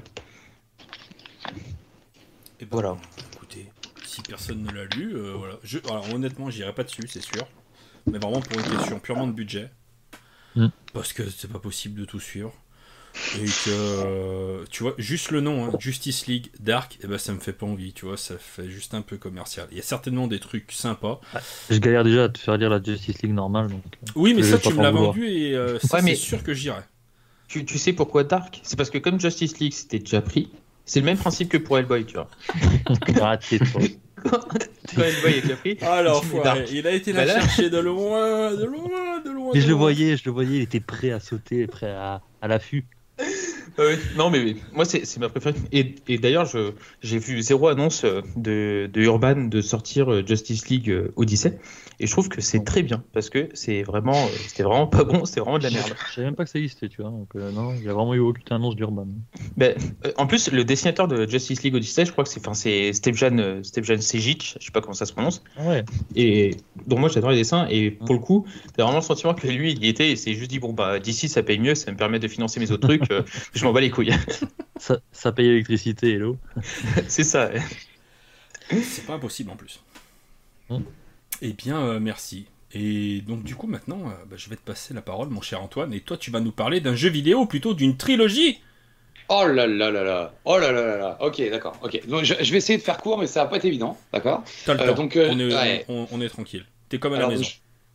Et 2.60 2.66
ben, 2.66 2.68
voilà. 2.72 2.98
Écoutez, 3.34 3.70
si 4.06 4.22
personne 4.22 4.64
ne 4.64 4.72
l'a 4.72 4.86
lu, 4.86 5.16
euh, 5.16 5.34
voilà. 5.38 5.56
Je, 5.64 5.80
alors 5.90 6.14
honnêtement, 6.14 6.50
j'irai 6.50 6.74
pas 6.74 6.84
dessus, 6.84 7.08
c'est 7.08 7.24
sûr. 7.24 7.48
Mais 8.10 8.18
vraiment 8.18 8.42
pour 8.42 8.60
une 8.60 8.78
question 8.78 9.00
purement 9.00 9.28
de 9.28 9.34
budget. 9.34 9.70
Mm. 10.56 10.68
Parce 10.94 11.14
que 11.14 11.30
c'est 11.30 11.52
pas 11.52 11.60
possible 11.60 12.00
de 12.00 12.06
tout 12.06 12.20
suivre. 12.20 12.54
Et 13.40 13.46
que, 13.46 14.66
tu 14.70 14.84
vois, 14.84 14.96
juste 14.98 15.32
le 15.32 15.42
nom, 15.42 15.66
hein, 15.66 15.72
Justice 15.80 16.28
League 16.28 16.50
Dark, 16.60 16.96
et 16.96 17.00
eh 17.04 17.08
ben, 17.08 17.18
ça 17.18 17.32
me 17.32 17.40
fait 17.40 17.54
pas 17.54 17.66
envie, 17.66 17.94
tu 17.94 18.06
vois, 18.06 18.18
ça 18.18 18.36
fait 18.40 18.70
juste 18.70 18.94
un 18.94 19.02
peu 19.02 19.18
commercial. 19.18 19.68
Il 19.72 19.78
y 19.78 19.80
a 19.80 19.84
certainement 19.84 20.28
des 20.28 20.40
trucs 20.40 20.72
sympas. 20.72 21.22
Je 21.70 21.78
galère 21.78 22.04
déjà 22.04 22.26
à 22.26 22.30
te 22.30 22.40
faire 22.40 22.58
lire 22.58 22.70
la 22.70 22.82
Justice 22.82 23.22
League 23.22 23.34
normale. 23.34 23.68
Donc, 23.68 23.84
euh, 23.86 24.12
oui, 24.16 24.34
mais 24.34 24.44
ça, 24.44 24.58
tu 24.58 24.74
me 24.74 24.82
l'as 24.82 24.92
vendu 24.92 25.28
et 25.28 25.56
euh, 25.56 25.78
c'est 25.80 26.16
sûr 26.16 26.44
que 26.44 26.54
j'irai. 26.54 26.82
Tu, 27.48 27.66
tu, 27.66 27.78
sais 27.78 27.94
pourquoi 27.94 28.24
Dark? 28.24 28.62
C'est 28.64 28.76
parce 28.76 28.90
que 28.90 28.98
comme 28.98 29.20
Justice 29.20 29.60
League 29.60 29.74
c'était 29.74 30.00
déjà 30.00 30.22
pris, 30.22 30.52
c'est 30.86 31.00
le 31.00 31.06
même 31.06 31.18
principe 31.18 31.50
que 31.50 31.58
pour 31.58 31.78
Hellboy, 31.78 32.06
tu 32.06 32.16
vois. 32.16 32.28
Raté, 33.20 33.60
toi. 33.60 33.82
Quand 34.24 35.02
Hellboy 35.02 35.34
est 35.34 35.42
déjà 35.42 35.56
pris. 35.56 35.78
Alors, 35.82 36.24
il 36.72 36.88
a 36.88 36.92
été 36.92 37.14
là, 37.14 37.28
chercher 37.28 37.70
de 37.70 37.78
loin, 37.78 38.52
de 38.56 38.66
loin, 38.66 39.20
de 39.24 39.30
loin. 39.30 39.52
Mais 39.54 39.62
je 39.62 39.68
le 39.68 39.74
voyais, 39.74 40.18
je 40.18 40.24
le 40.26 40.32
voyais, 40.32 40.58
il 40.58 40.62
était 40.62 40.80
prêt 40.80 41.12
à 41.12 41.20
sauter, 41.20 41.68
prêt 41.68 41.92
à, 41.92 42.22
à 42.42 42.48
l'affût. 42.48 42.86
Non, 44.18 44.30
mais, 44.30 44.56
moi, 44.74 44.86
c'est 44.86 45.18
ma 45.18 45.30
préférée. 45.30 45.56
Et, 45.72 45.96
et 46.08 46.18
d'ailleurs, 46.18 46.48
j'ai 47.02 47.18
vu 47.18 47.42
zéro 47.42 47.68
annonce 47.68 48.04
euh, 48.04 48.22
de, 48.36 48.90
de, 48.92 49.02
Urban 49.02 49.46
de 49.46 49.62
sortir 49.62 50.12
euh, 50.12 50.24
Justice 50.26 50.70
League 50.70 50.90
euh, 50.90 51.12
Odyssey. 51.16 51.58
Et 52.00 52.08
je 52.08 52.12
trouve 52.12 52.30
que 52.30 52.42
c'est 52.42 52.64
très 52.64 52.84
bien 52.84 53.04
parce 53.14 53.30
que 53.30 53.50
c'est 53.54 53.84
vraiment, 53.84 54.28
c'était 54.48 54.64
vraiment 54.64 54.88
pas 54.88 55.04
bon, 55.04 55.26
c'était 55.26 55.42
vraiment 55.42 55.58
de 55.58 55.64
la 55.64 55.70
merde. 55.70 55.94
Je 56.10 56.14
savais 56.14 56.28
même 56.28 56.36
pas 56.36 56.44
que 56.44 56.50
ça 56.50 56.60
existait, 56.60 56.90
tu 56.90 57.02
vois. 57.02 57.12
Donc, 57.12 57.34
non, 57.36 57.74
il 57.76 57.84
y 57.84 57.90
a 57.90 57.94
vraiment 57.94 58.14
eu 58.14 58.20
aucune 58.20 58.52
annonce 58.52 58.76
d'Urban. 58.76 59.08
Ben, 59.58 59.76
en 60.18 60.28
plus, 60.28 60.52
le 60.52 60.64
dessinateur 60.64 61.08
de 61.08 61.28
Justice 61.28 61.64
League 61.64 61.76
Odyssey, 61.76 62.06
je 62.06 62.12
crois 62.12 62.24
que 62.24 62.30
c'est, 62.30 62.40
enfin, 62.40 62.56
c'est 62.56 62.94
Stephen, 62.94 63.64
Stephen 63.64 64.02
Sejic, 64.02 64.58
je 64.60 64.66
sais 64.66 64.72
pas 64.72 64.82
comment 64.82 64.94
ça 64.94 65.06
se 65.06 65.14
prononce. 65.14 65.44
Ouais. 65.60 65.84
Et 66.16 66.58
donc 66.88 67.00
moi, 67.00 67.10
j'adore 67.10 67.32
les 67.32 67.38
dessins. 67.38 67.68
Et 67.70 67.92
pour 67.92 68.14
le 68.16 68.20
coup, 68.20 68.46
t'as 68.76 68.84
vraiment 68.84 69.00
le 69.00 69.04
sentiment 69.04 69.34
que 69.34 69.48
lui, 69.48 69.72
il 69.72 69.84
y 69.84 69.88
était 69.88 70.12
et 70.12 70.16
c'est 70.16 70.34
juste 70.34 70.50
dit 70.50 70.60
bon 70.60 70.74
bah 70.74 71.00
d'ici 71.00 71.30
ça 71.30 71.44
paye 71.44 71.60
mieux, 71.60 71.76
ça 71.76 71.92
me 71.92 71.98
permet 71.98 72.20
de 72.20 72.28
financer 72.28 72.60
mes 72.60 72.72
autres 72.72 72.88
trucs. 72.88 73.04
Je 73.54 73.66
m'en 73.66 73.74
bats 73.74 73.82
les 73.82 73.92
couilles. 73.92 74.14
ça, 74.78 75.00
ça 75.12 75.32
paye 75.32 75.48
l'électricité 75.48 76.12
et 76.12 76.18
l'eau. 76.18 76.38
c'est 77.08 77.24
ça. 77.24 77.52
C'est 78.70 79.06
pas 79.06 79.14
impossible 79.14 79.52
en 79.52 79.56
plus. 79.56 79.80
Hum. 80.70 80.84
Eh 81.42 81.54
bien, 81.54 81.80
euh, 81.80 82.00
merci. 82.00 82.46
Et 82.74 83.22
donc 83.22 83.44
du 83.44 83.56
coup 83.56 83.68
maintenant, 83.68 84.00
euh, 84.08 84.26
bah, 84.28 84.36
je 84.38 84.50
vais 84.50 84.56
te 84.56 84.62
passer 84.62 84.94
la 84.94 85.02
parole, 85.02 85.30
mon 85.30 85.42
cher 85.42 85.62
Antoine, 85.62 85.94
et 85.94 86.00
toi 86.00 86.18
tu 86.18 86.32
vas 86.32 86.40
nous 86.40 86.52
parler 86.52 86.80
d'un 86.80 86.96
jeu 86.96 87.10
vidéo, 87.10 87.46
plutôt 87.46 87.74
d'une 87.74 87.98
trilogie. 87.98 88.60
Oh 89.30 89.46
là 89.46 89.68
là 89.68 89.92
là 89.92 90.04
là, 90.04 90.34
oh 90.46 90.58
là 90.58 90.72
là 90.72 90.86
là 90.86 90.98
là. 90.98 91.18
Ok, 91.22 91.42
d'accord. 91.50 91.76
Ok. 91.84 92.08
Donc 92.08 92.24
je, 92.24 92.34
vais 92.34 92.58
essayer 92.58 92.78
de 92.78 92.84
faire 92.84 92.98
court, 92.98 93.20
mais 93.20 93.28
ça 93.28 93.44
va 93.44 93.50
pas 93.50 93.58
être 93.58 93.66
évident, 93.66 93.98
d'accord. 94.12 94.44
Euh, 94.68 94.94
donc 94.94 95.18
on 95.18 95.40
est, 95.40 95.86
on, 95.88 96.22
est 96.22 96.30
tranquille. 96.30 96.66
T'es 96.90 96.98
comme 96.98 97.14
à 97.14 97.20
la 97.20 97.28
maison. 97.28 97.44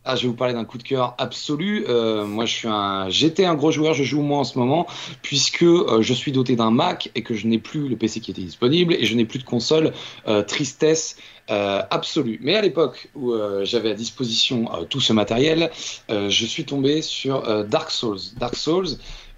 Ah, 0.05 0.15
je 0.15 0.23
vais 0.23 0.27
vous 0.29 0.33
parler 0.33 0.53
d'un 0.53 0.63
coup 0.63 0.77
de 0.77 0.83
cœur 0.83 1.13
absolu. 1.17 1.85
Euh, 1.89 2.25
moi, 2.25 2.45
je 2.45 2.53
suis 2.53 2.67
un, 2.69 3.09
j'étais 3.09 3.43
un 3.43 3.53
gros 3.53 3.69
joueur, 3.69 3.93
je 3.93 4.03
joue 4.03 4.21
moins 4.21 4.39
en 4.39 4.43
ce 4.45 4.57
moment, 4.57 4.87
puisque 5.21 5.63
euh, 5.63 6.01
je 6.01 6.13
suis 6.13 6.31
doté 6.31 6.55
d'un 6.55 6.71
Mac 6.71 7.11
et 7.15 7.21
que 7.21 7.33
je 7.33 7.47
n'ai 7.47 7.57
plus 7.57 7.89
le 7.89 7.97
PC 7.97 8.21
qui 8.21 8.31
était 8.31 8.41
disponible 8.41 8.93
et 8.93 9.05
je 9.05 9.13
n'ai 9.15 9.25
plus 9.25 9.39
de 9.39 9.43
console. 9.43 9.93
Euh, 10.27 10.41
tristesse 10.41 11.17
absolue. 11.47 12.39
Mais 12.43 12.55
à 12.55 12.61
l'époque 12.61 13.09
où 13.15 13.33
j'avais 13.63 13.89
à 13.89 13.93
disposition 13.95 14.69
tout 14.87 15.01
ce 15.01 15.13
matériel, 15.13 15.71
je 16.07 16.45
suis 16.45 16.63
tombé 16.63 17.01
sur 17.01 17.65
Dark 17.65 17.89
Souls. 17.89 18.19
Dark 18.37 18.55
Souls, 18.55 18.89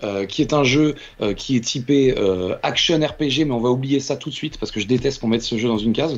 euh, 0.03 0.25
qui 0.25 0.41
est 0.41 0.53
un 0.53 0.63
jeu 0.63 0.95
euh, 1.21 1.33
qui 1.33 1.55
est 1.55 1.61
typé 1.61 2.15
euh, 2.17 2.55
action 2.63 2.99
RPG, 2.99 3.45
mais 3.45 3.51
on 3.51 3.59
va 3.59 3.69
oublier 3.69 3.99
ça 3.99 4.15
tout 4.15 4.29
de 4.29 4.35
suite 4.35 4.57
parce 4.57 4.71
que 4.71 4.79
je 4.79 4.87
déteste 4.87 5.21
qu'on 5.21 5.27
mette 5.27 5.43
ce 5.43 5.57
jeu 5.57 5.67
dans 5.67 5.77
une 5.77 5.93
case, 5.93 6.17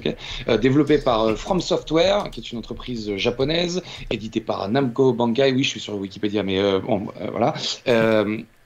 Développé 0.62 0.98
par 0.98 1.38
From 1.38 1.62
Software, 1.62 2.30
qui 2.32 2.40
est 2.40 2.52
une 2.52 2.60
entreprise 2.60 3.16
japonaise, 3.18 3.82
édité 4.10 4.42
par 4.42 4.68
Namco 4.70 5.14
Bankai, 5.14 5.52
oui, 5.52 5.64
je 5.64 5.70
suis 5.70 5.80
sur 5.80 5.96
Wikipédia, 5.96 6.44
mais 6.44 6.60
bon, 6.80 7.08
voilà. 7.32 7.54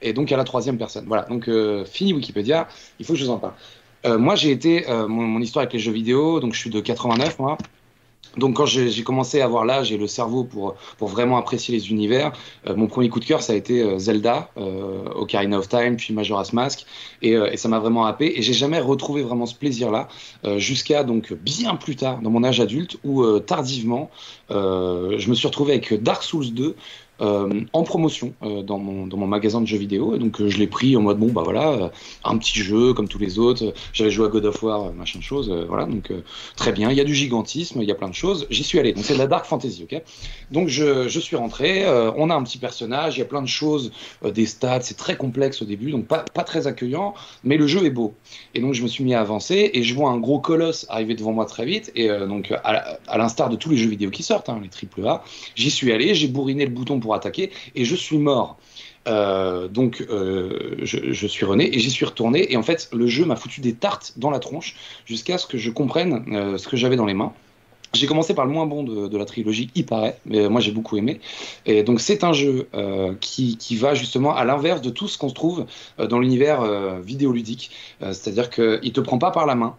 et 0.01 0.13
donc 0.13 0.31
à 0.31 0.37
la 0.37 0.43
troisième 0.43 0.77
personne. 0.77 1.05
Voilà, 1.07 1.23
donc 1.23 1.49
fini 1.85 2.13
Wikipédia, 2.13 2.67
il 2.99 3.05
faut 3.05 3.13
que 3.13 3.19
je 3.19 3.25
vous 3.25 3.31
en 3.31 3.37
parle. 3.37 4.17
moi, 4.17 4.35
j'ai 4.35 4.51
été, 4.51 4.85
mon, 5.07 5.39
histoire 5.41 5.63
avec 5.63 5.73
les 5.73 5.79
jeux 5.79 5.91
vidéo, 5.91 6.39
donc 6.39 6.53
je 6.53 6.59
suis 6.59 6.69
de 6.69 6.79
89, 6.79 7.39
moi. 7.39 7.57
Donc 8.37 8.55
quand 8.57 8.65
j'ai 8.65 9.03
commencé 9.03 9.41
à 9.41 9.45
avoir 9.45 9.65
l'âge 9.65 9.91
et 9.91 9.97
le 9.97 10.07
cerveau 10.07 10.43
pour, 10.43 10.75
pour 10.97 11.07
vraiment 11.07 11.37
apprécier 11.37 11.75
les 11.75 11.89
univers, 11.89 12.31
euh, 12.67 12.75
mon 12.75 12.87
premier 12.87 13.09
coup 13.09 13.19
de 13.19 13.25
cœur 13.25 13.41
ça 13.41 13.53
a 13.53 13.55
été 13.55 13.81
euh, 13.81 13.97
Zelda, 13.97 14.49
euh, 14.57 15.05
Ocarina 15.15 15.57
of 15.57 15.67
Time, 15.67 15.97
puis 15.97 16.13
Majora's 16.13 16.53
Mask, 16.53 16.85
et, 17.21 17.35
euh, 17.35 17.51
et 17.51 17.57
ça 17.57 17.67
m'a 17.69 17.79
vraiment 17.79 18.05
happé. 18.05 18.33
Et 18.35 18.41
j'ai 18.41 18.53
jamais 18.53 18.79
retrouvé 18.79 19.21
vraiment 19.21 19.45
ce 19.45 19.55
plaisir-là 19.55 20.07
jusqu'à 20.57 21.03
donc 21.03 21.33
bien 21.33 21.75
plus 21.75 21.95
tard 21.95 22.19
dans 22.21 22.29
mon 22.29 22.43
âge 22.43 22.59
adulte 22.59 22.97
où 23.03 23.25
tardivement 23.39 24.09
je 24.49 25.29
me 25.29 25.33
suis 25.33 25.47
retrouvé 25.47 25.73
avec 25.73 25.93
Dark 26.01 26.23
Souls 26.23 26.53
2 26.53 26.75
euh, 27.19 27.61
en 27.73 27.81
promotion 27.81 28.33
euh, 28.43 28.61
dans, 28.61 28.77
mon, 28.77 29.27
magasin 29.27 29.61
de 29.61 29.65
jeux 29.65 29.77
vidéo. 29.77 30.15
Et 30.15 30.19
donc 30.19 30.39
euh, 30.39 30.49
je 30.49 30.57
l'ai 30.57 30.67
pris 30.67 30.95
en 30.95 31.01
mode 31.01 31.17
bon 31.17 31.31
bah 31.31 31.41
voilà, 31.43 31.91
un 32.23 32.37
petit 32.37 32.59
jeu 32.59 32.93
comme 32.93 33.07
tous 33.07 33.17
les 33.17 33.39
autres. 33.39 33.73
J'avais 33.91 34.11
joué 34.11 34.27
à 34.27 34.29
God 34.29 34.45
of 34.45 34.61
War, 34.61 34.93
machin 34.93 35.19
de 35.19 35.23
choses. 35.23 35.51
voilà, 35.67 35.85
donc 35.85 36.11
très 36.55 36.71
bien. 36.71 36.91
Il 36.91 36.97
y 36.97 37.01
a 37.01 37.03
du 37.03 37.15
gigantisme, 37.15 37.81
il 37.81 37.87
y 37.87 37.91
a 37.91 37.95
plein 37.95 38.09
de 38.09 38.13
choses. 38.13 38.45
J'y 38.49 38.63
suis 38.63 38.79
allé. 38.79 38.93
Donc 38.93 39.03
c'est 39.03 39.15
de 39.15 39.19
la 39.19 39.27
dark 39.27 39.45
fantasy, 39.45 39.83
ok? 39.83 40.01
Donc 40.51 40.67
je, 40.67 41.07
suis 41.19 41.35
rentré. 41.35 41.85
on 42.15 42.29
a 42.29 42.35
un 42.35 42.43
petit 42.43 42.59
personnage, 42.59 43.17
il 43.17 43.19
y 43.19 43.23
a 43.23 43.25
plein 43.25 43.41
de 43.41 43.47
choses, 43.47 43.91
des 44.23 44.45
stats. 44.45 44.81
C'est 44.81 44.97
très 44.97 45.17
complexe 45.17 45.61
au 45.61 45.65
début, 45.65 45.91
donc 45.91 46.05
pas, 46.05 46.23
très 46.43 46.67
accueillant, 46.67 47.13
mais 47.43 47.57
le 47.57 47.67
jeu 47.67 47.85
est 47.85 47.89
beau. 47.89 48.13
Et 48.53 48.61
donc 48.61 48.73
je 48.73 48.83
me 48.83 48.87
suis 48.87 49.03
mis 49.03 49.13
à 49.13 49.21
avancer 49.21 49.71
et 49.73 49.83
je 49.83 49.93
vois 49.95 50.11
un 50.11 50.17
gros 50.17 50.39
colosse 50.39 50.85
arriver 50.89 51.15
devant 51.15 51.33
moi 51.33 51.45
très 51.45 51.65
vite. 51.65 51.91
Et 51.95 52.07
donc 52.07 52.53
à, 52.63 53.17
l'instar 53.17 53.49
de 53.49 53.55
tous 53.55 53.71
les 53.71 53.77
jeux 53.77 53.89
vidéo 53.89 54.11
qui 54.11 54.23
sortent, 54.23 54.49
hein, 54.49 54.59
les 54.61 54.69
triple 54.69 55.05
A, 55.07 55.23
j'y 55.55 55.71
suis 55.71 55.91
allé, 55.91 56.13
j'ai 56.13 56.27
bourriné 56.27 56.65
le 56.65 56.71
bouton 56.71 56.99
pour 56.99 57.06
attaquer 57.13 57.51
et 57.75 57.85
je 57.85 57.95
suis 57.95 58.17
mort. 58.17 58.57
Euh, 59.07 59.67
donc 59.67 60.05
euh, 60.09 60.75
je, 60.81 61.27
suis 61.27 61.45
rené 61.45 61.73
et 61.73 61.79
j'y 61.79 61.89
suis 61.89 62.05
retourné 62.05 62.51
et 62.51 62.57
en 62.57 62.63
fait 62.63 62.89
le 62.91 63.07
jeu 63.07 63.23
m'a 63.23 63.37
foutu 63.37 63.61
des 63.61 63.73
tartes 63.73 64.13
dans 64.17 64.29
la 64.29 64.39
tronche 64.39 64.75
jusqu'à 65.05 65.37
ce 65.37 65.47
que 65.47 65.57
je 65.57 65.71
comprenne 65.71 66.25
euh, 66.33 66.57
ce 66.57 66.67
que 66.67 66.75
j'avais 66.75 66.97
dans 66.97 67.05
les 67.05 67.13
mains. 67.13 67.31
J'ai 67.93 68.05
commencé 68.05 68.33
par 68.33 68.45
le 68.45 68.51
moins 68.51 68.65
bon 68.65 68.83
de, 68.83 69.17
la 69.17 69.23
trilogie, 69.23 69.71
il 69.73 69.85
paraît, 69.85 70.19
mais 70.25 70.49
moi 70.49 70.59
j'ai 70.59 70.71
beaucoup 70.71 70.97
aimé. 70.97 71.21
Et 71.65 71.83
donc 71.83 72.01
c'est 72.01 72.25
un 72.25 72.33
jeu 72.33 72.67
qui, 73.21 73.77
va 73.77 73.95
justement 73.95 74.35
à 74.35 74.43
l'inverse 74.43 74.81
de 74.81 74.89
tout 74.89 75.07
ce 75.07 75.17
qu'on 75.17 75.29
se 75.29 75.33
trouve 75.33 75.65
dans 75.97 76.19
l'univers 76.19 76.61
vidéoludique. 76.99 77.71
C'est-à-dire 78.01 78.49
qu'il 78.49 78.91
te 78.91 78.99
prend 78.99 79.17
pas 79.17 79.31
par 79.31 79.45
la 79.45 79.55
main. 79.55 79.77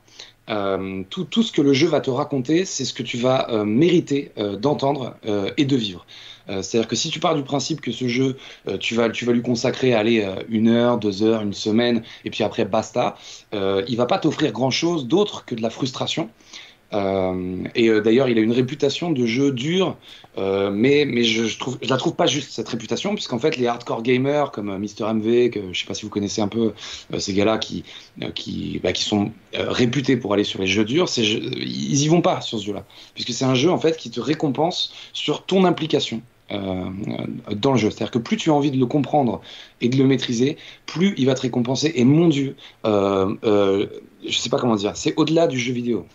tout, 1.10 1.42
ce 1.42 1.52
que 1.52 1.60
le 1.60 1.74
jeu 1.74 1.86
va 1.86 2.00
te 2.00 2.08
raconter, 2.08 2.64
c'est 2.64 2.86
ce 2.86 2.94
que 2.94 3.02
tu 3.02 3.18
vas 3.18 3.46
mériter 3.66 4.32
d'entendre 4.58 5.14
et 5.58 5.66
de 5.66 5.76
vivre. 5.76 6.06
Euh, 6.48 6.62
c'est-à-dire 6.62 6.88
que 6.88 6.96
si 6.96 7.10
tu 7.10 7.20
pars 7.20 7.34
du 7.34 7.42
principe 7.42 7.80
que 7.80 7.92
ce 7.92 8.08
jeu, 8.08 8.36
euh, 8.68 8.78
tu, 8.78 8.94
vas, 8.94 9.10
tu 9.10 9.24
vas 9.24 9.32
lui 9.32 9.42
consacrer 9.42 9.94
aller 9.94 10.22
euh, 10.22 10.42
une 10.48 10.68
heure, 10.68 10.98
deux 10.98 11.22
heures, 11.22 11.42
une 11.42 11.52
semaine, 11.52 12.02
et 12.24 12.30
puis 12.30 12.44
après 12.44 12.64
basta, 12.64 13.16
il 13.52 13.96
va 13.96 14.06
pas 14.06 14.18
t'offrir 14.18 14.52
grand-chose 14.52 15.06
d'autre 15.06 15.44
que 15.44 15.54
de 15.54 15.62
la 15.62 15.70
frustration. 15.70 16.28
et 16.92 18.00
d'ailleurs, 18.00 18.28
il 18.28 18.38
a 18.38 18.40
une 18.40 18.52
réputation 18.52 19.10
de 19.10 19.26
jeu 19.26 19.52
dur, 19.52 19.96
mais, 20.36 21.04
mais 21.06 21.24
je, 21.24 21.44
je, 21.44 21.58
trouve, 21.58 21.78
je 21.82 21.88
la 21.88 21.96
trouve 21.96 22.14
pas 22.14 22.26
juste 22.26 22.52
cette 22.52 22.68
réputation, 22.68 23.14
puisqu'en 23.14 23.38
fait, 23.38 23.56
les 23.56 23.66
hardcore 23.66 24.02
gamers 24.02 24.50
comme 24.50 24.76
Mister 24.78 25.04
MV, 25.04 25.50
que 25.50 25.72
je 25.72 25.80
sais 25.80 25.86
pas 25.86 25.94
si 25.94 26.04
vous 26.04 26.10
connaissez 26.10 26.40
un 26.40 26.48
peu 26.48 26.72
ces 27.18 27.34
gars-là 27.34 27.58
qui, 27.58 27.84
qui, 28.34 28.80
bah, 28.82 28.92
qui 28.92 29.04
sont 29.04 29.32
réputés 29.52 30.16
pour 30.16 30.32
aller 30.34 30.44
sur 30.44 30.60
les 30.60 30.66
jeux 30.66 30.84
durs, 30.84 31.08
ils 31.16 32.02
y 32.02 32.08
vont 32.08 32.22
pas 32.22 32.40
sur 32.40 32.58
ce 32.58 32.64
jeu-là, 32.64 32.84
puisque 33.14 33.32
c'est 33.32 33.44
un 33.44 33.54
jeu 33.54 33.70
en 33.70 33.78
fait 33.78 33.96
qui 33.96 34.10
te 34.10 34.20
récompense 34.20 34.92
sur 35.12 35.44
ton 35.44 35.64
implication. 35.64 36.22
Euh, 36.50 36.90
dans 37.54 37.72
le 37.72 37.78
jeu. 37.78 37.90
C'est-à-dire 37.90 38.10
que 38.10 38.18
plus 38.18 38.38
tu 38.38 38.50
as 38.50 38.54
envie 38.54 38.70
de 38.70 38.78
le 38.78 38.86
comprendre 38.86 39.42
et 39.82 39.88
de 39.90 39.98
le 39.98 40.04
maîtriser, 40.04 40.56
plus 40.86 41.14
il 41.18 41.26
va 41.26 41.34
te 41.34 41.42
récompenser. 41.42 41.92
Et 41.94 42.04
mon 42.04 42.28
Dieu, 42.28 42.56
euh, 42.86 43.34
euh, 43.44 43.86
je 44.26 44.36
sais 44.36 44.48
pas 44.48 44.58
comment 44.58 44.76
dire, 44.76 44.96
c'est 44.96 45.14
au-delà 45.16 45.46
du 45.46 45.58
jeu 45.58 45.74
vidéo. 45.74 46.06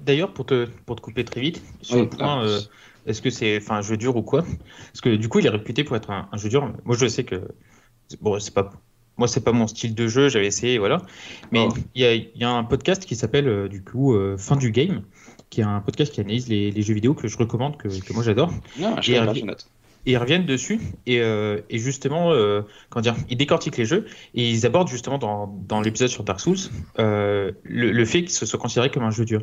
D'ailleurs, 0.00 0.32
pour 0.32 0.46
te, 0.46 0.68
pour 0.86 0.94
te 0.94 1.00
couper 1.00 1.24
très 1.24 1.40
vite, 1.40 1.62
sur 1.82 1.96
le 1.96 2.08
point, 2.08 2.44
euh, 2.44 2.60
est-ce 3.06 3.20
que 3.20 3.30
c'est 3.30 3.60
un 3.70 3.82
jeu 3.82 3.96
dur 3.96 4.16
ou 4.16 4.22
quoi? 4.22 4.42
Parce 4.42 5.00
que 5.00 5.16
du 5.16 5.28
coup, 5.28 5.40
il 5.40 5.46
est 5.46 5.50
réputé 5.50 5.82
pour 5.82 5.96
être 5.96 6.10
un, 6.10 6.28
jeu 6.34 6.48
dur. 6.48 6.72
Moi, 6.84 6.96
je 6.96 7.06
sais 7.08 7.24
que 7.24 7.48
bon, 8.20 8.38
c'est 8.38 8.54
pas 8.54 8.70
moi, 9.16 9.26
c'est 9.26 9.42
pas 9.42 9.50
mon 9.50 9.66
style 9.66 9.96
de 9.96 10.06
jeu, 10.06 10.28
j'avais 10.28 10.46
essayé, 10.46 10.78
voilà. 10.78 11.02
Mais 11.50 11.66
oh. 11.68 11.74
il 11.96 12.30
y, 12.36 12.44
a, 12.44 12.50
un 12.50 12.62
podcast 12.62 13.04
qui 13.04 13.16
s'appelle, 13.16 13.68
du 13.68 13.82
coup, 13.82 14.16
Fin 14.36 14.54
du 14.54 14.70
Game, 14.70 15.02
qui 15.50 15.60
est 15.60 15.64
un 15.64 15.80
podcast 15.80 16.12
qui 16.12 16.20
analyse 16.20 16.48
les, 16.48 16.82
jeux 16.82 16.94
vidéo 16.94 17.14
que 17.14 17.28
je 17.28 17.38
recommande, 17.38 17.76
que, 17.76 17.88
moi 18.12 18.22
j'adore. 18.22 18.52
et, 19.06 19.18
ils 20.08 20.16
reviennent 20.16 20.46
dessus 20.46 20.80
et, 21.06 21.20
euh, 21.20 21.60
justement, 21.70 22.32
euh, 22.32 22.62
comment 22.88 23.02
dire, 23.02 23.14
ils 23.28 23.36
décortiquent 23.36 23.76
les 23.76 23.84
jeux 23.84 24.06
et 24.34 24.48
ils 24.48 24.64
abordent 24.64 24.88
justement 24.88 25.18
dans, 25.18 25.80
l'épisode 25.82 26.08
sur 26.08 26.24
Dark 26.24 26.40
Souls 26.40 26.56
euh, 26.98 27.52
le, 27.62 28.04
fait 28.06 28.20
qu'il 28.20 28.30
se 28.30 28.46
soit 28.46 28.58
considéré 28.58 28.90
comme 28.90 29.02
un 29.02 29.10
jeu 29.10 29.26
dur. 29.26 29.42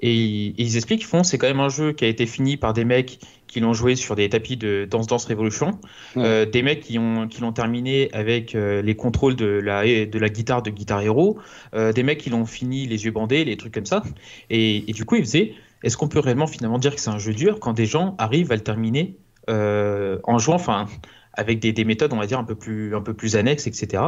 Et, 0.00 0.14
ils 0.14 0.76
expliquent 0.76 1.00
qu'ils 1.00 1.08
font, 1.08 1.22
c'est 1.22 1.36
quand 1.36 1.46
même 1.46 1.60
un 1.60 1.68
jeu 1.68 1.92
qui 1.92 2.06
a 2.06 2.08
été 2.08 2.24
fini 2.24 2.56
par 2.56 2.72
des 2.72 2.86
mecs 2.86 3.18
qui 3.46 3.60
l'ont 3.60 3.74
joué 3.74 3.94
sur 3.94 4.16
des 4.16 4.28
tapis 4.30 4.56
de 4.56 4.88
Dance 4.90 5.06
Dance 5.06 5.26
Revolution, 5.26 5.78
des 6.16 6.62
mecs 6.62 6.80
qui 6.80 6.98
ont 6.98 7.28
qui 7.28 7.42
l'ont 7.42 7.52
terminé 7.52 8.10
avec 8.12 8.54
les 8.54 8.96
contrôles 8.96 9.36
de 9.36 9.46
la 9.46 9.84
de 9.84 10.18
la 10.18 10.28
guitare 10.28 10.62
de 10.62 10.70
Guitar 10.70 11.00
Hero, 11.02 11.38
des 11.74 12.02
mecs 12.02 12.18
qui 12.18 12.30
l'ont 12.30 12.46
fini 12.46 12.86
les 12.86 13.04
yeux 13.04 13.12
bandés, 13.12 13.44
les 13.44 13.56
trucs 13.56 13.72
comme 13.74 13.86
ça. 13.86 14.02
Et, 14.50 14.80
du 14.88 15.04
coup, 15.04 15.16
ils 15.16 15.24
faisaient 15.24 15.52
est-ce 15.82 15.96
qu'on 15.96 16.08
peut 16.08 16.18
réellement 16.18 16.46
finalement 16.46 16.78
dire 16.78 16.94
que 16.94 17.00
c'est 17.00 17.10
un 17.10 17.18
jeu 17.18 17.34
dur 17.34 17.60
quand 17.60 17.72
des 17.74 17.86
gens 17.86 18.16
arrivent 18.18 18.50
à 18.50 18.56
le 18.56 18.62
terminer 18.62 19.16
en 19.48 20.38
jouant, 20.38 20.56
enfin, 20.56 20.86
avec 21.36 21.58
des, 21.60 21.84
méthodes, 21.84 22.12
on 22.12 22.18
va 22.18 22.26
dire, 22.26 22.38
un 22.38 22.44
peu 22.44 22.54
plus, 22.54 22.96
un 22.96 23.02
peu 23.02 23.14
plus 23.14 23.36
annexes, 23.36 23.66
etc. 23.66 24.02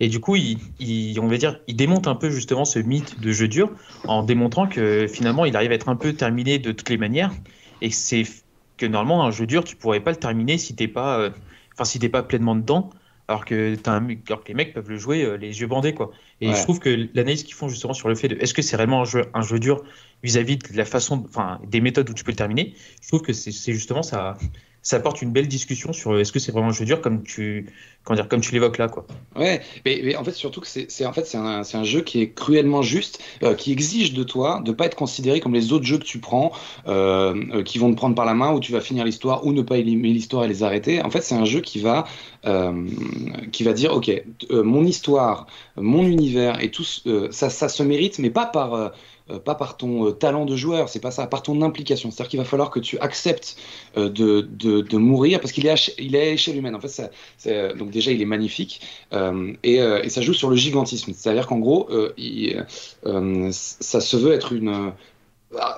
Et 0.00 0.08
du 0.08 0.20
coup, 0.20 0.36
il, 0.36 1.18
on 1.18 1.26
va 1.26 1.36
dire, 1.38 1.58
il 1.66 1.76
démonte 1.76 2.06
un 2.06 2.14
peu 2.14 2.30
justement 2.30 2.64
ce 2.64 2.78
mythe 2.78 3.20
de 3.20 3.32
jeu 3.32 3.48
dur 3.48 3.70
en 4.06 4.22
démontrant 4.22 4.66
que 4.66 5.06
finalement, 5.06 5.46
il 5.46 5.56
arrive 5.56 5.72
à 5.72 5.74
être 5.74 5.88
un 5.88 5.96
peu 5.96 6.12
terminé 6.12 6.58
de 6.58 6.72
toutes 6.72 6.90
les 6.90 6.98
manières 6.98 7.32
et 7.80 7.90
c'est 7.90 8.24
que 8.76 8.86
normalement, 8.86 9.24
un 9.24 9.30
jeu 9.30 9.46
dur, 9.46 9.64
tu 9.64 9.76
pourrais 9.76 10.00
pas 10.00 10.10
le 10.10 10.16
terminer 10.16 10.58
si 10.58 10.74
t'es 10.76 10.88
pas, 10.88 11.18
euh, 11.18 11.30
enfin, 11.74 11.84
si 11.84 11.98
t'es 11.98 12.08
pas 12.08 12.22
pleinement 12.22 12.54
dedans. 12.54 12.90
Alors 13.26 13.46
que, 13.46 13.74
as 13.86 13.90
un, 13.90 14.06
alors 14.28 14.44
que 14.44 14.48
les 14.48 14.54
mecs 14.54 14.74
peuvent 14.74 14.90
le 14.90 14.98
jouer 14.98 15.24
euh, 15.24 15.38
les 15.38 15.62
yeux 15.62 15.66
bandés 15.66 15.94
quoi. 15.94 16.10
Et 16.42 16.52
je 16.52 16.62
trouve 16.62 16.78
que 16.78 17.08
l'analyse 17.14 17.42
qu'ils 17.42 17.54
font 17.54 17.68
justement 17.68 17.94
sur 17.94 18.10
le 18.10 18.14
fait 18.14 18.28
de 18.28 18.36
est-ce 18.36 18.52
que 18.52 18.60
c'est 18.60 18.76
réellement 18.76 19.00
un 19.00 19.04
jeu, 19.06 19.22
un 19.32 19.40
jeu 19.40 19.58
dur 19.58 19.82
vis-à-vis 20.22 20.58
de 20.58 20.76
la 20.76 20.84
façon, 20.84 21.24
enfin 21.26 21.58
des 21.66 21.80
méthodes 21.80 22.10
où 22.10 22.12
tu 22.12 22.22
peux 22.22 22.32
le 22.32 22.36
terminer, 22.36 22.74
je 23.00 23.08
trouve 23.08 23.22
que 23.22 23.32
c'est 23.32 23.72
justement 23.72 24.02
ça, 24.02 24.36
ça 24.84 24.96
apporte 24.96 25.22
une 25.22 25.32
belle 25.32 25.48
discussion 25.48 25.92
sur 25.94 26.12
euh, 26.12 26.20
est-ce 26.20 26.30
que 26.30 26.38
c'est 26.38 26.52
vraiment 26.52 26.68
un 26.68 26.72
jeu 26.72 26.84
dur 26.84 27.00
comme 27.00 27.22
tu, 27.22 27.72
comment 28.04 28.16
dire, 28.16 28.28
comme 28.28 28.42
tu 28.42 28.52
l'évoques 28.52 28.76
là. 28.76 28.88
Quoi. 28.88 29.06
Ouais, 29.34 29.62
mais, 29.84 30.14
en 30.14 30.22
fait, 30.22 30.32
surtout 30.32 30.60
que 30.60 30.66
c'est 30.68 31.06
en 31.06 31.12
fait, 31.14 31.26
c'est 31.26 31.38
un, 31.38 31.62
un, 31.62 31.84
jeu 31.84 32.02
qui 32.02 32.20
est 32.20 32.30
cruellement 32.32 32.82
juste, 32.82 33.18
euh, 33.42 33.54
qui 33.54 33.72
exige 33.72 34.12
de 34.12 34.22
toi 34.22 34.60
de 34.62 34.72
pas 34.72 34.84
être 34.84 34.94
considéré 34.94 35.40
comme 35.40 35.54
les 35.54 35.72
autres 35.72 35.86
jeux 35.86 35.96
que 35.98 36.04
tu 36.04 36.18
prends, 36.18 36.52
euh, 36.86 37.62
qui 37.64 37.78
vont 37.78 37.90
te 37.90 37.96
prendre 37.96 38.14
par 38.14 38.26
la 38.26 38.34
main, 38.34 38.52
où 38.52 38.60
tu 38.60 38.72
vas 38.72 38.82
finir 38.82 39.06
l'histoire 39.06 39.46
ou 39.46 39.54
ne 39.54 39.62
pas 39.62 39.78
aimer 39.78 40.10
l'histoire 40.10 40.44
et 40.44 40.48
les 40.48 40.62
arrêter. 40.62 41.02
En 41.02 41.10
fait, 41.10 41.22
c'est 41.22 41.34
un 41.34 41.46
jeu 41.46 41.62
qui 41.62 41.80
va, 41.80 42.04
qui 43.52 43.64
va 43.64 43.72
dire 43.72 43.94
ok, 43.94 44.22
mon 44.50 44.84
histoire, 44.84 45.46
mon 45.76 46.04
univers 46.04 46.62
et 46.62 46.70
tout, 46.70 46.84
ça, 47.30 47.48
ça 47.48 47.68
se 47.70 47.82
mérite, 47.82 48.18
mais 48.18 48.30
pas 48.30 48.44
par 48.44 48.92
euh, 49.30 49.38
pas 49.38 49.54
par 49.54 49.78
ton 49.78 50.08
euh, 50.08 50.10
talent 50.10 50.44
de 50.44 50.54
joueur, 50.54 50.90
c'est 50.90 51.00
pas 51.00 51.10
ça, 51.10 51.26
par 51.26 51.42
ton 51.42 51.62
implication. 51.62 52.10
C'est-à-dire 52.10 52.28
qu'il 52.28 52.38
va 52.38 52.44
falloir 52.44 52.70
que 52.70 52.78
tu 52.78 52.98
acceptes 52.98 53.56
euh, 53.96 54.10
de, 54.10 54.42
de, 54.42 54.96
mourir 54.98 55.40
parce 55.40 55.50
qu'il 55.50 55.64
est, 55.64 55.70
à, 55.70 55.76
est 55.98 56.34
échelle 56.34 56.58
humaine. 56.58 56.74
En 56.74 56.80
fait, 56.80 56.88
ça, 56.88 57.72
donc 57.72 57.90
déjà, 57.90 58.12
il 58.12 58.20
est 58.20 58.26
magnifique 58.26 58.82
et, 59.62 59.76
et, 59.76 60.08
ça 60.10 60.20
joue 60.20 60.34
sur 60.34 60.50
le 60.50 60.56
gigantisme. 60.56 61.12
C'est-à-dire 61.14 61.46
qu'en 61.46 61.58
gros, 61.58 61.88
ça 63.02 64.00
se 64.00 64.16
veut 64.16 64.32
être 64.32 64.52
une 64.52 64.92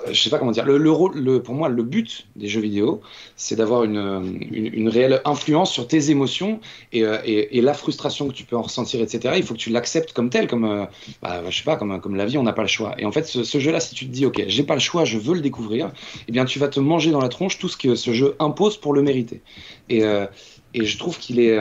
je 0.08 0.20
sais 0.20 0.30
pas 0.30 0.38
comment 0.38 0.50
dire. 0.50 0.64
Le, 0.64 1.38
pour 1.42 1.54
moi, 1.54 1.68
le 1.68 1.82
but 1.82 2.26
des 2.36 2.48
jeux 2.48 2.60
vidéo, 2.60 3.00
c'est 3.36 3.56
d'avoir 3.56 3.84
une, 3.84 4.38
une, 4.52 4.88
réelle 4.88 5.20
influence 5.24 5.72
sur 5.72 5.86
tes 5.86 6.10
émotions 6.10 6.60
euh, 6.94 7.18
et, 7.24 7.58
et, 7.58 7.60
la 7.60 7.74
frustration 7.74 8.28
que 8.28 8.32
tu 8.32 8.44
peux 8.44 8.56
en 8.56 8.62
ressentir, 8.62 9.00
etc. 9.00 9.34
Il 9.36 9.42
faut 9.42 9.54
que 9.54 9.58
tu 9.58 9.70
l'acceptes 9.70 10.12
comme 10.12 10.30
tel, 10.30 10.46
comme, 10.46 10.64
euh, 10.64 10.84
bah, 11.22 11.42
je 11.48 11.56
sais 11.56 11.64
pas, 11.64 11.76
comme, 11.76 12.00
comme 12.00 12.16
la 12.16 12.26
vie, 12.26 12.38
on 12.38 12.42
n'a 12.42 12.52
pas 12.52 12.62
le 12.62 12.68
choix. 12.68 12.94
Et 12.98 13.04
en 13.04 13.12
fait, 13.12 13.26
ce, 13.26 13.58
jeu-là, 13.58 13.80
si 13.80 13.94
tu 13.94 14.06
te 14.06 14.12
dis, 14.12 14.26
ok, 14.26 14.44
j'ai 14.46 14.62
pas 14.62 14.74
le 14.74 14.80
choix, 14.80 15.04
je 15.04 15.18
veux 15.18 15.34
le 15.34 15.40
découvrir, 15.40 15.90
eh 16.28 16.32
bien, 16.32 16.44
tu 16.44 16.58
vas 16.58 16.68
te 16.68 16.80
manger 16.80 17.10
dans 17.10 17.20
la 17.20 17.28
tronche 17.28 17.58
tout 17.58 17.68
ce 17.68 17.76
que 17.76 17.94
ce 17.94 18.12
jeu 18.12 18.36
impose 18.38 18.76
pour 18.76 18.94
le 18.94 19.02
mériter. 19.02 19.42
Et, 19.88 20.04
euh, 20.04 20.26
et 20.74 20.84
je 20.84 20.98
trouve 20.98 21.18
qu'il 21.18 21.40
est, 21.40 21.58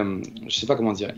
je 0.47 0.55
sais 0.55 0.65
pas 0.65 0.75
comment 0.75 0.93
dire. 0.93 1.13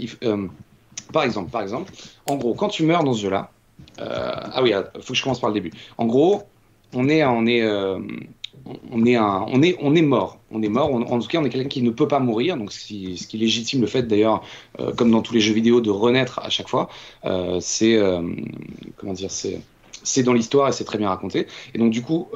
par 1.11 1.23
exemple, 1.23 1.49
par 1.49 1.61
exemple, 1.61 1.91
en 2.27 2.35
gros, 2.35 2.53
quand 2.53 2.69
tu 2.69 2.83
meurs 2.83 3.03
dans 3.03 3.13
ce 3.13 3.21
jeu-là, 3.21 3.51
ah 3.99 4.61
oui, 4.61 4.71
il 4.71 5.01
faut 5.01 5.13
que 5.13 5.17
je 5.17 5.23
commence 5.23 5.39
par 5.39 5.49
le 5.49 5.55
début. 5.55 5.71
En 5.97 6.05
gros, 6.05 6.43
on 6.97 7.07
est, 7.09 7.23
on 7.23 7.45
est, 7.45 7.61
euh, 7.61 7.99
on 8.91 9.05
est, 9.05 9.17
on, 9.17 9.61
est, 9.61 9.77
on 9.79 9.95
est 9.95 10.01
mort. 10.01 10.39
On 10.51 10.63
est 10.63 10.69
mort. 10.69 10.91
en 10.91 11.19
tout 11.19 11.27
cas, 11.27 11.39
on 11.39 11.45
est 11.45 11.49
quelqu'un 11.49 11.69
qui 11.69 11.81
ne 11.83 11.91
peut 11.91 12.07
pas 12.07 12.19
mourir. 12.19 12.57
Donc, 12.57 12.71
ce 12.71 12.85
qui, 12.85 13.37
légitime 13.37 13.81
le 13.81 13.87
fait, 13.87 14.03
d'ailleurs, 14.03 14.43
euh, 14.79 14.91
comme 14.93 15.11
dans 15.11 15.21
tous 15.21 15.33
les 15.33 15.39
jeux 15.39 15.53
vidéo, 15.53 15.79
de 15.79 15.91
renaître 15.91 16.39
à 16.39 16.49
chaque 16.49 16.67
fois. 16.67 16.89
Euh, 17.25 17.59
c'est. 17.61 17.99
Comment 18.97 19.13
dire 19.13 19.31
C'est 19.31 19.61
c'est 20.03 20.23
dans 20.23 20.33
l'histoire 20.33 20.69
et 20.69 20.71
c'est 20.71 20.85
très 20.85 20.97
bien 20.97 21.09
raconté. 21.09 21.47
Et 21.73 21.77
donc, 21.77 21.91
du 21.91 22.01
coup, 22.01 22.27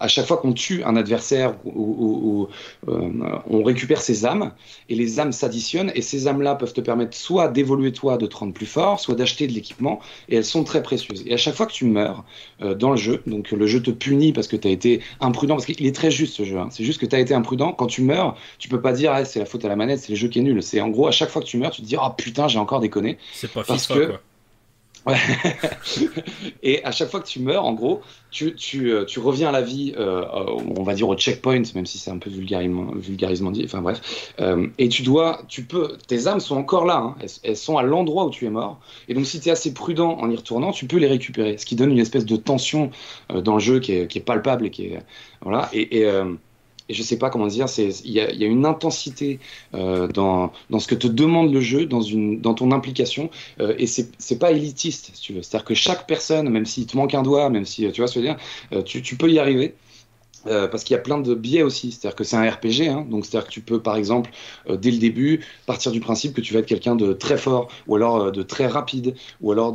à 0.00 0.08
chaque 0.08 0.26
fois 0.26 0.36
qu'on 0.36 0.52
tue 0.52 0.82
un 0.84 0.96
adversaire, 0.96 1.54
ou, 1.64 2.48
euh, 2.88 3.10
on 3.48 3.62
récupère 3.62 4.00
ses 4.00 4.26
âmes, 4.26 4.52
et 4.88 4.94
les 4.94 5.20
âmes 5.20 5.32
s'additionnent, 5.32 5.92
et 5.94 6.02
ces 6.02 6.28
âmes-là 6.28 6.56
peuvent 6.56 6.72
te 6.72 6.80
permettre 6.80 7.16
soit 7.16 7.48
d'évoluer 7.48 7.92
toi, 7.92 8.16
de 8.16 8.26
te 8.26 8.36
rendre 8.36 8.52
plus 8.52 8.66
fort, 8.66 9.00
soit 9.00 9.14
d'acheter 9.14 9.46
de 9.46 9.52
l'équipement, 9.52 10.00
et 10.28 10.36
elles 10.36 10.44
sont 10.44 10.64
très 10.64 10.82
précieuses. 10.82 11.22
Et 11.26 11.34
à 11.34 11.36
chaque 11.36 11.54
fois 11.54 11.66
que 11.66 11.72
tu 11.72 11.84
meurs 11.84 12.24
euh, 12.62 12.74
dans 12.74 12.90
le 12.90 12.96
jeu, 12.96 13.22
donc 13.26 13.50
le 13.52 13.66
jeu 13.66 13.82
te 13.82 13.90
punit 13.90 14.32
parce 14.32 14.48
que 14.48 14.56
tu 14.56 14.68
as 14.68 14.70
été 14.70 15.00
imprudent, 15.20 15.54
parce 15.54 15.66
qu'il 15.66 15.86
est 15.86 15.94
très 15.94 16.10
juste 16.10 16.34
ce 16.34 16.44
jeu, 16.44 16.58
hein. 16.58 16.68
c'est 16.70 16.84
juste 16.84 17.00
que 17.00 17.06
tu 17.06 17.16
as 17.16 17.20
été 17.20 17.34
imprudent, 17.34 17.72
quand 17.72 17.86
tu 17.86 18.02
meurs, 18.02 18.36
tu 18.58 18.68
peux 18.68 18.80
pas 18.80 18.92
dire 18.92 19.12
ah, 19.12 19.24
c'est 19.24 19.38
la 19.38 19.46
faute 19.46 19.64
à 19.64 19.68
la 19.68 19.76
manette, 19.76 20.00
c'est 20.00 20.12
le 20.12 20.16
jeu 20.16 20.28
qui 20.28 20.40
est 20.40 20.42
nul. 20.42 20.62
C'est 20.62 20.80
en 20.80 20.88
gros, 20.88 21.06
à 21.06 21.12
chaque 21.12 21.30
fois 21.30 21.40
que 21.40 21.46
tu 21.46 21.58
meurs, 21.58 21.70
tu 21.70 21.82
te 21.82 21.86
dis 21.86 21.96
ah 21.96 22.08
oh, 22.10 22.14
putain, 22.16 22.48
j'ai 22.48 22.58
encore 22.58 22.80
déconné. 22.80 23.18
C'est 23.32 23.50
pas 23.50 23.62
parce 23.62 23.86
que... 23.86 24.06
quoi. 24.06 24.20
Et 26.62 26.82
à 26.84 26.90
chaque 26.90 27.10
fois 27.10 27.20
que 27.20 27.26
tu 27.26 27.40
meurs, 27.40 27.64
en 27.64 27.74
gros, 27.74 28.00
tu, 28.30 28.54
tu, 28.54 28.90
euh, 28.90 29.04
tu 29.04 29.20
reviens 29.20 29.50
à 29.50 29.52
la 29.52 29.60
vie, 29.60 29.94
euh, 29.98 30.24
on 30.76 30.82
va 30.82 30.94
dire 30.94 31.08
au 31.08 31.16
checkpoint, 31.16 31.62
même 31.74 31.86
si 31.86 31.98
c'est 31.98 32.10
un 32.10 32.18
peu 32.18 32.30
vulgarisement, 32.30 32.92
vulgarisement 32.94 33.50
dit, 33.50 33.62
enfin 33.64 33.82
bref. 33.82 34.32
Euh, 34.40 34.66
et 34.78 34.88
tu 34.88 35.02
dois, 35.02 35.42
tu 35.48 35.64
peux, 35.64 35.96
tes 36.06 36.26
âmes 36.26 36.40
sont 36.40 36.56
encore 36.56 36.86
là, 36.86 36.96
hein. 36.96 37.16
elles, 37.42 37.56
sont 37.56 37.76
à 37.76 37.82
l'endroit 37.82 38.26
où 38.26 38.30
tu 38.30 38.46
es 38.46 38.50
mort. 38.50 38.80
Et 39.08 39.14
donc 39.14 39.26
si 39.26 39.40
tu 39.40 39.48
es 39.48 39.52
assez 39.52 39.74
prudent 39.74 40.18
en 40.18 40.30
y 40.30 40.36
retournant, 40.36 40.72
tu 40.72 40.86
peux 40.86 40.98
les 40.98 41.08
récupérer. 41.08 41.58
Ce 41.58 41.66
qui 41.66 41.76
donne 41.76 41.90
une 41.90 41.98
espèce 41.98 42.24
de 42.24 42.36
tension 42.36 42.90
dans 43.28 43.54
le 43.54 43.60
jeu 43.60 43.80
qui 43.80 43.92
est, 43.92 44.06
qui 44.06 44.18
est, 44.18 44.22
palpable 44.22 44.66
et 44.66 44.70
qui 44.70 44.86
est. 44.86 44.98
Voilà. 45.42 45.68
Et 45.72 46.06
et 46.88 46.94
je 46.94 47.02
sais 47.02 47.18
pas 47.18 47.30
comment 47.30 47.46
dire, 47.46 47.66
il 47.78 48.10
y 48.10 48.20
a, 48.20 48.46
une 48.46 48.66
intensité 48.66 49.38
euh, 49.74 50.06
dans, 50.08 50.52
ce 50.78 50.86
que 50.86 50.94
te 50.94 51.06
demande 51.06 51.52
le 51.52 51.60
jeu, 51.60 51.86
dans, 51.86 52.54
ton 52.54 52.72
implication, 52.72 53.30
euh, 53.60 53.74
et 53.78 53.86
c'est 53.86 54.38
pas 54.38 54.52
élitiste, 54.52 55.10
si 55.14 55.22
tu 55.22 55.32
veux. 55.32 55.42
C'est-à-dire 55.42 55.64
que 55.64 55.74
chaque 55.74 56.06
personne, 56.06 56.48
même 56.50 56.66
s'il 56.66 56.86
te 56.86 56.96
manque 56.96 57.14
un 57.14 57.22
doigt, 57.22 57.48
même 57.48 57.64
si 57.64 57.90
tu 57.92 58.00
vois 58.00 58.08
ce 58.08 58.14
que 58.14 58.20
je 58.20 58.26
veux 58.26 58.34
dire, 58.34 58.44
euh, 58.72 58.82
tu, 58.82 59.16
peux 59.16 59.30
y 59.30 59.38
arriver. 59.38 59.74
Parce 60.46 60.84
qu'il 60.84 60.92
y 60.92 60.98
a 60.98 61.00
plein 61.00 61.16
de 61.16 61.34
biais 61.34 61.62
aussi, 61.62 61.90
c'est-à-dire 61.90 62.14
que 62.14 62.22
c'est 62.22 62.36
un 62.36 62.46
RPG, 62.46 62.90
hein, 62.90 63.06
donc 63.08 63.24
c'est-à-dire 63.24 63.48
que 63.48 63.52
tu 63.52 63.62
peux 63.62 63.80
par 63.80 63.96
exemple 63.96 64.28
dès 64.68 64.90
le 64.90 64.98
début 64.98 65.40
partir 65.64 65.90
du 65.90 66.00
principe 66.00 66.34
que 66.34 66.42
tu 66.42 66.52
vas 66.52 66.60
être 66.60 66.66
quelqu'un 66.66 66.96
de 66.96 67.14
très 67.14 67.38
fort, 67.38 67.68
ou 67.86 67.96
alors 67.96 68.30
de 68.30 68.42
très 68.42 68.66
rapide, 68.66 69.14
ou 69.40 69.52
alors 69.52 69.72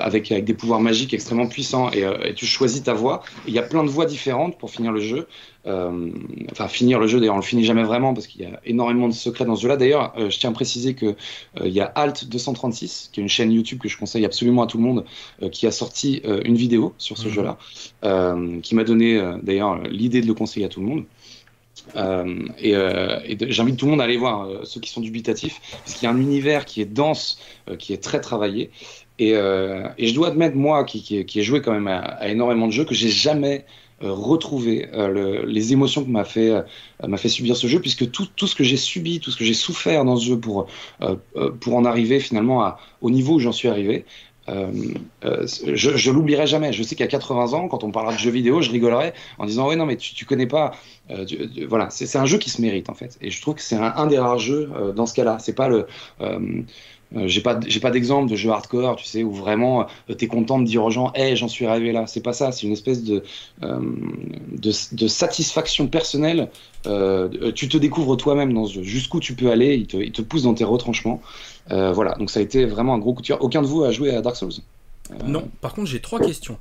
avec, 0.00 0.32
des 0.32 0.54
pouvoirs 0.54 0.80
magiques 0.80 1.14
extrêmement 1.14 1.46
puissants, 1.46 1.92
et, 1.92 2.00
et 2.24 2.34
tu 2.34 2.44
choisis 2.44 2.82
ta 2.82 2.92
voie. 2.92 3.22
Il 3.46 3.54
y 3.54 3.60
a 3.60 3.62
plein 3.62 3.84
de 3.84 3.88
voies 3.88 4.06
différentes 4.06 4.58
pour 4.58 4.68
finir 4.68 4.90
le 4.90 5.00
jeu, 5.00 5.28
enfin, 5.64 6.68
finir 6.68 6.98
le 6.98 7.06
jeu, 7.06 7.20
d'ailleurs, 7.20 7.34
on 7.34 7.38
le 7.38 7.44
finit 7.44 7.64
jamais 7.64 7.84
vraiment 7.84 8.14
parce 8.14 8.26
qu'il 8.26 8.42
y 8.42 8.44
a 8.44 8.60
énormément 8.64 9.08
de 9.08 9.12
secrets 9.12 9.44
dans 9.44 9.54
ce 9.54 9.62
jeu-là. 9.62 9.76
D'ailleurs, 9.76 10.12
euh, 10.18 10.28
je 10.28 10.38
tiens 10.38 10.50
à 10.50 10.52
préciser 10.52 10.94
qu'il 10.94 11.08
euh, 11.60 11.66
il 11.66 11.72
y 11.72 11.80
a 11.80 11.84
Alt 11.84 12.28
236, 12.28 13.10
qui 13.12 13.20
est 13.20 13.22
une 13.22 13.28
chaîne 13.28 13.52
YouTube 13.52 13.78
que 13.78 13.88
je 13.88 13.96
conseille 13.96 14.24
absolument 14.24 14.62
à 14.62 14.66
tout 14.66 14.78
le 14.78 14.84
monde, 14.84 15.04
qui 15.52 15.66
a 15.66 15.70
sorti 15.70 16.22
une 16.44 16.56
vidéo 16.56 16.94
sur 16.98 17.18
ce 17.18 17.28
mhm. 17.28 17.34
jeu-là, 17.34 18.60
qui 18.62 18.74
m'a 18.74 18.84
donné 18.84 19.20
d'ailleurs 19.42 19.82
l'idée 19.82 20.20
de 20.20 20.26
le 20.26 20.34
conseiller 20.34 20.66
à 20.66 20.68
tout 20.68 20.80
le 20.80 20.86
monde. 20.86 21.04
et, 22.58 22.74
j'invite 23.52 23.76
tout 23.76 23.86
le 23.86 23.90
monde 23.92 24.00
à 24.00 24.04
aller 24.04 24.16
voir 24.16 24.48
ceux 24.64 24.80
qui 24.80 24.90
sont 24.90 25.00
dubitatifs, 25.00 25.60
parce 25.84 25.94
qu'il 25.94 26.04
y 26.04 26.06
a 26.06 26.14
un 26.14 26.20
univers 26.20 26.64
qui 26.64 26.80
est 26.80 26.86
dense, 26.86 27.38
qui 27.78 27.92
est 27.92 28.02
très 28.02 28.20
travaillé. 28.20 28.70
Et, 29.18 29.30
et 29.30 30.06
je 30.06 30.14
dois 30.14 30.28
admettre, 30.28 30.56
moi, 30.56 30.84
qui, 30.84 31.02
qui, 31.02 31.24
qui 31.24 31.40
ai 31.40 31.42
joué 31.42 31.60
quand 31.62 31.72
même 31.72 31.88
à, 31.88 31.98
à 31.98 32.28
énormément 32.28 32.66
de 32.66 32.72
jeux, 32.72 32.84
que 32.84 32.94
j'ai 32.94 33.10
jamais 33.10 33.64
euh, 33.64 33.81
retrouver 34.10 34.88
euh, 34.94 35.44
les 35.46 35.72
émotions 35.72 36.04
que 36.04 36.10
m'a 36.10 36.24
fait, 36.24 36.50
euh, 36.50 36.62
m'a 37.06 37.16
fait 37.16 37.28
subir 37.28 37.56
ce 37.56 37.66
jeu, 37.66 37.80
puisque 37.80 38.10
tout, 38.10 38.26
tout 38.36 38.46
ce 38.46 38.54
que 38.54 38.64
j'ai 38.64 38.76
subi, 38.76 39.20
tout 39.20 39.30
ce 39.30 39.36
que 39.36 39.44
j'ai 39.44 39.54
souffert 39.54 40.04
dans 40.04 40.16
ce 40.16 40.26
jeu 40.26 40.38
pour, 40.38 40.66
pour 41.60 41.76
en 41.76 41.84
arriver 41.84 42.20
finalement 42.20 42.74
au 43.00 43.10
niveau 43.10 43.34
où 43.34 43.38
j'en 43.38 43.52
suis 43.52 43.68
arrivé, 43.68 44.04
je, 44.48 45.96
je 45.96 46.10
l'oublierai 46.10 46.46
jamais. 46.46 46.72
Je 46.72 46.82
sais 46.82 46.96
qu'à 46.96 47.06
80 47.06 47.52
ans, 47.52 47.68
quand 47.68 47.84
on 47.84 47.90
parlera 47.90 48.14
de 48.14 48.18
jeux 48.18 48.30
vidéo, 48.30 48.60
je 48.60 48.70
rigolerai 48.70 49.12
en 49.38 49.46
disant 49.46 49.68
ouais 49.68 49.76
non 49.76 49.86
mais 49.86 49.96
tu, 49.96 50.14
tu 50.14 50.24
connais 50.24 50.46
pas. 50.46 50.72
voilà, 51.68 51.90
c'est 51.90 52.16
un 52.16 52.26
jeu 52.26 52.38
qui 52.38 52.50
se 52.50 52.60
mérite 52.60 52.90
en 52.90 52.94
fait. 52.94 53.18
Et 53.20 53.30
je 53.30 53.40
trouve 53.40 53.54
que 53.54 53.62
c'est 53.62 53.76
un, 53.76 53.94
un, 53.96 54.06
des 54.06 54.18
rares 54.18 54.38
jeux 54.38 54.70
dans 54.96 55.06
ce 55.06 55.14
cas-là. 55.14 55.38
C'est 55.38 55.54
pas 55.54 55.68
le 55.68 55.86
euh, 57.16 57.26
j'ai 57.26 57.40
pas, 57.40 57.58
j'ai 57.66 57.80
pas 57.80 57.90
d'exemple 57.90 58.30
de 58.30 58.36
jeu 58.36 58.50
hardcore, 58.50 58.96
tu 58.96 59.04
sais, 59.04 59.22
où 59.22 59.32
vraiment 59.32 59.82
euh, 59.82 60.14
tu 60.16 60.24
es 60.24 60.28
content 60.28 60.58
de 60.58 60.64
dire 60.64 60.84
aux 60.84 60.90
gens, 60.90 61.12
hé, 61.14 61.36
j'en 61.36 61.48
suis 61.48 61.66
arrivé 61.66 61.92
là. 61.92 62.06
C'est 62.06 62.22
pas 62.22 62.32
ça, 62.32 62.52
c'est 62.52 62.66
une 62.66 62.72
espèce 62.72 63.02
de, 63.04 63.22
euh, 63.62 63.80
de, 64.52 65.08
satisfaction 65.08 65.88
personnelle. 65.88 66.48
tu 66.84 67.68
te 67.68 67.76
découvres 67.76 68.16
toi-même 68.16 68.52
dans 68.52 68.66
ce 68.66 68.74
jeu. 68.74 68.82
Jusqu'où 68.82 69.20
tu 69.20 69.34
peux 69.34 69.50
aller, 69.50 69.74
il 69.74 69.86
te, 69.86 69.96
il 69.96 70.12
te 70.12 70.22
pousse 70.22 70.44
dans 70.44 70.54
tes 70.54 70.64
retranchements. 70.64 71.20
voilà, 71.68 72.14
donc 72.14 72.30
ça 72.30 72.40
a 72.40 72.42
été 72.42 72.64
vraiment 72.64 72.94
un 72.94 72.98
gros 72.98 73.14
coup 73.14 73.22
de 73.22 73.26
cœur. 73.26 73.42
Aucun 73.42 73.62
de 73.62 73.66
vous 73.66 73.84
a 73.84 73.90
joué 73.90 74.14
à 74.14 74.22
Dark 74.22 74.36
Souls? 74.36 74.52
Non, 75.26 75.48
par 75.60 75.74
contre, 75.74 75.88
j'ai 75.88 76.00
trois 76.00 76.20
questions. 76.20 76.58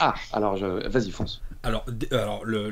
Ah, 0.00 0.14
alors 0.32 0.56
vas-y, 0.56 1.10
fonce. 1.10 1.40
Alors, 1.64 1.86
alors 2.12 2.44
le, 2.44 2.70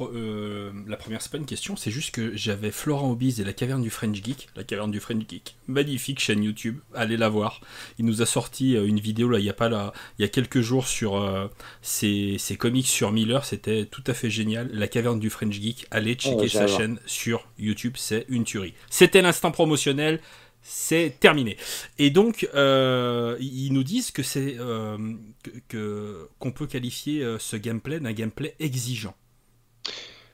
euh, 0.00 0.70
la 0.86 0.96
première, 0.96 1.22
c'est 1.22 1.32
pas 1.32 1.38
une 1.38 1.46
question, 1.46 1.74
c'est 1.74 1.90
juste 1.90 2.14
que 2.14 2.36
j'avais 2.36 2.70
Florent 2.70 3.10
Obiz 3.10 3.40
et 3.40 3.44
la 3.44 3.54
caverne 3.54 3.82
du 3.82 3.88
French 3.88 4.22
Geek. 4.22 4.48
La 4.56 4.62
caverne 4.62 4.90
du 4.90 5.00
French 5.00 5.22
Geek, 5.26 5.56
magnifique 5.66 6.20
chaîne 6.20 6.44
YouTube, 6.44 6.78
allez 6.94 7.16
la 7.16 7.30
voir. 7.30 7.62
Il 7.98 8.04
nous 8.04 8.20
a 8.20 8.26
sorti 8.26 8.76
euh, 8.76 8.86
une 8.86 9.00
vidéo 9.00 9.30
là, 9.30 9.38
il 9.38 9.44
y 9.44 9.50
a 9.50 9.54
pas 9.54 9.70
là, 9.70 9.94
il 10.18 10.22
y 10.22 10.24
a 10.26 10.28
quelques 10.28 10.60
jours 10.60 10.86
sur 10.86 11.16
euh, 11.16 11.48
ses, 11.80 12.38
comics 12.58 12.86
sur 12.86 13.10
Miller, 13.10 13.44
c'était 13.44 13.86
tout 13.86 14.04
à 14.06 14.12
fait 14.12 14.28
génial. 14.28 14.68
La 14.70 14.86
caverne 14.86 15.18
du 15.18 15.30
French 15.30 15.54
Geek, 15.54 15.86
allez 15.90 16.14
checker 16.14 16.36
oh, 16.44 16.48
sa 16.48 16.66
chaîne 16.66 17.00
sur 17.06 17.48
YouTube, 17.58 17.94
c'est 17.96 18.26
une 18.28 18.44
tuerie. 18.44 18.74
C'était 18.90 19.22
l'instant 19.22 19.50
promotionnel 19.50 20.20
c'est 20.66 21.14
terminé. 21.20 21.56
Et 21.98 22.10
donc, 22.10 22.48
euh, 22.54 23.36
ils 23.40 23.72
nous 23.72 23.84
disent 23.84 24.10
que 24.10 24.22
c'est 24.22 24.56
euh, 24.58 24.98
que 25.68 26.28
qu'on 26.38 26.50
peut 26.50 26.66
qualifier 26.66 27.22
euh, 27.22 27.38
ce 27.38 27.56
gameplay 27.56 28.00
d'un 28.00 28.12
gameplay 28.12 28.54
exigeant. 28.58 29.14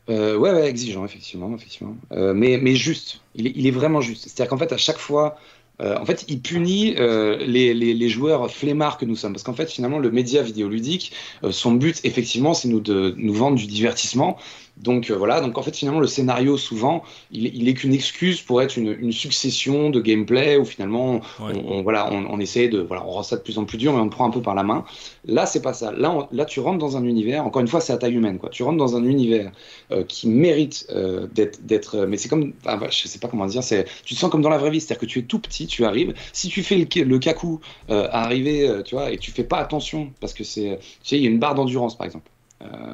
ouais, 0.08 0.36
ouais, 0.36 0.68
exigeant, 0.68 1.04
effectivement, 1.04 1.54
effectivement. 1.54 1.96
mais, 2.10 2.58
mais 2.60 2.74
juste, 2.74 3.20
il 3.34 3.46
est, 3.46 3.52
il 3.54 3.66
est 3.66 3.70
vraiment 3.70 4.00
juste. 4.00 4.22
C'est-à-dire 4.22 4.48
qu'en 4.48 4.58
fait, 4.58 4.72
à 4.72 4.78
chaque 4.78 4.98
fois, 4.98 5.36
en 5.78 6.04
fait, 6.04 6.24
il 6.28 6.40
punit 6.40 6.94
les, 6.94 7.74
les, 7.74 7.94
les, 7.94 8.08
joueurs 8.08 8.50
flemmards 8.50 8.98
que 8.98 9.04
nous 9.04 9.16
sommes. 9.16 9.32
Parce 9.32 9.42
qu'en 9.42 9.54
fait, 9.54 9.70
finalement, 9.70 9.98
le 9.98 10.10
média 10.10 10.42
vidéoludique, 10.42 11.12
son 11.50 11.72
but, 11.72 12.00
effectivement, 12.04 12.54
c'est 12.54 12.68
nous 12.68 12.80
de 12.80 13.14
nous 13.16 13.34
vendre 13.34 13.56
du 13.56 13.66
divertissement. 13.66 14.38
Donc 14.82 15.10
euh, 15.10 15.16
voilà, 15.16 15.40
donc 15.40 15.56
en 15.58 15.62
fait 15.62 15.76
finalement 15.76 16.00
le 16.00 16.08
scénario 16.08 16.56
souvent 16.56 17.04
il, 17.30 17.46
il 17.46 17.68
est 17.68 17.74
qu'une 17.74 17.94
excuse 17.94 18.40
pour 18.40 18.60
être 18.60 18.76
une, 18.76 18.96
une, 19.00 19.12
succession 19.12 19.90
de 19.90 20.00
gameplay 20.00 20.56
où 20.56 20.64
finalement 20.64 21.20
on, 21.38 21.82
voilà 21.82 22.12
on, 22.12 22.26
on, 22.26 22.40
essaie 22.40 22.68
de 22.68 22.80
voilà 22.80 23.04
on 23.06 23.10
rend 23.10 23.22
ça 23.22 23.36
de 23.36 23.42
plus 23.42 23.58
en 23.58 23.64
plus 23.64 23.78
dur 23.78 23.92
mais 23.92 24.00
on 24.00 24.08
te 24.08 24.12
prend 24.12 24.26
un 24.26 24.30
peu 24.30 24.42
par 24.42 24.56
la 24.56 24.64
main. 24.64 24.84
Là 25.24 25.46
c'est 25.46 25.62
pas 25.62 25.72
ça. 25.72 25.92
Là 25.92 26.28
là 26.32 26.44
tu 26.44 26.58
rentres 26.58 26.78
dans 26.78 26.96
un 26.96 27.04
univers 27.04 27.46
encore 27.46 27.62
une 27.62 27.68
fois 27.68 27.80
c'est 27.80 27.92
à 27.92 27.96
taille 27.96 28.14
humaine 28.14 28.38
quoi. 28.38 28.50
Tu 28.50 28.64
rentres 28.64 28.78
dans 28.78 28.96
un 28.96 29.04
univers 29.04 29.52
euh, 29.92 30.02
qui 30.02 30.28
mérite 30.28 30.86
euh, 30.90 31.28
d'être 31.32 31.64
d'être 31.64 32.06
mais 32.06 32.16
c'est 32.16 32.28
comme 32.28 32.52
ah, 32.66 32.76
bah, 32.76 32.88
je 32.90 33.06
sais 33.06 33.20
pas 33.20 33.28
comment 33.28 33.46
dire 33.46 33.62
c'est 33.62 33.86
tu 34.04 34.14
te 34.14 34.18
sens 34.18 34.30
comme 34.30 34.42
dans 34.42 34.50
la 34.50 34.58
vraie 34.58 34.70
vie 34.70 34.80
c'est-à-dire 34.80 35.00
que 35.00 35.06
tu 35.06 35.20
es 35.20 35.22
tout 35.22 35.38
petit 35.38 35.68
tu 35.68 35.84
arrives 35.84 36.12
si 36.32 36.48
tu 36.48 36.64
fais 36.64 36.76
le, 36.76 37.04
le 37.04 37.18
kaku 37.20 37.60
à 37.88 38.24
arriver 38.24 38.68
tu 38.84 38.96
vois 38.96 39.12
et 39.12 39.18
tu 39.18 39.30
fais 39.30 39.44
pas 39.44 39.58
attention 39.58 40.10
parce 40.20 40.34
que 40.34 40.42
c'est 40.42 40.78
tu 41.02 41.08
sais 41.08 41.18
il 41.18 41.22
y 41.22 41.26
a 41.26 41.30
une 41.30 41.38
barre 41.38 41.54
d'endurance 41.54 41.96
par 41.96 42.06
exemple 42.06 42.31
euh, 42.31 42.31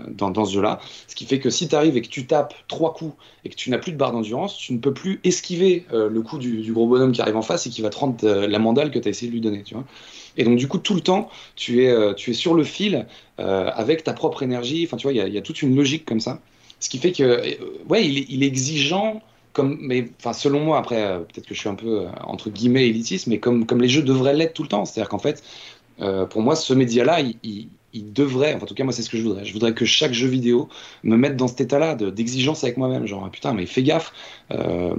dans, 0.08 0.30
dans, 0.30 0.44
ce 0.44 0.54
jeu-là. 0.54 0.80
Ce 1.06 1.14
qui 1.14 1.26
fait 1.26 1.38
que 1.38 1.50
si 1.50 1.68
tu 1.68 1.74
arrives 1.74 1.96
et 1.96 2.02
que 2.02 2.08
tu 2.08 2.26
tapes 2.26 2.54
trois 2.68 2.94
coups 2.94 3.14
et 3.44 3.48
que 3.48 3.54
tu 3.54 3.70
n'as 3.70 3.78
plus 3.78 3.92
de 3.92 3.96
barre 3.96 4.12
d'endurance, 4.12 4.56
tu 4.56 4.72
ne 4.72 4.78
peux 4.78 4.92
plus 4.92 5.20
esquiver 5.24 5.84
euh, 5.92 6.08
le 6.08 6.22
coup 6.22 6.38
du, 6.38 6.72
gros 6.72 6.86
bonhomme 6.86 7.12
qui 7.12 7.20
arrive 7.20 7.36
en 7.36 7.42
face 7.42 7.66
et 7.66 7.70
qui 7.70 7.82
va 7.82 7.90
te 7.90 7.98
rendre 7.98 8.16
euh, 8.24 8.46
la 8.46 8.58
mandale 8.58 8.90
que 8.90 8.98
tu 8.98 9.08
as 9.08 9.10
essayé 9.10 9.28
de 9.28 9.34
lui 9.34 9.40
donner. 9.40 9.62
Tu 9.62 9.74
vois 9.74 9.84
et 10.36 10.44
donc, 10.44 10.56
du 10.56 10.68
coup, 10.68 10.78
tout 10.78 10.94
le 10.94 11.00
temps, 11.00 11.28
tu 11.56 11.82
es, 11.82 12.14
tu 12.14 12.30
es 12.30 12.32
sur 12.32 12.54
le 12.54 12.62
fil 12.62 13.06
avec 13.38 14.04
ta 14.04 14.12
propre 14.12 14.44
énergie. 14.44 14.84
Enfin, 14.86 14.96
tu 14.96 15.02
vois, 15.02 15.12
il 15.12 15.34
y, 15.34 15.38
a 15.38 15.40
toute 15.40 15.62
une 15.62 15.74
logique 15.74 16.04
comme 16.04 16.20
ça. 16.20 16.38
Ce 16.78 16.88
qui 16.88 16.98
fait 16.98 17.10
que, 17.10 17.42
ouais, 17.88 18.06
il 18.06 18.44
est, 18.44 18.46
exigeant. 18.46 19.20
Comme, 19.52 19.78
mais 19.80 20.10
enfin 20.20 20.34
selon 20.34 20.60
moi 20.60 20.78
après 20.78 21.18
peut-être 21.20 21.46
que 21.46 21.54
je 21.54 21.58
suis 21.58 21.70
un 21.70 21.74
peu 21.74 22.04
entre 22.22 22.50
guillemets 22.50 22.86
élitiste 22.86 23.26
mais 23.26 23.38
comme 23.38 23.66
comme 23.66 23.80
les 23.80 23.88
jeux 23.88 24.02
devraient 24.02 24.34
l'être 24.34 24.52
tout 24.52 24.62
le 24.62 24.68
temps 24.68 24.84
c'est 24.84 25.00
à 25.00 25.02
dire 25.02 25.08
qu'en 25.08 25.18
fait 25.18 25.42
pour 25.96 26.42
moi 26.42 26.54
ce 26.54 26.74
média 26.74 27.02
là 27.02 27.18
il, 27.42 27.68
il 27.94 28.12
devrait, 28.12 28.54
en 28.54 28.66
tout 28.66 28.74
cas 28.74 28.84
moi 28.84 28.92
c'est 28.92 29.02
ce 29.02 29.08
que 29.08 29.16
je 29.16 29.22
voudrais, 29.22 29.44
je 29.44 29.52
voudrais 29.52 29.72
que 29.72 29.86
chaque 29.86 30.12
jeu 30.12 30.28
vidéo 30.28 30.68
me 31.04 31.16
mette 31.16 31.36
dans 31.36 31.48
cet 31.48 31.62
état-là 31.62 31.94
d'exigence 31.94 32.62
avec 32.62 32.76
moi-même, 32.76 33.06
genre 33.06 33.24
ah, 33.26 33.30
putain 33.30 33.54
mais 33.54 33.64
fais 33.64 33.82
gaffe, 33.82 34.12
euh, 34.50 34.94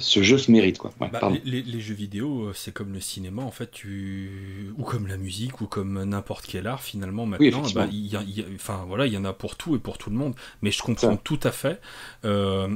ce 0.00 0.22
jeu 0.22 0.36
se 0.36 0.50
mérite 0.50 0.78
quoi. 0.78 0.90
Bah, 0.98 1.10
les, 1.44 1.80
jeux 1.80 1.94
vidéo 1.94 2.46
euh, 2.46 2.52
c'est 2.54 2.72
comme 2.72 2.92
le 2.92 3.00
cinéma 3.00 3.42
en 3.42 3.52
fait, 3.52 3.70
tu... 3.70 4.72
ou 4.78 4.82
comme 4.82 5.06
la 5.06 5.16
musique 5.16 5.60
ou 5.60 5.66
comme 5.66 6.02
n'importe 6.04 6.46
quel 6.46 6.66
art 6.66 6.82
finalement 6.82 7.24
maintenant, 7.24 7.62
bah, 7.74 7.86
il 7.92 8.16
enfin 8.54 8.84
voilà 8.88 9.06
il 9.06 9.12
y 9.12 9.16
en 9.16 9.24
a 9.24 9.32
pour 9.32 9.54
tout 9.54 9.76
et 9.76 9.78
pour 9.78 9.96
tout 9.96 10.10
le 10.10 10.16
monde, 10.16 10.34
mais 10.62 10.72
je 10.72 10.82
comprends 10.82 11.16
tout 11.16 11.40
à 11.44 11.52
fait 11.52 11.80
euh, 12.24 12.68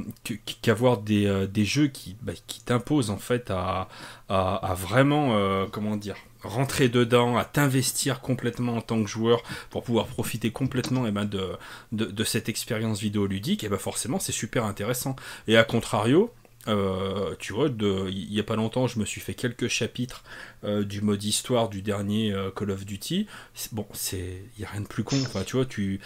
qu'avoir 0.61 0.99
des, 0.99 1.47
des, 1.51 1.65
jeux 1.65 1.87
qui, 1.87 2.15
bah, 2.21 2.33
qui 2.47 2.61
t'imposent 2.61 3.09
en 3.09 3.17
fait 3.17 3.51
à, 3.51 3.89
à, 4.29 4.73
vraiment, 4.79 5.67
comment 5.71 5.97
dire, 5.97 6.15
rentrer 6.43 6.89
dedans, 6.89 7.37
à 7.37 7.45
t'investir 7.45 8.21
complètement 8.21 8.77
en 8.77 8.81
tant 8.81 9.01
que 9.01 9.09
joueur 9.09 9.43
pour 9.69 9.83
pouvoir 9.83 10.07
profiter 10.07 10.51
complètement 10.51 11.07
eh 11.07 11.11
ben, 11.11 11.25
de, 11.25 12.23
cette 12.23 12.49
expérience 12.49 12.99
vidéoludique, 12.99 13.63
et 13.63 13.69
ben 13.69 13.77
forcément 13.77 14.19
c'est 14.19 14.31
super 14.31 14.65
intéressant. 14.65 15.15
Et 15.47 15.57
à 15.57 15.63
contrario, 15.63 16.31
euh, 16.69 17.35
tu 17.39 17.51
vois, 17.51 17.67
il 17.67 18.29
n'y 18.29 18.39
a 18.39 18.43
pas 18.43 18.55
longtemps, 18.55 18.87
je 18.87 18.97
me 18.97 19.05
suis 19.05 19.19
fait 19.19 19.33
quelques 19.33 19.67
chapitres 19.67 20.23
euh, 20.63 20.83
du 20.83 21.01
mode 21.01 21.21
histoire 21.23 21.67
du 21.67 21.81
dernier 21.81 22.31
euh, 22.31 22.51
Call 22.51 22.71
of 22.71 22.85
Duty. 22.85 23.27
Bon, 23.73 23.85
c'est, 23.91 24.43
il 24.57 24.61
y 24.61 24.65
a 24.65 24.69
rien 24.69 24.81
de 24.81 24.87
plus 24.87 25.03
con. 25.03 25.17
Enfin, 25.21 25.43
tu 25.45 25.57
vois, 25.57 25.65
tu, 25.65 25.99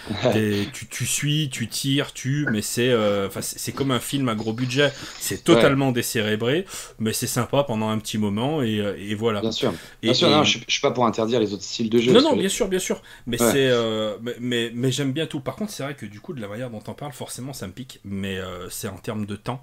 tu, 0.74 0.88
tu, 0.88 1.06
suis, 1.06 1.50
tu 1.50 1.68
tires, 1.68 2.12
tu, 2.12 2.48
mais 2.52 2.64
c'est, 2.64 2.92
c'est 3.42 3.72
comme 3.72 3.92
un 3.92 4.00
film 4.00 4.30
à 4.30 4.36
gros 4.36 4.54
budget. 4.54 4.92
C'est 5.20 5.44
totalement 5.44 5.92
décérébré, 5.92 6.66
mais 6.98 7.14
c'est 7.14 7.28
sympa 7.28 7.64
pendant 7.64 7.90
un 7.90 8.00
petit 8.00 8.18
moment 8.18 8.64
et, 8.64 8.78
et 8.98 9.16
voilà. 9.16 9.42
Bien 9.42 9.52
sûr. 9.52 9.74
Bien 10.02 10.14
sûr, 10.14 10.30
non, 10.30 10.44
je, 10.44 10.58
ne 10.58 10.64
suis 10.68 10.82
pas 10.82 10.92
pour 10.92 11.06
interdire 11.06 11.40
les 11.40 11.54
autres 11.54 11.64
styles 11.64 11.90
de 11.90 12.00
jeu. 12.00 12.12
Non, 12.12 12.22
non, 12.22 12.36
bien 12.36 12.50
sûr, 12.50 12.68
bien 12.68 12.80
sûr. 12.80 13.02
Mais 13.28 13.38
c'est, 13.38 13.72
mais, 14.40 14.72
mais, 14.74 14.92
j'aime 14.92 15.12
bien 15.12 15.28
tout. 15.28 15.40
Par 15.40 15.56
contre, 15.56 15.72
c'est 15.72 15.84
vrai 15.84 15.94
que 15.94 16.08
du 16.08 16.20
coup, 16.20 16.34
de 16.34 16.42
la 16.42 16.48
manière 16.48 16.72
dont 16.72 16.84
on 16.88 16.94
parle, 16.94 17.14
forcément, 17.14 17.54
ça 17.54 17.68
me 17.68 17.74
pique. 17.74 18.00
Mais 18.04 18.40
c'est 18.70 18.88
en 18.88 18.98
termes 18.98 19.28
de 19.28 19.36
temps. 19.36 19.62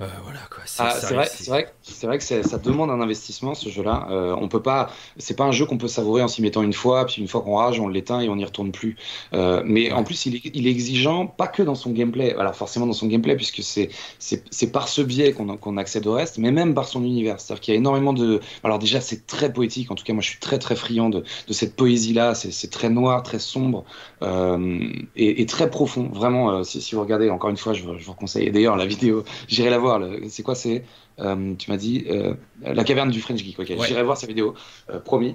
Euh, 0.00 0.06
voilà 0.22 0.38
quoi. 0.48 0.62
C'est 0.64 0.82
ah, 0.82 0.94
vrai, 1.12 1.26
c'est 1.28 1.50
vrai, 1.50 1.72
c'est 1.82 2.06
vrai 2.06 2.18
que 2.18 2.24
ça 2.24 2.58
demande 2.58 2.90
un 2.90 3.00
investissement 3.00 3.54
ce 3.54 3.68
jeu-là. 3.68 4.06
Euh, 4.10 4.36
on 4.40 4.46
peut 4.46 4.62
pas, 4.62 4.90
c'est 5.16 5.36
pas 5.36 5.44
un 5.44 5.50
jeu 5.50 5.66
qu'on 5.66 5.76
peut 5.76 5.88
savourer 5.88 6.22
en 6.22 6.28
s'y 6.28 6.40
mettant 6.40 6.62
une 6.62 6.72
fois, 6.72 7.04
puis 7.06 7.20
une 7.20 7.26
fois 7.26 7.40
qu'on 7.40 7.56
rage, 7.56 7.80
on 7.80 7.88
l'éteint 7.88 8.20
et 8.20 8.28
on 8.28 8.36
n'y 8.36 8.44
retourne 8.44 8.70
plus. 8.70 8.96
Euh, 9.34 9.62
mais 9.64 9.90
en 9.90 10.04
plus, 10.04 10.26
il 10.26 10.36
est, 10.36 10.50
il 10.54 10.68
est, 10.68 10.70
exigeant, 10.70 11.26
pas 11.26 11.48
que 11.48 11.64
dans 11.64 11.74
son 11.74 11.90
gameplay. 11.90 12.32
Alors 12.36 12.54
forcément 12.54 12.86
dans 12.86 12.92
son 12.92 13.08
gameplay, 13.08 13.34
puisque 13.34 13.62
c'est 13.62 14.72
par 14.72 14.86
ce 14.86 15.02
biais 15.02 15.32
qu'on 15.32 15.76
accède 15.76 16.06
au 16.06 16.12
reste, 16.12 16.38
mais 16.38 16.52
même 16.52 16.74
par 16.74 16.86
son 16.86 17.02
univers. 17.02 17.40
C'est-à-dire 17.40 17.60
qu'il 17.60 17.74
y 17.74 17.76
a 17.76 17.78
énormément 17.78 18.12
de. 18.12 18.40
Alors 18.62 18.78
déjà, 18.78 19.00
c'est 19.00 19.26
très 19.26 19.52
poétique. 19.52 19.90
En 19.90 19.96
tout 19.96 20.04
cas, 20.04 20.12
moi, 20.12 20.22
je 20.22 20.28
suis 20.28 20.38
très 20.38 20.60
très 20.60 20.76
friand 20.76 21.10
de, 21.10 21.24
de 21.48 21.52
cette 21.52 21.74
poésie-là. 21.74 22.36
C'est 22.36 22.70
très 22.70 22.88
noir, 22.88 23.24
très 23.24 23.40
sombre 23.40 23.84
et, 24.22 25.42
et, 25.42 25.46
très 25.46 25.70
profond. 25.70 26.08
Vraiment, 26.12 26.62
si, 26.62 26.80
si, 26.80 26.94
vous 26.94 27.00
regardez, 27.00 27.30
encore 27.30 27.50
une 27.50 27.56
fois, 27.56 27.72
je, 27.72 27.82
je 27.98 28.04
vous 28.04 28.14
conseille. 28.14 28.50
D'ailleurs, 28.52 28.76
la 28.76 28.86
vidéo, 28.86 29.24
j'irai 29.48 29.70
la 29.70 29.78
voir 29.78 29.87
c'est 30.28 30.42
quoi 30.42 30.54
C'est 30.54 30.84
euh, 31.20 31.54
tu 31.56 31.70
m'as 31.70 31.76
dit 31.76 32.04
euh, 32.08 32.34
la 32.62 32.84
caverne 32.84 33.10
du 33.10 33.20
French 33.20 33.42
Geek. 33.42 33.58
Ok, 33.58 33.66
j'irai 33.86 34.02
voir 34.02 34.16
sa 34.16 34.26
vidéo, 34.26 34.54
euh, 34.90 35.00
promis. 35.00 35.34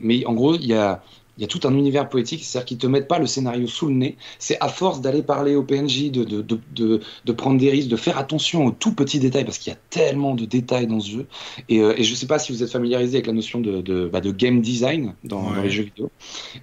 mais 0.00 0.24
en 0.26 0.34
gros, 0.34 0.54
il 0.54 0.66
y 0.66 0.74
a 0.74 1.02
il 1.36 1.42
y 1.42 1.44
a 1.44 1.48
tout 1.48 1.60
un 1.64 1.74
univers 1.74 2.08
poétique, 2.08 2.44
c'est-à-dire 2.44 2.66
qu'ils 2.66 2.78
te 2.78 2.86
mettent 2.86 3.08
pas 3.08 3.18
le 3.18 3.26
scénario 3.26 3.66
sous 3.66 3.88
le 3.88 3.94
nez. 3.94 4.16
C'est 4.38 4.56
à 4.60 4.68
force 4.68 5.00
d'aller 5.00 5.22
parler 5.22 5.56
au 5.56 5.62
PNJ, 5.62 6.10
de, 6.10 6.24
de, 6.24 6.42
de, 6.42 7.00
de, 7.24 7.32
prendre 7.32 7.58
des 7.58 7.70
risques, 7.70 7.88
de 7.88 7.96
faire 7.96 8.18
attention 8.18 8.66
aux 8.66 8.70
tout 8.70 8.94
petits 8.94 9.18
détails, 9.18 9.44
parce 9.44 9.58
qu'il 9.58 9.72
y 9.72 9.76
a 9.76 9.78
tellement 9.90 10.34
de 10.34 10.44
détails 10.44 10.86
dans 10.86 11.00
ce 11.00 11.10
jeu. 11.10 11.26
Et, 11.68 11.80
euh, 11.80 11.94
et 11.96 12.04
je 12.04 12.14
sais 12.14 12.26
pas 12.26 12.38
si 12.38 12.52
vous 12.52 12.62
êtes 12.62 12.70
familiarisé 12.70 13.16
avec 13.16 13.26
la 13.26 13.32
notion 13.32 13.60
de, 13.60 14.08
bah, 14.12 14.20
game 14.20 14.60
design 14.60 15.14
dans, 15.24 15.54
les 15.62 15.70
jeux 15.70 15.84
vidéo. 15.84 16.10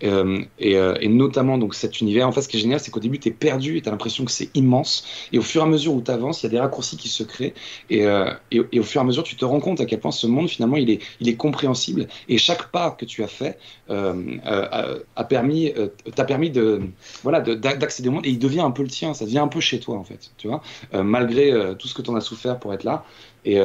Euh, 0.03 0.41
et, 0.59 0.77
euh, 0.77 0.95
et, 1.01 1.07
notamment 1.09 1.57
donc 1.57 1.75
cet 1.75 1.99
univers. 2.01 2.27
En 2.27 2.31
fait, 2.31 2.41
ce 2.41 2.47
qui 2.47 2.57
est 2.57 2.61
génial, 2.61 2.79
c'est 2.79 2.91
qu'au 2.91 2.99
début, 2.99 3.19
tu 3.19 3.29
es 3.29 3.31
perdu 3.31 3.77
et 3.77 3.81
tu 3.81 3.89
as 3.89 3.91
l'impression 3.91 4.25
que 4.25 4.31
c'est 4.31 4.49
immense. 4.55 5.05
Et 5.33 5.37
au 5.37 5.41
fur 5.41 5.61
et 5.61 5.65
à 5.65 5.67
mesure 5.67 5.93
où 5.93 6.01
tu 6.01 6.11
avances, 6.11 6.43
il 6.43 6.45
y 6.45 6.47
a 6.47 6.49
des 6.49 6.59
raccourcis 6.59 6.97
qui 6.97 7.09
se 7.09 7.23
créent. 7.23 7.53
Et, 7.89 8.03
et, 8.51 8.61
et, 8.71 8.79
au 8.79 8.83
fur 8.83 9.01
et 9.01 9.03
à 9.03 9.07
mesure, 9.07 9.23
tu 9.23 9.35
te 9.35 9.45
rends 9.45 9.59
compte 9.59 9.81
à 9.81 9.85
quel 9.85 9.99
point 9.99 10.11
ce 10.11 10.27
monde, 10.27 10.49
finalement, 10.49 10.77
il 10.77 10.89
est, 10.89 10.99
il 11.19 11.27
est 11.27 11.35
compréhensible. 11.35 12.07
Et 12.29 12.37
chaque 12.37 12.71
pas 12.71 12.91
que 12.91 13.05
tu 13.05 13.23
as 13.23 13.27
fait, 13.27 13.57
a 13.91 15.23
permis, 15.23 15.71
euh, 15.77 15.87
t'a 16.15 16.23
permis 16.23 16.49
de, 16.49 16.81
voilà, 17.23 17.41
d'accéder 17.41 18.09
au 18.09 18.11
monde 18.11 18.25
et 18.25 18.29
il 18.29 18.39
devient 18.39 18.61
un 18.61 18.71
peu 18.71 18.83
le 18.83 18.89
tien, 18.89 19.13
ça 19.13 19.25
devient 19.25 19.39
un 19.39 19.47
peu 19.47 19.59
chez 19.59 19.79
toi 19.79 19.97
en 19.97 20.03
fait, 20.03 20.31
tu 20.37 20.47
vois, 20.47 20.61
euh, 20.93 21.03
malgré 21.03 21.51
euh, 21.51 21.73
tout 21.73 21.87
ce 21.87 21.93
que 21.93 22.01
tu 22.01 22.09
en 22.09 22.15
as 22.15 22.21
souffert 22.21 22.59
pour 22.59 22.73
être 22.73 22.83
là. 22.83 23.05
Et, 23.43 23.59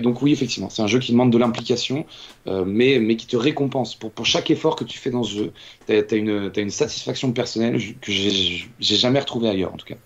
donc 0.00 0.22
oui, 0.22 0.32
effectivement, 0.32 0.70
c'est 0.70 0.80
un 0.80 0.86
jeu 0.86 1.00
qui 1.00 1.12
demande 1.12 1.30
de 1.30 1.36
l'implication, 1.36 2.06
mais, 2.46 2.98
mais 2.98 3.16
qui 3.16 3.26
te 3.26 3.36
récompense. 3.36 3.94
Pour, 3.94 4.10
pour 4.10 4.24
chaque 4.24 4.50
effort 4.50 4.74
que 4.74 4.84
tu 4.84 4.98
fais 4.98 5.10
dans 5.10 5.22
ce 5.22 5.36
jeu, 5.36 5.52
tu 5.86 5.92
as, 5.92 6.16
une, 6.16 6.70
satisfaction 6.70 7.30
personnelle 7.32 7.78
que 8.00 8.10
j'ai 8.10 8.96
jamais 8.96 9.20
retrouvée 9.20 9.50
ailleurs 9.50 9.74
en 9.74 9.76
tout 9.76 9.84
cas. 9.84 9.96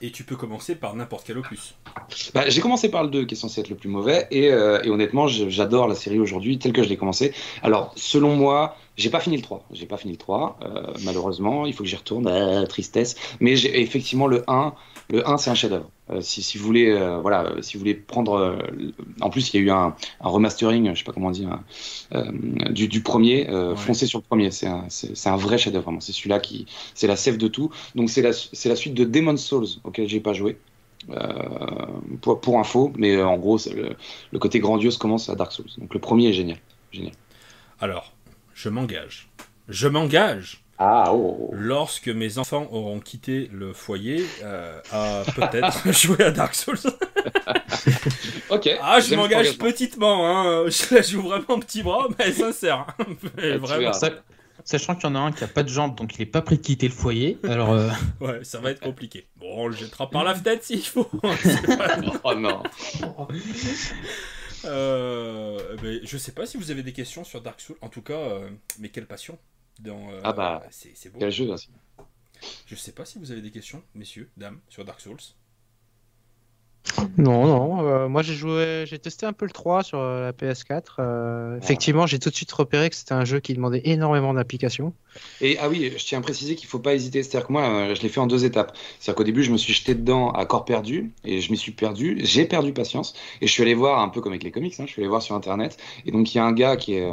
Et 0.00 0.10
tu 0.10 0.24
peux 0.24 0.34
commencer 0.34 0.74
par 0.74 0.96
n'importe 0.96 1.24
quel 1.28 1.38
opus. 1.38 1.76
Bah, 2.34 2.48
j'ai 2.48 2.60
commencé 2.60 2.90
par 2.90 3.04
le 3.04 3.10
2 3.10 3.24
qui 3.24 3.34
est 3.34 3.38
censé 3.38 3.60
être 3.60 3.68
le 3.68 3.76
plus 3.76 3.88
mauvais 3.88 4.26
et, 4.32 4.46
et 4.46 4.90
honnêtement 4.90 5.28
j'adore 5.28 5.86
la 5.86 5.94
série 5.94 6.18
aujourd'hui 6.18 6.58
telle 6.58 6.72
que 6.72 6.82
je 6.82 6.88
l'ai 6.88 6.96
commencé. 6.96 7.32
Alors 7.62 7.92
selon 7.94 8.34
moi, 8.34 8.76
j'ai 8.96 9.10
pas 9.10 9.20
fini 9.20 9.36
le 9.36 9.42
3. 9.42 9.64
J'ai 9.72 9.86
pas 9.86 9.96
fini 9.96 10.12
le 10.12 10.18
3, 10.18 10.58
euh, 10.62 10.92
malheureusement. 11.04 11.64
Il 11.66 11.72
faut 11.72 11.82
que 11.82 11.88
j'y 11.88 11.96
retourne. 11.96 12.26
Euh, 12.26 12.66
tristesse. 12.66 13.16
Mais 13.40 13.56
j'ai 13.56 13.80
effectivement 13.80 14.26
le 14.26 14.44
1. 14.48 14.74
Le 15.10 15.26
1, 15.28 15.38
c'est 15.38 15.50
un 15.50 15.54
chef-d'œuvre. 15.54 15.90
Euh, 16.10 16.20
si, 16.20 16.42
si, 16.42 16.58
vous 16.58 16.64
voulez, 16.64 16.92
voilà, 17.22 17.52
si 17.62 17.74
vous 17.74 17.80
voulez 17.80 17.94
prendre. 17.94 18.58
En 19.20 19.30
plus, 19.30 19.52
il 19.52 19.56
y 19.56 19.62
a 19.62 19.66
eu 19.66 19.70
un, 19.70 19.94
un, 20.20 20.28
remastering, 20.28 20.90
je 20.92 20.98
sais 20.98 21.04
pas 21.04 21.12
comment 21.12 21.30
dire, 21.30 21.58
du, 22.70 22.88
du, 22.88 23.02
premier. 23.02 23.50
Ouais. 23.50 23.76
Foncez 23.76 24.06
sur 24.06 24.18
le 24.18 24.24
premier. 24.24 24.50
C'est 24.50 24.66
un, 24.66 24.86
un, 25.24 25.36
vrai 25.36 25.56
chef-d'œuvre, 25.58 25.84
vraiment. 25.84 26.00
C'est 26.00 26.12
celui-là 26.12 26.38
qui. 26.40 26.66
C'est 26.94 27.06
la 27.06 27.16
sève 27.16 27.38
de 27.38 27.48
tout. 27.48 27.70
Donc, 27.94 28.10
c'est 28.10 28.22
la, 28.22 28.30
la 28.30 28.76
suite 28.76 28.94
de 28.94 29.04
Demon's 29.04 29.42
Souls, 29.42 29.66
auquel 29.84 30.08
j'ai 30.08 30.20
pas 30.20 30.34
joué. 30.34 30.58
Pour, 32.20 32.40
pour, 32.40 32.58
info, 32.60 32.92
mais 32.96 33.20
en 33.20 33.36
gros, 33.36 33.58
le, 33.74 33.96
le 34.30 34.38
côté 34.38 34.60
grandiose 34.60 34.98
commence 34.98 35.28
à 35.30 35.34
Dark 35.34 35.50
Souls. 35.50 35.70
Donc, 35.78 35.94
le 35.94 36.00
premier 36.00 36.28
est 36.28 36.32
génial. 36.32 36.58
génial. 36.92 37.12
Alors, 37.80 38.12
je 38.54 38.68
m'engage. 38.68 39.28
Je 39.68 39.88
m'engage. 39.88 40.62
Ah, 40.78 41.12
oh, 41.12 41.36
oh. 41.38 41.50
Lorsque 41.52 42.08
mes 42.08 42.38
enfants 42.38 42.66
auront 42.72 42.98
quitté 42.98 43.48
le 43.52 43.72
foyer, 43.72 44.26
euh, 44.42 44.80
à 44.90 45.22
peut-être 45.32 45.92
jouer 45.92 46.24
à 46.24 46.30
Dark 46.32 46.54
Souls. 46.54 46.78
ok. 48.50 48.70
Ah, 48.82 48.98
je 48.98 49.14
m'engage 49.14 49.58
petitement. 49.58 50.26
Hein. 50.26 50.64
Je 50.68 50.94
la 50.96 51.02
joue 51.02 51.22
vraiment 51.22 51.60
petit 51.60 51.82
bras, 51.82 52.08
mais 52.18 52.32
sincère. 52.32 52.86
Mais 53.36 53.58
vraiment. 53.58 53.92
Sachant 54.64 54.94
qu'il 54.94 55.08
y 55.08 55.12
en 55.12 55.14
a 55.16 55.18
un 55.18 55.32
qui 55.32 55.42
a 55.44 55.48
pas 55.48 55.62
de 55.62 55.68
jambes, 55.68 55.96
donc 55.96 56.16
il 56.16 56.22
est 56.22 56.26
pas 56.26 56.42
prêt 56.42 56.56
de 56.56 56.62
quitter 56.62 56.88
le 56.88 56.94
foyer. 56.94 57.38
Alors. 57.44 57.72
Euh... 57.72 57.90
Ouais, 58.20 58.40
ça 58.42 58.58
va 58.58 58.70
être 58.70 58.80
compliqué. 58.80 59.26
Bon, 59.36 59.46
on 59.52 59.68
le 59.68 59.76
jettera 59.76 60.10
par 60.10 60.24
la 60.24 60.34
fenêtre 60.34 60.64
s'il 60.64 60.84
faut. 60.84 61.08
oh 62.24 62.34
non. 62.34 62.62
Euh, 64.64 65.76
mais 65.82 66.04
je 66.04 66.16
sais 66.16 66.32
pas 66.32 66.46
si 66.46 66.56
vous 66.56 66.70
avez 66.70 66.82
des 66.82 66.92
questions 66.92 67.24
sur 67.24 67.40
Dark 67.40 67.60
Souls. 67.60 67.76
En 67.80 67.88
tout 67.88 68.02
cas, 68.02 68.18
euh, 68.18 68.50
mais 68.78 68.88
quelle 68.88 69.06
passion. 69.06 69.38
Dans, 69.80 70.10
euh, 70.10 70.20
ah 70.22 70.32
bah, 70.32 70.62
c'est 70.70 71.10
beau. 71.10 71.18
Quel 71.18 71.30
jeu 71.30 71.48
aussi. 71.48 71.70
Je 72.66 72.74
sais 72.74 72.92
pas 72.92 73.04
si 73.04 73.18
vous 73.18 73.30
avez 73.30 73.40
des 73.40 73.50
questions, 73.50 73.82
messieurs, 73.94 74.30
dames, 74.36 74.60
sur 74.68 74.84
Dark 74.84 75.00
Souls. 75.00 75.16
Non, 77.16 77.46
non. 77.46 77.86
Euh, 77.86 78.08
moi, 78.08 78.22
j'ai 78.22 78.34
joué, 78.34 78.84
j'ai 78.86 78.98
testé 78.98 79.26
un 79.26 79.32
peu 79.32 79.44
le 79.44 79.50
3 79.50 79.82
sur 79.82 79.98
euh, 79.98 80.24
la 80.24 80.32
PS4. 80.32 80.82
Euh, 80.98 81.58
effectivement, 81.58 82.06
j'ai 82.06 82.18
tout 82.18 82.30
de 82.30 82.34
suite 82.34 82.50
repéré 82.52 82.90
que 82.90 82.96
c'était 82.96 83.12
un 83.12 83.24
jeu 83.24 83.40
qui 83.40 83.54
demandait 83.54 83.82
énormément 83.84 84.34
d'applications. 84.34 84.92
Et 85.40 85.58
ah 85.60 85.68
oui, 85.68 85.92
je 85.96 86.04
tiens 86.04 86.18
à 86.18 86.22
préciser 86.22 86.54
qu'il 86.54 86.68
faut 86.68 86.78
pas 86.78 86.94
hésiter. 86.94 87.22
C'est-à-dire 87.22 87.46
que 87.46 87.52
moi, 87.52 87.94
je 87.94 88.02
l'ai 88.02 88.08
fait 88.08 88.20
en 88.20 88.26
deux 88.26 88.44
étapes. 88.44 88.76
C'est-à-dire 88.98 89.16
qu'au 89.16 89.24
début, 89.24 89.42
je 89.42 89.52
me 89.52 89.58
suis 89.58 89.72
jeté 89.72 89.94
dedans 89.94 90.30
à 90.30 90.44
corps 90.46 90.64
perdu 90.64 91.12
et 91.24 91.40
je 91.40 91.50
m'y 91.50 91.56
suis 91.56 91.72
perdu. 91.72 92.18
J'ai 92.22 92.46
perdu 92.46 92.72
patience 92.72 93.14
et 93.40 93.46
je 93.46 93.52
suis 93.52 93.62
allé 93.62 93.74
voir 93.74 94.00
un 94.00 94.08
peu 94.08 94.20
comme 94.20 94.32
avec 94.32 94.42
les 94.42 94.50
comics. 94.50 94.74
Hein, 94.78 94.84
je 94.86 94.92
suis 94.92 95.02
allé 95.02 95.08
voir 95.08 95.22
sur 95.22 95.34
internet 95.34 95.76
et 96.06 96.10
donc 96.10 96.34
il 96.34 96.38
y 96.38 96.40
a 96.40 96.44
un 96.44 96.52
gars 96.52 96.76
qui 96.76 96.94
est 96.94 97.10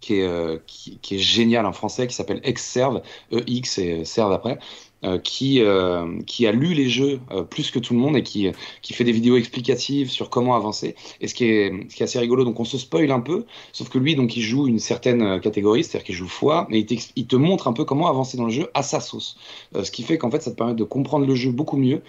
qui 0.00 0.14
est, 0.14 0.66
qui, 0.66 0.98
qui, 0.98 1.14
est 1.14 1.20
génial 1.20 1.64
en 1.64 1.72
français, 1.72 2.08
qui 2.08 2.14
s'appelle 2.16 2.40
Exserve, 2.42 3.02
E-X 3.32 3.78
et 3.78 4.04
Serve 4.04 4.32
après, 4.32 4.58
euh, 5.04 5.18
qui, 5.18 5.60
euh, 5.60 6.20
qui 6.26 6.46
a 6.46 6.52
lu 6.52 6.74
les 6.74 6.88
jeux 6.88 7.18
euh, 7.32 7.42
plus 7.42 7.72
que 7.72 7.80
tout 7.80 7.92
le 7.92 7.98
monde 7.98 8.16
et 8.16 8.22
qui, 8.22 8.48
qui 8.82 8.92
fait 8.92 9.02
des 9.02 9.10
vidéos 9.10 9.36
explicatives 9.36 10.10
sur 10.10 10.30
comment 10.30 10.54
avancer. 10.54 10.94
Et 11.20 11.26
ce 11.26 11.34
qui 11.34 11.46
est, 11.46 11.72
ce 11.88 11.96
qui 11.96 12.02
est 12.02 12.04
assez 12.04 12.20
rigolo, 12.20 12.44
donc 12.44 12.60
on 12.60 12.64
se 12.64 12.78
spoil 12.78 13.10
un 13.10 13.18
peu, 13.18 13.44
sauf 13.72 13.88
que 13.88 13.98
lui, 13.98 14.14
donc 14.14 14.36
il 14.36 14.42
joue 14.42 14.68
une 14.68 14.78
certaine 14.78 15.40
catégorie, 15.40 15.82
c'est-à-dire 15.82 16.04
qu'il 16.04 16.14
joue 16.14 16.28
foi, 16.28 16.68
mais 16.70 16.78
il, 16.78 17.00
il, 17.16 17.26
te 17.26 17.34
montre 17.34 17.66
un 17.66 17.72
peu 17.72 17.84
comment 17.84 18.08
avancer 18.08 18.36
dans 18.36 18.44
le 18.44 18.52
jeu 18.52 18.70
à 18.74 18.84
sa 18.84 19.00
sauce. 19.00 19.36
ce 19.74 19.90
qui 19.90 20.04
fait 20.04 20.18
qu'en 20.18 20.30
fait, 20.30 20.40
ça 20.40 20.52
te 20.52 20.56
permet 20.56 20.74
de 20.74 20.84
comprendre 20.84 21.26
le 21.26 21.34
jeu 21.34 21.50
beaucoup 21.50 21.76
mieux. 21.76 22.02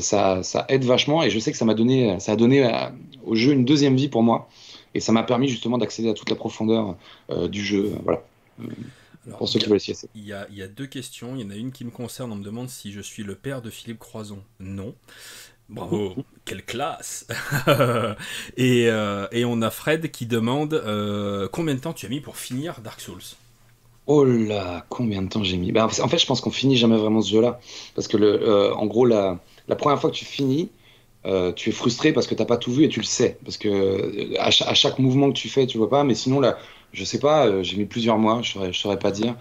ça, 0.00 0.42
ça 0.42 0.66
aide 0.68 0.84
vachement 0.84 1.22
et 1.22 1.30
je 1.30 1.38
sais 1.38 1.52
que 1.52 1.58
ça 1.58 1.64
m'a 1.64 1.74
donné, 1.74 2.18
ça 2.18 2.32
a 2.32 2.36
donné 2.36 2.68
au 3.24 3.36
jeu 3.36 3.52
une 3.52 3.64
deuxième 3.64 3.94
vie 3.94 4.08
pour 4.08 4.24
moi. 4.24 4.48
Et 4.94 4.98
ça 4.98 5.12
m'a 5.12 5.22
permis 5.22 5.46
justement 5.46 5.78
d'accéder 5.78 6.08
à 6.08 6.14
toute 6.14 6.30
la 6.30 6.36
profondeur 6.36 6.96
du 7.48 7.64
jeu. 7.64 7.92
Voilà. 8.02 8.22
Alors, 9.26 9.46
il, 10.14 10.24
y 10.24 10.32
a, 10.32 10.46
il 10.50 10.56
y 10.56 10.62
a 10.62 10.68
deux 10.68 10.86
questions. 10.86 11.36
Il 11.36 11.42
y 11.42 11.44
en 11.44 11.50
a 11.50 11.54
une 11.54 11.72
qui 11.72 11.84
me 11.84 11.90
concerne. 11.90 12.32
On 12.32 12.36
me 12.36 12.44
demande 12.44 12.70
si 12.70 12.90
je 12.90 13.00
suis 13.00 13.22
le 13.22 13.34
père 13.34 13.60
de 13.60 13.70
Philippe 13.70 13.98
Croison. 13.98 14.42
Non. 14.58 14.94
Bravo, 15.68 16.16
quelle 16.44 16.64
classe 16.64 17.28
et, 18.56 18.88
euh, 18.88 19.28
et, 19.30 19.44
on 19.44 19.62
a 19.62 19.70
Fred 19.70 20.10
qui 20.10 20.26
demande 20.26 20.74
euh, 20.74 21.46
combien 21.52 21.74
de 21.74 21.78
temps 21.78 21.92
tu 21.92 22.06
as 22.06 22.08
mis 22.08 22.20
pour 22.20 22.36
finir 22.36 22.80
Dark 22.82 23.00
Souls? 23.00 23.36
Oh 24.08 24.24
là, 24.24 24.84
combien 24.88 25.22
de 25.22 25.28
temps 25.28 25.44
j'ai 25.44 25.56
mis? 25.56 25.70
Bah, 25.70 25.84
En 25.84 26.08
fait, 26.08 26.18
je 26.18 26.26
pense 26.26 26.40
qu'on 26.40 26.50
finit 26.50 26.76
jamais 26.76 26.96
vraiment 26.96 27.22
ce 27.22 27.30
jeu-là. 27.30 27.60
Parce 27.94 28.08
que, 28.08 28.16
le, 28.16 28.42
euh, 28.42 28.74
en 28.74 28.86
gros, 28.86 29.06
la, 29.06 29.38
la, 29.68 29.76
première 29.76 30.00
fois 30.00 30.10
que 30.10 30.16
tu 30.16 30.24
finis, 30.24 30.70
tu 31.54 31.68
es 31.68 31.72
frustré 31.72 32.12
parce 32.12 32.26
que 32.26 32.34
tu 32.34 32.42
n'as 32.42 32.46
pas 32.46 32.56
tout 32.56 32.72
vu 32.72 32.82
et 32.82 32.88
tu 32.88 32.98
le 32.98 33.06
sais. 33.06 33.38
Parce 33.44 33.56
que 33.56 34.36
à, 34.40 34.50
ch 34.50 34.62
à, 34.62 34.74
chaque 34.74 34.98
mouvement 34.98 35.28
que 35.30 35.38
tu 35.38 35.48
fais, 35.48 35.68
tu 35.68 35.78
vois 35.78 35.90
pas. 35.90 36.02
Mais 36.02 36.16
sinon, 36.16 36.40
là, 36.40 36.58
je 36.92 37.04
sais 37.04 37.18
pas, 37.18 37.46
euh, 37.46 37.62
j'ai 37.62 37.76
mis 37.76 37.86
plusieurs 37.86 38.18
mois, 38.18 38.40
je 38.42 38.52
saurais, 38.52 38.72
saurais 38.72 38.98
pas 38.98 39.10
dire. 39.10 39.36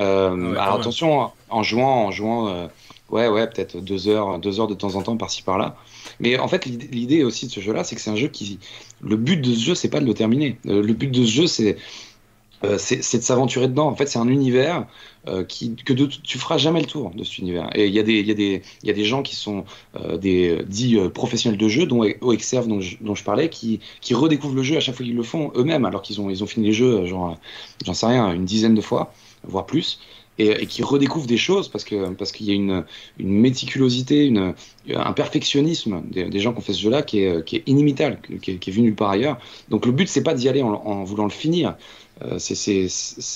Euh, 0.00 0.54
ah 0.56 0.64
alors 0.64 0.80
attention, 0.80 1.30
en 1.48 1.62
jouant, 1.62 2.06
en 2.06 2.10
jouant 2.10 2.68
Ouais, 3.10 3.26
ouais, 3.26 3.46
peut-être 3.46 3.80
deux 3.80 4.08
heures, 4.08 4.38
deux 4.38 4.60
heures 4.60 4.66
de 4.66 4.74
temps 4.74 4.94
en 4.94 5.02
temps 5.02 5.16
par-ci 5.16 5.42
par-là. 5.42 5.76
Mais 6.20 6.38
en 6.38 6.46
fait, 6.46 6.66
l'idée 6.66 7.24
aussi 7.24 7.46
de 7.46 7.50
ce 7.50 7.60
jeu-là, 7.60 7.82
c'est 7.82 7.96
que 7.96 8.02
c'est 8.02 8.10
un 8.10 8.16
jeu 8.16 8.28
qui. 8.28 8.58
Le 9.00 9.16
but 9.16 9.38
de 9.38 9.54
ce 9.54 9.64
jeu, 9.64 9.74
c'est 9.74 9.88
pas 9.88 10.00
de 10.00 10.04
le 10.04 10.14
terminer. 10.14 10.58
Euh, 10.66 10.82
le 10.82 10.92
but 10.92 11.10
de 11.10 11.24
ce 11.24 11.30
jeu, 11.30 11.46
c'est 11.46 11.76
euh, 12.64 12.76
c'est 12.76 13.18
de 13.18 13.22
s'aventurer 13.22 13.68
dedans. 13.68 13.86
En 13.86 13.96
fait, 13.96 14.06
c'est 14.06 14.18
un 14.18 14.28
univers 14.28 14.86
euh, 15.28 15.44
qui, 15.44 15.76
que 15.76 15.92
de, 15.92 16.06
tu 16.06 16.38
feras 16.38 16.58
jamais 16.58 16.80
le 16.80 16.86
tour 16.86 17.10
de 17.14 17.22
cet 17.24 17.38
univers. 17.38 17.70
Et 17.74 17.86
il 17.86 17.94
y, 17.94 17.98
a 17.98 18.02
des, 18.02 18.20
y, 18.20 18.30
a 18.30 18.34
des, 18.34 18.62
y 18.82 18.90
a 18.90 18.92
des 18.92 19.04
gens 19.04 19.22
qui 19.22 19.36
sont 19.36 19.64
des 20.20 20.58
dits 20.66 20.98
professionnels 21.12 21.58
de 21.58 21.68
jeu, 21.68 21.86
dont 21.86 22.04
OXerve, 22.20 22.68
dont 22.68 22.80
je, 22.80 22.96
dont 23.00 23.14
je 23.14 23.24
parlais, 23.24 23.48
qui, 23.48 23.80
qui 24.00 24.14
redécouvrent 24.14 24.54
le 24.54 24.62
jeu 24.62 24.76
à 24.76 24.80
chaque 24.80 24.94
fois 24.94 25.04
qu'ils 25.04 25.16
le 25.16 25.22
font 25.22 25.52
eux-mêmes, 25.54 25.84
alors 25.84 26.02
qu'ils 26.02 26.20
ont, 26.20 26.30
ils 26.30 26.42
ont 26.42 26.46
fini 26.46 26.66
les 26.66 26.72
jeux, 26.72 27.06
genre, 27.06 27.38
j'en 27.84 27.94
sais 27.94 28.06
rien, 28.06 28.32
une 28.32 28.44
dizaine 28.44 28.74
de 28.74 28.80
fois, 28.80 29.12
voire 29.44 29.66
plus 29.66 29.98
et, 30.38 30.66
qui 30.66 30.82
redécouvrent 30.82 31.26
des 31.26 31.36
choses 31.36 31.68
parce 31.68 31.84
que 31.84 32.10
parce 32.10 32.32
qu'il 32.32 32.46
y 32.46 32.50
a 32.50 32.54
une, 32.54 32.84
une 33.18 33.30
méticulosité, 33.30 34.26
une, 34.26 34.54
un 34.94 35.12
perfectionnisme 35.12 36.02
des, 36.10 36.40
gens 36.40 36.52
qui 36.52 36.58
ont 36.58 36.62
fait 36.62 36.72
ce 36.72 36.80
jeu-là 36.80 37.02
qui 37.02 37.20
est, 37.20 37.44
qui 37.44 37.56
est 37.56 37.62
inimitable, 37.66 38.18
qui 38.40 38.52
est, 38.52 38.56
qui 38.56 38.70
est, 38.70 38.72
vu 38.72 38.82
nulle 38.82 38.94
part 38.94 39.10
ailleurs. 39.10 39.38
Donc 39.68 39.86
le 39.86 39.92
but 39.92 40.08
c'est 40.08 40.22
pas 40.22 40.34
d'y 40.34 40.48
aller 40.48 40.62
en, 40.62 40.72
en, 40.72 41.04
voulant 41.04 41.24
le 41.24 41.30
finir. 41.30 41.76
Euh, 42.22 42.38
c'est 42.38 42.88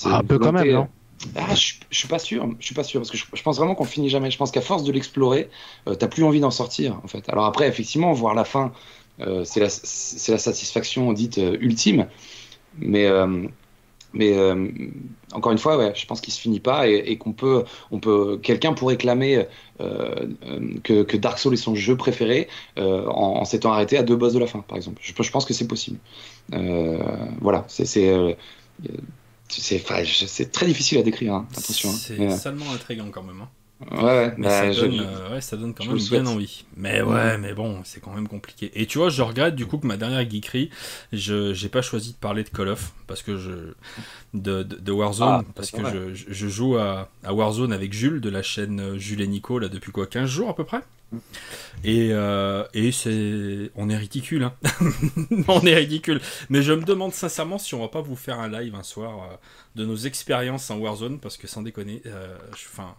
ah, 0.05 0.17
un 0.17 0.23
peu 0.23 0.39
quand 0.39 0.51
même, 0.51 0.69
non? 0.69 0.87
Ah, 1.35 1.55
je, 1.55 1.73
je, 1.89 1.97
suis 1.97 2.07
pas 2.07 2.19
sûr, 2.19 2.49
je 2.59 2.65
suis 2.65 2.75
pas 2.75 2.83
sûr 2.83 2.99
parce 2.99 3.11
que 3.11 3.17
je, 3.17 3.43
pense 3.43 3.57
vraiment 3.57 3.75
qu'on 3.75 3.85
finit 3.85 4.09
jamais. 4.09 4.31
Je 4.31 4.37
pense 4.37 4.51
qu'à 4.51 4.61
force 4.61 4.83
de 4.83 4.91
l'explorer, 4.91 5.49
euh, 5.87 5.95
t'as 5.95 6.07
plus 6.07 6.23
envie 6.23 6.39
d'en 6.39 6.51
sortir 6.51 6.99
en 7.03 7.07
fait. 7.07 7.27
Alors 7.29 7.45
après, 7.45 7.67
effectivement, 7.67 8.13
voir 8.13 8.33
la 8.33 8.45
fin, 8.45 8.71
euh, 9.21 9.43
c'est 9.45 9.59
la, 9.59 9.69
satisfaction 9.69 11.13
dite 11.13 11.37
euh, 11.37 11.55
ultime, 11.59 12.07
mais 12.79 13.05
euh, 13.05 14.67
encore 15.33 15.51
une 15.51 15.57
fois, 15.59 15.77
ouais, 15.77 15.93
je 15.95 16.05
pense 16.07 16.19
qu'il 16.19 16.33
se 16.33 16.39
finit 16.39 16.59
pas 16.59 16.87
et, 16.87 17.17
qu'on 17.17 17.33
peut, 17.33 17.63
on 17.91 17.99
peut, 17.99 18.39
quelqu'un 18.41 18.73
pourrait 18.73 18.97
clamer 18.97 19.45
que, 19.79 21.17
Dark 21.17 21.37
Souls 21.37 21.53
est 21.53 21.57
son 21.57 21.75
jeu 21.75 21.95
préféré 21.95 22.47
en, 22.77 22.81
en 23.11 23.45
s'étant 23.45 23.71
arrêté 23.71 23.97
à 23.97 24.03
deux 24.03 24.15
boss 24.15 24.33
de 24.33 24.39
la 24.39 24.47
fin, 24.47 24.59
par 24.59 24.77
exemple. 24.77 24.99
Je, 25.03 25.13
je 25.19 25.31
pense 25.31 25.45
que 25.45 25.53
c'est 25.53 25.67
possible. 25.67 25.99
voilà, 27.41 27.65
c'est 27.67 28.35
c'est 29.61 30.51
très 30.51 30.65
difficile 30.65 30.97
à 30.97 31.03
décrire, 31.03 31.33
hein, 31.33 31.47
l'impression. 31.55 31.89
Hein. 31.89 31.97
C'est 31.97 32.37
salement 32.37 32.71
intriguant 32.71 33.09
quand 33.11 33.23
même. 33.23 33.41
Hein. 33.41 33.49
Ouais, 33.91 34.33
mais 34.37 34.49
ça, 34.49 34.81
donne, 34.81 34.99
euh, 34.99 35.33
ouais, 35.33 35.41
ça 35.41 35.57
donne 35.57 35.73
quand 35.73 35.85
même 35.85 35.97
bien 35.97 36.25
envie. 36.25 36.65
Mais 36.77 37.01
ouais, 37.01 37.37
mais 37.37 37.53
bon, 37.53 37.81
c'est 37.83 37.99
quand 37.99 38.13
même 38.13 38.27
compliqué. 38.27 38.71
Et 38.75 38.85
tu 38.85 38.97
vois, 38.97 39.09
je 39.09 39.21
regrette 39.21 39.55
du 39.55 39.65
coup 39.65 39.77
que 39.77 39.87
ma 39.87 39.97
dernière 39.97 40.29
geekerie, 40.29 40.69
je 41.11 41.53
j'ai 41.53 41.69
pas 41.69 41.81
choisi 41.81 42.13
de 42.13 42.17
parler 42.17 42.43
de 42.43 42.49
Call 42.49 42.69
of 42.69 42.93
parce 43.07 43.21
que 43.23 43.37
je 43.37 43.73
de, 44.33 44.63
de, 44.63 44.91
Warzone 44.91 45.27
ah, 45.27 45.51
parce 45.55 45.71
que 45.71 45.81
je, 46.13 46.23
je, 46.27 46.47
joue 46.47 46.77
à, 46.77 47.09
à, 47.23 47.33
Warzone 47.33 47.73
avec 47.73 47.93
Jules 47.93 48.21
de 48.21 48.29
la 48.29 48.41
chaîne 48.41 48.79
euh, 48.79 48.97
Jules 48.97 49.21
et 49.21 49.27
Nico 49.27 49.59
là 49.59 49.69
depuis 49.69 49.91
quoi 49.91 50.07
15 50.07 50.29
jours 50.29 50.49
à 50.49 50.55
peu 50.55 50.63
près. 50.63 50.81
Et, 51.83 52.09
euh, 52.11 52.63
et 52.73 52.91
c'est 52.91 53.69
on 53.75 53.89
est 53.89 53.97
ridicule 53.97 54.43
hein. 54.43 54.53
on 55.47 55.61
est 55.61 55.75
ridicule. 55.75 56.21
Mais 56.49 56.61
je 56.61 56.73
me 56.73 56.83
demande 56.83 57.13
sincèrement 57.13 57.57
si 57.57 57.75
on 57.75 57.81
va 57.81 57.89
pas 57.89 58.01
vous 58.01 58.15
faire 58.15 58.39
un 58.39 58.49
live 58.49 58.73
un 58.75 58.83
soir 58.83 59.37
de 59.75 59.85
nos 59.85 59.95
expériences 59.95 60.71
en 60.71 60.77
Warzone 60.77 61.19
parce 61.19 61.37
que 61.37 61.47
sans 61.47 61.61
déconner, 61.61 62.01
enfin 62.71 62.95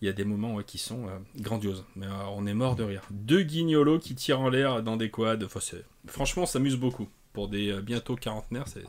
il 0.00 0.06
y 0.06 0.08
a 0.08 0.12
des 0.12 0.24
moments 0.24 0.62
qui 0.62 0.78
sont 0.78 1.08
euh, 1.08 1.18
grandioses. 1.40 1.84
Mais 1.96 2.06
euh, 2.06 2.26
on 2.32 2.46
est 2.46 2.54
mort 2.54 2.76
de 2.76 2.84
rire. 2.84 3.02
Deux 3.10 3.42
guignolos 3.42 3.98
qui 3.98 4.14
tirent 4.14 4.40
en 4.40 4.48
l'air 4.48 4.82
dans 4.82 4.96
des 4.96 5.10
quads. 5.10 5.44
Enfin, 5.44 5.60
franchement, 6.06 6.46
ça 6.46 6.54
s'amuse 6.54 6.76
beaucoup. 6.76 7.08
Pour 7.32 7.48
des 7.48 7.70
euh, 7.70 7.80
bientôt 7.80 8.16
quarantenaires, 8.16 8.68
c'était 8.68 8.86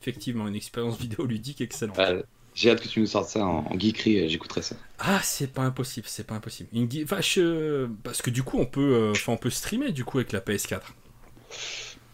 effectivement 0.00 0.48
une 0.48 0.56
expérience 0.56 0.98
vidéoludique 1.00 1.60
excellente. 1.60 1.98
j'ai 2.54 2.70
hâte 2.70 2.80
que 2.80 2.88
tu 2.88 3.00
nous 3.00 3.06
sortes 3.06 3.28
ça 3.28 3.44
en, 3.44 3.78
geekery, 3.78 4.28
j'écouterai 4.28 4.62
ça. 4.62 4.76
Ah, 4.98 5.20
c'est 5.22 5.52
pas 5.52 5.62
impossible, 5.62 6.06
c'est 6.08 6.26
pas 6.26 6.34
impossible. 6.34 6.68
Une 6.72 6.88
Parce 7.06 8.22
que 8.22 8.30
du 8.30 8.42
coup, 8.42 8.58
on 8.58 8.66
peut, 8.66 9.12
on 9.28 9.36
peut 9.36 9.50
streamer 9.50 9.92
du 9.92 10.04
coup 10.04 10.18
avec 10.18 10.32
la 10.32 10.40
PS4. 10.40 10.82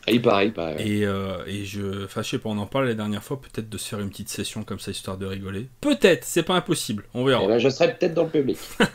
Et 0.08 0.18
pareil, 0.18 0.50
pareil. 0.50 0.76
Et, 0.80 1.06
euh, 1.06 1.44
et 1.46 1.64
je, 1.64 2.04
enfin, 2.04 2.22
je 2.22 2.30
sais 2.30 2.38
pas, 2.38 2.48
on 2.48 2.58
en 2.58 2.66
parlait 2.66 2.88
la 2.88 2.94
dernière 2.94 3.22
fois, 3.22 3.40
peut-être 3.40 3.68
de 3.68 3.78
se 3.78 3.88
faire 3.88 4.00
une 4.00 4.10
petite 4.10 4.28
session 4.28 4.64
comme 4.64 4.80
ça, 4.80 4.90
histoire 4.90 5.16
de 5.16 5.26
rigoler. 5.26 5.68
Peut-être, 5.80 6.24
c'est 6.24 6.42
pas 6.42 6.54
impossible, 6.54 7.04
on 7.14 7.24
verra. 7.24 7.42
Eh 7.44 7.48
ben, 7.48 7.58
je 7.58 7.68
serai 7.68 7.94
peut-être 7.94 8.14
dans 8.14 8.24
le 8.24 8.30
public. 8.30 8.58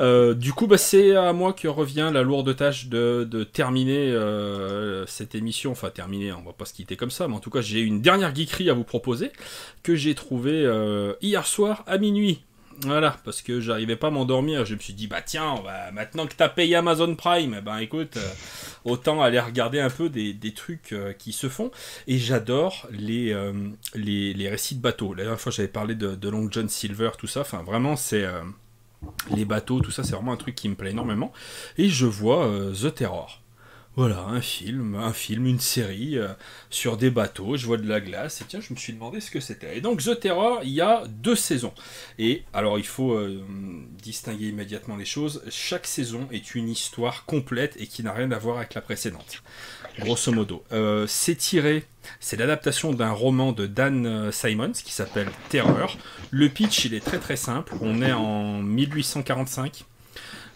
Euh, 0.00 0.32
du 0.32 0.54
coup, 0.54 0.66
bah, 0.66 0.78
c'est 0.78 1.14
à 1.14 1.34
moi 1.34 1.52
que 1.52 1.68
revient 1.68 2.10
la 2.12 2.22
lourde 2.22 2.56
tâche 2.56 2.86
de, 2.86 3.28
de 3.30 3.44
terminer 3.44 4.10
euh, 4.10 5.04
cette 5.06 5.34
émission. 5.34 5.72
Enfin, 5.72 5.90
terminer, 5.90 6.32
on 6.32 6.42
va 6.42 6.54
pas 6.54 6.64
se 6.64 6.72
quitter 6.72 6.96
comme 6.96 7.10
ça, 7.10 7.28
mais 7.28 7.34
en 7.34 7.40
tout 7.40 7.50
cas, 7.50 7.60
j'ai 7.60 7.80
une 7.80 8.00
dernière 8.00 8.34
geekerie 8.34 8.70
à 8.70 8.72
vous 8.72 8.84
proposer 8.84 9.32
que 9.82 9.96
j'ai 9.96 10.14
trouvée 10.14 10.66
hier 11.20 11.46
soir 11.46 11.84
à 11.86 11.98
minuit. 11.98 12.42
Voilà, 12.82 13.16
parce 13.24 13.42
que 13.42 13.60
j'arrivais 13.60 13.96
pas 13.96 14.08
à 14.08 14.10
m'endormir. 14.10 14.64
Je 14.64 14.74
me 14.74 14.80
suis 14.80 14.92
dit, 14.94 15.06
bah 15.06 15.22
tiens, 15.22 15.54
maintenant 15.92 16.26
que 16.26 16.34
t'as 16.34 16.48
payé 16.48 16.76
Amazon 16.76 17.14
Prime, 17.14 17.60
ben 17.64 17.78
écoute, 17.78 18.16
euh, 18.16 18.28
autant 18.84 19.22
aller 19.22 19.40
regarder 19.40 19.80
un 19.80 19.90
peu 19.90 20.08
des, 20.08 20.54
trucs 20.54 20.92
euh, 20.92 21.12
qui 21.12 21.32
se 21.32 21.48
font. 21.48 21.70
Et 22.06 22.18
j'adore 22.18 22.88
les, 22.90 23.32
euh, 23.32 23.52
les, 23.94 24.48
récits 24.48 24.76
de 24.76 24.80
bateaux. 24.80 25.14
La 25.14 25.22
dernière 25.24 25.40
fois, 25.40 25.52
j'avais 25.52 25.68
parlé 25.68 25.94
de, 25.94 26.14
de, 26.14 26.28
Long 26.28 26.48
John 26.50 26.68
Silver, 26.68 27.10
tout 27.16 27.26
ça. 27.26 27.40
Enfin, 27.40 27.62
vraiment, 27.62 27.96
c'est. 27.96 28.26
les 29.30 29.44
bateaux, 29.44 29.80
tout 29.80 29.90
ça, 29.90 30.02
c'est 30.02 30.12
vraiment 30.12 30.32
un 30.32 30.36
truc 30.36 30.54
qui 30.54 30.68
me 30.68 30.74
plaît 30.74 30.90
énormément. 30.90 31.32
Et 31.78 31.88
je 31.88 32.06
vois 32.06 32.50
The 32.74 32.94
Terror. 32.94 33.43
Voilà, 33.96 34.22
un 34.22 34.40
film, 34.40 34.96
un 34.96 35.12
film, 35.12 35.46
une 35.46 35.60
série 35.60 36.18
euh, 36.18 36.26
sur 36.68 36.96
des 36.96 37.10
bateaux, 37.10 37.56
je 37.56 37.64
vois 37.64 37.76
de 37.76 37.88
la 37.88 38.00
glace, 38.00 38.40
et 38.40 38.44
tiens, 38.44 38.60
je 38.60 38.74
me 38.74 38.78
suis 38.78 38.92
demandé 38.92 39.20
ce 39.20 39.30
que 39.30 39.38
c'était. 39.38 39.78
Et 39.78 39.80
donc, 39.80 40.02
The 40.02 40.18
Terror, 40.18 40.62
il 40.64 40.70
y 40.70 40.80
a 40.80 41.04
deux 41.06 41.36
saisons. 41.36 41.72
Et 42.18 42.42
alors, 42.52 42.76
il 42.76 42.86
faut 42.86 43.12
euh, 43.12 43.40
distinguer 44.02 44.48
immédiatement 44.48 44.96
les 44.96 45.04
choses. 45.04 45.44
Chaque 45.48 45.86
saison 45.86 46.26
est 46.32 46.56
une 46.56 46.68
histoire 46.68 47.24
complète 47.24 47.76
et 47.78 47.86
qui 47.86 48.02
n'a 48.02 48.12
rien 48.12 48.32
à 48.32 48.38
voir 48.38 48.56
avec 48.56 48.74
la 48.74 48.80
précédente. 48.80 49.44
Grosso 50.00 50.32
modo. 50.32 50.64
Euh, 50.72 51.06
c'est 51.06 51.36
tiré, 51.36 51.84
c'est 52.18 52.36
l'adaptation 52.36 52.92
d'un 52.92 53.12
roman 53.12 53.52
de 53.52 53.68
Dan 53.68 54.32
Simons 54.32 54.72
qui 54.72 54.92
s'appelle 54.92 55.28
Terror. 55.50 55.96
Le 56.32 56.48
pitch, 56.48 56.84
il 56.86 56.94
est 56.94 57.04
très 57.04 57.20
très 57.20 57.36
simple. 57.36 57.74
On 57.80 58.02
est 58.02 58.12
en 58.12 58.60
1845 58.60 59.84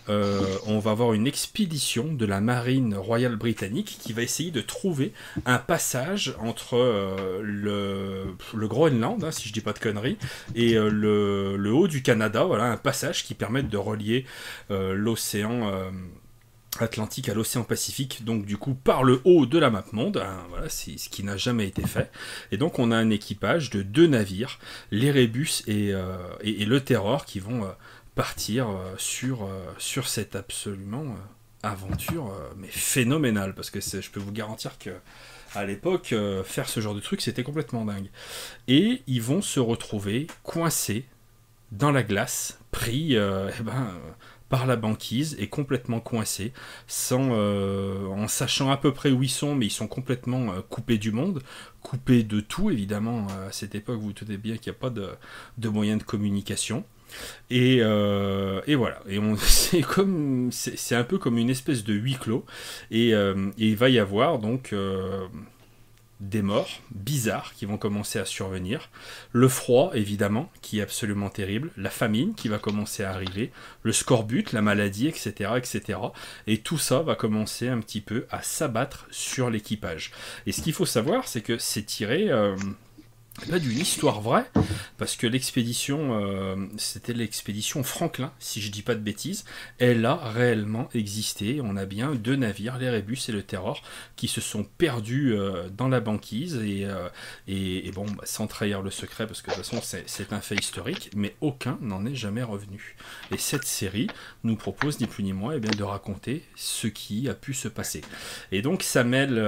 euh, 0.09 0.41
on 0.67 0.79
va 0.79 0.93
avoir 0.93 1.13
une 1.13 1.27
expédition 1.27 2.13
de 2.13 2.25
la 2.25 2.41
marine 2.41 2.95
royale 2.95 3.37
britannique 3.37 3.99
qui 4.01 4.13
va 4.13 4.23
essayer 4.23 4.51
de 4.51 4.61
trouver 4.61 5.13
un 5.45 5.59
passage 5.59 6.35
entre 6.41 6.77
euh, 6.77 7.41
le, 7.43 8.67
Groenland, 8.67 9.23
hein, 9.23 9.31
si 9.31 9.49
je 9.49 9.53
dis 9.53 9.61
pas 9.61 9.73
de 9.73 9.79
conneries, 9.79 10.19
et 10.55 10.75
euh, 10.75 10.89
le, 10.91 11.73
haut 11.73 11.89
du 11.89 12.03
Canada. 12.03 12.45
Voilà, 12.45 12.65
un 12.65 12.77
passage 12.77 13.25
qui 13.25 13.35
permette 13.35 13.69
de 13.69 13.77
relier 13.77 14.25
l'océan. 14.71 15.71
Atlantique 16.81 17.29
à 17.29 17.35
l'océan 17.35 17.65
Pacifique, 17.65 18.25
donc 18.25 18.45
du 18.45 18.57
coup 18.57 18.75
par 18.75 19.03
le 19.03 19.21
haut 19.25 19.47
de 19.47 19.59
la 19.59 19.69
map 19.69 19.85
monde, 19.93 20.19
hein, 20.19 20.45
voilà, 20.51 20.69
c'est 20.69 20.97
ce 20.97 21.09
qui 21.09 21.25
n'a 21.25 21.37
jamais 21.37 21.67
été 21.67 21.85
fait. 21.85 22.13
Et 22.53 22.57
donc 22.57 22.79
on 22.79 22.93
a 22.93 22.97
un 22.97 23.11
équipage 23.11 23.71
de 23.71 23.83
deux 23.83 24.07
navires, 24.07 24.61
l'Erebus 24.93 25.63
et, 25.67 25.93
le 26.45 26.79
Terror, 26.79 27.25
qui 27.25 27.41
vont 27.41 27.67
partir 28.19 28.69
euh, 28.69 28.95
sur, 28.99 29.45
euh, 29.45 29.73
sur 29.79 30.09
cette 30.09 30.35
absolument 30.35 31.05
euh, 31.05 31.15
aventure 31.63 32.35
mais 32.57 32.67
phénoménale. 32.67 33.55
Parce 33.55 33.71
que 33.71 33.81
je 33.81 34.11
peux 34.11 34.19
vous 34.19 34.33
garantir 34.33 34.77
que 34.79 34.91
à 35.55 35.65
l'époque 35.65 36.15
faire 36.45 36.69
ce 36.69 36.81
genre 36.81 36.95
de 36.95 37.01
truc 37.01 37.21
c'était 37.21 37.45
complètement 37.45 37.85
dingue. 37.85 38.11
Et 38.67 39.03
ils 39.07 39.23
vont 39.23 39.41
se 39.41 39.61
retrouver 39.61 40.27
coincés 40.43 41.07
dans 41.71 41.93
la 41.93 42.03
glace 42.03 42.59
pris 42.73 43.15
eh 43.15 43.63
ben, 43.63 43.93
par 44.49 44.67
la 44.67 44.77
banquise 44.77 45.37
et 45.39 45.49
complètement 45.49 46.01
coincés 46.01 46.53
sans 46.87 47.31
en 47.31 48.29
sachant 48.29 48.71
à 48.71 48.77
peu 48.77 48.93
près 48.93 49.11
où 49.11 49.23
ils 49.23 49.31
sont 49.31 49.55
mais 49.55 49.67
ils 49.67 49.71
sont 49.71 49.89
complètement 49.89 50.61
coupés 50.69 50.99
du 50.99 51.13
monde 51.13 51.43
coupés 51.83 52.23
de 52.23 52.41
tout 52.41 52.71
évidemment 52.71 53.27
à 53.49 53.53
cette 53.53 53.75
époque 53.75 54.01
vous 54.01 54.13
tenez 54.13 54.37
bien 54.37 54.57
qu'il 54.57 54.71
n'y 54.73 54.77
a 54.77 54.81
pas 54.81 54.91
de, 54.91 55.09
de 55.57 55.69
moyens 55.69 55.99
de 55.99 56.05
communication 56.05 56.85
et, 57.51 57.79
euh, 57.81 58.61
et, 58.67 58.75
voilà. 58.75 59.01
Et 59.09 59.19
c'est, 60.51 60.95
un 60.95 61.05
peu 61.05 61.19
comme 61.19 61.39
une 61.39 61.51
espèce 61.51 61.85
de 61.85 61.95
huis 61.95 62.17
clos. 62.17 62.45
Et, 62.91 63.15
euh, 63.15 63.51
il 63.57 63.77
va 63.77 63.89
y 63.89 63.99
avoir 63.99 64.39
donc 64.39 64.73
euh, 64.73 65.27
des 66.21 66.43
morts 66.43 66.81
bizarres 66.91 67.55
qui 67.55 67.65
vont 67.65 67.79
commencer 67.79 68.19
à 68.19 68.25
survenir. 68.25 68.91
Le 69.33 69.49
froid, 69.49 69.93
évidemment, 69.95 70.51
qui 70.63 70.81
est 70.81 70.83
absolument 70.83 71.31
terrible. 71.31 71.71
La 71.77 71.91
famine 71.91 72.35
qui 72.35 72.49
va 72.49 72.59
commencer 72.59 73.03
à 73.05 73.11
arriver. 73.11 73.53
Le 73.83 73.93
scorbut, 73.93 74.53
la 74.53 74.63
maladie, 74.63 75.09
etc., 75.09 75.53
etc. 75.57 75.99
Et 76.47 76.59
tout 76.59 76.79
ça 76.79 77.01
va 77.01 77.15
commencer 77.15 77.69
un 77.69 77.81
petit 77.81 78.01
peu 78.01 78.27
à 78.31 78.43
s'abattre 78.43 79.07
sur 79.11 79.51
l'équipage. 79.51 80.13
Et 80.47 80.53
ce 80.53 80.61
qu'il 80.61 80.73
faut 80.73 80.87
savoir, 80.87 81.29
c'est 81.29 81.43
que 81.43 81.59
c'est 81.59 81.85
tiré 81.85 82.31
pas 83.47 83.59
d'une 83.59 83.79
histoire 83.79 84.21
vraie, 84.21 84.51
parce 84.97 85.17
que 85.17 85.27
l'expédition, 85.27 86.21
euh, 86.21 86.57
c'était 86.77 87.13
l'expédition 87.13 87.83
Franklin, 87.83 88.33
si 88.39 88.61
je 88.61 88.71
dis 88.71 88.83
pas 88.83 88.95
de 88.95 89.01
bêtises, 89.01 89.45
elle 89.79 90.05
a 90.07 90.17
réellement 90.17 90.89
existé. 90.95 91.61
On 91.63 91.77
a 91.77 91.87
bien 91.87 92.15
deux 92.15 92.37
navires, 92.37 92.79
l'Erebus 92.79 93.19
et 93.29 93.33
le 93.33 93.43
Terror, 93.43 93.83
qui 94.17 94.29
se 94.29 94.41
sont 94.41 94.65
perdus 94.65 95.33
euh, 95.33 95.69
dans 95.71 95.89
la 95.89 96.01
banquise, 96.01 96.57
et, 96.57 96.85
euh, 96.85 97.09
et, 97.47 97.91
bon, 97.93 98.07
bah, 98.07 98.25
sans 98.25 98.47
trahir 98.47 98.83
le 98.83 98.91
secret, 98.91 99.27
parce 99.27 99.43
que 99.43 99.51
de 99.51 99.57
toute 99.57 99.65
façon 99.65 99.81
c'est 100.07 100.33
un 100.33 100.41
fait 100.41 100.57
historique, 100.57 101.11
mais 101.15 101.37
aucun 101.41 101.79
n'en 101.81 102.05
est 102.07 102.15
jamais 102.15 102.43
revenu. 102.43 102.97
Et 103.33 103.39
cette 103.39 103.65
série 103.65 104.09
nous 104.45 104.57
propose 104.57 105.01
ni 105.01 105.07
plus 105.07 105.25
ni 105.25 105.33
moins 105.33 105.55
eh 105.57 105.61
bien, 105.61 105.71
de 105.71 105.85
raconter 105.85 106.45
ce 106.57 106.87
qui 106.87 107.29
a 107.29 107.35
pu 107.35 107.55
se 107.55 107.69
passer. 107.69 108.03
Et 108.53 108.63
donc 108.63 108.83
ça 108.83 109.05
mêle 109.05 109.39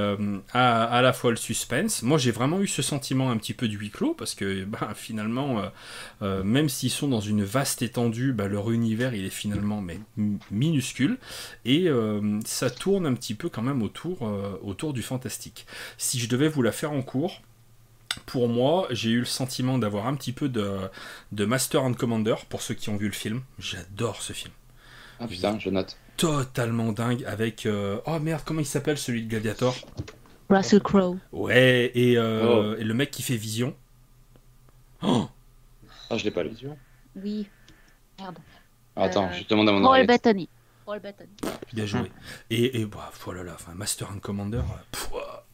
à, 0.53 0.85
à 0.85 1.03
la 1.03 1.13
fois 1.13 1.31
le 1.31 1.37
suspense, 1.37 2.03
moi 2.03 2.19
j'ai 2.19 2.31
vraiment 2.31 2.61
eu 2.61 2.69
ce 2.69 2.83
sentiment 2.83 3.31
un 3.31 3.37
petit 3.37 3.55
peu 3.55 3.69
du 3.69 3.80
huis 3.81 3.91
clos 3.91 4.15
parce 4.15 4.35
que 4.35 4.65
bah, 4.65 4.93
finalement, 4.95 5.61
euh, 5.61 5.69
euh, 6.23 6.43
même 6.45 6.69
s'ils 6.69 6.91
sont 6.91 7.09
dans 7.09 7.21
une 7.21 7.43
vaste 7.43 7.83
étendue, 7.83 8.33
bah, 8.33 8.49
leur 8.49 8.71
univers 8.71 9.15
il 9.15 9.25
est 9.25 9.31
finalement 9.31 9.81
mais, 9.81 9.99
minuscule 10.51 11.19
et 11.65 11.89
euh, 11.89 12.41
ça 12.45 12.71
tourne 12.71 13.07
un 13.07 13.15
petit 13.15 13.35
peu 13.35 13.49
quand 13.49 13.63
même 13.63 13.83
autour, 13.83 14.23
autour 14.63 14.93
du 14.93 15.03
fantastique. 15.03 15.67
Si 15.99 16.19
je 16.19 16.29
devais 16.29 16.49
vous 16.49 16.63
la 16.63 16.73
faire 16.73 16.93
en 16.93 17.03
cours, 17.03 17.41
pour 18.27 18.49
moi, 18.49 18.89
j'ai 18.91 19.11
eu 19.11 19.21
le 19.21 19.25
sentiment 19.25 19.79
d'avoir 19.79 20.07
un 20.07 20.15
petit 20.15 20.33
peu 20.33 20.49
de, 20.49 20.79
de 21.33 21.45
Master 21.45 21.85
and 21.85 21.95
Commander 21.95 22.35
pour 22.49 22.61
ceux 22.61 22.75
qui 22.75 22.89
ont 22.89 22.97
vu 22.97 23.07
le 23.07 23.13
film. 23.13 23.43
J'adore 23.59 24.21
ce 24.21 24.33
film. 24.33 24.53
Ah 25.21 25.29
putain, 25.29 25.59
je 25.59 25.71
note. 25.71 25.97
Totalement 26.17 26.93
dingue 26.93 27.25
avec. 27.25 27.69
Oh 28.07 28.19
merde, 28.21 28.43
comment 28.45 28.61
il 28.61 28.67
s'appelle 28.67 28.99
celui 28.99 29.23
de 29.23 29.29
Gladiator? 29.29 29.77
Russell 30.51 30.81
Crowe. 30.81 31.19
Ouais, 31.33 31.91
et, 31.95 32.19
oh. 32.19 32.75
et, 32.79 32.85
le 32.85 32.95
mec 32.95 33.11
qui 33.11 33.23
fait 33.23 33.37
Vision. 33.37 33.75
Oh 35.03 35.29
ah, 36.11 36.17
je 36.17 36.25
l'ai 36.25 36.33
pas 36.33 36.43
lu. 36.43 36.51
Oui. 37.17 37.47
Merde. 38.19 38.39
Attends, 38.97 39.27
euh, 39.27 39.33
je 39.33 39.45
te 39.45 39.51
demande 39.51 39.69
à 39.69 39.73
mon 39.73 39.83
Paul 39.83 40.07
Bettany. 40.07 40.49
Paul 40.91 40.99
Bettany. 40.99 41.31
Bien 41.73 41.87
joué. 41.87 42.11
Et, 42.51 42.81
et 42.81 42.85
bah, 42.85 43.13
voilà, 43.25 43.45
là, 43.45 43.53
enfin, 43.55 43.75
Master 43.77 44.11
and 44.11 44.19
Commander, 44.19 44.63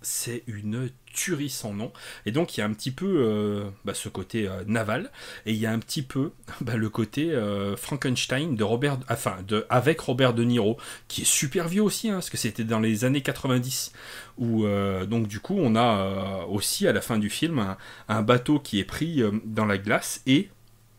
c'est 0.00 0.42
une 0.46 0.88
tuerie 1.12 1.50
sans 1.50 1.74
nom. 1.74 1.92
Et 2.24 2.30
donc 2.30 2.56
il 2.56 2.60
y 2.60 2.62
a 2.62 2.66
un 2.66 2.72
petit 2.72 2.90
peu 2.90 3.16
euh, 3.18 3.68
bah, 3.84 3.92
ce 3.92 4.08
côté 4.08 4.48
euh, 4.48 4.64
naval, 4.66 5.10
et 5.44 5.52
il 5.52 5.58
y 5.58 5.66
a 5.66 5.72
un 5.72 5.78
petit 5.78 6.00
peu 6.00 6.30
bah, 6.62 6.76
le 6.76 6.88
côté 6.88 7.38
Frankenstein 7.76 8.56
de 8.56 8.64
Robert, 8.64 8.96
enfin 9.10 9.36
de 9.46 9.66
avec 9.68 10.00
Robert 10.00 10.32
De 10.32 10.42
Niro, 10.42 10.78
qui 11.06 11.20
est 11.20 11.26
super 11.26 11.68
vieux 11.68 11.82
aussi, 11.82 12.08
hein, 12.08 12.14
parce 12.14 12.30
que 12.30 12.38
c'était 12.38 12.64
dans 12.64 12.80
les 12.80 13.04
années 13.04 13.20
90, 13.20 13.92
où 14.38 14.64
donc 15.06 15.28
du 15.28 15.40
coup 15.40 15.56
on 15.58 15.76
a 15.76 16.46
aussi 16.46 16.88
à 16.88 16.94
la 16.94 17.02
fin 17.02 17.18
du 17.18 17.28
film 17.28 17.76
un 18.08 18.22
bateau 18.22 18.58
qui 18.58 18.78
est 18.78 18.84
pris 18.84 19.22
dans 19.44 19.66
la 19.66 19.76
glace 19.76 20.22
et 20.26 20.48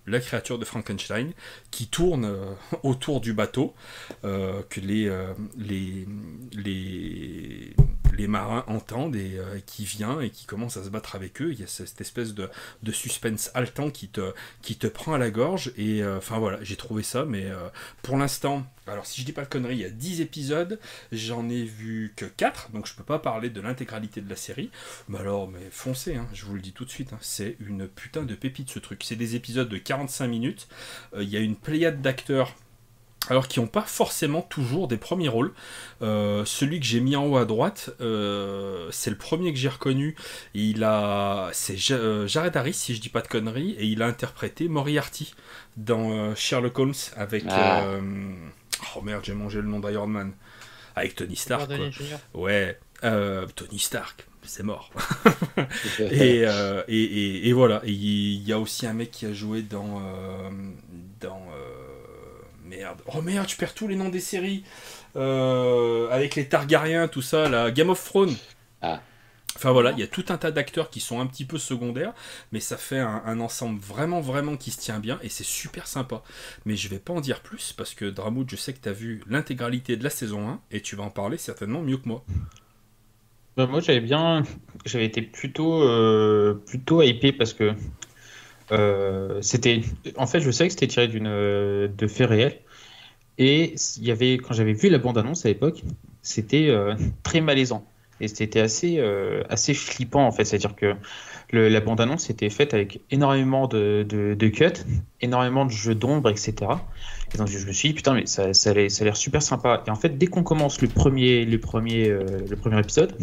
la 0.08 0.20
créature 0.20 0.58
de 0.58 0.66
Frankenstein 0.66 1.34
qui 1.70 1.88
tourne 1.88 2.26
euh, 2.26 2.54
autour 2.84 3.22
du 3.22 3.34
bateau, 3.34 3.76
euh, 4.24 4.62
que 4.70 4.80
les, 4.80 5.08
euh, 5.08 5.34
les, 5.58 6.08
les, 6.54 7.76
les, 8.16 8.28
marins 8.28 8.64
entendent 8.68 9.16
et 9.16 9.40
qui 9.66 9.86
vient 9.86 10.20
et 10.20 10.30
qui 10.30 10.46
commence 10.46 10.78
à 10.78 10.84
se 10.84 10.90
battre 10.90 11.16
avec 11.16 11.42
eux. 11.42 11.52
Il 11.52 11.60
y 11.60 11.64
a 11.64 11.68
cette 11.68 12.02
espèce 12.02 12.34
de, 12.34 12.50
suspense 12.92 13.52
haletant 13.54 13.90
qui 13.90 14.10
te, 14.10 14.88
prend 14.88 15.14
à 15.14 15.18
la 15.18 15.30
gorge. 15.30 15.72
Et 15.78 16.06
enfin 16.06 16.40
voilà, 16.40 16.60
j'ai 16.62 16.76
trouvé 16.76 17.04
ça, 17.04 17.26
mais 17.26 17.46
pour 18.02 18.18
l'instant, 18.18 18.66
alors 18.88 19.06
si 19.06 19.22
je 19.22 19.26
dis 19.26 19.34
pas 19.34 19.44
de 19.44 19.50
conneries, 19.50 19.76
il 19.76 19.82
y 19.82 19.86
a 19.86 19.90
10 19.90 20.22
épisodes, 20.22 20.80
j'en 21.12 21.50
ai 21.50 21.64
vu 21.64 22.14
que 22.16 22.26
4, 22.26 22.72
donc 22.72 22.88
je 22.88 22.94
peux 22.94 23.04
pas 23.04 23.20
parler 23.20 23.50
de 23.50 23.62
l'intégralité 23.62 24.22
de 24.22 24.30
la 24.30 24.36
série. 24.36 24.70
Mais 25.10 25.20
alors, 25.20 25.48
mais 25.48 25.70
foncez, 25.72 26.16
hein, 26.16 26.28
je 26.34 26.46
vous 26.46 26.56
le 26.56 26.62
dis 26.62 26.72
tout 26.72 26.86
de 26.86 26.90
suite, 26.90 27.14
hein, 27.14 27.20
c'est 27.22 27.58
une 27.60 27.88
putain 27.88 28.24
de 28.24 28.36
pépite 28.36 28.70
ce 28.70 28.80
truc. 28.80 29.04
C'est 29.04 29.16
des 29.16 29.36
épisodes 29.36 29.70
de 29.70 29.78
45 29.78 30.28
minutes, 30.28 30.68
euh, 31.14 31.24
il 31.24 31.30
y 31.30 31.38
a 31.38 31.42
une 31.42 31.56
pléiade 31.56 32.02
d'acteurs 32.02 32.56
alors 33.30 33.48
qui 33.48 33.60
n'ont 33.60 33.68
pas 33.68 33.82
forcément 33.82 34.42
toujours 34.42 34.88
des 34.88 34.98
premiers 34.98 35.30
rôles. 35.30 35.54
Euh, 36.02 36.46
celui 36.46 36.80
que 36.80 36.86
j'ai 36.86 37.00
mis 37.00 37.16
en 37.16 37.26
haut 37.26 37.38
à 37.38 37.46
droite, 37.46 37.92
euh, 38.02 38.88
c'est 38.92 39.10
le 39.10 39.18
premier 39.18 39.52
que 39.54 39.60
j'ai 39.60 39.70
reconnu. 39.70 40.16
Il 40.54 40.84
a, 40.84 41.50
c'est 41.54 41.78
Jared 41.78 42.56
Harris, 42.56 42.74
si 42.74 42.96
je 42.96 43.02
dis 43.02 43.10
pas 43.10 43.22
de 43.22 43.28
conneries, 43.28 43.72
et 43.80 43.86
il 43.86 44.02
a 44.02 44.08
interprété 44.08 44.68
Moriarty 44.68 45.34
dans 45.76 46.36
Sherlock 46.36 46.78
Holmes 46.80 46.94
avec. 47.16 47.46
Ah. 47.50 47.86
Oh 48.96 49.02
merde, 49.02 49.24
j'ai 49.24 49.34
mangé 49.34 49.62
le 49.62 49.68
nom 49.68 49.80
d'Iron 49.80 50.08
Man. 50.08 50.34
Avec 50.96 51.16
Tony 51.16 51.36
Stark. 51.36 51.70
Ouais, 52.34 52.80
euh, 53.04 53.46
Tony 53.56 53.80
Stark, 53.80 54.28
c'est 54.44 54.64
mort. 54.64 54.92
Euh, 56.00 56.84
et, 56.88 57.04
et, 57.04 57.50
et, 57.50 57.54
voilà. 57.54 57.82
il 57.84 58.44
y 58.44 58.54
a 58.54 58.60
aussi 58.60 58.86
un 58.86 58.94
mec 58.94 59.10
qui 59.12 59.26
a 59.26 59.34
joué 59.34 59.64
dans. 59.64 60.00
Euh, 60.00 60.50
dans 61.20 61.42
merde. 62.68 63.02
Oh 63.14 63.22
merde, 63.22 63.50
je 63.50 63.56
perds 63.56 63.74
tous 63.74 63.88
les 63.88 63.96
noms 63.96 64.10
des 64.10 64.20
séries. 64.20 64.64
avec 65.16 66.36
les 66.36 66.48
Targaryens, 66.48 67.08
tout 67.08 67.22
ça, 67.22 67.50
la 67.50 67.72
Game 67.72 67.90
of 67.90 68.04
Thrones. 68.04 68.36
Ah. 68.82 69.02
Enfin 69.58 69.72
voilà, 69.72 69.92
il 69.92 69.98
y 69.98 70.04
a 70.04 70.08
tout 70.08 70.26
un 70.30 70.38
tas 70.38 70.52
d'acteurs 70.52 70.92
qui 70.92 71.00
sont 71.00 71.20
un 71.20 71.26
petit 71.26 71.44
peu 71.44 71.58
secondaires, 71.58 72.14
mais 72.52 72.60
ça 72.60 72.78
fait 72.78 73.00
un, 73.00 73.40
ensemble 73.40 73.80
vraiment, 73.80 74.22
vraiment 74.22 74.56
qui 74.56 74.70
se 74.70 74.80
tient 74.80 75.00
bien 75.00 75.18
et 75.24 75.30
c'est 75.30 75.44
super 75.44 75.88
sympa. 75.88 76.22
Mais 76.66 76.76
je 76.76 76.88
vais 76.90 77.00
pas 77.00 77.14
en 77.14 77.22
dire 77.22 77.42
plus 77.42 77.74
parce 77.74 77.96
que 77.96 78.06
Dramoud, 78.06 78.48
je 78.52 78.56
sais 78.56 78.72
que 78.72 78.80
tu 78.80 78.88
as 78.88 78.94
vu 78.94 79.24
l'intégralité 79.28 79.98
de 79.98 80.04
la 80.04 80.12
saison 80.12 80.48
1 80.48 80.60
et 80.70 80.82
tu 80.82 80.96
vas 80.96 81.06
en 81.06 81.10
parler 81.10 81.38
certainement 81.38 81.82
mieux 81.82 81.98
que 81.98 82.08
moi. 82.08 82.24
Bah, 83.56 83.66
moi 83.66 83.80
j'avais 83.80 84.00
bien. 84.00 84.44
J'avais 84.86 85.06
été 85.06 85.24
plutôt, 85.24 85.82
euh, 85.82 86.54
plutôt 86.68 87.02
hypé 87.02 87.32
parce 87.32 87.54
que 87.54 87.74
euh, 88.72 89.42
c'était. 89.42 89.82
En 90.18 90.28
fait, 90.28 90.40
je 90.40 90.52
savais 90.52 90.68
que 90.68 90.74
c'était 90.74 90.88
tiré 90.88 91.08
d'une 91.08 91.26
de 91.28 92.08
faits 92.08 92.30
réels. 92.30 92.60
Et 93.38 93.76
il 93.98 94.04
y 94.04 94.12
avait, 94.12 94.38
quand 94.38 94.54
j'avais 94.54 94.74
vu 94.74 94.90
la 94.90 94.98
bande-annonce 94.98 95.46
à 95.46 95.50
l'époque, 95.50 95.84
c'était 96.22 96.70
euh, 96.70 96.96
très 97.24 97.40
malaisant. 97.40 97.86
Et 98.20 98.28
c'était 98.28 98.62
assez, 98.62 98.96
euh, 98.98 99.44
assez 99.48 99.76
flippant 99.76 100.26
en 100.26 100.32
fait. 100.32 100.44
C'est-à-dire 100.44 100.76
que 100.76 100.96
la 101.54 101.80
bande-annonce 101.80 102.32
était 102.32 102.50
faite 102.50 102.74
avec 102.74 103.00
énormément 103.12 103.68
de, 103.68 104.04
de, 104.10 104.48
cuts, 104.48 104.84
énormément 105.22 105.66
de 105.66 105.72
jeux 105.72 105.94
d'ombre, 105.94 106.30
etc. 106.30 106.56
Et 107.34 107.38
donc 107.38 107.48
je 107.48 107.66
me 107.66 107.72
suis 107.72 107.90
dit, 107.90 107.94
putain, 107.94 108.16
mais 108.16 108.26
ça, 108.26 108.56
ça, 108.56 108.72
a 108.72 108.74
l'air 108.74 109.16
super 109.16 109.44
sympa. 109.44 109.84
Et 109.86 109.92
en 109.92 109.96
fait, 109.96 110.18
dès 110.18 110.26
qu'on 110.26 110.44
commence 110.44 110.82
le 110.82 110.88
premier, 110.88 111.46
le 111.46 111.60
premier, 111.60 112.10
le 112.10 112.56
premier 112.56 112.80
épisode, 112.80 113.16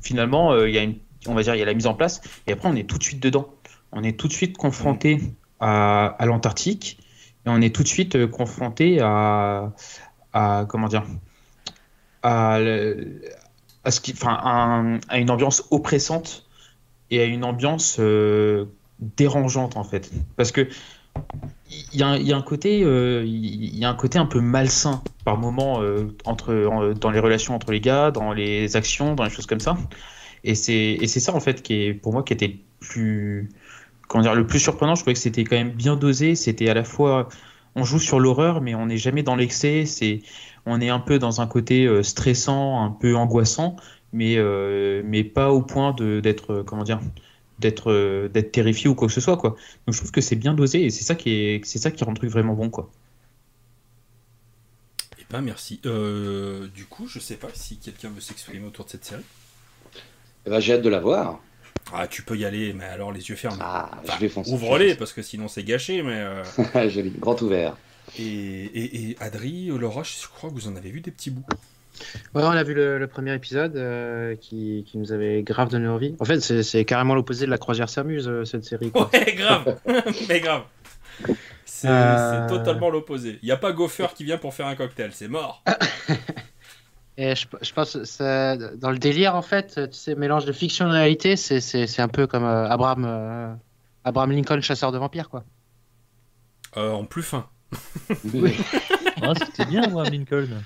finalement, 0.00 0.58
il 0.64 0.74
y 0.74 0.78
a 0.78 0.86
on 1.26 1.34
va 1.34 1.42
dire, 1.42 1.54
il 1.54 1.58
y 1.58 1.62
a 1.62 1.66
la 1.66 1.74
mise 1.74 1.86
en 1.86 1.94
place. 1.94 2.20
Et 2.46 2.52
après, 2.52 2.68
on 2.68 2.76
est 2.76 2.88
tout 2.88 2.98
de 2.98 3.02
suite 3.02 3.22
dedans. 3.22 3.48
On 3.92 4.02
est 4.02 4.18
tout 4.18 4.28
de 4.28 4.32
suite 4.32 4.56
confronté 4.56 5.20
à, 5.60 6.16
l'Antarctique. 6.24 6.98
Et 7.46 7.50
on 7.50 7.60
est 7.60 7.74
tout 7.74 7.82
de 7.82 7.88
suite 7.88 8.30
confronté 8.30 9.00
à, 9.00 9.72
comment 10.68 10.88
dire, 10.88 11.04
à, 12.22 12.58
à, 13.84 13.90
ce 13.90 14.00
qui, 14.00 14.12
enfin, 14.12 15.02
à, 15.08 15.18
une 15.18 15.30
ambiance 15.30 15.64
oppressante 15.70 16.46
et 17.10 17.20
à 17.20 17.24
une 17.24 17.44
ambiance 17.44 17.96
euh, 18.00 18.66
dérangeante 19.00 19.76
en 19.76 19.84
fait. 19.84 20.10
Parce 20.36 20.52
que 20.52 20.68
il 21.92 21.98
y, 21.98 22.02
a 22.02 22.36
un 22.36 22.42
côté, 22.42 22.82
euh, 22.84 23.24
il 23.26 23.76
y 23.76 23.84
a 23.84 23.90
un 23.90 23.94
côté 23.94 24.18
un 24.18 24.26
peu 24.26 24.40
malsain 24.40 25.02
par 25.24 25.36
moment 25.36 25.82
euh, 25.82 26.16
entre, 26.24 26.94
dans 26.94 27.10
les 27.10 27.20
relations 27.20 27.54
entre 27.54 27.72
les 27.72 27.80
gars, 27.80 28.10
dans 28.10 28.32
les 28.32 28.76
actions, 28.76 29.14
dans 29.14 29.24
les 29.24 29.30
choses 29.30 29.46
comme 29.46 29.60
ça. 29.60 29.76
Et 30.44 30.54
c'est 30.54 31.06
ça 31.06 31.34
en 31.34 31.40
fait 31.40 31.62
qui 31.62 31.74
est 31.74 31.94
pour 31.94 32.12
moi 32.12 32.22
qui 32.22 32.32
était 32.32 32.56
plus 32.80 33.50
comment 34.08 34.22
dire 34.22 34.34
le 34.34 34.46
plus 34.46 34.58
surprenant. 34.58 34.94
Je 34.94 35.02
trouvais 35.02 35.14
que 35.14 35.20
c'était 35.20 35.44
quand 35.44 35.56
même 35.56 35.70
bien 35.70 35.96
dosé. 35.96 36.34
C'était 36.34 36.68
à 36.68 36.74
la 36.74 36.84
fois 36.84 37.28
on 37.74 37.84
joue 37.84 38.00
sur 38.00 38.18
l'horreur, 38.18 38.60
mais 38.60 38.74
on 38.74 38.86
n'est 38.86 38.96
jamais 38.96 39.22
dans 39.22 39.36
l'excès. 39.36 39.86
C'est 39.86 40.22
on 40.66 40.80
est 40.80 40.90
un 40.90 41.00
peu 41.00 41.18
dans 41.18 41.40
un 41.40 41.46
côté 41.46 41.86
euh, 41.86 42.02
stressant, 42.02 42.84
un 42.84 42.90
peu 42.90 43.16
angoissant, 43.16 43.76
mais, 44.12 44.36
euh, 44.36 45.02
mais 45.04 45.24
pas 45.24 45.50
au 45.50 45.62
point 45.62 45.94
d'être, 45.94 46.52
euh, 46.52 46.62
comment 46.62 46.84
dire, 46.84 47.00
d'être, 47.58 48.28
d'être 48.28 48.52
terrifié 48.52 48.88
ou 48.88 48.94
quoi 48.94 49.08
que 49.08 49.14
ce 49.14 49.20
soit, 49.20 49.36
quoi. 49.36 49.50
Donc 49.86 49.94
je 49.94 49.98
trouve 49.98 50.10
que 50.10 50.20
c'est 50.20 50.36
bien 50.36 50.54
dosé 50.54 50.84
et 50.84 50.90
c'est 50.90 51.04
ça 51.04 51.14
qui 51.14 51.30
est, 51.30 51.64
c'est 51.64 51.78
ça 51.78 51.90
qui 51.90 52.04
rend 52.04 52.12
le 52.12 52.16
truc 52.18 52.30
vraiment 52.30 52.54
bon, 52.54 52.70
quoi. 52.70 52.90
Eh 55.18 55.24
ben 55.30 55.40
merci. 55.40 55.80
du 55.82 56.84
coup, 56.84 57.06
je 57.06 57.18
sais 57.18 57.36
pas 57.36 57.48
si 57.54 57.78
quelqu'un 57.78 58.10
veut 58.10 58.20
s'exprimer 58.20 58.66
autour 58.66 58.84
de 58.84 58.90
cette 58.90 59.04
série. 59.04 59.24
Eh 60.46 60.50
ben, 60.50 60.60
j'ai 60.60 60.74
hâte 60.74 60.82
de 60.82 60.88
la 60.88 61.00
voir. 61.00 61.40
Ah, 61.92 62.06
tu 62.06 62.22
peux 62.22 62.36
y 62.36 62.44
aller, 62.44 62.72
mais 62.72 62.84
alors 62.84 63.12
les 63.12 63.28
yeux 63.28 63.36
fermés. 63.36 63.58
Ah, 63.62 63.90
je 64.04 64.18
vais 64.18 64.28
foncer. 64.28 64.52
Ouvre-les, 64.52 64.94
parce 64.94 65.12
que 65.12 65.22
sinon 65.22 65.48
c'est 65.48 65.64
gâché, 65.64 66.02
mais. 66.02 66.24
Joli, 66.88 67.12
grand 67.18 67.40
ouvert. 67.42 67.76
Et, 68.18 68.22
et, 68.22 69.10
et 69.10 69.16
Adri, 69.20 69.66
Laura, 69.66 70.02
je 70.02 70.26
crois 70.28 70.50
que 70.50 70.54
vous 70.54 70.68
en 70.68 70.76
avez 70.76 70.90
vu 70.90 71.00
des 71.00 71.10
petits 71.10 71.30
bouts. 71.30 71.44
Ouais, 72.34 72.42
on 72.42 72.50
a 72.50 72.62
vu 72.62 72.74
le, 72.74 73.06
premier 73.06 73.34
épisode 73.34 73.76
euh, 73.76 74.36
qui, 74.36 74.84
qui, 74.86 74.98
nous 74.98 75.12
avait 75.12 75.42
grave 75.42 75.70
donné 75.70 75.88
envie. 75.88 76.14
En 76.20 76.24
fait, 76.24 76.40
c'est 76.40 76.84
carrément 76.84 77.14
l'opposé 77.14 77.46
de 77.46 77.50
la 77.50 77.58
croisière 77.58 77.88
s'amuse, 77.88 78.28
euh, 78.28 78.44
cette 78.44 78.64
série. 78.64 78.90
Quoi. 78.90 79.10
Ouais, 79.12 79.34
grave 79.34 79.78
Mais 80.28 80.40
grave 80.40 80.62
C'est 81.64 81.88
euh. 81.88 82.48
totalement 82.48 82.90
l'opposé. 82.90 83.38
Il 83.42 83.46
n'y 83.46 83.52
a 83.52 83.56
pas 83.56 83.72
Gopher 83.72 84.08
qui 84.14 84.24
vient 84.24 84.38
pour 84.38 84.54
faire 84.54 84.66
un 84.66 84.74
cocktail, 84.76 85.10
c'est 85.12 85.28
mort 85.28 85.62
Et 87.18 87.34
je, 87.34 87.46
je 87.60 87.72
pense 87.72 87.92
que 87.94 88.76
dans 88.76 88.90
le 88.90 88.98
délire, 88.98 89.34
en 89.34 89.42
fait, 89.42 89.74
tu 89.90 89.98
sais, 89.98 90.14
mélange 90.14 90.46
de 90.46 90.52
fiction 90.52 90.86
et 90.88 90.92
réalité, 90.92 91.36
c'est 91.36 92.00
un 92.00 92.08
peu 92.08 92.26
comme 92.26 92.44
Abraham 92.44 93.58
Abraham 94.04 94.32
Lincoln, 94.32 94.60
chasseur 94.62 94.90
de 94.92 94.98
vampires, 94.98 95.28
quoi. 95.28 95.44
Euh, 96.76 96.92
en 96.92 97.04
plus 97.04 97.22
fin. 97.22 97.46
Ah, 99.20 99.32
C'était 99.36 99.64
bien, 99.66 99.82
Abraham 99.82 100.12
Lincoln. 100.12 100.62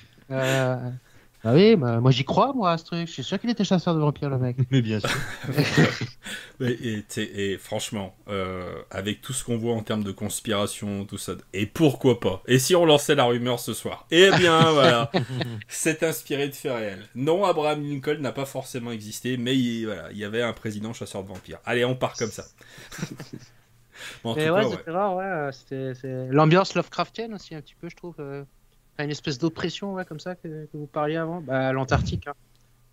Ah 1.45 1.55
oui, 1.55 1.75
bah, 1.75 1.99
moi 2.01 2.13
j'y 2.13 2.25
crois, 2.25 2.53
moi, 2.53 2.71
à 2.71 2.79
ce 2.79 2.85
truc. 2.85 3.09
Je 3.09 3.13
suis 3.13 3.25
sûr 3.25 3.41
qu'il 3.41 3.51
était 3.51 3.65
chasseur 3.65 3.95
de 3.97 4.01
vampires, 4.01 4.31
le 4.31 4.39
mec. 4.39 4.57
Mais 4.71 4.81
bien 4.81 5.01
sûr. 5.01 5.11
Et, 6.61 7.59
franchement, 7.59 8.15
euh, 8.29 8.81
avec 8.91 9.21
tout 9.21 9.33
ce 9.33 9.43
qu'on 9.45 9.57
voit 9.57 9.75
en 9.75 9.83
termes 9.83 10.05
de 10.05 10.13
conspiration, 10.13 11.05
tout 11.05 11.19
ça, 11.19 11.33
et 11.53 11.67
pourquoi 11.67 12.21
pas? 12.21 12.43
Et 12.47 12.61
si 12.61 12.77
on 12.77 12.85
lançait 12.87 13.17
la 13.17 13.25
rumeur 13.25 13.59
ce 13.59 13.75
soir? 13.75 14.07
Eh 14.13 14.31
bien, 14.39 14.71
voilà, 14.73 15.11
c'est 15.67 16.05
inspiré 16.05 16.49
de 16.49 16.55
faits 16.55 16.73
réels. 16.73 17.09
Non, 17.17 17.45
Abraham 17.45 17.83
Lincoln 17.83 18.19
n'a 18.21 18.33
pas 18.33 18.45
forcément 18.47 18.93
existé, 18.93 19.37
mais 19.37 19.57
il, 19.59 19.87
voilà, 19.87 20.13
il 20.13 20.19
y 20.19 20.25
avait 20.25 20.43
un 20.43 20.53
président 20.53 20.93
chasseur 20.93 21.25
de 21.25 21.29
vampires. 21.29 21.59
Allez, 21.65 21.85
on 21.85 21.97
part 21.97 22.15
comme 22.17 22.31
ça. 22.31 22.45
Bon, 24.25 24.35
ouais, 24.35 24.51
ouais. 24.51 24.65
c'était 24.69 24.91
rare, 24.91 25.15
ouais. 25.15 25.51
L'ambiance 26.31 26.75
Lovecraftienne 26.75 27.35
aussi, 27.35 27.55
un 27.55 27.61
petit 27.61 27.77
peu, 27.81 27.89
je 27.89 27.95
trouve. 27.95 28.17
euh, 28.19 28.43
Une 28.99 29.11
espèce 29.11 29.39
d'oppression, 29.39 29.95
ouais, 29.95 30.05
comme 30.05 30.21
ça, 30.21 30.35
que, 30.37 30.47
que 30.49 30.77
vous 30.77 30.87
parliez 30.87 31.17
avant. 31.17 31.41
Bah, 31.41 31.73
l'Antarctique. 31.73 32.27
hein. 32.29 32.35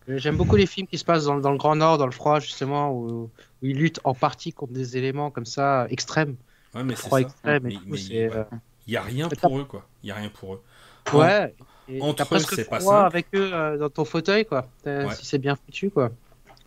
Euh, 0.09 0.17
J'aime 0.17 0.37
beaucoup 0.37 0.55
les 0.55 0.65
films 0.65 0.87
qui 0.87 0.97
se 0.97 1.05
passent 1.05 1.25
dans, 1.25 1.37
dans 1.39 1.51
le 1.51 1.57
Grand 1.57 1.75
Nord, 1.75 1.97
dans 1.99 2.05
le 2.07 2.11
froid, 2.11 2.39
justement, 2.39 2.91
où, 2.91 3.23
où 3.25 3.29
ils 3.61 3.77
luttent 3.77 3.99
en 4.03 4.13
partie 4.15 4.51
contre 4.53 4.73
des 4.73 4.97
éléments 4.97 5.29
comme 5.29 5.45
ça, 5.45 5.85
extrêmes. 5.89 6.35
Ouais, 6.73 6.83
mais 6.83 6.95
Froid 6.95 7.19
ça. 7.19 7.25
extrême 7.27 7.69
il 7.69 7.79
euh, 8.17 8.43
n'y 8.87 8.95
a 8.95 9.01
rien 9.01 9.27
pour 9.29 9.59
eux, 9.59 9.65
quoi. 9.65 9.85
Il 10.01 10.07
n'y 10.07 10.11
a 10.11 10.15
rien 10.15 10.29
pour 10.29 10.55
eux. 10.55 10.61
Ouais. 11.13 11.53
Et 11.87 12.01
entre 12.01 12.35
eux, 12.35 12.39
c'est 12.39 12.69
pas 12.69 12.79
froid 12.79 12.93
simple. 13.03 13.05
avec 13.07 13.27
eux 13.33 13.49
euh, 13.53 13.77
dans 13.77 13.89
ton 13.89 14.05
fauteuil, 14.05 14.45
quoi. 14.45 14.67
Ouais. 14.85 15.07
Si 15.15 15.25
c'est 15.25 15.39
bien 15.39 15.55
foutu, 15.55 15.89
quoi. 15.89 16.11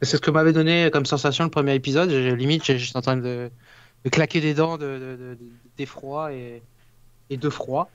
C'est 0.03 0.17
ce 0.17 0.21
que 0.21 0.31
m'avait 0.33 0.53
donné 0.53 0.91
comme 0.93 1.07
sensation 1.07 1.45
le 1.45 1.51
premier 1.51 1.75
épisode. 1.75 2.11
Limite, 2.11 2.65
j'étais 2.65 2.97
en 2.97 3.03
train 3.03 3.17
de, 3.17 3.51
de 4.05 4.11
claquer 4.11 4.41
des 4.41 4.53
dents 4.55 4.77
de, 4.77 4.85
de- 4.85 4.99
de- 5.17 5.35
de- 5.35 5.39
d'effroi 5.79 6.33
et, 6.33 6.63
et 7.31 7.37
de 7.37 7.49
froid. 7.49 7.89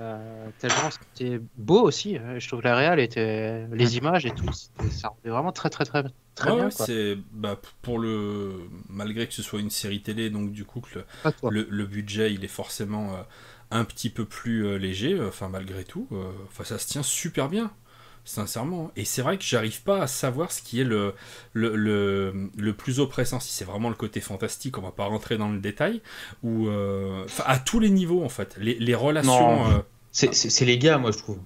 Euh, 0.00 0.50
tellement 0.58 0.90
c'était 0.90 1.40
beau 1.56 1.82
aussi. 1.82 2.16
hein. 2.16 2.38
Je 2.38 2.46
trouve 2.46 2.60
que 2.60 2.64
la 2.68 2.76
réal 2.76 3.00
était 3.00 3.66
les 3.72 3.96
images 3.96 4.26
et 4.26 4.30
tout, 4.30 4.52
c'était- 4.52 4.90
ça 4.90 5.08
rendait 5.08 5.30
vraiment 5.30 5.50
très 5.52 5.70
très 5.70 5.84
très 5.84 6.04
très 6.36 6.52
Ouais, 6.52 6.56
bien. 6.56 6.70
c'est 6.70 7.16
bah, 7.32 7.60
pour 7.82 7.98
le 7.98 8.68
malgré 8.88 9.26
que 9.26 9.34
ce 9.34 9.42
soit 9.42 9.58
une 9.60 9.70
série 9.70 10.02
télé, 10.02 10.30
donc 10.30 10.52
du 10.52 10.64
coup 10.64 10.80
que 10.80 11.00
le, 11.00 11.04
le, 11.48 11.66
le 11.68 11.86
budget 11.86 12.32
il 12.32 12.44
est 12.44 12.48
forcément 12.48 13.16
euh, 13.16 13.22
un 13.72 13.84
petit 13.84 14.08
peu 14.08 14.24
plus 14.24 14.64
euh, 14.64 14.76
léger, 14.78 15.20
enfin 15.20 15.48
malgré 15.48 15.82
tout, 15.84 16.06
enfin 16.46 16.62
ça 16.64 16.78
se 16.78 16.86
tient 16.86 17.02
super 17.02 17.48
bien, 17.48 17.72
sincèrement. 18.28 18.90
Et 18.96 19.04
c'est 19.04 19.22
vrai 19.22 19.38
que 19.38 19.44
j'arrive 19.44 19.82
pas 19.82 20.02
à 20.02 20.06
savoir 20.06 20.52
ce 20.52 20.62
qui 20.62 20.80
est 20.80 20.84
le, 20.84 21.14
le, 21.52 21.74
le, 21.76 22.50
le 22.56 22.72
plus 22.74 23.00
oppressant, 23.00 23.40
si 23.40 23.52
c'est 23.52 23.64
vraiment 23.64 23.88
le 23.88 23.94
côté 23.94 24.20
fantastique, 24.20 24.78
on 24.78 24.82
va 24.82 24.92
pas 24.92 25.04
rentrer 25.06 25.36
dans 25.38 25.48
le 25.48 25.58
détail, 25.58 26.00
ou 26.42 26.68
euh, 26.68 27.26
à 27.44 27.58
tous 27.58 27.80
les 27.80 27.90
niveaux 27.90 28.22
en 28.24 28.28
fait, 28.28 28.56
les, 28.60 28.74
les 28.74 28.94
relations. 28.94 29.64
Non. 29.64 29.70
euh, 29.72 29.78
C'est- 30.12 30.64
les 30.64 30.78
gars, 30.78 30.98
moi, 30.98 31.10
je 31.12 31.18
trouve. 31.18 31.38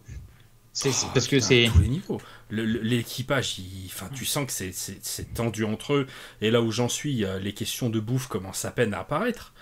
C'est 0.75 0.89
Oh, 0.91 1.07
parce 1.12 1.28
que 1.28 1.39
c'est. 1.39 1.67
à 1.67 1.70
tous 1.70 1.81
les 1.81 1.89
niveaux. 1.89 2.19
L'équipage, 2.51 3.61
enfin, 3.86 4.09
tu 4.15 4.25
sens 4.25 4.47
que 4.47 4.52
c'est- 4.73 5.35
tendu 5.35 5.65
entre 5.65 5.93
eux. 5.94 6.07
Et 6.41 6.51
là 6.51 6.62
où 6.62 6.70
j'en 6.73 6.89
suis, 6.89 7.25
euh, 7.25 7.39
les 7.39 7.52
questions 7.52 7.91
de 7.91 8.01
bouffe 8.01 8.27
commencent 8.27 8.65
à 8.65 8.70
peine 8.70 8.94
à 8.94 9.01
apparaître. 9.01 9.52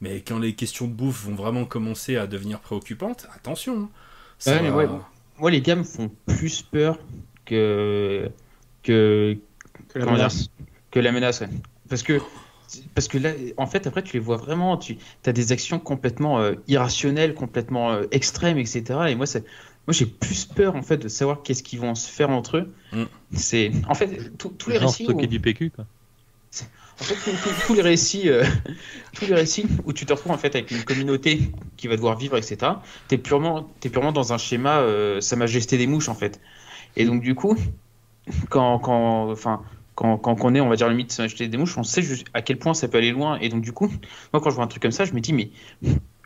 Mais 0.00 0.20
quand 0.22 0.38
les 0.38 0.54
questions 0.54 0.86
de 0.86 0.92
bouffe 0.92 1.24
vont 1.24 1.34
vraiment 1.34 1.64
commencer 1.64 2.16
à 2.16 2.26
devenir 2.26 2.60
préoccupantes, 2.60 3.26
attention. 3.34 3.82
hein. 3.82 3.88
Ça 4.38 4.52
Ouais, 4.52 4.62
mais 4.62 4.70
va- 4.70 4.76
ouais, 4.76 4.88
moi, 5.40 5.50
les 5.50 5.60
gars 5.60 5.76
me 5.76 5.82
font 5.82 6.10
plus 6.26 6.62
peur 6.62 6.98
que. 7.44 8.30
que. 8.82 9.36
Que 9.88 9.98
la 9.98 10.04
dire 10.04 10.12
menace. 10.14 10.50
que 10.90 11.00
la 11.00 11.12
menace, 11.12 11.40
ouais. 11.40 11.48
Parce 11.88 12.02
que. 12.02 12.20
Parce 12.94 13.08
que 13.08 13.18
là, 13.18 13.32
en 13.56 13.66
fait, 13.66 13.88
après, 13.88 14.02
tu 14.04 14.12
les 14.12 14.20
vois 14.20 14.36
vraiment, 14.36 14.76
tu 14.76 14.96
as 15.26 15.32
des 15.32 15.50
actions 15.50 15.80
complètement 15.80 16.38
euh, 16.40 16.54
irrationnelles, 16.68 17.34
complètement 17.34 17.90
euh, 17.90 18.04
extrêmes, 18.12 18.58
etc. 18.58 18.84
Et 19.08 19.16
moi, 19.16 19.26
c'est, 19.26 19.40
moi, 19.88 19.92
j'ai 19.92 20.06
plus 20.06 20.44
peur, 20.44 20.76
en 20.76 20.82
fait, 20.82 20.98
de 20.98 21.08
savoir 21.08 21.42
qu'est-ce 21.42 21.64
qu'ils 21.64 21.80
vont 21.80 21.96
se 21.96 22.08
faire 22.08 22.30
entre 22.30 22.58
eux. 22.58 22.72
Mm. 22.92 23.04
C'est, 23.34 23.72
en 23.88 23.94
fait, 23.94 24.36
tous- 24.38 24.54
les 24.68 24.78
récits. 24.78 25.02
stocker 25.02 25.24
où- 25.24 25.26
du 25.26 25.40
PQ, 25.40 25.70
quoi. 25.70 25.84
En 27.00 27.04
fait, 27.04 27.66
tous- 27.66 27.74
les 27.74 27.82
récits, 27.82 28.28
euh, 28.28 28.44
tous 29.14 29.26
les 29.26 29.34
récits 29.34 29.66
où 29.84 29.92
tu 29.92 30.04
te 30.04 30.12
retrouves 30.12 30.32
en 30.32 30.38
fait 30.38 30.54
avec 30.54 30.70
une 30.70 30.82
communauté 30.84 31.50
qui 31.76 31.88
va 31.88 31.96
devoir 31.96 32.16
vivre, 32.16 32.36
etc. 32.36 32.72
T'es 33.08 33.16
purement, 33.16 33.70
t'es 33.80 33.88
purement 33.88 34.12
dans 34.12 34.32
un 34.32 34.38
schéma 34.38 34.80
euh, 34.80 35.20
Sa 35.20 35.36
Majesté 35.36 35.78
des 35.78 35.86
mouches 35.86 36.08
en 36.10 36.14
fait. 36.14 36.40
Et 36.96 37.04
donc 37.06 37.22
du 37.22 37.34
coup, 37.34 37.56
quand, 38.50 38.78
quand, 38.80 39.30
enfin, 39.30 39.62
quand, 39.94 40.18
quand 40.18 40.36
on 40.42 40.54
est, 40.54 40.60
on 40.60 40.68
va 40.68 40.76
dire 40.76 40.88
le 40.88 40.94
mythe 40.94 41.12
Sa 41.12 41.22
Majesté 41.22 41.48
des 41.48 41.56
mouches, 41.56 41.78
on 41.78 41.84
sait 41.84 42.02
à 42.34 42.42
quel 42.42 42.58
point 42.58 42.74
ça 42.74 42.86
peut 42.88 42.98
aller 42.98 43.12
loin. 43.12 43.38
Et 43.40 43.48
donc 43.48 43.62
du 43.62 43.72
coup, 43.72 43.88
moi 44.32 44.42
quand 44.42 44.50
je 44.50 44.56
vois 44.56 44.64
un 44.64 44.68
truc 44.68 44.82
comme 44.82 44.92
ça, 44.92 45.04
je 45.06 45.14
me 45.14 45.20
dis 45.20 45.32
mais 45.32 45.50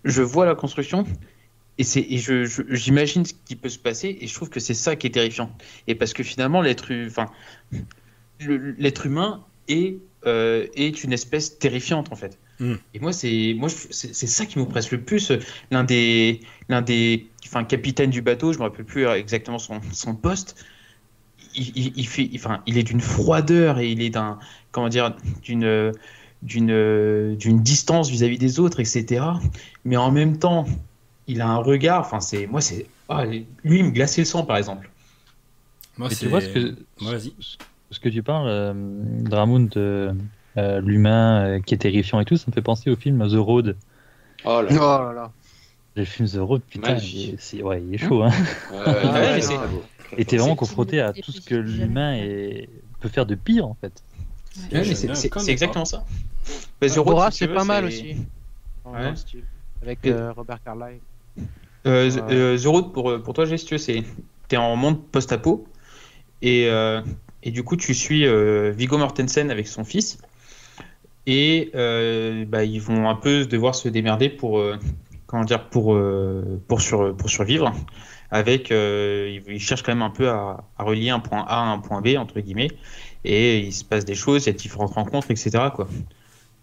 je 0.05 0.23
vois 0.23 0.45
la 0.45 0.55
construction. 0.57 1.05
Et, 1.79 1.83
et 1.97 2.19
je, 2.19 2.45
j'imagine 2.71 3.25
ce 3.25 3.33
qui 3.45 3.57
peut 3.57 3.69
se 3.69 3.81
passer, 3.81 4.17
et 4.21 4.29
je 4.29 4.35
trouve 4.35 4.49
que 4.49 4.61
c'est 4.61 4.75
ça 4.75 4.95
qui 4.95 5.09
est 5.09 5.11
terrifiant. 5.11 5.51
Et 5.89 5.97
parce 5.97 6.13
que 6.13 6.23
finalement, 6.23 6.63
l'être, 6.63 6.93
enfin, 7.09 7.27
l'être 8.41 9.07
humain 9.07 9.45
est, 9.69 9.97
euh, 10.27 10.67
est 10.75 11.05
une 11.05 11.13
espèce 11.13 11.59
terrifiante 11.59 12.13
en 12.13 12.17
fait. 12.17 12.39
Mm. 12.61 12.75
Et 12.95 12.99
moi, 13.01 13.13
c'est 13.13 13.55
moi, 13.59 13.69
c'est 13.69 14.15
c'est 14.15 14.27
ça 14.29 14.47
qui 14.47 14.59
m'oppresse 14.59 14.91
le 14.93 15.01
plus. 15.01 15.33
L'un 15.71 15.85
des, 15.85 16.41
l'un 16.69 16.83
des, 16.83 17.27
enfin, 17.45 17.65
capitaine 17.65 18.11
du 18.11 18.23
bateau, 18.23 18.53
je 18.53 18.59
me 18.59 18.65
rappelle 18.65 18.85
plus 18.85 19.07
exactement 19.07 19.59
son, 19.59 19.81
son 19.93 20.15
poste. 20.15 20.55
Il, 21.57 21.77
il- 21.77 21.93
il 21.97 22.07
fait, 22.09 22.29
enfin, 22.35 22.63
il 22.67 22.79
est 22.79 22.83
d'une 22.85 23.01
froideur 23.01 23.79
et 23.79 23.91
il 23.91 24.03
est 24.03 24.11
d'un, 24.11 24.39
comment 24.73 24.89
dire, 24.89 25.15
d'une, 25.43 25.93
d'une, 26.43 27.37
d'une 27.37 27.61
distance 27.63 28.09
vis-à-vis 28.11 28.39
des 28.39 28.61
autres, 28.61 28.81
etc. 28.81 29.25
Mais 29.85 29.97
en 29.97 30.11
même 30.11 30.39
temps, 30.39 30.67
il 31.27 31.41
a 31.41 31.49
un 31.49 31.57
regard. 31.59 32.01
Enfin, 32.01 32.21
c'est, 32.21 32.47
moi, 32.47 32.61
c'est, 32.61 32.87
ah, 33.09 33.25
lui, 33.27 33.45
il 33.65 33.85
me 33.85 33.91
glaçait 33.91 34.21
le 34.23 34.27
sang, 34.27 34.45
par 34.45 34.57
exemple. 34.57 34.91
Moi, 35.97 36.11
c'est. 36.11 36.25
tu 36.25 36.29
vois 36.29 36.41
ce 36.41 36.49
que, 36.49 36.59
Ouais, 37.01 37.13
vas-y. 37.13 37.33
Ce 37.95 38.01
que 38.01 38.09
tu 38.09 38.23
parles, 38.23 38.49
euh, 38.49 38.73
Dramoun, 38.75 39.69
de 39.69 40.13
euh, 40.57 40.81
l'humain 40.81 41.45
euh, 41.47 41.61
qui 41.61 41.75
est 41.75 41.79
terrifiant 41.79 42.21
et 42.21 42.25
tout, 42.25 42.37
ça 42.37 42.45
me 42.49 42.53
fait 42.53 42.63
penser 42.63 42.91
au 42.91 42.97
film 42.97 43.27
The 43.29 43.37
Road. 43.37 43.77
Oh 44.45 44.61
là 44.63 44.69
Oh 44.71 44.75
là. 44.75 45.05
là 45.09 45.13
là. 45.15 45.33
Le 45.97 46.05
film 46.05 46.29
The 46.29 46.37
Road, 46.39 46.63
putain, 46.69 46.97
il 46.97 47.31
est, 47.31 47.41
c'est- 47.41 47.63
ouais, 47.63 47.83
il 47.83 47.95
est 47.95 47.99
chaud. 47.99 48.23
Hein. 48.25 48.31
Ouais, 48.73 48.79
ouais, 48.79 48.85
ouais, 48.85 49.35
c'est 49.35 49.41
c'est- 49.43 49.57
très 49.57 49.69
beau. 49.69 49.83
Et 50.17 50.25
t'es 50.25 50.37
vraiment 50.37 50.55
confronté 50.57 51.01
à 51.01 51.13
tout 51.13 51.33
ce 51.33 51.41
que 51.41 51.55
l'humain 51.55 52.15
est... 52.17 52.69
peut 53.01 53.09
faire 53.09 53.27
de 53.27 53.35
pire, 53.35 53.67
en 53.67 53.75
fait. 53.81 54.03
Ouais, 54.73 54.79
mais 54.79 54.85
je 54.85 54.95
c'est 54.95 55.51
exactement 55.51 55.85
ça. 55.85 56.05
The 56.81 56.91
Road, 56.97 57.07
Bora, 57.07 57.31
si 57.31 57.39
tu 57.39 57.45
c'est 57.45 57.49
veux, 57.49 57.55
pas 57.55 57.65
mal 57.65 57.91
c'est- 57.91 58.13
aussi. 58.13 58.17
Avec 59.83 59.99
Et- 60.05 60.13
euh, 60.13 60.33
Robert 60.33 60.63
Carlyle. 60.63 61.01
Euh, 61.87 62.11
The- 62.11 62.33
euh, 62.33 62.59
Road, 62.71 62.93
pour, 62.93 63.23
pour 63.23 63.35
toi, 63.35 63.45
Gestieux, 63.45 63.79
c'est 63.79 64.03
t'es 64.49 64.57
en 64.57 64.77
monde 64.77 65.03
post-apo 65.11 65.67
et, 66.43 66.69
euh, 66.69 67.01
et 67.45 67.51
du 67.51 67.63
coup, 67.63 67.77
tu 67.77 67.95
suis 67.95 68.27
euh, 68.27 68.73
Viggo 68.75 68.97
Mortensen 68.97 69.51
avec 69.51 69.69
son 69.69 69.85
fils 69.85 70.19
et 71.27 71.71
euh, 71.75 72.45
bah, 72.47 72.65
ils 72.65 72.81
vont 72.81 73.09
un 73.09 73.15
peu 73.15 73.45
devoir 73.45 73.75
se 73.75 73.89
démerder 73.89 74.31
pour 74.31 74.59
euh, 74.59 74.79
comment 75.27 75.45
dire 75.45 75.69
pour 75.69 75.97
pour, 76.67 76.81
sur, 76.81 77.15
pour 77.17 77.31
survivre. 77.31 77.73
Avec, 78.31 78.71
ils, 78.71 79.61
cherchent 79.61 79.83
quand 79.83 79.93
même 79.93 80.03
un 80.03 80.11
peu 80.11 80.29
à, 80.29 80.65
relier 80.79 81.11
un 81.11 81.21
point 81.21 81.45
A 81.47 81.61
à 81.61 81.67
un 81.67 81.79
point 81.79 82.01
B 82.01 82.17
entre 82.17 82.41
guillemets 82.41 82.71
et 83.25 83.59
il 83.59 83.73
se 83.73 83.85
passe 83.85 84.05
des 84.05 84.17
choses, 84.17 84.45
il 84.45 84.47
y 84.49 84.51
a 84.51 84.53
différentes 84.55 84.95
rencontres, 84.95 85.31
etc. 85.31 85.69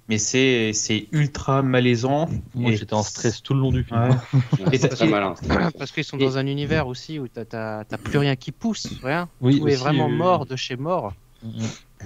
Mais 0.10 0.18
c'est 0.18 0.74
c'est 0.74 1.08
ultra 1.12 1.62
malaisant. 1.62 2.28
Moi, 2.54 2.72
Et- 2.72 2.78
j'étais 2.78 2.94
en 2.94 3.04
stress 3.04 3.42
tout 3.42 3.54
le 3.54 3.62
long 3.62 3.72
du 3.72 3.84
film. 3.84 4.00
Ouais. 4.00 4.74
Et 4.74 4.80
très 4.80 5.08
malin. 5.08 5.36
Parce 5.78 5.92
qu'ils 5.92 6.04
sont 6.04 6.18
Et- 6.18 6.22
dans 6.26 6.38
un 6.38 6.48
univers 6.48 6.88
aussi 6.88 7.18
où 7.20 7.28
t'as- 7.28 7.86
plus 8.04 8.18
rien 8.18 8.36
qui 8.36 8.52
pousse, 8.52 8.88
rien. 9.04 9.30
Oui, 9.40 9.60
Tout 9.60 9.68
est 9.70 9.76
vraiment 9.76 10.08
euh, 10.10 10.14
mort 10.16 10.46
de 10.46 10.56
chez 10.56 10.76
mort. 10.76 11.14
Mhm. 11.44 11.52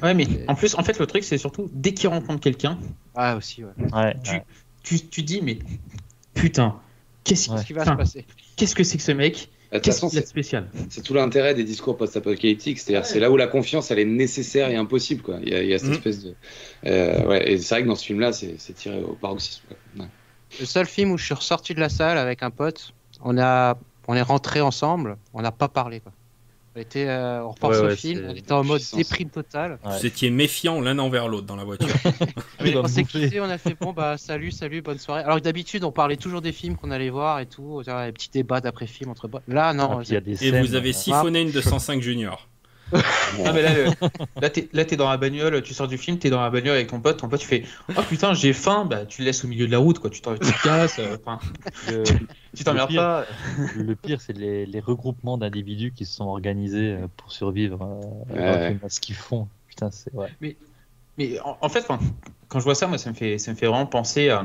Ouais, 0.04 0.14
mais 0.14 0.28
en 0.48 0.56
plus, 0.56 0.76
en 0.76 0.84
fait, 0.84 1.00
le 1.00 1.08
truc, 1.08 1.24
c'est 1.24 1.38
surtout 1.38 1.70
dès 1.74 1.94
qu'il 1.94 2.10
rencontre 2.10 2.42
quelqu'un, 2.42 2.78
Ah 3.16 3.36
aussi, 3.38 3.64
ouais. 3.64 3.72
Ouais, 3.94 4.16
Tu- 4.24 4.32
ouais. 4.32 4.46
tu, 4.84 5.00
tu 5.08 5.24
dis, 5.24 5.42
mais 5.42 5.58
putain, 6.34 6.76
qu'est-ce 7.24 7.64
qui 7.66 7.74
va 7.74 7.86
se 7.86 7.92
passer? 7.92 8.26
qu'est-ce 8.56 8.76
que 8.76 8.84
c'est 8.84 8.98
que 8.98 9.04
ce 9.04 9.12
mec? 9.14 9.50
C'est 9.84 10.26
spécial 10.28 10.70
c'est 10.90 11.02
tout 11.02 11.14
l'intérêt 11.14 11.54
des 11.56 11.64
discours 11.64 11.98
post-apocalyptiques. 11.98 12.80
C'est-à-dire, 12.80 13.06
c'est 13.06 13.20
là 13.20 13.30
où 13.32 13.38
la 13.38 13.48
confiance, 13.48 13.92
elle 13.92 14.00
est 14.00 14.06
nécessaire 14.06 14.70
et 14.70 14.76
impossible. 14.76 15.22
Quoi. 15.22 15.40
Il, 15.44 15.50
y 15.50 15.56
a, 15.56 15.62
il 15.64 15.70
y 15.70 15.74
a 15.74 15.80
cette 15.80 15.90
Mhm. 15.90 15.94
espèce 15.96 16.24
de. 16.24 16.36
Euh, 16.86 17.26
ouais, 17.28 17.52
et 17.52 17.58
c'est 17.58 17.76
vrai 17.76 17.84
que 17.84 17.88
dans 17.88 17.96
ce 17.96 18.06
film-là, 18.06 18.32
c'est 18.34 18.56
c'est 18.58 18.74
tiré 18.74 19.02
au 19.02 19.14
paroxysme. 19.14 19.64
quoi. 19.68 19.78
Ouais. 20.04 20.10
Le 20.60 20.66
seul 20.66 20.86
film 20.86 21.12
où 21.12 21.18
je 21.18 21.26
suis 21.26 21.34
ressorti 21.34 21.74
de 21.74 21.80
la 21.80 21.90
salle 21.90 22.18
avec 22.18 22.44
un 22.44 22.52
pote, 22.52 22.94
on 23.24 23.38
a, 23.38 23.78
on 24.08 24.16
est 24.16 24.22
rentré 24.22 24.62
ensemble, 24.62 25.18
on 25.34 25.42
n'a 25.42 25.52
pas 25.52 25.68
parlé 25.68 26.00
quoi. 26.00 26.12
On 26.76 26.82
était, 26.82 27.08
euh, 27.08 27.42
on 27.44 27.52
repense 27.52 27.78
Ouais, 27.78 27.86
ouais, 27.86 27.96
film, 27.96 28.26
on 28.28 28.36
était 28.36 28.52
en 28.52 28.64
mode 28.66 28.80
puissance. 28.80 28.98
déprime 28.98 29.30
totale. 29.30 29.80
Ouais. 29.86 29.98
Vous 29.98 30.06
étiez 30.06 30.30
méfiants 30.30 30.82
l'un 30.82 31.00
envers 31.00 31.30
l'autre 31.30 31.46
dans 31.48 31.56
la 31.56 31.64
voiture. 31.64 31.88
On 32.76 32.88
s'est 32.88 33.06
quitté, 33.06 33.40
on 33.40 33.46
a 33.46 33.58
fait 33.58 33.76
bon 33.80 33.94
bah 33.94 34.18
salut, 34.18 34.52
salut, 34.52 34.82
bonne 34.82 34.98
soirée. 35.00 35.24
Alors 35.24 35.38
que 35.38 35.44
d'habitude 35.44 35.84
on 35.86 35.92
parlait 35.92 36.18
toujours 36.18 36.42
des 36.42 36.52
films 36.52 36.76
qu'on 36.76 36.92
allait 36.92 37.10
voir 37.10 37.40
et 37.40 37.46
tout, 37.46 37.82
les 37.86 38.12
petits 38.12 38.30
débats 38.30 38.60
d'après 38.60 38.88
film 38.88 39.10
entre. 39.10 39.30
Là 39.48 39.74
non, 39.74 40.00
Ah, 40.00 40.04
y 40.04 40.16
a 40.18 40.22
des 40.22 40.34
Et 40.34 40.52
scènes, 40.52 40.66
vous 40.66 40.76
avez 40.76 40.90
euh, 40.90 40.94
siphonné 40.94 41.42
une 41.42 41.52
205 41.52 42.02
Junior. 42.02 42.50
Non, 42.94 43.54
mais 43.54 43.62
là, 43.62 43.72
là, 44.42 44.50
t'es, 44.50 44.70
là, 44.72 44.86
t'es 44.86 44.96
dans 44.96 45.10
la 45.10 45.18
bagnole, 45.18 45.62
tu 45.64 45.74
sors 45.74 45.88
du 45.88 45.98
film, 45.98 46.20
t'es 46.20 46.30
dans 46.30 46.42
la 46.42 46.50
bagnole 46.50 46.76
avec 46.76 46.88
ton 46.88 47.00
pote, 47.00 47.18
ton 47.18 47.28
pote, 47.28 47.40
tu 47.40 47.48
fais 47.48 47.64
Oh 47.90 48.02
putain, 48.08 48.34
j'ai 48.34 48.54
faim, 48.54 48.86
bah 48.86 49.06
tu 49.06 49.22
le 49.22 49.26
laisses 49.26 49.44
au 49.44 49.48
milieu 49.48 49.66
de 49.66 49.72
la 49.72 49.80
route, 49.80 50.00
quoi. 50.00 50.10
Tu, 50.10 50.22
t'en, 50.22 50.34
tu 50.34 50.40
te 50.40 50.64
casses, 50.64 51.00
euh, 51.00 51.18
enfin, 51.26 51.40
tu, 52.56 52.64
t'emmerdes 52.64 52.96
pas. 52.96 53.26
Le 53.76 53.96
pire, 53.96 54.22
c'est 54.22 54.34
les, 54.34 54.66
les 54.66 54.80
regroupements 54.80 55.38
d'individus 55.38 55.92
qui 55.92 56.06
se 56.06 56.16
sont 56.16 56.26
organisés 56.26 56.94
euh, 56.94 57.08
pour 57.18 57.32
survivre 57.32 58.00
euh, 58.36 58.70
ouais. 58.70 58.78
ce 58.90 59.00
qu'ils 59.00 59.16
font. 59.16 59.48
Putain, 59.68 59.90
c'est. 59.92 60.14
Ouais. 60.14 60.30
Mais, 60.42 60.56
mais 61.18 61.40
en, 61.44 61.70
fait, 61.70 61.86
quand, 61.88 62.00
quand, 62.50 62.60
je 62.60 62.66
vois 62.66 62.76
ça, 62.76 62.88
moi, 62.88 62.98
ça 62.98 63.10
me 63.10 63.16
fait, 63.16 63.38
ça 63.38 63.52
me 63.52 63.56
fait 63.56 63.68
vraiment 63.68 63.86
penser 63.86 64.30
à 64.30 64.42
euh, 64.42 64.44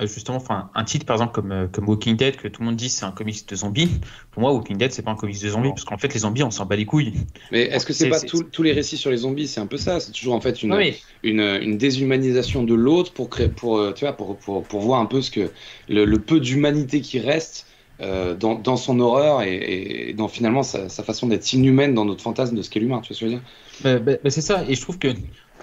justement, 0.00 0.38
enfin, 0.38 0.70
un 0.74 0.84
titre 0.84 1.06
par 1.06 1.16
exemple 1.16 1.32
comme, 1.32 1.52
euh, 1.52 1.66
comme 1.68 1.88
Walking 1.88 2.16
Dead 2.16 2.36
que 2.36 2.48
tout 2.48 2.62
le 2.62 2.66
monde 2.66 2.76
dit 2.76 2.88
c'est 2.88 3.04
un 3.04 3.12
comics 3.12 3.48
de 3.48 3.56
zombies. 3.56 3.88
Pour 4.30 4.42
moi, 4.42 4.52
Walking 4.52 4.76
Dead 4.76 4.92
c'est 4.92 5.02
pas 5.02 5.12
un 5.12 5.16
comics 5.16 5.40
de 5.40 5.48
zombies 5.48 5.70
parce 5.70 5.84
qu'en 5.84 5.98
fait 5.98 6.12
les 6.12 6.20
zombies 6.20 6.42
on 6.42 6.50
s'en 6.50 6.66
bat 6.66 6.76
les 6.76 6.86
couilles. 6.86 7.12
Mais 7.52 7.62
est-ce 7.62 7.86
que 7.86 7.92
c'est 7.92 8.08
pas 8.08 8.20
tous 8.20 8.62
les 8.62 8.72
récits 8.72 8.96
sur 8.96 9.10
les 9.10 9.18
zombies 9.18 9.48
C'est 9.48 9.60
un 9.60 9.66
peu 9.66 9.76
ça? 9.76 10.00
C'est 10.00 10.12
toujours 10.12 10.34
en 10.34 10.40
fait 10.40 10.62
une, 10.62 10.74
une, 11.22 11.40
une, 11.40 11.78
déshumanisation 11.78 12.64
de 12.64 12.74
l'autre 12.74 13.12
pour 13.12 13.30
créer, 13.30 13.48
pour 13.48 13.78
euh, 13.78 13.92
tu 13.92 14.04
vois, 14.04 14.14
pour, 14.14 14.36
pour, 14.36 14.62
pour, 14.64 14.80
voir 14.80 15.00
un 15.00 15.06
peu 15.06 15.22
ce 15.22 15.30
que 15.30 15.50
le, 15.88 16.16
peu 16.16 16.40
d'humanité 16.40 17.00
qui 17.00 17.20
reste. 17.20 17.66
dans, 18.00 18.56
dans, 18.56 18.76
son 18.76 18.98
horreur 18.98 19.42
et, 19.42 20.08
et 20.08 20.12
dans 20.14 20.26
finalement 20.26 20.64
sa, 20.64 20.88
sa 20.88 21.04
façon 21.04 21.28
d'être 21.28 21.52
inhumaine 21.52 21.94
dans 21.94 22.04
notre 22.04 22.22
fantasme 22.22 22.56
de 22.56 22.62
ce 22.62 22.68
qu'est 22.68 22.80
l'humain, 22.80 23.00
tu 23.00 23.08
vois 23.08 23.16
ce 23.16 23.20
que 23.24 23.30
je 23.30 23.34
veux 23.34 23.38
dire? 23.38 23.48
Bah, 23.82 23.98
bah, 23.98 24.18
bah, 24.22 24.30
C'est 24.30 24.40
ça, 24.40 24.64
et 24.68 24.74
je 24.74 24.80
trouve 24.80 24.98
que 24.98 25.08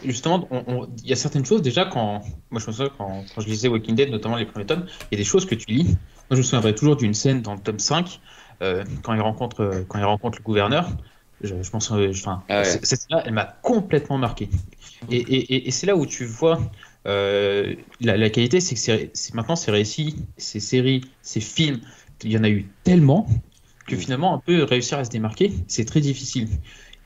justement, 0.05 0.47
il 1.03 1.09
y 1.09 1.13
a 1.13 1.15
certaines 1.15 1.45
choses 1.45 1.61
déjà 1.61 1.85
quand 1.85 2.21
moi 2.49 2.61
je 2.61 2.67
me 2.67 2.71
souviens 2.71 2.91
quand, 2.97 3.25
quand, 3.33 3.41
je 3.41 3.47
lisais 3.47 3.67
Walking 3.67 3.95
Dead, 3.95 4.09
notamment 4.09 4.35
les 4.35 4.45
premiers 4.45 4.65
tomes, 4.65 4.85
il 5.11 5.15
y 5.15 5.15
a 5.15 5.17
des 5.17 5.27
choses 5.27 5.45
que 5.45 5.55
tu 5.55 5.71
lis. 5.71 5.83
Moi 5.83 6.31
je 6.31 6.37
me 6.37 6.43
souviendrai 6.43 6.75
toujours 6.75 6.95
d'une 6.95 7.13
scène 7.13 7.41
dans 7.41 7.53
le 7.53 7.59
tome 7.59 7.79
5 7.79 8.19
euh, 8.61 8.83
quand 9.03 9.13
il 9.13 9.21
rencontre 9.21 9.85
quand 9.87 9.99
il 9.99 10.05
rencontre 10.05 10.37
le 10.39 10.43
gouverneur. 10.43 10.89
Je, 11.43 11.55
je 11.63 11.71
pense, 11.71 11.89
enfin, 11.91 12.43
ah 12.49 12.63
cette 12.63 12.85
scène-là, 12.85 13.23
elle 13.25 13.33
m'a 13.33 13.45
complètement 13.45 14.19
marqué. 14.19 14.47
Et, 15.09 15.17
et, 15.17 15.67
et 15.67 15.71
c'est 15.71 15.87
là 15.87 15.95
où 15.95 16.05
tu 16.05 16.23
vois 16.25 16.59
euh, 17.07 17.73
la, 17.99 18.17
la, 18.17 18.29
qualité, 18.29 18.59
c'est 18.59 18.75
que 18.75 19.09
c'est 19.13 19.33
maintenant 19.33 19.55
ces 19.55 19.71
récits, 19.71 20.17
ces 20.37 20.59
séries, 20.59 21.01
ces 21.21 21.39
films, 21.39 21.79
il 22.23 22.31
y 22.31 22.37
en 22.37 22.43
a 22.43 22.49
eu 22.49 22.67
tellement 22.83 23.27
que 23.87 23.95
finalement 23.95 24.35
un 24.35 24.37
peu 24.37 24.63
réussir 24.63 24.99
à 24.99 25.03
se 25.03 25.09
démarquer, 25.09 25.51
c'est 25.67 25.85
très 25.85 26.01
difficile. 26.01 26.47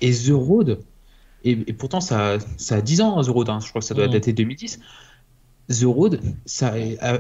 Et 0.02 0.12
The 0.12 0.32
Road, 0.32 0.80
et, 1.46 1.74
pourtant, 1.74 2.02
ça, 2.02 2.38
ça 2.58 2.78
a 2.78 2.82
10 2.82 3.02
ans, 3.02 3.22
The 3.22 3.28
Road. 3.28 3.50
Hein. 3.50 3.60
Je 3.62 3.70
crois 3.70 3.82
que 3.82 3.88
ça 3.88 3.94
doit 3.94 4.08
mmh. 4.08 4.12
dater 4.12 4.34
2010. 4.34 4.80
The 5.70 5.84
Road, 5.84 6.20
ça, 6.46 6.74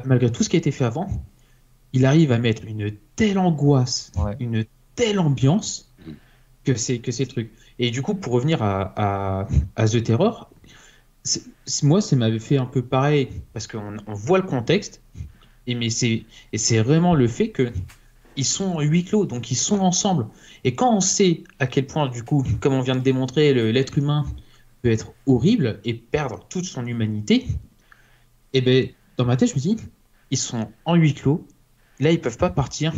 malgré 0.03 0.31
tout 0.31 0.43
ce 0.43 0.49
qui 0.49 0.55
a 0.55 0.59
été 0.59 0.71
fait 0.71 0.85
avant, 0.85 1.07
il 1.93 2.05
arrive 2.05 2.31
à 2.31 2.39
mettre 2.39 2.65
une 2.65 2.91
telle 3.15 3.37
angoisse, 3.37 4.11
une 4.39 4.65
telle 4.95 5.19
ambiance 5.19 5.93
que 6.63 6.75
c'est 6.75 6.99
que 6.99 7.11
c'est 7.11 7.25
truc. 7.25 7.51
Et 7.79 7.91
du 7.91 8.01
coup, 8.01 8.15
pour 8.15 8.33
revenir 8.33 8.61
à, 8.61 9.47
à, 9.75 9.87
The 9.87 10.03
Terror, 10.03 10.49
moi, 11.83 12.01
ça 12.01 12.15
m'avait 12.15 12.39
fait 12.39 12.57
un 12.57 12.65
peu 12.65 12.81
pareil 12.81 13.29
parce 13.53 13.67
qu'on 13.67 13.97
on 14.07 14.13
voit 14.13 14.39
le 14.39 14.45
contexte, 14.45 15.01
et 15.67 15.75
mais 15.75 15.89
c'est 15.89 16.25
et 16.51 16.57
c'est 16.57 16.81
vraiment 16.81 17.15
le 17.15 17.27
fait 17.27 17.49
que 17.49 17.71
ils 18.37 18.45
sont 18.45 18.65
en 18.65 18.81
huis 18.81 19.03
clos, 19.03 19.25
donc 19.25 19.51
ils 19.51 19.55
sont 19.55 19.79
ensemble. 19.79 20.27
Et 20.63 20.75
quand 20.75 20.95
on 20.95 20.99
sait 20.99 21.43
à 21.59 21.67
quel 21.67 21.87
point, 21.87 22.07
du 22.07 22.23
coup, 22.23 22.45
comme 22.59 22.73
on 22.73 22.81
vient 22.81 22.95
de 22.95 23.01
démontrer, 23.01 23.53
l'être 23.71 23.97
humain 23.97 24.25
peut 24.81 24.91
être 24.91 25.13
horrible 25.25 25.79
et 25.83 25.93
perdre 25.93 26.45
toute 26.49 26.65
son 26.65 26.85
humanité, 26.85 27.45
et 28.53 28.59
eh 28.59 28.61
ben 28.61 28.89
dans 29.17 29.25
ma 29.25 29.35
tête, 29.35 29.49
je 29.49 29.55
me 29.55 29.59
dis, 29.59 29.77
ils 30.31 30.37
sont 30.37 30.69
en 30.85 30.95
huis 30.95 31.13
clos, 31.13 31.45
là 31.99 32.11
ils 32.11 32.21
peuvent 32.21 32.37
pas 32.37 32.49
partir. 32.49 32.93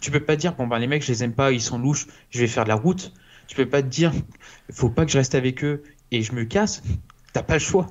Tu 0.00 0.10
peux 0.10 0.20
pas 0.20 0.36
dire, 0.36 0.54
bon 0.54 0.66
ben 0.66 0.78
les 0.78 0.86
mecs, 0.86 1.02
je 1.02 1.12
les 1.12 1.24
aime 1.24 1.34
pas, 1.34 1.52
ils 1.52 1.60
sont 1.60 1.78
louches, 1.78 2.06
je 2.30 2.40
vais 2.40 2.46
faire 2.48 2.64
de 2.64 2.68
la 2.68 2.74
route. 2.74 3.12
Tu 3.46 3.54
peux 3.54 3.68
pas 3.68 3.82
te 3.82 3.88
dire, 3.88 4.12
faut 4.72 4.90
pas 4.90 5.04
que 5.04 5.12
je 5.12 5.18
reste 5.18 5.34
avec 5.34 5.64
eux 5.64 5.84
et 6.10 6.22
je 6.22 6.32
me 6.32 6.44
casse. 6.44 6.82
T'as 7.32 7.42
pas 7.42 7.54
le 7.54 7.60
choix. 7.60 7.86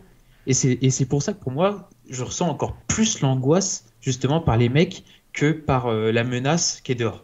Et 0.47 0.53
c'est 0.53 1.05
pour 1.05 1.23
ça 1.23 1.33
que 1.33 1.41
pour 1.41 1.51
moi, 1.51 1.89
je 2.09 2.23
ressens 2.23 2.49
encore 2.49 2.75
plus 2.87 3.21
l'angoisse 3.21 3.85
justement 4.01 4.39
par 4.39 4.57
les 4.57 4.69
mecs 4.69 5.03
que 5.35 5.51
par 5.51 5.87
euh, 5.87 6.11
la 6.11 6.23
menace 6.23 6.81
qui 6.81 6.93
est 6.93 6.95
dehors. 6.95 7.23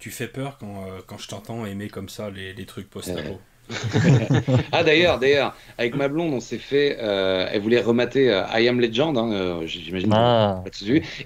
Tu 0.00 0.10
fais 0.10 0.26
peur 0.26 0.56
quand, 0.58 0.86
euh, 0.86 1.00
quand 1.06 1.18
je 1.18 1.28
t'entends 1.28 1.66
aimer 1.66 1.88
comme 1.88 2.08
ça 2.08 2.30
les, 2.30 2.54
les 2.54 2.66
trucs 2.66 2.90
post 2.90 3.12
ah 4.72 4.82
d'ailleurs, 4.82 5.18
d'ailleurs, 5.18 5.54
avec 5.78 5.94
ma 5.94 6.08
blonde, 6.08 6.32
on 6.34 6.40
s'est 6.40 6.58
fait. 6.58 6.98
Euh, 7.00 7.46
elle 7.50 7.60
voulait 7.60 7.80
remater 7.80 8.30
euh, 8.30 8.42
I 8.52 8.68
Am 8.68 8.80
Legend, 8.80 9.16
hein, 9.16 9.32
euh, 9.32 9.66
j'imagine. 9.66 10.12
Ah. 10.12 10.62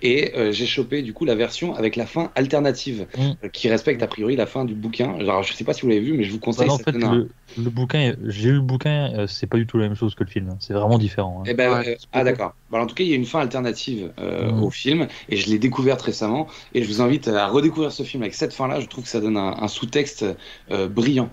Et 0.02 0.32
j'ai 0.52 0.66
chopé 0.66 1.02
du 1.02 1.12
coup 1.12 1.24
la 1.24 1.34
version 1.34 1.74
avec 1.74 1.96
la 1.96 2.06
fin 2.06 2.30
alternative, 2.34 3.06
mm. 3.16 3.48
qui 3.52 3.68
respecte 3.68 4.02
a 4.02 4.06
priori 4.06 4.36
la 4.36 4.46
fin 4.46 4.64
du 4.64 4.74
bouquin. 4.74 5.14
Alors 5.18 5.42
je 5.42 5.52
sais 5.52 5.64
pas 5.64 5.72
si 5.72 5.82
vous 5.82 5.88
l'avez 5.88 6.00
vu, 6.00 6.12
mais 6.14 6.24
je 6.24 6.32
vous 6.32 6.40
conseille. 6.40 6.70
en 6.70 6.78
fait, 6.78 6.92
le, 6.92 7.28
le, 7.58 7.70
bouquin, 7.70 8.14
j'ai 8.24 8.48
lu 8.48 8.56
le 8.56 8.60
bouquin, 8.60 9.26
c'est 9.26 9.46
pas 9.46 9.56
du 9.56 9.66
tout 9.66 9.78
la 9.78 9.84
même 9.88 9.96
chose 9.96 10.14
que 10.14 10.24
le 10.24 10.30
film. 10.30 10.50
Hein. 10.50 10.56
C'est 10.60 10.74
vraiment 10.74 10.98
différent. 10.98 11.40
Hein. 11.40 11.48
Eh 11.48 11.54
ben, 11.54 11.82
ah 12.12 12.24
d'accord. 12.24 12.54
En 12.82 12.86
tout 12.86 12.94
cas, 12.94 13.04
il 13.04 13.10
y 13.10 13.12
a 13.12 13.16
une 13.16 13.26
fin 13.26 13.40
alternative 13.40 14.12
mm. 14.18 14.62
au 14.62 14.70
film, 14.70 15.08
et 15.28 15.36
je 15.36 15.48
l'ai 15.48 15.58
découverte 15.58 16.02
récemment. 16.02 16.48
Et 16.74 16.82
je 16.82 16.88
vous 16.88 17.00
invite 17.00 17.28
à 17.28 17.46
redécouvrir 17.46 17.92
ce 17.92 18.02
film 18.02 18.22
avec 18.22 18.34
cette 18.34 18.52
fin-là. 18.52 18.80
Je 18.80 18.86
trouve 18.86 19.04
que 19.04 19.10
ça 19.10 19.20
donne 19.20 19.36
un, 19.36 19.56
un 19.60 19.68
sous-texte 19.68 20.24
brillant. 20.68 21.30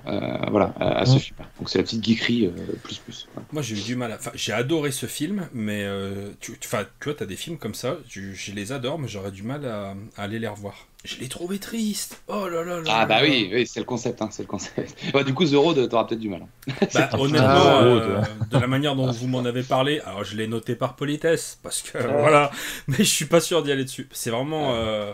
voilà 0.50 0.74
à 0.80 1.06
ce 1.06 1.18
film. 1.18 1.38
Donc 1.60 1.70
c'est 1.70 1.78
la 1.78 1.84
petite 1.84 2.04
geekerie 2.04 2.48
euh, 2.48 2.74
plus 2.84 2.98
plus. 2.98 3.28
Moi 3.52 3.62
j'ai 3.62 3.76
eu 3.78 3.82
du 3.82 3.96
mal 3.96 4.12
à. 4.12 4.16
Enfin, 4.16 4.32
j'ai 4.34 4.54
adoré 4.54 4.92
ce 4.92 5.06
film, 5.06 5.48
mais 5.54 5.84
euh, 5.84 6.32
tu, 6.40 6.58
enfin, 6.64 6.86
tu 7.00 7.06
vois, 7.06 7.14
t'as 7.14 7.26
des 7.26 7.36
films 7.36 7.58
comme 7.58 7.76
ça, 7.76 7.98
je, 8.08 8.52
les 8.52 8.72
adore, 8.72 9.00
mais 9.00 9.08
j'aurais 9.08 9.32
du 9.32 9.44
mal 9.44 9.66
à, 9.66 9.96
aller 10.18 10.40
les 10.40 10.48
revoir. 10.48 10.88
Je 11.04 11.18
l'ai 11.20 11.28
trouvé 11.28 11.58
triste. 11.58 12.22
Oh 12.28 12.48
là 12.48 12.64
là 12.64 12.80
là. 12.80 12.84
Ah 12.88 13.06
bah 13.06 13.20
oui, 13.24 13.50
oui 13.52 13.66
c'est 13.66 13.80
le 13.80 13.86
concept, 13.86 14.22
hein, 14.22 14.30
c'est 14.32 14.44
le 14.44 14.48
concept. 14.48 14.96
Bah, 15.14 15.24
du 15.24 15.34
coup, 15.34 15.46
The 15.46 15.56
Road, 15.56 15.90
t'auras 15.90 16.06
peut-être 16.06 16.20
du 16.20 16.30
mal. 16.30 16.44
Hein. 16.44 16.74
Bah, 16.94 17.10
honnêtement, 17.14 17.48
ah, 17.48 17.84
euh, 17.84 18.22
de 18.52 18.58
la 18.60 18.68
manière 18.68 18.96
dont 18.96 19.12
vous 19.12 19.28
m'en 19.28 19.44
avez 19.44 19.64
parlé, 19.64 20.00
alors 20.02 20.24
je 20.24 20.36
l'ai 20.36 20.48
noté 20.48 20.76
par 20.76 20.96
politesse 20.96 21.60
parce 21.64 21.82
que 21.82 21.98
voilà, 21.98 22.52
mais 22.88 22.98
je 22.98 23.04
suis 23.04 23.26
pas 23.26 23.42
sûr 23.42 23.64
d'y 23.64 23.72
aller 23.72 23.84
dessus. 23.84 24.08
C'est 24.12 24.30
vraiment. 24.30 24.74
ouais, 24.74 25.14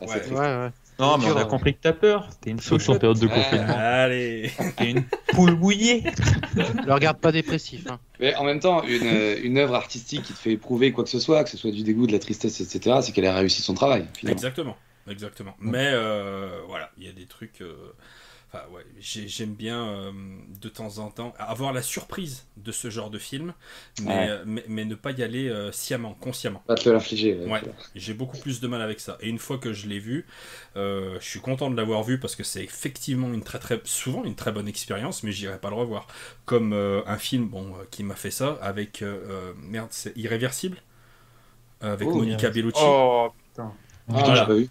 ouais. 0.00 0.36
ouais. 0.36 0.70
Non, 0.98 1.18
mais 1.18 1.26
on 1.26 1.36
a 1.36 1.44
compris 1.44 1.74
que 1.74 1.80
t'as 1.82 1.92
peur. 1.92 2.28
T'es 2.40 2.50
une 2.50 2.60
Surtout 2.60 2.92
en 2.92 2.98
période 2.98 3.18
de 3.18 3.26
confinement. 3.26 3.74
allez 3.76 4.50
T'es 4.76 4.90
une 4.90 5.04
poule 5.28 5.54
bouillée 5.54 6.04
Le 6.86 6.92
regarde 6.92 7.18
pas 7.18 7.32
dépressif. 7.32 7.86
Hein. 7.90 7.98
Mais 8.18 8.34
en 8.36 8.44
même 8.44 8.60
temps, 8.60 8.82
une, 8.82 9.06
euh, 9.06 9.36
une 9.42 9.58
œuvre 9.58 9.74
artistique 9.74 10.22
qui 10.22 10.32
te 10.32 10.38
fait 10.38 10.52
éprouver 10.52 10.92
quoi 10.92 11.04
que 11.04 11.10
ce 11.10 11.20
soit, 11.20 11.44
que 11.44 11.50
ce 11.50 11.58
soit 11.58 11.70
du 11.70 11.82
dégoût, 11.82 12.06
de 12.06 12.12
la 12.12 12.18
tristesse, 12.18 12.60
etc., 12.62 13.00
c'est 13.02 13.12
qu'elle 13.12 13.26
a 13.26 13.34
réussi 13.34 13.60
son 13.60 13.74
travail. 13.74 14.06
Exactement. 14.26 14.76
Exactement. 15.08 15.54
Mais 15.60 15.90
euh, 15.92 16.60
voilà, 16.66 16.90
il 16.98 17.04
y 17.04 17.08
a 17.08 17.12
des 17.12 17.26
trucs. 17.26 17.60
Euh, 17.60 17.92
ouais, 18.70 18.84
j'aime 18.98 19.54
bien 19.54 19.86
euh, 19.86 20.12
de 20.60 20.68
temps 20.68 20.98
en 20.98 21.10
temps 21.10 21.34
avoir 21.38 21.72
la 21.72 21.82
surprise 21.82 22.46
de 22.56 22.72
ce 22.72 22.90
genre 22.90 23.10
de 23.10 23.18
film, 23.18 23.52
mais, 24.02 24.28
euh, 24.28 24.44
mais, 24.46 24.84
ne 24.84 24.94
pas 24.94 25.12
y 25.12 25.22
aller 25.22 25.48
euh, 25.48 25.72
sciemment, 25.72 26.14
consciemment. 26.14 26.62
Pas 26.66 26.74
te 26.74 26.88
l'infliger. 26.88 27.44
Ouais, 27.46 27.60
j'ai 27.94 28.14
beaucoup 28.14 28.38
plus 28.38 28.60
de 28.60 28.68
mal 28.68 28.82
avec 28.82 29.00
ça. 29.00 29.18
Et 29.20 29.28
une 29.28 29.38
fois 29.38 29.58
que 29.58 29.72
je 29.72 29.88
l'ai 29.88 29.98
vu, 29.98 30.26
je 30.74 31.18
suis 31.20 31.40
content 31.40 31.70
de 31.70 31.76
l'avoir 31.76 32.02
vu 32.02 32.18
parce 32.18 32.36
que 32.36 32.44
c'est 32.44 32.64
effectivement 32.64 33.32
une 33.32 33.42
très 33.42 33.58
très 33.58 33.80
souvent 33.84 34.24
une 34.24 34.34
très 34.34 34.52
bonne 34.52 34.68
expérience, 34.68 35.22
mais 35.22 35.32
j'irai 35.32 35.58
pas 35.58 35.70
le 35.70 35.76
revoir. 35.76 36.06
Comme 36.44 36.72
un 36.72 37.18
film 37.18 37.48
bon 37.48 37.74
qui 37.90 38.02
m'a 38.04 38.14
fait 38.14 38.30
ça 38.30 38.58
avec 38.62 39.04
merde, 39.62 39.88
c'est 39.90 40.16
irréversible 40.16 40.78
avec 41.80 42.08
oh, 42.08 42.14
Monica 42.14 42.50
Bellucci. 42.50 42.80
Oh 42.82 43.28
putain. 43.48 43.72
Ah, 44.08 44.34
j'ai 44.34 44.46
pas 44.46 44.54
vu. 44.54 44.68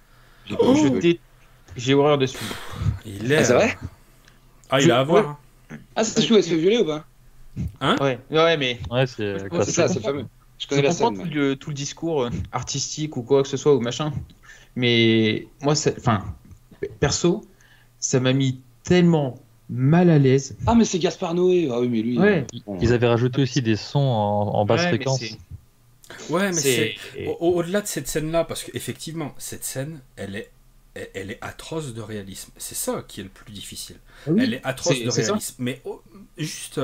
J'ai 0.47 1.19
j'ai 1.75 1.93
horreur 1.93 2.17
de 2.17 2.25
ce 2.25 2.37
film. 2.37 2.51
Il 3.05 3.31
est. 3.31 3.37
Ah, 3.37 3.43
c'est 3.43 3.53
vrai 3.53 3.77
Ah, 4.69 4.81
il 4.81 4.91
a 4.91 4.99
à 4.99 5.03
voir. 5.03 5.39
Ah, 5.95 6.03
c'est 6.03 6.21
celui 6.21 6.35
où 6.35 6.37
elle 6.37 6.43
se 6.43 6.49
fait 6.49 6.57
violer 6.57 6.79
ou 6.79 6.85
pas 6.85 7.05
Hein 7.81 7.95
Ouais, 8.01 8.19
ouais, 8.31 8.57
mais. 8.57 8.79
Ouais, 8.89 9.05
c'est 9.07 9.37
c'est 9.39 9.71
ça, 9.71 9.87
c'est 9.87 10.01
fameux. 10.01 10.25
Je 10.57 10.67
connais 10.67 10.81
la 10.81 10.91
scène. 10.91 11.17
Tout, 11.17 11.25
le, 11.25 11.55
tout 11.55 11.69
le 11.69 11.75
discours 11.75 12.23
euh, 12.23 12.29
artistique 12.51 13.17
ou 13.17 13.23
quoi 13.23 13.43
que 13.43 13.49
ce 13.49 13.57
soit 13.57 13.75
ou 13.75 13.79
machin. 13.81 14.13
Mais 14.75 15.47
moi, 15.61 15.73
enfin, 15.97 16.23
perso, 16.99 17.45
ça 17.99 18.19
m'a 18.19 18.33
mis 18.33 18.61
tellement 18.83 19.39
mal 19.69 20.09
à 20.09 20.17
l'aise. 20.17 20.57
Ah, 20.65 20.75
mais 20.75 20.85
c'est 20.85 20.99
Gaspard 20.99 21.33
Noé. 21.33 21.69
Ah 21.71 21.79
oui, 21.79 21.89
mais 21.89 22.01
lui. 22.01 22.19
Ouais. 22.19 22.45
Ils 22.81 22.93
avaient 22.93 23.07
rajouté 23.07 23.41
aussi 23.41 23.61
des 23.61 23.75
sons 23.75 23.99
en, 23.99 24.65
basse 24.65 24.87
fréquence. 24.87 25.23
Ouais, 26.29 26.51
mais 26.51 26.53
c'est 26.53 26.95
au-delà 27.39 27.81
de 27.81 27.87
cette 27.87 28.07
scène-là, 28.07 28.43
parce 28.45 28.63
qu'effectivement, 28.63 29.33
cette 29.37 29.63
scène, 29.63 30.01
elle 30.15 30.35
est 30.35 30.51
elle 31.13 31.31
est 31.31 31.39
atroce 31.41 31.93
de 31.93 32.01
réalisme. 32.01 32.51
C'est 32.57 32.75
ça 32.75 33.03
qui 33.05 33.19
est 33.19 33.23
le 33.23 33.29
plus 33.29 33.51
difficile. 33.51 33.97
Ah 34.27 34.31
elle 34.37 34.53
est 34.53 34.65
atroce 34.65 35.01
de 35.01 35.09
réalisme. 35.09 35.55
Mais 35.59 35.81
oh, 35.83 36.01
juste, 36.37 36.79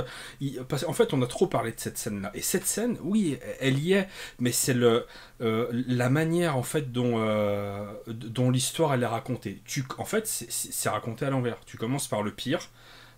parce 0.68 0.84
en 0.84 0.94
fait, 0.94 1.14
on 1.14 1.22
a 1.22 1.28
trop 1.28 1.48
parlé 1.48 1.72
de 1.72 1.80
cette 1.80 1.98
scène-là. 1.98 2.32
Et 2.34 2.42
cette 2.42 2.66
scène, 2.66 2.98
oui, 3.02 3.38
elle 3.60 3.80
y 3.80 3.94
est, 3.94 4.08
mais 4.40 4.52
c'est 4.52 4.74
le 4.74 5.06
euh, 5.40 5.68
la 5.72 6.10
manière 6.10 6.58
en 6.58 6.64
fait 6.64 6.92
dont 6.92 7.20
euh, 7.20 7.86
dont 8.08 8.52
l'histoire 8.52 8.94
elle 8.94 9.04
est 9.04 9.08
racontée. 9.08 9.62
Tu, 9.66 9.86
en 9.98 10.06
fait, 10.06 10.28
c'est 10.28 10.90
raconté 10.90 11.26
à 11.26 11.30
l'envers. 11.30 11.60
Tu 11.66 11.78
commences 11.78 12.08
par 12.08 12.22
le 12.22 12.32
pire. 12.32 12.70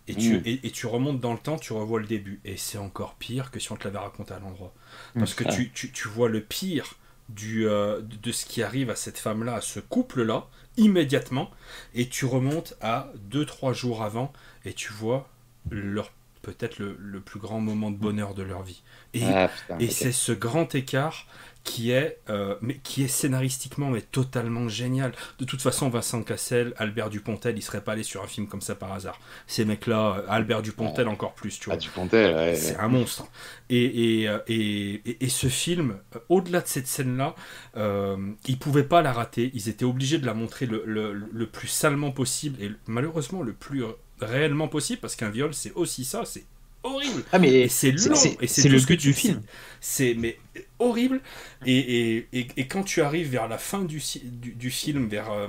Et 0.08 0.16
tu, 0.16 0.38
mm. 0.38 0.42
et, 0.46 0.72
tu 0.72 0.86
remontes 0.86 1.20
dans 1.20 1.34
le 1.34 1.40
temps, 1.40 1.58
tu 1.58 1.74
revois 1.74 2.00
le 2.00 2.08
début. 2.08 2.42
Et 2.44 2.58
c'est 2.58 2.78
encore 2.78 3.16
pire 3.16 3.52
que 3.52 3.60
si 3.60 3.72
on 3.72 3.78
te 3.78 3.86
l'avait 3.86 4.00
raconté 4.00 4.34
à 4.34 4.40
l'endroit. 4.40 4.74
Parce 5.18 5.34
que 5.34 5.44
tu, 5.46 5.72
tu, 5.72 5.92
tu 5.92 6.08
vois 6.08 6.30
le 6.30 6.42
pire 6.42 6.96
du, 7.30 7.64
de 7.64 8.32
ce 8.32 8.46
qui 8.46 8.64
arrive 8.64 8.90
à 8.90 8.96
cette 8.96 9.18
femme-là, 9.18 9.56
à 9.56 9.62
ce 9.62 9.80
couple-là, 9.80 10.48
immédiatement, 10.78 11.52
et 11.94 12.10
tu 12.10 12.26
remontes 12.26 12.76
à 12.82 13.12
2-3 13.32 13.74
jours 13.74 14.04
avant, 14.04 14.34
et 14.66 14.74
tu 14.74 14.92
vois 14.92 15.30
leur 15.70 16.12
peut-être 16.42 16.78
le, 16.78 17.22
plus 17.22 17.40
grand 17.40 17.62
moment 17.62 17.90
de 17.90 17.96
bonheur 17.96 18.34
de 18.34 18.44
leur 18.44 18.64
vie. 18.64 18.84
Et, 19.14 19.24
ah, 19.24 19.50
et 19.80 19.90
c'est 19.90 20.12
ce 20.12 20.34
grand 20.34 20.76
écart 20.76 21.26
qui 21.64 21.92
est, 21.92 22.20
euh, 22.30 22.56
mais 22.62 22.78
qui 22.78 23.04
est 23.04 23.08
scénaristiquement 23.08 23.90
mais 23.90 24.02
totalement 24.02 24.68
génial. 24.68 25.14
De 25.40 25.46
toute 25.46 25.62
façon, 25.62 25.90
Vincent 25.90 26.22
Cassel, 26.24 26.74
Albert 26.78 27.10
Dupontel, 27.10 27.58
il 27.58 27.62
serait 27.62 27.82
pas 27.82 27.94
allé 27.94 28.04
sur 28.04 28.22
un 28.22 28.28
film 28.28 28.48
comme 28.48 28.62
ça 28.62 28.76
par 28.76 28.92
hasard. 28.92 29.20
Ces 29.48 29.66
mecs-là, 29.66 30.18
euh, 30.18 30.26
Albert 30.30 30.62
Dupontel 30.62 31.08
encore 31.08 31.34
plus, 31.34 31.60
tu 31.60 31.66
vois. 31.66 31.76
Ah, 31.76 31.78
Dupontel, 31.78 32.58
c'est 32.58 32.76
un 32.78 32.88
monstre. 32.90 33.28
Et, 33.70 34.26
euh, 34.28 34.40
et, 34.48 35.02
et, 35.10 35.26
et 35.26 35.30
ce 35.30 35.48
film, 35.48 35.98
au-delà 36.30 36.62
de 36.62 36.68
cette 36.68 36.88
scène-là, 36.88 37.36
euh, 37.78 38.18
ils 38.46 38.60
pouvaient 38.60 38.84
pas 38.84 39.02
la 39.02 39.14
rater. 39.14 39.52
Ils 39.54 39.70
étaient 39.70 39.86
obligés 39.86 40.18
de 40.18 40.26
la 40.26 40.34
montrer 40.34 40.66
le, 40.66 40.84
le, 40.86 41.14
le 41.14 41.48
plus 41.48 41.68
salement 41.68 42.12
possible 42.12 42.62
et 42.62 42.72
malheureusement 42.88 43.42
le 43.42 43.54
plus 43.54 43.84
réellement 44.20 44.68
possible 44.68 45.02
parce 45.02 45.16
qu'un 45.16 45.30
viol, 45.30 45.54
c'est 45.54 45.74
aussi 45.74 46.06
ça, 46.06 46.24
c'est 46.26 46.44
horrible. 46.84 47.24
Ah 47.32 47.40
mais 47.40 47.68
c'est 47.68 47.92
long 47.92 48.16
et 48.42 48.48
c'est 48.48 48.70
le 48.70 48.80
but 48.80 49.00
du 49.00 49.14
film. 49.14 49.42
C'est 49.82 50.14
mais 50.14 50.38
horrible 50.80 51.22
et, 51.66 52.26
et, 52.32 52.48
et, 52.58 52.68
quand 52.68 52.84
tu 52.84 53.02
arrives 53.02 53.30
vers 53.30 53.48
la 53.48 53.58
fin 53.58 53.84
du, 53.84 54.02
du, 54.26 54.70
film, 54.70 55.08
vers 55.08 55.32
euh, 55.32 55.48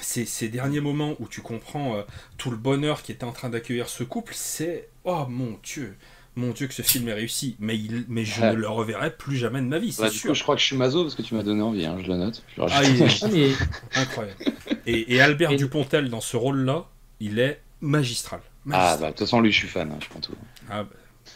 ces, 0.00 0.24
ces, 0.24 0.48
derniers 0.48 0.80
moments 0.80 1.14
où 1.18 1.28
tu 1.28 1.40
comprends 1.40 1.96
euh, 1.96 2.02
tout 2.38 2.50
le 2.50 2.56
bonheur 2.56 3.02
qui 3.02 3.12
était 3.12 3.24
en 3.24 3.32
train 3.32 3.50
d'accueillir 3.50 3.88
ce 3.88 4.04
couple, 4.04 4.32
c'est 4.34 4.88
oh 5.04 5.26
mon 5.28 5.58
dieu. 5.62 5.96
Mon 6.36 6.50
Dieu 6.50 6.66
que 6.66 6.74
ce 6.74 6.82
film 6.82 7.08
est 7.08 7.14
réussi, 7.14 7.54
mais, 7.60 7.78
il, 7.78 8.06
mais 8.08 8.24
je 8.24 8.42
ne 8.42 8.54
le 8.54 8.68
reverrai 8.68 9.14
plus 9.14 9.36
jamais 9.36 9.60
de 9.60 9.66
ma 9.66 9.78
vie, 9.78 9.92
c'est 9.92 10.10
sûr. 10.10 10.34
je 10.34 10.42
crois 10.42 10.56
que 10.56 10.60
je 10.60 10.66
suis 10.66 10.76
maso 10.76 11.04
parce 11.04 11.14
que 11.14 11.22
tu 11.22 11.34
m'as 11.34 11.44
donné 11.44 11.62
envie, 11.62 11.86
hein, 11.86 11.96
je 12.02 12.08
le 12.08 12.16
note. 12.16 12.42
Ah, 12.58 12.82
il 12.82 13.02
est... 13.02 13.54
incroyable. 13.94 14.36
Et, 14.84 15.20
Albert 15.20 15.54
Dupontel 15.54 16.10
dans 16.10 16.20
ce 16.20 16.36
rôle-là, 16.36 16.86
il 17.20 17.38
est 17.38 17.60
magistral. 17.80 18.40
Ah, 18.72 18.96
bah, 18.96 19.06
de 19.06 19.10
toute 19.10 19.20
façon, 19.20 19.40
lui, 19.40 19.52
je 19.52 19.58
suis 19.58 19.68
fan, 19.68 19.92
hein, 19.92 19.98
je 20.02 20.08
prends 20.08 20.18
tout. 20.18 20.34
Ah, 20.70 20.84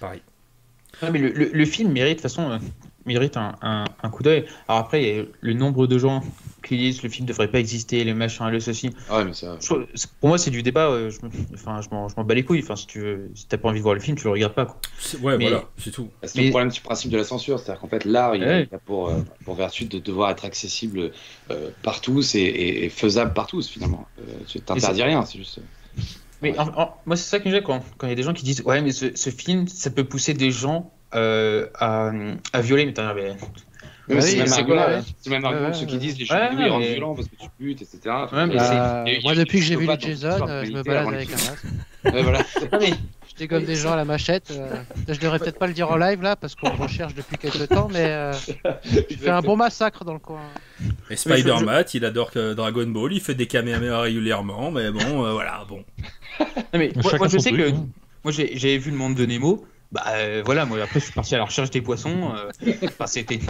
pareil. 0.00 0.22
mais 1.02 1.18
le, 1.18 1.30
le, 1.30 1.64
film 1.64 1.92
mérite, 1.92 2.18
de 2.18 2.22
toute 2.22 2.22
façon, 2.22 2.50
euh, 2.50 2.58
mérite 3.06 3.36
un, 3.36 3.54
un, 3.60 4.10
coup 4.10 4.22
d'œil. 4.22 4.44
Alors 4.68 4.80
après, 4.82 5.26
le 5.40 5.52
nombre 5.52 5.86
de 5.86 5.98
gens 5.98 6.22
qui 6.62 6.76
disent 6.76 7.02
le 7.02 7.08
film 7.08 7.24
ne 7.24 7.28
devrait 7.28 7.48
pas 7.48 7.60
exister, 7.60 8.04
les 8.04 8.14
machins, 8.14 8.48
le 8.48 8.60
ceci. 8.60 8.90
Ah, 9.08 9.24
mais 9.24 9.32
ça... 9.32 9.58
pour 10.20 10.28
moi, 10.28 10.38
c'est 10.38 10.50
du 10.50 10.62
débat. 10.62 10.88
Euh, 10.88 11.10
je, 11.10 11.18
enfin, 11.54 11.80
je 11.80 11.88
m'en 11.90 12.24
bats 12.24 12.34
les 12.34 12.44
couilles. 12.44 12.60
Enfin, 12.62 12.76
si 12.76 12.86
tu 12.86 13.00
n'as 13.00 13.16
si 13.34 13.46
pas 13.46 13.68
envie 13.68 13.78
de 13.78 13.82
voir 13.82 13.94
le 13.94 14.00
film, 14.00 14.16
tu 14.16 14.24
le 14.24 14.30
regardes 14.30 14.54
pas. 14.54 14.66
Quoi. 14.66 14.76
Ouais, 15.22 15.38
voilà, 15.38 15.64
c'est 15.78 15.90
tout. 15.90 16.10
C'est 16.22 16.42
le 16.42 16.50
problème 16.50 16.70
du 16.70 16.80
principe 16.80 17.10
de 17.10 17.16
la 17.16 17.24
censure. 17.24 17.58
C'est-à-dire 17.58 17.80
qu'en 17.80 17.88
fait, 17.88 18.04
l'art, 18.04 18.36
il 18.36 18.44
a 18.44 18.66
pour, 18.84 19.08
euh, 19.08 19.20
pour 19.44 19.54
vertu 19.54 19.86
de 19.86 19.98
devoir 19.98 20.30
être 20.30 20.44
accessible 20.44 21.12
par 21.82 22.00
tous 22.00 22.34
et, 22.34 22.88
faisable 22.90 23.32
par 23.32 23.46
tous, 23.46 23.68
finalement. 23.68 24.06
tu 24.46 24.60
t'interdis 24.60 25.02
rien, 25.02 25.24
c'est 25.24 25.38
juste. 25.38 25.60
Mais 26.42 26.54
moi, 27.06 27.16
c'est 27.16 27.28
ça 27.28 27.40
que 27.40 27.50
j'ai 27.50 27.62
quand 27.62 27.82
il 28.02 28.08
y 28.08 28.12
a 28.12 28.14
des 28.14 28.22
gens 28.22 28.32
qui 28.32 28.44
disent 28.44 28.62
Ouais, 28.64 28.80
mais 28.80 28.92
ce, 28.92 29.16
ce 29.16 29.30
film, 29.30 29.66
ça 29.66 29.90
peut 29.90 30.04
pousser 30.04 30.34
des 30.34 30.50
gens 30.50 30.92
euh, 31.14 31.66
à, 31.74 32.12
à, 32.52 32.60
violer. 32.60 32.86
Mais, 32.86 32.94
mais... 32.96 33.36
Oui, 34.10 34.22
c'est 34.22 34.36
le 34.36 35.30
même 35.30 35.44
argument, 35.44 35.72
ceux 35.72 35.86
qui 35.86 35.98
disent 35.98 36.18
les 36.18 36.24
jeux 36.24 36.50
vidéo 36.50 36.72
rendent 36.72 36.82
violents 36.82 37.14
parce 37.14 37.28
que 37.28 37.36
tu 37.36 37.48
butes, 37.58 37.82
etc. 37.82 38.00
Ouais, 38.32 38.46
mais 38.46 38.56
bah, 38.56 39.04
moi, 39.22 39.34
depuis 39.34 39.58
que 39.58 39.64
j'ai 39.64 39.76
vu 39.76 39.86
les 39.86 40.00
Jason, 40.00 40.46
je 40.64 40.72
me 40.72 40.82
balade 40.82 41.08
avec 41.08 41.28
un 41.28 41.32
masque. 41.32 41.64
ouais, 42.04 42.22
voilà. 42.22 42.40
Je 43.38 43.44
dégomme 43.44 43.64
des 43.64 43.76
gens 43.76 43.92
à 43.92 43.96
la 43.96 44.04
machette. 44.04 44.50
Euh, 44.50 44.82
je 45.08 45.20
devrais 45.20 45.38
peut-être 45.38 45.58
pas 45.58 45.68
le 45.68 45.72
dire 45.72 45.90
en 45.90 45.96
live 45.96 46.22
là 46.22 46.34
parce 46.34 46.54
qu'on 46.56 46.70
recherche 46.70 47.14
depuis 47.14 47.36
quelques 47.36 47.68
temps, 47.68 47.88
mais 47.92 48.04
euh, 48.04 48.32
je 48.84 49.16
fais 49.16 49.30
un 49.30 49.42
bon 49.42 49.56
massacre 49.56 50.04
dans 50.04 50.12
le 50.12 50.18
coin. 50.18 50.40
Et 51.08 51.16
Spider-Man, 51.16 51.84
il 51.94 52.04
adore 52.04 52.32
Dragon 52.34 52.86
Ball, 52.86 53.12
il 53.12 53.20
fait 53.20 53.34
des 53.34 53.46
caméras 53.46 54.02
régulièrement, 54.02 54.70
mais 54.70 54.90
bon, 54.90 55.32
voilà, 55.32 55.64
bon 55.68 55.84
mais 56.74 56.92
moi, 56.96 57.28
je 57.28 57.38
sais 57.38 57.52
que 57.52 57.70
moi 58.24 58.32
j'ai 58.32 58.78
vu 58.78 58.90
le 58.90 58.96
monde 58.96 59.14
de 59.14 59.26
Nemo. 59.26 59.64
Bah 59.90 60.02
euh, 60.08 60.42
voilà, 60.44 60.66
moi 60.66 60.82
après 60.82 61.00
je 61.00 61.06
suis 61.06 61.14
parti 61.14 61.34
à 61.34 61.38
la 61.38 61.44
recherche 61.44 61.70
des 61.70 61.80
poissons. 61.80 62.34
Euh, 62.34 62.72
enfin 62.84 63.06
c'était. 63.06 63.40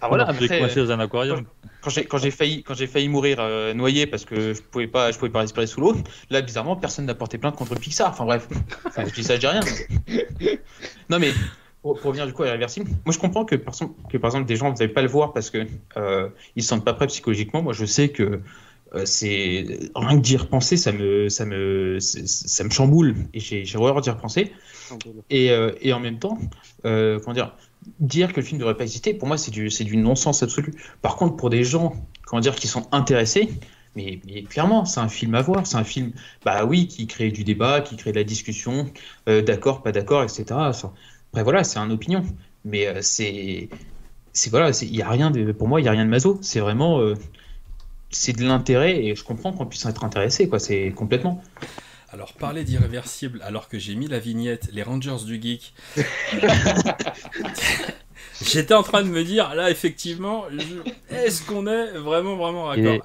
Ah, 0.00 0.08
voilà. 0.08 0.28
Après, 0.28 0.46
coincé 0.46 0.76
dans 0.76 0.92
un 0.92 1.00
aquarium. 1.00 1.44
Quand 1.80 1.90
j'ai 1.90 2.04
quand 2.04 2.18
j'ai 2.18 2.30
failli 2.30 2.62
quand 2.62 2.74
j'ai 2.74 2.86
failli 2.86 3.08
mourir 3.08 3.38
euh, 3.40 3.74
noyé 3.74 4.06
parce 4.06 4.24
que 4.24 4.54
je 4.54 4.62
pouvais 4.62 4.86
pas 4.86 5.10
je 5.10 5.18
pouvais 5.18 5.30
pas 5.30 5.40
respirer 5.40 5.66
sous 5.66 5.80
l'eau. 5.80 5.96
Là 6.30 6.40
bizarrement 6.40 6.76
personne 6.76 7.06
n'a 7.06 7.14
porté 7.14 7.38
plainte 7.38 7.56
contre 7.56 7.74
Pixar. 7.74 8.10
Enfin 8.10 8.24
bref. 8.24 8.48
Enfin, 8.86 9.04
je 9.06 9.12
dis 9.12 9.24
ça 9.24 9.34
je 9.34 9.40
dis 9.40 9.46
rien. 9.46 9.60
Non 11.10 11.18
mais 11.18 11.32
pour, 11.80 12.00
revenir 12.02 12.26
du 12.26 12.34
coup 12.34 12.42
à 12.42 12.46
l'irréversible, 12.46 12.90
moi 13.06 13.14
je 13.14 13.18
comprends 13.18 13.46
que 13.46 13.54
par, 13.54 13.74
que 14.10 14.18
par 14.18 14.28
exemple 14.28 14.44
des 14.44 14.56
gens 14.56 14.70
ne 14.70 14.76
veulent 14.76 14.92
pas 14.92 15.00
le 15.00 15.08
voir 15.08 15.32
parce 15.32 15.48
que 15.50 15.66
ils 16.54 16.62
se 16.62 16.68
sentent 16.68 16.84
pas 16.84 16.92
prêts 16.92 17.06
psychologiquement. 17.06 17.62
Moi 17.62 17.72
je 17.72 17.86
sais 17.86 18.10
que 18.10 18.22
euh, 18.22 18.42
c'est 19.04 19.90
rien 19.94 20.16
que 20.16 20.22
d'y 20.22 20.36
repenser, 20.36 20.76
ça 20.76 20.92
me, 20.92 21.28
ça 21.28 21.44
me, 21.44 21.98
ça 22.00 22.64
me 22.64 22.70
chamboule 22.70 23.16
et 23.34 23.40
j'ai 23.40 23.76
horreur 23.76 24.00
d'y 24.00 24.10
repenser. 24.10 24.52
Et, 25.30 25.50
euh, 25.50 25.72
et, 25.80 25.92
en 25.92 26.00
même 26.00 26.18
temps, 26.18 26.38
euh, 26.84 27.18
comment 27.20 27.34
dire, 27.34 27.54
dire 28.00 28.32
que 28.32 28.40
le 28.40 28.42
film 28.42 28.58
ne 28.58 28.60
devrait 28.60 28.76
pas 28.76 28.84
exister, 28.84 29.14
pour 29.14 29.28
moi, 29.28 29.36
c'est 29.36 29.50
du, 29.50 29.68
du 29.68 29.96
non-sens 29.96 30.42
absolu. 30.42 30.74
Par 31.02 31.16
contre, 31.16 31.36
pour 31.36 31.50
des 31.50 31.64
gens, 31.64 31.94
comment 32.26 32.40
dire, 32.40 32.54
qui 32.54 32.66
sont 32.66 32.86
intéressés, 32.92 33.50
mais, 33.96 34.20
clairement, 34.48 34.84
c'est 34.84 35.00
un 35.00 35.08
film 35.08 35.34
à 35.34 35.42
voir. 35.42 35.66
C'est 35.66 35.76
un 35.76 35.84
film, 35.84 36.12
bah 36.44 36.64
oui, 36.64 36.86
qui 36.86 37.06
crée 37.06 37.30
du 37.30 37.42
débat, 37.42 37.80
qui 37.80 37.96
crée 37.96 38.12
de 38.12 38.18
la 38.18 38.24
discussion, 38.24 38.90
d'accord, 39.26 39.82
pas 39.82 39.90
d'accord, 39.90 40.22
etc. 40.22 40.44
Après, 40.50 41.42
voilà, 41.42 41.64
c'est 41.64 41.78
une 41.80 41.90
opinion. 41.90 42.22
Mais 42.64 43.02
c'est, 43.02 43.68
c'est 44.32 44.50
voilà, 44.50 44.70
il 44.82 44.94
y 44.94 45.02
a 45.02 45.08
rien 45.08 45.32
de, 45.32 45.50
pour 45.50 45.66
moi, 45.66 45.80
il 45.80 45.84
y 45.84 45.88
a 45.88 45.90
rien 45.90 46.04
de 46.04 46.10
maso. 46.10 46.38
C'est 46.42 46.60
vraiment 46.60 47.00
c'est 48.10 48.32
de 48.32 48.44
l'intérêt 48.44 49.04
et 49.04 49.14
je 49.14 49.24
comprends 49.24 49.52
qu'on 49.52 49.66
puisse 49.66 49.84
être 49.86 50.04
intéressé, 50.04 50.48
quoi. 50.48 50.58
C'est 50.58 50.92
complètement. 50.94 51.42
Alors, 52.10 52.32
parler 52.32 52.64
d'irréversible 52.64 53.42
alors 53.42 53.68
que 53.68 53.78
j'ai 53.78 53.94
mis 53.94 54.08
la 54.08 54.18
vignette 54.18 54.68
Les 54.72 54.82
Rangers 54.82 55.24
du 55.26 55.40
Geek. 55.40 55.74
J'étais 58.42 58.74
en 58.74 58.82
train 58.82 59.02
de 59.02 59.08
me 59.08 59.24
dire, 59.24 59.54
là, 59.54 59.70
effectivement, 59.70 60.44
est-ce 61.10 61.42
qu'on 61.42 61.66
est 61.66 61.92
vraiment, 61.98 62.36
vraiment 62.36 62.64
raccord? 62.64 63.04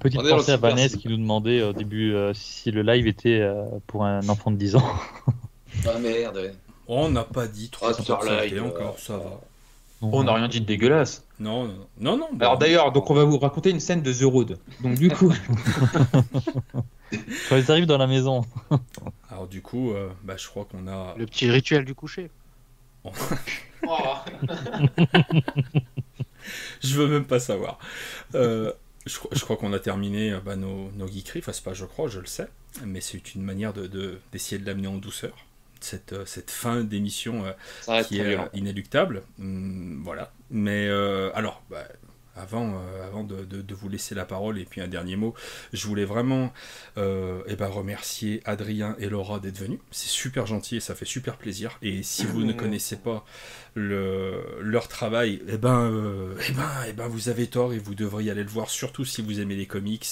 Petite 0.00 0.20
pensée 0.20 0.52
à 0.52 0.58
Vanessa 0.58 0.98
qui 0.98 1.08
nous 1.08 1.16
demandait 1.16 1.62
au 1.62 1.72
début 1.72 2.14
euh, 2.14 2.32
si 2.34 2.70
le 2.70 2.82
live 2.82 3.06
était 3.06 3.40
euh, 3.40 3.64
pour 3.86 4.04
un 4.04 4.28
enfant 4.28 4.50
de 4.50 4.56
10 4.56 4.76
ans. 4.76 4.92
ah 5.86 5.98
merde. 5.98 6.52
On 6.86 7.08
n'a 7.08 7.24
pas 7.24 7.46
dit 7.46 7.70
trop 7.70 7.86
ah, 7.86 8.44
live 8.44 8.62
encore, 8.62 8.98
ça 8.98 9.16
va. 9.16 9.40
On 10.02 10.24
n'a 10.24 10.34
rien 10.34 10.48
dit 10.48 10.60
de 10.60 10.66
dégueulasse. 10.66 11.24
Non, 11.40 11.68
non, 11.68 11.86
non. 11.98 12.16
non 12.16 12.28
Alors 12.40 12.58
d'ailleurs, 12.58 12.92
donc 12.92 13.10
on 13.10 13.14
va 13.14 13.24
vous 13.24 13.38
raconter 13.38 13.70
une 13.70 13.80
scène 13.80 14.02
de 14.02 14.12
The 14.12 14.22
Road. 14.22 14.58
Donc 14.82 14.94
du 14.98 15.08
coup. 15.10 15.32
Quand 17.48 17.56
ils 17.56 17.70
arrivent 17.70 17.86
dans 17.86 17.98
la 17.98 18.06
maison. 18.06 18.44
Alors 19.30 19.46
du 19.46 19.62
coup, 19.62 19.92
euh, 19.92 20.10
bah, 20.24 20.36
je 20.36 20.46
crois 20.46 20.66
qu'on 20.66 20.86
a. 20.88 21.14
Le 21.16 21.26
petit 21.26 21.50
rituel 21.50 21.84
du 21.84 21.94
coucher. 21.94 22.30
je 26.82 26.94
veux 26.94 27.06
même 27.06 27.24
pas 27.24 27.38
savoir. 27.38 27.78
Euh, 28.34 28.72
je, 29.06 29.40
crois 29.40 29.56
qu'on 29.56 29.72
a 29.72 29.78
terminé 29.78 30.32
euh, 30.32 30.40
bah, 30.40 30.56
nos, 30.56 30.90
nos 30.92 31.06
geekeries. 31.06 31.38
Enfin, 31.38 31.52
c'est 31.52 31.64
pas 31.64 31.72
je 31.72 31.84
crois, 31.84 32.08
je 32.08 32.20
le 32.20 32.26
sais. 32.26 32.48
Mais 32.84 33.00
c'est 33.00 33.34
une 33.34 33.42
manière 33.42 33.72
d'essayer 33.72 34.60
de, 34.60 34.66
l'amener 34.66 34.88
en 34.88 34.96
douceur 34.96 35.46
cette, 35.80 36.26
cette 36.26 36.50
fin 36.50 36.82
d'émission 36.82 37.44
euh, 37.46 38.02
qui 38.02 38.20
est 38.20 38.36
inéluctable. 38.52 39.22
Hum, 39.38 40.02
voilà. 40.04 40.32
Mais 40.50 40.88
euh, 40.88 41.30
alors, 41.34 41.62
bah, 41.70 41.84
avant, 42.38 42.74
euh, 42.74 43.06
avant 43.06 43.24
de, 43.24 43.44
de, 43.44 43.74
vous 43.74 43.88
laisser 43.88 44.14
la 44.14 44.24
parole 44.24 44.58
et 44.58 44.64
puis 44.64 44.80
un 44.80 44.88
dernier 44.88 45.16
mot, 45.16 45.34
je 45.72 45.86
voulais 45.86 46.04
vraiment 46.04 46.52
euh, 46.96 47.42
eh 47.46 47.56
ben, 47.56 47.66
remercier 47.66 48.40
Adrien 48.44 48.96
et 48.98 49.08
Laura 49.08 49.40
d'être 49.40 49.58
venus. 49.58 49.80
C'est 49.90 50.08
super 50.08 50.46
gentil 50.46 50.76
et 50.76 50.80
ça 50.80 50.94
fait 50.94 51.04
super 51.04 51.36
plaisir. 51.36 51.78
Et 51.82 52.02
si 52.02 52.24
vous 52.24 52.44
ne 52.44 52.52
connaissez 52.52 52.96
pas 52.96 53.24
le, 53.78 54.42
leur 54.60 54.88
travail, 54.88 55.40
eh 55.48 55.56
ben, 55.56 55.90
euh, 55.90 56.34
eh 56.48 56.52
ben, 56.52 56.70
eh 56.88 56.92
ben, 56.92 57.08
vous 57.08 57.28
avez 57.28 57.46
tort 57.46 57.72
et 57.72 57.78
vous 57.78 57.94
devriez 57.94 58.30
aller 58.30 58.42
le 58.42 58.48
voir, 58.48 58.70
surtout 58.70 59.04
si 59.04 59.22
vous 59.22 59.40
aimez 59.40 59.56
les 59.56 59.66
comics, 59.66 60.06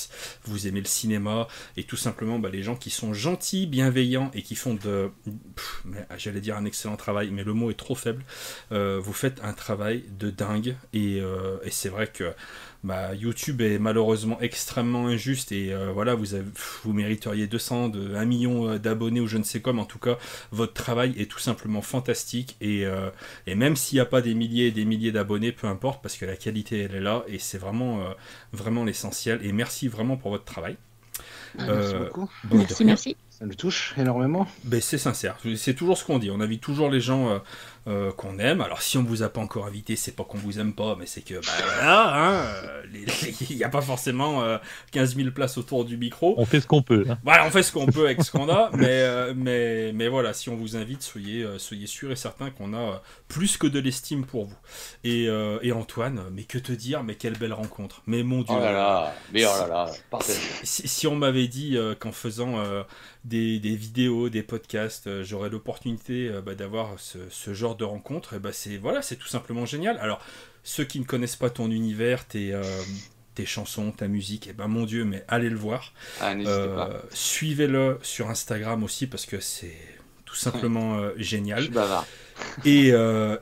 vous 0.45 0.67
aimez 0.67 0.81
le 0.81 0.87
cinéma 0.87 1.49
et 1.77 1.85
tout 1.85 1.97
simplement 1.97 2.39
bah, 2.39 2.49
les 2.49 2.63
gens 2.63 2.77
qui 2.77 2.91
sont 2.91 3.13
gentils, 3.13 3.67
bienveillants 3.67 4.31
et 4.35 4.43
qui 4.43 4.55
font 4.55 4.75
de, 4.75 5.11
j'allais 6.17 6.41
dire 6.41 6.57
un 6.57 6.65
excellent 6.65 6.97
travail, 6.97 7.31
mais 7.31 7.45
le 7.45 7.53
mot 7.53 7.71
est 7.71 7.75
trop 7.75 7.95
faible. 7.95 8.25
vous 8.71 9.13
faites 9.13 9.41
un 9.43 9.53
travail 9.53 10.05
de 10.19 10.31
dingue 10.31 10.77
et, 10.93 11.17
et 11.19 11.71
c'est 11.71 11.89
vrai 11.89 12.07
que 12.07 12.33
bah, 12.87 13.17
YouTube 13.17 13.63
est 13.63 13.81
malheureusement 13.81 14.39
extrêmement 14.41 15.09
injuste 15.09 15.51
et 15.51 15.75
euh, 15.75 15.91
voilà, 15.93 16.15
vous, 16.15 16.27
vous 16.85 16.93
mériteriez 16.93 17.49
200, 17.49 17.89
de, 17.89 18.15
1 18.15 18.25
million 18.27 18.69
euh, 18.69 18.79
d'abonnés 18.79 19.19
ou 19.19 19.27
je 19.27 19.39
ne 19.39 19.43
sais 19.43 19.61
quoi, 19.61 19.73
mais 19.73 19.81
en 19.81 19.87
tout 19.87 19.99
cas, 19.99 20.19
votre 20.53 20.73
travail 20.73 21.13
est 21.19 21.29
tout 21.29 21.41
simplement 21.41 21.83
fantastique 21.83 22.57
et, 22.61 22.87
euh, 22.87 23.11
et 23.49 23.57
même 23.57 23.75
s'il 23.75 23.97
n'y 23.97 24.01
a 24.01 24.07
pas 24.07 24.21
des 24.21 24.35
milliers 24.35 24.69
et 24.69 24.71
des 24.71 24.85
milliers 24.85 25.11
d'abonnés, 25.11 25.51
peu 25.51 25.67
importe, 25.67 26.01
parce 26.01 26.17
que 26.17 26.27
la 26.27 26.37
qualité 26.37 26.79
elle 26.79 26.95
est 26.95 27.01
là 27.01 27.25
et 27.27 27.41
c'est 27.41 27.59
vraiment, 27.59 28.05
vraiment 28.53 28.85
l'essentiel. 28.85 29.41
Et 29.43 29.51
merci 29.51 29.89
vraiment 29.89 30.17
pour 30.17 30.31
votre 30.31 30.45
travail. 30.45 30.77
Ah, 31.59 31.65
merci 31.67 31.95
beaucoup. 31.95 32.31
merci, 32.53 32.85
merci. 32.85 33.17
ça 33.31 33.47
me 33.47 33.55
touche 33.55 33.95
énormément. 33.99 34.47
Ben, 34.63 34.81
c'est 34.81 34.99
sincère, 34.99 35.39
c'est 35.57 35.75
toujours 35.75 35.99
ce 35.99 36.05
qu'on 36.05 36.21
dit. 36.21 36.31
On 36.31 36.41
invite 36.41 36.61
toujours 36.61 36.89
les 36.89 37.01
gens 37.01 37.41
euh, 37.87 37.97
euh, 37.97 38.13
qu'on 38.13 38.39
aime. 38.39 38.61
Alors 38.61 38.83
si 38.83 38.99
on 38.99 39.03
vous 39.03 39.23
a 39.23 39.29
pas 39.29 39.41
encore 39.41 39.67
invité, 39.67 39.97
c'est 39.97 40.13
pas 40.13 40.25
qu'on 40.25 40.39
vous 40.39 40.59
aime 40.59 40.75
pas, 40.75 40.97
mais 40.99 41.07
c'est 41.07 41.23
que 41.23 41.35
bah, 41.35 41.53
voilà, 41.77 42.15
hein, 42.15 42.45
il 43.51 43.57
n'y 43.57 43.65
a 43.65 43.69
pas 43.69 43.81
forcément 43.81 44.43
15 44.93 45.13
euh, 45.13 45.17
000 45.17 45.31
places 45.31 45.59
autour 45.59 45.85
du 45.85 45.97
micro. 45.97 46.35
On 46.37 46.45
fait 46.45 46.61
ce 46.61 46.67
qu'on 46.67 46.83
peut. 46.83 47.05
Hein. 47.09 47.19
Voilà, 47.23 47.47
on 47.47 47.51
fait 47.51 47.63
ce 47.63 47.73
qu'on 47.73 47.87
peut 47.87 48.07
avec 48.07 48.23
ce 48.23 48.31
qu'on 48.31 48.49
a, 48.49 48.71
mais, 48.75 48.87
euh, 48.89 49.35
mais, 49.37 49.93
mais 49.93 50.09
voilà, 50.09 50.33
si 50.33 50.49
on 50.49 50.57
vous 50.57 50.77
invite, 50.77 51.03
soyez, 51.03 51.47
soyez 51.59 51.87
sûr 51.87 52.11
et 52.11 52.17
certain 52.17 52.51
qu'on 52.51 52.75
a 52.75 53.03
plus 53.29 53.57
que 53.57 53.67
de 53.67 53.79
l'estime 53.79 54.25
pour 54.25 54.47
vous. 54.47 54.57
Et, 55.05 55.27
et, 55.63 55.73
Antoine, 55.73 56.23
mais 56.33 56.45
que 56.45 56.59
te 56.59 56.73
dire, 56.73 57.03
mais 57.03 57.15
quelle 57.15 57.37
belle 57.37 57.53
rencontre. 57.53 58.03
Mais 58.07 58.23
mon 58.23 58.43
Dieu. 58.43 58.55
Oh 58.57 58.61
là 58.61 58.73
là, 58.73 59.15
mais 59.33 59.45
oh 59.45 59.69
là 59.69 59.69
là, 59.69 60.21
si, 60.63 60.89
si, 60.89 61.07
on 61.07 61.17
m'avait 61.17 61.49
dit 61.49 61.79
qu'en 62.01 62.13
faisant 62.13 62.63
des, 63.25 63.59
vidéos, 63.59 64.29
des 64.29 64.43
podcasts, 64.43 65.23
j'aurais 65.23 65.51
l'opportunité 65.51 66.31
bah, 66.45 66.55
d'avoir 66.55 66.99
ce, 66.99 67.19
ce 67.31 67.55
genre 67.55 67.76
de 67.77 67.85
rencontre, 67.85 68.35
et 68.35 68.39
bah 68.39 68.53
c'est 68.53 68.77
voilà, 68.77 69.03
c'est 69.03 69.17
tout 69.17 69.29
simplement 69.29 69.67
génial. 69.67 69.99
Alors 69.99 70.21
ceux 70.63 70.85
qui 70.85 70.99
ne 70.99 71.05
connaissent 71.05 71.37
pas 71.37 71.51
ton 71.51 71.71
univers, 71.71 72.27
tes, 72.27 72.53
euh, 72.53 72.63
tes 73.35 73.47
chansons, 73.47 73.93
ta 73.93 74.09
musique, 74.09 74.49
et 74.49 74.53
ben 74.53 74.67
mon 74.67 74.85
Dieu, 74.85 75.05
mais 75.05 75.25
allez 75.29 75.49
le 75.49 75.57
voir. 75.57 75.93
Ah, 76.21 76.33
euh, 76.33 76.99
suivez-le 77.13 77.99
sur 78.03 78.31
Instagram 78.31 78.83
aussi 78.83 79.07
parce 79.07 79.27
que 79.27 79.39
c'est 79.39 79.79
tout 80.25 80.35
simplement 80.35 80.97
euh, 80.97 81.13
génial. 81.17 81.69
Et, 82.65 82.89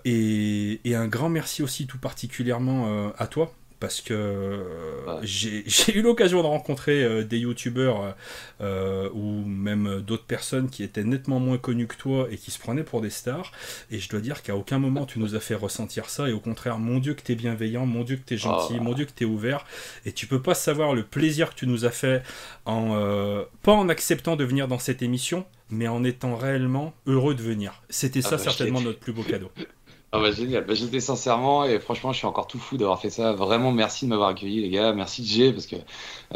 et, 0.05 0.81
et, 0.85 0.95
un 0.95 1.09
grand 1.09 1.29
merci 1.29 1.63
aussi 1.63 1.87
tout 1.87 1.99
particulièrement 1.99 3.13
à 3.19 3.27
toi 3.27 3.53
parce 3.85 4.01
que 4.01 4.15
euh, 4.15 5.21
j'ai 5.23 5.95
eu 5.95 6.01
l'occasion 6.01 6.41
de 6.41 6.47
rencontrer 6.47 7.05
euh, 7.05 7.23
des 7.23 7.41
youtubeurs 7.41 8.17
euh, 8.63 9.11
ou 9.13 9.45
même 9.45 10.01
d'autres 10.01 10.25
personnes 10.25 10.71
qui 10.71 10.83
étaient 10.83 11.05
nettement 11.05 11.39
moins 11.39 11.59
connues 11.59 11.87
que 11.87 11.97
toi 11.97 12.29
et 12.31 12.39
qui 12.39 12.51
se 12.51 12.59
prenaient 12.59 12.83
pour 12.83 13.03
des 13.03 13.11
stars. 13.11 13.53
Et 13.91 13.99
je 13.99 14.09
dois 14.09 14.21
dire 14.21 14.43
qu'à 14.43 14.57
aucun 14.57 14.79
moment 14.79 15.05
tu 15.05 15.19
nous 15.19 15.35
as 15.35 15.41
fait 15.41 15.55
ressentir 15.55 16.09
ça. 16.09 16.31
Et 16.31 16.33
au 16.33 16.41
contraire, 16.41 16.79
mon 16.79 16.99
Dieu 16.99 17.13
que 17.13 17.21
t'es 17.21 17.35
bienveillant, 17.35 17.85
mon 17.85 18.05
Dieu 18.05 18.17
que 18.17 18.23
t'es 18.23 18.39
gentil, 18.39 18.77
oh. 18.81 18.83
mon 18.83 18.95
Dieu 18.95 19.05
que 19.05 19.13
t'es 19.13 19.27
ouvert. 19.27 19.67
Et 20.07 20.13
tu 20.13 20.27
peux 20.27 20.41
pas 20.41 20.55
savoir 20.55 20.95
le 20.95 21.03
plaisir 21.03 21.51
que 21.51 21.57
tu 21.57 21.67
nous 21.67 21.85
as 21.85 21.91
fait 21.91 22.23
en 22.65 23.45
pas 23.63 23.73
en 23.73 23.91
acceptant 23.91 24.37
de 24.37 24.45
venir 24.45 24.67
dans 24.67 24.79
cette 24.79 25.03
émission, 25.03 25.45
mais 25.69 25.89
en 25.89 26.05
étant 26.05 26.37
réellement 26.37 26.95
heureux 27.07 27.35
de 27.35 27.43
venir. 27.43 27.83
C'était 27.91 28.23
ah 28.25 28.31
ça 28.31 28.37
bah, 28.37 28.43
certainement 28.45 28.81
notre 28.81 28.99
plus 28.99 29.13
beau 29.13 29.25
cadeau. 29.25 29.51
Ah 30.17 30.21
bah 30.21 30.31
génial, 30.31 30.65
bah, 30.65 30.75
j'étais 30.75 31.01
sincèrement 31.01 31.65
et 31.65 31.81
franchement 31.81 32.13
je 32.13 32.19
suis 32.19 32.27
encore 32.27 32.47
tout 32.47 32.61
fou 32.61 32.77
d'avoir 32.77 33.01
fait 33.01 33.11
ça. 33.11 33.33
Vraiment 33.33 33.73
merci 33.73 34.05
de 34.05 34.11
m'avoir 34.11 34.29
accueilli 34.29 34.61
les 34.61 34.71
gars, 34.71 34.93
merci 34.93 35.27
Jay 35.27 35.53
parce 35.53 35.67
que 35.67 35.75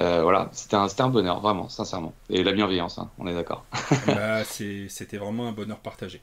euh, 0.01 0.21
voilà, 0.23 0.49
c'était 0.51 0.75
un, 0.75 0.89
un, 0.99 1.09
bonheur, 1.09 1.41
vraiment, 1.41 1.69
sincèrement. 1.69 2.13
Et 2.29 2.43
la 2.43 2.51
bienveillance, 2.51 2.99
hein, 2.99 3.09
on 3.19 3.29
est 3.29 3.35
d'accord. 3.35 3.65
bah, 4.09 4.43
c'était 4.89 5.17
vraiment 5.17 5.47
un 5.47 5.53
bonheur 5.53 5.79
partagé. 5.79 6.21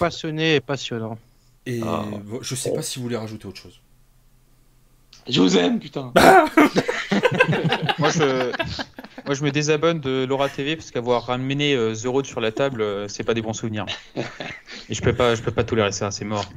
Passionné 0.00 0.56
et 0.56 0.60
passionnant. 0.60 1.18
Et 1.66 1.80
ah. 1.84 2.02
je 2.40 2.54
sais 2.56 2.72
pas 2.72 2.82
si 2.82 2.98
vous 2.98 3.04
voulez 3.04 3.16
rajouter 3.16 3.46
autre 3.46 3.60
chose. 3.60 3.80
Je 5.28 5.40
vous 5.40 5.56
aime, 5.56 5.78
putain. 5.78 6.12
moi, 7.98 8.10
je, 8.10 8.52
moi, 9.26 9.34
je 9.34 9.44
me 9.44 9.50
désabonne 9.50 10.00
de 10.00 10.24
Laura 10.24 10.48
TV 10.48 10.76
parce 10.76 10.90
qu'avoir 10.90 11.26
ramené 11.26 11.74
euh, 11.74 11.94
The 11.94 12.06
Road 12.06 12.26
sur 12.26 12.40
la 12.40 12.52
table, 12.52 12.80
euh, 12.80 13.08
c'est 13.08 13.24
pas 13.24 13.34
des 13.34 13.42
bons 13.42 13.52
souvenirs. 13.52 13.86
Et 14.88 14.94
je 14.94 15.02
peux 15.02 15.12
pas, 15.12 15.34
je 15.34 15.42
peux 15.42 15.50
pas 15.50 15.64
tolérer 15.64 15.92
ça, 15.92 16.10
c'est 16.10 16.24
mort. 16.24 16.50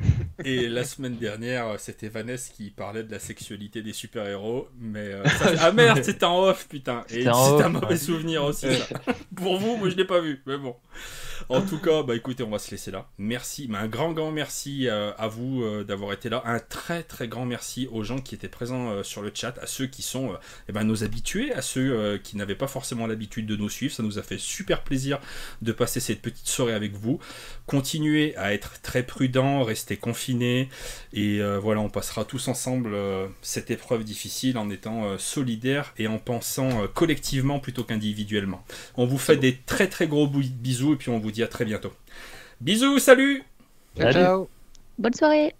Et 0.46 0.70
la 0.70 0.84
semaine 0.84 1.18
dernière, 1.18 1.80
c'était 1.80 2.08
Vanessa 2.08 2.52
qui 2.56 2.70
parlait 2.70 3.04
de 3.04 3.12
la 3.12 3.20
sexualité 3.20 3.82
des 3.82 3.94
super-héros, 3.94 4.70
mais 4.80 5.12
euh, 5.12 5.24
ah 5.60 5.72
merde, 5.72 6.02
c'était 6.04 6.26
en 6.26 6.44
off, 6.44 6.68
putain. 6.68 7.04
Et 7.10 7.24
c'est 7.24 7.30
un 7.30 7.70
mauvais 7.70 7.98
souvenir 7.98 8.44
aussi. 8.44 8.68
Pour 9.36 9.58
vous, 9.58 9.76
moi, 9.78 9.90
je 9.90 9.96
l'ai 9.96 10.06
pas 10.06 10.22
vu, 10.22 10.42
mais 10.46 10.58
bon. 10.58 10.76
En 11.50 11.62
tout 11.62 11.80
cas, 11.80 12.04
bah 12.04 12.16
écoutez, 12.16 12.44
on 12.44 12.50
va 12.50 12.60
se 12.60 12.72
laisser 12.72 12.92
là. 12.92 13.08
Merci, 13.18 13.68
mais 13.70 13.78
un 13.78 13.88
grand, 13.88 14.12
grand 14.12 14.32
merci 14.32 14.88
euh, 14.88 15.12
à 15.18 15.28
vous 15.28 15.64
euh, 15.64 15.84
d'avoir 15.84 16.14
été 16.14 16.30
là. 16.30 16.42
Un 16.46 16.60
très, 16.60 17.04
très 17.04 17.28
grand 17.28 17.46
merci 17.46 17.88
aux 17.92 18.04
gens 18.04 18.20
qui 18.20 18.36
étaient 18.36 18.48
présents 18.48 18.90
euh, 18.90 19.04
sur 19.04 19.22
le 19.22 19.32
chat, 19.34 19.58
à 19.62 19.68
ceux 19.68 19.88
qui 19.88 20.02
sont 20.02 20.34
eh 20.70 20.72
ben, 20.72 20.84
nos 20.84 21.04
habitués, 21.04 21.54
à 21.54 21.62
ceux 21.62 22.20
qui 22.24 22.38
n'avaient 22.38 22.56
pas 22.56 22.68
forcément 22.68 23.08
l'habitude 23.08 23.46
de 23.46 23.56
nous 23.56 23.70
suivre. 23.70 23.94
Ça 23.94 24.04
nous 24.04 24.20
a 24.20 24.24
fait 24.24 24.38
super 24.38 24.84
plaisir 24.84 25.20
de 25.62 25.72
passer 25.72 26.00
cette 26.00 26.22
petite 26.22 26.48
soirée 26.48 26.74
avec 26.74 26.94
vous. 26.94 27.20
Continuez 27.66 28.36
à 28.38 28.54
être 28.54 28.82
très 28.82 29.04
prudents, 29.04 29.64
restez 29.64 29.98
confinés. 29.98 30.70
Et 31.14 31.42
voilà, 31.62 31.82
on 31.82 31.90
passera 31.90 32.26
tous 32.26 32.48
ensemble 32.48 32.96
cette 33.42 33.72
épreuve 33.72 34.04
difficile 34.04 34.58
en 34.58 34.70
étant 34.70 35.18
solidaires 35.18 35.94
et 35.98 36.08
en 36.08 36.18
pensant 36.18 36.88
collectivement 36.88 37.60
plutôt 37.60 37.84
qu'individuellement. 37.84 38.64
On 38.96 39.06
vous 39.06 39.18
fait 39.18 39.38
des 39.38 39.56
très, 39.56 39.88
très 39.88 40.08
gros 40.08 40.28
bisous 40.28 40.94
et 40.94 40.96
puis 40.96 41.10
on 41.10 41.20
vous 41.20 41.31
dit 41.32 41.44
à 41.44 41.48
très 41.48 41.66
bientôt. 41.66 41.92
Bisous, 42.60 43.00
salut 43.00 43.44
Ciao, 43.98 44.12
ciao. 44.12 44.50
Bonne 44.98 45.14
soirée 45.14 45.56